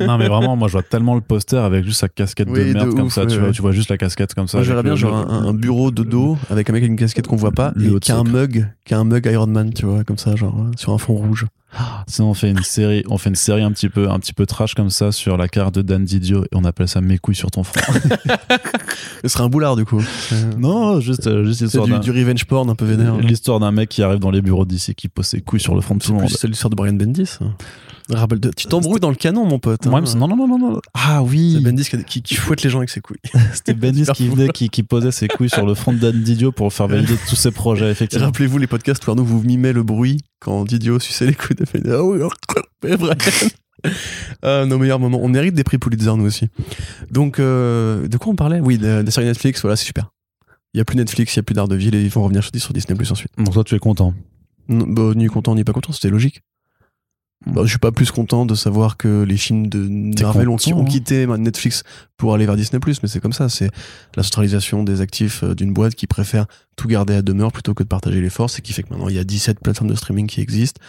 non 0.00 0.18
mais 0.18 0.28
vraiment 0.34 0.54
moi 0.56 0.68
je 0.68 0.72
vois 0.72 0.82
tellement 0.84 1.14
le 1.16 1.20
poster 1.20 1.56
avec 1.62 1.84
juste 1.84 2.00
sa 2.00 2.08
casquette 2.08 2.48
Oui, 2.50 2.60
de 2.68 2.72
merde 2.74 2.90
de 2.90 2.94
comme 2.94 3.06
ouf, 3.06 3.12
ça 3.14 3.22
ouais, 3.22 3.26
tu 3.26 3.38
vois 3.38 3.48
ouais. 3.48 3.52
tu 3.52 3.60
vois 3.62 3.72
juste 3.72 3.90
la 3.90 3.98
casquette 3.98 4.34
comme 4.34 4.46
ça 4.46 4.58
Moi, 4.58 4.64
j'aimerais 4.64 4.82
bien 4.84 4.92
le- 4.92 4.96
genre 4.98 5.16
un, 5.16 5.46
un 5.48 5.52
bureau 5.54 5.90
de 5.90 6.02
dos 6.04 6.38
avec 6.50 6.70
un 6.70 6.72
mec 6.72 6.82
avec 6.82 6.90
une 6.90 6.96
casquette 6.96 7.26
qu'on 7.26 7.36
voit 7.36 7.50
pas 7.52 7.72
Le 7.74 7.96
et 7.96 7.98
qui 8.00 8.12
a 8.12 8.16
un 8.16 8.22
mug, 8.24 8.68
qui 8.84 8.94
a 8.94 8.98
un 9.00 9.04
mug 9.04 9.26
Iron 9.26 9.46
Man, 9.48 9.72
tu 9.74 9.84
vois, 9.86 10.04
comme 10.04 10.18
ça, 10.18 10.36
genre 10.36 10.54
euh, 10.60 10.70
sur 10.76 10.92
un 10.92 10.98
fond 10.98 11.14
rouge. 11.14 11.46
sinon 12.06 12.30
on 12.30 12.34
fait 12.34 12.50
une 12.52 12.62
série 12.62 13.02
on 13.08 13.18
fait 13.18 13.30
une 13.30 13.34
série 13.34 13.62
un 13.62 13.72
petit 13.72 13.88
peu 13.88 14.08
un 14.08 14.20
petit 14.20 14.32
peu 14.32 14.46
trash 14.46 14.74
comme 14.74 14.90
ça 14.90 15.10
sur 15.10 15.36
la 15.36 15.48
carte 15.48 15.74
de 15.74 15.82
Dan 15.82 16.04
Didio 16.04 16.44
et 16.44 16.48
on 16.54 16.64
appelle 16.64 16.86
ça 16.86 17.00
mes 17.00 17.18
couilles 17.18 17.34
sur 17.34 17.50
ton 17.50 17.64
front 17.64 17.80
Ce 19.22 19.28
serait 19.28 19.42
un 19.42 19.48
boulard 19.48 19.74
du 19.74 19.84
coup. 19.84 20.00
Non 20.58 21.00
juste 21.00 21.26
euh, 21.26 21.44
juste 21.44 21.62
l'histoire 21.62 21.86
du, 21.86 21.98
du 21.98 22.10
revenge 22.12 22.44
porn 22.44 22.68
un 22.70 22.76
peu 22.76 22.84
vénère. 22.84 23.16
l'histoire 23.16 23.58
d'un 23.58 23.72
mec 23.72 23.88
qui 23.88 24.04
arrive 24.04 24.20
dans 24.20 24.30
les 24.30 24.40
bureaux 24.40 24.64
d'ici 24.64 24.94
qui 24.94 25.08
pose 25.08 25.26
ses 25.26 25.40
couilles 25.40 25.58
sur 25.58 25.74
le 25.74 25.80
front 25.80 25.96
de 25.96 26.00
tout 26.04 26.12
le 26.12 26.18
monde 26.20 26.28
c'est 26.30 26.46
l'histoire 26.46 26.70
de 26.70 26.76
Brian 26.76 26.92
Bendis. 26.92 27.38
Rappelle 28.10 28.38
de- 28.40 28.50
Tu 28.54 28.66
t'embrouilles 28.66 29.00
dans 29.00 29.08
le 29.08 29.14
canon, 29.16 29.46
mon 29.46 29.58
pote. 29.58 29.86
Moi, 29.86 30.00
hein. 30.00 30.14
non 30.16 30.28
non 30.28 30.36
non 30.36 30.46
non 30.46 30.58
non 30.58 30.80
ah 30.92 31.20
C'est 31.24 31.30
oui 31.30 31.58
Bendis 31.62 31.84
qui, 31.88 32.04
qui- 32.04 32.22
qui 32.22 32.34
fouette 32.36 32.62
les 32.62 32.68
gens 32.68 32.78
avec 32.78 32.90
ses 32.90 33.00
couilles. 33.00 33.16
c'était 33.54 33.72
Bendis 33.72 34.04
qui 34.14 34.28
venait 34.28 34.48
qui, 34.48 34.68
qui 34.68 34.82
posait 34.82 35.10
ses 35.10 35.26
couilles 35.28 35.48
sur 35.48 35.64
le 35.64 35.74
front 35.74 35.92
de 35.92 35.98
Dan 35.98 36.22
Didio 36.22 36.52
pour 36.52 36.72
faire 36.72 36.86
valider 36.88 37.14
tous 37.28 37.36
ses 37.36 37.50
projets 37.50 37.86
Et 37.86 37.90
effectivement 37.90 38.26
Rappelez-vous 38.26 38.58
les 38.58 38.66
podcasts 38.66 39.06
où 39.06 39.10
Arnaud 39.10 39.24
vous 39.24 39.42
mimez 39.42 39.72
le 39.72 39.82
bruit 39.82 40.20
quand 40.40 40.64
Didio 40.64 40.98
suçait 41.00 41.26
les 41.26 41.34
couilles 41.34 41.56
de. 41.56 41.64
Ah 41.90 42.02
oui, 42.04 42.18
Brian. 42.98 43.14
Ah, 44.42 44.64
nos 44.66 44.78
meilleurs 44.78 44.98
moments. 45.00 45.20
On 45.22 45.28
mérite 45.28 45.54
des 45.54 45.64
prix 45.64 45.78
Pulitzer, 45.78 46.14
nous 46.16 46.24
aussi. 46.26 46.48
Donc, 47.10 47.38
euh, 47.38 48.08
de 48.08 48.16
quoi 48.16 48.32
on 48.32 48.36
parlait? 48.36 48.60
Oui, 48.60 48.78
des 48.78 49.02
des 49.02 49.10
séries 49.10 49.26
Netflix, 49.26 49.60
voilà, 49.62 49.76
c'est 49.76 49.84
super. 49.84 50.10
Il 50.72 50.78
n'y 50.78 50.80
a 50.80 50.84
plus 50.84 50.96
Netflix, 50.96 51.34
il 51.34 51.38
n'y 51.38 51.40
a 51.40 51.42
plus 51.44 51.54
Daredevil 51.54 51.94
et 51.94 52.02
ils 52.02 52.08
vont 52.10 52.22
revenir 52.22 52.42
sur 52.42 52.50
sur 52.60 52.72
Disney 52.72 52.96
Plus 52.96 53.10
ensuite. 53.12 53.30
donc 53.38 53.52
toi 53.52 53.62
tu 53.64 53.74
es 53.74 53.78
content 53.78 54.12
Non, 54.68 54.86
bah, 54.88 55.12
ni 55.14 55.26
content, 55.26 55.54
ni 55.54 55.64
pas 55.64 55.72
content, 55.72 55.92
c'était 55.92 56.08
logique. 56.10 56.40
Bah, 57.46 57.62
je 57.64 57.68
suis 57.68 57.78
pas 57.78 57.92
plus 57.92 58.10
content 58.10 58.46
de 58.46 58.54
savoir 58.54 58.96
que 58.96 59.22
les 59.22 59.36
films 59.36 59.66
de 59.66 59.78
Marvel 60.22 60.48
ont, 60.48 60.56
content, 60.56 60.78
ont 60.78 60.82
hein. 60.82 60.84
quitté 60.86 61.26
Netflix 61.26 61.82
pour 62.16 62.32
aller 62.34 62.46
vers 62.46 62.56
Disney+, 62.56 62.80
mais 63.02 63.08
c'est 63.08 63.20
comme 63.20 63.32
ça, 63.34 63.48
c'est 63.48 63.70
la 64.16 64.22
centralisation 64.22 64.82
des 64.82 65.00
actifs 65.00 65.42
euh, 65.44 65.54
d'une 65.54 65.72
boîte 65.74 65.94
qui 65.94 66.06
préfère 66.06 66.46
tout 66.76 66.88
garder 66.88 67.14
à 67.14 67.22
demeure 67.22 67.52
plutôt 67.52 67.74
que 67.74 67.82
de 67.82 67.88
partager 67.88 68.20
les 68.20 68.30
forces 68.30 68.58
et 68.58 68.62
qui 68.62 68.72
fait 68.72 68.82
que 68.82 68.90
maintenant 68.90 69.08
il 69.08 69.14
y 69.14 69.18
a 69.18 69.24
17 69.24 69.60
plateformes 69.60 69.90
de 69.90 69.94
streaming 69.94 70.26
qui 70.26 70.40
existent 70.40 70.80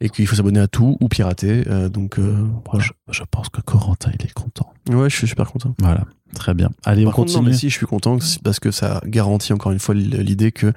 et 0.00 0.08
qu'il 0.08 0.26
faut 0.26 0.36
s'abonner 0.36 0.60
à 0.60 0.68
tout 0.68 0.96
ou 1.00 1.08
pirater. 1.08 1.64
euh, 1.68 1.88
donc, 1.88 2.18
euh, 2.18 2.46
je, 2.78 2.90
je 3.10 3.22
pense 3.30 3.48
que 3.50 3.60
Corentin 3.60 4.10
il 4.18 4.24
est 4.24 4.32
content 4.32 4.72
ouais, 4.88 5.10
je 5.10 5.16
suis 5.16 5.28
super 5.28 5.50
content. 5.52 5.74
Voilà, 5.78 6.04
très 6.34 6.54
bien. 6.54 6.70
Allez, 6.84 7.04
Par 7.04 7.12
on 7.12 7.16
contre, 7.16 7.32
non, 7.32 7.38
continue. 7.40 7.52
mais 7.52 7.58
si, 7.58 7.68
je 7.68 7.76
suis 7.76 7.86
content 7.86 8.18
parce 8.42 8.58
que 8.60 8.70
ça 8.70 9.00
garantit 9.06 9.52
encore 9.52 9.72
une 9.72 9.78
fois 9.78 9.94
l'idée 9.94 10.52
que 10.52 10.72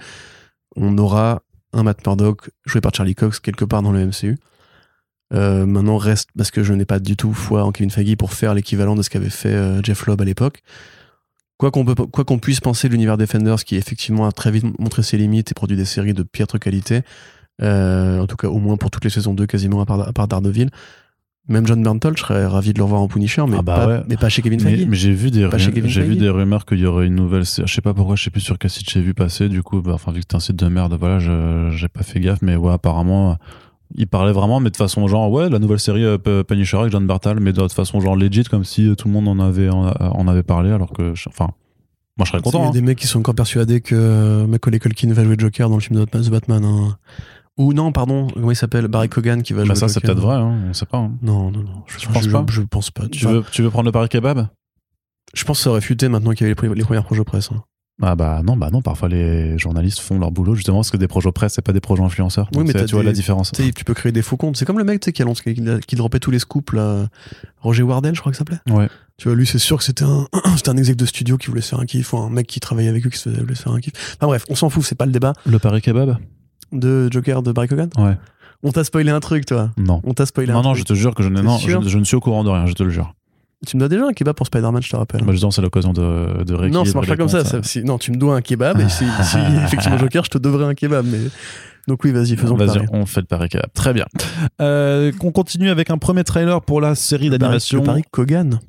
on 0.76 0.98
aura 0.98 1.42
un 1.72 1.84
Matt 1.84 2.06
Murdock 2.06 2.50
joué 2.66 2.82
par 2.82 2.94
Charlie 2.94 3.16
Cox 3.16 3.40
quelque 3.40 3.66
part 3.66 3.82
dans 3.82 3.92
le 3.92 4.06
MCU. 4.06 4.38
Euh, 5.34 5.66
maintenant 5.66 5.98
reste 5.98 6.30
parce 6.38 6.52
que 6.52 6.64
je 6.64 6.74
n'ai 6.74 6.86
pas 6.86 7.00
du 7.00 7.16
tout 7.16 7.34
foi 7.34 7.64
en 7.64 7.72
Kevin 7.72 7.90
Feige 7.90 8.16
pour 8.18 8.34
faire 8.34 8.54
l'équivalent 8.54 8.96
de 8.96 9.02
ce 9.02 9.10
qu'avait 9.10 9.30
fait 9.32 9.54
euh, 9.54 9.82
Jeff 9.82 10.06
Lobb 10.06 10.22
à 10.22 10.26
l'époque. 10.26 10.62
Quoi 11.58 11.72
qu'on 11.72 12.40
puisse 12.40 12.60
penser 12.60 12.88
de 12.88 12.94
l'univers 12.94 13.18
Defenders 13.18 13.64
qui 13.64 13.76
effectivement 13.76 14.28
a 14.28 14.32
très 14.32 14.52
vite 14.52 14.66
montré 14.80 15.02
ses 15.02 15.18
limites 15.18 15.52
et 15.52 15.54
produit 15.56 15.78
des 15.78 15.86
séries 15.86 16.14
de 16.14 16.24
piètre 16.24 16.60
qualité, 16.60 17.02
euh, 17.62 18.20
en 18.20 18.28
tout 18.28 18.36
cas 18.36 18.48
au 18.48 18.60
moins 18.60 18.76
pour 18.76 18.92
toutes 18.92 19.06
les 19.06 19.10
saisons 19.10 19.34
2 19.34 19.46
quasiment 19.46 19.82
à 19.82 19.86
part, 19.86 20.08
à 20.08 20.12
part 20.14 20.28
Daredevil. 20.28 20.70
Même 21.48 21.68
John 21.68 21.82
Bernthal, 21.84 22.16
je 22.16 22.22
serais 22.22 22.46
ravi 22.46 22.72
de 22.74 22.78
le 22.78 22.86
revoir 22.86 23.02
en 23.02 23.08
Punisher, 23.10 23.44
mais, 23.48 23.58
Ah 23.60 23.62
bah 23.62 23.76
pas, 23.76 23.88
ouais. 23.88 24.02
mais 24.08 24.16
pas 24.16 24.30
chez 24.30 24.42
Kevin 24.42 24.60
Feige. 24.62 24.86
mais 24.88 24.96
j'ai 24.96 25.12
vu 25.12 25.30
des 25.30 25.50
j'ai 25.86 26.02
vu 26.02 26.16
des 26.16 26.30
rumeurs 26.30 26.66
qu'il 26.66 26.80
y 26.80 26.86
aurait 26.86 27.06
une 27.08 27.16
nouvelle 27.16 27.46
série. 27.46 27.68
Je 27.68 27.74
sais 27.74 27.82
pas 27.82 27.94
pourquoi, 27.94 28.16
je 28.16 28.24
sais 28.24 28.30
plus 28.30 28.42
sur 28.42 28.58
quel 28.58 28.70
site 28.72 28.90
j'ai 28.90 29.02
vu 29.02 29.14
passer. 29.14 29.50
Du 29.50 29.62
coup, 29.62 29.82
bah, 29.82 29.92
enfin 29.94 30.14
vu 30.14 30.22
que 30.22 30.26
c'est 30.30 30.38
un 30.38 30.40
site 30.40 30.56
de 30.56 30.68
merde, 30.68 30.96
voilà, 30.98 31.20
j'ai 31.20 31.88
pas 31.90 32.04
fait 32.04 32.22
gaffe. 32.22 32.42
Mais 32.42 32.56
ouais, 32.56 32.72
apparemment, 32.72 33.38
il 33.96 34.08
parlait 34.08 34.32
vraiment, 34.32 34.60
mais 34.60 34.70
de 34.70 34.78
façon 34.78 35.08
genre 35.08 35.32
ouais, 35.32 35.50
la 35.50 35.60
nouvelle 35.60 35.80
série 35.80 36.04
euh, 36.06 36.44
Punisher 36.44 36.78
avec 36.78 36.92
John 36.92 37.06
Bartal, 37.08 37.40
mais 37.40 37.54
de 37.54 37.68
façon 37.70 38.00
genre 38.02 38.16
legit, 38.16 38.44
comme 38.44 38.64
si 38.64 38.88
euh, 38.88 38.96
tout 38.96 39.08
le 39.08 39.14
monde 39.14 39.28
en 39.28 39.40
avait 39.40 39.70
en, 39.70 39.88
en 39.88 40.28
avait 40.28 40.44
parlé, 40.44 40.72
alors 40.72 40.92
que, 40.92 41.14
je- 41.16 41.30
enfin, 41.30 41.48
moi 42.18 42.26
je 42.26 42.32
serais 42.32 42.40
Il 42.40 42.42
y 42.42 42.44
content. 42.52 42.66
a 42.66 42.68
hein. 42.68 42.72
des 42.72 42.82
mecs 42.82 42.98
qui 42.98 43.08
sont 43.08 43.20
encore 43.20 43.36
persuadés 43.36 43.82
que 43.82 43.96
euh, 43.96 44.48
Macaulay 44.48 44.80
Culkin 44.80 45.12
va 45.14 45.24
jouer 45.24 45.36
Joker 45.38 45.70
dans 45.70 45.76
le 45.76 45.82
film 45.82 46.00
de 46.00 46.06
Batman- 46.06 46.24
The 46.24 46.30
Batman. 46.32 46.66
hein. 46.66 46.98
Ou 47.58 47.74
non, 47.74 47.92
pardon, 47.92 48.28
comment 48.34 48.50
il 48.50 48.56
s'appelle? 48.56 48.88
Barry 48.88 49.10
Cogan 49.10 49.44
qui 49.44 49.54
va 49.54 49.62
jouer 49.62 49.70
Bah 49.70 49.76
ça 49.76 49.88
c'est 49.88 50.00
peut-être 50.00 50.20
vrai, 50.20 50.36
hein, 50.38 50.60
on 50.70 50.74
sait 50.74 50.88
pas. 50.88 50.98
hein. 50.98 51.12
Non, 51.22 51.52
non, 51.52 51.60
non. 51.60 51.84
Je, 51.86 52.08
pas? 52.32 52.44
pense 52.70 52.90
pas. 52.90 53.08
Tu 53.10 53.28
veux 53.28 53.44
tu 53.52 53.62
veux 53.62 53.70
prendre 53.70 53.86
le 53.86 53.92
pari 53.92 54.10
kebab? 54.10 54.48
Je 55.36 55.44
pense 55.46 55.60
que 55.60 55.64
ça 55.64 55.70
aurait 55.70 55.82
fuité 55.82 56.10
maintenant 56.10 56.32
qu'il 56.32 56.48
y 56.48 56.52
avait 56.52 56.60
les, 56.68 56.76
les 56.76 56.84
premières 56.84 57.04
projets 57.06 57.24
presse. 57.24 57.50
hein. 57.54 57.64
Ah 58.02 58.16
bah 58.16 58.42
non, 58.44 58.58
bah 58.58 58.70
non, 58.72 58.82
parfois 58.82 59.08
les 59.08 59.58
journalistes 59.60 60.00
font 60.00 60.18
leur 60.20 60.32
boulot 60.32 60.56
justement 60.56 60.78
parce 60.80 60.90
que 60.90 60.98
des 60.98 61.08
projets 61.08 61.32
presse, 61.32 61.54
c'est 61.54 61.62
pas 61.62 61.74
des 61.74 61.80
projets 61.80 62.02
influenceurs. 62.04 62.50
Oui, 62.56 62.64
mais 62.66 62.74
tu 62.74 62.92
vois 62.94 63.02
des- 63.02 63.08
la 63.08 63.14
différence. 63.14 63.52
Tu 63.52 63.72
peux 63.86 63.94
créer 63.94 64.12
des 64.12 64.24
faux 64.24 64.36
comptes. 64.36 64.58
C'est 64.58 64.66
comme 64.66 64.80
le 64.80 64.84
mec 64.84 65.00
qui, 65.00 65.22
annonce, 65.22 65.42
qui, 65.42 65.54
qui 65.86 65.96
dropait 65.96 66.20
tous 66.20 66.32
les 66.32 66.40
scoops, 66.40 66.74
là. 66.74 67.08
Roger 67.62 67.84
Wardell, 67.84 68.16
je 68.16 68.20
crois 68.20 68.32
que 68.32 68.38
ça 68.38 68.46
s'appelait. 68.48 68.60
Ouais. 68.74 68.90
Tu 69.18 69.28
vois, 69.28 69.38
lui, 69.38 69.46
c'est 69.46 69.60
sûr 69.60 69.78
que 69.78 69.84
c'était 69.84 70.04
un, 70.06 70.28
c'était 70.58 70.70
un 70.70 70.78
exec 70.78 70.96
de 70.96 71.06
studio 71.06 71.38
qui 71.38 71.48
voulait 71.48 71.62
se 71.62 71.70
faire 71.70 71.80
un 71.80 71.86
kiff, 71.86 72.14
ou 72.14 72.18
un 72.18 72.30
mec 72.32 72.48
qui 72.48 72.60
travaillait 72.60 72.90
avec 72.90 73.06
eux 73.06 73.10
qui 73.12 73.20
se 73.20 73.30
voulait 73.30 73.54
se 73.56 73.62
faire 73.62 73.74
un 73.74 73.80
kiff. 73.80 73.94
Enfin 74.18 74.26
bref, 74.28 74.44
on 74.50 74.56
s'en 74.56 74.70
fout, 74.70 74.84
c'est 74.84 74.96
pas 74.96 75.06
le 75.06 75.12
débat 75.12 75.34
Le 75.46 75.60
pari 75.60 75.82
kebab 75.82 76.18
de 76.72 77.08
Joker 77.12 77.44
de 77.44 77.52
Barry 77.52 77.68
Cogan. 77.68 77.90
Ouais. 78.00 78.18
On 78.64 78.72
t'a 78.72 78.84
spoilé 78.84 79.12
un 79.12 79.20
truc, 79.20 79.46
toi. 79.46 79.70
Non. 79.78 80.02
On 80.04 80.14
t'a 80.14 80.26
spoilé 80.26 80.52
un 80.52 80.56
Non, 80.56 80.64
non, 80.64 80.70
truc. 80.72 80.80
je 80.80 80.86
te 80.86 80.94
jure 80.98 81.14
que 81.14 81.22
je, 81.22 81.30
non, 81.30 81.58
je, 81.58 81.80
je 81.88 81.98
ne 82.00 82.04
suis 82.06 82.16
au 82.16 82.22
courant 82.22 82.44
de 82.44 82.50
rien, 82.50 82.66
je 82.66 82.74
te 82.74 82.82
le 82.82 82.90
jure. 82.90 83.14
Tu 83.66 83.78
me 83.78 83.80
dois 83.80 83.90
déjà 83.90 84.06
un 84.06 84.14
kebab 84.14 84.36
pour 84.36 84.48
Spider-Man, 84.48 84.82
je 84.84 84.90
te 84.90 84.96
rappelle. 84.96 85.24
Bah, 85.24 85.32
justement, 85.32 85.52
c'est 85.52 85.62
l'occasion 85.62 85.94
de, 85.94 86.44
de 86.44 86.68
non, 86.70 86.84
ça 86.86 86.94
marche 86.96 87.08
pas 87.08 87.16
comme 87.18 87.30
ça. 87.30 87.40
comptes, 87.40 87.48
ça- 87.48 87.64
si- 87.64 87.84
non, 87.84 87.98
tu 87.98 88.12
me 88.12 88.18
dois 88.18 88.36
un 88.36 88.42
kebab, 88.42 88.80
et 88.80 88.90
si, 88.90 89.06
si 89.24 89.38
effectivement 89.66 89.98
Joker, 89.98 90.24
je 90.26 90.30
te 90.32 90.38
devrais 90.38 90.66
un 90.66 90.74
kebab. 90.74 91.06
Mais... 91.06 91.20
Donc 91.88 92.04
oui, 92.04 92.12
vas-y, 92.12 92.36
faisons 92.36 92.56
le 92.58 92.66
Vas-y, 92.66 92.78
pari. 92.78 92.88
on 92.92 93.06
fait 93.06 93.22
le 93.22 93.28
pari 93.28 93.50
kebab. 93.50 93.72
Très 93.74 93.94
bien. 93.94 94.06
Euh, 94.62 95.12
qu'on 95.14 95.32
continue 95.32 95.70
avec 95.70 95.90
un 95.90 95.98
premier 95.98 96.24
trailer 96.24 96.62
pour 96.62 96.82
la 96.82 96.96
série 96.96 97.30
Le 97.30 97.38
d'animation. 97.38 97.80
Le 97.80 97.86
pari 97.86 98.02
Kogan. 98.12 98.60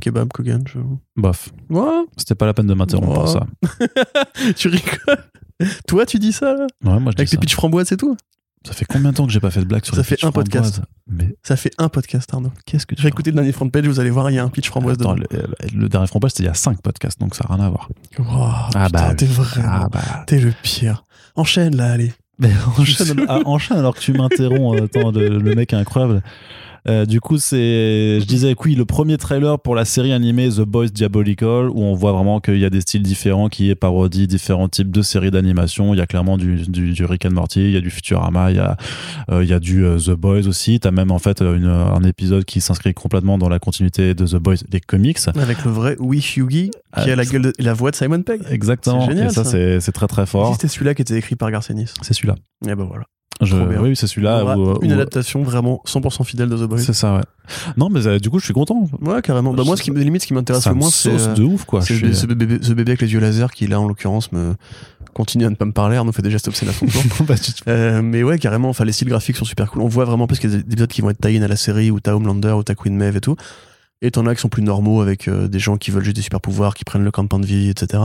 Kebab 0.00 0.32
Kogan. 0.32 0.62
Je... 0.66 0.78
Bof, 1.16 1.50
Ouais, 1.70 2.04
c'était 2.16 2.34
pas 2.34 2.46
la 2.46 2.54
peine 2.54 2.66
de 2.66 2.74
m'interrompre 2.74 3.14
pour 3.14 3.28
ça. 3.28 3.46
tu 4.56 4.68
rigoles. 4.68 5.24
Toi, 5.86 6.04
tu 6.06 6.18
dis 6.18 6.32
ça, 6.32 6.52
là 6.54 6.66
Ouais, 6.84 6.98
moi 7.00 7.10
je 7.12 7.16
dis 7.16 7.20
Avec 7.20 7.28
ça. 7.28 7.36
les 7.36 7.40
pitch 7.40 7.54
framboises 7.54 7.92
et 7.92 7.96
tout 7.96 8.16
Ça 8.66 8.72
fait 8.72 8.84
combien 8.86 9.10
de 9.10 9.16
temps 9.16 9.26
que 9.26 9.32
j'ai 9.32 9.40
pas 9.40 9.50
fait 9.50 9.60
de 9.60 9.66
blague 9.66 9.84
sur 9.84 9.94
Ça 9.94 10.02
fait 10.02 10.24
un 10.24 10.32
podcast. 10.32 10.80
Mais 11.06 11.36
Ça 11.42 11.56
fait 11.56 11.72
un 11.78 11.88
podcast, 11.88 12.32
Arnaud. 12.32 12.50
qu'est-ce 12.64 12.86
que 12.86 12.94
tu 12.94 13.02
J'ai 13.02 13.08
écouté 13.08 13.30
le 13.30 13.36
dernier 13.36 13.52
front 13.52 13.68
page, 13.68 13.86
vous 13.86 14.00
allez 14.00 14.10
voir, 14.10 14.30
il 14.30 14.34
y 14.34 14.38
a 14.38 14.44
un 14.44 14.48
pitch 14.48 14.68
framboise 14.68 14.96
Attends, 14.98 15.14
dedans. 15.14 15.26
le, 15.30 15.78
le 15.80 15.88
dernier 15.88 16.06
framboise, 16.06 16.32
c'était 16.32 16.44
il 16.44 16.46
y 16.46 16.50
a 16.50 16.54
5 16.54 16.80
podcasts, 16.80 17.20
donc 17.20 17.34
ça 17.34 17.44
n'a 17.48 17.56
rien 17.56 17.64
à 17.66 17.68
voir. 17.68 17.88
Wow, 18.18 18.26
Ah 18.74 18.86
putain, 18.86 18.88
bah 18.88 19.14
t'es 19.14 19.26
vraiment... 19.26 19.68
Ah 19.70 19.88
bah. 19.92 20.24
T'es 20.26 20.40
le 20.40 20.52
pire. 20.62 21.04
Enchaîne, 21.36 21.76
là, 21.76 21.92
allez. 21.92 22.12
Mais 22.38 22.50
enchaîne, 22.78 23.24
ah, 23.28 23.40
enchaîne 23.44 23.76
alors 23.78 23.94
que 23.94 24.00
tu 24.00 24.12
m'interromps. 24.12 24.80
Attends, 24.82 25.12
le, 25.12 25.38
le 25.38 25.54
mec 25.54 25.72
est 25.72 25.76
incroyable. 25.76 26.22
Euh, 26.86 27.06
du 27.06 27.20
coup, 27.20 27.38
c'est, 27.38 28.20
je 28.20 28.24
disais 28.26 28.54
oui, 28.64 28.74
le 28.74 28.84
premier 28.84 29.16
trailer 29.16 29.58
pour 29.58 29.74
la 29.74 29.84
série 29.84 30.12
animée 30.12 30.48
The 30.50 30.60
Boys 30.60 30.88
Diabolical, 30.88 31.68
où 31.70 31.82
on 31.82 31.94
voit 31.94 32.12
vraiment 32.12 32.40
qu'il 32.40 32.58
y 32.58 32.64
a 32.64 32.70
des 32.70 32.80
styles 32.82 33.02
différents, 33.02 33.48
qui 33.48 33.70
est 33.70 33.74
parodie 33.74 34.26
différents 34.26 34.68
types 34.68 34.90
de 34.90 35.00
séries 35.02 35.30
d'animation. 35.30 35.94
Il 35.94 35.98
y 35.98 36.00
a 36.00 36.06
clairement 36.06 36.36
du, 36.36 36.56
du, 36.68 36.92
du 36.92 37.04
Rick 37.04 37.24
and 37.26 37.30
Morty, 37.30 37.60
il 37.60 37.70
y 37.70 37.76
a 37.76 37.80
du 37.80 37.90
Futurama, 37.90 38.50
il 38.50 38.56
y 38.56 38.60
a, 38.60 38.76
euh, 39.30 39.42
il 39.42 39.48
y 39.48 39.52
a 39.54 39.60
du 39.60 39.84
euh, 39.84 39.98
The 39.98 40.10
Boys 40.10 40.46
aussi. 40.46 40.78
T'as 40.80 40.90
même 40.90 41.10
en 41.10 41.18
fait 41.18 41.40
une, 41.40 41.66
un 41.66 42.02
épisode 42.04 42.44
qui 42.44 42.60
s'inscrit 42.60 42.92
complètement 42.94 43.38
dans 43.38 43.48
la 43.48 43.58
continuité 43.58 44.14
de 44.14 44.26
The 44.26 44.36
Boys, 44.36 44.56
les 44.70 44.80
comics. 44.80 45.18
Avec 45.40 45.64
le 45.64 45.70
vrai 45.70 45.96
Wish 45.98 46.36
Yugi, 46.36 46.70
qui 47.02 47.10
a 47.10 47.16
la 47.16 47.24
gueule 47.24 47.42
de- 47.42 47.52
la 47.58 47.72
voix 47.74 47.90
de 47.92 47.96
Simon 47.96 48.22
Pegg. 48.22 48.42
Exactement. 48.50 49.00
C'est 49.06 49.12
génial, 49.12 49.26
Et 49.30 49.34
ça, 49.34 49.44
ça. 49.44 49.50
c'est, 49.50 49.80
c'est 49.80 49.92
très 49.92 50.06
très 50.06 50.26
fort. 50.26 50.52
C'était 50.54 50.68
celui-là 50.68 50.94
qui 50.94 51.02
était 51.02 51.16
écrit 51.16 51.36
par 51.36 51.50
Garcenis. 51.50 51.92
C'est 52.02 52.12
celui-là. 52.14 52.34
Et 52.66 52.74
ben 52.74 52.84
voilà. 52.84 53.04
Je, 53.40 53.56
oui, 53.56 53.96
c'est 53.96 54.06
celui-là. 54.06 54.44
On 54.56 54.74
où- 54.74 54.78
une 54.82 54.90
où- 54.92 54.94
adaptation 54.94 55.42
vraiment 55.42 55.82
100% 55.86 56.24
fidèle 56.24 56.48
de 56.48 56.56
The 56.56 56.68
Boys. 56.68 56.78
C'est 56.78 56.92
ça, 56.92 57.14
ouais. 57.16 57.22
Non, 57.76 57.88
mais 57.90 58.06
euh, 58.06 58.18
du 58.18 58.30
coup, 58.30 58.38
je 58.38 58.44
suis 58.44 58.54
content. 58.54 58.88
Ouais, 59.00 59.20
carrément. 59.22 59.52
Bah, 59.52 59.64
moi, 59.66 59.76
ce 59.76 59.82
qui, 59.82 59.90
limite, 59.90 60.22
ce 60.22 60.26
qui 60.26 60.34
m'intéresse 60.34 60.66
le 60.66 60.74
moins, 60.74 60.90
c'est 60.90 61.10
euh, 61.10 61.34
de 61.34 61.42
ouf, 61.42 61.64
quoi. 61.64 61.82
c'est 61.82 61.94
Je 61.94 62.06
suis- 62.06 62.14
ce, 62.16 62.26
bébé, 62.26 62.58
ce 62.62 62.72
bébé 62.72 62.92
avec 62.92 63.02
les 63.02 63.12
yeux 63.12 63.20
laser 63.20 63.52
qui, 63.52 63.66
là, 63.66 63.80
en 63.80 63.88
l'occurrence, 63.88 64.30
me 64.32 64.54
continue 65.12 65.44
à 65.46 65.50
ne 65.50 65.54
pas 65.56 65.64
me 65.64 65.72
parler. 65.72 65.96
Arnaud 65.96 66.12
fait 66.12 66.22
des 66.22 66.30
gestes 66.30 66.48
obscènes 66.48 66.68
à 66.68 66.72
tour. 66.72 66.88
Bah, 67.26 67.34
tu- 67.36 67.52
Euh, 67.68 68.02
mais 68.02 68.22
ouais, 68.22 68.38
carrément, 68.38 68.68
enfin, 68.68 68.84
les 68.84 68.92
styles 68.92 69.08
graphiques 69.08 69.36
sont 69.36 69.44
super 69.44 69.70
cool. 69.70 69.82
On 69.82 69.88
voit 69.88 70.04
vraiment 70.04 70.26
parce 70.26 70.38
qu'il 70.40 70.50
y 70.50 70.54
a 70.54 70.56
des 70.58 70.62
épisodes 70.72 70.90
qui 70.90 71.00
vont 71.02 71.10
être 71.10 71.20
tie 71.20 71.36
à 71.42 71.48
la 71.48 71.56
série, 71.56 71.90
ou 71.90 72.00
t'as 72.00 72.12
Homelander, 72.14 72.52
ou 72.52 72.62
t'as 72.62 72.74
Queen 72.74 72.96
Maeve 72.96 73.16
et 73.16 73.20
tout. 73.20 73.36
Et 74.02 74.10
t'en 74.10 74.26
as 74.26 74.34
qui 74.34 74.40
sont 74.42 74.48
plus 74.48 74.62
normaux 74.62 75.00
avec 75.00 75.28
euh, 75.28 75.48
des 75.48 75.58
gens 75.58 75.76
qui 75.76 75.90
veulent 75.90 76.04
juste 76.04 76.16
des 76.16 76.22
super 76.22 76.40
pouvoirs, 76.40 76.74
qui 76.74 76.84
prennent 76.84 77.04
le 77.04 77.10
campement 77.10 77.38
de 77.38 77.46
vie, 77.46 77.68
etc. 77.70 78.02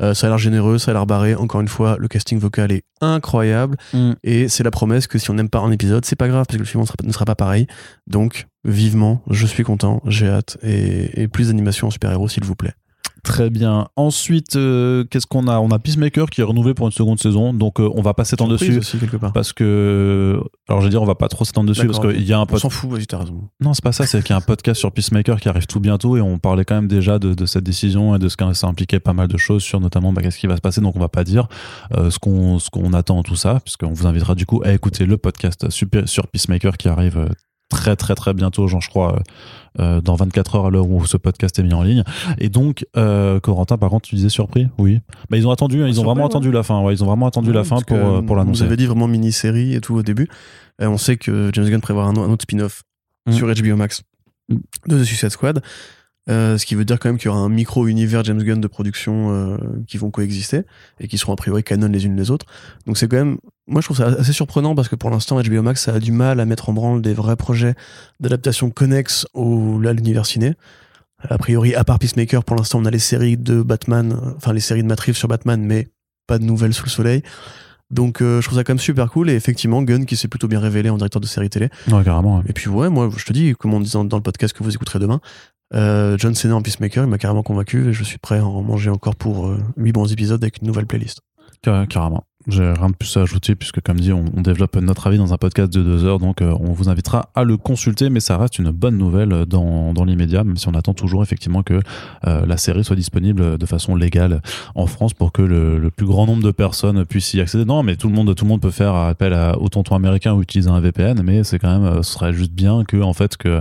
Euh, 0.00 0.14
ça 0.14 0.26
a 0.26 0.30
l'air 0.30 0.38
généreux, 0.38 0.78
ça 0.78 0.90
a 0.92 0.94
l'air 0.94 1.06
barré. 1.06 1.34
Encore 1.34 1.60
une 1.60 1.68
fois, 1.68 1.96
le 1.98 2.06
casting 2.08 2.38
vocal 2.38 2.70
est 2.72 2.82
incroyable. 3.00 3.76
Mm. 3.92 4.12
Et 4.22 4.48
c'est 4.48 4.62
la 4.62 4.70
promesse 4.70 5.06
que 5.06 5.18
si 5.18 5.30
on 5.30 5.34
n'aime 5.34 5.48
pas 5.48 5.58
un 5.58 5.70
épisode, 5.72 6.04
c'est 6.04 6.16
pas 6.16 6.28
grave 6.28 6.44
parce 6.46 6.56
que 6.56 6.62
le 6.62 6.66
suivant 6.66 6.84
sera- 6.86 6.94
ne 7.02 7.12
sera 7.12 7.24
pas 7.24 7.34
pareil. 7.34 7.66
Donc, 8.06 8.46
vivement, 8.64 9.22
je 9.30 9.46
suis 9.46 9.64
content, 9.64 10.00
j'ai 10.06 10.28
hâte. 10.28 10.56
Et, 10.62 11.22
et 11.22 11.28
plus 11.28 11.48
d'animation 11.48 11.88
en 11.88 11.90
super-héros, 11.90 12.28
s'il 12.28 12.44
vous 12.44 12.54
plaît. 12.54 12.74
Très 13.24 13.50
bien. 13.50 13.88
Ensuite, 13.96 14.56
euh, 14.56 15.04
qu'est-ce 15.10 15.26
qu'on 15.26 15.48
a? 15.48 15.58
On 15.58 15.70
a 15.70 15.78
Peacemaker 15.78 16.30
qui 16.30 16.40
est 16.40 16.44
renouvelé 16.44 16.72
pour 16.72 16.86
une 16.86 16.92
seconde 16.92 17.18
saison. 17.18 17.52
Donc, 17.52 17.78
euh, 17.80 17.90
on 17.94 18.00
va 18.00 18.14
pas 18.14 18.24
s'étendre 18.24 18.52
dessus. 18.52 18.78
aussi, 18.78 18.96
quelque 18.96 19.16
part. 19.16 19.32
Parce 19.32 19.52
que. 19.52 20.40
Alors, 20.68 20.80
je 20.80 20.86
vais 20.86 20.90
dire, 20.90 21.02
on 21.02 21.06
va 21.06 21.16
pas 21.16 21.28
trop 21.28 21.44
s'étendre 21.44 21.68
dessus 21.68 21.86
parce 21.86 21.98
qu'il 22.00 22.22
y 22.22 22.32
a 22.32 22.38
un 22.38 22.42
On 22.42 22.46
pod- 22.46 22.60
s'en 22.60 22.70
fout, 22.70 22.88
vas-y, 22.90 23.06
t'as 23.06 23.18
raison. 23.18 23.48
Non, 23.60 23.74
c'est 23.74 23.82
pas 23.84 23.92
ça. 23.92 24.06
C'est 24.06 24.22
qu'il 24.22 24.30
y 24.30 24.32
a 24.32 24.36
un 24.36 24.40
podcast 24.40 24.78
sur 24.78 24.92
Peacemaker 24.92 25.40
qui 25.40 25.48
arrive 25.48 25.66
tout 25.66 25.80
bientôt 25.80 26.16
et 26.16 26.20
on 26.22 26.38
parlait 26.38 26.64
quand 26.64 26.76
même 26.76 26.88
déjà 26.88 27.18
de, 27.18 27.34
de 27.34 27.44
cette 27.44 27.64
décision 27.64 28.14
et 28.14 28.18
de 28.18 28.28
ce 28.28 28.36
que 28.36 28.50
ça 28.54 28.66
impliquait 28.68 29.00
pas 29.00 29.12
mal 29.12 29.28
de 29.28 29.36
choses 29.36 29.62
sur 29.62 29.80
notamment 29.80 30.12
bah, 30.12 30.22
qu'est-ce 30.22 30.38
qui 30.38 30.46
va 30.46 30.56
se 30.56 30.62
passer. 30.62 30.80
Donc, 30.80 30.96
on 30.96 31.00
va 31.00 31.08
pas 31.08 31.24
dire 31.24 31.48
euh, 31.96 32.10
ce 32.10 32.18
qu'on 32.18 32.58
ce 32.60 32.70
qu'on 32.70 32.92
attend 32.94 33.22
tout 33.24 33.36
ça, 33.36 33.60
puisqu'on 33.62 33.92
vous 33.92 34.06
invitera 34.06 34.36
du 34.36 34.46
coup 34.46 34.62
à 34.64 34.72
écouter 34.72 35.04
le 35.06 35.18
podcast 35.18 35.68
super, 35.70 36.08
sur 36.08 36.28
Peacemaker 36.28 36.76
qui 36.78 36.88
arrive. 36.88 37.28
Très 37.70 37.96
très 37.96 38.14
très 38.14 38.32
bientôt, 38.32 38.66
genre 38.66 38.80
je 38.80 38.88
crois 38.88 39.16
euh, 39.16 39.18
euh, 39.80 40.00
dans 40.00 40.14
24 40.14 40.54
heures 40.56 40.66
à 40.66 40.70
l'heure 40.70 40.88
où 40.88 41.04
ce 41.04 41.16
podcast 41.18 41.58
est 41.58 41.62
mis 41.62 41.74
en 41.74 41.82
ligne. 41.82 42.02
Et 42.38 42.48
donc 42.48 42.86
euh, 42.96 43.40
Corentin, 43.40 43.76
par 43.76 43.90
contre, 43.90 44.08
tu 44.08 44.14
disais 44.14 44.30
surpris, 44.30 44.68
oui. 44.78 45.00
Bah 45.28 45.36
ils 45.36 45.46
ont 45.46 45.50
attendu, 45.50 45.82
hein, 45.82 45.86
ils 45.88 46.00
ont 46.00 46.04
vraiment 46.04 46.22
ouais. 46.22 46.26
attendu 46.26 46.50
la 46.50 46.62
fin. 46.62 46.80
Ouais, 46.80 46.94
ils 46.94 47.04
ont 47.04 47.06
vraiment 47.06 47.26
attendu 47.26 47.52
la 47.52 47.64
fin 47.64 47.80
pour 47.82 47.96
euh, 47.98 48.22
pour 48.22 48.36
On 48.36 48.38
l'annoncer. 48.38 48.62
nous 48.62 48.66
avait 48.66 48.76
dit 48.76 48.86
vraiment 48.86 49.06
mini-série 49.06 49.74
et 49.74 49.80
tout 49.80 49.94
au 49.96 50.02
début. 50.02 50.28
Et 50.80 50.86
on 50.86 50.96
sait 50.96 51.16
que 51.16 51.50
James 51.52 51.68
Gunn 51.68 51.80
prévoit 51.80 52.04
un, 52.04 52.16
un 52.16 52.30
autre 52.30 52.42
spin-off 52.44 52.82
Mm. 53.28 53.32
sur 53.32 53.46
HBO 53.54 53.76
Max 53.76 54.02
de 54.48 55.00
The 55.00 55.04
Suicide 55.04 55.30
Squad. 55.30 55.62
Euh, 56.28 56.58
ce 56.58 56.66
qui 56.66 56.74
veut 56.74 56.84
dire 56.84 56.98
quand 56.98 57.08
même 57.08 57.16
qu'il 57.16 57.26
y 57.26 57.28
aura 57.28 57.40
un 57.40 57.48
micro-univers 57.48 58.22
James 58.24 58.42
Gunn 58.42 58.60
de 58.60 58.66
production 58.66 59.32
euh, 59.32 59.56
qui 59.86 59.96
vont 59.96 60.10
coexister 60.10 60.62
et 61.00 61.08
qui 61.08 61.16
seront 61.16 61.32
a 61.32 61.36
priori 61.36 61.62
canon 61.62 61.88
les 61.88 62.04
unes 62.04 62.16
les 62.16 62.30
autres. 62.30 62.46
Donc 62.86 62.98
c'est 62.98 63.08
quand 63.08 63.16
même, 63.16 63.38
moi 63.66 63.80
je 63.80 63.86
trouve 63.86 63.96
ça 63.96 64.06
assez 64.08 64.32
surprenant 64.32 64.74
parce 64.74 64.88
que 64.88 64.96
pour 64.96 65.10
l'instant 65.10 65.40
HBO 65.40 65.62
Max 65.62 65.84
ça 65.84 65.94
a 65.94 66.00
du 66.00 66.12
mal 66.12 66.40
à 66.40 66.44
mettre 66.44 66.68
en 66.68 66.74
branle 66.74 67.00
des 67.00 67.14
vrais 67.14 67.36
projets 67.36 67.74
d'adaptation 68.20 68.70
connexes 68.70 69.26
au 69.32 69.80
là, 69.80 69.92
l'univers 69.92 70.26
ciné. 70.26 70.54
A 71.28 71.38
priori, 71.38 71.74
à 71.74 71.82
part 71.82 71.98
Peacemaker, 71.98 72.44
pour 72.44 72.56
l'instant 72.56 72.78
on 72.78 72.84
a 72.84 72.90
les 72.90 72.98
séries 72.98 73.36
de 73.36 73.62
Batman, 73.62 74.34
enfin 74.36 74.52
les 74.52 74.60
séries 74.60 74.82
de 74.82 74.88
Matt 74.88 75.00
Reeves 75.00 75.16
sur 75.16 75.28
Batman, 75.28 75.60
mais 75.64 75.88
pas 76.26 76.38
de 76.38 76.44
nouvelles 76.44 76.74
sous 76.74 76.84
le 76.84 76.90
soleil. 76.90 77.22
Donc 77.90 78.20
euh, 78.20 78.42
je 78.42 78.46
trouve 78.46 78.58
ça 78.58 78.64
quand 78.64 78.74
même 78.74 78.78
super 78.78 79.10
cool 79.10 79.30
et 79.30 79.34
effectivement 79.34 79.82
Gunn 79.82 80.04
qui 80.04 80.16
s'est 80.16 80.28
plutôt 80.28 80.46
bien 80.46 80.60
révélé 80.60 80.90
en 80.90 80.98
directeur 80.98 81.20
de 81.20 81.26
série 81.26 81.48
télé. 81.48 81.70
Ouais, 81.90 82.04
carrément. 82.04 82.38
ouais. 82.38 82.44
Et 82.48 82.52
puis 82.52 82.68
ouais, 82.68 82.90
moi 82.90 83.08
je 83.16 83.24
te 83.24 83.32
dis, 83.32 83.54
comme 83.58 83.72
on 83.72 83.80
dit 83.80 83.90
dans, 83.90 84.04
dans 84.04 84.18
le 84.18 84.22
podcast 84.22 84.54
que 84.54 84.62
vous 84.62 84.74
écouterez 84.74 84.98
demain, 84.98 85.20
euh, 85.74 86.16
John 86.18 86.34
Cena 86.34 86.56
en 86.56 86.62
Peacemaker, 86.62 87.04
il 87.04 87.10
m'a 87.10 87.18
carrément 87.18 87.42
convaincu 87.42 87.88
et 87.88 87.92
je 87.92 88.04
suis 88.04 88.18
prêt 88.18 88.38
à 88.38 88.44
en 88.44 88.62
manger 88.62 88.90
encore 88.90 89.16
pour 89.16 89.48
euh, 89.48 89.58
8 89.76 89.92
bons 89.92 90.12
épisodes 90.12 90.42
avec 90.42 90.60
une 90.60 90.66
nouvelle 90.68 90.86
playlist. 90.86 91.20
Car- 91.62 91.86
Carrément. 91.88 92.24
J'ai 92.48 92.62
rien 92.62 92.88
de 92.88 92.94
plus 92.94 93.14
à 93.18 93.22
ajouter 93.22 93.54
puisque 93.54 93.82
comme 93.82 94.00
dit 94.00 94.10
on, 94.10 94.24
développe 94.40 94.76
notre 94.76 95.06
avis 95.06 95.18
dans 95.18 95.34
un 95.34 95.36
podcast 95.36 95.70
de 95.70 95.82
deux 95.82 96.04
heures 96.06 96.18
donc 96.18 96.40
euh, 96.40 96.56
on 96.60 96.72
vous 96.72 96.88
invitera 96.88 97.28
à 97.34 97.44
le 97.44 97.58
consulter 97.58 98.08
mais 98.08 98.20
ça 98.20 98.38
reste 98.38 98.58
une 98.58 98.70
bonne 98.70 98.96
nouvelle 98.96 99.44
dans, 99.44 99.92
l'immédiat 100.04 100.44
même 100.44 100.56
si 100.56 100.66
on 100.66 100.72
attend 100.72 100.94
toujours 100.94 101.22
effectivement 101.22 101.62
que 101.62 101.80
euh, 102.26 102.46
la 102.46 102.56
série 102.56 102.84
soit 102.84 102.96
disponible 102.96 103.58
de 103.58 103.66
façon 103.66 103.96
légale 103.96 104.40
en 104.74 104.86
France 104.86 105.12
pour 105.12 105.32
que 105.32 105.42
le, 105.42 105.90
plus 105.90 106.06
grand 106.06 106.26
nombre 106.26 106.42
de 106.42 106.50
personnes 106.50 107.04
puissent 107.04 107.34
y 107.34 107.40
accéder. 107.40 107.66
Non 107.66 107.82
mais 107.82 107.96
tout 107.96 108.08
le 108.08 108.14
monde 108.14 108.34
tout 108.34 108.44
le 108.46 108.48
monde 108.48 108.62
peut 108.62 108.70
faire 108.70 108.94
appel 108.94 109.34
à, 109.34 109.58
au 109.58 109.68
tonton 109.68 109.94
américain 109.94 110.32
ou 110.32 110.40
utiliser 110.40 110.70
un 110.70 110.80
VPN 110.80 111.20
mais 111.22 111.44
c'est 111.44 111.58
quand 111.58 111.78
même 111.78 112.02
ce 112.02 112.12
serait 112.12 112.32
juste 112.32 112.52
bien 112.52 112.82
que 112.84 113.02
en 113.02 113.12
fait 113.12 113.36
que 113.36 113.60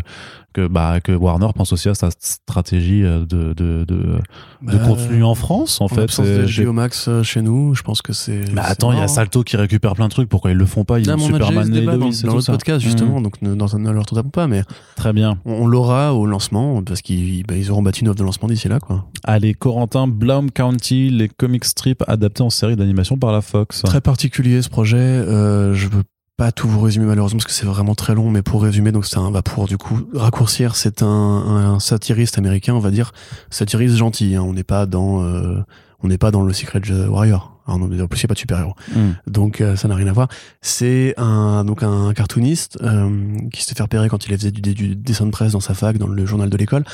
que, 0.58 0.68
bah, 0.68 1.00
que 1.02 1.12
Warner 1.12 1.48
pense 1.56 1.72
aussi 1.72 1.88
à 1.88 1.94
sa 1.94 2.10
stratégie 2.20 3.04
euh, 3.04 3.20
de, 3.20 3.54
de, 3.54 3.86
de, 3.86 3.86
de 3.86 4.20
Bah, 4.62 4.74
contenu 4.80 5.24
en 5.24 5.36
France 5.36 5.80
en, 5.82 5.86
En 5.86 5.88
fait. 5.88 6.08
de 6.22 6.64
HBO 6.66 6.74
Max 6.74 7.08
euh, 7.08 7.22
chez 7.22 7.44
nous, 7.44 7.76
je 7.76 7.84
pense 7.84 8.02
que 8.02 8.12
c'est. 8.12 8.42
bah 8.56 8.64
attends, 8.66 8.92
il 8.92 8.98
y 8.98 9.02
a. 9.02 9.08
Salto 9.08 9.44
qui 9.44 9.56
récupère 9.56 9.94
plein 9.94 10.08
de 10.08 10.12
trucs, 10.12 10.30
pourquoi 10.30 10.52
ils 10.52 10.58
le 10.58 10.66
font 10.66 10.84
pas? 10.84 11.00
Ils 11.00 11.10
ont 11.12 11.18
Superman 11.20 11.74
et 11.76 11.82
dans, 11.86 11.98
dans 11.98 12.42
ça. 12.42 12.52
podcast 12.54 12.84
Mhm. 12.84 12.90
justement, 12.92 13.22
donc 13.22 13.42
ne, 13.42 13.54
dans, 13.56 13.78
ne 13.78 13.92
leur 13.92 14.06
tournons 14.06 14.30
pas, 14.30 14.48
mais 14.48 14.64
Très 14.96 15.14
bien. 15.14 15.38
on, 15.46 15.54
on 15.54 15.68
l'aura 15.68 16.14
au 16.16 16.26
lancement 16.26 16.82
parce 16.84 17.02
qu'ils 17.02 17.44
bah, 17.46 17.56
ils 17.56 17.70
auront 17.72 17.82
battu 17.84 18.02
une 18.02 18.10
offre 18.10 18.18
de 18.20 18.24
lancement 18.24 18.48
d'ici 18.48 18.68
là 18.68 18.80
quoi. 18.80 19.06
Allez, 19.24 19.54
Corentin, 19.54 20.08
Bloom 20.08 20.50
County, 20.52 21.10
les 21.10 21.30
comic 21.30 21.66
strips 21.66 22.04
adaptés 22.08 22.42
en 22.44 22.50
série 22.50 22.76
d'animation 22.76 23.18
par 23.18 23.32
la 23.32 23.42
Fox. 23.42 23.84
Très 23.84 24.02
particulier 24.02 24.62
ce 24.62 24.70
projet. 24.70 24.98
Euh, 24.98 25.74
je 25.74 25.88
veux 25.88 26.04
pas 26.38 26.52
tout 26.52 26.68
vous 26.68 26.80
résumer 26.80 27.08
malheureusement 27.08 27.40
parce 27.40 27.48
que 27.48 27.52
c'est 27.52 27.66
vraiment 27.66 27.96
très 27.96 28.14
long, 28.14 28.30
mais 28.30 28.44
pour 28.44 28.62
résumer, 28.62 28.92
donc 28.92 29.06
c'est 29.06 29.18
un 29.18 29.32
va 29.32 29.42
pour 29.42 29.68
du 29.68 29.78
coup 29.78 30.08
raccourcir, 30.14 30.76
c'est 30.76 31.02
un, 31.02 31.08
un 31.08 31.80
satiriste 31.80 32.38
américain, 32.38 32.76
on 32.76 32.80
va 32.80 32.92
dire 32.92 33.12
satiriste 33.50 33.96
gentil. 33.96 34.36
hein. 34.36 34.44
On 34.44 34.54
n'est 34.54 34.64
pas 34.64 34.86
dans 34.86 35.24
euh, 35.24 35.58
on 36.04 36.08
n'est 36.10 36.20
pas 36.20 36.30
dans 36.30 36.44
le 36.44 36.54
Secret 36.54 36.82
Warrior. 37.08 37.54
Alors, 37.66 37.80
non, 37.80 37.88
mais 37.88 38.00
en 38.02 38.08
plus, 38.08 38.20
il 38.20 38.22
n'y 38.22 38.28
a 38.28 38.30
pas 38.30 38.34
de 38.36 38.40
super-héros. 38.40 38.76
Mhm. 38.96 39.16
Donc, 39.28 39.60
euh, 39.60 39.76
ça 39.76 39.90
n'a 39.90 39.96
rien 39.96 40.08
à 40.08 40.14
voir. 40.14 40.30
C'est 40.62 41.16
un, 41.18 41.66
donc 41.66 41.84
un 41.84 42.14
cartooniste 42.14 42.78
euh, 42.82 43.10
qui 43.52 43.62
s'était 43.62 43.76
fait 43.76 43.84
repérer 43.84 44.08
quand 44.08 44.26
il 44.26 44.38
faisait 44.38 44.52
du, 44.52 44.74
du 44.74 44.96
dessin 44.96 45.26
de 45.26 45.32
presse 45.32 45.52
dans 45.52 45.60
sa 45.60 45.74
fac, 45.74 45.98
dans 45.98 46.08
le 46.08 46.26
journal 46.26 46.50
de 46.50 46.56
l'école, 46.56 46.86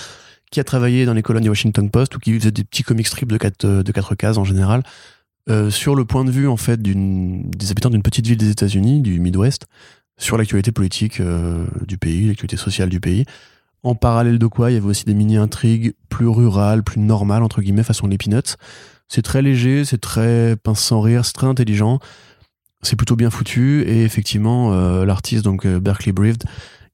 qui 0.51 0.59
a 0.59 0.63
travaillé 0.63 1.05
dans 1.05 1.13
les 1.13 1.21
colonnes 1.21 1.43
du 1.43 1.49
Washington 1.49 1.91
Post 1.91 2.15
ou 2.15 2.19
qui 2.19 2.39
faisait 2.39 2.49
des 2.51 2.63
petits 2.63 2.81
comic 2.81 3.05
strips 3.05 3.31
de 3.31 3.37
quatre, 3.37 3.67
de 3.67 3.91
quatre 3.91 4.15
cases 4.15 4.37
en 4.37 4.45
général, 4.45 4.81
euh, 5.49 5.69
sur 5.69 5.95
le 5.95 6.05
point 6.05 6.23
de 6.23 6.31
vue 6.31 6.47
en 6.47 6.55
fait 6.55 6.81
des 6.81 7.71
habitants 7.71 7.89
d'une 7.89 8.03
petite 8.03 8.25
ville 8.25 8.37
des 8.37 8.49
États-Unis, 8.49 9.01
du 9.01 9.19
Midwest, 9.19 9.65
sur 10.17 10.37
l'actualité 10.37 10.71
politique 10.71 11.19
euh, 11.19 11.65
du 11.85 11.97
pays, 11.97 12.27
l'actualité 12.27 12.55
sociale 12.55 12.89
du 12.89 12.99
pays. 12.99 13.25
En 13.83 13.95
parallèle 13.95 14.39
de 14.39 14.47
quoi, 14.47 14.71
il 14.71 14.75
y 14.75 14.77
avait 14.77 14.87
aussi 14.87 15.03
des 15.03 15.13
mini-intrigues 15.13 15.93
plus 16.07 16.29
rurales, 16.29 16.83
plus 16.83 17.01
normales, 17.01 17.43
entre 17.43 17.61
guillemets, 17.61 17.83
façon 17.83 18.07
les 18.07 18.17
Peanuts. 18.17 18.55
C'est 19.09 19.21
très 19.21 19.41
léger, 19.41 19.83
c'est 19.83 19.99
très 19.99 20.55
pince 20.55 20.79
sans 20.79 21.01
rire, 21.01 21.25
c'est 21.25 21.33
très 21.33 21.47
intelligent. 21.47 21.99
C'est 22.81 22.95
plutôt 22.95 23.17
bien 23.17 23.29
foutu. 23.29 23.81
Et 23.81 24.03
effectivement, 24.03 24.73
euh, 24.73 25.03
l'artiste, 25.03 25.43
donc 25.43 25.67
Berkeley 25.67 26.13
Brived, 26.13 26.45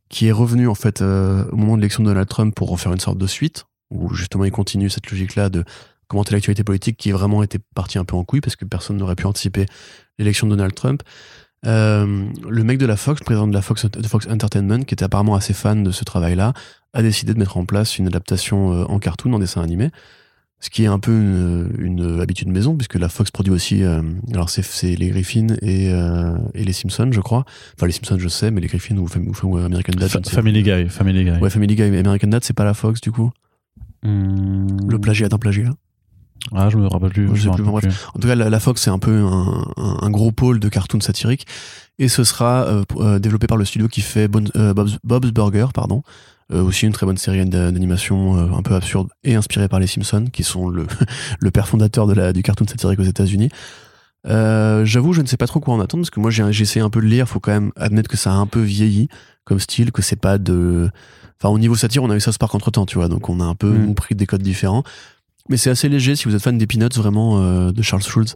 qui 0.10 0.26
est 0.26 0.32
revenu 0.32 0.68
en 0.68 0.74
fait 0.74 1.04
au 1.04 1.56
moment 1.56 1.76
de 1.76 1.82
l'élection 1.82 2.02
de 2.02 2.10
Donald 2.10 2.28
Trump 2.28 2.56
pour 2.56 2.74
en 2.74 2.78
faire 2.78 2.92
une 2.92 3.00
sorte 3.00 3.20
de 3.20 3.28
suite, 3.28 3.66
où 3.92 4.12
justement 4.16 4.46
il 4.46 4.52
continue 4.52 4.90
cette 4.90 5.12
logique-là 5.12 5.50
de 5.50 5.64
commenter 6.10 6.34
l'actualité 6.34 6.66
politique 6.66 6.98
qui 6.98 7.12
vraiment 7.12 7.42
était 7.44 7.60
partie 7.76 7.98
un 7.98 8.04
peu 8.04 8.18
en 8.18 8.26
couille 8.26 8.42
parce 8.42 8.58
que 8.58 8.66
personne 8.66 8.98
n'aurait 8.98 9.16
pu 9.16 9.26
anticiper 9.26 9.66
l'élection 10.18 10.46
de 10.48 10.52
Donald 10.52 10.76
Trump. 10.76 11.02
Euh, 11.66 12.26
le 12.50 12.64
mec 12.64 12.78
de 12.78 12.86
la 12.86 12.96
Fox, 12.98 13.22
président 13.22 13.48
de 13.48 13.54
la 13.54 13.62
Fox, 13.62 13.86
de 13.86 14.08
Fox 14.08 14.28
Entertainment, 14.28 14.84
qui 14.84 14.94
était 14.94 15.04
apparemment 15.06 15.36
assez 15.36 15.54
fan 15.54 15.84
de 15.84 15.92
ce 15.92 16.04
travail-là, 16.04 16.54
a 16.94 17.02
décidé 17.02 17.34
de 17.34 17.40
mettre 17.40 17.58
en 17.58 17.66
place 17.66 17.98
une 17.98 18.08
adaptation 18.08 18.74
euh, 18.74 18.84
en 18.86 19.00
cartoon, 19.00 19.32
en 19.34 19.40
dessin 19.40 19.62
animé. 19.62 19.90
Ce 20.62 20.70
qui 20.70 20.84
est 20.84 20.88
un 20.88 21.00
peu 21.00 21.12
une, 21.12 21.72
une 21.78 22.20
habitude 22.22 22.50
maison, 22.50 22.76
puisque 22.76 22.96
la 22.96 23.08
Fox 23.08 23.32
produit 23.32 23.54
aussi. 23.54 23.82
euh, 23.84 24.02
alors, 24.34 24.50
c'est, 24.50 24.96
les 24.96 25.08
Griffins 25.10 25.48
et, 25.62 25.90
euh, 25.94 26.38
et 26.54 26.66
les 26.66 26.74
Simpsons, 26.74 27.12
je 27.12 27.22
crois. 27.22 27.46
Enfin, 27.78 27.86
les 27.88 27.94
Simpsons, 27.94 28.20
je 28.20 28.28
sais, 28.28 28.52
mais 28.52 28.60
les 28.60 28.68
Griffins 28.68 28.98
ou, 28.98 29.08
Fam- 29.08 29.26
ou, 29.28 29.48
ou 29.48 29.58
American 29.58 29.94
Dad. 29.98 30.10
Fa- 30.10 30.22
Family. 30.24 30.64
Guy, 30.64 30.90
Family 30.90 31.24
Guy. 31.24 31.32
Ouais, 31.40 31.50
Family 31.50 31.76
Guy, 31.76 31.90
mais 31.92 32.00
American 32.00 32.28
Dad, 32.28 32.44
c'est 32.44 32.56
pas 32.56 32.66
la 32.66 32.74
Fox, 32.74 33.00
du 33.00 33.12
coup. 33.12 33.32
Hmm. 34.04 34.68
Le 34.90 35.00
plagiat 35.00 35.30
d'un 35.30 35.38
plagiat. 35.38 35.72
Ah, 36.56 36.70
je 36.70 36.78
me 36.78 36.88
rappelle 36.88 37.10
plus. 37.12 37.30
Je 37.36 37.44
sais 37.44 37.50
plus. 37.50 37.64
En 37.68 38.20
tout 38.20 38.28
cas, 38.28 38.36
la, 38.36 38.50
la 38.50 38.60
Fox, 38.60 38.82
c'est 38.82 38.90
un 38.90 39.00
peu 39.00 39.12
un, 39.24 39.66
un- 39.78 39.98
un 40.02 40.10
gros 40.10 40.32
pôle 40.32 40.60
de 40.60 40.70
cartoon 40.70 41.00
satirique. 41.02 41.46
Et 42.00 42.08
ce 42.08 42.24
sera 42.24 42.64
euh, 42.66 42.84
euh, 42.98 43.20
développé 43.20 43.46
par 43.48 43.58
le 43.58 43.66
studio 43.66 43.88
qui 43.88 44.02
fait 44.02 44.28
Bon- 44.28 44.50
euh, 44.56 44.74
Bob's, 44.74 44.98
Bob's 45.04 45.32
Burger, 45.32 45.68
pardon. 45.74 46.02
Euh, 46.52 46.64
aussi 46.64 46.86
une 46.88 46.94
très 46.94 47.06
bonne 47.06 47.18
série 47.18 47.46
d'a- 47.46 47.72
d'animation 47.72 48.36
un 48.58 48.62
peu 48.64 48.74
absurde 48.74 49.10
et 49.24 49.36
inspirée 49.36 49.68
par 49.68 49.80
les 49.80 49.86
Simpsons, 49.88 50.26
qui 50.32 50.44
sont 50.44 50.70
le, 50.70 50.88
le 51.40 51.52
père 51.52 51.68
fondateur 51.68 52.08
de 52.08 52.14
la, 52.14 52.34
du 52.34 52.42
cartoon 52.42 52.66
satirique 52.68 53.00
aux 53.00 53.04
États-Unis. 53.04 53.50
J'avoue, 54.26 55.14
je 55.14 55.22
ne 55.22 55.28
sais 55.28 55.38
pas 55.38 55.48
trop 55.48 55.60
quoi 55.60 55.74
en 55.74 55.80
attendre 55.80 56.02
parce 56.04 56.10
que 56.10 56.20
moi 56.20 56.32
j'ai 56.32 56.44
essayé 56.62 56.82
un 56.82 56.90
peu 56.90 57.02
de 57.02 57.06
lire. 57.08 57.28
Faut 57.28 57.40
quand 57.40 57.52
même 57.52 57.72
admettre 57.76 58.10
que 58.10 58.18
ça 58.18 58.32
a 58.32 58.36
un 58.36 58.48
peu 58.48 58.62
vieilli 58.62 59.08
comme 59.46 59.60
style, 59.60 59.92
que 59.92 60.02
c'est 60.02 60.16
pas 60.20 60.38
de. 60.38 60.90
Enfin, 61.42 61.54
au 61.54 61.58
niveau 61.60 61.76
satire, 61.76 62.04
on 62.04 62.10
a 62.10 62.16
eu 62.16 62.20
ça 62.20 62.32
Spark 62.32 62.54
entre 62.54 62.70
temps, 62.72 62.86
tu 62.86 62.98
vois. 62.98 63.08
Donc 63.08 63.30
on 63.30 63.40
a 63.40 63.46
un 63.46 63.56
peu 63.56 63.70
Mm. 63.72 63.96
pris 63.96 64.16
des 64.16 64.26
codes 64.26 64.42
différents. 64.42 64.84
Mais 65.50 65.58
c'est 65.58 65.70
assez 65.70 65.90
léger 65.90 66.16
si 66.16 66.26
vous 66.26 66.36
êtes 66.36 66.42
fan 66.42 66.58
des 66.58 66.68
Peanuts 66.68 66.90
vraiment 66.96 67.42
euh, 67.42 67.72
de 67.72 67.82
Charles 67.82 68.04
Schulz. 68.04 68.36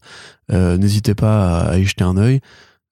euh, 0.51 0.77
N'hésitez 0.77 1.15
pas 1.15 1.59
à, 1.61 1.77
y 1.77 1.85
jeter 1.85 2.03
un 2.03 2.17
œil. 2.17 2.41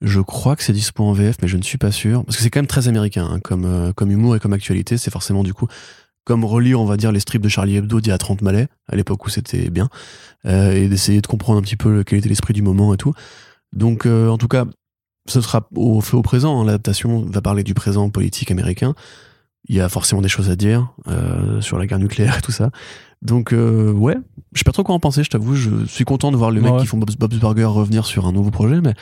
Je 0.02 0.20
crois 0.20 0.56
que 0.56 0.64
c'est 0.64 0.74
dispo 0.74 1.04
en 1.04 1.14
VF, 1.14 1.36
mais 1.42 1.48
je 1.48 1.58
ne 1.58 1.62
suis 1.64 1.78
pas 1.78 1.92
sûr. 1.92 2.24
Parce 2.26 2.38
que 2.38 2.44
c'est 2.44 2.50
quand 2.50 2.60
même 2.60 2.68
très 2.68 2.88
américain 2.88 3.28
hein, 3.32 3.40
comme, 3.40 3.66
euh, 3.66 3.92
comme 3.94 4.12
humour 4.12 4.36
et 4.36 4.40
comme 4.40 4.54
actualité. 4.54 4.98
C'est 4.98 5.12
forcément 5.12 5.44
du 5.44 5.54
coup 5.54 5.68
comme 6.24 6.46
relire, 6.46 6.80
on 6.80 6.86
va 6.86 6.98
dire, 6.98 7.12
les 7.12 7.20
strips 7.20 7.42
de 7.42 7.50
Charlie 7.50 7.78
Hebdo 7.78 8.00
d'il 8.00 8.10
y 8.12 8.14
a 8.14 8.18
30 8.20 8.44
malais, 8.44 8.68
à 8.88 8.96
l'époque 8.96 9.26
où 9.26 9.30
c'était 9.30 9.72
bien, 9.72 9.90
euh, 10.46 10.72
et 10.72 10.88
d'essayer 10.88 11.20
de 11.20 11.26
comprendre 11.26 11.58
un 11.58 11.64
petit 11.64 11.76
peu 11.78 12.04
quel 12.04 12.20
était 12.20 12.30
l'esprit 12.30 12.54
du 12.54 12.62
moment 12.62 12.94
et 12.94 12.98
tout. 12.98 13.14
Donc, 13.74 14.06
euh, 14.06 14.30
en 14.30 14.38
tout 14.38 14.48
cas, 14.48 14.66
ce 15.28 15.42
sera 15.42 15.68
au 15.76 16.00
fait 16.00 16.16
au 16.16 16.22
présent. 16.22 16.62
hein. 16.62 16.66
L'adaptation 16.66 17.26
va 17.26 17.42
parler 17.42 17.64
du 17.64 17.74
présent 17.74 18.10
politique 18.12 18.52
américain. 18.52 18.94
Il 19.68 19.76
y 19.76 19.82
a 19.82 19.90
forcément 19.90 20.22
des 20.22 20.30
choses 20.30 20.52
à 20.52 20.56
dire 20.56 20.94
euh, 21.08 21.60
sur 21.60 21.80
la 21.80 21.88
guerre 21.88 22.00
nucléaire 22.00 22.38
et 22.38 22.42
tout 22.42 22.52
ça. 22.52 22.70
Donc, 23.22 23.54
euh, 23.54 23.92
ouais, 23.92 24.18
je 24.54 24.60
sais 24.60 24.64
pas 24.64 24.72
trop 24.72 24.84
quoi 24.84 24.96
en 24.96 25.00
penser, 25.00 25.24
je 25.24 25.30
t'avoue. 25.30 25.56
Je 25.56 25.86
suis 25.86 26.06
content 26.06 26.32
de 26.32 26.38
voir 26.38 26.52
les 26.52 26.60
mecs 26.60 26.78
qui 26.78 26.88
font 26.88 26.98
Bob's, 26.98 27.16
Bob's 27.16 27.38
Burger 27.38 27.66
revenir 27.66 28.06
sur 28.06 28.26
un 28.26 28.32
nouveau 28.32 28.52
projet, 28.52 28.82
mais 28.82 28.94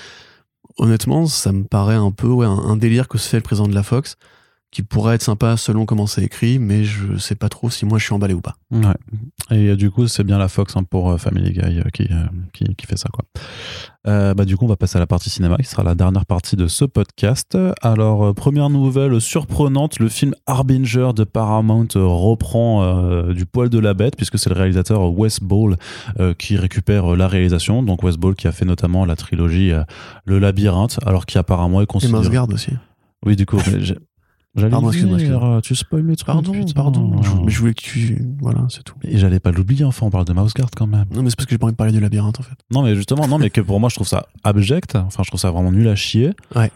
honnêtement, 0.78 1.26
ça 1.26 1.52
me 1.52 1.64
paraît 1.64 1.96
un 1.96 2.12
peu 2.12 2.28
ouais, 2.28 2.46
un, 2.46 2.50
un 2.58 2.76
délire 2.76 3.08
que 3.08 3.18
se 3.18 3.30
fait 3.30 3.38
le 3.38 3.44
président 3.44 3.68
de 3.68 3.74
la 3.76 3.84
Fox, 3.84 4.18
qui 4.72 4.84
pourrait 4.84 5.16
être 5.16 5.24
sympa 5.24 5.58
selon 5.58 5.86
comment 5.86 6.06
c'est 6.06 6.24
écrit, 6.24 6.60
mais 6.60 6.84
je 6.84 7.18
sais 7.18 7.36
pas 7.36 7.50
trop 7.50 7.70
si 7.70 7.86
moi 7.86 7.98
je 7.98 8.04
suis 8.04 8.14
emballé 8.14 8.36
ou 8.36 8.41
pas. 8.41 8.56
Ouais. 8.72 8.94
Et 9.50 9.70
euh, 9.70 9.76
du 9.76 9.90
coup, 9.90 10.08
c'est 10.08 10.24
bien 10.24 10.38
la 10.38 10.48
Fox 10.48 10.76
hein, 10.78 10.84
pour 10.84 11.10
euh, 11.10 11.18
Family 11.18 11.54
Guy 11.54 11.80
euh, 11.80 11.84
qui, 11.91 12.08
qui, 12.54 12.76
qui 12.76 12.86
fait 12.86 12.98
ça. 12.98 13.10
Quoi. 13.12 13.26
Bah, 14.06 14.46
du 14.46 14.58
coup, 14.58 14.66
on 14.66 14.68
va 14.68 14.76
passer 14.76 14.98
à 14.98 15.00
la 15.00 15.08
partie 15.08 15.30
cinéma, 15.30 15.58
qui 15.58 15.66
sera 15.66 15.84
la 15.84 15.94
dernière 15.94 16.26
partie 16.26 16.56
de 16.56 16.68
ce 16.68 16.86
podcast. 16.86 17.58
Alors, 17.82 18.34
première 18.34 18.70
nouvelle 18.72 19.22
surprenante, 19.22 20.00
le 20.00 20.10
film 20.10 20.34
Harbinger 20.48 21.12
de 21.16 21.24
Paramount 21.24 21.88
reprend 21.96 23.28
du 23.32 23.46
poil 23.46 23.70
de 23.70 23.78
la 23.78 23.94
bête, 23.94 24.16
puisque 24.16 24.40
c'est 24.40 24.50
le 24.50 24.56
réalisateur 24.56 25.12
Wes 25.12 25.40
Ball 25.41 25.78
qui 26.40 26.58
récupère 26.58 27.16
la 27.16 27.28
réalisation. 27.28 27.84
Donc, 27.84 28.02
Wes 28.02 28.18
Ball 28.18 28.34
qui 28.34 28.48
a 28.48 28.52
fait 28.52 28.66
notamment 28.66 29.06
la 29.06 29.16
trilogie 29.16 29.74
Le 30.26 30.40
Labyrinthe, 30.40 31.00
alors 31.06 31.28
qui 31.28 31.38
apparemment 31.38 31.82
est 31.82 31.84
Et 31.84 31.88
considéré... 31.88 32.18
Mouseguard 32.18 32.50
aussi. 32.50 32.72
Oui, 33.26 33.36
du 33.36 33.46
coup, 33.46 33.58
J'allais 34.60 34.72
Pardon, 34.72 34.90
dire, 34.90 35.06
excuse-moi. 35.14 35.61
tu 35.64 35.76
spoil 35.76 36.03
mes 36.03 36.15
trucs. 36.15 36.27
Pardon, 36.27 36.52
putain. 36.52 36.73
pardon. 36.73 37.22
Je- 37.22 37.30
mais 37.45 37.52
je 37.52 37.60
voulais 37.60 37.73
que 37.73 37.81
tu. 37.81 38.22
Voilà, 38.41 38.65
c'est 38.69 38.84
tout. 38.84 38.95
Et 39.03 39.18
j'allais 39.18 39.40
pas 39.40 39.52
l'oublier, 39.52 39.86
enfin, 39.86 40.06
on 40.06 40.10
parle 40.10 40.26
de 40.26 40.34
Mouseguard 40.34 40.69
quand 40.76 40.88
même. 40.88 41.06
Non, 41.14 41.23
mais 41.23 41.30
c'est 41.30 41.36
parce 41.36 41.45
que 41.45 41.52
j'ai 41.52 41.57
pas 41.57 41.65
envie 41.65 41.73
de 41.73 41.77
parler 41.77 41.94
du 41.94 41.99
labyrinthe 41.99 42.40
en 42.40 42.44
fait. 42.44 42.56
Non, 42.72 42.84
mais 42.84 42.95
justement, 42.95 43.27
non, 43.27 43.38
mais 43.40 43.49
que 43.49 43.61
pour 43.61 43.80
moi, 43.80 43.90
je 43.90 43.95
trouve 43.95 44.07
ça 44.07 44.27
abject. 44.44 44.95
Enfin, 44.95 45.23
je 45.23 45.30
trouve 45.30 45.40
ça 45.40 45.52
vraiment 45.52 45.72
nul 45.72 45.88
à 45.88 45.95
chier. 45.95 46.31
Ouais. 46.56 46.72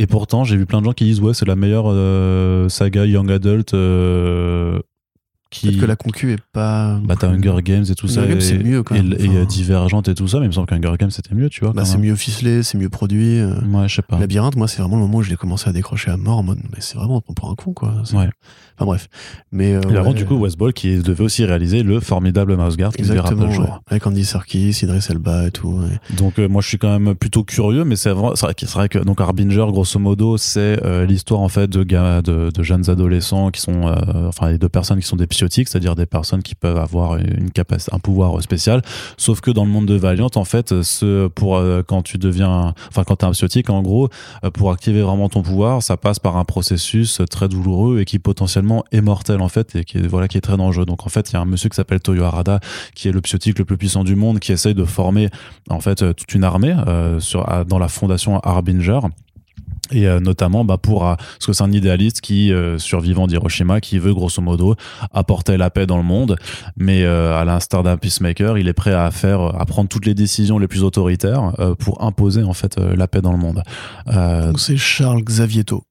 Et 0.00 0.06
pourtant, 0.06 0.44
j'ai 0.44 0.56
vu 0.56 0.64
plein 0.66 0.80
de 0.80 0.84
gens 0.84 0.92
qui 0.92 1.04
disent, 1.04 1.20
ouais, 1.20 1.34
c'est 1.34 1.46
la 1.46 1.56
meilleure 1.56 1.86
euh, 1.88 2.68
saga 2.68 3.04
young 3.04 3.30
adult 3.32 3.74
euh, 3.74 4.78
qui. 5.50 5.66
Peut-être 5.68 5.80
que 5.80 5.86
la 5.86 5.96
concu 5.96 6.32
est 6.32 6.40
pas. 6.52 6.98
Bah, 7.02 7.14
t'as 7.18 7.28
Hunger 7.28 7.56
Games 7.62 7.84
et 7.88 7.94
tout 7.94 8.08
ça. 8.08 8.20
Hunger 8.22 8.28
Games, 8.30 8.38
et, 8.38 8.42
c'est 8.42 8.58
mieux, 8.58 8.82
quand 8.82 8.94
et- 8.94 9.02
même. 9.02 9.12
Et, 9.18 9.28
Enfin- 9.28 9.36
euh, 9.36 9.44
Divergente 9.46 10.08
et 10.08 10.14
tout 10.14 10.28
ça, 10.28 10.38
mais 10.38 10.44
il 10.46 10.48
me 10.48 10.52
semble 10.52 10.66
qu'Hunger 10.66 10.94
Games, 10.98 11.10
c'était 11.10 11.34
mieux, 11.34 11.48
tu 11.48 11.60
vois. 11.64 11.72
Bah, 11.72 11.84
c'est 11.84 11.98
mieux 11.98 12.14
ficelé, 12.16 12.62
c'est 12.62 12.76
mieux 12.78 12.88
produit. 12.90 13.38
euh. 13.38 13.54
Ouais, 13.72 13.88
je 13.88 13.96
sais 13.96 14.02
pas. 14.02 14.18
Labyrinthe, 14.18 14.56
moi, 14.56 14.68
c'est 14.68 14.80
vraiment 14.82 14.96
le 14.96 15.02
moment 15.02 15.18
où 15.18 15.22
je 15.22 15.30
l'ai 15.30 15.36
commencé 15.36 15.68
à 15.68 15.72
décrocher 15.72 16.10
à 16.10 16.16
mort 16.16 16.38
en 16.38 16.42
mode, 16.42 16.58
mais 16.72 16.78
c'est 16.80 16.96
vraiment, 16.96 17.22
on 17.28 17.32
prend 17.34 17.50
un 17.50 17.54
con, 17.54 17.72
quoi. 17.72 18.02
Ouais. 18.12 18.28
Enfin, 18.78 18.86
bref. 18.86 19.08
Mais. 19.50 19.74
euh, 19.74 19.80
ouais, 20.02 20.14
du 20.14 20.24
coup, 20.24 20.36
Wes 20.36 20.56
Ball 20.56 20.72
qui 20.72 20.98
devait 20.98 21.24
aussi 21.24 21.44
réaliser 21.44 21.82
le 21.82 21.98
formidable 22.00 22.56
Mouseguard 22.56 22.92
qui 22.92 23.02
ne 23.02 23.08
verra 23.08 23.30
pas 23.30 23.44
le 23.46 23.50
jour. 23.50 23.64
ouais. 23.64 23.70
Avec 23.88 24.06
Andy 24.06 24.24
Serkis, 24.24 24.78
Idris 24.82 25.06
Elba 25.10 25.48
et 25.48 25.50
tout. 25.50 25.68
ouais. 25.80 26.16
Donc 26.16 26.38
euh, 26.38 26.48
moi 26.48 26.62
je 26.62 26.68
suis 26.68 26.78
quand 26.78 26.96
même 26.98 27.14
plutôt 27.16 27.42
curieux, 27.42 27.84
mais 27.84 27.96
c'est 27.96 28.10
vrai, 28.10 28.32
que, 28.32 28.66
c'est 28.66 28.70
vrai 28.74 28.88
que 28.88 28.98
donc 28.98 29.20
Harbinger 29.20 29.66
grosso 29.70 29.98
modo 29.98 30.36
c'est 30.36 30.78
euh, 30.84 31.04
l'histoire 31.06 31.40
en 31.40 31.48
fait 31.48 31.68
de, 31.68 31.82
gars, 31.82 32.22
de 32.22 32.50
de 32.54 32.62
jeunes 32.62 32.88
adolescents 32.88 33.50
qui 33.50 33.60
sont 33.60 33.88
euh, 33.88 34.28
enfin 34.28 34.54
de 34.54 34.66
personnes 34.68 35.00
qui 35.00 35.06
sont 35.06 35.16
des 35.16 35.26
psychotiques, 35.26 35.68
c'est-à-dire 35.68 35.94
des 35.96 36.06
personnes 36.06 36.42
qui 36.42 36.54
peuvent 36.54 36.78
avoir 36.78 37.16
une 37.16 37.50
capacité, 37.50 37.94
un 37.94 37.98
pouvoir 37.98 38.40
spécial. 38.42 38.82
Sauf 39.16 39.40
que 39.40 39.50
dans 39.50 39.64
le 39.64 39.70
monde 39.70 39.86
de 39.86 39.94
Valiant 39.94 40.30
en 40.36 40.44
fait, 40.44 40.82
ce 40.82 41.26
pour 41.28 41.60
quand 41.86 42.02
tu 42.02 42.18
deviens, 42.18 42.74
enfin 42.88 43.02
quand 43.04 43.16
t'es 43.16 43.26
un 43.26 43.32
psychotique 43.32 43.70
en 43.70 43.82
gros, 43.82 44.08
pour 44.54 44.70
activer 44.70 45.02
vraiment 45.02 45.28
ton 45.28 45.42
pouvoir, 45.42 45.82
ça 45.82 45.96
passe 45.96 46.18
par 46.18 46.36
un 46.36 46.44
processus 46.44 47.20
très 47.30 47.48
douloureux 47.48 48.00
et 48.00 48.04
qui 48.04 48.18
potentiellement 48.18 48.67
est 48.92 49.00
mortel 49.00 49.40
en 49.40 49.48
fait 49.48 49.76
et 49.76 49.84
qui 49.84 49.98
est 49.98 50.06
voilà 50.06 50.28
qui 50.28 50.38
est 50.38 50.42
très 50.42 50.56
dangereux. 50.56 50.86
Donc 50.86 51.06
en 51.06 51.08
fait 51.08 51.30
il 51.30 51.34
y 51.34 51.36
a 51.36 51.40
un 51.40 51.44
monsieur 51.44 51.68
qui 51.68 51.76
s'appelle 51.76 52.00
Toyo 52.00 52.24
Harada 52.24 52.60
qui 52.94 53.08
est 53.08 53.12
le 53.12 53.20
psychotique 53.20 53.58
le 53.58 53.64
plus 53.64 53.76
puissant 53.76 54.04
du 54.04 54.16
monde 54.16 54.38
qui 54.38 54.52
essaye 54.52 54.74
de 54.74 54.84
former 54.84 55.28
en 55.68 55.80
fait 55.80 56.02
euh, 56.02 56.12
toute 56.12 56.34
une 56.34 56.44
armée 56.44 56.74
euh, 56.86 57.20
dans 57.66 57.78
la 57.78 57.88
fondation 57.88 58.40
Harbinger. 58.40 59.00
Et 59.90 60.06
euh, 60.06 60.20
notamment 60.20 60.66
bah, 60.66 60.76
pour 60.76 61.00
parce 61.00 61.46
que 61.46 61.52
c'est 61.54 61.62
un 61.62 61.72
idéaliste 61.72 62.20
qui 62.20 62.52
euh, 62.52 62.78
survivant 62.78 63.26
d'Hiroshima 63.26 63.80
qui 63.80 63.98
veut 63.98 64.12
grosso 64.12 64.42
modo 64.42 64.74
apporter 65.14 65.56
la 65.56 65.70
paix 65.70 65.86
dans 65.86 65.96
le 65.96 66.02
monde 66.02 66.36
mais 66.76 67.06
à 67.06 67.42
l'instar 67.46 67.82
d'un 67.82 67.96
peacemaker 67.96 68.58
il 68.58 68.68
est 68.68 68.74
prêt 68.74 68.92
à 68.92 69.10
faire 69.10 69.40
à 69.40 69.64
prendre 69.64 69.88
toutes 69.88 70.04
les 70.04 70.14
décisions 70.14 70.58
les 70.58 70.68
plus 70.68 70.82
autoritaires 70.82 71.52
pour 71.78 72.04
imposer 72.04 72.42
en 72.42 72.52
fait 72.52 72.76
la 72.78 73.08
paix 73.08 73.22
dans 73.22 73.32
le 73.32 73.38
monde 73.38 73.62
c'est 74.58 74.76
Charles 74.76 75.22
Xavieto. 75.22 75.87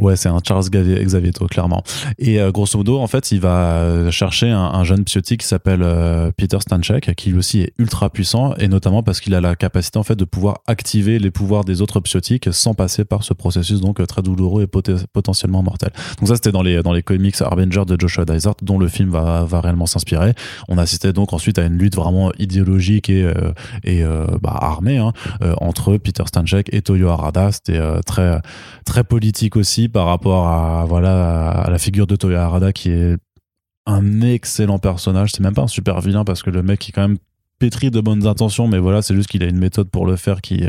Ouais, 0.00 0.16
c'est 0.16 0.28
un 0.28 0.40
Charles 0.46 0.68
Xavieto, 0.70 1.46
clairement. 1.46 1.84
Et 2.18 2.40
euh, 2.40 2.50
grosso 2.50 2.76
modo, 2.76 2.98
en 2.98 3.06
fait, 3.06 3.30
il 3.30 3.40
va 3.40 3.76
euh, 3.76 4.10
chercher 4.10 4.50
un, 4.50 4.58
un 4.58 4.82
jeune 4.82 5.04
psychotique 5.04 5.42
qui 5.42 5.46
s'appelle 5.46 5.82
euh, 5.82 6.32
Peter 6.36 6.58
Stanchek, 6.58 7.14
qui 7.14 7.30
lui 7.30 7.38
aussi 7.38 7.60
est 7.60 7.72
ultra 7.78 8.10
puissant, 8.10 8.54
et 8.56 8.66
notamment 8.66 9.04
parce 9.04 9.20
qu'il 9.20 9.36
a 9.36 9.40
la 9.40 9.54
capacité 9.54 9.96
en 9.98 10.02
fait 10.02 10.16
de 10.16 10.24
pouvoir 10.24 10.58
activer 10.66 11.20
les 11.20 11.30
pouvoirs 11.30 11.64
des 11.64 11.80
autres 11.80 12.00
psychotiques 12.00 12.48
sans 12.52 12.74
passer 12.74 13.04
par 13.04 13.22
ce 13.22 13.34
processus 13.34 13.80
donc 13.80 14.04
très 14.08 14.20
douloureux 14.22 14.64
et 14.64 14.66
potentiellement 14.66 15.62
mortel. 15.62 15.90
Donc 16.18 16.28
ça, 16.28 16.34
c'était 16.34 16.52
dans 16.52 16.62
les 16.62 16.82
dans 16.82 16.92
les 16.92 17.02
comics 17.02 17.40
Harbinger 17.40 17.84
de 17.86 17.96
Joshua 17.98 18.24
Dysart, 18.24 18.56
dont 18.62 18.78
le 18.78 18.88
film 18.88 19.10
va 19.10 19.44
va 19.44 19.60
réellement 19.60 19.86
s'inspirer. 19.86 20.34
On 20.68 20.76
assistait 20.76 21.12
donc 21.12 21.32
ensuite 21.32 21.58
à 21.58 21.64
une 21.64 21.78
lutte 21.78 21.94
vraiment 21.94 22.32
idéologique 22.40 23.10
et 23.10 23.32
et 23.84 24.02
bah, 24.42 24.58
armée 24.60 24.98
hein, 24.98 25.12
entre 25.60 25.96
Peter 25.98 26.24
Stanchek 26.26 26.68
et 26.72 26.82
Toyo 26.82 27.08
Harada. 27.08 27.52
C'était 27.52 27.80
très 28.04 28.40
très 28.84 29.04
politique 29.04 29.56
aussi 29.56 29.83
par 29.88 30.06
rapport 30.06 30.46
à 30.46 30.86
la 31.70 31.78
figure 31.78 32.06
de 32.06 32.16
Toyo 32.16 32.36
Harada 32.36 32.72
qui 32.72 32.90
est 32.90 33.16
un 33.86 34.20
excellent 34.22 34.78
personnage. 34.78 35.32
C'est 35.32 35.42
même 35.42 35.54
pas 35.54 35.62
un 35.62 35.68
super 35.68 36.00
vilain 36.00 36.24
parce 36.24 36.42
que 36.42 36.50
le 36.50 36.62
mec 36.62 36.88
est 36.88 36.92
quand 36.92 37.08
même 37.08 37.18
pétri 37.58 37.90
de 37.90 38.00
bonnes 38.00 38.26
intentions, 38.26 38.68
mais 38.68 38.78
voilà, 38.78 39.00
c'est 39.02 39.14
juste 39.14 39.28
qu'il 39.28 39.42
a 39.42 39.46
une 39.46 39.58
méthode 39.58 39.88
pour 39.88 40.06
le 40.06 40.16
faire 40.16 40.40
qui, 40.40 40.64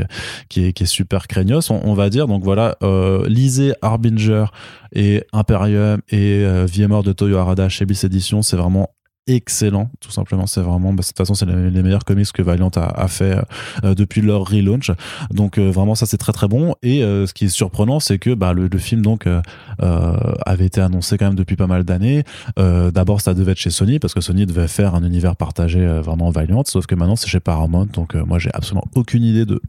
est, 0.56 0.84
super 0.84 1.26
craignos, 1.26 1.70
on, 1.70 1.94
va 1.94 2.10
dire. 2.10 2.26
Donc 2.28 2.44
voilà, 2.44 2.76
euh, 2.82 3.28
lisez 3.28 3.74
Harbinger 3.82 4.46
et 4.92 5.24
Imperium 5.32 6.00
et 6.08 6.42
euh, 6.44 6.88
mort 6.88 7.02
de 7.02 7.12
Toyo 7.12 7.36
Harada 7.38 7.68
chez 7.68 7.86
Bis 7.86 8.04
Edition, 8.04 8.42
c'est 8.42 8.56
vraiment 8.56 8.90
excellent 9.26 9.90
tout 10.00 10.10
simplement. 10.10 10.46
C'est 10.46 10.60
vraiment 10.60 10.92
bah, 10.92 11.02
de 11.02 11.06
toute 11.06 11.16
façon 11.16 11.34
c'est 11.34 11.46
les, 11.46 11.82
meilleurs 11.82 12.04
comics 12.04 12.30
que 12.32 12.42
Valiant 12.42 12.70
a, 12.76 13.02
a 13.02 13.08
fait 13.08 13.38
euh, 13.84 13.94
depuis 13.94 14.20
leur 14.20 14.48
relaunch. 14.48 14.90
Donc 15.30 15.58
euh, 15.58 15.70
vraiment 15.70 15.94
ça 15.94 16.06
c'est 16.06 16.16
très 16.18 16.32
très 16.32 16.48
bon. 16.48 16.74
Et 16.82 17.02
euh, 17.02 17.26
ce 17.26 17.34
qui 17.34 17.46
est 17.46 17.48
surprenant 17.48 18.00
c'est 18.00 18.18
que 18.18 18.34
bah, 18.34 18.52
le, 18.52 18.68
le 18.68 18.78
film 18.78 19.02
donc 19.02 19.26
euh, 19.26 19.40
euh, 19.82 20.16
avait 20.44 20.66
été 20.66 20.80
annoncé 20.80 21.18
quand 21.18 21.26
même 21.26 21.34
depuis 21.34 21.56
pas 21.56 21.66
mal 21.66 21.84
d'années. 21.84 22.24
Euh, 22.58 22.90
d'abord 22.90 23.20
ça 23.20 23.34
devait 23.34 23.52
être 23.52 23.58
chez 23.58 23.70
Sony 23.70 23.98
parce 23.98 24.14
que 24.14 24.20
Sony 24.20 24.46
devait 24.46 24.68
faire 24.68 24.94
un 24.94 25.02
univers 25.04 25.36
partagé 25.36 25.80
euh, 25.80 26.00
vraiment 26.00 26.30
Valiant. 26.30 26.62
Sauf 26.64 26.86
que 26.86 26.94
maintenant 26.94 27.16
c'est 27.16 27.28
chez 27.28 27.40
Paramount. 27.40 27.86
Donc 27.86 28.14
euh, 28.14 28.24
moi 28.24 28.38
j'ai 28.38 28.50
absolument 28.54 28.84
aucune 28.94 29.24
idée 29.24 29.44
de 29.44 29.60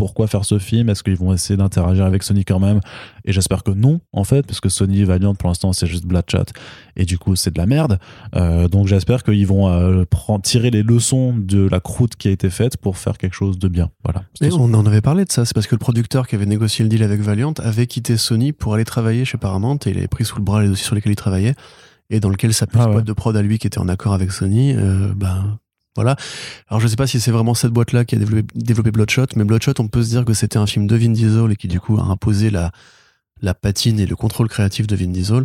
pourquoi 0.00 0.28
faire 0.28 0.46
ce 0.46 0.58
film? 0.58 0.88
Est-ce 0.88 1.02
qu'ils 1.02 1.18
vont 1.18 1.34
essayer 1.34 1.58
d'interagir 1.58 2.06
avec 2.06 2.22
Sony 2.22 2.46
quand 2.46 2.58
même? 2.58 2.80
Et 3.26 3.32
j'espère 3.32 3.62
que 3.62 3.70
non, 3.70 4.00
en 4.14 4.24
fait, 4.24 4.46
parce 4.46 4.58
que 4.58 4.70
Sony 4.70 5.02
et 5.02 5.04
Valiant, 5.04 5.34
pour 5.34 5.50
l'instant, 5.50 5.74
c'est 5.74 5.86
juste 5.86 6.06
Bloodshot. 6.06 6.46
Et 6.96 7.04
du 7.04 7.18
coup, 7.18 7.36
c'est 7.36 7.52
de 7.52 7.58
la 7.58 7.66
merde. 7.66 7.98
Euh, 8.34 8.66
donc 8.66 8.86
j'espère 8.86 9.22
qu'ils 9.24 9.46
vont 9.46 9.68
euh, 9.68 10.06
prendre, 10.08 10.40
tirer 10.40 10.70
les 10.70 10.82
leçons 10.82 11.34
de 11.36 11.68
la 11.68 11.80
croûte 11.80 12.16
qui 12.16 12.28
a 12.28 12.30
été 12.30 12.48
faite 12.48 12.78
pour 12.78 12.96
faire 12.96 13.18
quelque 13.18 13.34
chose 13.34 13.58
de 13.58 13.68
bien. 13.68 13.90
Voilà. 14.02 14.24
Et 14.40 14.50
on 14.54 14.72
en 14.72 14.86
avait 14.86 15.02
parlé 15.02 15.26
de 15.26 15.30
ça, 15.30 15.44
c'est 15.44 15.52
parce 15.52 15.66
que 15.66 15.74
le 15.74 15.80
producteur 15.80 16.26
qui 16.26 16.34
avait 16.34 16.46
négocié 16.46 16.82
le 16.82 16.88
deal 16.88 17.02
avec 17.02 17.20
Valiant 17.20 17.52
avait 17.62 17.86
quitté 17.86 18.16
Sony 18.16 18.52
pour 18.52 18.72
aller 18.72 18.86
travailler 18.86 19.26
chez 19.26 19.36
Paramount 19.36 19.76
et 19.84 19.90
il 19.90 19.98
avait 19.98 20.08
pris 20.08 20.24
sous 20.24 20.38
le 20.38 20.44
bras 20.44 20.62
les 20.62 20.68
dossiers 20.68 20.86
sur 20.86 20.94
lesquels 20.94 21.12
il 21.12 21.16
travaillait 21.16 21.56
et 22.08 22.20
dans 22.20 22.30
lequel 22.30 22.54
sa 22.54 22.66
petite 22.66 22.80
Ah 22.82 22.86
ouais. 22.86 22.94
boîte 22.94 23.04
de 23.04 23.12
prod 23.12 23.36
à 23.36 23.42
lui 23.42 23.58
qui 23.58 23.66
était 23.66 23.78
en 23.78 23.88
accord 23.88 24.14
avec 24.14 24.32
Sony, 24.32 24.72
euh, 24.74 25.12
ben 25.14 25.58
voilà. 25.96 26.16
Alors 26.68 26.80
je 26.80 26.88
sais 26.88 26.96
pas 26.96 27.06
si 27.06 27.20
c'est 27.20 27.30
vraiment 27.30 27.54
cette 27.54 27.72
boîte-là 27.72 28.04
qui 28.04 28.14
a 28.14 28.18
développé, 28.18 28.90
Bloodshot, 28.90 29.26
mais 29.36 29.44
Bloodshot, 29.44 29.74
on 29.78 29.88
peut 29.88 30.02
se 30.02 30.08
dire 30.10 30.24
que 30.24 30.34
c'était 30.34 30.58
un 30.58 30.66
film 30.66 30.86
de 30.86 30.96
Vin 30.96 31.10
Diesel 31.10 31.50
et 31.50 31.56
qui 31.56 31.68
du 31.68 31.80
coup 31.80 31.98
a 31.98 32.02
imposé 32.02 32.50
la, 32.50 32.70
la 33.42 33.54
patine 33.54 33.98
et 34.00 34.06
le 34.06 34.16
contrôle 34.16 34.48
créatif 34.48 34.86
de 34.86 34.96
Vin 34.96 35.08
Diesel. 35.08 35.44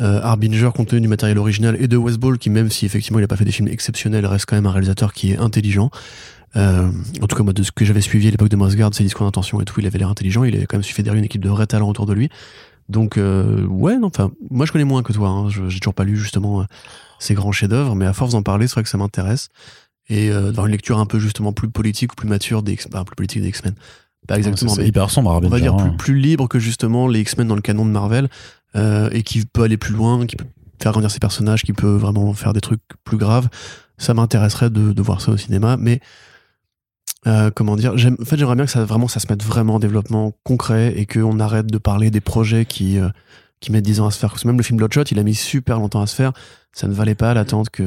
Euh, 0.00 0.20
Harbinger, 0.22 0.70
compte 0.74 0.88
tenu 0.88 1.02
du 1.02 1.08
matériel 1.08 1.38
original 1.38 1.76
et 1.78 1.86
de 1.86 1.96
Wes 1.96 2.16
Ball, 2.16 2.38
qui 2.38 2.48
même 2.48 2.70
si 2.70 2.86
effectivement 2.86 3.18
il 3.18 3.24
a 3.24 3.28
pas 3.28 3.36
fait 3.36 3.44
des 3.44 3.52
films 3.52 3.68
exceptionnels, 3.68 4.24
reste 4.24 4.46
quand 4.46 4.56
même 4.56 4.66
un 4.66 4.70
réalisateur 4.70 5.12
qui 5.12 5.32
est 5.32 5.36
intelligent. 5.36 5.90
Euh, 6.56 6.90
en 7.20 7.26
tout 7.26 7.36
cas, 7.36 7.42
moi, 7.42 7.52
de 7.52 7.62
ce 7.62 7.70
que 7.70 7.84
j'avais 7.84 8.00
suivi 8.00 8.28
à 8.28 8.30
l'époque 8.30 8.48
de 8.48 8.56
Mosgard, 8.56 8.92
ses 8.94 9.04
discours 9.04 9.26
d'intention 9.26 9.60
et 9.60 9.64
tout, 9.64 9.80
il 9.80 9.86
avait 9.86 9.98
l'air 9.98 10.08
intelligent. 10.08 10.44
Il 10.44 10.56
avait 10.56 10.66
quand 10.66 10.76
même 10.76 10.82
su 10.82 10.94
fédérer 10.94 11.18
une 11.18 11.24
équipe 11.24 11.42
de 11.42 11.48
vrais 11.48 11.66
talents 11.66 11.88
autour 11.88 12.06
de 12.06 12.12
lui. 12.12 12.28
Donc, 12.88 13.18
euh, 13.18 13.64
ouais, 13.66 13.98
non, 13.98 14.08
enfin, 14.08 14.32
moi, 14.50 14.66
je 14.66 14.72
connais 14.72 14.84
moins 14.84 15.02
que 15.02 15.12
toi. 15.12 15.28
Hein. 15.28 15.48
J'ai 15.48 15.78
toujours 15.78 15.94
pas 15.94 16.04
lu 16.04 16.16
justement 16.16 16.62
euh, 16.62 16.64
ces 17.20 17.34
grands 17.34 17.52
chefs-d'œuvre, 17.52 17.94
mais 17.94 18.06
à 18.06 18.12
force 18.12 18.32
d'en 18.32 18.42
parler, 18.42 18.66
c'est 18.66 18.74
vrai 18.74 18.82
que 18.82 18.88
ça 18.88 18.98
m'intéresse. 18.98 19.48
et 20.08 20.28
euh, 20.30 20.46
d'avoir 20.48 20.66
une 20.66 20.72
lecture 20.72 20.98
un 20.98 21.06
peu 21.06 21.20
justement 21.20 21.52
plus 21.52 21.68
politique 21.70 22.12
ou 22.12 22.16
plus 22.16 22.28
mature 22.28 22.62
des 22.64 22.72
X- 22.72 22.88
bah, 22.90 23.04
plus 23.04 23.14
politique 23.14 23.42
des 23.42 23.48
X-Men. 23.48 23.74
Pas 24.26 24.36
exactement, 24.38 24.74
C'est 24.74 24.82
mais 24.82 24.88
hyper 24.88 25.08
sombre, 25.10 25.30
on 25.42 25.48
va 25.48 25.60
dire 25.60 25.74
hein. 25.74 25.90
plus, 25.90 25.96
plus 25.96 26.18
libre 26.18 26.48
que 26.48 26.58
justement 26.58 27.06
les 27.06 27.20
X-Men 27.20 27.46
dans 27.46 27.54
le 27.54 27.62
canon 27.62 27.86
de 27.86 27.90
Marvel 27.90 28.28
euh, 28.76 29.08
et 29.12 29.22
qui 29.22 29.44
peut 29.46 29.62
aller 29.62 29.76
plus 29.76 29.94
loin, 29.94 30.26
qui 30.26 30.34
peut 30.36 30.44
faire 30.82 30.92
grandir 30.92 31.10
ses 31.10 31.20
personnages, 31.20 31.62
qui 31.62 31.72
peut 31.72 31.94
vraiment 31.94 32.32
faire 32.34 32.52
des 32.52 32.60
trucs 32.60 32.80
plus 33.04 33.16
graves. 33.18 33.48
Ça 33.98 34.12
m'intéresserait 34.14 34.70
de, 34.70 34.92
de 34.92 35.02
voir 35.02 35.20
ça 35.20 35.30
au 35.32 35.36
cinéma, 35.36 35.76
mais 35.78 36.00
euh, 37.26 37.50
comment 37.54 37.76
dire 37.76 37.96
j'aime- 37.98 38.16
En 38.20 38.24
fait, 38.24 38.36
j'aimerais 38.38 38.56
bien 38.56 38.64
que 38.64 38.70
ça 38.70 38.84
vraiment 38.84 39.08
ça 39.08 39.20
se 39.20 39.26
mette 39.28 39.42
vraiment 39.44 39.74
en 39.74 39.78
développement 39.78 40.32
concret 40.44 40.94
et 40.96 41.06
qu'on 41.06 41.38
arrête 41.38 41.66
de 41.66 41.78
parler 41.78 42.10
des 42.10 42.20
projets 42.22 42.64
qui 42.64 42.98
euh, 42.98 43.08
qui 43.60 43.72
mettent 43.72 43.84
10 43.84 44.00
ans 44.00 44.06
à 44.06 44.10
se 44.10 44.18
faire. 44.18 44.30
Parce 44.30 44.42
que 44.42 44.48
même 44.48 44.56
le 44.56 44.62
film 44.62 44.78
Bloodshot, 44.78 45.04
il 45.10 45.18
a 45.18 45.22
mis 45.22 45.34
super 45.34 45.78
longtemps 45.78 46.00
à 46.00 46.06
se 46.06 46.14
faire. 46.14 46.32
Ça 46.72 46.86
ne 46.86 46.92
valait 46.92 47.16
pas 47.16 47.34
l'attente 47.34 47.68
que, 47.68 47.82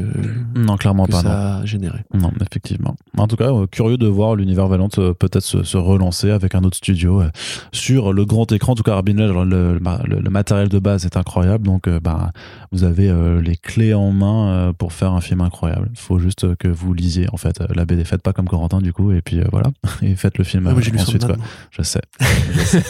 Non, 0.55 0.75
clairement 0.75 1.05
que 1.05 1.11
pas. 1.11 1.23
non. 1.23 1.29
ça 1.29 1.55
a 1.59 1.65
généré. 1.65 1.99
Non, 2.13 2.31
effectivement. 2.41 2.95
En 3.17 3.27
tout 3.27 3.37
cas, 3.37 3.51
euh, 3.51 3.65
curieux 3.65 3.97
de 3.97 4.07
voir 4.07 4.35
l'univers 4.35 4.67
Valente 4.67 4.99
euh, 4.99 5.13
peut-être 5.13 5.43
se, 5.43 5.63
se 5.63 5.77
relancer 5.77 6.31
avec 6.31 6.53
un 6.53 6.63
autre 6.63 6.75
studio 6.77 7.21
euh, 7.21 7.29
sur 7.71 8.11
le 8.11 8.25
grand 8.25 8.51
écran. 8.51 8.73
En 8.73 8.75
tout 8.75 8.83
cas, 8.83 8.93
Arbin 8.93 9.13
Ledge, 9.13 9.31
le, 9.33 9.79
le, 9.79 10.29
matériel 10.29 10.67
de 10.67 10.79
base 10.79 11.05
est 11.05 11.15
incroyable. 11.15 11.65
Donc, 11.65 11.87
euh, 11.87 11.99
bah, 12.01 12.31
vous 12.73 12.83
avez 12.83 13.09
euh, 13.09 13.39
les 13.41 13.55
clés 13.55 13.93
en 13.93 14.11
main 14.11 14.47
euh, 14.49 14.73
pour 14.73 14.91
faire 14.93 15.13
un 15.13 15.21
film 15.21 15.41
incroyable. 15.41 15.89
Il 15.93 15.99
faut 15.99 16.19
juste 16.19 16.55
que 16.57 16.67
vous 16.67 16.93
lisiez 16.93 17.27
en 17.31 17.37
fait 17.37 17.61
la 17.73 17.85
BD. 17.85 18.03
Faites 18.03 18.21
pas 18.21 18.33
comme 18.33 18.49
Corentin 18.49 18.81
du 18.81 18.91
coup, 18.91 19.11
et 19.11 19.21
puis 19.21 19.39
euh, 19.39 19.45
voilà, 19.51 19.67
et 20.01 20.15
faites 20.15 20.37
le 20.37 20.43
film 20.43 20.67
Ah, 20.67 20.71
euh, 20.71 20.75
ensuite. 20.99 21.21
Sandman, 21.21 21.27
quoi. 21.27 21.37
moi. 21.37 21.45
Je 21.71 21.83
sais. 21.83 22.01
Je 22.53 22.59
sais. 22.63 22.83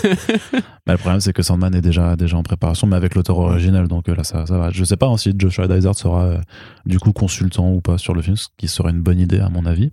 mais 0.87 0.93
le 0.93 0.97
problème, 0.97 1.19
c'est 1.21 1.33
que 1.33 1.43
Sandman 1.43 1.75
est 1.75 1.81
déjà 1.81 2.15
déjà 2.15 2.37
en 2.37 2.43
préparation, 2.43 2.87
mais 2.87 2.95
avec 2.95 3.13
l'auteur 3.15 3.37
original. 3.37 3.87
Donc 3.87 4.09
euh, 4.09 4.15
là, 4.15 4.23
ça, 4.23 4.45
ça 4.45 4.57
va. 4.57 4.71
Je 4.71 4.83
sais 4.83 4.97
pas 4.97 5.07
hein, 5.07 5.17
si 5.17 5.33
Joshua 5.37 5.67
Sera 5.91 6.23
euh, 6.23 6.37
du 6.85 6.99
coup 6.99 7.11
consultant 7.11 7.73
ou 7.73 7.81
pas 7.81 7.97
sur 7.97 8.13
le 8.13 8.21
film, 8.21 8.37
ce 8.37 8.47
qui 8.55 8.69
serait 8.69 8.91
une 8.91 9.01
bonne 9.01 9.19
idée 9.19 9.39
à 9.39 9.49
mon 9.49 9.65
avis. 9.65 9.91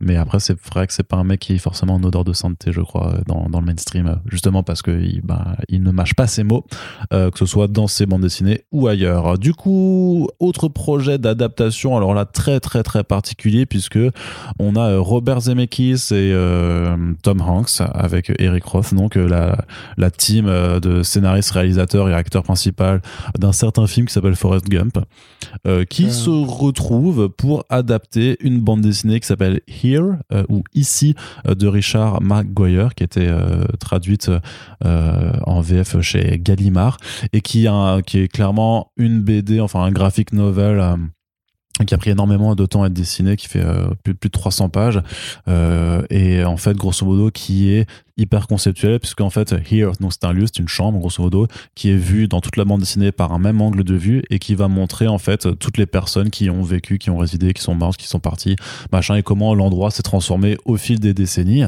Mais 0.00 0.16
après, 0.16 0.40
c'est 0.40 0.58
vrai 0.72 0.86
que 0.86 0.92
c'est 0.92 1.02
pas 1.02 1.16
un 1.16 1.24
mec 1.24 1.40
qui 1.40 1.54
est 1.54 1.58
forcément 1.58 1.94
en 1.94 2.02
odeur 2.02 2.24
de 2.24 2.32
sainteté, 2.32 2.72
je 2.72 2.80
crois, 2.80 3.14
dans, 3.26 3.48
dans 3.48 3.60
le 3.60 3.66
mainstream, 3.66 4.20
justement 4.26 4.62
parce 4.62 4.82
que 4.82 4.90
il, 4.90 5.20
bah, 5.22 5.56
il 5.68 5.82
ne 5.82 5.90
mâche 5.90 6.14
pas 6.14 6.26
ses 6.26 6.44
mots, 6.44 6.64
euh, 7.12 7.30
que 7.30 7.38
ce 7.38 7.46
soit 7.46 7.68
dans 7.68 7.86
ses 7.86 8.06
bandes 8.06 8.22
dessinées 8.22 8.62
ou 8.70 8.86
ailleurs. 8.86 9.38
Du 9.38 9.54
coup, 9.54 10.28
autre 10.38 10.68
projet 10.68 11.18
d'adaptation, 11.18 11.96
alors 11.96 12.14
là 12.14 12.24
très 12.24 12.60
très 12.60 12.82
très 12.82 13.04
particulier 13.04 13.66
puisque 13.66 13.98
on 14.58 14.76
a 14.76 14.90
euh, 14.90 15.00
Robert 15.00 15.40
Zemeckis 15.40 16.08
et 16.12 16.32
euh, 16.32 16.96
Tom 17.22 17.40
Hanks 17.40 17.80
avec 17.80 18.32
Eric 18.38 18.64
Roth, 18.64 18.94
donc 18.94 19.16
la, 19.16 19.64
la 19.96 20.10
team 20.10 20.46
de 20.46 21.02
scénaristes, 21.02 21.50
réalisateurs 21.50 22.08
et 22.08 22.14
acteurs 22.14 22.42
principaux 22.42 22.78
d'un 23.38 23.52
certain 23.52 23.86
film 23.86 24.06
qui 24.06 24.12
s'appelle 24.12 24.36
Forrest 24.36 24.68
Gump, 24.68 24.98
euh, 25.66 25.84
qui 25.84 26.10
se 26.10 26.30
retrouve 26.30 27.28
pour 27.28 27.64
adapter 27.68 28.36
une 28.40 28.60
bande 28.60 28.80
dessinée 28.80 29.20
qui 29.20 29.26
s'appelle 29.26 29.60
Here 29.88 30.18
euh, 30.32 30.44
ou 30.48 30.62
Ici 30.74 31.14
euh, 31.46 31.54
de 31.54 31.66
Richard 31.66 32.22
McGuire, 32.22 32.94
qui 32.94 33.04
était 33.04 33.28
euh, 33.28 33.64
traduite 33.78 34.30
en 34.84 35.60
VF 35.60 36.00
chez 36.00 36.38
Gallimard 36.38 36.98
et 37.32 37.40
qui, 37.40 37.66
est 37.66 38.28
clairement 38.32 38.92
une 38.96 39.20
BD, 39.20 39.60
enfin 39.60 39.82
un 39.82 39.90
graphic 39.90 40.32
novel. 40.32 40.82
qui 41.86 41.94
a 41.94 41.98
pris 41.98 42.10
énormément 42.10 42.54
de 42.54 42.66
temps 42.66 42.82
à 42.82 42.86
être 42.86 42.92
dessiné, 42.92 43.36
qui 43.36 43.48
fait 43.48 43.64
plus, 44.02 44.14
de 44.14 44.28
300 44.28 44.68
pages, 44.68 45.02
et 46.10 46.44
en 46.44 46.56
fait, 46.56 46.76
grosso 46.76 47.04
modo, 47.06 47.30
qui 47.30 47.70
est 47.70 47.86
hyper 48.18 48.46
conceptuel, 48.46 48.98
puisqu'en 49.00 49.30
fait, 49.30 49.54
Here, 49.70 49.92
donc 50.00 50.12
c'est 50.12 50.24
un 50.24 50.32
lieu, 50.32 50.46
c'est 50.46 50.58
une 50.58 50.68
chambre, 50.68 50.98
grosso 50.98 51.22
modo, 51.22 51.46
qui 51.74 51.90
est 51.90 51.96
vue 51.96 52.28
dans 52.28 52.40
toute 52.40 52.56
la 52.56 52.64
bande 52.64 52.80
dessinée 52.80 53.12
par 53.12 53.32
un 53.32 53.38
même 53.38 53.60
angle 53.60 53.84
de 53.84 53.94
vue, 53.94 54.22
et 54.30 54.38
qui 54.38 54.54
va 54.54 54.68
montrer, 54.68 55.06
en 55.06 55.18
fait, 55.18 55.58
toutes 55.58 55.78
les 55.78 55.86
personnes 55.86 56.30
qui 56.30 56.50
ont 56.50 56.62
vécu, 56.62 56.98
qui 56.98 57.10
ont 57.10 57.18
résidé, 57.18 57.52
qui 57.52 57.62
sont 57.62 57.74
mortes, 57.74 57.96
qui 57.96 58.08
sont 58.08 58.20
parties, 58.20 58.56
machin, 58.92 59.14
et 59.14 59.22
comment 59.22 59.54
l'endroit 59.54 59.90
s'est 59.90 60.02
transformé 60.02 60.56
au 60.64 60.76
fil 60.76 60.98
des 60.98 61.14
décennies, 61.14 61.64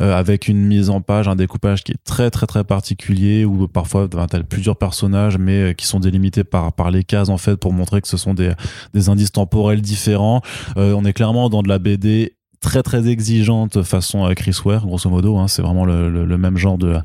euh, 0.00 0.14
avec 0.14 0.48
une 0.48 0.64
mise 0.64 0.90
en 0.90 1.00
page, 1.00 1.26
un 1.26 1.36
découpage 1.36 1.82
qui 1.82 1.92
est 1.92 2.04
très, 2.04 2.30
très, 2.30 2.46
très 2.46 2.64
particulier, 2.64 3.44
où 3.44 3.66
parfois, 3.66 4.06
ben, 4.06 4.26
t'as 4.26 4.42
plusieurs 4.42 4.76
personnages, 4.76 5.38
mais 5.38 5.70
euh, 5.70 5.72
qui 5.72 5.86
sont 5.86 6.00
délimités 6.00 6.44
par, 6.44 6.72
par 6.72 6.90
les 6.90 7.04
cases, 7.04 7.30
en 7.30 7.38
fait, 7.38 7.56
pour 7.56 7.72
montrer 7.72 8.00
que 8.00 8.08
ce 8.08 8.16
sont 8.16 8.34
des, 8.34 8.52
des 8.92 9.08
indices 9.08 9.32
temporels 9.32 9.80
différents. 9.80 10.42
Euh, 10.76 10.94
on 10.94 11.04
est 11.04 11.12
clairement 11.12 11.48
dans 11.48 11.62
de 11.62 11.68
la 11.68 11.78
BD 11.78 12.34
très 12.60 12.82
très 12.82 13.08
exigeante 13.08 13.82
façon 13.82 14.26
euh, 14.26 14.34
Chris 14.34 14.56
Ware 14.64 14.86
grosso 14.86 15.08
modo 15.10 15.36
hein, 15.36 15.48
c'est 15.48 15.62
vraiment 15.62 15.84
le, 15.84 16.38
même 16.38 16.56
genre 16.56 16.78
de, 16.78 16.96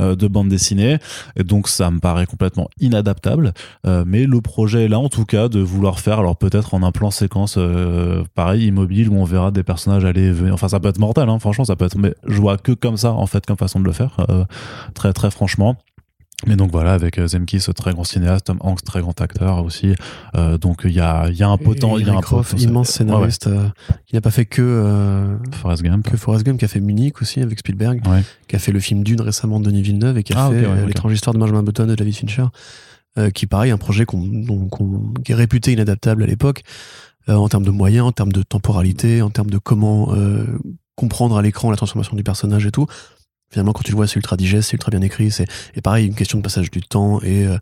euh, 0.00 0.16
de 0.16 0.28
bande 0.28 0.48
dessinée. 0.48 0.98
Et 1.36 1.44
donc 1.44 1.68
ça 1.68 1.90
me 1.90 1.98
paraît 1.98 2.26
complètement 2.26 2.68
inadaptable. 2.80 3.52
Euh, 3.86 4.04
mais 4.06 4.24
le 4.24 4.40
projet 4.40 4.84
est 4.84 4.88
là 4.88 4.98
en 4.98 5.08
tout 5.08 5.24
cas 5.24 5.48
de 5.48 5.60
vouloir 5.60 6.00
faire 6.00 6.18
alors 6.18 6.36
peut-être 6.36 6.74
en 6.74 6.82
un 6.82 6.92
plan 6.92 7.10
séquence 7.10 7.58
pareil 8.34 8.66
immobile 8.66 9.08
où 9.08 9.16
on 9.16 9.24
verra 9.24 9.50
des 9.50 9.62
personnages 9.62 10.04
aller 10.04 10.30
venir. 10.30 10.54
Enfin 10.54 10.68
ça 10.68 10.80
peut 10.80 10.88
être 10.88 10.98
mortel 10.98 11.28
hein, 11.28 11.38
franchement 11.38 11.64
ça 11.64 11.76
peut 11.76 11.84
être 11.84 11.98
mais 11.98 12.14
je 12.26 12.40
vois 12.40 12.56
que 12.56 12.72
comme 12.72 12.96
ça 12.96 13.12
en 13.12 13.26
fait 13.26 13.44
comme 13.46 13.56
façon 13.58 13.80
de 13.80 13.84
le 13.84 13.92
faire. 13.92 14.16
Très 14.94 15.12
très 15.12 15.30
franchement 15.30 15.76
mais 16.46 16.54
donc 16.56 16.70
voilà, 16.70 16.92
avec 16.94 17.18
euh, 17.18 17.26
Zemkis, 17.26 17.60
très 17.74 17.92
grand 17.92 18.04
cinéaste, 18.04 18.46
Tom 18.46 18.58
Hanks, 18.60 18.84
très 18.84 19.00
grand 19.00 19.20
acteur 19.20 19.64
aussi. 19.64 19.94
Euh, 20.36 20.56
donc 20.56 20.82
il 20.84 20.92
y 20.92 21.00
a, 21.00 21.28
il 21.30 21.36
y 21.36 21.42
a 21.42 21.48
un 21.48 21.56
potent, 21.58 21.98
il 21.98 22.06
y 22.06 22.08
a 22.08 22.12
un 22.12 22.14
Eric 22.14 22.26
Roth, 22.26 22.44
potentiel. 22.46 22.70
immense 22.70 22.88
scénariste, 22.90 23.48
euh, 23.48 23.68
qui 24.06 24.14
n'a 24.14 24.20
pas 24.20 24.30
fait 24.30 24.46
que, 24.46 24.62
euh, 24.62 25.26
Ouais, 25.26 25.32
ouais. 25.50 25.56
Forrest 25.56 25.82
Gump. 25.82 26.08
que 26.08 26.16
Forrest 26.16 26.44
Gump, 26.46 26.58
qui 26.60 26.64
a 26.64 26.68
fait 26.68 26.78
Munich 26.80 27.20
aussi 27.20 27.40
avec 27.40 27.58
Spielberg, 27.58 28.06
Ouais. 28.06 28.22
qui 28.46 28.54
a 28.54 28.58
fait 28.60 28.70
le 28.72 28.78
film 28.80 29.02
Dune 29.02 29.20
récemment 29.20 29.58
de 29.58 29.64
Denis 29.66 29.82
Villeneuve 29.82 30.16
et 30.18 30.22
qui 30.22 30.32
a 30.32 30.46
Ah, 30.46 30.50
fait 30.50 30.60
ouais, 30.60 30.64
euh, 30.66 30.82
ok. 30.82 30.86
L'étrange 30.88 31.12
histoire 31.12 31.34
de 31.34 31.40
Benjamin 31.40 31.62
Button 31.64 31.86
de 31.86 31.94
David 31.96 32.14
Fincher, 32.14 32.46
qui 33.34 33.46
pareil, 33.48 33.72
un 33.72 33.78
projet 33.78 34.04
qu'on, 34.04 34.20
qui 35.24 35.32
est 35.32 35.34
réputé 35.34 35.72
inadaptable 35.72 36.22
à 36.22 36.26
l'époque, 36.26 36.62
en 37.26 37.48
termes 37.48 37.64
de 37.64 37.72
moyens, 37.72 38.06
en 38.06 38.12
termes 38.12 38.30
de 38.30 38.42
temporalité, 38.44 39.22
en 39.22 39.30
termes 39.30 39.50
de 39.50 39.58
comment 39.58 40.14
comprendre 40.94 41.36
à 41.36 41.42
l'écran 41.42 41.70
la 41.72 41.76
transformation 41.76 42.16
du 42.16 42.22
personnage 42.22 42.64
et 42.66 42.70
tout. 42.70 42.86
Finalement, 43.50 43.72
quand 43.72 43.82
tu 43.82 43.92
le 43.92 43.96
vois, 43.96 44.06
c'est 44.06 44.16
ultra 44.16 44.36
digeste, 44.36 44.70
c'est 44.70 44.74
ultra 44.74 44.90
bien 44.90 45.02
écrit. 45.02 45.30
C'est 45.30 45.46
et 45.74 45.80
pareil, 45.80 46.06
une 46.06 46.14
question 46.14 46.38
de 46.38 46.42
passage 46.42 46.70
du 46.70 46.80
temps 46.80 47.20
et 47.22 47.46
euh, 47.46 47.58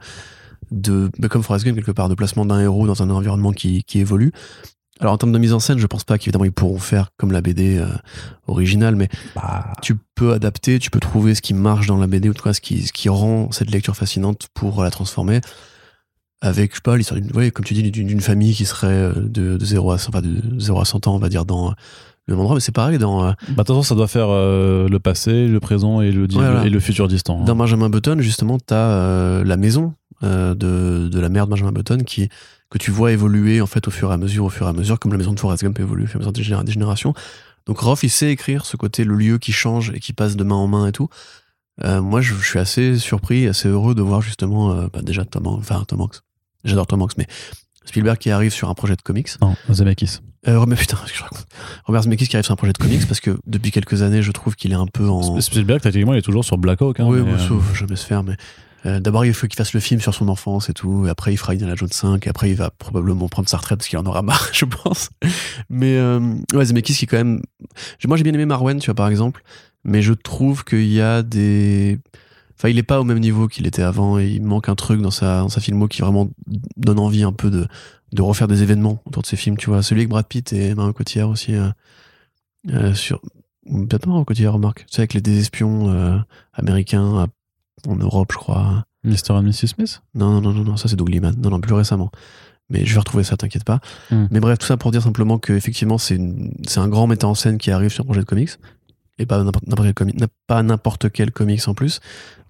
de, 0.71 1.11
bah, 1.19 1.29
comme 1.29 1.43
Forrest 1.43 1.65
Gump 1.65 1.77
quelque 1.77 1.93
part, 1.93 2.09
de 2.09 2.15
placement 2.15 2.45
d'un 2.45 2.61
héros 2.61 2.87
dans 2.87 3.03
un 3.03 3.11
environnement 3.11 3.53
qui, 3.53 3.85
qui 3.85 4.01
évolue. 4.01 4.33
Alors 4.99 5.13
en 5.13 5.19
termes 5.19 5.33
de 5.33 5.39
mise 5.39 5.53
en 5.53 5.61
scène, 5.61 5.79
je 5.79 5.87
pense 5.87 6.05
pas 6.05 6.17
qu'évidemment 6.17 6.47
ils 6.47 6.53
pourront 6.53 6.79
faire 6.79 7.11
comme 7.19 7.31
la 7.31 7.43
BD 7.43 7.77
euh, 7.77 7.87
originale, 8.47 8.97
mais 8.97 9.09
Bah, 9.35 9.73
tu 9.83 9.95
peux 10.15 10.33
adapter, 10.33 10.79
tu 10.79 10.91
peux 10.91 11.01
trouver 11.01 11.35
ce 11.35 11.43
qui 11.43 11.53
marche 11.53 11.87
dans 11.87 11.99
la 11.99 12.07
BD 12.07 12.29
ou 12.29 12.33
en 12.33 12.35
tout 12.35 12.43
cas 12.43 12.55
ce 12.55 12.63
qui, 12.63 12.83
ce 12.83 12.93
qui 12.93 13.11
rend 13.11 13.53
cette 13.53 13.71
lecture 13.71 13.95
fascinante 13.95 14.49
pour 14.55 14.83
la 14.83 14.91
transformer 14.91 15.41
avec, 16.41 16.73
je 16.73 16.77
sais 16.77 16.83
pas, 16.83 16.97
l'histoire 16.97 17.21
d'une, 17.21 17.35
ouais, 17.35 17.51
comme 17.51 17.65
tu 17.65 17.75
dis, 17.75 17.91
d'une 17.91 18.21
famille 18.21 18.55
qui 18.55 18.67
serait 18.67 18.87
euh, 18.89 19.13
de, 19.15 19.57
de 19.57 19.65
0 19.65 19.91
à 19.93 19.99
100, 19.99 20.09
enfin, 20.11 20.21
de 20.23 20.59
0 20.59 20.81
à 20.81 20.85
100 20.85 21.07
ans, 21.07 21.15
on 21.15 21.19
va 21.19 21.29
dire, 21.29 21.45
dans 21.45 21.75
même 22.29 22.41
endroit, 22.41 22.55
mais 22.55 22.61
c'est 22.61 22.73
pareil 22.73 22.99
dans, 22.99 23.25
euh, 23.25 23.33
bah, 23.33 23.37
de 23.49 23.55
toute 23.57 23.67
façon, 23.69 23.83
ça 23.83 23.95
doit 23.95 24.09
faire 24.09 24.29
euh, 24.31 24.89
le 24.89 24.99
passé, 24.99 25.47
le 25.47 25.61
présent 25.61 26.01
et 26.01 26.11
le, 26.11 26.27
voilà. 26.31 26.65
et 26.67 26.71
le 26.71 26.81
futur 26.81 27.07
distant. 27.09 27.41
hein. 27.41 27.45
Dans 27.45 27.55
Benjamin 27.57 27.89
Button, 27.89 28.17
justement, 28.21 28.59
tu 28.59 28.75
as 28.75 29.43
la 29.45 29.57
maison 29.57 29.95
euh, 30.23 30.55
de, 30.55 31.09
de 31.09 31.21
la 31.21 31.29
mère 31.29 31.47
de 31.47 31.51
Benjamin 31.51 31.73
Button 31.73 31.99
qui, 32.05 32.29
que 32.71 32.79
tu 32.79 32.91
vois 32.91 33.13
évoluer 33.13 33.61
en 33.61 33.67
fait 33.67 33.87
au 33.87 33.91
fur 33.91 34.11
et 34.11 34.15
à 34.15 34.17
mesure, 34.17 34.45
au 34.45 34.51
fur 34.51 34.67
et 34.67 34.71
à 34.71 34.73
mesure, 34.73 34.99
comme 34.99 35.13
la 35.13 35.19
maison 35.19 35.33
de 35.33 35.39
Forrest 35.41 35.63
Gump 35.63 35.79
évolue 35.79 36.05
au 36.05 36.07
fur 36.07 36.15
et 36.15 36.17
à 36.17 36.21
mesure 36.21 36.33
des, 36.33 36.43
généra- 36.43 36.65
des 36.65 36.73
générations. 36.73 37.15
Donc 37.67 37.79
Roth, 37.81 38.03
il 38.03 38.11
sait 38.11 38.31
écrire 38.31 38.65
ce 38.67 38.77
côté, 38.77 39.05
le 39.05 39.15
lieu 39.15 39.39
qui 39.39 39.53
change 39.53 39.91
et 39.95 40.01
qui 40.01 40.13
passe 40.13 40.37
de 40.37 40.45
main 40.45 40.55
en 40.55 40.67
main 40.69 40.87
et 40.87 40.93
tout. 40.93 41.09
Euh, 41.85 42.01
moi, 42.01 42.21
je, 42.23 42.33
je 42.35 42.45
suis 42.49 42.59
assez 42.59 42.97
surpris, 42.99 43.47
assez 43.47 43.69
heureux 43.69 43.95
de 43.95 44.03
voir 44.03 44.23
justement, 44.23 44.73
euh, 44.73 44.87
bah, 44.93 45.03
déjà 45.03 45.25
Tom, 45.25 45.47
enfin 45.47 45.85
Tom 45.87 46.01
Hanks. 46.01 46.21
J'adore 46.65 46.87
Tom 46.87 47.03
Hanks, 47.03 47.19
mais 47.19 47.27
Spielberg 47.87 48.19
qui 48.19 48.31
arrive 48.31 48.53
sur 48.53 48.69
un 48.69 48.75
projet 48.75 48.97
de 48.97 49.03
comics. 49.03 49.31
Non, 49.41 49.57
Zemeckis. 49.71 50.19
Euh, 50.49 50.65
mais 50.67 50.77
putain, 50.77 50.99
je 51.13 51.23
raconte 51.23 51.47
Robert 51.85 52.03
Zemeckis 52.03 52.29
qui 52.29 52.37
arrive 52.37 52.45
sur 52.45 52.53
un 52.53 52.57
projet 52.57 52.73
de 52.73 52.79
comics 52.79 53.07
parce 53.07 53.21
que 53.21 53.39
depuis 53.47 53.71
quelques 53.71 54.03
années, 54.03 54.23
je 54.23 54.33
trouve 54.33 54.55
qu'il 54.55 54.73
est 54.73 54.77
un 54.77 54.87
peu 54.87 55.09
en. 55.09 55.41
Spielberg, 55.41 55.81
techniquement, 55.81 56.13
il 56.13 56.19
est 56.19 56.23
toujours 56.23 56.45
sur 56.45 56.59
Black 56.59 56.83
Hawk. 56.83 57.01
Hein, 57.01 57.07
oui, 57.09 57.21
bon, 57.21 57.33
euh, 57.33 57.39
sauf 57.39 57.75
jamais 57.75 57.97
se 57.97 58.07
faire, 58.07 58.23
mais 58.23 58.37
euh, 58.87 59.01
d'abord 59.01 59.25
il 59.25 59.35
faut 59.35 59.47
qu'il 59.47 59.57
fasse 59.57 59.73
le 59.73 59.81
film 59.81 60.01
sur 60.01 60.15
son 60.15 60.29
enfance 60.29 60.69
et 60.69 60.73
tout, 60.73 61.07
et 61.07 61.11
après 61.11 61.33
il 61.33 61.37
fera 61.37 61.55
Indiana 61.55 61.75
Jones 61.75 61.89
5, 61.91 62.25
et 62.27 62.31
après 62.31 62.51
il 62.51 62.57
va 62.57 62.71
probablement 62.71 63.29
prendre 63.29 63.49
sa 63.49 63.57
retraite 63.57 63.79
parce 63.79 63.89
qu'il 63.89 63.99
en 63.99 64.07
aura 64.07 64.23
marre, 64.23 64.49
je 64.53 64.65
pense. 64.65 65.11
Mais 65.69 65.97
euh, 65.97 66.21
ouais, 66.55 66.65
Zemeckis 66.65 66.95
qui 66.95 67.05
est 67.05 67.09
quand 67.09 67.17
même. 67.17 67.43
Moi 68.07 68.17
j'ai 68.17 68.23
bien 68.23 68.35
aimé 68.35 68.47
Marwen, 68.47 68.79
tu 68.79 68.87
vois, 68.87 68.95
par 68.95 69.09
exemple, 69.09 69.43
mais 69.85 70.03
je 70.03 70.13
trouve 70.13 70.65
qu'il 70.65 70.87
y 70.87 71.01
a 71.01 71.23
des. 71.23 71.99
Enfin, 72.57 72.69
il 72.69 72.79
est 72.79 72.83
pas 72.83 73.01
au 73.01 73.05
même 73.05 73.19
niveau 73.19 73.49
qu'il 73.49 73.67
était 73.67 73.83
avant, 73.83 74.19
et 74.19 74.27
il 74.29 74.43
manque 74.43 74.69
un 74.69 74.75
truc 74.75 75.01
dans 75.03 75.11
sa, 75.11 75.41
dans 75.41 75.49
sa 75.49 75.61
filmo 75.61 75.89
qui 75.89 76.01
vraiment 76.03 76.29
donne 76.77 76.99
envie 76.99 77.23
un 77.23 77.33
peu 77.33 77.51
de, 77.51 77.67
de 78.13 78.23
refaire 78.23 78.49
des 78.49 78.63
événements 78.63 79.03
autour 79.05 79.23
de 79.23 79.27
ses 79.27 79.37
films, 79.37 79.57
tu 79.59 79.69
vois. 79.71 79.83
Celui 79.83 80.01
avec 80.03 80.09
Brad 80.09 80.27
Pitt 80.27 80.53
et 80.53 80.75
Marion 80.75 80.93
Cotillard 80.93 81.29
aussi, 81.29 81.55
euh, 81.55 81.69
euh, 82.73 82.95
sur. 82.95 83.21
Peut-être 83.67 84.07
Marion 84.07 84.25
Cotillard, 84.25 84.55
remarque. 84.55 84.87
Tu 84.87 84.95
sais, 84.95 85.01
avec 85.03 85.13
les 85.15 85.21
des 85.21 85.39
espions 85.39 85.91
euh, 85.93 86.17
américains 86.55 87.19
à- 87.19 87.27
en 87.89 87.97
Europe, 87.97 88.31
je 88.33 88.39
crois. 88.39 88.85
Mr. 89.05 89.31
and 89.33 89.43
Mrs. 89.43 89.67
Smith? 89.69 90.03
Non, 90.15 90.41
non, 90.41 90.53
non, 90.53 90.65
non, 90.65 90.77
ça 90.77 90.89
c'est 90.89 90.97
Doug 90.97 91.09
Liman. 91.11 91.35
Non, 91.39 91.51
non, 91.51 91.61
plus 91.61 91.75
récemment. 91.75 92.11
Mais 92.71 92.85
je 92.85 92.93
vais 92.95 92.99
retrouver 92.99 93.23
ça, 93.23 93.37
t'inquiète 93.37 93.63
pas. 93.65 93.81
Hmm. 94.11 94.27
Mais 94.33 94.41
bref, 94.41 94.59
tout 94.59 94.67
ça 94.67 94.77
pour 94.77 94.91
dire 94.91 95.03
simplement 95.03 95.39
que 95.39 95.53
effectivement, 95.53 95.99
c'est 95.99 96.19
un 96.77 96.89
grand 96.89 97.07
metteur 97.07 97.31
en 97.31 97.35
scène 97.37 97.59
qui 97.59 97.71
arrive 97.71 97.91
sur 97.91 98.03
un 98.03 98.07
projet 98.07 98.21
de 98.21 98.25
comics. 98.25 98.51
Et 99.19 99.25
pas 99.27 99.43
n'importe 99.43 99.65
quel, 99.83 99.95
comic- 99.95 100.25
pas 100.47 100.63
n'importe 100.63 101.11
quel 101.11 101.31
comics 101.31 101.67
en 101.69 101.75
plus. 101.75 102.01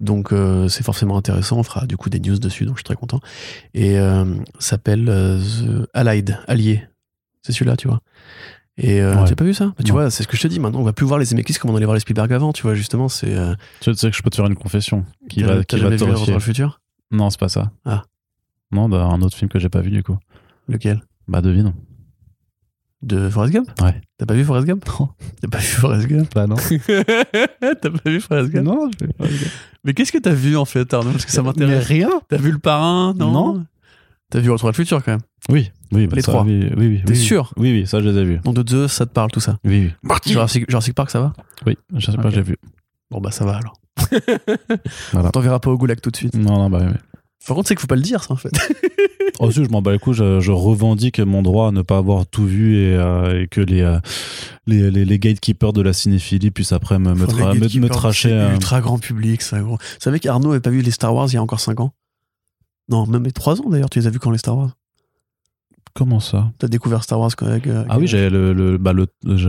Donc 0.00 0.32
euh, 0.32 0.66
c'est 0.68 0.82
forcément 0.82 1.16
intéressant. 1.16 1.58
On 1.58 1.62
fera 1.62 1.86
du 1.86 1.96
coup 1.96 2.10
des 2.10 2.18
news 2.18 2.38
dessus, 2.38 2.64
donc 2.64 2.74
je 2.74 2.78
suis 2.80 2.84
très 2.84 2.96
content. 2.96 3.20
Et 3.74 3.98
euh, 3.98 4.24
s'appelle 4.58 5.08
euh, 5.08 5.38
The 5.40 5.88
Allied, 5.94 6.38
Allié. 6.48 6.82
C'est 7.42 7.52
celui-là, 7.52 7.76
tu 7.76 7.86
vois. 7.86 8.00
Et 8.78 9.00
euh, 9.00 9.14
Ouais. 9.16 9.24
tu 9.26 9.32
as 9.32 9.36
pas 9.36 9.44
vu 9.44 9.54
ça? 9.54 9.66
Bah, 9.66 9.84
Tu 9.84 9.92
vois, 9.92 10.10
c'est 10.10 10.22
ce 10.24 10.28
que 10.28 10.36
je 10.36 10.42
te 10.42 10.48
dis 10.48 10.58
maintenant. 10.58 10.80
On 10.80 10.84
va 10.84 10.92
plus 10.92 11.06
voir 11.06 11.18
les 11.20 11.24
Zemeckis 11.26 11.54
comme 11.54 11.70
on 11.70 11.76
allait 11.76 11.86
voir 11.86 11.94
les 11.94 12.00
Spielberg 12.00 12.32
avant, 12.32 12.52
tu 12.52 12.62
vois, 12.62 12.74
justement. 12.74 13.08
C'est. 13.08 13.34
Tu 13.80 13.94
sais 13.94 14.10
que 14.10 14.16
je 14.16 14.22
peux 14.22 14.30
te 14.30 14.36
faire 14.36 14.46
une 14.46 14.56
confession 14.56 15.06
qui 15.30 15.42
va, 15.44 15.62
qui 15.64 15.78
va 15.78 15.90
te 15.96 16.30
le 16.30 16.40
futur? 16.40 16.80
Non, 17.12 17.30
c'est 17.30 17.38
pas 17.40 17.48
ça. 17.48 17.70
Ah. 17.84 18.02
Non, 18.72 18.88
d'un 18.88 19.22
autre 19.22 19.36
film 19.36 19.48
que 19.48 19.60
j'ai 19.60 19.68
pas 19.68 19.80
vu 19.80 19.90
du 19.90 20.02
coup. 20.02 20.18
Lequel? 20.68 21.00
Bah 21.28 21.40
devine. 21.40 21.72
De 23.02 23.28
Forrest 23.28 23.52
Gump? 23.52 23.68
Ouais. 23.82 24.00
T'as 24.18 24.26
pas 24.26 24.34
vu 24.34 24.44
Forrest 24.44 24.66
Gump? 24.66 24.84
Non. 24.98 25.08
T'as 25.40 25.48
pas 25.48 25.58
vu 25.58 25.64
Forrest 25.66 26.06
Gump? 26.08 26.34
Bah 26.34 26.46
non. 26.46 26.56
T'as 27.60 27.90
pas 27.90 28.10
vu 28.10 28.20
Forrest 28.20 28.50
Gump? 28.50 28.64
Non, 28.66 28.90
je 28.98 29.06
Mais 29.84 29.92
qu'est-ce 29.94 30.10
que 30.12 30.18
t'as 30.18 30.32
vu 30.32 30.56
en 30.56 30.64
fait, 30.64 30.92
Arnaud? 30.94 31.12
Parce 31.12 31.26
que 31.26 31.30
ça 31.30 31.42
Mais 31.42 31.48
m'intéresse. 31.48 31.86
rien. 31.86 32.08
T'as 32.28 32.38
vu 32.38 32.50
le 32.50 32.58
parrain? 32.58 33.14
Non. 33.14 33.30
Non. 33.32 33.66
T'as 34.30 34.40
vu 34.40 34.50
Retour 34.50 34.66
vers 34.66 34.72
le 34.72 34.76
futur 34.76 35.04
quand 35.04 35.12
même 35.12 35.20
Oui, 35.50 35.70
oui, 35.92 36.06
bah 36.08 36.16
Les 36.16 36.22
ça, 36.22 36.32
trois. 36.32 36.42
Oui, 36.44 36.68
oui, 36.76 36.86
oui. 36.88 37.02
T'es 37.04 37.12
oui. 37.12 37.16
sûr? 37.16 37.52
Oui, 37.56 37.70
oui, 37.72 37.86
ça 37.86 38.00
je 38.00 38.08
les 38.08 38.18
ai 38.18 38.24
vus. 38.24 38.40
Nom 38.44 38.52
de 38.52 38.68
Zeus, 38.68 38.90
ça 38.90 39.06
te 39.06 39.12
parle 39.12 39.30
tout 39.30 39.38
ça 39.40 39.58
Oui, 39.64 39.92
oui. 40.04 40.16
Jurassic, 40.26 40.68
Jurassic 40.68 40.94
Park, 40.94 41.10
ça 41.10 41.20
va? 41.20 41.32
Oui, 41.66 41.76
je 41.94 42.10
sais 42.10 42.16
pas, 42.16 42.28
Ok. 42.28 42.34
j'ai 42.34 42.42
vu. 42.42 42.56
Bon 43.10 43.20
bah 43.20 43.30
ça 43.30 43.44
va 43.44 43.56
alors. 43.56 43.78
Voilà. 45.12 45.28
On 45.28 45.30
t'enverra 45.30 45.60
pas 45.60 45.70
au 45.70 45.78
goulag 45.78 46.00
tout 46.00 46.10
de 46.10 46.16
suite. 46.16 46.34
Non, 46.34 46.58
non, 46.58 46.70
bah 46.70 46.78
oui. 46.82 46.88
oui. 46.90 47.15
Par 47.46 47.56
contre, 47.56 47.68
c'est 47.68 47.74
qu'il 47.74 47.80
faut 47.80 47.86
pas 47.86 47.96
le 47.96 48.02
dire 48.02 48.22
ça 48.22 48.32
en 48.34 48.36
fait. 48.36 48.52
Oh, 49.38 49.50
si, 49.50 49.62
je 49.62 49.68
m'en 49.68 49.82
bats 49.82 49.92
les 49.92 49.98
couilles, 49.98 50.14
je, 50.14 50.40
je 50.40 50.50
revendique 50.50 51.20
mon 51.20 51.42
droit 51.42 51.68
à 51.68 51.70
ne 51.70 51.82
pas 51.82 51.98
avoir 51.98 52.26
tout 52.26 52.46
vu 52.46 52.78
et, 52.78 52.94
euh, 52.96 53.42
et 53.42 53.48
que 53.48 53.60
les, 53.60 53.82
euh, 53.82 53.98
les, 54.66 54.90
les, 54.90 55.04
les 55.04 55.18
gatekeepers 55.18 55.74
de 55.74 55.82
la 55.82 55.92
cinéphilie 55.92 56.50
puissent 56.50 56.72
après 56.72 56.98
me, 56.98 57.12
me, 57.12 57.26
tra- 57.26 57.54
me, 57.54 57.88
tracher. 57.88 58.30
c'est 58.30 58.34
euh, 58.34 58.54
ultra 58.54 58.80
grand 58.80 58.98
public, 58.98 59.42
ça 59.42 59.60
gros. 59.60 59.76
Vous 59.76 60.00
savez 60.00 60.20
qu'Arnaud 60.20 60.52
avait 60.52 60.60
pas 60.60 60.70
vu 60.70 60.80
les 60.80 60.90
Star 60.90 61.14
Wars 61.14 61.28
il 61.28 61.34
y 61.34 61.36
a 61.36 61.42
encore 61.42 61.60
5 61.60 61.80
ans? 61.80 61.92
Non, 62.88 63.06
même 63.06 63.30
3 63.30 63.60
ans 63.60 63.68
d'ailleurs, 63.68 63.90
tu 63.90 63.98
les 63.98 64.06
as 64.06 64.10
vus 64.10 64.20
quand 64.20 64.30
les 64.30 64.38
Star 64.38 64.56
Wars? 64.56 64.70
Comment 65.96 66.20
ça 66.20 66.52
T'as 66.58 66.68
découvert 66.68 67.02
Star 67.02 67.18
Wars 67.18 67.30
quand 67.36 67.46
avec, 67.46 67.66
euh, 67.66 67.84
Ah 67.88 67.98
oui, 67.98 68.06
j'avais 68.06 68.30
le, 68.30 68.52
le, 68.52 68.78
bah, 68.78 68.92
le, 68.92 69.06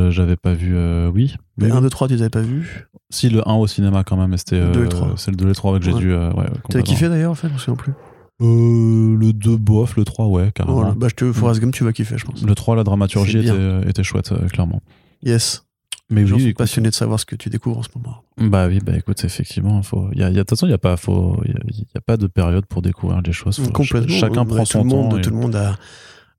j'avais 0.09 0.35
pas 0.37 0.53
vu. 0.53 0.75
euh, 0.75 1.11
oui. 1.13 1.35
Oui, 1.61 1.69
1, 1.69 1.75
oui. 1.75 1.81
2, 1.81 1.89
3, 1.89 2.07
tu 2.07 2.13
les 2.15 2.21
avais 2.21 2.29
pas 2.29 2.41
vus 2.41 2.87
Si, 3.09 3.29
le 3.29 3.47
1 3.47 3.53
au 3.55 3.67
cinéma 3.67 4.03
quand 4.03 4.17
même, 4.17 4.29
mais 4.31 4.37
c'était. 4.37 4.59
Le 4.61 4.71
deux 4.71 4.79
et 4.79 4.83
le 4.83 4.85
euh, 4.87 4.89
trois. 4.89 5.13
C'est 5.17 5.31
le 5.31 5.37
2 5.37 5.45
et 5.45 5.47
le 5.49 5.55
3 5.55 5.77
que 5.79 5.85
j'ai 5.85 5.93
Ouais. 5.93 5.99
dû. 5.99 6.11
euh, 6.13 6.31
ouais, 6.33 6.45
T'avais 6.69 6.83
kiffé 6.83 7.09
d'ailleurs 7.09 7.31
en 7.31 7.35
fait, 7.35 7.49
je 7.49 7.53
me 7.53 7.57
souviens 7.59 7.75
plus. 7.75 7.93
Euh, 8.41 9.17
Le 9.17 9.33
2, 9.33 9.57
bof, 9.57 9.95
le 9.97 10.03
3, 10.05 10.27
ouais, 10.27 10.51
carrément. 10.53 10.77
Voilà. 10.77 10.93
Bah, 10.95 11.07
je 11.09 11.15
te 11.15 11.31
Forrest 11.31 11.59
Gump, 11.59 11.73
tu 11.73 11.83
vas 11.83 11.91
kiffer, 11.93 12.17
je 12.17 12.25
pense. 12.25 12.41
Le 12.43 12.55
3, 12.55 12.75
la 12.75 12.83
dramaturgie 12.83 13.33
C'est 13.33 13.39
bien. 13.41 13.79
était, 13.79 13.89
était 13.89 14.03
chouette, 14.03 14.31
euh, 14.31 14.47
clairement. 14.47 14.81
Yes. 15.23 15.63
Mais 16.09 16.21
Les 16.21 16.27
gens 16.27 16.35
oui, 16.37 16.41
sont 16.43 16.47
écoute, 16.49 16.57
passionnés 16.59 16.89
de 16.89 16.93
savoir 16.95 17.19
ce 17.19 17.25
que 17.25 17.35
tu 17.35 17.49
découvres 17.49 17.79
en 17.79 17.83
ce 17.83 17.89
moment. 17.95 18.23
Bah 18.37 18.67
oui, 18.67 18.79
bah 18.81 18.93
écoute, 18.95 19.21
effectivement, 19.25 19.81
faut. 19.81 20.07
Il 20.13 20.19
y 20.19 20.23
a, 20.23 20.29
il 20.29 20.35
y 20.35 20.39
a- 20.39 20.43
de 20.43 20.43
toute 20.43 20.51
façon, 20.51 20.65
il 20.67 20.69
y 20.69 20.73
a 20.73 20.77
pas, 20.77 20.95
faut, 20.95 21.41
il 21.43 21.51
y 21.51 21.53
a, 21.53 21.59
il 21.67 21.79
y 21.79 21.97
a 21.97 22.01
pas 22.01 22.15
de 22.15 22.27
période 22.27 22.65
pour 22.65 22.81
découvrir 22.81 23.21
des 23.21 23.33
choses. 23.33 23.57
Faut- 23.59 23.69
Complètement. 23.71 24.15
Chacun 24.15 24.45
prend 24.45 24.59
tout 24.59 24.65
son 24.67 24.83
le 24.83 24.89
monde, 24.89 25.09
temps. 25.11 25.17
et- 25.17 25.21
Tout 25.21 25.31
le 25.31 25.35
monde 25.35 25.55
a, 25.57 25.75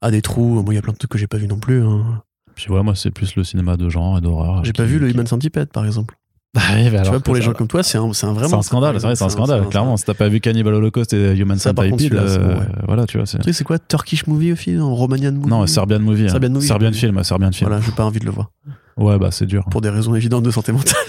a 0.01 0.11
des 0.11 0.23
trous. 0.23 0.63
Moi, 0.63 0.73
il 0.73 0.77
y 0.77 0.79
a 0.79 0.83
plein 0.83 0.93
de 0.93 0.99
trucs 0.99 1.11
que 1.11 1.19
j'ai 1.19 1.27
pas 1.27 1.39
vu 1.39 1.47
non 1.49 1.59
plus. 1.59 1.83
hein. 1.85 2.23
Puis 2.55 2.67
voilà, 2.69 2.83
moi, 2.83 2.95
c'est 2.97 3.11
plus 3.11 3.37
le 3.37 3.45
cinéma 3.45 3.77
de 3.77 3.89
genre 3.89 4.19
et 4.19 4.21
d'horreur. 4.21 4.65
J'ai 4.65 4.73
pas 4.73 4.85
vu 4.85 4.99
le 4.99 5.09
Human 5.11 5.27
Centipede, 5.27 5.69
par 5.69 5.87
exemple. 5.87 6.17
Bah 6.55 6.63
oui, 6.75 6.89
bah 6.91 7.03
tu 7.03 7.11
vois, 7.11 7.21
pour 7.21 7.35
les 7.35 7.43
gens 7.43 7.53
comme 7.53 7.69
toi, 7.69 7.83
c'est 7.83 7.99
un, 7.99 8.11
c'est 8.15 8.27
un 8.27 8.33
vraiment. 8.33 8.49
C'est 8.49 8.55
un 8.57 8.63
scandale, 8.63 8.99
c'est 8.99 9.07
vrai, 9.07 9.15
c'est 9.17 9.23
un 9.25 9.29
scandale, 9.29 9.69
clairement. 9.69 9.97
Si 9.99 10.05
t'as 10.07 10.15
pas 10.15 10.29
vu 10.29 10.41
Cannibal 10.41 10.73
Holocaust 10.75 11.13
et 11.13 11.37
Human 11.37 11.59
Centipede, 11.59 12.11
bon, 12.11 12.17
euh, 12.19 12.59
ouais. 12.59 12.67
voilà, 12.87 13.07
tu 13.07 13.19
vois. 13.19 13.27
c'est- 13.27 13.37
Tu 13.39 13.45
sais, 13.45 13.53
c'est 13.53 13.65
quoi 13.65 13.79
Turkish 13.79 14.27
movie 14.27 14.53
aussi 14.53 14.77
En 14.79 14.95
Romanian 14.95 15.33
movie? 15.33 15.51
Non, 15.51 15.67
Serbian 15.67 16.01
Movie. 16.01 16.25
hein. 16.25 16.29
Serbian 16.31 16.51
Movie, 16.51 16.67
Serbian 16.67 16.93
film, 16.93 17.23
Serbian 17.23 17.53
film. 17.53 17.69
Voilà, 17.69 17.85
j'ai 17.85 17.93
pas 17.93 18.05
envie 18.07 18.19
de 18.19 18.25
le 18.25 18.31
voir. 18.31 18.51
Ouais, 18.97 19.19
bah 19.19 19.29
c'est 19.31 19.45
dur. 19.47 19.67
Pour 19.71 19.83
des 19.83 19.91
raisons 19.91 20.15
évidentes 20.15 20.43
de 20.43 20.51
santé 20.51 20.73
mentale. 20.73 20.95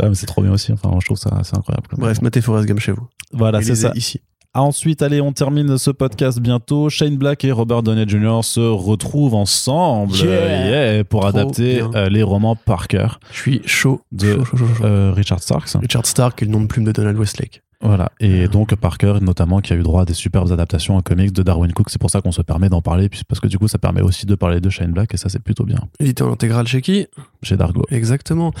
Ouais, 0.00 0.08
mais 0.10 0.14
c'est 0.14 0.26
trop 0.26 0.42
bien 0.42 0.52
aussi. 0.52 0.70
Enfin, 0.72 0.90
je 1.00 1.06
trouve 1.06 1.16
ça 1.18 1.30
c'est 1.42 1.56
incroyable. 1.56 1.88
Bref, 1.96 2.22
matez 2.22 2.40
Forrest 2.40 2.68
Gump 2.68 2.78
chez 2.78 2.92
vous. 2.92 3.08
voilà, 3.32 3.60
c'est 3.62 3.74
ça. 3.74 3.90
Ici. 3.96 4.20
Ensuite, 4.54 5.02
allez, 5.02 5.20
on 5.20 5.32
termine 5.32 5.76
ce 5.78 5.90
podcast 5.90 6.40
bientôt. 6.40 6.88
Shane 6.88 7.16
Black 7.16 7.44
et 7.44 7.52
Robert 7.52 7.82
Downey 7.82 8.08
Jr. 8.08 8.40
se 8.42 8.60
retrouvent 8.60 9.34
ensemble 9.34 10.14
Yeah. 10.16 10.94
yeah, 10.94 11.04
pour 11.04 11.20
Trop 11.20 11.28
adapter 11.28 11.76
bien. 11.76 11.90
euh, 11.94 12.08
les 12.08 12.22
romans 12.22 12.56
Parker 12.56 13.08
Je 13.30 13.36
suis 13.38 13.60
chaud. 13.66 14.00
de 14.10 14.34
Chaud, 14.36 14.44
chaud, 14.44 14.56
chaud, 14.56 14.66
chaud. 14.78 14.84
euh, 14.84 15.12
Richard 15.14 15.40
Starks. 15.42 15.76
Richard 15.80 16.06
Stark 16.06 16.42
est 16.42 16.46
le 16.46 16.50
nom 16.50 16.62
de 16.62 16.66
plume 16.66 16.84
de 16.84 16.92
Donald 16.92 17.18
Westlake. 17.18 17.62
Voilà. 17.80 18.10
Et 18.18 18.44
Euh. 18.44 18.48
donc 18.48 18.74
Parker, 18.74 19.18
notamment, 19.20 19.60
qui 19.60 19.72
a 19.72 19.76
eu 19.76 19.82
droit 19.82 20.02
à 20.02 20.04
des 20.04 20.14
superbes 20.14 20.50
adaptations 20.50 20.96
en 20.96 21.02
comics 21.02 21.30
de 21.32 21.42
Darwin 21.44 21.72
Cook. 21.72 21.90
C'est 21.90 22.00
pour 22.00 22.10
ça 22.10 22.20
qu'on 22.20 22.32
se 22.32 22.42
permet 22.42 22.68
d'en 22.68 22.82
parler, 22.82 23.08
parce 23.28 23.38
que 23.40 23.46
du 23.46 23.56
coup, 23.58 23.68
ça 23.68 23.78
permet 23.78 24.00
aussi 24.00 24.26
de 24.26 24.34
parler 24.34 24.60
de 24.60 24.68
Shane 24.70 24.90
Black, 24.90 25.14
et 25.14 25.16
ça, 25.16 25.28
c'est 25.28 25.42
plutôt 25.42 25.64
bien. 25.64 25.78
Édité 26.00 26.24
en 26.24 26.32
intégrale 26.32 26.66
chez 26.66 26.80
qui? 26.80 27.06
Chez 27.44 27.56
Dargo. 27.56 27.84
Exactement. 27.90 28.52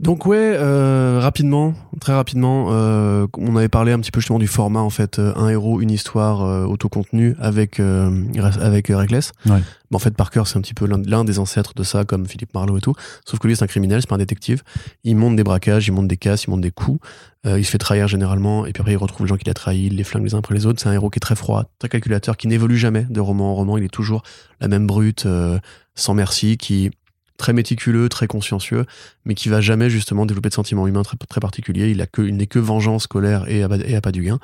Donc 0.00 0.26
ouais, 0.26 0.54
euh, 0.56 1.18
rapidement, 1.20 1.74
très 2.00 2.14
rapidement, 2.14 2.68
euh, 2.70 3.26
on 3.36 3.56
avait 3.56 3.68
parlé 3.68 3.90
un 3.90 3.98
petit 3.98 4.12
peu 4.12 4.20
justement 4.20 4.38
du 4.38 4.46
format 4.46 4.78
en 4.78 4.90
fait, 4.90 5.18
euh, 5.18 5.32
un 5.34 5.48
héros, 5.48 5.80
une 5.80 5.90
histoire 5.90 6.42
euh, 6.42 6.64
autocontenue 6.64 7.34
avec 7.40 7.80
euh, 7.80 8.24
avec 8.60 8.88
Reckless. 8.88 9.32
Ouais. 9.46 9.58
Mais 9.90 9.96
en 9.96 9.98
fait, 9.98 10.14
Parker 10.14 10.42
c'est 10.46 10.56
un 10.56 10.60
petit 10.60 10.74
peu 10.74 10.86
l'un 10.86 11.24
des 11.24 11.38
ancêtres 11.40 11.74
de 11.74 11.82
ça, 11.82 12.04
comme 12.04 12.26
Philippe 12.28 12.54
Marlowe 12.54 12.78
et 12.78 12.80
tout. 12.80 12.94
Sauf 13.24 13.40
que 13.40 13.48
lui 13.48 13.56
c'est 13.56 13.64
un 13.64 13.66
criminel, 13.66 14.00
c'est 14.00 14.08
pas 14.08 14.14
un 14.14 14.18
détective. 14.18 14.62
Il 15.02 15.16
monte 15.16 15.34
des 15.34 15.42
braquages, 15.42 15.88
il 15.88 15.92
monte 15.92 16.06
des 16.06 16.16
casses, 16.16 16.44
il 16.44 16.50
monte 16.50 16.60
des 16.60 16.70
coups. 16.70 17.00
Euh, 17.44 17.58
il 17.58 17.64
se 17.64 17.70
fait 17.70 17.78
trahir 17.78 18.06
généralement, 18.06 18.66
et 18.66 18.72
puis 18.72 18.80
après 18.80 18.92
il 18.92 18.96
retrouve 18.96 19.26
les 19.26 19.30
gens 19.30 19.36
qu'il 19.36 19.50
a 19.50 19.54
trahis, 19.54 19.86
il 19.86 19.96
les 19.96 20.04
flingue 20.04 20.24
les 20.24 20.34
uns 20.34 20.38
après 20.38 20.54
les 20.54 20.66
autres. 20.66 20.80
C'est 20.80 20.88
un 20.88 20.92
héros 20.92 21.10
qui 21.10 21.18
est 21.18 21.20
très 21.20 21.36
froid, 21.36 21.64
très 21.80 21.88
calculateur, 21.88 22.36
qui 22.36 22.46
n'évolue 22.46 22.76
jamais 22.76 23.04
de 23.10 23.20
roman 23.20 23.50
en 23.50 23.54
roman. 23.56 23.78
Il 23.78 23.84
est 23.84 23.88
toujours 23.88 24.22
la 24.60 24.68
même 24.68 24.86
brute, 24.86 25.26
euh, 25.26 25.58
sans 25.96 26.14
merci, 26.14 26.56
qui 26.56 26.90
très 27.38 27.54
méticuleux, 27.54 28.10
très 28.10 28.26
consciencieux, 28.26 28.84
mais 29.24 29.34
qui 29.34 29.48
va 29.48 29.62
jamais 29.62 29.88
justement 29.88 30.26
développer 30.26 30.50
de 30.50 30.54
sentiments 30.54 30.86
humains 30.86 31.02
très, 31.02 31.16
très 31.16 31.40
particuliers. 31.40 31.90
Il 31.90 32.36
n'est 32.36 32.46
que 32.46 32.58
vengeance, 32.58 33.06
colère 33.06 33.48
et 33.48 33.60
et 33.60 33.96
appât 33.96 34.12
du 34.12 34.22
gain. 34.22 34.38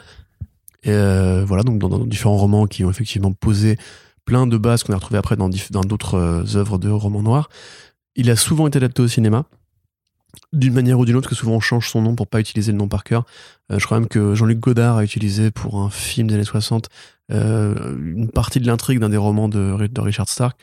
Et 0.85 0.91
euh, 0.91 1.45
voilà, 1.45 1.62
donc 1.62 1.79
dans, 1.79 1.99
différents 1.99 2.37
romans 2.37 2.66
qui 2.66 2.85
ont 2.85 2.91
effectivement 2.91 3.33
posé 3.33 3.79
plein 4.25 4.47
de 4.47 4.57
bases 4.57 4.85
qu'on 4.85 4.93
a 4.93 4.97
retrouvées 4.97 5.19
après 5.19 5.37
dans 5.37 5.49
d'autres 5.49 6.15
euh, 6.15 6.57
œuvres 6.57 6.79
de 6.79 6.89
romans 6.89 7.23
noirs. 7.23 7.49
Il 8.16 8.31
a 8.31 8.37
souvent 8.37 8.66
été 8.66 8.77
adapté 8.77 9.03
au 9.03 9.09
cinéma, 9.09 9.45
d'une 10.53 10.75
manière 10.75 10.99
ou 10.99 11.05
d'une 11.05 11.16
autre, 11.16 11.29
que 11.29 11.35
souvent 11.35 11.55
on 11.55 11.61
change 11.61 11.91
son 11.91 12.03
nom 12.03 12.15
pour 12.15 12.27
pas 12.27 12.41
utiliser 12.41 12.73
le 12.73 12.79
nom 12.79 12.89
Parker. 12.89 13.21
Euh, 13.73 13.79
je 13.79 13.85
crois 13.85 13.99
même 13.99 14.09
que 14.09 14.35
Jean-Luc 14.35 14.61
Godard 14.61 14.99
a 14.99 15.05
utilisé 15.05 15.51
pour 15.51 15.81
un 15.81 15.91
film 15.91 16.29
des 16.29 16.35
années 16.35 16.45
60 16.45 16.89
euh, 17.33 17.97
une 17.99 18.29
partie 18.29 18.61
de 18.61 18.66
l'intrigue 18.66 18.99
d'un 18.99 19.09
des 19.09 19.16
romans 19.16 19.49
de 19.49 19.73
Richard 20.01 20.29
Stark. 20.29 20.59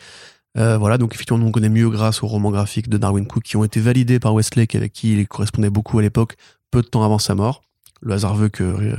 Euh, 0.57 0.78
voilà, 0.78 0.98
donc 0.98 1.14
effectivement, 1.15 1.44
on 1.45 1.52
connaît 1.52 1.69
mieux 1.69 1.90
grâce 1.90 2.23
aux 2.23 2.28
romans 2.28 2.52
graphiques 2.52 2.90
de 2.90 2.98
Darwin 2.98 3.26
Cook 3.26 3.44
qui 3.44 3.56
ont 3.57 3.64
été 3.64 3.80
validés 3.80 4.19
par 4.19 4.34
Westlake, 4.34 4.76
avec 4.76 4.91
qui 4.94 5.14
il 5.18 5.28
correspondait 5.28 5.69
beaucoup 5.69 5.98
à 5.99 6.02
l'époque, 6.02 6.36
peu 6.72 6.82
de 6.82 6.88
temps 6.88 7.03
avant 7.03 7.19
sa 7.19 7.36
mort. 7.36 7.61
Le 8.02 8.14
hasard 8.14 8.36
veut 8.36 8.49
que, 8.49 8.64
euh, 8.64 8.95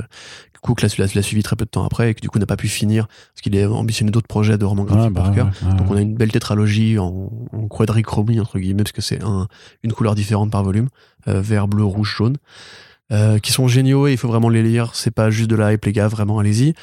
que 0.53 0.59
Cook 0.61 0.81
l'a 0.81 0.87
l'a- 0.97 1.05
l'a 1.13 1.21
suivi 1.21 1.43
très 1.43 1.55
peu 1.57 1.65
de 1.65 1.69
temps 1.69 1.83
après 1.85 2.09
et 2.09 2.13
que 2.13 2.21
du 2.21 2.29
coup 2.29 2.39
n'a 2.39 2.45
pas 2.45 2.55
pu 2.55 2.69
finir 2.69 3.07
parce 3.07 3.41
qu'il 3.41 3.59
a 3.59 3.69
ambitionné 3.69 4.11
d'autres 4.11 4.27
projets 4.29 4.57
de 4.57 4.63
romans 4.63 4.85
graphiques 4.85 5.07
Ouais, 5.07 5.09
bah, 5.11 5.23
Parker. 5.23 5.41
ouais, 5.41 5.71
ouais, 5.71 5.75
Donc 5.77 5.91
on 5.91 5.95
a 5.97 6.01
une 6.01 6.15
belle 6.15 6.31
tétralogie 6.31 6.97
en, 6.97 7.29
en 7.51 7.67
quadrichromie 7.67 8.39
entre 8.39 8.59
guillemets 8.59 8.83
parce 8.83 8.93
que 8.93 9.01
c'est 9.01 9.21
un, 9.23 9.47
une 9.83 9.91
couleur 9.91 10.15
différente 10.15 10.51
par 10.51 10.63
volume, 10.63 10.87
euh, 11.27 11.41
vert, 11.41 11.67
bleu, 11.67 11.83
rouge, 11.83 12.15
jaune, 12.17 12.37
euh, 13.11 13.39
qui 13.39 13.51
sont 13.51 13.67
géniaux 13.67 14.07
et 14.07 14.13
il 14.13 14.17
faut 14.17 14.29
vraiment 14.29 14.47
les 14.49 14.63
lire. 14.63 14.91
C'est 14.95 15.11
pas 15.11 15.29
juste 15.29 15.49
de 15.49 15.55
la 15.57 15.73
hype 15.73 15.83
les 15.83 15.91
gars, 15.91 16.07
vraiment 16.07 16.39
allez-y. 16.39 16.73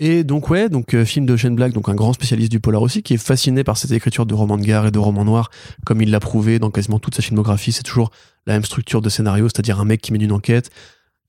Et 0.00 0.22
donc 0.22 0.48
ouais, 0.48 0.68
donc 0.68 0.94
euh, 0.94 1.04
film 1.04 1.26
de 1.26 1.36
Shane 1.36 1.56
Black, 1.56 1.72
donc 1.72 1.88
un 1.88 1.94
grand 1.94 2.12
spécialiste 2.12 2.52
du 2.52 2.60
polar 2.60 2.82
aussi, 2.82 3.02
qui 3.02 3.14
est 3.14 3.18
fasciné 3.18 3.64
par 3.64 3.76
cette 3.76 3.90
écriture 3.90 4.26
de 4.26 4.34
romans 4.34 4.56
de 4.56 4.62
gare 4.62 4.86
et 4.86 4.90
de 4.92 4.98
romans 4.98 5.24
noirs, 5.24 5.50
comme 5.84 6.00
il 6.00 6.10
l'a 6.10 6.20
prouvé 6.20 6.60
dans 6.60 6.70
quasiment 6.70 7.00
toute 7.00 7.16
sa 7.16 7.22
filmographie. 7.22 7.72
C'est 7.72 7.82
toujours 7.82 8.10
la 8.46 8.52
même 8.52 8.64
structure 8.64 9.02
de 9.02 9.08
scénario, 9.08 9.48
c'est-à-dire 9.48 9.80
un 9.80 9.84
mec 9.84 10.00
qui 10.00 10.12
mène 10.12 10.22
une 10.22 10.32
enquête. 10.32 10.70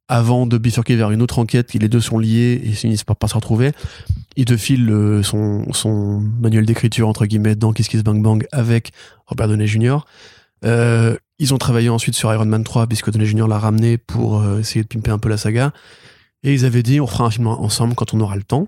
Avant 0.07 0.45
de 0.47 0.57
bifurquer 0.57 0.95
vers 0.95 1.11
une 1.11 1.21
autre 1.21 1.37
enquête, 1.39 1.73
les 1.73 1.87
deux 1.89 1.99
sont 2.01 2.17
liés 2.19 2.61
et 2.63 2.71
finissent 2.71 3.03
par 3.03 3.15
pas 3.15 3.27
se 3.27 3.35
retrouver. 3.35 3.71
Il 4.35 4.45
te 4.45 4.57
file 4.57 4.85
le- 4.85 5.21
son, 5.23 6.19
manuel 6.39 6.65
d'écriture, 6.65 7.07
entre 7.07 7.25
guillemets, 7.25 7.55
dans 7.55 7.73
Kiss 7.73 7.87
Kiss 7.87 8.03
Bang 8.03 8.21
Bang 8.21 8.45
avec 8.51 8.91
Robert 9.27 9.47
Downey 9.47 9.67
Jr. 9.67 9.97
Euh, 10.65 11.15
ils 11.37 11.53
ont 11.53 11.57
travaillé 11.59 11.89
ensuite 11.89 12.15
sur 12.15 12.31
Iron 12.33 12.45
Man 12.45 12.63
3, 12.63 12.87
puisque 12.87 13.11
Downey 13.11 13.25
Jr. 13.27 13.47
l'a 13.47 13.59
ramené 13.59 13.97
pour 13.97 14.41
euh, 14.41 14.59
essayer 14.59 14.81
de 14.83 14.87
pimper 14.87 15.11
un 15.11 15.19
peu 15.19 15.29
la 15.29 15.37
saga. 15.37 15.73
Et 16.43 16.53
ils 16.53 16.65
avaient 16.65 16.83
dit, 16.83 16.99
on 17.01 17.07
fera 17.07 17.25
un 17.25 17.31
film 17.31 17.47
ensemble 17.47 17.95
quand 17.95 18.13
on 18.13 18.19
aura 18.21 18.35
le 18.35 18.43
temps. 18.43 18.67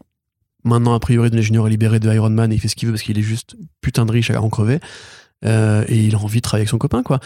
Maintenant, 0.64 0.94
a 0.94 1.00
priori, 1.00 1.30
Downey 1.32 1.42
Jr. 1.44 1.66
est 1.68 1.70
libéré 1.70 2.00
de 2.00 2.14
Iron 2.14 2.30
Man 2.30 2.52
et 2.52 2.56
il 2.56 2.60
fait 2.62 2.68
ce 2.68 2.76
qu'il 2.76 2.88
veut 2.88 2.94
parce 2.94 3.04
qu'il 3.04 3.18
est 3.18 3.22
juste 3.24 3.56
putain 3.82 4.06
de 4.06 4.12
riche 4.12 4.30
à 4.30 4.42
en 4.42 4.50
crever. 4.50 4.80
Euh, 5.46 5.84
et 5.88 5.98
il 6.04 6.14
a 6.16 6.20
envie 6.20 6.38
de 6.38 6.42
travailler 6.42 6.62
avec 6.64 6.70
son 6.70 6.78
copain, 6.78 7.02
quoi. 7.02 7.20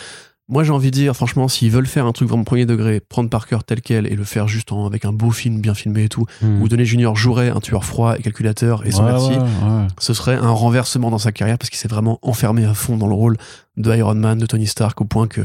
Moi, 0.47 0.63
j'ai 0.63 0.72
envie 0.72 0.91
de 0.91 0.95
dire, 0.95 1.15
franchement, 1.15 1.47
s'ils 1.47 1.72
veulent 1.72 1.88
faire 1.88 2.05
un 2.05 2.11
truc 2.11 2.30
vraiment 2.30 2.43
premier 2.43 2.67
degré, 2.67 2.99
prendre 2.99 3.31
Parker 3.31 3.57
tel 3.65 3.81
quel 3.81 4.05
et 4.05 4.15
le 4.15 4.23
faire 4.23 4.47
juste 4.47 4.72
en- 4.72 4.85
avec 4.85 5.03
un 5.03 5.11
beau 5.11 5.31
film 5.31 5.59
bien 5.59 5.73
filmé 5.73 6.03
et 6.03 6.09
tout, 6.09 6.27
Hmm. 6.41 6.61
où 6.61 6.69
Downey 6.69 6.85
Jr. 6.85 7.15
jouerait 7.15 7.49
un 7.49 7.59
tueur 7.59 7.84
froid 7.84 8.15
et 8.15 8.22
calculateur 8.22 8.85
et 8.85 8.91
sans 8.91 9.05
Ouais, 9.05 9.11
merci, 9.11 9.31
ouais, 9.31 9.38
ouais. 9.39 9.88
ce 9.97 10.13
serait 10.13 10.35
un 10.35 10.51
renversement 10.51 11.09
dans 11.09 11.17
sa 11.17 11.31
carrière 11.31 11.57
parce 11.57 11.72
qu'il 11.72 11.80
s'est 11.80 11.88
vraiment 11.88 12.19
enfermé 12.22 12.63
à 12.63 12.76
fond 12.76 12.95
dans 12.95 13.07
le 13.07 13.15
rôle 13.15 13.38
de 13.77 13.93
Iron 13.95 14.13
Man, 14.13 14.38
de 14.38 14.45
Tony 14.45 14.67
Stark, 14.67 15.01
au 15.01 15.05
point 15.05 15.27
que 15.27 15.41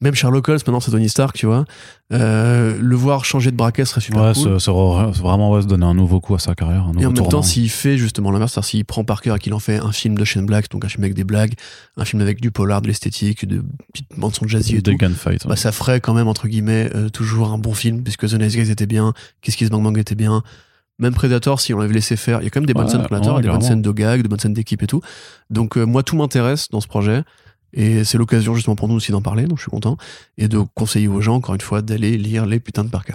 même 0.00 0.14
Sherlock 0.14 0.48
Holmes, 0.48 0.58
maintenant 0.66 0.80
c'est 0.80 0.90
Tony 0.90 1.08
Stark, 1.08 1.34
tu 1.36 1.46
vois. 1.46 1.64
Euh, 2.12 2.76
le 2.78 2.96
voir 2.96 3.24
changer 3.24 3.50
de 3.50 3.56
braquet 3.56 3.84
serait 3.84 4.00
super 4.02 4.22
Ouais, 4.22 4.32
cool. 4.34 4.60
c'est- 4.60 4.70
vraiment 4.70 5.50
ouais, 5.52 5.62
se 5.62 5.66
donner 5.66 5.86
un 5.86 5.94
nouveau 5.94 6.20
coup 6.20 6.34
à 6.34 6.38
sa 6.38 6.54
carrière. 6.54 6.82
Un 6.84 6.88
nouveau 6.88 7.00
Et 7.00 7.06
en 7.06 7.12
même 7.12 7.28
temps, 7.28 7.42
s'il 7.42 7.70
fait 7.70 7.96
justement 7.96 8.30
l'inverse, 8.30 8.52
c'est-à-dire 8.52 8.68
s'il 8.68 8.84
prend 8.84 9.02
Parker 9.04 9.34
et 9.36 9.38
qu'il 9.38 9.54
en 9.54 9.58
fait 9.60 9.78
un 9.78 9.92
film 9.92 10.18
de 10.18 10.24
Shane 10.24 10.44
Black, 10.44 10.68
donc 10.70 10.84
un 10.84 10.88
film 10.88 11.04
avec 11.04 11.14
des 11.14 11.24
blagues, 11.24 11.54
un 11.96 12.04
film 12.04 12.20
avec 12.20 12.40
du 12.40 12.50
polar, 12.50 12.82
de 12.82 12.88
l'esthétique, 12.88 13.46
de 13.48 13.62
petites 13.92 14.08
son 14.36 14.46
jazzy 14.46 14.76
et 14.76 14.82
des 14.82 14.92
tout, 14.92 14.98
gunfights. 14.98 15.46
bah, 15.46 15.56
ça 15.56 15.72
ferait 15.72 16.00
quand 16.00 16.12
même, 16.12 16.28
entre 16.28 16.48
guillemets, 16.48 16.90
euh, 16.94 17.08
toujours 17.08 17.50
un 17.52 17.58
bon 17.58 17.72
film, 17.72 18.02
puisque 18.02 18.28
The 18.28 18.34
Nice 18.34 18.56
Guys 18.56 18.70
était 18.70 18.86
bien, 18.86 19.12
Kiss 19.42 19.56
Kiss 19.56 19.70
Bang 19.70 19.82
Bang 19.82 19.96
était 19.98 20.14
bien, 20.16 20.42
Même 21.00 21.12
Predator, 21.14 21.58
si 21.60 21.74
on 21.74 21.78
l'avait 21.80 21.92
laissé 21.94 22.14
faire, 22.14 22.40
il 22.40 22.44
y 22.44 22.46
a 22.46 22.50
quand 22.50 22.60
même 22.60 22.66
des 22.66 22.72
bonnes 22.74 22.84
Ouais, 22.84 22.90
scènes 22.92 23.02
de 23.02 23.06
Predator, 23.06 23.36
ouais, 23.36 23.42
des 23.42 23.48
bonnes 23.48 23.62
scènes 23.62 23.82
de 23.82 23.90
gag, 23.90 24.22
de 24.22 24.28
bonnes 24.28 24.38
scènes 24.38 24.54
d'équipe 24.54 24.80
et 24.80 24.86
tout. 24.86 25.00
Donc 25.50 25.76
euh, 25.76 25.84
moi, 25.86 26.04
tout 26.04 26.14
m'intéresse 26.16 26.68
dans 26.70 26.80
ce 26.80 26.86
projet. 26.86 27.22
Et 27.74 28.04
c'est 28.04 28.18
l'occasion 28.18 28.54
justement 28.54 28.76
pour 28.76 28.88
nous 28.88 28.94
aussi 28.94 29.12
d'en 29.12 29.20
parler, 29.22 29.44
donc 29.46 29.58
je 29.58 29.62
suis 29.62 29.70
content. 29.70 29.96
Et 30.38 30.48
de 30.48 30.58
conseiller 30.74 31.08
aux 31.08 31.20
gens, 31.20 31.34
encore 31.34 31.54
une 31.54 31.60
fois, 31.60 31.82
d'aller 31.82 32.16
lire 32.16 32.46
les 32.46 32.60
putains 32.60 32.84
de 32.84 32.88
Parker. 32.90 33.14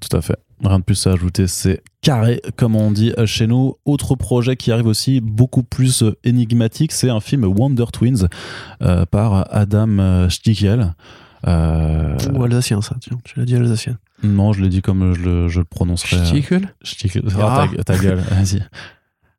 Tout 0.00 0.16
à 0.16 0.22
fait. 0.22 0.36
Rien 0.64 0.78
de 0.80 0.84
plus 0.84 1.06
à 1.06 1.12
ajouter, 1.12 1.46
c'est 1.46 1.82
carré, 2.00 2.40
comme 2.56 2.74
on 2.74 2.90
dit 2.90 3.12
euh, 3.18 3.26
chez 3.26 3.46
nous. 3.46 3.74
Autre 3.84 4.14
projet 4.16 4.56
qui 4.56 4.72
arrive 4.72 4.86
aussi 4.86 5.20
beaucoup 5.20 5.62
plus 5.62 6.02
euh, 6.02 6.16
énigmatique, 6.24 6.90
c'est 6.92 7.10
un 7.10 7.20
film 7.20 7.44
Wonder 7.44 7.84
Twins 7.92 8.28
euh, 8.82 9.04
par 9.06 9.46
Adam 9.54 10.28
Stichel. 10.30 10.94
Euh, 11.46 12.16
Ou 12.34 12.42
alsacien, 12.42 12.80
ça, 12.82 12.96
tiens. 13.00 13.18
Tu 13.24 13.38
l'as 13.38 13.44
dit 13.44 13.54
alsacien. 13.54 13.98
non, 14.24 14.52
je 14.52 14.60
l'ai 14.62 14.68
dit 14.68 14.82
comme 14.82 15.14
je 15.14 15.22
le, 15.22 15.48
je 15.48 15.60
le 15.60 15.64
prononcerais. 15.64 16.16
euh, 16.16 16.24
Stichel 16.24 16.72
Stichel. 16.82 17.22
Ah. 17.38 17.66
Ah, 17.70 17.76
ta, 17.76 17.84
ta 17.94 17.98
gueule, 17.98 18.18
vas-y. 18.18 18.62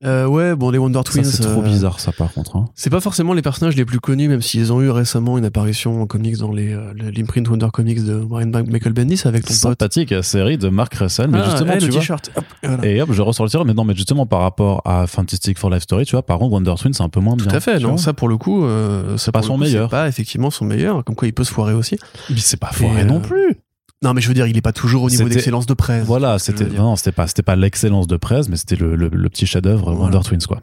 euh, 0.05 0.25
Ouais, 0.25 0.55
bon, 0.55 0.69
les 0.69 0.77
Wonder 0.77 1.01
Twins. 1.03 1.23
c'est 1.23 1.41
trop 1.43 1.61
euh, 1.61 1.63
bizarre, 1.63 1.99
ça, 1.99 2.11
par 2.11 2.31
contre. 2.33 2.55
hein. 2.55 2.65
C'est 2.75 2.89
pas 2.89 2.99
forcément 2.99 3.33
les 3.33 3.41
personnages 3.41 3.75
les 3.75 3.85
plus 3.85 3.99
connus, 3.99 4.27
même 4.29 4.41
s'ils 4.41 4.71
ont 4.71 4.81
eu 4.81 4.89
récemment 4.89 5.37
une 5.37 5.45
apparition 5.45 6.01
en 6.01 6.05
comics 6.07 6.37
dans 6.37 6.51
les 6.51 6.73
euh, 6.73 6.93
l'imprint 6.95 7.47
Wonder 7.49 7.67
Comics 7.73 8.03
de 8.03 8.15
Brian 8.15 8.49
Michael 8.67 8.93
Bendis 8.93 9.21
avec 9.25 9.41
ton 9.43 9.49
pote. 9.49 9.57
Sympathique 9.57 10.13
série 10.23 10.57
de 10.57 10.69
Mark 10.69 10.93
Russell, 10.95 11.27
mais 11.29 11.39
Ah, 11.41 11.49
justement, 11.49 11.73
tu 11.77 11.85
le 11.87 11.91
vois. 11.91 11.99
t-shirt. 12.01 12.31
Hop, 12.35 12.45
voilà. 12.63 12.85
Et 12.87 13.01
hop, 13.01 13.11
je 13.11 13.21
ressors 13.21 13.45
le 13.45 13.49
tireur, 13.49 13.65
mais 13.65 13.73
non, 13.73 13.83
mais 13.83 13.95
justement, 13.95 14.25
par 14.25 14.41
rapport 14.41 14.81
à 14.85 15.05
Fantastic 15.07 15.57
for 15.57 15.69
Life 15.69 15.83
Story, 15.83 16.05
tu 16.05 16.11
vois, 16.11 16.23
par 16.25 16.37
contre, 16.39 16.53
Wonder 16.53 16.73
Twins, 16.77 16.93
c'est 16.93 17.03
un 17.03 17.09
peu 17.09 17.19
moins 17.19 17.35
bien. 17.35 17.47
Tout 17.47 17.55
à 17.55 17.59
fait, 17.59 17.79
non, 17.79 17.97
ça 17.97 18.13
pour 18.13 18.27
le 18.29 18.37
coup, 18.37 18.63
euh, 18.65 19.17
ça 19.17 19.31
Pas 19.31 19.41
son 19.41 19.53
coup, 19.55 19.61
meilleur. 19.61 19.89
C'est 19.89 19.95
pas 19.97 20.07
effectivement 20.07 20.49
son 20.49 20.65
meilleur, 20.65 21.03
comme 21.03 21.15
quoi 21.15 21.27
il 21.27 21.33
peut 21.33 21.43
se 21.43 21.51
foirer 21.51 21.73
aussi. 21.73 21.97
Mais 22.29 22.37
c'est 22.37 22.57
pas 22.59 22.71
foiré 22.71 23.01
Et, 23.01 23.05
non 23.05 23.17
euh, 23.17 23.19
plus. 23.19 23.55
Non, 24.01 24.13
mais 24.13 24.21
je 24.21 24.27
veux 24.29 24.33
dire, 24.33 24.47
il 24.47 24.55
est 24.55 24.61
pas 24.61 24.71
toujours 24.71 25.03
au 25.03 25.09
niveau 25.09 25.27
d'excellence 25.27 25.65
de 25.65 25.73
presse. 25.73 26.05
Voilà, 26.05 26.39
c'était 26.39 26.65
non, 26.65 26.95
c'était 26.95 27.11
pas 27.11 27.27
c'était 27.27 27.41
pas 27.41 27.55
l'excellence 27.57 28.07
de 28.07 28.15
presse, 28.15 28.47
mais 28.47 28.55
c'était 28.55 28.77
le, 28.77 28.95
le, 28.95 29.09
le 29.11 29.29
petit 29.29 29.45
chef-d'œuvre 29.45 29.91
Voilà. 29.93 30.15
Wonder 30.15 30.27
Twins 30.27 30.45
quoi. 30.47 30.61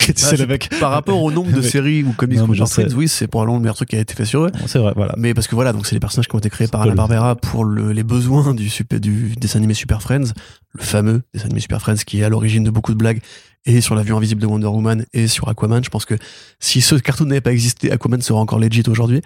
C'est 0.00 0.36
le 0.36 0.46
mec. 0.46 0.68
Par 0.80 0.90
rapport 0.90 1.22
au 1.22 1.30
nombre 1.30 1.52
de 1.56 1.62
séries 1.62 2.02
ou 2.02 2.12
comics 2.12 2.38
je 2.52 2.64
sais. 2.64 2.84
Twins, 2.84 2.94
oui, 2.96 3.08
c'est 3.08 3.26
probablement 3.26 3.56
le 3.56 3.62
meilleur 3.62 3.76
truc 3.76 3.88
qui 3.90 3.96
a 3.96 4.00
été 4.00 4.14
fait 4.14 4.24
sur 4.26 4.44
eux. 4.44 4.50
C'est 4.66 4.78
vrai, 4.78 4.92
voilà. 4.94 5.14
Mais 5.16 5.32
parce 5.34 5.46
que 5.46 5.54
voilà, 5.54 5.72
donc 5.72 5.86
c'est 5.86 5.94
les 5.94 6.00
personnages 6.00 6.28
qui 6.28 6.34
ont 6.34 6.38
été 6.38 6.50
créés 6.50 6.68
par 6.68 6.82
Anna 6.82 6.94
Barbera 6.94 7.36
pour 7.36 7.64
le- 7.64 7.92
les 7.92 8.02
besoins 8.02 8.52
du, 8.54 8.68
super, 8.68 9.00
du 9.00 9.34
dessin 9.36 9.58
animé 9.58 9.72
Super 9.74 10.02
Friends, 10.02 10.32
le 10.72 10.82
fameux 10.82 11.22
dessin 11.32 11.46
animé 11.46 11.60
Super 11.60 11.80
Friends 11.80 11.96
qui 12.06 12.20
est 12.20 12.24
à 12.24 12.28
l'origine 12.28 12.64
de 12.64 12.70
beaucoup 12.70 12.92
de 12.92 12.98
blagues 12.98 13.20
et 13.66 13.80
sur 13.80 13.94
la 13.94 14.02
vue 14.02 14.12
invisible 14.12 14.42
de 14.42 14.46
Wonder 14.46 14.66
Woman 14.66 15.06
et 15.14 15.26
sur 15.26 15.48
Aquaman. 15.48 15.82
Je 15.82 15.88
pense 15.88 16.04
que 16.04 16.14
si 16.60 16.82
ce 16.82 16.96
cartoon 16.96 17.24
n'avait 17.26 17.40
pas 17.40 17.52
existé, 17.52 17.90
Aquaman 17.90 18.20
serait 18.20 18.38
encore 18.38 18.58
legit 18.58 18.82
aujourd'hui. 18.88 19.22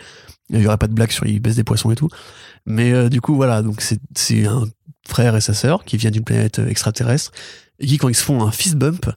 Il 0.51 0.61
y 0.61 0.67
aurait 0.67 0.77
pas 0.79 0.87
de 0.87 0.95
blagues 0.95 1.11
sur 1.11 1.27
il 1.27 1.41
baisse 1.41 1.57
des 1.57 1.65
poissons 1.65 1.91
et 1.91 1.97
tout. 1.97 2.09
Mais 2.67 2.93
euh, 2.93 3.09
du 3.09 3.21
coup, 3.21 3.35
voilà, 3.35 3.63
donc 3.63 3.83
c'est 4.15 4.47
un 4.47 4.65
frère 5.09 5.35
et 5.35 5.41
sa 5.41 5.55
sœur 5.55 5.85
qui 5.85 5.97
viennent 5.97 6.13
d'une 6.13 6.25
planète 6.25 6.59
euh, 6.61 6.69
extraterrestre 6.69 7.33
et 7.81 7.87
qui, 7.87 7.97
quand 7.99 8.09
ils 8.09 8.15
se 8.15 8.23
font 8.25 8.43
un 8.47 8.51
fist 8.51 8.77
bump, 8.77 9.11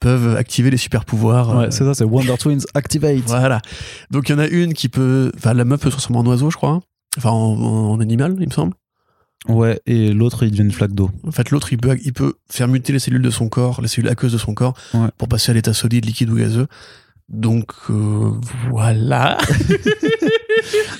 peuvent 0.00 0.36
activer 0.36 0.70
les 0.70 0.76
super 0.76 1.04
pouvoirs. 1.04 1.56
Ouais, 1.56 1.70
c'est 1.70 1.84
ça, 1.84 1.94
c'est 1.94 2.04
Wonder 2.04 2.36
Twins 2.38 2.60
Activate. 2.74 3.18
Voilà. 3.26 3.60
Donc 4.10 4.28
il 4.28 4.32
y 4.32 4.34
en 4.34 4.38
a 4.38 4.46
une 4.46 4.74
qui 4.74 4.88
peut. 4.88 5.32
Enfin, 5.36 5.54
la 5.54 5.64
meuf 5.64 5.80
peut 5.80 5.90
se 5.90 5.96
transformer 5.96 6.18
en 6.18 6.26
oiseau, 6.30 6.50
je 6.50 6.56
crois. 6.56 6.80
Enfin, 7.16 7.30
en, 7.30 7.54
en 7.92 8.00
animal, 8.00 8.36
il 8.40 8.46
me 8.48 8.52
semble. 8.52 8.74
Ouais, 9.48 9.78
et 9.86 10.10
l'autre 10.12 10.42
il 10.44 10.50
devient 10.52 10.62
une 10.62 10.72
flaque 10.72 10.92
d'eau. 10.94 11.10
En 11.26 11.30
fait, 11.30 11.50
l'autre, 11.50 11.70
il 11.72 11.76
peut, 11.78 11.98
il 12.02 12.12
peut 12.14 12.32
faire 12.50 12.66
muter 12.66 12.92
les 12.94 12.98
cellules 12.98 13.20
de 13.22 13.28
son 13.30 13.48
corps, 13.48 13.82
les 13.82 13.88
cellules 13.88 14.08
aqueuses 14.08 14.32
de 14.32 14.38
son 14.38 14.54
corps, 14.54 14.74
Ouais. 14.94 15.08
pour 15.18 15.28
passer 15.28 15.50
à 15.50 15.54
l'état 15.54 15.74
solide, 15.74 16.06
liquide 16.06 16.30
ou 16.30 16.36
gazeux. 16.36 16.66
Donc 17.28 17.72
euh, 17.90 18.30
voilà. 18.70 19.38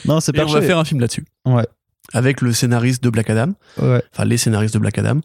Non, 0.06 0.20
c'est 0.20 0.36
Et 0.36 0.42
on 0.42 0.46
va 0.46 0.60
faire 0.60 0.78
un 0.78 0.84
film 0.84 1.00
là-dessus. 1.00 1.24
Ouais. 1.46 1.66
Avec 2.14 2.40
le 2.40 2.52
scénariste 2.52 3.02
de 3.04 3.10
Black 3.10 3.28
Adam. 3.28 3.52
Ouais. 3.82 4.02
Enfin, 4.14 4.24
les 4.24 4.38
scénaristes 4.38 4.72
de 4.74 4.78
Black 4.78 4.96
Adam. 4.98 5.20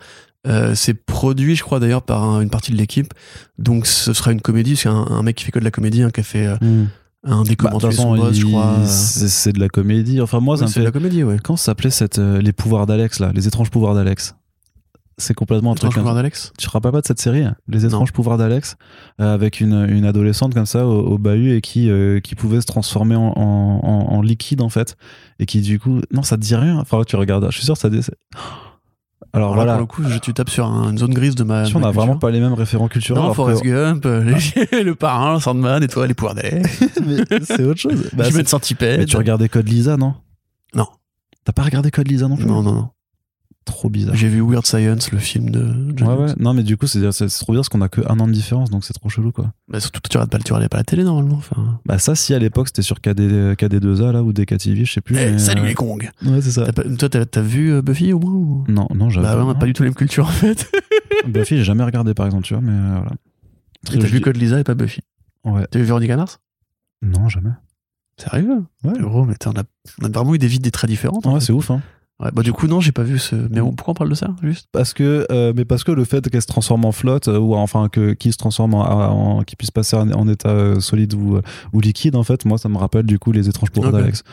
Euh, 0.48 0.74
c'est 0.76 0.94
produit, 0.94 1.56
je 1.56 1.64
crois, 1.64 1.80
d'ailleurs, 1.80 2.02
par 2.02 2.24
un- 2.24 2.42
une 2.42 2.50
partie 2.50 2.72
de 2.72 2.78
l'équipe. 2.78 3.14
Donc 3.58 3.86
ce 3.88 4.12
sera 4.14 4.32
une 4.34 4.42
comédie. 4.42 4.76
C'est 4.76 4.90
un, 4.90 5.06
un 5.10 5.22
mec 5.24 5.36
qui 5.38 5.46
fait 5.46 5.52
que 5.52 5.60
de 5.60 5.64
la 5.66 5.72
comédie, 5.72 6.02
hein, 6.02 6.10
qui 6.12 6.20
a 6.20 6.24
fait 6.24 6.48
euh, 6.48 6.56
Hmm. 6.62 6.86
un 7.26 7.44
des 7.44 7.56
Bah, 7.56 7.72
son 7.92 8.16
boss, 8.16 8.36
je 8.38 8.46
crois. 8.46 8.76
euh. 8.80 8.86
c'est 8.88 9.52
de 9.54 9.60
la 9.60 9.68
comédie. 9.70 10.20
Enfin, 10.22 10.40
moi, 10.40 10.56
c'est 10.58 10.80
de 10.80 10.86
la 10.86 10.92
comédie, 10.92 11.24
ouais. 11.24 11.38
Ça 11.48 11.56
s'appelait 11.58 11.90
cette 11.92 12.20
euh, 12.20 12.42
les 12.42 12.54
pouvoirs 12.54 12.86
d'Alex 12.86 13.20
là, 13.20 13.32
les 13.36 13.48
étranges 13.48 13.70
pouvoirs 13.70 13.94
d'Alex? 13.96 14.36
C'est 15.22 15.34
complètement 15.34 15.74
un 15.74 15.76
truc. 15.76 15.94
Pouvoir 15.94 16.16
d'Alex? 16.16 16.54
Tu 16.58 16.66
te 16.66 16.72
rappelles 16.72 16.92
pas 16.94 17.02
de 17.02 17.06
cette 17.06 17.20
série, 17.20 17.44
hein? 17.44 17.56
Les 17.68 17.86
étranges 17.86 18.10
Non. 18.10 18.16
pouvoirs 18.16 18.38
d'Alex, 18.38 18.78
euh, 19.22 19.34
avec 19.34 19.60
une, 19.60 19.86
une 19.90 20.06
adolescente 20.06 20.54
comme 20.54 20.66
ça 20.66 20.88
au, 20.88 21.00
au 21.02 21.18
bahut 21.18 21.52
et 21.56 21.62
qui, 21.62 21.90
euh, 21.92 22.20
qui 22.22 22.36
pouvait 22.36 22.62
se 22.62 22.66
transformer 22.66 23.16
en, 23.16 23.34
en, 23.36 23.80
en- 23.84 24.14
en 24.16 24.22
liquide 24.22 24.62
en 24.62 24.70
fait. 24.70 24.96
Et 25.40 25.46
qui 25.46 25.62
du 25.62 25.80
coup. 25.80 26.00
Non, 26.12 26.24
ça 26.24 26.38
te 26.38 26.42
dit 26.42 26.56
rien. 26.56 26.78
Enfin, 26.80 27.02
tu 27.06 27.16
regardes. 27.18 27.48
Je 27.52 27.56
suis 27.58 27.66
sûr 27.66 27.76
que 27.76 27.80
ça. 27.80 27.90
Alors 27.90 28.12
Alors 29.34 29.50
là, 29.52 29.56
voilà. 29.64 29.72
pour 29.74 29.82
le 29.82 29.86
coup, 29.86 30.04
je, 30.12 30.18
tu 30.20 30.34
tapes 30.34 30.50
sur 30.50 30.66
un- 30.66 30.92
une 30.92 30.98
zone 30.98 31.14
grise 31.14 31.36
de 31.36 31.44
ma. 31.44 31.64
De 31.64 31.70
on 31.76 31.80
ma 31.80 31.88
n'a 31.88 31.92
vraiment 31.92 32.14
culture. 32.14 32.20
pas 32.20 32.32
les 32.32 32.40
mêmes 32.40 32.54
référents 32.54 32.88
culturels. 32.88 33.22
Non, 33.22 33.34
Forrest 33.34 33.62
que- 33.62 33.68
Gump, 33.68 34.06
euh, 34.06 34.24
les- 34.72 34.84
le 34.84 34.96
parrain, 34.96 35.40
Sandman 35.40 35.84
et 35.84 35.88
toi, 35.88 36.08
les 36.08 36.14
pouvoirs 36.14 36.34
d'Alex. 36.36 36.80
Mais 37.06 37.18
c'est 37.44 37.64
autre 37.64 37.80
chose. 37.80 38.10
Bah, 38.14 38.24
je 38.30 38.36
mets 38.36 38.44
de 38.44 38.48
centipède. 38.48 39.00
mais 39.02 39.06
tu 39.06 39.18
regardais 39.18 39.50
Code 39.50 39.68
Lisa, 39.68 39.98
non? 39.98 40.16
Non. 40.74 40.88
T'as 41.44 41.52
pas 41.52 41.64
regardé 41.64 41.92
Code 41.92 42.08
Lisa 42.08 42.28
non 42.28 42.38
plus? 42.38 42.46
Non, 42.46 42.64
non, 42.64 42.74
non. 42.74 42.90
Trop 43.70 43.88
bizarre. 43.90 44.16
J'ai 44.16 44.28
vu 44.30 44.42
Weird 44.42 44.66
Science, 44.66 45.12
le 45.12 45.20
film 45.20 45.52
de 45.52 45.94
John 45.96 46.08
Ouais, 46.08 46.16
ouais. 46.26 46.34
Non, 46.40 46.54
mais 46.56 46.64
du 46.64 46.76
coup, 46.76 46.88
c'est 46.88 47.12
c'est 47.12 47.28
trop 47.28 47.54
bien 47.54 47.60
parce 47.60 47.70
qu'on 47.70 47.82
a 47.82 47.88
que 47.90 48.02
un 48.10 48.20
an 48.20 48.28
de 48.28 48.32
différence, 48.32 48.72
donc 48.72 48.84
c'est 48.84 48.94
trop 48.94 49.10
chelou, 49.10 49.32
quoi. 49.32 49.54
Bah, 49.68 49.80
surtout, 49.80 50.02
tu 50.10 50.18
regardes 50.18 50.32
pas, 50.32 50.40
tu 50.40 50.52
regardais 50.54 50.70
pas 50.70 50.78
la 50.78 50.84
télé 50.84 51.04
normalement. 51.04 51.36
Enfin... 51.36 51.80
Bah, 51.86 52.00
ça, 52.00 52.16
si 52.16 52.34
à 52.34 52.40
l'époque 52.40 52.68
c'était 52.68 52.82
sur 52.82 53.00
KD, 53.00 53.54
KD2A, 53.56 54.12
là, 54.12 54.24
ou 54.24 54.34
DKTV, 54.34 54.86
je 54.86 54.92
sais 54.94 55.02
plus. 55.02 55.16
Eh, 55.18 55.32
mais, 55.34 55.38
salut 55.40 55.62
euh, 55.62 55.66
les 55.68 55.76
Kong. 55.76 56.10
Ouais, 56.26 56.42
c'est 56.42 56.52
ça. 56.52 56.66
T'as 56.66 56.74
pas- 56.74 56.84
toi, 56.84 57.10
t'as 57.10 57.26
t'as 57.26 57.42
vu 57.42 57.72
euh, 57.74 57.82
Buffy 57.84 58.12
au 58.12 58.20
moins 58.20 58.32
ou... 58.34 58.64
Non, 58.68 58.88
non, 58.96 59.10
j'avais 59.12 59.28
Bah 59.28 59.36
ouais, 59.38 59.44
on 59.44 59.50
a 59.50 59.56
pas 59.56 59.68
du 59.68 59.74
tout 59.74 59.84
la 59.84 59.90
même 59.90 59.96
culture 59.96 60.26
en 60.26 60.32
fait. 60.32 60.72
Buffy, 61.28 61.58
j'ai 61.58 61.64
jamais 61.64 61.84
regardé, 61.84 62.14
par 62.16 62.26
exemple, 62.26 62.44
tu 62.46 62.56
vois, 62.56 62.62
mais 62.64 62.72
euh, 62.74 63.00
voilà. 63.02 63.12
T'as 64.02 64.08
vu 64.08 64.20
Code 64.22 64.38
Lisa 64.38 64.60
et 64.60 64.64
pas 64.64 64.74
Buffy? 64.74 65.02
Ouais. 65.46 65.66
T'as 65.70 65.78
vu 65.80 65.86
Veronica 65.86 66.18
Mars? 66.18 66.40
Non, 67.04 67.30
jamais. 67.30 67.52
Sérieux? 68.18 68.64
Ouais. 68.84 69.00
Gros, 69.00 69.26
mais 69.26 69.36
t'as- 69.36 69.52
on 69.52 69.60
a, 69.60 69.64
on 70.02 70.06
a 70.06 70.10
vraiment 70.10 70.34
eu 70.36 70.40
des 70.40 70.48
vies 70.48 70.60
très 70.60 70.88
différentes. 70.88 71.26
en 71.28 71.34
Ouais, 71.36 71.40
fait. 71.40 71.46
c'est 71.46 71.54
ouf, 71.54 71.72
hein. 71.72 71.82
Ouais, 72.22 72.30
bah 72.34 72.42
du 72.44 72.52
coup, 72.52 72.68
non, 72.68 72.82
j'ai 72.82 72.92
pas 72.92 73.04
vu 73.04 73.18
ce. 73.18 73.36
Mais 73.50 73.62
on- 73.62 73.72
pourquoi 73.72 73.92
on 73.94 73.96
parle 73.96 74.10
de 74.10 74.16
ça, 74.16 74.28
juste? 74.44 74.68
Parce 74.74 74.94
que, 74.94 75.26
euh, 75.32 75.54
mais 75.56 75.64
parce 75.64 75.86
que 75.86 75.92
le 75.94 76.04
fait 76.04 76.30
qu'elle 76.30 76.42
se 76.42 76.48
transforme 76.48 76.84
en 76.84 76.92
flotte, 76.92 77.30
euh, 77.30 77.38
ou 77.40 77.56
enfin 77.56 77.88
que 77.88 78.12
qui 78.14 78.32
se 78.34 78.38
transforme 78.38 78.74
en, 78.74 78.82
en- 79.40 79.44
qui 79.44 79.56
puisse 79.56 79.72
passer 79.72 79.96
en, 79.96 80.12
en 80.12 80.28
état 80.28 80.50
euh, 80.50 80.80
solide 80.82 81.14
ou, 81.14 81.38
euh, 81.38 81.42
ou 81.72 81.80
liquide, 81.80 82.16
en 82.18 82.24
fait, 82.24 82.44
moi, 82.44 82.58
ça 82.58 82.68
me 82.68 82.78
rappelle 82.78 83.06
du 83.06 83.20
coup 83.20 83.32
les 83.32 83.48
étranges 83.48 83.70
pouvoirs 83.72 83.94
d'Alex. 84.02 84.24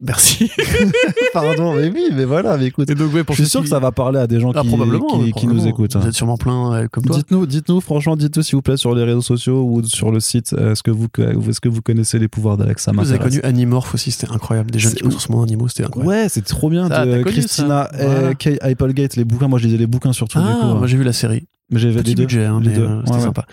Merci. 0.00 0.48
Pardon, 1.32 1.74
mais 1.74 1.90
oui, 1.92 2.10
mais 2.14 2.24
voilà, 2.24 2.56
mais 2.56 2.66
écoute. 2.66 2.88
Et 2.88 2.94
donc, 2.94 3.12
ouais, 3.12 3.24
pour 3.24 3.34
Je 3.34 3.42
suis 3.42 3.50
sûr 3.50 3.60
qui- 3.60 3.64
que 3.64 3.70
ça 3.70 3.80
va 3.80 3.90
parler 3.90 4.20
à 4.20 4.26
des 4.28 4.38
gens 4.38 4.52
Ah, 4.54 4.62
qui, 4.62 4.68
probablement, 4.68 5.06
qui, 5.24 5.32
qui 5.32 5.46
nous 5.48 5.66
écoutent. 5.66 5.96
hein. 5.96 6.00
Vous 6.00 6.06
êtes 6.06 6.14
sûrement 6.14 6.36
plein 6.36 6.72
euh, 6.72 6.86
comme 6.88 7.04
toi. 7.04 7.16
Dites-nous, 7.16 7.46
dites-nous, 7.46 7.80
franchement, 7.80 8.14
dites-nous 8.16 8.42
s'il 8.44 8.54
vous 8.56 8.62
plaît 8.62 8.76
sur 8.76 8.94
les 8.94 9.02
réseaux 9.02 9.22
sociaux 9.22 9.64
ou 9.68 9.82
sur 9.84 10.12
le 10.12 10.20
site, 10.20 10.52
euh, 10.52 10.72
est-ce 10.72 10.82
que 10.84 10.92
vous, 10.92 11.08
est-ce 11.48 11.60
que 11.60 11.68
vous 11.68 11.82
connaissez 11.82 12.18
les 12.20 12.28
pouvoirs 12.28 12.56
d'Alex 12.56 12.84
Ça 12.84 12.92
Vous 12.92 13.10
avez 13.10 13.18
connu 13.18 13.40
Animorph 13.42 13.92
aussi, 13.94 14.12
c'était 14.12 14.32
incroyable. 14.32 14.70
Des 14.70 14.78
jeunes 14.78 14.92
qui 14.94 15.02
transforment 15.02 15.40
en 15.40 15.42
animaux, 15.42 15.66
c'était 15.68 15.84
incroyable. 15.84 16.08
Ouais, 16.08 16.28
c'est 16.28 16.44
trop 16.44 16.70
bien 16.70 16.88
Ça, 16.88 17.04
de 17.04 17.22
Christina 17.24 17.90
Voilà. 17.92 18.30
et 18.30 18.34
Kay 18.36 18.58
Applegate, 18.60 19.16
les 19.16 19.24
bouquins. 19.24 19.48
Moi, 19.48 19.58
je 19.58 19.64
lisais 19.66 19.78
les 19.78 19.86
bouquins 19.88 20.12
surtout. 20.12 20.38
Ah, 20.40 20.46
du 20.52 20.60
coup, 20.60 20.66
moi 20.66 20.80
hein. 20.82 20.86
j'ai 20.86 20.96
vu 20.96 21.02
la 21.04 21.12
série. 21.12 21.46
mais 21.72 21.80
j'avais 21.80 21.96
Petit 21.96 22.10
les 22.10 22.14
deux. 22.14 22.22
budget, 22.22 22.44
hein, 22.44 22.60
mais 22.62 22.78
euh, 22.78 23.00
c'était 23.00 23.10
Ouais, 23.12 23.16
ouais. 23.18 23.24
sympa. 23.24 23.46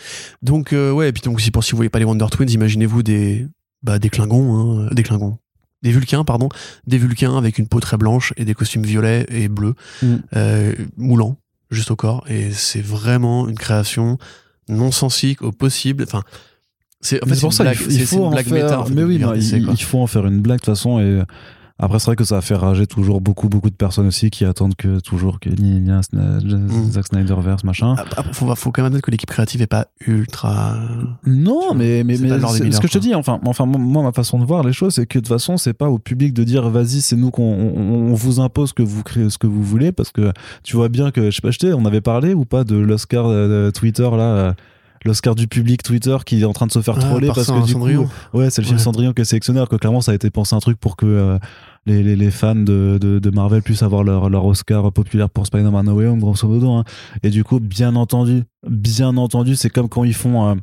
Donc, 0.43 0.73
euh, 0.73 0.91
ouais, 0.91 1.09
et 1.09 1.11
puis 1.11 1.23
donc, 1.23 1.38
aussi 1.38 1.49
pour 1.49 1.63
si 1.63 1.72
vous 1.72 1.77
voyez 1.77 1.89
pas 1.89 1.97
les 1.99 2.05
Wonder 2.05 2.27
Twins, 2.30 2.49
imaginez-vous 2.51 3.01
des, 3.01 3.47
bah, 3.81 3.97
des 3.97 4.09
Klingons, 4.09 4.84
hein, 4.84 4.89
des 4.91 5.01
Klingons. 5.01 5.38
Des 5.86 5.91
Vulcains, 5.91 6.24
pardon. 6.26 6.49
Des 6.88 6.98
Vulcains 6.98 7.38
avec 7.38 7.60
une 7.60 7.68
peau 7.68 7.80
très 7.80 7.95
blanche 7.95 8.34
et 8.38 8.44
des 8.44 8.53
costumes 8.56 8.84
violets 8.84 9.26
et 9.30 9.48
bleus, 9.48 9.76
Mm. 10.02 10.16
euh, 10.36 10.74
moulants, 10.98 11.38
juste 11.70 11.91
au 11.91 11.95
corps. 11.95 12.26
Et 12.28 12.52
c'est 12.52 12.82
vraiment 12.82 13.48
une 13.48 13.56
création 13.57 14.18
non 14.68 14.91
sensique 14.91 15.41
au 15.44 15.52
possible. 15.52 16.03
Enfin, 16.07 16.24
c'est 17.02 17.24
en 17.24 17.28
fait, 17.28 17.40
pour 17.40 17.53
ça 17.53 17.64
blague, 17.64 17.78
il 17.88 18.06
faut, 18.07 18.16
il 18.18 18.22
en 18.24 18.30
blague 18.32 18.45
faire. 18.48 18.53
méta, 18.64 18.80
en 18.82 18.86
fait, 18.86 18.94
mais 18.95 19.03
oui, 19.03 19.20
non, 19.20 19.34
il, 19.36 19.44
il 19.70 19.84
faut 19.84 19.99
en 19.99 20.07
faire 20.07 20.26
une 20.26 20.41
blague 20.41 20.57
de 20.60 20.66
toute 20.66 20.74
façon. 20.74 20.99
Et 20.99 21.22
après, 21.77 21.99
c'est 21.99 22.06
vrai 22.06 22.15
que 22.15 22.23
ça 22.23 22.38
a 22.38 22.41
fait 22.41 22.56
rager 22.56 22.88
toujours 22.88 23.19
beaucoup, 23.19 23.49
beaucoup 23.49 23.69
de 23.69 23.76
personnes 23.76 24.07
aussi 24.07 24.30
qui 24.30 24.45
attendent 24.45 24.76
que 24.76 24.99
toujours 25.02 25.39
que 25.41 25.49
ni 25.49 25.81
ni 25.81 25.91
un 25.91 25.99
Sna- 25.99 26.41
Mm. 26.43 26.91
Zack 26.91 27.07
Snyderverse 27.07 27.64
machin. 27.64 27.95
Ah, 27.97 28.23
faut, 28.31 28.53
faut 28.56 28.72
quand 28.72 28.81
même 28.81 28.88
admettre 28.88 29.06
que 29.06 29.11
l'équipe 29.11 29.30
créative 29.30 29.61
est 29.61 29.68
pas 29.68 29.88
ultra. 30.07 30.76
Non, 31.26 31.73
mais, 31.73 32.03
mais, 32.06 32.18
mais 32.18 32.30
c'est- 32.47 32.72
ce 32.72 32.80
que 32.80 32.88
je 32.88 32.93
te 32.93 32.97
dis, 32.99 33.14
enfin, 33.14 33.39
enfin, 33.45 33.65
moi, 33.65 34.03
ma 34.03 34.11
façon 34.14 34.39
de 34.39 34.45
voir 34.45 34.64
les 34.64 34.73
choses, 34.73 34.93
c'est 34.95 35.06
que 35.06 35.19
de 35.19 35.23
toute 35.23 35.27
façon, 35.34 35.57
c'est 35.57 35.73
pas 35.73 35.89
au 35.89 35.99
public 35.99 36.34
de 36.34 36.43
dire 36.43 36.69
vas-y, 36.69 37.02
c'est 37.02 37.15
nous 37.18 37.31
qu'on 37.31 37.43
on, 37.43 38.11
on 38.11 38.14
vous 38.14 38.39
impose 38.39 38.72
que 38.73 38.84
vous 38.84 39.03
créez 39.03 39.30
ce 39.30 39.38
que 39.38 39.47
vous 39.47 39.64
voulez, 39.64 39.91
parce 39.91 40.11
que 40.11 40.31
tu 40.64 40.76
vois 40.77 40.88
bien 40.89 41.11
que, 41.11 41.30
je 41.30 41.35
sais 41.35 41.41
pas, 41.41 41.52
je 41.52 41.73
on 41.73 41.85
avait 41.85 42.02
parlé 42.02 42.34
ou 42.34 42.45
pas 42.45 42.64
de 42.64 42.76
l'Oscar 42.77 43.26
Twitter, 43.73 44.10
là, 44.11 44.22
euh, 44.22 44.53
l'Oscar 45.06 45.36
du 45.36 45.48
public 45.48 45.84
Twitter 45.84 46.18
qui 46.26 46.41
est 46.41 46.45
en 46.45 46.53
train 46.53 46.68
de 46.68 46.72
se 46.72 46.82
faire 46.82 46.95
Ah, 46.98 47.02
troller 47.02 47.27
par 47.27 47.36
parce 47.36 47.48
que 47.52 47.65
du 47.65 47.76
coup, 47.76 48.07
ouais, 48.34 48.49
c'est 48.49 48.61
le 48.61 48.65
film 48.65 48.77
Ouais. 48.77 48.84
Cendrillon 48.84 49.14
qui 49.14 49.22
est 49.22 49.26
sélectionné, 49.26 49.60
alors 49.60 49.69
que 49.69 49.76
clairement, 49.76 50.02
ça 50.02 50.11
a 50.11 50.15
été 50.15 50.30
pensé 50.30 50.56
un 50.56 50.60
truc 50.60 50.80
pour 50.80 50.95
que 50.98 51.06
euh, 51.06 51.38
les, 51.86 52.02
les, 52.03 52.15
les 52.15 52.32
fans 52.32 52.56
de, 52.56 52.98
de, 52.99 53.19
de 53.19 53.30
Marvel 53.30 53.61
puissent 53.61 53.84
avoir 53.84 54.03
leur, 54.03 54.30
leur 54.30 54.45
Oscar 54.45 54.91
populaire 54.91 55.30
pour 55.30 55.45
Spider-Man 55.45 55.86
No 55.86 55.94
Way 55.94 56.07
Home, 56.07 56.19
grosso 56.19 56.48
modo. 56.48 56.72
hein. 56.72 56.84
Et 57.23 57.30
du 57.30 57.44
coup, 57.44 57.60
bien 57.60 57.95
entendu, 57.95 58.44
bien 58.69 59.15
entendu, 59.18 59.56
c'est 59.56 59.69
comme 59.69 59.88
quand 59.90 60.03
ils 60.03 60.14
font. 60.15 60.57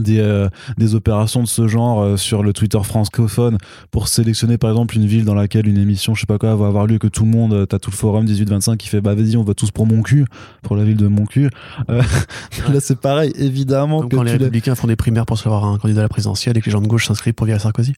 Des, 0.00 0.20
euh, 0.20 0.48
des 0.78 0.94
opérations 0.94 1.42
de 1.42 1.48
ce 1.48 1.68
genre 1.68 2.02
euh, 2.02 2.16
sur 2.16 2.42
le 2.42 2.52
Twitter 2.52 2.80
francophone 2.82 3.58
pour 3.90 4.08
sélectionner 4.08 4.58
par 4.58 4.70
exemple 4.70 4.96
une 4.96 5.06
ville 5.06 5.24
dans 5.24 5.34
laquelle 5.34 5.68
une 5.68 5.78
émission, 5.78 6.14
je 6.14 6.20
sais 6.20 6.26
pas 6.26 6.38
quoi, 6.38 6.54
va 6.56 6.66
avoir 6.66 6.86
lieu, 6.86 6.98
que 6.98 7.06
tout 7.06 7.24
le 7.24 7.30
monde, 7.30 7.52
euh, 7.52 7.66
t'as 7.66 7.78
tout 7.78 7.90
le 7.90 7.96
forum 7.96 8.26
18-25 8.26 8.76
qui 8.76 8.88
fait 8.88 9.00
bah 9.00 9.14
vas-y, 9.14 9.36
on 9.36 9.42
va 9.42 9.54
tous 9.54 9.70
pour 9.70 9.86
mon 9.86 10.02
cul, 10.02 10.26
pour 10.62 10.76
la 10.76 10.84
ville 10.84 10.96
de 10.96 11.08
mon 11.08 11.26
cul. 11.26 11.50
Là 11.88 12.80
c'est 12.80 13.00
pareil, 13.00 13.32
évidemment 13.36 14.02
que 14.02 14.16
quand 14.16 14.22
les 14.22 14.32
républicains 14.32 14.74
font 14.74 14.86
des 14.86 14.96
primaires 14.96 15.26
pour 15.26 15.38
savoir 15.38 15.64
un 15.64 15.78
candidat 15.78 16.00
à 16.00 16.04
la 16.04 16.08
présidentielle 16.08 16.56
et 16.56 16.60
que 16.60 16.66
les 16.66 16.72
gens 16.72 16.80
de 16.80 16.88
gauche 16.88 17.06
s'inscrivent 17.06 17.34
pour 17.34 17.46
virer 17.46 17.58
Sarkozy. 17.58 17.94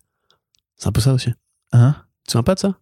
C'est 0.77 0.89
un 0.89 0.93
peu 0.93 1.01
ça 1.01 1.13
aussi. 1.13 1.31
Hein? 1.73 1.95
Tu 2.23 2.27
te 2.27 2.33
souviens 2.33 2.43
pas 2.43 2.55
de 2.55 2.61
ça? 2.61 2.75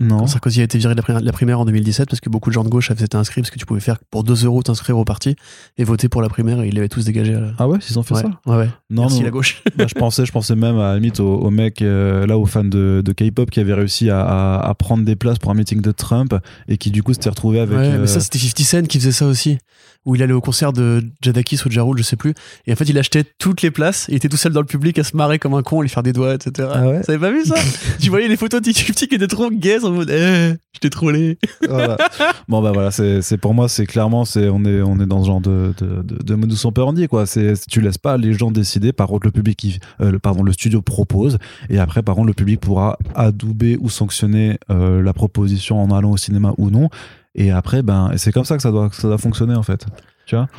Non. 0.00 0.26
Sarkozy 0.26 0.60
a 0.60 0.64
été 0.64 0.76
viré 0.76 0.92
de 0.94 0.96
la 0.96 1.02
primaire, 1.02 1.20
de 1.20 1.26
la 1.26 1.32
primaire 1.32 1.60
en 1.60 1.64
2017 1.64 2.08
parce 2.08 2.18
que 2.20 2.28
beaucoup 2.28 2.50
de 2.50 2.54
gens 2.54 2.64
de 2.64 2.68
gauche 2.68 2.90
avaient 2.90 3.04
été 3.04 3.16
inscrits 3.16 3.42
parce 3.42 3.50
que 3.52 3.58
tu 3.60 3.64
pouvais 3.66 3.78
faire 3.80 3.98
pour 4.10 4.24
2 4.24 4.44
euros 4.44 4.60
t'inscrire 4.62 4.98
au 4.98 5.04
parti 5.04 5.36
et 5.78 5.84
voter 5.84 6.08
pour 6.08 6.20
la 6.20 6.28
primaire 6.28 6.60
et 6.62 6.68
ils 6.68 6.74
l'avaient 6.74 6.88
tous 6.88 7.04
dégagé 7.04 7.34
à 7.34 7.40
la... 7.40 7.52
Ah 7.58 7.68
ouais, 7.68 7.78
ils 7.88 7.96
ont 7.98 8.02
fait 8.02 8.14
ouais, 8.14 8.22
ça 8.22 8.40
ouais, 8.46 8.56
ouais. 8.56 8.68
Non, 8.90 9.02
Merci 9.02 9.18
non. 9.18 9.24
la 9.24 9.30
gauche. 9.30 9.62
Bah, 9.76 9.86
je 9.88 9.94
pensais, 9.94 10.26
je 10.26 10.32
pensais 10.32 10.56
même 10.56 10.78
à 10.78 10.92
la 10.92 10.94
limite 10.96 11.20
aux, 11.20 11.34
aux 11.36 11.50
mecs 11.50 11.80
euh, 11.82 12.26
là 12.26 12.36
aux 12.38 12.46
fans 12.46 12.64
de, 12.64 13.02
de 13.04 13.12
K-pop 13.12 13.50
qui 13.50 13.60
avaient 13.60 13.74
réussi 13.74 14.10
à, 14.10 14.20
à- 14.20 14.68
à 14.68 14.74
prendre 14.74 15.04
des 15.04 15.14
places 15.16 15.38
pour 15.38 15.50
un 15.52 15.54
meeting 15.54 15.80
de 15.80 15.92
Trump 15.92 16.34
et 16.66 16.76
qui 16.76 16.90
du 16.90 17.02
coup 17.04 17.12
s'étaient 17.12 17.30
retrouvés 17.30 17.60
avec. 17.60 17.76
ouais, 17.78 17.84
euh, 17.94 18.00
mais 18.00 18.06
ça 18.08 18.18
c'était 18.20 18.38
50 18.38 18.64
Cent 18.64 18.82
qui 18.88 18.98
faisait 18.98 19.12
ça 19.12 19.26
aussi. 19.26 19.58
Où 20.06 20.14
il 20.14 20.22
allait 20.22 20.34
au 20.34 20.42
concert 20.42 20.74
de 20.74 21.02
Jadakis 21.22 21.60
ou 21.64 21.70
de 21.70 21.72
Ja 21.74 21.82
Rule, 21.82 21.96
je 21.96 22.02
sais 22.02 22.16
plus. 22.16 22.34
Et 22.66 22.72
en 22.74 22.76
fait, 22.76 22.84
il 22.86 22.98
achetait 22.98 23.24
toutes 23.38 23.62
les 23.62 23.70
places. 23.70 24.04
Il 24.10 24.16
était 24.16 24.28
tout 24.28 24.36
seul 24.36 24.52
dans 24.52 24.60
le 24.60 24.66
public 24.66 24.98
à 24.98 25.02
se 25.04 25.16
marrer 25.16 25.38
comme 25.38 25.54
un 25.54 25.62
con, 25.62 25.80
à 25.80 25.82
lui 25.82 25.88
faire 25.88 26.02
des 26.02 26.12
doigts, 26.12 26.34
etc. 26.34 26.68
Ah 26.74 26.86
ouais 26.86 27.00
Vous 27.00 27.10
avez 27.10 27.18
pas 27.18 27.30
vu 27.30 27.42
ça? 27.46 27.54
Tu 28.00 28.10
voyais 28.10 28.28
les 28.28 28.36
photos 28.36 28.60
de 28.60 28.70
T50 28.70 29.06
qui 29.08 29.14
étaient 29.14 29.26
trop 29.26 29.48
gays 29.50 29.82
en 29.84 29.90
mode 29.92 30.10
Eh, 30.10 30.54
je 30.72 30.78
t'ai 30.80 30.90
trollé. 30.90 31.38
voilà. 31.68 31.96
Bon 32.48 32.60
bah 32.62 32.72
voilà, 32.72 32.90
c'est 32.90 33.38
pour 33.38 33.54
moi 33.54 33.68
c'est 33.68 33.86
clairement 33.86 34.24
c'est 34.24 34.48
on 34.48 34.64
est 34.64 34.82
on 34.82 35.00
est 35.00 35.06
dans 35.06 35.22
ce 35.22 35.26
genre 35.26 35.40
de 35.40 35.72
de, 35.78 36.02
de, 36.02 36.22
de 36.22 36.34
modus 36.34 36.64
operandi 36.64 37.08
quoi. 37.08 37.26
C'est 37.26 37.54
tu 37.68 37.80
laisses 37.80 37.98
pas 37.98 38.16
les 38.16 38.32
gens 38.34 38.50
décider. 38.50 38.92
Par 38.92 39.08
contre 39.08 39.26
le 39.26 39.32
public 39.32 39.56
qui 39.56 39.78
euh, 40.00 40.10
le, 40.12 40.18
pardon 40.18 40.42
le 40.42 40.52
studio 40.52 40.82
propose 40.82 41.38
et 41.70 41.78
après 41.78 42.02
par 42.02 42.14
contre 42.16 42.26
le 42.28 42.34
public 42.34 42.60
pourra 42.60 42.98
adouber 43.14 43.78
ou 43.80 43.88
sanctionner 43.88 44.58
euh, 44.70 45.02
la 45.02 45.12
proposition 45.12 45.82
en 45.82 45.90
allant 45.90 46.10
au 46.10 46.16
cinéma 46.16 46.52
ou 46.58 46.70
non. 46.70 46.90
Et 47.34 47.50
après 47.50 47.82
ben 47.82 48.10
c'est 48.16 48.32
comme 48.32 48.44
ça 48.44 48.56
que 48.56 48.62
ça 48.62 48.70
doit 48.70 48.88
que 48.90 48.96
ça 48.96 49.08
doit 49.08 49.18
fonctionner 49.18 49.54
en 49.54 49.62
fait. 49.62 49.86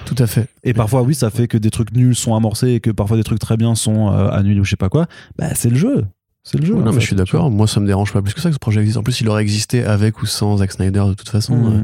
Tout 0.05 0.15
à 0.19 0.27
fait. 0.27 0.47
Et 0.63 0.73
parfois, 0.73 1.01
oui, 1.01 1.15
ça 1.15 1.31
fait 1.31 1.47
que 1.47 1.57
des 1.57 1.71
trucs 1.71 1.91
nuls 1.91 2.15
sont 2.15 2.35
amorcés 2.35 2.73
et 2.73 2.79
que 2.79 2.91
parfois 2.91 3.17
des 3.17 3.23
trucs 3.23 3.39
très 3.39 3.57
bien 3.57 3.73
sont 3.73 4.11
euh, 4.11 4.29
annulés 4.29 4.59
ou 4.59 4.63
je 4.63 4.69
sais 4.69 4.75
pas 4.75 4.89
quoi. 4.89 5.07
Bah, 5.37 5.55
c'est 5.55 5.69
le 5.71 5.75
jeu. 5.75 6.05
C'est 6.47 6.59
le 6.59 6.65
jeu. 6.65 6.73
Ouais, 6.75 6.81
en 6.81 6.85
non, 6.85 6.91
mais 6.91 6.97
fait, 6.97 7.01
je 7.01 7.05
suis 7.07 7.15
d'accord. 7.15 7.49
Moi, 7.49 7.67
ça 7.67 7.79
me 7.79 7.87
dérange 7.87 8.13
pas 8.13 8.21
plus 8.21 8.33
que 8.33 8.39
ça 8.39 8.49
que 8.49 8.53
ce 8.53 8.59
projet 8.59 8.79
existe. 8.79 8.97
En 8.97 9.03
plus, 9.03 9.19
il 9.19 9.27
aurait 9.29 9.41
existé 9.41 9.83
avec 9.83 10.21
ou 10.21 10.25
sans 10.27 10.57
Zack 10.57 10.71
Snyder 10.71 11.03
de 11.07 11.13
toute 11.15 11.29
façon. 11.29 11.55
vois. 11.57 11.71
Euh, 11.71 11.81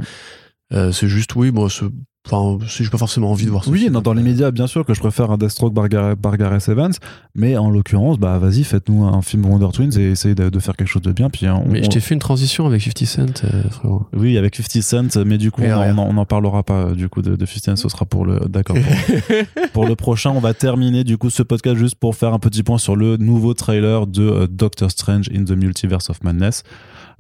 euh, 0.73 0.91
c'est 0.91 1.07
juste, 1.07 1.35
oui, 1.35 1.49
bon, 1.51 1.67
c'est- 1.67 1.85
enfin, 2.29 2.57
si 2.67 2.83
j'ai 2.83 2.89
pas 2.89 2.97
forcément 2.97 3.31
envie 3.31 3.45
de 3.45 3.49
voir 3.51 3.63
ça. 3.63 3.71
Oui, 3.71 3.89
non, 3.91 4.01
dans 4.01 4.13
les 4.13 4.21
médias, 4.23 4.51
bien 4.51 4.67
sûr 4.67 4.85
que 4.85 4.93
je 4.93 4.99
préfère 4.99 5.31
un 5.31 5.37
Deathstroke 5.37 5.73
Bargar 5.73 6.15
Bargares 6.15 6.69
Evans, 6.69 6.91
mais 7.35 7.57
en 7.57 7.69
l'occurrence, 7.69 8.17
bah 8.19 8.37
vas-y, 8.37 8.63
faites-nous 8.63 9.03
un 9.05 9.21
film 9.21 9.45
Wonder 9.45 9.67
Twins 9.73 9.91
et 9.97 10.11
essayez 10.11 10.35
de, 10.35 10.49
de 10.49 10.59
faire 10.59 10.75
quelque 10.75 10.87
chose 10.87 11.01
de 11.01 11.11
bien. 11.11 11.29
Puis 11.29 11.47
on- 11.49 11.65
Mais 11.67 11.83
je 11.83 11.89
t'ai 11.89 11.99
fait 11.99 12.13
une 12.13 12.19
transition 12.19 12.67
avec 12.67 12.81
50 12.81 13.05
Cent, 13.07 13.43
euh, 13.45 13.63
frérot. 13.69 14.05
oui, 14.15 14.37
avec 14.37 14.55
50 14.55 15.11
Cent, 15.11 15.25
mais 15.25 15.37
du 15.37 15.51
coup, 15.51 15.61
Et 15.63 15.73
on, 15.73 15.79
rien. 15.79 15.97
en- 15.97 16.07
on 16.09 16.17
en 16.17 16.25
parlera 16.25 16.63
pas 16.63 16.85
euh, 16.87 16.95
du 16.95 17.09
coup 17.09 17.21
de, 17.21 17.35
de 17.35 17.45
50 17.45 17.77
Cent, 17.77 17.83
ce 17.83 17.89
sera 17.89 18.05
pour 18.05 18.25
le 18.25 18.39
d'accord. 18.47 18.75
Pour, 18.77 19.67
pour 19.73 19.85
le 19.87 19.95
prochain, 19.95 20.31
on 20.35 20.39
va 20.39 20.53
terminer 20.53 21.03
du 21.03 21.17
coup 21.17 21.29
ce 21.29 21.43
podcast 21.43 21.75
juste 21.77 21.95
pour 21.95 22.15
faire 22.15 22.33
un 22.33 22.39
petit 22.39 22.63
point 22.63 22.77
sur 22.77 22.95
le 22.95 23.17
nouveau 23.17 23.53
trailer 23.53 24.07
de 24.07 24.21
euh, 24.23 24.47
Doctor 24.49 24.91
Strange 24.91 25.29
in 25.35 25.43
the 25.43 25.51
Multiverse 25.51 26.09
of 26.09 26.23
Madness. 26.23 26.63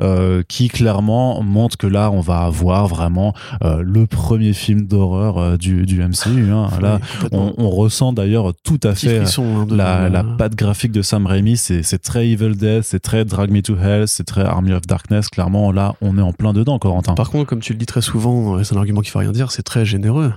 Euh, 0.01 0.43
qui 0.47 0.67
clairement 0.67 1.41
montre 1.43 1.77
que 1.77 1.87
là 1.87 2.11
on 2.11 2.19
va 2.21 2.39
avoir 2.39 2.87
vraiment 2.87 3.33
euh, 3.63 3.81
le 3.85 4.07
premier 4.07 4.53
film 4.53 4.87
d'horreur 4.87 5.37
euh, 5.37 5.57
du, 5.57 5.85
du 5.85 6.01
MCU. 6.03 6.51
hein. 6.51 6.69
Là, 6.81 6.99
Oui, 7.23 7.29
on, 7.31 7.53
on 7.57 7.69
ressent 7.69 8.13
d'ailleurs 8.13 8.51
tout 8.63 8.79
à 8.83 8.95
fait 8.95 9.17
frisson, 9.21 9.43
hein, 9.61 9.67
la, 9.69 10.09
la 10.09 10.19
euh, 10.21 10.35
patte 10.37 10.55
graphique 10.55 10.91
de 10.91 11.01
Sam 11.01 11.25
Raimi, 11.27 11.57
c'est 11.57 11.83
très 12.01 12.27
Evil 12.29 12.55
Dead, 12.55 12.83
c'est 12.83 12.99
très 12.99 13.25
Drag 13.25 13.51
Me 13.51 13.61
to 13.61 13.75
Hell, 13.77 14.07
c'est 14.07 14.23
très 14.23 14.43
Army 14.43 14.73
of 14.73 14.81
Darkness. 14.87 15.29
Clairement, 15.29 15.71
là, 15.71 15.95
on 16.01 16.17
est 16.17 16.21
en 16.21 16.33
plein 16.33 16.53
dedans, 16.53 16.79
Corentin. 16.79 17.13
Par 17.13 17.29
contre, 17.29 17.47
comme 17.47 17.59
tu 17.59 17.73
le 17.73 17.79
dis 17.79 17.85
très 17.85 18.01
souvent, 18.01 18.63
c'est 18.63 18.75
un 18.75 18.77
argument 18.79 19.01
qui 19.01 19.11
veut 19.11 19.19
rien 19.19 19.31
dire, 19.31 19.51
c'est 19.51 19.63
très 19.63 19.85
généreux. 19.85 20.33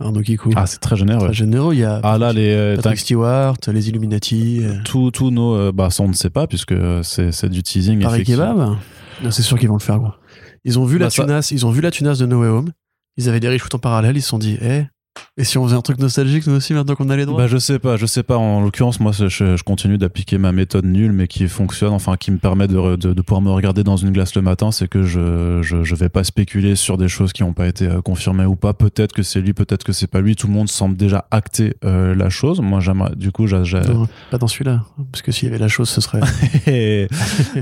Arnaud 0.00 0.22
Kikou. 0.22 0.50
Ah, 0.56 0.66
c'est 0.66 0.78
très 0.78 0.96
généreux. 0.96 1.26
très 1.26 1.34
généreux. 1.34 1.74
Il 1.74 1.80
y 1.80 1.84
a 1.84 2.00
Ah 2.02 2.18
là, 2.18 2.32
les, 2.32 2.50
euh, 2.52 2.76
Patrick 2.76 2.98
Stewart, 3.00 3.56
les 3.72 3.88
Illuminati, 3.90 4.60
euh, 4.64 4.74
tous 4.84 5.10
tous 5.10 5.30
nos, 5.30 5.54
euh, 5.54 5.72
bah 5.72 5.90
ça 5.90 6.02
on 6.02 6.08
ne 6.08 6.14
sait 6.14 6.30
pas 6.30 6.46
puisque 6.46 6.74
c'est 7.02 7.48
du 7.48 7.62
teasing. 7.62 8.00
Paris. 8.00 8.24
Kebab. 8.24 8.76
C'est 9.30 9.42
sûr 9.42 9.58
qu'ils 9.58 9.68
vont 9.68 9.74
le 9.76 9.80
faire, 9.80 9.98
gros. 9.98 10.12
Ils 10.64 10.78
ont 10.78 10.84
vu 10.84 10.98
Bah, 10.98 11.04
la 11.06 11.10
ça- 11.10 11.22
tunasse, 11.24 11.50
ils 11.50 11.64
ont 11.66 11.70
vu 11.70 11.80
la 11.80 11.90
tunasse 11.90 12.18
de 12.18 12.26
No 12.26 12.40
Way 12.40 12.48
Home. 12.48 12.70
Ils 13.16 13.28
avaient 13.28 13.40
des 13.40 13.48
reshoots 13.48 13.74
en 13.74 13.78
parallèle, 13.78 14.16
ils 14.16 14.22
se 14.22 14.28
sont 14.28 14.38
dit, 14.38 14.56
eh, 14.62 14.84
et 15.36 15.44
si 15.44 15.58
on 15.58 15.64
faisait 15.64 15.76
un 15.76 15.80
truc 15.80 15.98
nostalgique 15.98 16.46
nous 16.46 16.54
aussi 16.54 16.74
maintenant 16.74 16.94
qu'on 16.94 17.08
a 17.10 17.16
les 17.16 17.26
droits 17.26 17.38
Bah 17.38 17.46
je 17.46 17.58
sais 17.58 17.78
pas, 17.78 17.96
je 17.96 18.06
sais 18.06 18.22
pas. 18.22 18.36
En 18.36 18.60
l'occurrence, 18.60 19.00
moi, 19.00 19.12
je, 19.12 19.28
je 19.28 19.62
continue 19.62 19.98
d'appliquer 19.98 20.38
ma 20.38 20.52
méthode 20.52 20.84
nulle, 20.84 21.12
mais 21.12 21.26
qui 21.26 21.48
fonctionne, 21.48 21.92
enfin 21.92 22.16
qui 22.16 22.30
me 22.30 22.38
permet 22.38 22.68
de, 22.68 22.96
de, 22.96 23.12
de 23.12 23.22
pouvoir 23.22 23.42
me 23.42 23.50
regarder 23.50 23.84
dans 23.84 23.96
une 23.96 24.10
glace 24.10 24.34
le 24.34 24.42
matin. 24.42 24.70
C'est 24.70 24.88
que 24.88 25.02
je, 25.02 25.60
je 25.62 25.84
je 25.84 25.94
vais 25.94 26.08
pas 26.08 26.24
spéculer 26.24 26.76
sur 26.76 26.98
des 26.98 27.08
choses 27.08 27.32
qui 27.32 27.42
n'ont 27.42 27.52
pas 27.52 27.66
été 27.66 27.86
euh, 27.86 28.00
confirmées 28.00 28.44
ou 28.44 28.56
pas. 28.56 28.74
Peut-être 28.74 29.12
que 29.12 29.22
c'est 29.22 29.40
lui, 29.40 29.52
peut-être 29.52 29.84
que 29.84 29.92
c'est 29.92 30.06
pas 30.06 30.20
lui. 30.20 30.36
Tout 30.36 30.46
le 30.46 30.52
monde 30.52 30.68
semble 30.68 30.96
déjà 30.96 31.26
acter 31.30 31.74
euh, 31.84 32.14
la 32.14 32.30
chose. 32.30 32.60
Moi, 32.60 32.80
j'aimerais. 32.80 33.14
Du 33.16 33.32
coup, 33.32 33.46
j'ai. 33.46 33.62
Pas 34.30 34.38
dans 34.38 34.48
celui-là. 34.48 34.82
Parce 35.12 35.22
que 35.22 35.32
s'il 35.32 35.48
y 35.48 35.50
avait 35.50 35.58
la 35.58 35.68
chose, 35.68 35.88
ce 35.88 36.00
serait. 36.00 36.20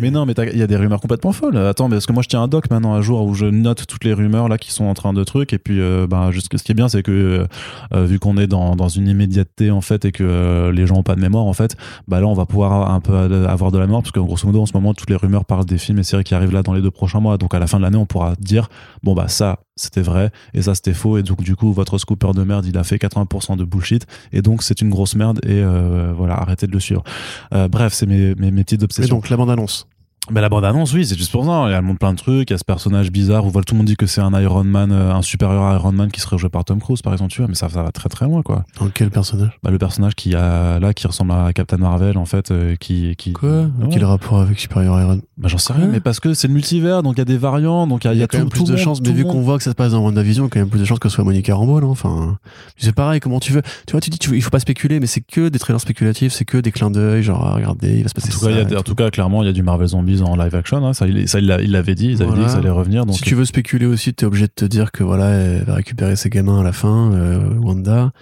mais 0.00 0.10
non, 0.10 0.26
mais 0.26 0.34
il 0.52 0.58
y 0.58 0.62
a 0.62 0.66
des 0.66 0.76
rumeurs 0.76 1.00
complètement 1.00 1.32
folles. 1.32 1.56
Attends, 1.56 1.88
mais 1.88 1.96
parce 1.96 2.06
que 2.06 2.12
moi 2.12 2.22
je 2.22 2.28
tiens 2.28 2.42
un 2.42 2.48
doc 2.48 2.70
maintenant 2.70 2.94
à 2.94 3.00
jour 3.00 3.24
où 3.24 3.34
je 3.34 3.46
note 3.46 3.86
toutes 3.86 4.04
les 4.04 4.12
rumeurs 4.12 4.48
là 4.48 4.58
qui 4.58 4.72
sont 4.72 4.84
en 4.84 4.94
train 4.94 5.12
de 5.12 5.24
trucs. 5.24 5.52
Et 5.52 5.58
puis, 5.58 5.80
euh, 5.80 6.06
bah, 6.08 6.30
juste, 6.30 6.56
ce 6.56 6.62
qui 6.62 6.72
est 6.72 6.74
bien, 6.74 6.88
c'est 6.88 7.02
que 7.02 7.10
euh, 7.10 7.46
vu 7.92 8.18
qu'on 8.18 8.36
est 8.36 8.46
dans, 8.46 8.76
dans 8.76 8.88
une 8.88 9.08
immédiateté 9.08 9.70
en 9.70 9.80
fait 9.80 10.04
et 10.04 10.12
que 10.12 10.24
euh, 10.24 10.72
les 10.72 10.86
gens 10.86 10.96
ont 10.96 11.02
pas 11.02 11.14
de 11.14 11.20
mémoire 11.20 11.44
en 11.44 11.52
fait, 11.52 11.76
bah 12.06 12.20
là 12.20 12.26
on 12.26 12.34
va 12.34 12.46
pouvoir 12.46 12.90
un 12.90 13.00
peu 13.00 13.14
avoir 13.14 13.72
de 13.72 13.78
la 13.78 13.86
mémoire 13.86 14.02
parce 14.02 14.12
que 14.12 14.20
grosso 14.20 14.46
modo 14.46 14.62
en 14.62 14.66
ce 14.66 14.72
moment 14.74 14.94
toutes 14.94 15.10
les 15.10 15.16
rumeurs 15.16 15.44
parlent 15.44 15.64
des 15.64 15.78
films 15.78 15.98
et 15.98 16.02
séries 16.02 16.24
qui 16.24 16.34
arrivent 16.34 16.52
là 16.52 16.62
dans 16.62 16.72
les 16.72 16.82
deux 16.82 16.90
prochains 16.90 17.20
mois. 17.20 17.38
Donc 17.38 17.54
à 17.54 17.58
la 17.58 17.66
fin 17.66 17.78
de 17.78 17.82
l'année, 17.82 17.96
on 17.96 18.06
pourra 18.06 18.34
dire 18.38 18.68
bon 19.02 19.14
bah 19.14 19.28
ça 19.28 19.60
c'était 19.76 20.02
vrai 20.02 20.30
et 20.54 20.62
ça 20.62 20.74
c'était 20.74 20.94
faux 20.94 21.18
et 21.18 21.22
donc 21.22 21.42
du 21.42 21.54
coup 21.54 21.72
votre 21.72 21.98
scooper 21.98 22.32
de 22.34 22.42
merde 22.42 22.66
il 22.66 22.76
a 22.76 22.84
fait 22.84 22.96
80% 22.96 23.56
de 23.56 23.64
bullshit 23.64 24.06
et 24.32 24.42
donc 24.42 24.62
c'est 24.62 24.80
une 24.80 24.90
grosse 24.90 25.14
merde 25.14 25.40
et 25.44 25.62
euh, 25.62 26.12
voilà 26.16 26.34
arrêtez 26.34 26.66
de 26.66 26.72
le 26.72 26.80
suivre. 26.80 27.02
Euh, 27.54 27.68
bref, 27.68 27.92
c'est 27.92 28.06
mes, 28.06 28.34
mes, 28.34 28.50
mes 28.50 28.64
petites 28.64 28.82
obsessions. 28.82 29.16
donc, 29.16 29.28
la 29.28 29.36
bande-annonce. 29.36 29.86
Mais 30.30 30.40
la 30.40 30.48
bande-annonce, 30.48 30.92
oui, 30.92 31.06
c'est 31.06 31.16
juste 31.16 31.32
pour 31.32 31.44
ça. 31.44 31.68
Elle 31.70 31.82
montre 31.82 31.98
plein 31.98 32.12
de 32.12 32.18
trucs. 32.18 32.50
Il 32.50 32.52
y 32.52 32.54
a 32.54 32.58
ce 32.58 32.64
personnage 32.64 33.10
bizarre 33.10 33.44
où 33.46 33.50
voilà, 33.50 33.64
tout 33.64 33.74
le 33.74 33.78
monde 33.78 33.86
dit 33.86 33.96
que 33.96 34.06
c'est 34.06 34.20
un 34.20 34.38
Iron 34.40 34.64
Man, 34.64 34.92
euh, 34.92 35.12
un 35.14 35.22
supérieur 35.22 35.74
Iron 35.74 35.92
Man 35.92 36.10
qui 36.10 36.20
serait 36.20 36.38
joué 36.38 36.48
par 36.50 36.64
Tom 36.64 36.80
Cruise, 36.80 37.02
par 37.02 37.12
exemple, 37.12 37.32
tu 37.32 37.40
vois. 37.40 37.48
Mais 37.48 37.54
ça, 37.54 37.68
ça 37.68 37.82
va 37.82 37.90
très 37.92 38.08
très 38.08 38.26
loin, 38.26 38.42
quoi. 38.42 38.64
Dans 38.78 38.88
quel 38.88 39.10
personnage? 39.10 39.50
Bah, 39.62 39.70
le 39.70 39.78
personnage 39.78 40.14
qui 40.14 40.34
a 40.34 40.78
là, 40.80 40.92
qui 40.94 41.06
ressemble 41.06 41.32
à 41.32 41.52
Captain 41.52 41.76
Marvel, 41.78 42.18
en 42.18 42.24
fait, 42.26 42.50
euh, 42.50 42.76
qui, 42.76 43.14
qui. 43.16 43.32
Quoi? 43.32 43.62
Ouais. 43.62 43.88
Quel 43.90 44.04
rapport 44.04 44.40
avec 44.40 44.58
Superior 44.58 45.00
Iron 45.00 45.20
Bah, 45.38 45.48
j'en 45.48 45.58
sais 45.58 45.72
rien. 45.72 45.82
Quoi? 45.84 45.92
Mais 45.92 46.00
parce 46.00 46.20
que 46.20 46.34
c'est 46.34 46.48
le 46.48 46.54
multivers, 46.54 47.02
donc 47.02 47.14
il 47.16 47.18
y 47.18 47.22
a 47.22 47.24
des 47.24 47.38
variants, 47.38 47.86
donc 47.86 48.04
il 48.04 48.08
y 48.08 48.10
a, 48.10 48.14
Il 48.14 48.18
y 48.20 48.22
a 48.22 48.26
tout, 48.26 48.36
quand 48.36 48.42
même 48.42 48.48
tout 48.48 48.52
plus 48.52 48.60
le 48.60 48.66
de 48.66 48.72
monde- 48.72 48.80
chances, 48.80 49.00
mais 49.00 49.08
tout 49.08 49.14
vu 49.14 49.22
le 49.22 49.28
qu'on 49.28 49.40
voit 49.40 49.56
que 49.56 49.62
ça 49.64 49.70
se 49.70 49.74
passe 49.76 49.92
dans 49.92 50.00
WandaVision, 50.02 50.44
il 50.44 50.46
y 50.46 50.48
a 50.48 50.50
quand 50.50 50.60
même 50.60 50.68
plus 50.70 50.80
de 50.80 50.84
chances 50.84 50.98
que 50.98 51.08
ce 51.08 51.14
soit 51.14 51.24
Monica 51.24 51.54
Rambeau, 51.54 51.80
là. 51.80 51.86
Enfin, 51.86 52.38
c'est 52.76 52.94
pareil, 52.94 53.20
comment 53.20 53.40
tu 53.40 53.52
veux. 53.52 53.62
Tu 53.86 53.92
vois, 53.92 54.00
tu 54.00 54.10
dis, 54.10 54.18
tu, 54.18 54.36
il 54.36 54.42
faut 54.42 54.50
pas 54.50 54.60
spéculer, 54.60 55.00
mais 55.00 55.06
c'est 55.06 55.20
que 55.22 55.48
des 55.48 55.58
trailers 55.58 55.80
spéculatifs, 55.80 56.32
c'est 56.32 56.44
que 56.44 56.58
des 56.58 56.72
clins 56.72 56.90
d'œil, 56.90 57.22
genre, 57.22 57.42
ah, 57.46 57.54
regardez, 57.54 57.96
il 57.96 58.02
va 58.02 58.08
se 58.08 58.14
passer 58.14 58.30
tout, 58.30 58.38
ça. 58.38 58.46
cas, 58.46 58.52
il 58.52 58.56
y 58.56 58.58
a, 58.58 58.62
et 58.62 58.66
des- 58.66 58.74
en 58.76 58.78
tout. 58.78 58.90
tout 58.90 58.94
cas, 58.96 59.10
clairement, 59.10 59.42
il 59.42 59.46
y 59.46 59.48
a 59.48 59.52
du 59.52 59.62
Marvel 59.62 59.88
Zombies 59.88 60.17
en 60.22 60.36
live 60.36 60.54
action. 60.54 60.84
hein. 60.86 60.92
Ça, 60.92 61.06
il, 61.06 61.28
ça, 61.28 61.40
l'avait 61.40 61.94
dit. 61.94 62.06
Ils 62.12 62.16
avaient 62.22 62.26
Voilà. 62.26 62.40
dit 62.40 62.46
que 62.46 62.52
ça 62.52 62.58
allait 62.58 62.70
revenir. 62.70 63.06
Donc, 63.06 63.16
si 63.16 63.22
tu 63.22 63.34
veux 63.34 63.44
spéculer 63.44 63.86
aussi, 63.86 64.14
t'es 64.14 64.26
obligé 64.26 64.46
de 64.46 64.52
te 64.54 64.64
dire 64.64 64.92
que 64.92 65.02
voilà, 65.04 65.30
elle 65.30 65.64
va 65.64 65.74
récupérer 65.74 66.16
ses 66.16 66.30
gamins 66.30 66.60
à 66.60 66.62
la 66.64 66.72
fin, 66.72 67.12
euh, 67.12 67.54
Wanda, 67.60 68.12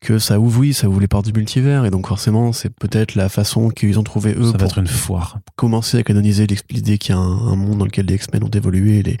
que 0.00 0.18
ça 0.18 0.40
ouvre, 0.40 0.58
oui, 0.58 0.72
ça 0.74 0.88
ouvre 0.88 0.98
les 1.00 1.06
portes 1.06 1.26
du 1.26 1.32
multivers, 1.32 1.84
et 1.84 1.90
donc 1.90 2.08
forcément, 2.08 2.52
c'est 2.52 2.70
peut-être 2.74 3.14
la 3.14 3.28
façon 3.28 3.68
qu'ils 3.70 4.00
ont 4.00 4.02
trouvé 4.02 4.34
eux 4.36 4.46
ça 4.46 4.50
va 4.52 4.58
pour 4.58 4.66
être 4.66 4.78
une 4.78 4.88
foire. 4.88 5.38
commencer 5.54 5.98
à 5.98 6.02
canoniser 6.02 6.48
l'idée 6.70 6.98
qu'il 6.98 7.14
y 7.14 7.16
a 7.16 7.20
un, 7.20 7.52
un 7.52 7.54
monde 7.54 7.78
dans 7.78 7.84
lequel 7.84 8.06
les 8.06 8.16
X-Men 8.16 8.42
ont 8.42 8.48
évolué, 8.48 8.98
et, 8.98 9.02
les- 9.04 9.18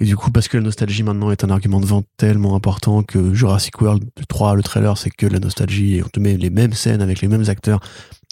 et 0.00 0.04
du 0.04 0.16
coup, 0.16 0.32
parce 0.32 0.48
que 0.48 0.56
la 0.56 0.64
nostalgie 0.64 1.04
maintenant 1.04 1.30
est 1.30 1.44
un 1.44 1.50
argument 1.50 1.78
de 1.78 1.86
vente 1.86 2.06
tellement 2.16 2.56
important 2.56 3.04
que 3.04 3.34
Jurassic 3.34 3.80
World 3.80 4.02
3, 4.28 4.56
le 4.56 4.64
trailer, 4.64 4.98
c'est 4.98 5.10
que 5.10 5.26
la 5.26 5.38
nostalgie, 5.38 5.96
et 5.98 6.02
on 6.02 6.08
te 6.08 6.18
met 6.18 6.36
les 6.36 6.50
mêmes 6.50 6.72
scènes 6.72 7.02
avec 7.02 7.20
les 7.20 7.28
mêmes 7.28 7.44
acteurs, 7.48 7.78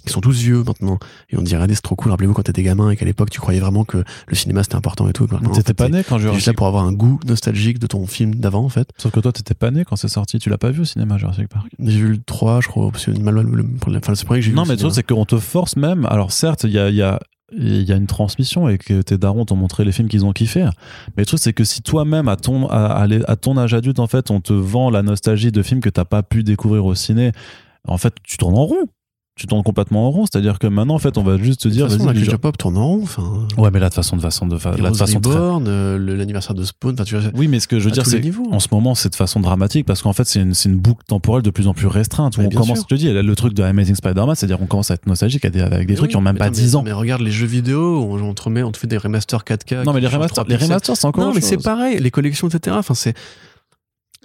qui 0.07 0.13
sont 0.13 0.21
tous 0.21 0.39
vieux 0.41 0.63
maintenant, 0.65 0.99
et 1.29 1.37
on 1.37 1.41
regardez, 1.41 1.75
c'est 1.75 1.83
trop 1.83 1.97
cool, 1.97 2.11
rappelez-vous 2.13 2.33
quand 2.33 2.43
t'étais 2.43 2.63
gamin, 2.63 2.91
et 2.91 2.97
qu'à 2.97 3.05
l'époque, 3.05 3.31
tu 3.31 3.41
croyais 3.41 3.61
vraiment 3.61 3.85
que 3.85 4.05
le 4.27 4.35
cinéma 4.35 4.63
c'était 4.63 4.77
important 4.77 5.09
et 5.09 5.13
tout. 5.13 5.25
En 5.33 5.39
T'étais 5.51 5.63
fait, 5.63 5.75
pas 5.75 5.87
c'est- 5.87 5.91
né 5.93 6.05
quand 6.05 6.17
c'est 6.17 6.23
juste 6.23 6.25
là 6.27 6.31
Jurassic 6.33 6.57
pour 6.57 6.67
avoir 6.69 6.85
un 6.85 6.93
goût 6.93 7.19
nostalgique 7.27 7.79
de 7.79 7.87
ton 7.87 8.07
film 8.07 8.35
d'avant, 8.37 8.65
en 8.65 8.69
fait. 8.69 8.89
Sauf 8.97 9.13
que 9.13 9.21
toi, 9.21 9.33
t'étais 9.33 9.55
pas 9.55 9.71
né 9.71 9.85
quand 9.85 9.97
c'est 9.97 10.09
sorti. 10.09 10.39
Tu 10.39 10.49
l'as 10.51 10.59
pas 10.59 10.71
vu 10.71 10.81
au 10.83 10.85
cinéma, 10.85 11.19
Jurassic 11.19 11.49
Park. 11.49 11.67
J'ai 11.79 11.99
vu 11.99 12.09
le 12.09 12.19
3, 12.19 12.61
je 12.61 12.69
crois, 12.69 12.91
mal, 13.21 13.35
le, 13.41 13.65
enfin, 13.97 14.15
c'est 14.15 14.27
que 14.27 14.41
j'ai 14.41 14.51
vu 14.51 14.57
Non, 14.57 14.63
mais 14.65 14.75
le 14.75 14.77
truc, 14.79 14.93
c'est 14.95 15.03
qu'on 15.03 15.25
te 15.27 15.39
force 15.39 15.77
même. 15.77 16.07
Alors, 16.07 16.33
certes, 16.33 16.65
il 16.65 16.71
y 16.71 16.79
a, 16.79 16.89
y 16.91 17.03
a- 17.03 17.19
il 17.57 17.83
y 17.83 17.93
a 17.93 17.97
une 17.97 18.07
transmission 18.07 18.69
et 18.69 18.77
que 18.79 19.01
tes 19.01 19.17
darons 19.17 19.47
t'ont 19.47 19.57
montré 19.57 19.83
les 19.85 19.93
films 19.93 20.09
qu'ils 20.09 20.25
ont 20.27 20.33
kiffé. 20.33 20.65
Mais 21.17 21.23
le 21.23 21.27
truc, 21.27 21.41
c'est 21.41 21.55
que 21.55 21.65
si 21.65 21.81
toi-même, 21.83 22.29
à 22.29 22.37
ton, 22.37 22.69
à 22.69 23.37
ton 23.37 23.57
âge 23.57 23.73
adulte, 23.75 23.99
en 24.01 24.07
fait, 24.07 24.31
on 24.31 24.41
te 24.41 24.53
vend 24.53 24.91
la 24.91 25.03
nostalgie 25.03 25.51
de 25.51 25.63
films 25.63 25.81
que 25.81 25.89
t'as 25.91 26.05
pas 26.05 26.23
pu 26.23 26.43
découvrir 26.45 26.85
au 26.85 26.95
ciné, 26.95 27.33
en 27.87 27.97
fait, 27.99 28.15
tu 28.23 28.37
tournes 28.37 28.57
en 28.57 28.65
rond. 28.67 28.87
Tu 29.39 29.47
tournes 29.47 29.63
complètement 29.63 30.07
en 30.07 30.11
rond. 30.11 30.25
C'est-à-dire 30.27 30.59
que 30.59 30.67
maintenant, 30.67 30.95
en 30.95 30.99
fait, 30.99 31.17
on 31.17 31.23
va 31.23 31.39
juste 31.39 31.63
te 31.63 31.69
dire, 31.69 31.87
de 31.87 31.91
toute 31.91 31.99
façon, 31.99 32.09
la 32.09 32.15
gens- 32.15 32.21
culture 32.21 32.39
pop 32.41 32.59
tourne 32.59 32.77
en 32.77 32.87
rond. 32.89 33.01
Enfin, 33.03 33.47
Ouais, 33.57 33.71
mais 33.73 33.79
là, 33.81 33.89
de 33.89 33.95
façon, 33.95 34.17
de 34.17 34.21
façon, 34.21 34.47
de, 34.47 34.59
fa- 34.59 34.71
là, 34.73 34.77
de 34.77 34.83
Heroes 34.85 34.95
façon 34.95 35.21
très- 35.21 35.35
euh, 35.39 35.97
le- 35.99 36.17
l'anniversaire 36.17 36.55
de 36.55 36.65
Spawn, 36.65 36.95
tu 37.05 37.17
vois, 37.17 37.31
Oui, 37.35 37.49
mais 37.49 37.61
ce 37.61 37.69
que 37.69 37.79
je 37.79 37.85
veux 37.87 37.91
dire, 37.91 38.05
c'est 38.05 38.23
en 38.51 38.59
ce 38.61 38.69
moment, 38.73 38.95
c'est 38.95 39.09
de 39.11 39.15
façon 39.15 39.41
dramatique 39.41 39.87
parce 39.87 40.03
qu'en 40.03 40.13
fait, 40.13 40.25
c'est 40.27 40.41
une, 40.41 40.55
c'est 40.55 40.69
une 40.69 40.77
boucle 40.77 41.05
temporelle 41.07 41.43
de 41.43 41.51
plus 41.51 41.67
en 41.69 41.75
plus 41.75 41.87
restreinte 41.87 42.37
où 42.37 42.41
on 42.43 42.49
commence, 42.51 42.67
sûr. 42.79 42.87
je 42.91 42.95
te 42.95 42.99
dis, 42.99 43.11
le 43.13 43.35
truc 43.37 43.55
de 43.55 43.63
Amazing 43.63 43.95
Spider-Man, 43.95 44.35
c'est-à-dire 44.35 44.59
qu'on 44.59 44.67
commence 44.67 44.91
à 44.91 44.95
être 44.95 45.07
nostalgique 45.07 45.45
avec 45.45 45.55
des, 45.55 45.63
avec 45.63 45.87
des 45.87 45.93
Mais 45.93 45.97
trucs 45.97 46.11
qui 46.11 46.17
ont 46.17 46.21
même 46.21 46.37
pas 46.37 46.47
attends, 46.47 46.55
10 46.55 46.73
mais- 46.73 46.77
ans. 46.77 46.83
Mais 46.83 46.93
regarde 46.93 47.23
les 47.23 47.31
jeux 47.31 47.47
vidéo, 47.47 48.03
on, 48.11 48.21
on 48.23 48.35
te 48.35 48.43
remet, 48.43 48.63
on 48.63 48.73
te 48.73 48.79
fait 48.79 48.87
des 48.87 48.99
remasters 48.99 49.45
4K. 49.45 49.85
non, 49.85 49.93
mais 49.93 50.01
les 50.01 50.07
remasters, 50.09 50.45
3 50.45 50.47
les 50.49 50.57
remasters, 50.57 50.97
c'est 50.97 51.07
encore 51.07 51.25
Non, 51.27 51.33
mais 51.35 51.41
c'est 51.41 51.63
pareil, 51.63 51.99
les 52.01 52.11
collections, 52.11 52.49
etc. 52.49 52.77
Enfin, 52.79 52.95
c'est. 52.95 53.15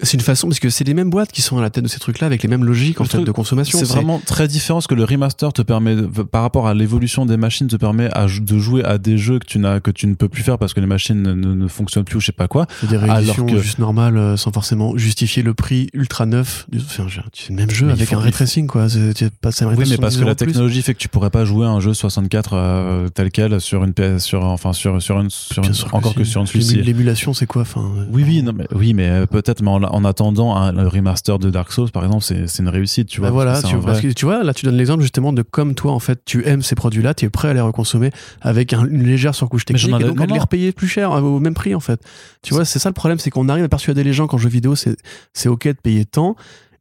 C'est 0.01 0.15
une 0.15 0.21
façon, 0.21 0.47
parce 0.47 0.59
que 0.59 0.71
c'est 0.71 0.83
les 0.85 0.95
mêmes 0.95 1.11
boîtes 1.11 1.31
qui 1.31 1.43
sont 1.43 1.59
à 1.59 1.61
la 1.61 1.69
tête 1.69 1.83
de 1.83 1.87
ces 1.87 1.99
trucs-là, 1.99 2.25
avec 2.25 2.41
les 2.41 2.49
mêmes 2.49 2.63
logiques 2.65 2.99
en 2.99 3.03
Le 3.03 3.09
fait, 3.09 3.17
truc, 3.17 3.27
de 3.27 3.31
consommation. 3.31 3.77
C'est 3.77 3.85
vraiment 3.85 4.19
très 4.25 4.47
différent 4.47 4.81
ce 4.81 4.87
que 4.87 4.95
le 4.95 5.03
remaster 5.03 5.53
te 5.53 5.61
permet 5.61 5.95
par 6.31 6.41
rapport 6.41 6.67
à 6.67 6.73
l'évolution 6.73 7.27
des 7.27 7.37
machines 7.37 7.67
te 7.67 7.75
permet 7.75 8.09
à, 8.11 8.25
de 8.25 8.57
jouer 8.57 8.83
à 8.83 8.97
des 8.97 9.19
jeux 9.19 9.37
que 9.37 9.45
tu 9.45 9.59
n'as 9.59 9.79
que 9.79 9.91
tu 9.91 10.07
ne 10.07 10.15
peux 10.15 10.27
plus 10.29 10.41
faire 10.41 10.57
parce 10.57 10.73
que 10.73 10.79
les 10.79 10.87
machines 10.87 11.21
ne, 11.21 11.33
ne- 11.33 11.53
ne 11.53 11.67
fonctionnent 11.67 12.05
plus 12.05 12.17
ou 12.17 12.19
je 12.21 12.25
sais 12.25 12.31
pas 12.31 12.47
quoi. 12.47 12.65
C'est 12.81 12.89
des 12.89 12.97
rééditions 12.97 13.43
Alors 13.45 13.55
que- 13.55 13.61
juste 13.61 13.77
normales, 13.77 14.17
euh, 14.17 14.35
sans 14.35 14.51
forcément 14.51 14.97
justifier 14.97 15.43
le 15.43 15.53
prix 15.53 15.89
ultra 15.93 16.25
neuf. 16.25 16.65
Enfin, 16.75 17.05
c'est 17.31 17.49
le 17.49 17.55
même 17.55 17.69
jeu 17.69 17.85
Mais 17.85 17.91
avec 17.91 18.09
faut- 18.09 18.15
un 18.15 18.19
il 18.19 18.23
ray 18.23 18.31
tracing, 18.31 18.65
quoi. 18.65 18.89
C'est 18.89 19.15
c'est 19.15 19.31
pas 19.31 19.51
ça 19.51 19.67
Oui, 19.67 19.85
mais 19.87 19.97
parce 19.97 20.17
que 20.17 20.23
la 20.25 20.33
technologie 20.33 20.81
fait 20.81 20.95
que 20.95 20.99
tu 20.99 21.07
pourrais 21.07 21.29
pas 21.29 21.45
jouer 21.45 21.67
à 21.67 21.69
un 21.69 21.79
jeu 21.79 21.93
64 21.93 22.53
euh, 22.55 23.09
tel 23.09 23.29
quel 23.29 23.61
sur 23.61 23.83
une 23.83 23.93
PS 23.93 24.23
sur 24.23 24.43
enfin 24.43 24.73
sur 24.73 24.99
sur 25.03 25.19
une, 25.19 25.29
sur 25.29 25.63
une- 25.63 25.71
encore 25.91 26.15
que 26.15 26.23
sur 26.23 26.41
une 26.41 26.47
Switch. 26.47 26.71
L'émulation, 26.73 27.35
c'est 27.35 27.45
quoi 27.45 27.61
enfin, 27.61 27.81
euh, 27.99 28.05
Oui, 28.11 28.23
oui, 28.27 28.41
non, 28.41 28.53
mais, 28.57 28.65
oui, 28.73 28.95
mais 28.95 29.27
peut-être, 29.27 29.61
mais 29.61 29.69
en, 29.69 29.82
en 29.91 30.05
attendant 30.05 30.55
un, 30.55 30.71
le 30.71 30.87
remaster 30.87 31.39
de 31.39 31.49
Dark 31.49 31.71
Souls, 31.71 31.91
par 31.91 32.03
exemple, 32.05 32.23
c'est 32.23 32.59
une 32.59 32.69
réussite, 32.69 33.07
tu 33.07 33.19
vois. 33.19 33.29
Bah 33.29 33.33
voilà, 33.33 33.55
c'est 33.55 33.67
tu, 33.67 33.75
un 33.75 33.79
parce 33.79 33.99
vrai- 33.99 34.09
que 34.09 34.13
tu 34.13 34.25
vois, 34.25 34.43
là 34.43 34.53
tu 34.53 34.65
donnes 34.65 34.77
l'exemple 34.77 35.01
justement 35.01 35.33
de 35.33 35.41
comme 35.41 35.75
toi 35.75 35.91
en 35.91 35.99
fait 35.99 36.21
tu 36.25 36.45
aimes 36.47 36.61
ces 36.61 36.75
produits-là, 36.75 37.13
tu 37.13 37.25
es 37.25 37.29
prêt 37.29 37.49
à 37.49 37.53
les 37.53 37.61
reconsommer 37.61 38.09
avec 38.41 38.73
un- 38.73 38.85
une 38.85 39.03
légère 39.03 39.35
surcouche 39.35 39.63
Mais 39.69 39.77
j'en 39.77 39.87
technique 39.89 40.05
et 40.05 40.09
donc 40.09 40.21
à 40.21 40.25
les 40.33 40.39
repayer 40.39 40.71
plus 40.71 40.87
cher 40.87 41.11
euh, 41.11 41.21
au 41.21 41.39
même 41.39 41.53
prix 41.53 41.75
en 41.75 41.79
fait. 41.79 41.99
Tu 42.41 42.53
vois, 42.53 42.65
c'est 42.65 42.79
ça 42.79 42.89
le 42.89 42.93
problème, 42.93 43.19
c'est 43.19 43.29
qu'on 43.29 43.49
arrive 43.49 43.63
à 43.63 43.69
persuader 43.69 44.03
les 44.03 44.13
gens 44.13 44.27
qu'en 44.27 44.37
jeu 44.37 44.49
vidéo 44.49 44.75
c'est 44.75 45.49
ok 45.49 45.67
de 45.67 45.73
payer 45.73 46.05
tant 46.05 46.35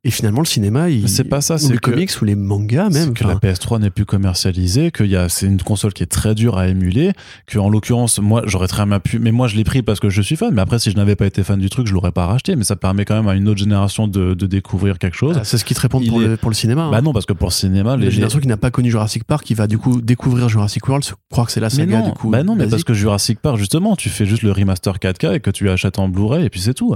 et 0.05 0.11
finalement 0.11 0.41
le 0.41 0.47
cinéma 0.47 0.91
il 0.91 1.09
c'est 1.09 1.23
pas 1.25 1.41
ça, 1.41 1.55
ou 1.55 1.59
c'est 1.59 1.73
les 1.75 1.79
que- 1.79 1.91
comics 1.93 2.11
ou 2.21 2.25
les 2.25 2.35
mangas 2.35 2.89
c'est 2.91 2.99
même. 3.07 3.15
que 3.15 3.23
la 3.25 3.37
PS3 3.37 3.79
n'est 3.81 3.91
plus 3.91 4.05
commercialisée, 4.05 4.91
que 4.91 5.05
y 5.05 5.15
a, 5.17 5.29
c'est 5.29 5.47
une 5.47 5.61
console 5.63 5.93
qui 5.93 6.03
est 6.03 6.07
très 6.07 6.35
dure 6.35 6.59
à 6.59 6.67
émuler, 6.69 7.13
que 7.47 7.59
en 7.59 7.69
l'occurrence, 7.69 8.19
moi, 8.19 8.43
j'aurais 8.47 8.67
très 8.67 8.85
bien 8.85 8.99
pu, 8.99 9.19
mais 9.21 9.31
moi, 9.31 9.47
je 9.47 9.55
l'ai 9.57 9.63
pris 9.65 9.83
parce 9.83 10.01
que 10.01 10.11
je 10.11 10.21
suis 10.23 10.35
fan, 10.37 10.53
mais 10.55 10.61
après, 10.63 10.79
si 10.81 10.91
je 10.91 10.97
n'avais 10.97 11.15
pas 11.15 11.27
été 11.27 11.45
fan 11.45 11.59
du 11.61 11.71
truc, 11.71 11.87
je 11.87 11.95
l'aurais 11.95 12.11
pas 12.13 12.27
racheté, 12.27 12.57
mais 12.57 12.65
ça 12.65 12.75
permet 12.77 13.05
quand 13.05 13.15
même 13.15 13.29
à 13.29 13.35
une 13.35 13.49
autre 13.49 13.61
génération 13.61 14.09
de, 14.09 14.35
de 14.35 14.47
découvrir 14.47 14.99
quelque 14.99 15.17
chose. 15.17 15.37
ah, 15.39 15.45
c'est 15.45 15.57
ce 15.59 15.65
qui 15.65 15.75
te 15.75 15.81
répond 15.81 16.01
pour, 16.05 16.21
est- 16.23 16.27
le, 16.27 16.37
pour 16.37 16.51
le 16.51 16.55
cinéma. 16.57 16.83
hein. 16.85 16.91
bah 16.91 17.01
non, 17.01 17.13
parce 17.13 17.27
que 17.27 17.33
pour 17.33 17.49
le 17.49 17.53
cinéma, 17.53 17.97
la 17.97 18.05
les, 18.05 18.11
génération 18.11 18.41
qui 18.41 18.49
n'a 18.49 18.57
pas 18.57 18.71
connu 18.73 18.91
Jurassic 18.91 19.25
Park, 19.25 19.45
qui 19.45 19.55
va 19.55 19.67
du 19.69 19.79
coup 19.79 20.01
découvrir 20.01 20.49
Jurassic 20.49 20.87
World, 20.89 21.05
se 21.05 21.13
croire 21.31 21.47
que 21.47 21.53
c'est 21.53 21.61
la 21.61 21.71
saga 21.71 22.01
non, 22.01 22.09
du 22.09 22.13
coup. 22.15 22.29
bah 22.31 22.43
non, 22.43 22.55
mais 22.55 22.61
basique. 22.65 22.71
parce 22.71 22.85
que 22.85 22.95
Jurassic 22.95 23.39
Park, 23.41 23.57
justement, 23.59 23.95
tu 23.95 24.09
fais 24.09 24.27
juste 24.27 24.43
le 24.43 24.51
remaster 24.53 24.97
4K 24.97 25.35
et 25.37 25.41
que 25.41 25.51
tu 25.51 25.71
achètes 25.71 25.99
en 26.01 26.09
Blu-ray 26.09 26.45
et 26.47 26.51
puis 26.51 26.61
c'est 26.61 26.75
tout. 26.75 26.95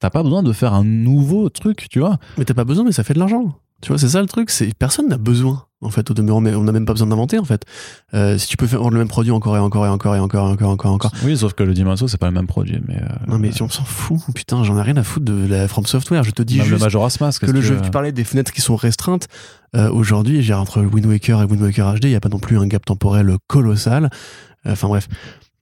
T'as 0.00 0.10
pas 0.10 0.22
besoin 0.22 0.42
de 0.42 0.52
faire 0.52 0.74
un 0.74 0.84
nouveau 0.84 1.48
truc, 1.48 1.86
tu 1.90 2.00
vois. 2.00 2.18
Mais 2.38 2.44
t'as 2.44 2.54
pas 2.54 2.64
besoin, 2.64 2.84
mais 2.84 2.92
ça 2.92 3.04
fait 3.04 3.14
de 3.14 3.18
l'argent. 3.18 3.54
Tu 3.82 3.88
vois, 3.88 3.98
c'est 3.98 4.08
ça 4.08 4.20
le 4.22 4.26
truc. 4.26 4.48
C'est 4.50 4.72
personne 4.74 5.08
n'a 5.08 5.18
besoin 5.18 5.64
en 5.82 5.90
fait 5.90 6.10
au 6.10 6.14
demeurant, 6.14 6.40
mais 6.40 6.54
on 6.54 6.64
n'a 6.64 6.72
même 6.72 6.86
pas 6.86 6.94
besoin 6.94 7.08
d'inventer 7.08 7.38
en 7.38 7.44
fait. 7.44 7.62
Euh, 8.14 8.38
si 8.38 8.48
tu 8.48 8.56
peux 8.56 8.66
faire 8.66 8.88
le 8.88 8.96
même 8.98 9.06
produit 9.08 9.32
encore 9.32 9.54
et 9.54 9.60
encore 9.60 9.84
et 9.84 9.90
encore 9.90 10.16
et 10.16 10.18
encore 10.18 10.46
et 10.48 10.50
encore 10.50 10.68
et 10.70 10.72
encore, 10.72 10.92
encore. 10.92 11.12
Oui, 11.24 11.36
sauf 11.36 11.52
que 11.52 11.62
le 11.62 11.74
Dimenso, 11.74 12.08
c'est 12.08 12.16
pas 12.16 12.28
le 12.28 12.32
même 12.32 12.46
produit, 12.46 12.80
mais. 12.88 12.96
euh, 12.96 13.06
Non 13.28 13.38
mais 13.38 13.50
on 13.60 13.68
s'en 13.68 13.84
fout. 13.84 14.18
Putain, 14.34 14.64
j'en 14.64 14.78
ai 14.78 14.82
rien 14.82 14.96
à 14.96 15.02
foutre 15.02 15.26
de 15.26 15.46
la 15.46 15.68
From 15.68 15.84
Software. 15.84 16.22
Je 16.24 16.30
te 16.30 16.42
dis 16.42 16.56
même 16.56 16.64
le 16.64 16.70
juste 16.70 16.82
Majora's 16.84 17.20
Mask. 17.20 17.44
que 17.44 17.50
le 17.50 17.60
jeu. 17.60 17.78
Tu 17.82 17.90
parlais 17.90 18.12
des 18.12 18.24
fenêtres 18.24 18.52
qui 18.52 18.62
sont 18.62 18.76
restreintes. 18.76 19.28
Euh, 19.76 19.90
Aujourd'hui, 19.90 20.40
j'ai 20.42 20.54
entre 20.54 20.80
Wind 20.80 21.04
Waker 21.06 21.42
et 21.42 21.44
Wind 21.44 21.60
Waker 21.60 21.94
HD, 21.96 22.04
il 22.04 22.10
y 22.12 22.14
a 22.16 22.20
pas 22.20 22.30
non 22.30 22.38
plus 22.38 22.58
un 22.58 22.66
gap 22.66 22.84
temporel 22.86 23.36
colossal. 23.46 24.08
Enfin 24.66 24.88
bref. 24.88 25.06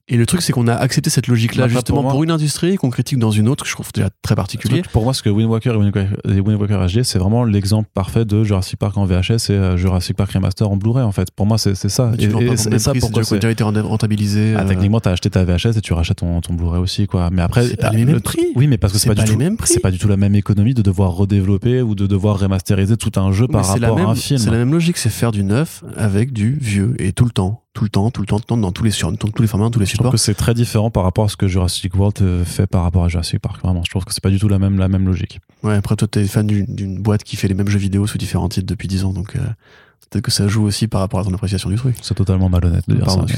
Et 0.07 0.17
le 0.17 0.27
truc, 0.27 0.43
c'est 0.43 0.53
qu'on 0.53 0.67
a 0.67 0.75
accepté 0.75 1.09
cette 1.09 1.25
logique-là 1.25 1.63
Bah, 1.63 1.67
justement 1.73 2.03
pour 2.03 2.23
une 2.23 2.29
industrie 2.29 2.75
qu'on 2.75 2.91
critique 2.91 3.17
dans 3.17 3.31
une 3.31 3.47
autre, 3.49 3.63
que 3.63 3.69
je 3.69 3.73
trouve 3.73 3.87
déjà 3.91 4.09
très 4.21 4.35
particulier. 4.35 4.81
truc, 4.81 4.91
pour 4.91 5.03
moi, 5.03 5.15
ce 5.15 5.23
que 5.23 5.31
Wind 5.31 5.49
Waker 5.49 5.73
et 5.73 5.77
Wind 5.77 5.95
et 6.27 6.39
Waker 6.55 6.85
HD, 6.85 7.01
c'est 7.01 7.17
vraiment 7.17 7.43
l'exemple 7.43 7.89
parfait 7.91 8.23
de 8.23 8.43
Jurassic 8.43 8.77
Park 8.77 8.95
en 8.97 9.05
VHS 9.05 9.49
et 9.49 9.53
euh, 9.53 9.77
Jurassic 9.77 10.15
Park 10.15 10.31
Remaster 10.33 10.69
en 10.69 10.77
Blu-ray, 10.77 11.03
en 11.03 11.11
fait. 11.11 11.31
Pour 11.31 11.47
moi, 11.47 11.57
c'est 11.57 11.73
ça. 11.75 12.11
Et, 12.19 12.25
et- 12.25 12.27
et 12.27 12.29
même 12.29 12.55
ça, 12.77 12.91
prix, 12.91 12.99
pourquoi 12.99 13.23
déjà, 13.23 13.29
c'est. 13.29 13.35
déjà 13.39 13.49
été 13.49 13.63
rentabilisé. 13.63 14.53
Ah, 14.55 14.61
euh, 14.61 14.67
techniquement, 14.67 14.99
t'as 14.99 15.11
acheté 15.11 15.31
ta 15.31 15.43
VHS 15.43 15.75
et 15.77 15.81
tu 15.81 15.93
rachètes 15.93 16.17
ton, 16.17 16.39
ton 16.39 16.53
Blu-ray 16.53 16.79
aussi, 16.81 17.07
quoi. 17.07 17.29
Mais 17.31 17.41
après, 17.41 17.65
C'est 17.67 17.77
pas 17.77 17.89
les 17.89 18.01
le 18.01 18.05
mêmes 18.05 18.21
prix. 18.21 18.45
Oui, 18.55 18.67
mais 18.67 18.77
parce 18.77 18.93
que 18.93 18.99
c'est 18.99 19.09
pas, 19.09 19.15
pas 19.15 19.23
du 19.23 19.31
tout, 19.31 19.37
mêmes 19.39 19.57
prix. 19.57 19.73
c'est 19.73 19.79
pas 19.79 19.89
du 19.91 19.97
tout 19.97 20.07
la 20.07 20.17
même 20.17 20.35
économie 20.35 20.75
de 20.75 20.83
devoir 20.83 21.13
redévelopper 21.13 21.81
ou 21.81 21.95
de 21.95 22.05
devoir 22.05 22.37
remasteriser 22.39 22.95
tout 22.95 23.11
un 23.19 23.31
jeu 23.31 23.47
Mais 23.49 23.53
par 23.53 23.65
rapport 23.67 23.95
même- 23.97 24.05
à 24.05 24.09
un 24.11 24.15
film. 24.15 24.37
C'est 24.39 24.51
la 24.51 24.57
même 24.57 24.71
logique, 24.71 24.97
c'est 24.97 25.09
faire 25.09 25.31
du 25.31 25.43
neuf 25.43 25.83
avec 25.97 26.31
du 26.31 26.59
vieux 26.61 26.93
et 26.99 27.11
tout 27.11 27.25
le 27.25 27.31
temps, 27.31 27.63
tout 27.75 27.83
le 27.83 27.89
temps, 27.91 28.09
tout 28.09 28.21
le 28.21 28.25
temps, 28.27 28.37
tout 28.39 28.43
le 28.43 28.47
temps, 28.47 28.57
dans 28.57 28.71
tous 28.71 28.83
les 28.83 28.89
sur, 28.89 29.11
dans 29.11 29.17
tous 29.29 29.41
les 29.43 29.47
formats, 29.47 29.65
dans 29.65 29.71
tous 29.71 29.79
les 29.79 29.85
Je 29.85 29.91
trouve 29.91 30.05
supports. 30.05 30.11
que 30.13 30.17
c'est 30.17 30.33
très 30.33 30.53
différent 30.55 30.89
par 30.89 31.03
rapport 31.03 31.25
à 31.25 31.29
ce 31.29 31.35
que 31.37 31.47
Jurassic 31.47 31.93
World 31.95 32.19
euh, 32.21 32.43
fait 32.43 32.65
par 32.65 32.81
rapport 32.83 33.03
à 33.03 33.07
Jurassic 33.09 33.39
Park. 33.39 33.61
Vraiment, 33.61 33.83
je 33.83 33.89
trouve 33.91 34.03
que 34.05 34.13
c'est 34.13 34.23
pas 34.23 34.31
du 34.31 34.39
tout 34.39 34.47
la 34.47 34.57
même, 34.57 34.79
la 34.79 34.87
même 34.87 35.05
logique. 35.05 35.39
Ouais, 35.61 35.75
après 35.75 35.95
toi 35.95 36.07
t'es 36.07 36.25
fan 36.25 36.47
d'une 36.47 37.01
boîte 37.03 37.23
qui 37.23 37.35
fait 37.35 37.47
les 37.47 37.53
mêmes 37.53 37.67
jeux 37.67 37.77
vidéo 37.77 38.07
sous 38.07 38.17
différents 38.17 38.49
titres 38.49 38.65
depuis 38.65 38.87
10 38.87 39.03
ans, 39.05 39.13
donc 39.13 39.35
euh, 39.35 39.39
peut-être 40.09 40.23
que 40.25 40.31
ça 40.31 40.47
joue 40.47 40.63
aussi 40.63 40.87
par 40.87 41.01
rapport 41.01 41.19
à 41.19 41.23
ton 41.23 41.33
appréciation 41.33 41.69
du 41.69 41.75
truc. 41.75 41.95
C'est 42.01 42.15
totalement 42.15 42.49
malhonnête 42.49 42.85
de 42.87 42.95
dire 42.95 43.05
Pardon, 43.05 43.27
ça. 43.27 43.35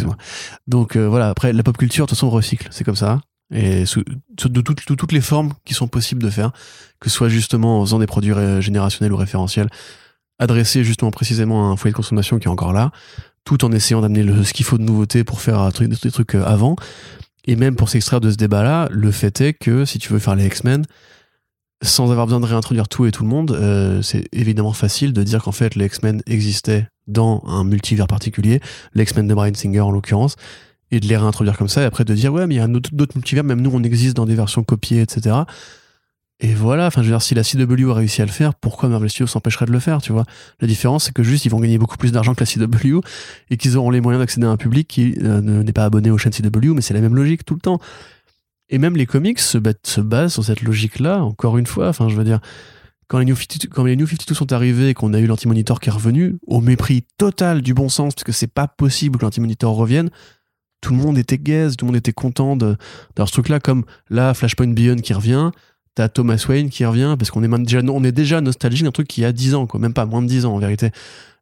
Donc 0.68 0.95
euh, 0.95 1.07
voilà, 1.09 1.30
après 1.30 1.51
la 1.51 1.64
pop 1.64 1.76
culture, 1.77 2.05
de 2.05 2.09
toute 2.09 2.18
façon 2.18 2.27
on 2.27 2.31
recycle, 2.31 2.68
c'est 2.72 2.84
comme 2.84 2.95
ça. 2.95 3.19
Et 3.51 3.85
sous, 3.85 4.03
de, 4.03 4.61
toutes- 4.61 4.88
de 4.89 4.93
toutes 4.95 5.11
les 5.14 5.22
formes 5.22 5.53
qui 5.65 5.73
sont 5.73 5.88
possibles 5.88 6.22
de 6.22 6.30
faire, 6.30 6.51
que 6.99 7.09
ce 7.09 7.15
soit 7.15 7.30
justement 7.30 7.80
en 7.80 7.85
faisant 7.85 7.97
des 7.99 8.05
produits 8.05 8.34
générationnels 8.59 9.14
ou 9.14 9.18
référentiels, 9.18 9.69
adressés 10.39 10.84
justement 10.84 11.11
précisément 11.11 11.69
à 11.69 11.72
un 11.72 11.77
foyer 11.77 11.91
de 11.93 11.95
consommation 11.97 12.39
qui 12.39 12.45
est 12.47 12.51
encore 12.51 12.73
là, 12.73 12.91
tout 13.48 13.64
en 13.64 13.72
essayant 13.72 14.02
d'amener 14.02 14.26
ce 14.44 14.52
qu'il 14.52 14.65
faut 14.65 14.78
de 14.78 14.84
nouveauté 14.84 15.24
pour 15.24 15.40
faire 15.40 15.72
des, 15.72 16.11
trucs 16.11 16.36
euh, 16.36 16.44
avant. 16.44 16.76
Et 17.45 17.56
même 17.56 17.78
pour 17.78 17.88
s'extraire 17.88 18.19
de 18.19 18.30
ce 18.30 18.36
débat-là, 18.36 18.90
le 18.91 19.10
fait 19.10 19.40
est 19.40 19.53
que 19.53 19.86
si 19.86 19.99
tu 19.99 20.11
veux 20.11 20.19
faire 20.19 20.36
les 20.36 20.45
X-Men, 20.48 20.84
sans 21.82 22.11
avoir 22.11 22.26
besoin 22.26 22.41
de 22.41 22.45
réintroduire 22.45 22.90
tout 22.90 23.06
et 23.06 23.11
tout 23.11 23.24
le 23.24 23.30
monde, 23.30 23.52
euh, 23.52 24.02
c'est 24.02 24.28
évidemment 24.34 24.74
facile 24.74 25.14
de 25.14 25.24
dire 25.24 25.41
qu'en 25.41 25.53
fait 25.53 25.76
les 25.76 25.86
X-Men 25.86 26.22
existaient 26.28 26.90
dans 27.07 27.41
un 27.48 27.64
multivers 27.64 28.07
particulier, 28.07 28.60
les 28.95 29.03
X-Men 29.03 29.30
de 29.30 29.34
Brian 29.34 29.53
Singer 29.53 29.80
en 29.80 29.91
l'occurrence, 29.91 30.36
et 30.91 30.99
de 30.99 31.07
les 31.07 31.15
réintroduire 31.15 31.57
comme 31.57 31.69
ça, 31.69 31.84
et 31.84 31.86
après 31.86 32.03
de 32.03 32.14
dire 32.14 32.34
ouais 32.34 32.48
mais 32.48 32.56
il 32.56 32.57
y 32.57 32.61
a 32.61 32.68
d'autres 32.68 33.15
multivers, 33.15 33.45
même 33.45 33.61
nous 33.61 33.72
on 33.74 33.82
existe 33.82 34.18
dans 34.18 34.26
des 34.26 34.36
versions 34.36 34.65
copiées, 34.65 34.99
etc. 34.99 35.38
Et 36.39 36.53
voilà, 36.53 36.85
enfin 36.85 37.01
je 37.01 37.07
veux 37.07 37.14
dire, 37.14 37.22
si 37.22 37.34
la 37.34 37.43
CW 37.43 37.89
a 37.89 37.95
réussi 37.95 38.22
à 38.22 38.26
le 38.26 38.31
faire, 38.31 38.53
pourquoi 38.53 38.89
Marvel 38.89 39.09
Studios 39.09 39.26
s'empêcherait 39.27 39.65
de 39.65 39.72
le 39.72 39.80
faire, 39.80 40.01
tu 40.03 40.11
vois? 40.11 40.23
La 40.59 40.68
différence 40.68 41.05
c'est 41.05 41.11
que 41.14 41.23
juste 41.23 41.45
ils 41.45 41.49
vont 41.49 41.59
gagner 41.59 41.80
beaucoup 41.80 41.97
plus 41.97 42.11
d'argent 42.11 42.35
que 42.35 42.41
la 42.41 42.45
CW, 42.45 42.99
et 43.49 43.57
qu'ils 43.57 43.76
auront 43.76 43.89
les 43.89 44.01
moyens 44.01 44.22
d'accéder 44.22 44.45
à 44.45 44.49
un 44.51 44.57
public 44.57 44.88
qui 44.88 45.15
euh, 45.23 45.41
ne- 45.41 45.64
n'est 45.64 45.73
pas 45.73 45.85
abonné 45.85 46.11
aux 46.11 46.18
chaînes 46.19 46.34
CW, 46.34 46.73
mais 46.76 46.81
c'est 46.81 46.93
la 46.93 47.01
même 47.01 47.15
logique 47.15 47.43
tout 47.43 47.55
le 47.55 47.59
temps. 47.59 47.80
Et 48.69 48.77
même 48.77 48.97
les 48.97 49.05
comics 49.05 49.39
se, 49.39 49.57
basent 49.57 50.34
sur 50.34 50.43
cette 50.43 50.61
logique-là, 50.61 51.23
encore 51.23 51.57
une 51.57 51.65
fois. 51.65 51.88
Enfin, 51.88 52.09
je 52.09 52.15
veux 52.15 52.26
dire, 52.26 52.39
quand 53.07 53.18
les 53.18 53.26
New 53.26 53.35
52, 53.35 53.69
quand 53.69 53.85
les 53.85 53.95
New 53.95 54.05
52 54.05 54.35
sont 54.35 54.51
arrivés 54.51 54.89
et 54.89 54.93
qu'on 54.93 55.14
a 55.14 55.19
eu 55.19 55.26
l'anti-monitor 55.26 55.80
qui 55.80 55.89
est 55.89 55.93
revenu, 55.93 56.38
au 56.45 56.59
mépris 56.59 57.05
total 57.18 57.61
du 57.61 57.73
bon 57.73 57.88
sens, 57.89 58.14
parce 58.14 58.26
que 58.26 58.34
c'est 58.34 58.51
pas 58.53 58.68
possible 58.68 59.18
que 59.18 59.23
l'anti-monitor 59.23 59.73
revienne, 59.73 60.09
tout 60.81 60.93
le 60.93 60.99
monde 61.01 61.18
était 61.18 61.38
gaze, 61.38 61.77
tout 61.77 61.85
le 61.85 61.88
monde 61.88 61.95
était 61.97 62.11
content 62.14 62.57
d'avoir 62.57 63.27
ce 63.27 63.31
truc-là, 63.31 63.59
comme 63.59 63.85
là, 64.09 64.34
Flashpoint 64.34 64.68
Beyond 64.68 64.97
qui 64.97 65.14
revient, 65.14 65.51
t'as 65.98 66.10
Thomas 66.10 66.45
Wayne 66.48 66.69
qui 66.69 66.86
revient, 66.86 67.15
parce 67.18 67.32
qu'on 67.32 67.41
est, 67.41 67.64
déjà, 67.64 67.80
on 67.80 68.03
est 68.03 68.11
déjà 68.11 68.40
nostalgique 68.40 68.84
d'un 68.84 68.91
truc 68.91 69.07
qui 69.07 69.26
a 69.26 69.32
10 69.32 69.56
ans, 69.56 69.65
quoi, 69.65 69.80
même 69.80 69.94
pas 69.94 70.06
moins 70.06 70.22
de 70.22 70.28
10 70.28 70.45
ans 70.45 70.53
en 70.53 70.60
vérité. 70.60 70.91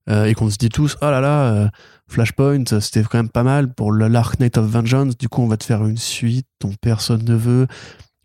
Euh, 0.09 0.25
et 0.25 0.33
qu'on 0.33 0.49
se 0.49 0.55
dit 0.55 0.69
tous, 0.69 0.95
oh 1.01 1.05
là 1.05 1.19
là, 1.19 1.53
euh, 1.53 1.67
Flashpoint, 2.07 2.63
c'était 2.79 3.03
quand 3.03 3.17
même 3.17 3.27
pas 3.27 3.43
mal 3.43 3.73
pour 3.73 3.91
le 3.91 4.07
l'Arc 4.07 4.39
Knight 4.39 4.57
of 4.57 4.65
Vengeance. 4.65 5.17
Du 5.17 5.27
coup, 5.27 5.41
on 5.41 5.47
va 5.47 5.57
te 5.57 5.65
faire 5.65 5.85
une 5.85 5.97
suite 5.97 6.47
dont 6.61 6.71
personne 6.79 7.25
ne 7.25 7.35
veut. 7.35 7.67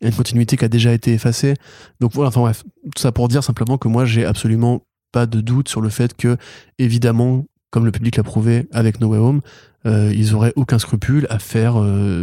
Une 0.02 0.12
continuité 0.12 0.56
qui 0.56 0.64
a 0.64 0.68
déjà 0.68 0.92
été 0.92 1.12
effacée. 1.12 1.54
Donc 1.98 2.12
voilà, 2.12 2.28
enfin 2.28 2.42
bref, 2.42 2.62
tout 2.84 3.02
ça 3.02 3.10
pour 3.10 3.26
dire 3.26 3.42
simplement 3.42 3.76
que 3.76 3.88
moi, 3.88 4.04
j'ai 4.04 4.24
absolument 4.24 4.82
pas 5.10 5.26
de 5.26 5.40
doute 5.40 5.68
sur 5.68 5.80
le 5.80 5.88
fait 5.88 6.16
que, 6.16 6.36
évidemment, 6.78 7.44
comme 7.70 7.84
le 7.84 7.90
public 7.90 8.16
l'a 8.16 8.22
prouvé 8.22 8.68
avec 8.70 9.00
No 9.00 9.08
Way 9.08 9.18
Home, 9.18 9.40
euh, 9.86 10.12
ils 10.14 10.32
auraient 10.34 10.52
aucun 10.54 10.78
scrupule 10.78 11.26
à 11.28 11.40
faire 11.40 11.74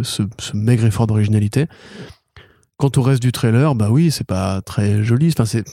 ce 0.03 0.23
maigre 0.53 0.85
effort 0.85 1.07
d'originalité. 1.07 1.67
Quant 2.77 2.91
au 2.95 3.01
reste 3.01 3.21
du 3.21 3.31
trailer, 3.31 3.73
bah 3.75 3.89
oui, 3.91 4.11
c'est 4.11 4.23
pas 4.23 4.61
très 4.61 5.03
joli. 5.03 5.29
Enfin, 5.29 5.45
c'est. 5.45 5.63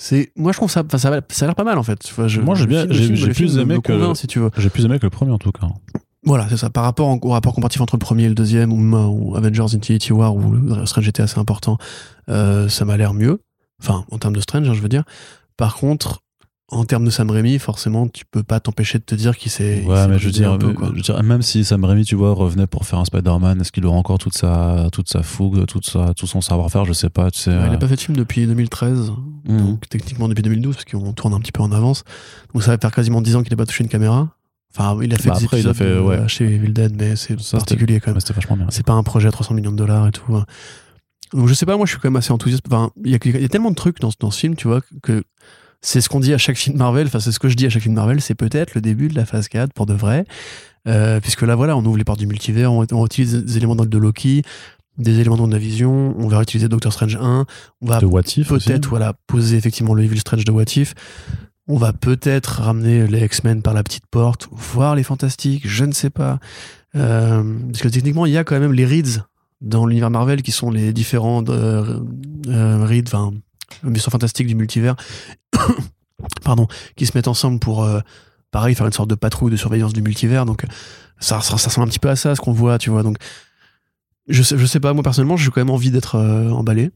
C'est, 0.00 0.30
moi 0.36 0.52
je 0.52 0.58
trouve 0.58 0.70
ça, 0.70 0.84
ça, 0.92 0.98
ça 0.98 1.08
a 1.44 1.46
l'air 1.48 1.54
pas 1.56 1.64
mal 1.64 1.76
en 1.76 1.82
fait. 1.82 1.98
Enfin, 2.04 2.28
je- 2.28 2.40
Moi, 2.40 2.54
j'ai 2.54 2.66
bien- 2.66 2.86
j'ai- 2.88 3.30
plus 3.30 3.58
aimé 3.58 3.80
que- 3.82 3.90
convainc, 3.92 4.16
si 4.16 4.28
tu 4.28 4.38
veux. 4.38 4.48
J'ai 4.56 4.70
plus 4.70 4.84
aimé 4.84 5.00
que 5.00 5.06
le 5.06 5.10
premier 5.10 5.32
en 5.32 5.38
tout 5.38 5.50
cas. 5.50 5.66
Voilà, 6.22 6.48
c'est 6.48 6.56
ça. 6.56 6.70
Par 6.70 6.84
rapport 6.84 7.08
en- 7.08 7.18
au 7.20 7.30
rapport 7.30 7.52
comparatif 7.52 7.80
entre 7.80 7.96
le 7.96 7.98
premier 7.98 8.24
et 8.24 8.28
le 8.28 8.36
deuxième, 8.36 8.72
ou, 8.72 8.96
ou 8.96 9.36
Avengers 9.36 9.74
Infinity 9.74 10.12
War, 10.12 10.36
où 10.36 10.52
le 10.52 10.86
Strange 10.86 11.08
était 11.08 11.22
assez 11.22 11.40
important, 11.40 11.78
euh, 12.28 12.68
ça 12.68 12.84
m'a 12.84 12.96
l'air 12.96 13.12
mieux. 13.12 13.40
Enfin, 13.82 14.04
en 14.12 14.18
termes 14.18 14.34
de 14.36 14.40
Strange, 14.40 14.68
hein, 14.68 14.74
je 14.74 14.80
veux 14.80 14.88
dire. 14.88 15.02
Par 15.56 15.74
contre, 15.74 16.20
en 16.70 16.84
termes 16.84 17.06
de 17.06 17.10
Sam 17.10 17.30
Raimi, 17.30 17.58
forcément, 17.58 18.08
tu 18.08 18.26
peux 18.26 18.42
pas 18.42 18.60
t'empêcher 18.60 18.98
de 18.98 19.04
te 19.04 19.14
dire 19.14 19.38
qu'il 19.38 19.50
s'est. 19.50 19.82
Ouais, 19.86 20.06
mais 20.06 20.18
je 20.18 20.26
veux, 20.26 20.32
dire, 20.32 20.52
un 20.52 20.58
peu, 20.58 20.68
euh, 20.68 20.72
quoi. 20.74 20.88
je 20.90 20.96
veux 20.96 21.00
dire, 21.00 21.22
même 21.22 21.40
si 21.40 21.64
Sam 21.64 21.82
Raimi, 21.82 22.04
tu 22.04 22.14
vois, 22.14 22.34
revenait 22.34 22.66
pour 22.66 22.84
faire 22.84 22.98
un 22.98 23.06
Spider-Man, 23.06 23.62
est-ce 23.62 23.72
qu'il 23.72 23.86
aura 23.86 23.96
encore 23.96 24.18
toute 24.18 24.36
sa, 24.36 24.88
toute 24.92 25.08
sa 25.08 25.22
fougue, 25.22 25.64
toute 25.64 25.86
sa, 25.86 26.12
tout 26.12 26.26
son 26.26 26.42
savoir-faire 26.42 26.84
Je 26.84 26.92
sais 26.92 27.08
pas, 27.08 27.30
tu 27.30 27.40
sais. 27.40 27.50
Ouais, 27.50 27.56
il 27.68 27.70
euh, 27.70 27.74
a 27.74 27.78
pas 27.78 27.88
fait 27.88 27.96
de 27.96 28.00
film 28.00 28.16
depuis 28.18 28.46
2013, 28.46 29.12
hmm. 29.46 29.56
donc 29.56 29.88
techniquement 29.88 30.28
depuis 30.28 30.42
2012, 30.42 30.74
parce 30.74 30.84
qu'on 30.84 31.14
tourne 31.14 31.32
un 31.32 31.40
petit 31.40 31.52
peu 31.52 31.62
en 31.62 31.72
avance. 31.72 32.04
Donc 32.52 32.62
ça 32.62 32.72
va 32.72 32.78
faire 32.78 32.92
quasiment 32.92 33.22
10 33.22 33.36
ans 33.36 33.42
qu'il 33.42 33.54
a 33.54 33.56
pas 33.56 33.66
touché 33.66 33.82
une 33.82 33.90
caméra. 33.90 34.28
Enfin, 34.76 34.98
il 35.02 35.14
a 35.14 35.16
fait 35.16 35.30
Bah 35.30 35.38
des 35.38 35.44
après, 35.46 35.60
il 35.60 35.68
a 35.68 35.72
fait, 35.72 35.84
euh, 35.84 36.02
ouais. 36.02 36.28
chez 36.28 36.44
Evil 36.44 36.72
Dead, 36.74 36.94
mais 36.98 37.16
c'est 37.16 37.34
particulier 37.50 37.98
quand 37.98 38.12
même. 38.12 38.20
bien. 38.58 38.66
C'est 38.68 38.84
pas 38.84 38.92
un 38.92 39.02
projet 39.02 39.28
à 39.28 39.32
300 39.32 39.54
millions 39.54 39.72
de 39.72 39.76
dollars 39.76 40.06
et 40.06 40.12
tout. 40.12 40.38
Donc 41.32 41.48
je 41.48 41.54
sais 41.54 41.64
pas, 41.66 41.78
moi 41.78 41.86
je 41.86 41.92
suis 41.92 42.00
quand 42.00 42.10
même 42.10 42.16
assez 42.16 42.32
enthousiaste. 42.32 42.64
Enfin, 42.66 42.90
il 43.04 43.10
y, 43.10 43.14
a- 43.14 43.18
il 43.24 43.40
y 43.40 43.44
a 43.44 43.48
tellement 43.48 43.70
de 43.70 43.74
trucs 43.74 44.00
dans, 44.00 44.10
dans 44.20 44.30
ce 44.30 44.38
film, 44.38 44.54
tu 44.54 44.68
vois, 44.68 44.82
que 45.02 45.24
c'est 45.80 46.00
ce 46.00 46.08
qu'on 46.08 46.20
dit 46.20 46.34
à 46.34 46.38
chaque 46.38 46.56
film 46.56 46.76
Marvel. 46.76 47.06
Enfin, 47.06 47.20
c'est 47.20 47.32
ce 47.32 47.38
que 47.38 47.48
je 47.48 47.54
dis 47.54 47.66
à 47.66 47.70
chaque 47.70 47.82
film 47.82 47.94
Marvel. 47.94 48.20
C'est 48.20 48.34
peut-être 48.34 48.74
le 48.74 48.80
début 48.80 49.08
de 49.08 49.14
la 49.14 49.24
phase 49.24 49.48
4 49.48 49.72
pour 49.72 49.86
de 49.86 49.94
vrai. 49.94 50.24
Euh, 50.86 51.20
puisque 51.20 51.42
là, 51.42 51.54
voilà, 51.54 51.76
on 51.76 51.84
ouvre 51.84 51.98
les 51.98 52.04
portes 52.04 52.18
du 52.18 52.26
multivers, 52.26 52.72
on, 52.72 52.86
on 52.92 53.06
utilise 53.06 53.44
des 53.44 53.56
éléments 53.58 53.76
de 53.76 53.98
Loki, 53.98 54.42
des 54.96 55.20
éléments 55.20 55.36
de 55.46 55.52
la 55.52 55.58
vision, 55.58 56.14
on 56.18 56.28
va 56.28 56.42
utiliser 56.42 56.68
Doctor 56.68 56.92
Strange 56.92 57.16
1, 57.20 57.46
on 57.80 57.86
va 57.86 58.00
peut-être 58.00 58.88
voilà, 58.88 59.14
poser 59.26 59.56
effectivement 59.56 59.94
le 59.94 60.04
Evil 60.04 60.18
Strange 60.18 60.44
de 60.44 60.52
What 60.52 60.64
If. 60.76 60.94
On 61.66 61.76
va 61.76 61.92
peut-être 61.92 62.62
ramener 62.62 63.06
les 63.06 63.24
X-Men 63.24 63.60
par 63.60 63.74
la 63.74 63.82
petite 63.82 64.06
porte, 64.06 64.48
voir 64.50 64.96
les 64.96 65.02
Fantastiques, 65.02 65.68
je 65.68 65.84
ne 65.84 65.92
sais 65.92 66.10
pas. 66.10 66.38
Euh, 66.96 67.42
parce 67.66 67.82
que 67.82 67.88
techniquement, 67.88 68.24
il 68.24 68.32
y 68.32 68.38
a 68.38 68.44
quand 68.44 68.58
même 68.58 68.72
les 68.72 68.86
Reeds 68.86 69.22
dans 69.60 69.84
l'univers 69.86 70.10
Marvel 70.10 70.42
qui 70.42 70.52
sont 70.52 70.70
les 70.70 70.92
différents 70.92 71.44
euh, 71.48 72.00
euh, 72.48 72.86
Reeds, 72.86 73.08
enfin, 73.08 73.32
missions 73.82 74.10
fantastiques 74.10 74.46
du 74.46 74.54
multivers, 74.54 74.96
pardon, 76.44 76.66
qui 76.96 77.06
se 77.06 77.16
mettent 77.16 77.28
ensemble 77.28 77.58
pour, 77.58 77.84
euh, 77.84 78.00
pareil, 78.50 78.74
faire 78.74 78.86
une 78.86 78.92
sorte 78.92 79.10
de 79.10 79.14
patrouille 79.14 79.50
de 79.50 79.56
surveillance 79.56 79.92
du 79.92 80.02
multivers. 80.02 80.44
Donc, 80.46 80.64
ça, 81.18 81.40
ça, 81.40 81.58
ça 81.58 81.68
ressemble 81.68 81.86
un 81.86 81.90
petit 81.90 81.98
peu 81.98 82.08
à 82.08 82.16
ça, 82.16 82.34
ce 82.34 82.40
qu'on 82.40 82.52
voit, 82.52 82.78
tu 82.78 82.90
vois. 82.90 83.02
Donc, 83.02 83.16
je 84.28 84.42
sais, 84.42 84.58
je 84.58 84.66
sais 84.66 84.80
pas, 84.80 84.92
moi 84.92 85.02
personnellement, 85.02 85.36
j'ai 85.36 85.50
quand 85.50 85.60
même 85.60 85.70
envie 85.70 85.90
d'être 85.90 86.16
euh, 86.16 86.50
emballé. 86.50 86.90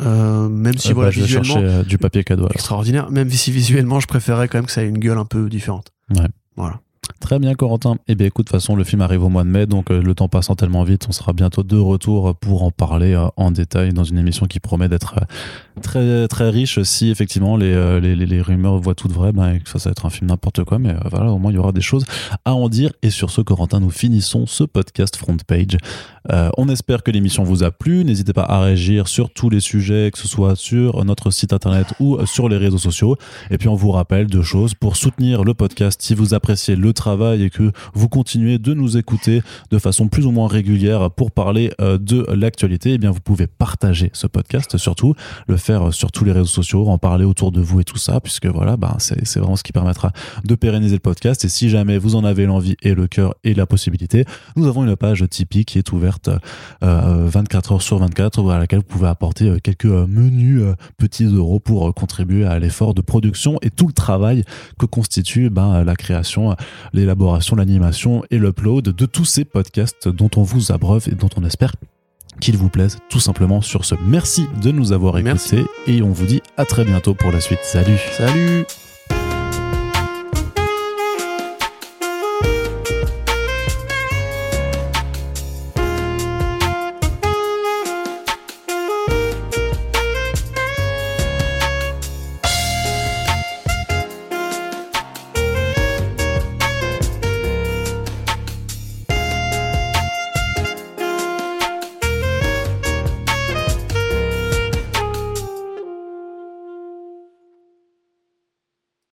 Euh, 0.00 0.48
même 0.48 0.76
si 0.76 0.90
Euh, 0.90 0.94
voilà 0.94 1.08
bah, 1.08 1.12
je 1.12 1.20
vais 1.20 1.26
visuellement 1.26 1.54
chercher 1.54 1.68
euh, 1.68 1.82
du 1.82 1.96
papier 1.96 2.22
cadeau. 2.22 2.42
alors. 2.42 2.52
extraordinaire 2.52 3.10
même 3.10 3.30
si 3.30 3.50
visuellement 3.50 3.98
je 3.98 4.06
préférais 4.06 4.46
quand 4.46 4.58
même 4.58 4.66
que 4.66 4.72
ça 4.72 4.82
ait 4.84 4.88
une 4.88 4.98
gueule 4.98 5.16
un 5.16 5.24
peu 5.24 5.48
différente 5.48 5.90
Très 7.20 7.38
bien, 7.38 7.54
Corentin. 7.54 7.96
Eh 8.08 8.14
bien, 8.14 8.26
écoute, 8.26 8.46
de 8.46 8.50
toute 8.50 8.60
façon, 8.60 8.76
le 8.76 8.84
film 8.84 9.00
arrive 9.00 9.24
au 9.24 9.28
mois 9.28 9.42
de 9.42 9.48
mai, 9.48 9.66
donc 9.66 9.90
euh, 9.90 10.00
le 10.00 10.14
temps 10.14 10.28
passant 10.28 10.54
tellement 10.54 10.84
vite, 10.84 11.06
on 11.08 11.12
sera 11.12 11.32
bientôt 11.32 11.62
de 11.62 11.76
retour 11.76 12.36
pour 12.36 12.62
en 12.62 12.70
parler 12.70 13.14
euh, 13.14 13.26
en 13.36 13.50
détail 13.50 13.92
dans 13.92 14.04
une 14.04 14.18
émission 14.18 14.46
qui 14.46 14.60
promet 14.60 14.88
d'être 14.88 15.16
euh, 15.16 15.80
très 15.80 16.28
très 16.28 16.50
riche. 16.50 16.80
Si 16.82 17.10
effectivement 17.10 17.56
les, 17.56 18.00
les, 18.00 18.40
rumeurs 18.40 18.78
voient 18.78 18.94
toutes 18.94 19.12
vraies, 19.12 19.32
ben, 19.32 19.58
ça, 19.64 19.78
ça 19.78 19.88
va 19.88 19.92
être 19.92 20.06
un 20.06 20.10
film 20.10 20.28
n'importe 20.28 20.64
quoi, 20.64 20.78
mais 20.78 20.94
voilà, 21.10 21.32
au 21.32 21.38
moins 21.38 21.50
il 21.50 21.56
y 21.56 21.58
aura 21.58 21.72
des 21.72 21.80
choses 21.80 22.04
à 22.44 22.54
en 22.54 22.68
dire. 22.68 22.92
Et 23.02 23.10
sur 23.10 23.30
ce, 23.30 23.40
Corentin, 23.40 23.80
nous 23.80 23.90
finissons 23.90 24.46
ce 24.46 24.64
podcast 24.64 25.16
Front 25.16 25.36
Page. 25.46 25.76
On 26.58 26.68
espère 26.68 27.02
que 27.04 27.12
l'émission 27.12 27.44
vous 27.44 27.62
a 27.62 27.70
plu. 27.70 28.04
N'hésitez 28.04 28.32
pas 28.32 28.42
à 28.42 28.60
réagir 28.60 29.06
sur 29.06 29.30
tous 29.30 29.48
les 29.48 29.60
sujets, 29.60 30.10
que 30.12 30.18
ce 30.18 30.26
soit 30.26 30.56
sur 30.56 31.04
notre 31.04 31.30
site 31.30 31.52
internet 31.52 31.86
ou 32.00 32.18
sur 32.26 32.48
les 32.48 32.56
réseaux 32.56 32.78
sociaux. 32.78 33.16
Et 33.50 33.58
puis 33.58 33.68
on 33.68 33.76
vous 33.76 33.92
rappelle 33.92 34.26
deux 34.26 34.42
choses 34.42 34.74
pour 34.74 34.96
soutenir 34.96 35.44
le 35.44 35.54
podcast. 35.54 36.00
Si 36.02 36.14
vous 36.14 36.34
appréciez 36.34 36.74
le 36.74 36.92
travail 36.96 37.44
et 37.44 37.50
que 37.50 37.70
vous 37.94 38.08
continuez 38.08 38.58
de 38.58 38.74
nous 38.74 38.96
écouter 38.96 39.42
de 39.70 39.78
façon 39.78 40.08
plus 40.08 40.26
ou 40.26 40.32
moins 40.32 40.48
régulière 40.48 41.10
pour 41.10 41.30
parler 41.30 41.72
euh, 41.80 41.98
de 41.98 42.26
l'actualité, 42.34 42.94
eh 42.94 42.98
bien 42.98 43.10
vous 43.10 43.20
pouvez 43.20 43.46
partager 43.46 44.10
ce 44.12 44.26
podcast, 44.26 44.76
surtout 44.76 45.14
le 45.46 45.56
faire 45.56 45.92
sur 45.94 46.10
tous 46.10 46.24
les 46.24 46.32
réseaux 46.32 46.46
sociaux, 46.46 46.88
en 46.88 46.98
parler 46.98 47.24
autour 47.24 47.52
de 47.52 47.60
vous 47.60 47.80
et 47.80 47.84
tout 47.84 47.98
ça, 47.98 48.20
puisque 48.20 48.46
voilà, 48.46 48.76
ben 48.76 48.96
c'est 48.98 49.38
vraiment 49.38 49.56
ce 49.56 49.62
qui 49.62 49.72
permettra 49.72 50.12
de 50.44 50.54
pérenniser 50.54 50.96
le 50.96 51.00
podcast. 51.00 51.44
Et 51.44 51.48
si 51.48 51.68
jamais 51.68 51.98
vous 51.98 52.16
en 52.16 52.24
avez 52.24 52.46
l'envie 52.46 52.76
et 52.82 52.94
le 52.94 53.06
cœur 53.06 53.34
et 53.44 53.54
la 53.54 53.66
possibilité, 53.66 54.24
nous 54.56 54.66
avons 54.66 54.84
une 54.84 54.96
page 54.96 55.24
Tipeee 55.28 55.64
qui 55.64 55.78
est 55.78 55.92
ouverte 55.92 56.30
euh, 56.82 57.28
24 57.28 57.72
heures 57.72 57.82
sur 57.82 57.98
24 57.98 58.50
à 58.50 58.58
laquelle 58.58 58.80
vous 58.80 58.84
pouvez 58.84 59.08
apporter 59.08 59.48
euh, 59.48 59.58
quelques 59.62 59.86
euh, 59.86 60.06
menus 60.06 60.62
euh, 60.62 60.74
petits 60.96 61.24
euros 61.24 61.60
pour 61.60 61.88
euh, 61.88 61.92
contribuer 61.92 62.44
à 62.44 62.58
l'effort 62.58 62.94
de 62.94 63.00
production 63.00 63.58
et 63.62 63.70
tout 63.70 63.86
le 63.86 63.92
travail 63.92 64.44
que 64.78 64.86
constitue 64.86 65.50
ben, 65.50 65.84
la 65.84 65.96
création, 65.96 66.52
euh, 66.52 66.54
l'élaboration, 66.92 67.56
l'animation 67.56 68.22
et 68.30 68.38
l'upload 68.38 68.84
de 68.84 69.06
tous 69.06 69.24
ces 69.24 69.44
podcasts 69.44 70.08
dont 70.08 70.30
on 70.36 70.42
vous 70.42 70.72
abreuve 70.72 71.08
et 71.10 71.14
dont 71.14 71.30
on 71.36 71.44
espère 71.44 71.72
qu'ils 72.40 72.56
vous 72.56 72.68
plaisent 72.68 72.98
tout 73.08 73.20
simplement 73.20 73.62
sur 73.62 73.84
ce. 73.84 73.94
Merci 74.06 74.46
de 74.62 74.70
nous 74.70 74.92
avoir 74.92 75.14
Merci. 75.14 75.56
écoutés 75.56 75.70
et 75.86 76.02
on 76.02 76.10
vous 76.12 76.26
dit 76.26 76.42
à 76.56 76.64
très 76.64 76.84
bientôt 76.84 77.14
pour 77.14 77.32
la 77.32 77.40
suite. 77.40 77.60
Salut 77.62 77.98
salut 78.12 78.64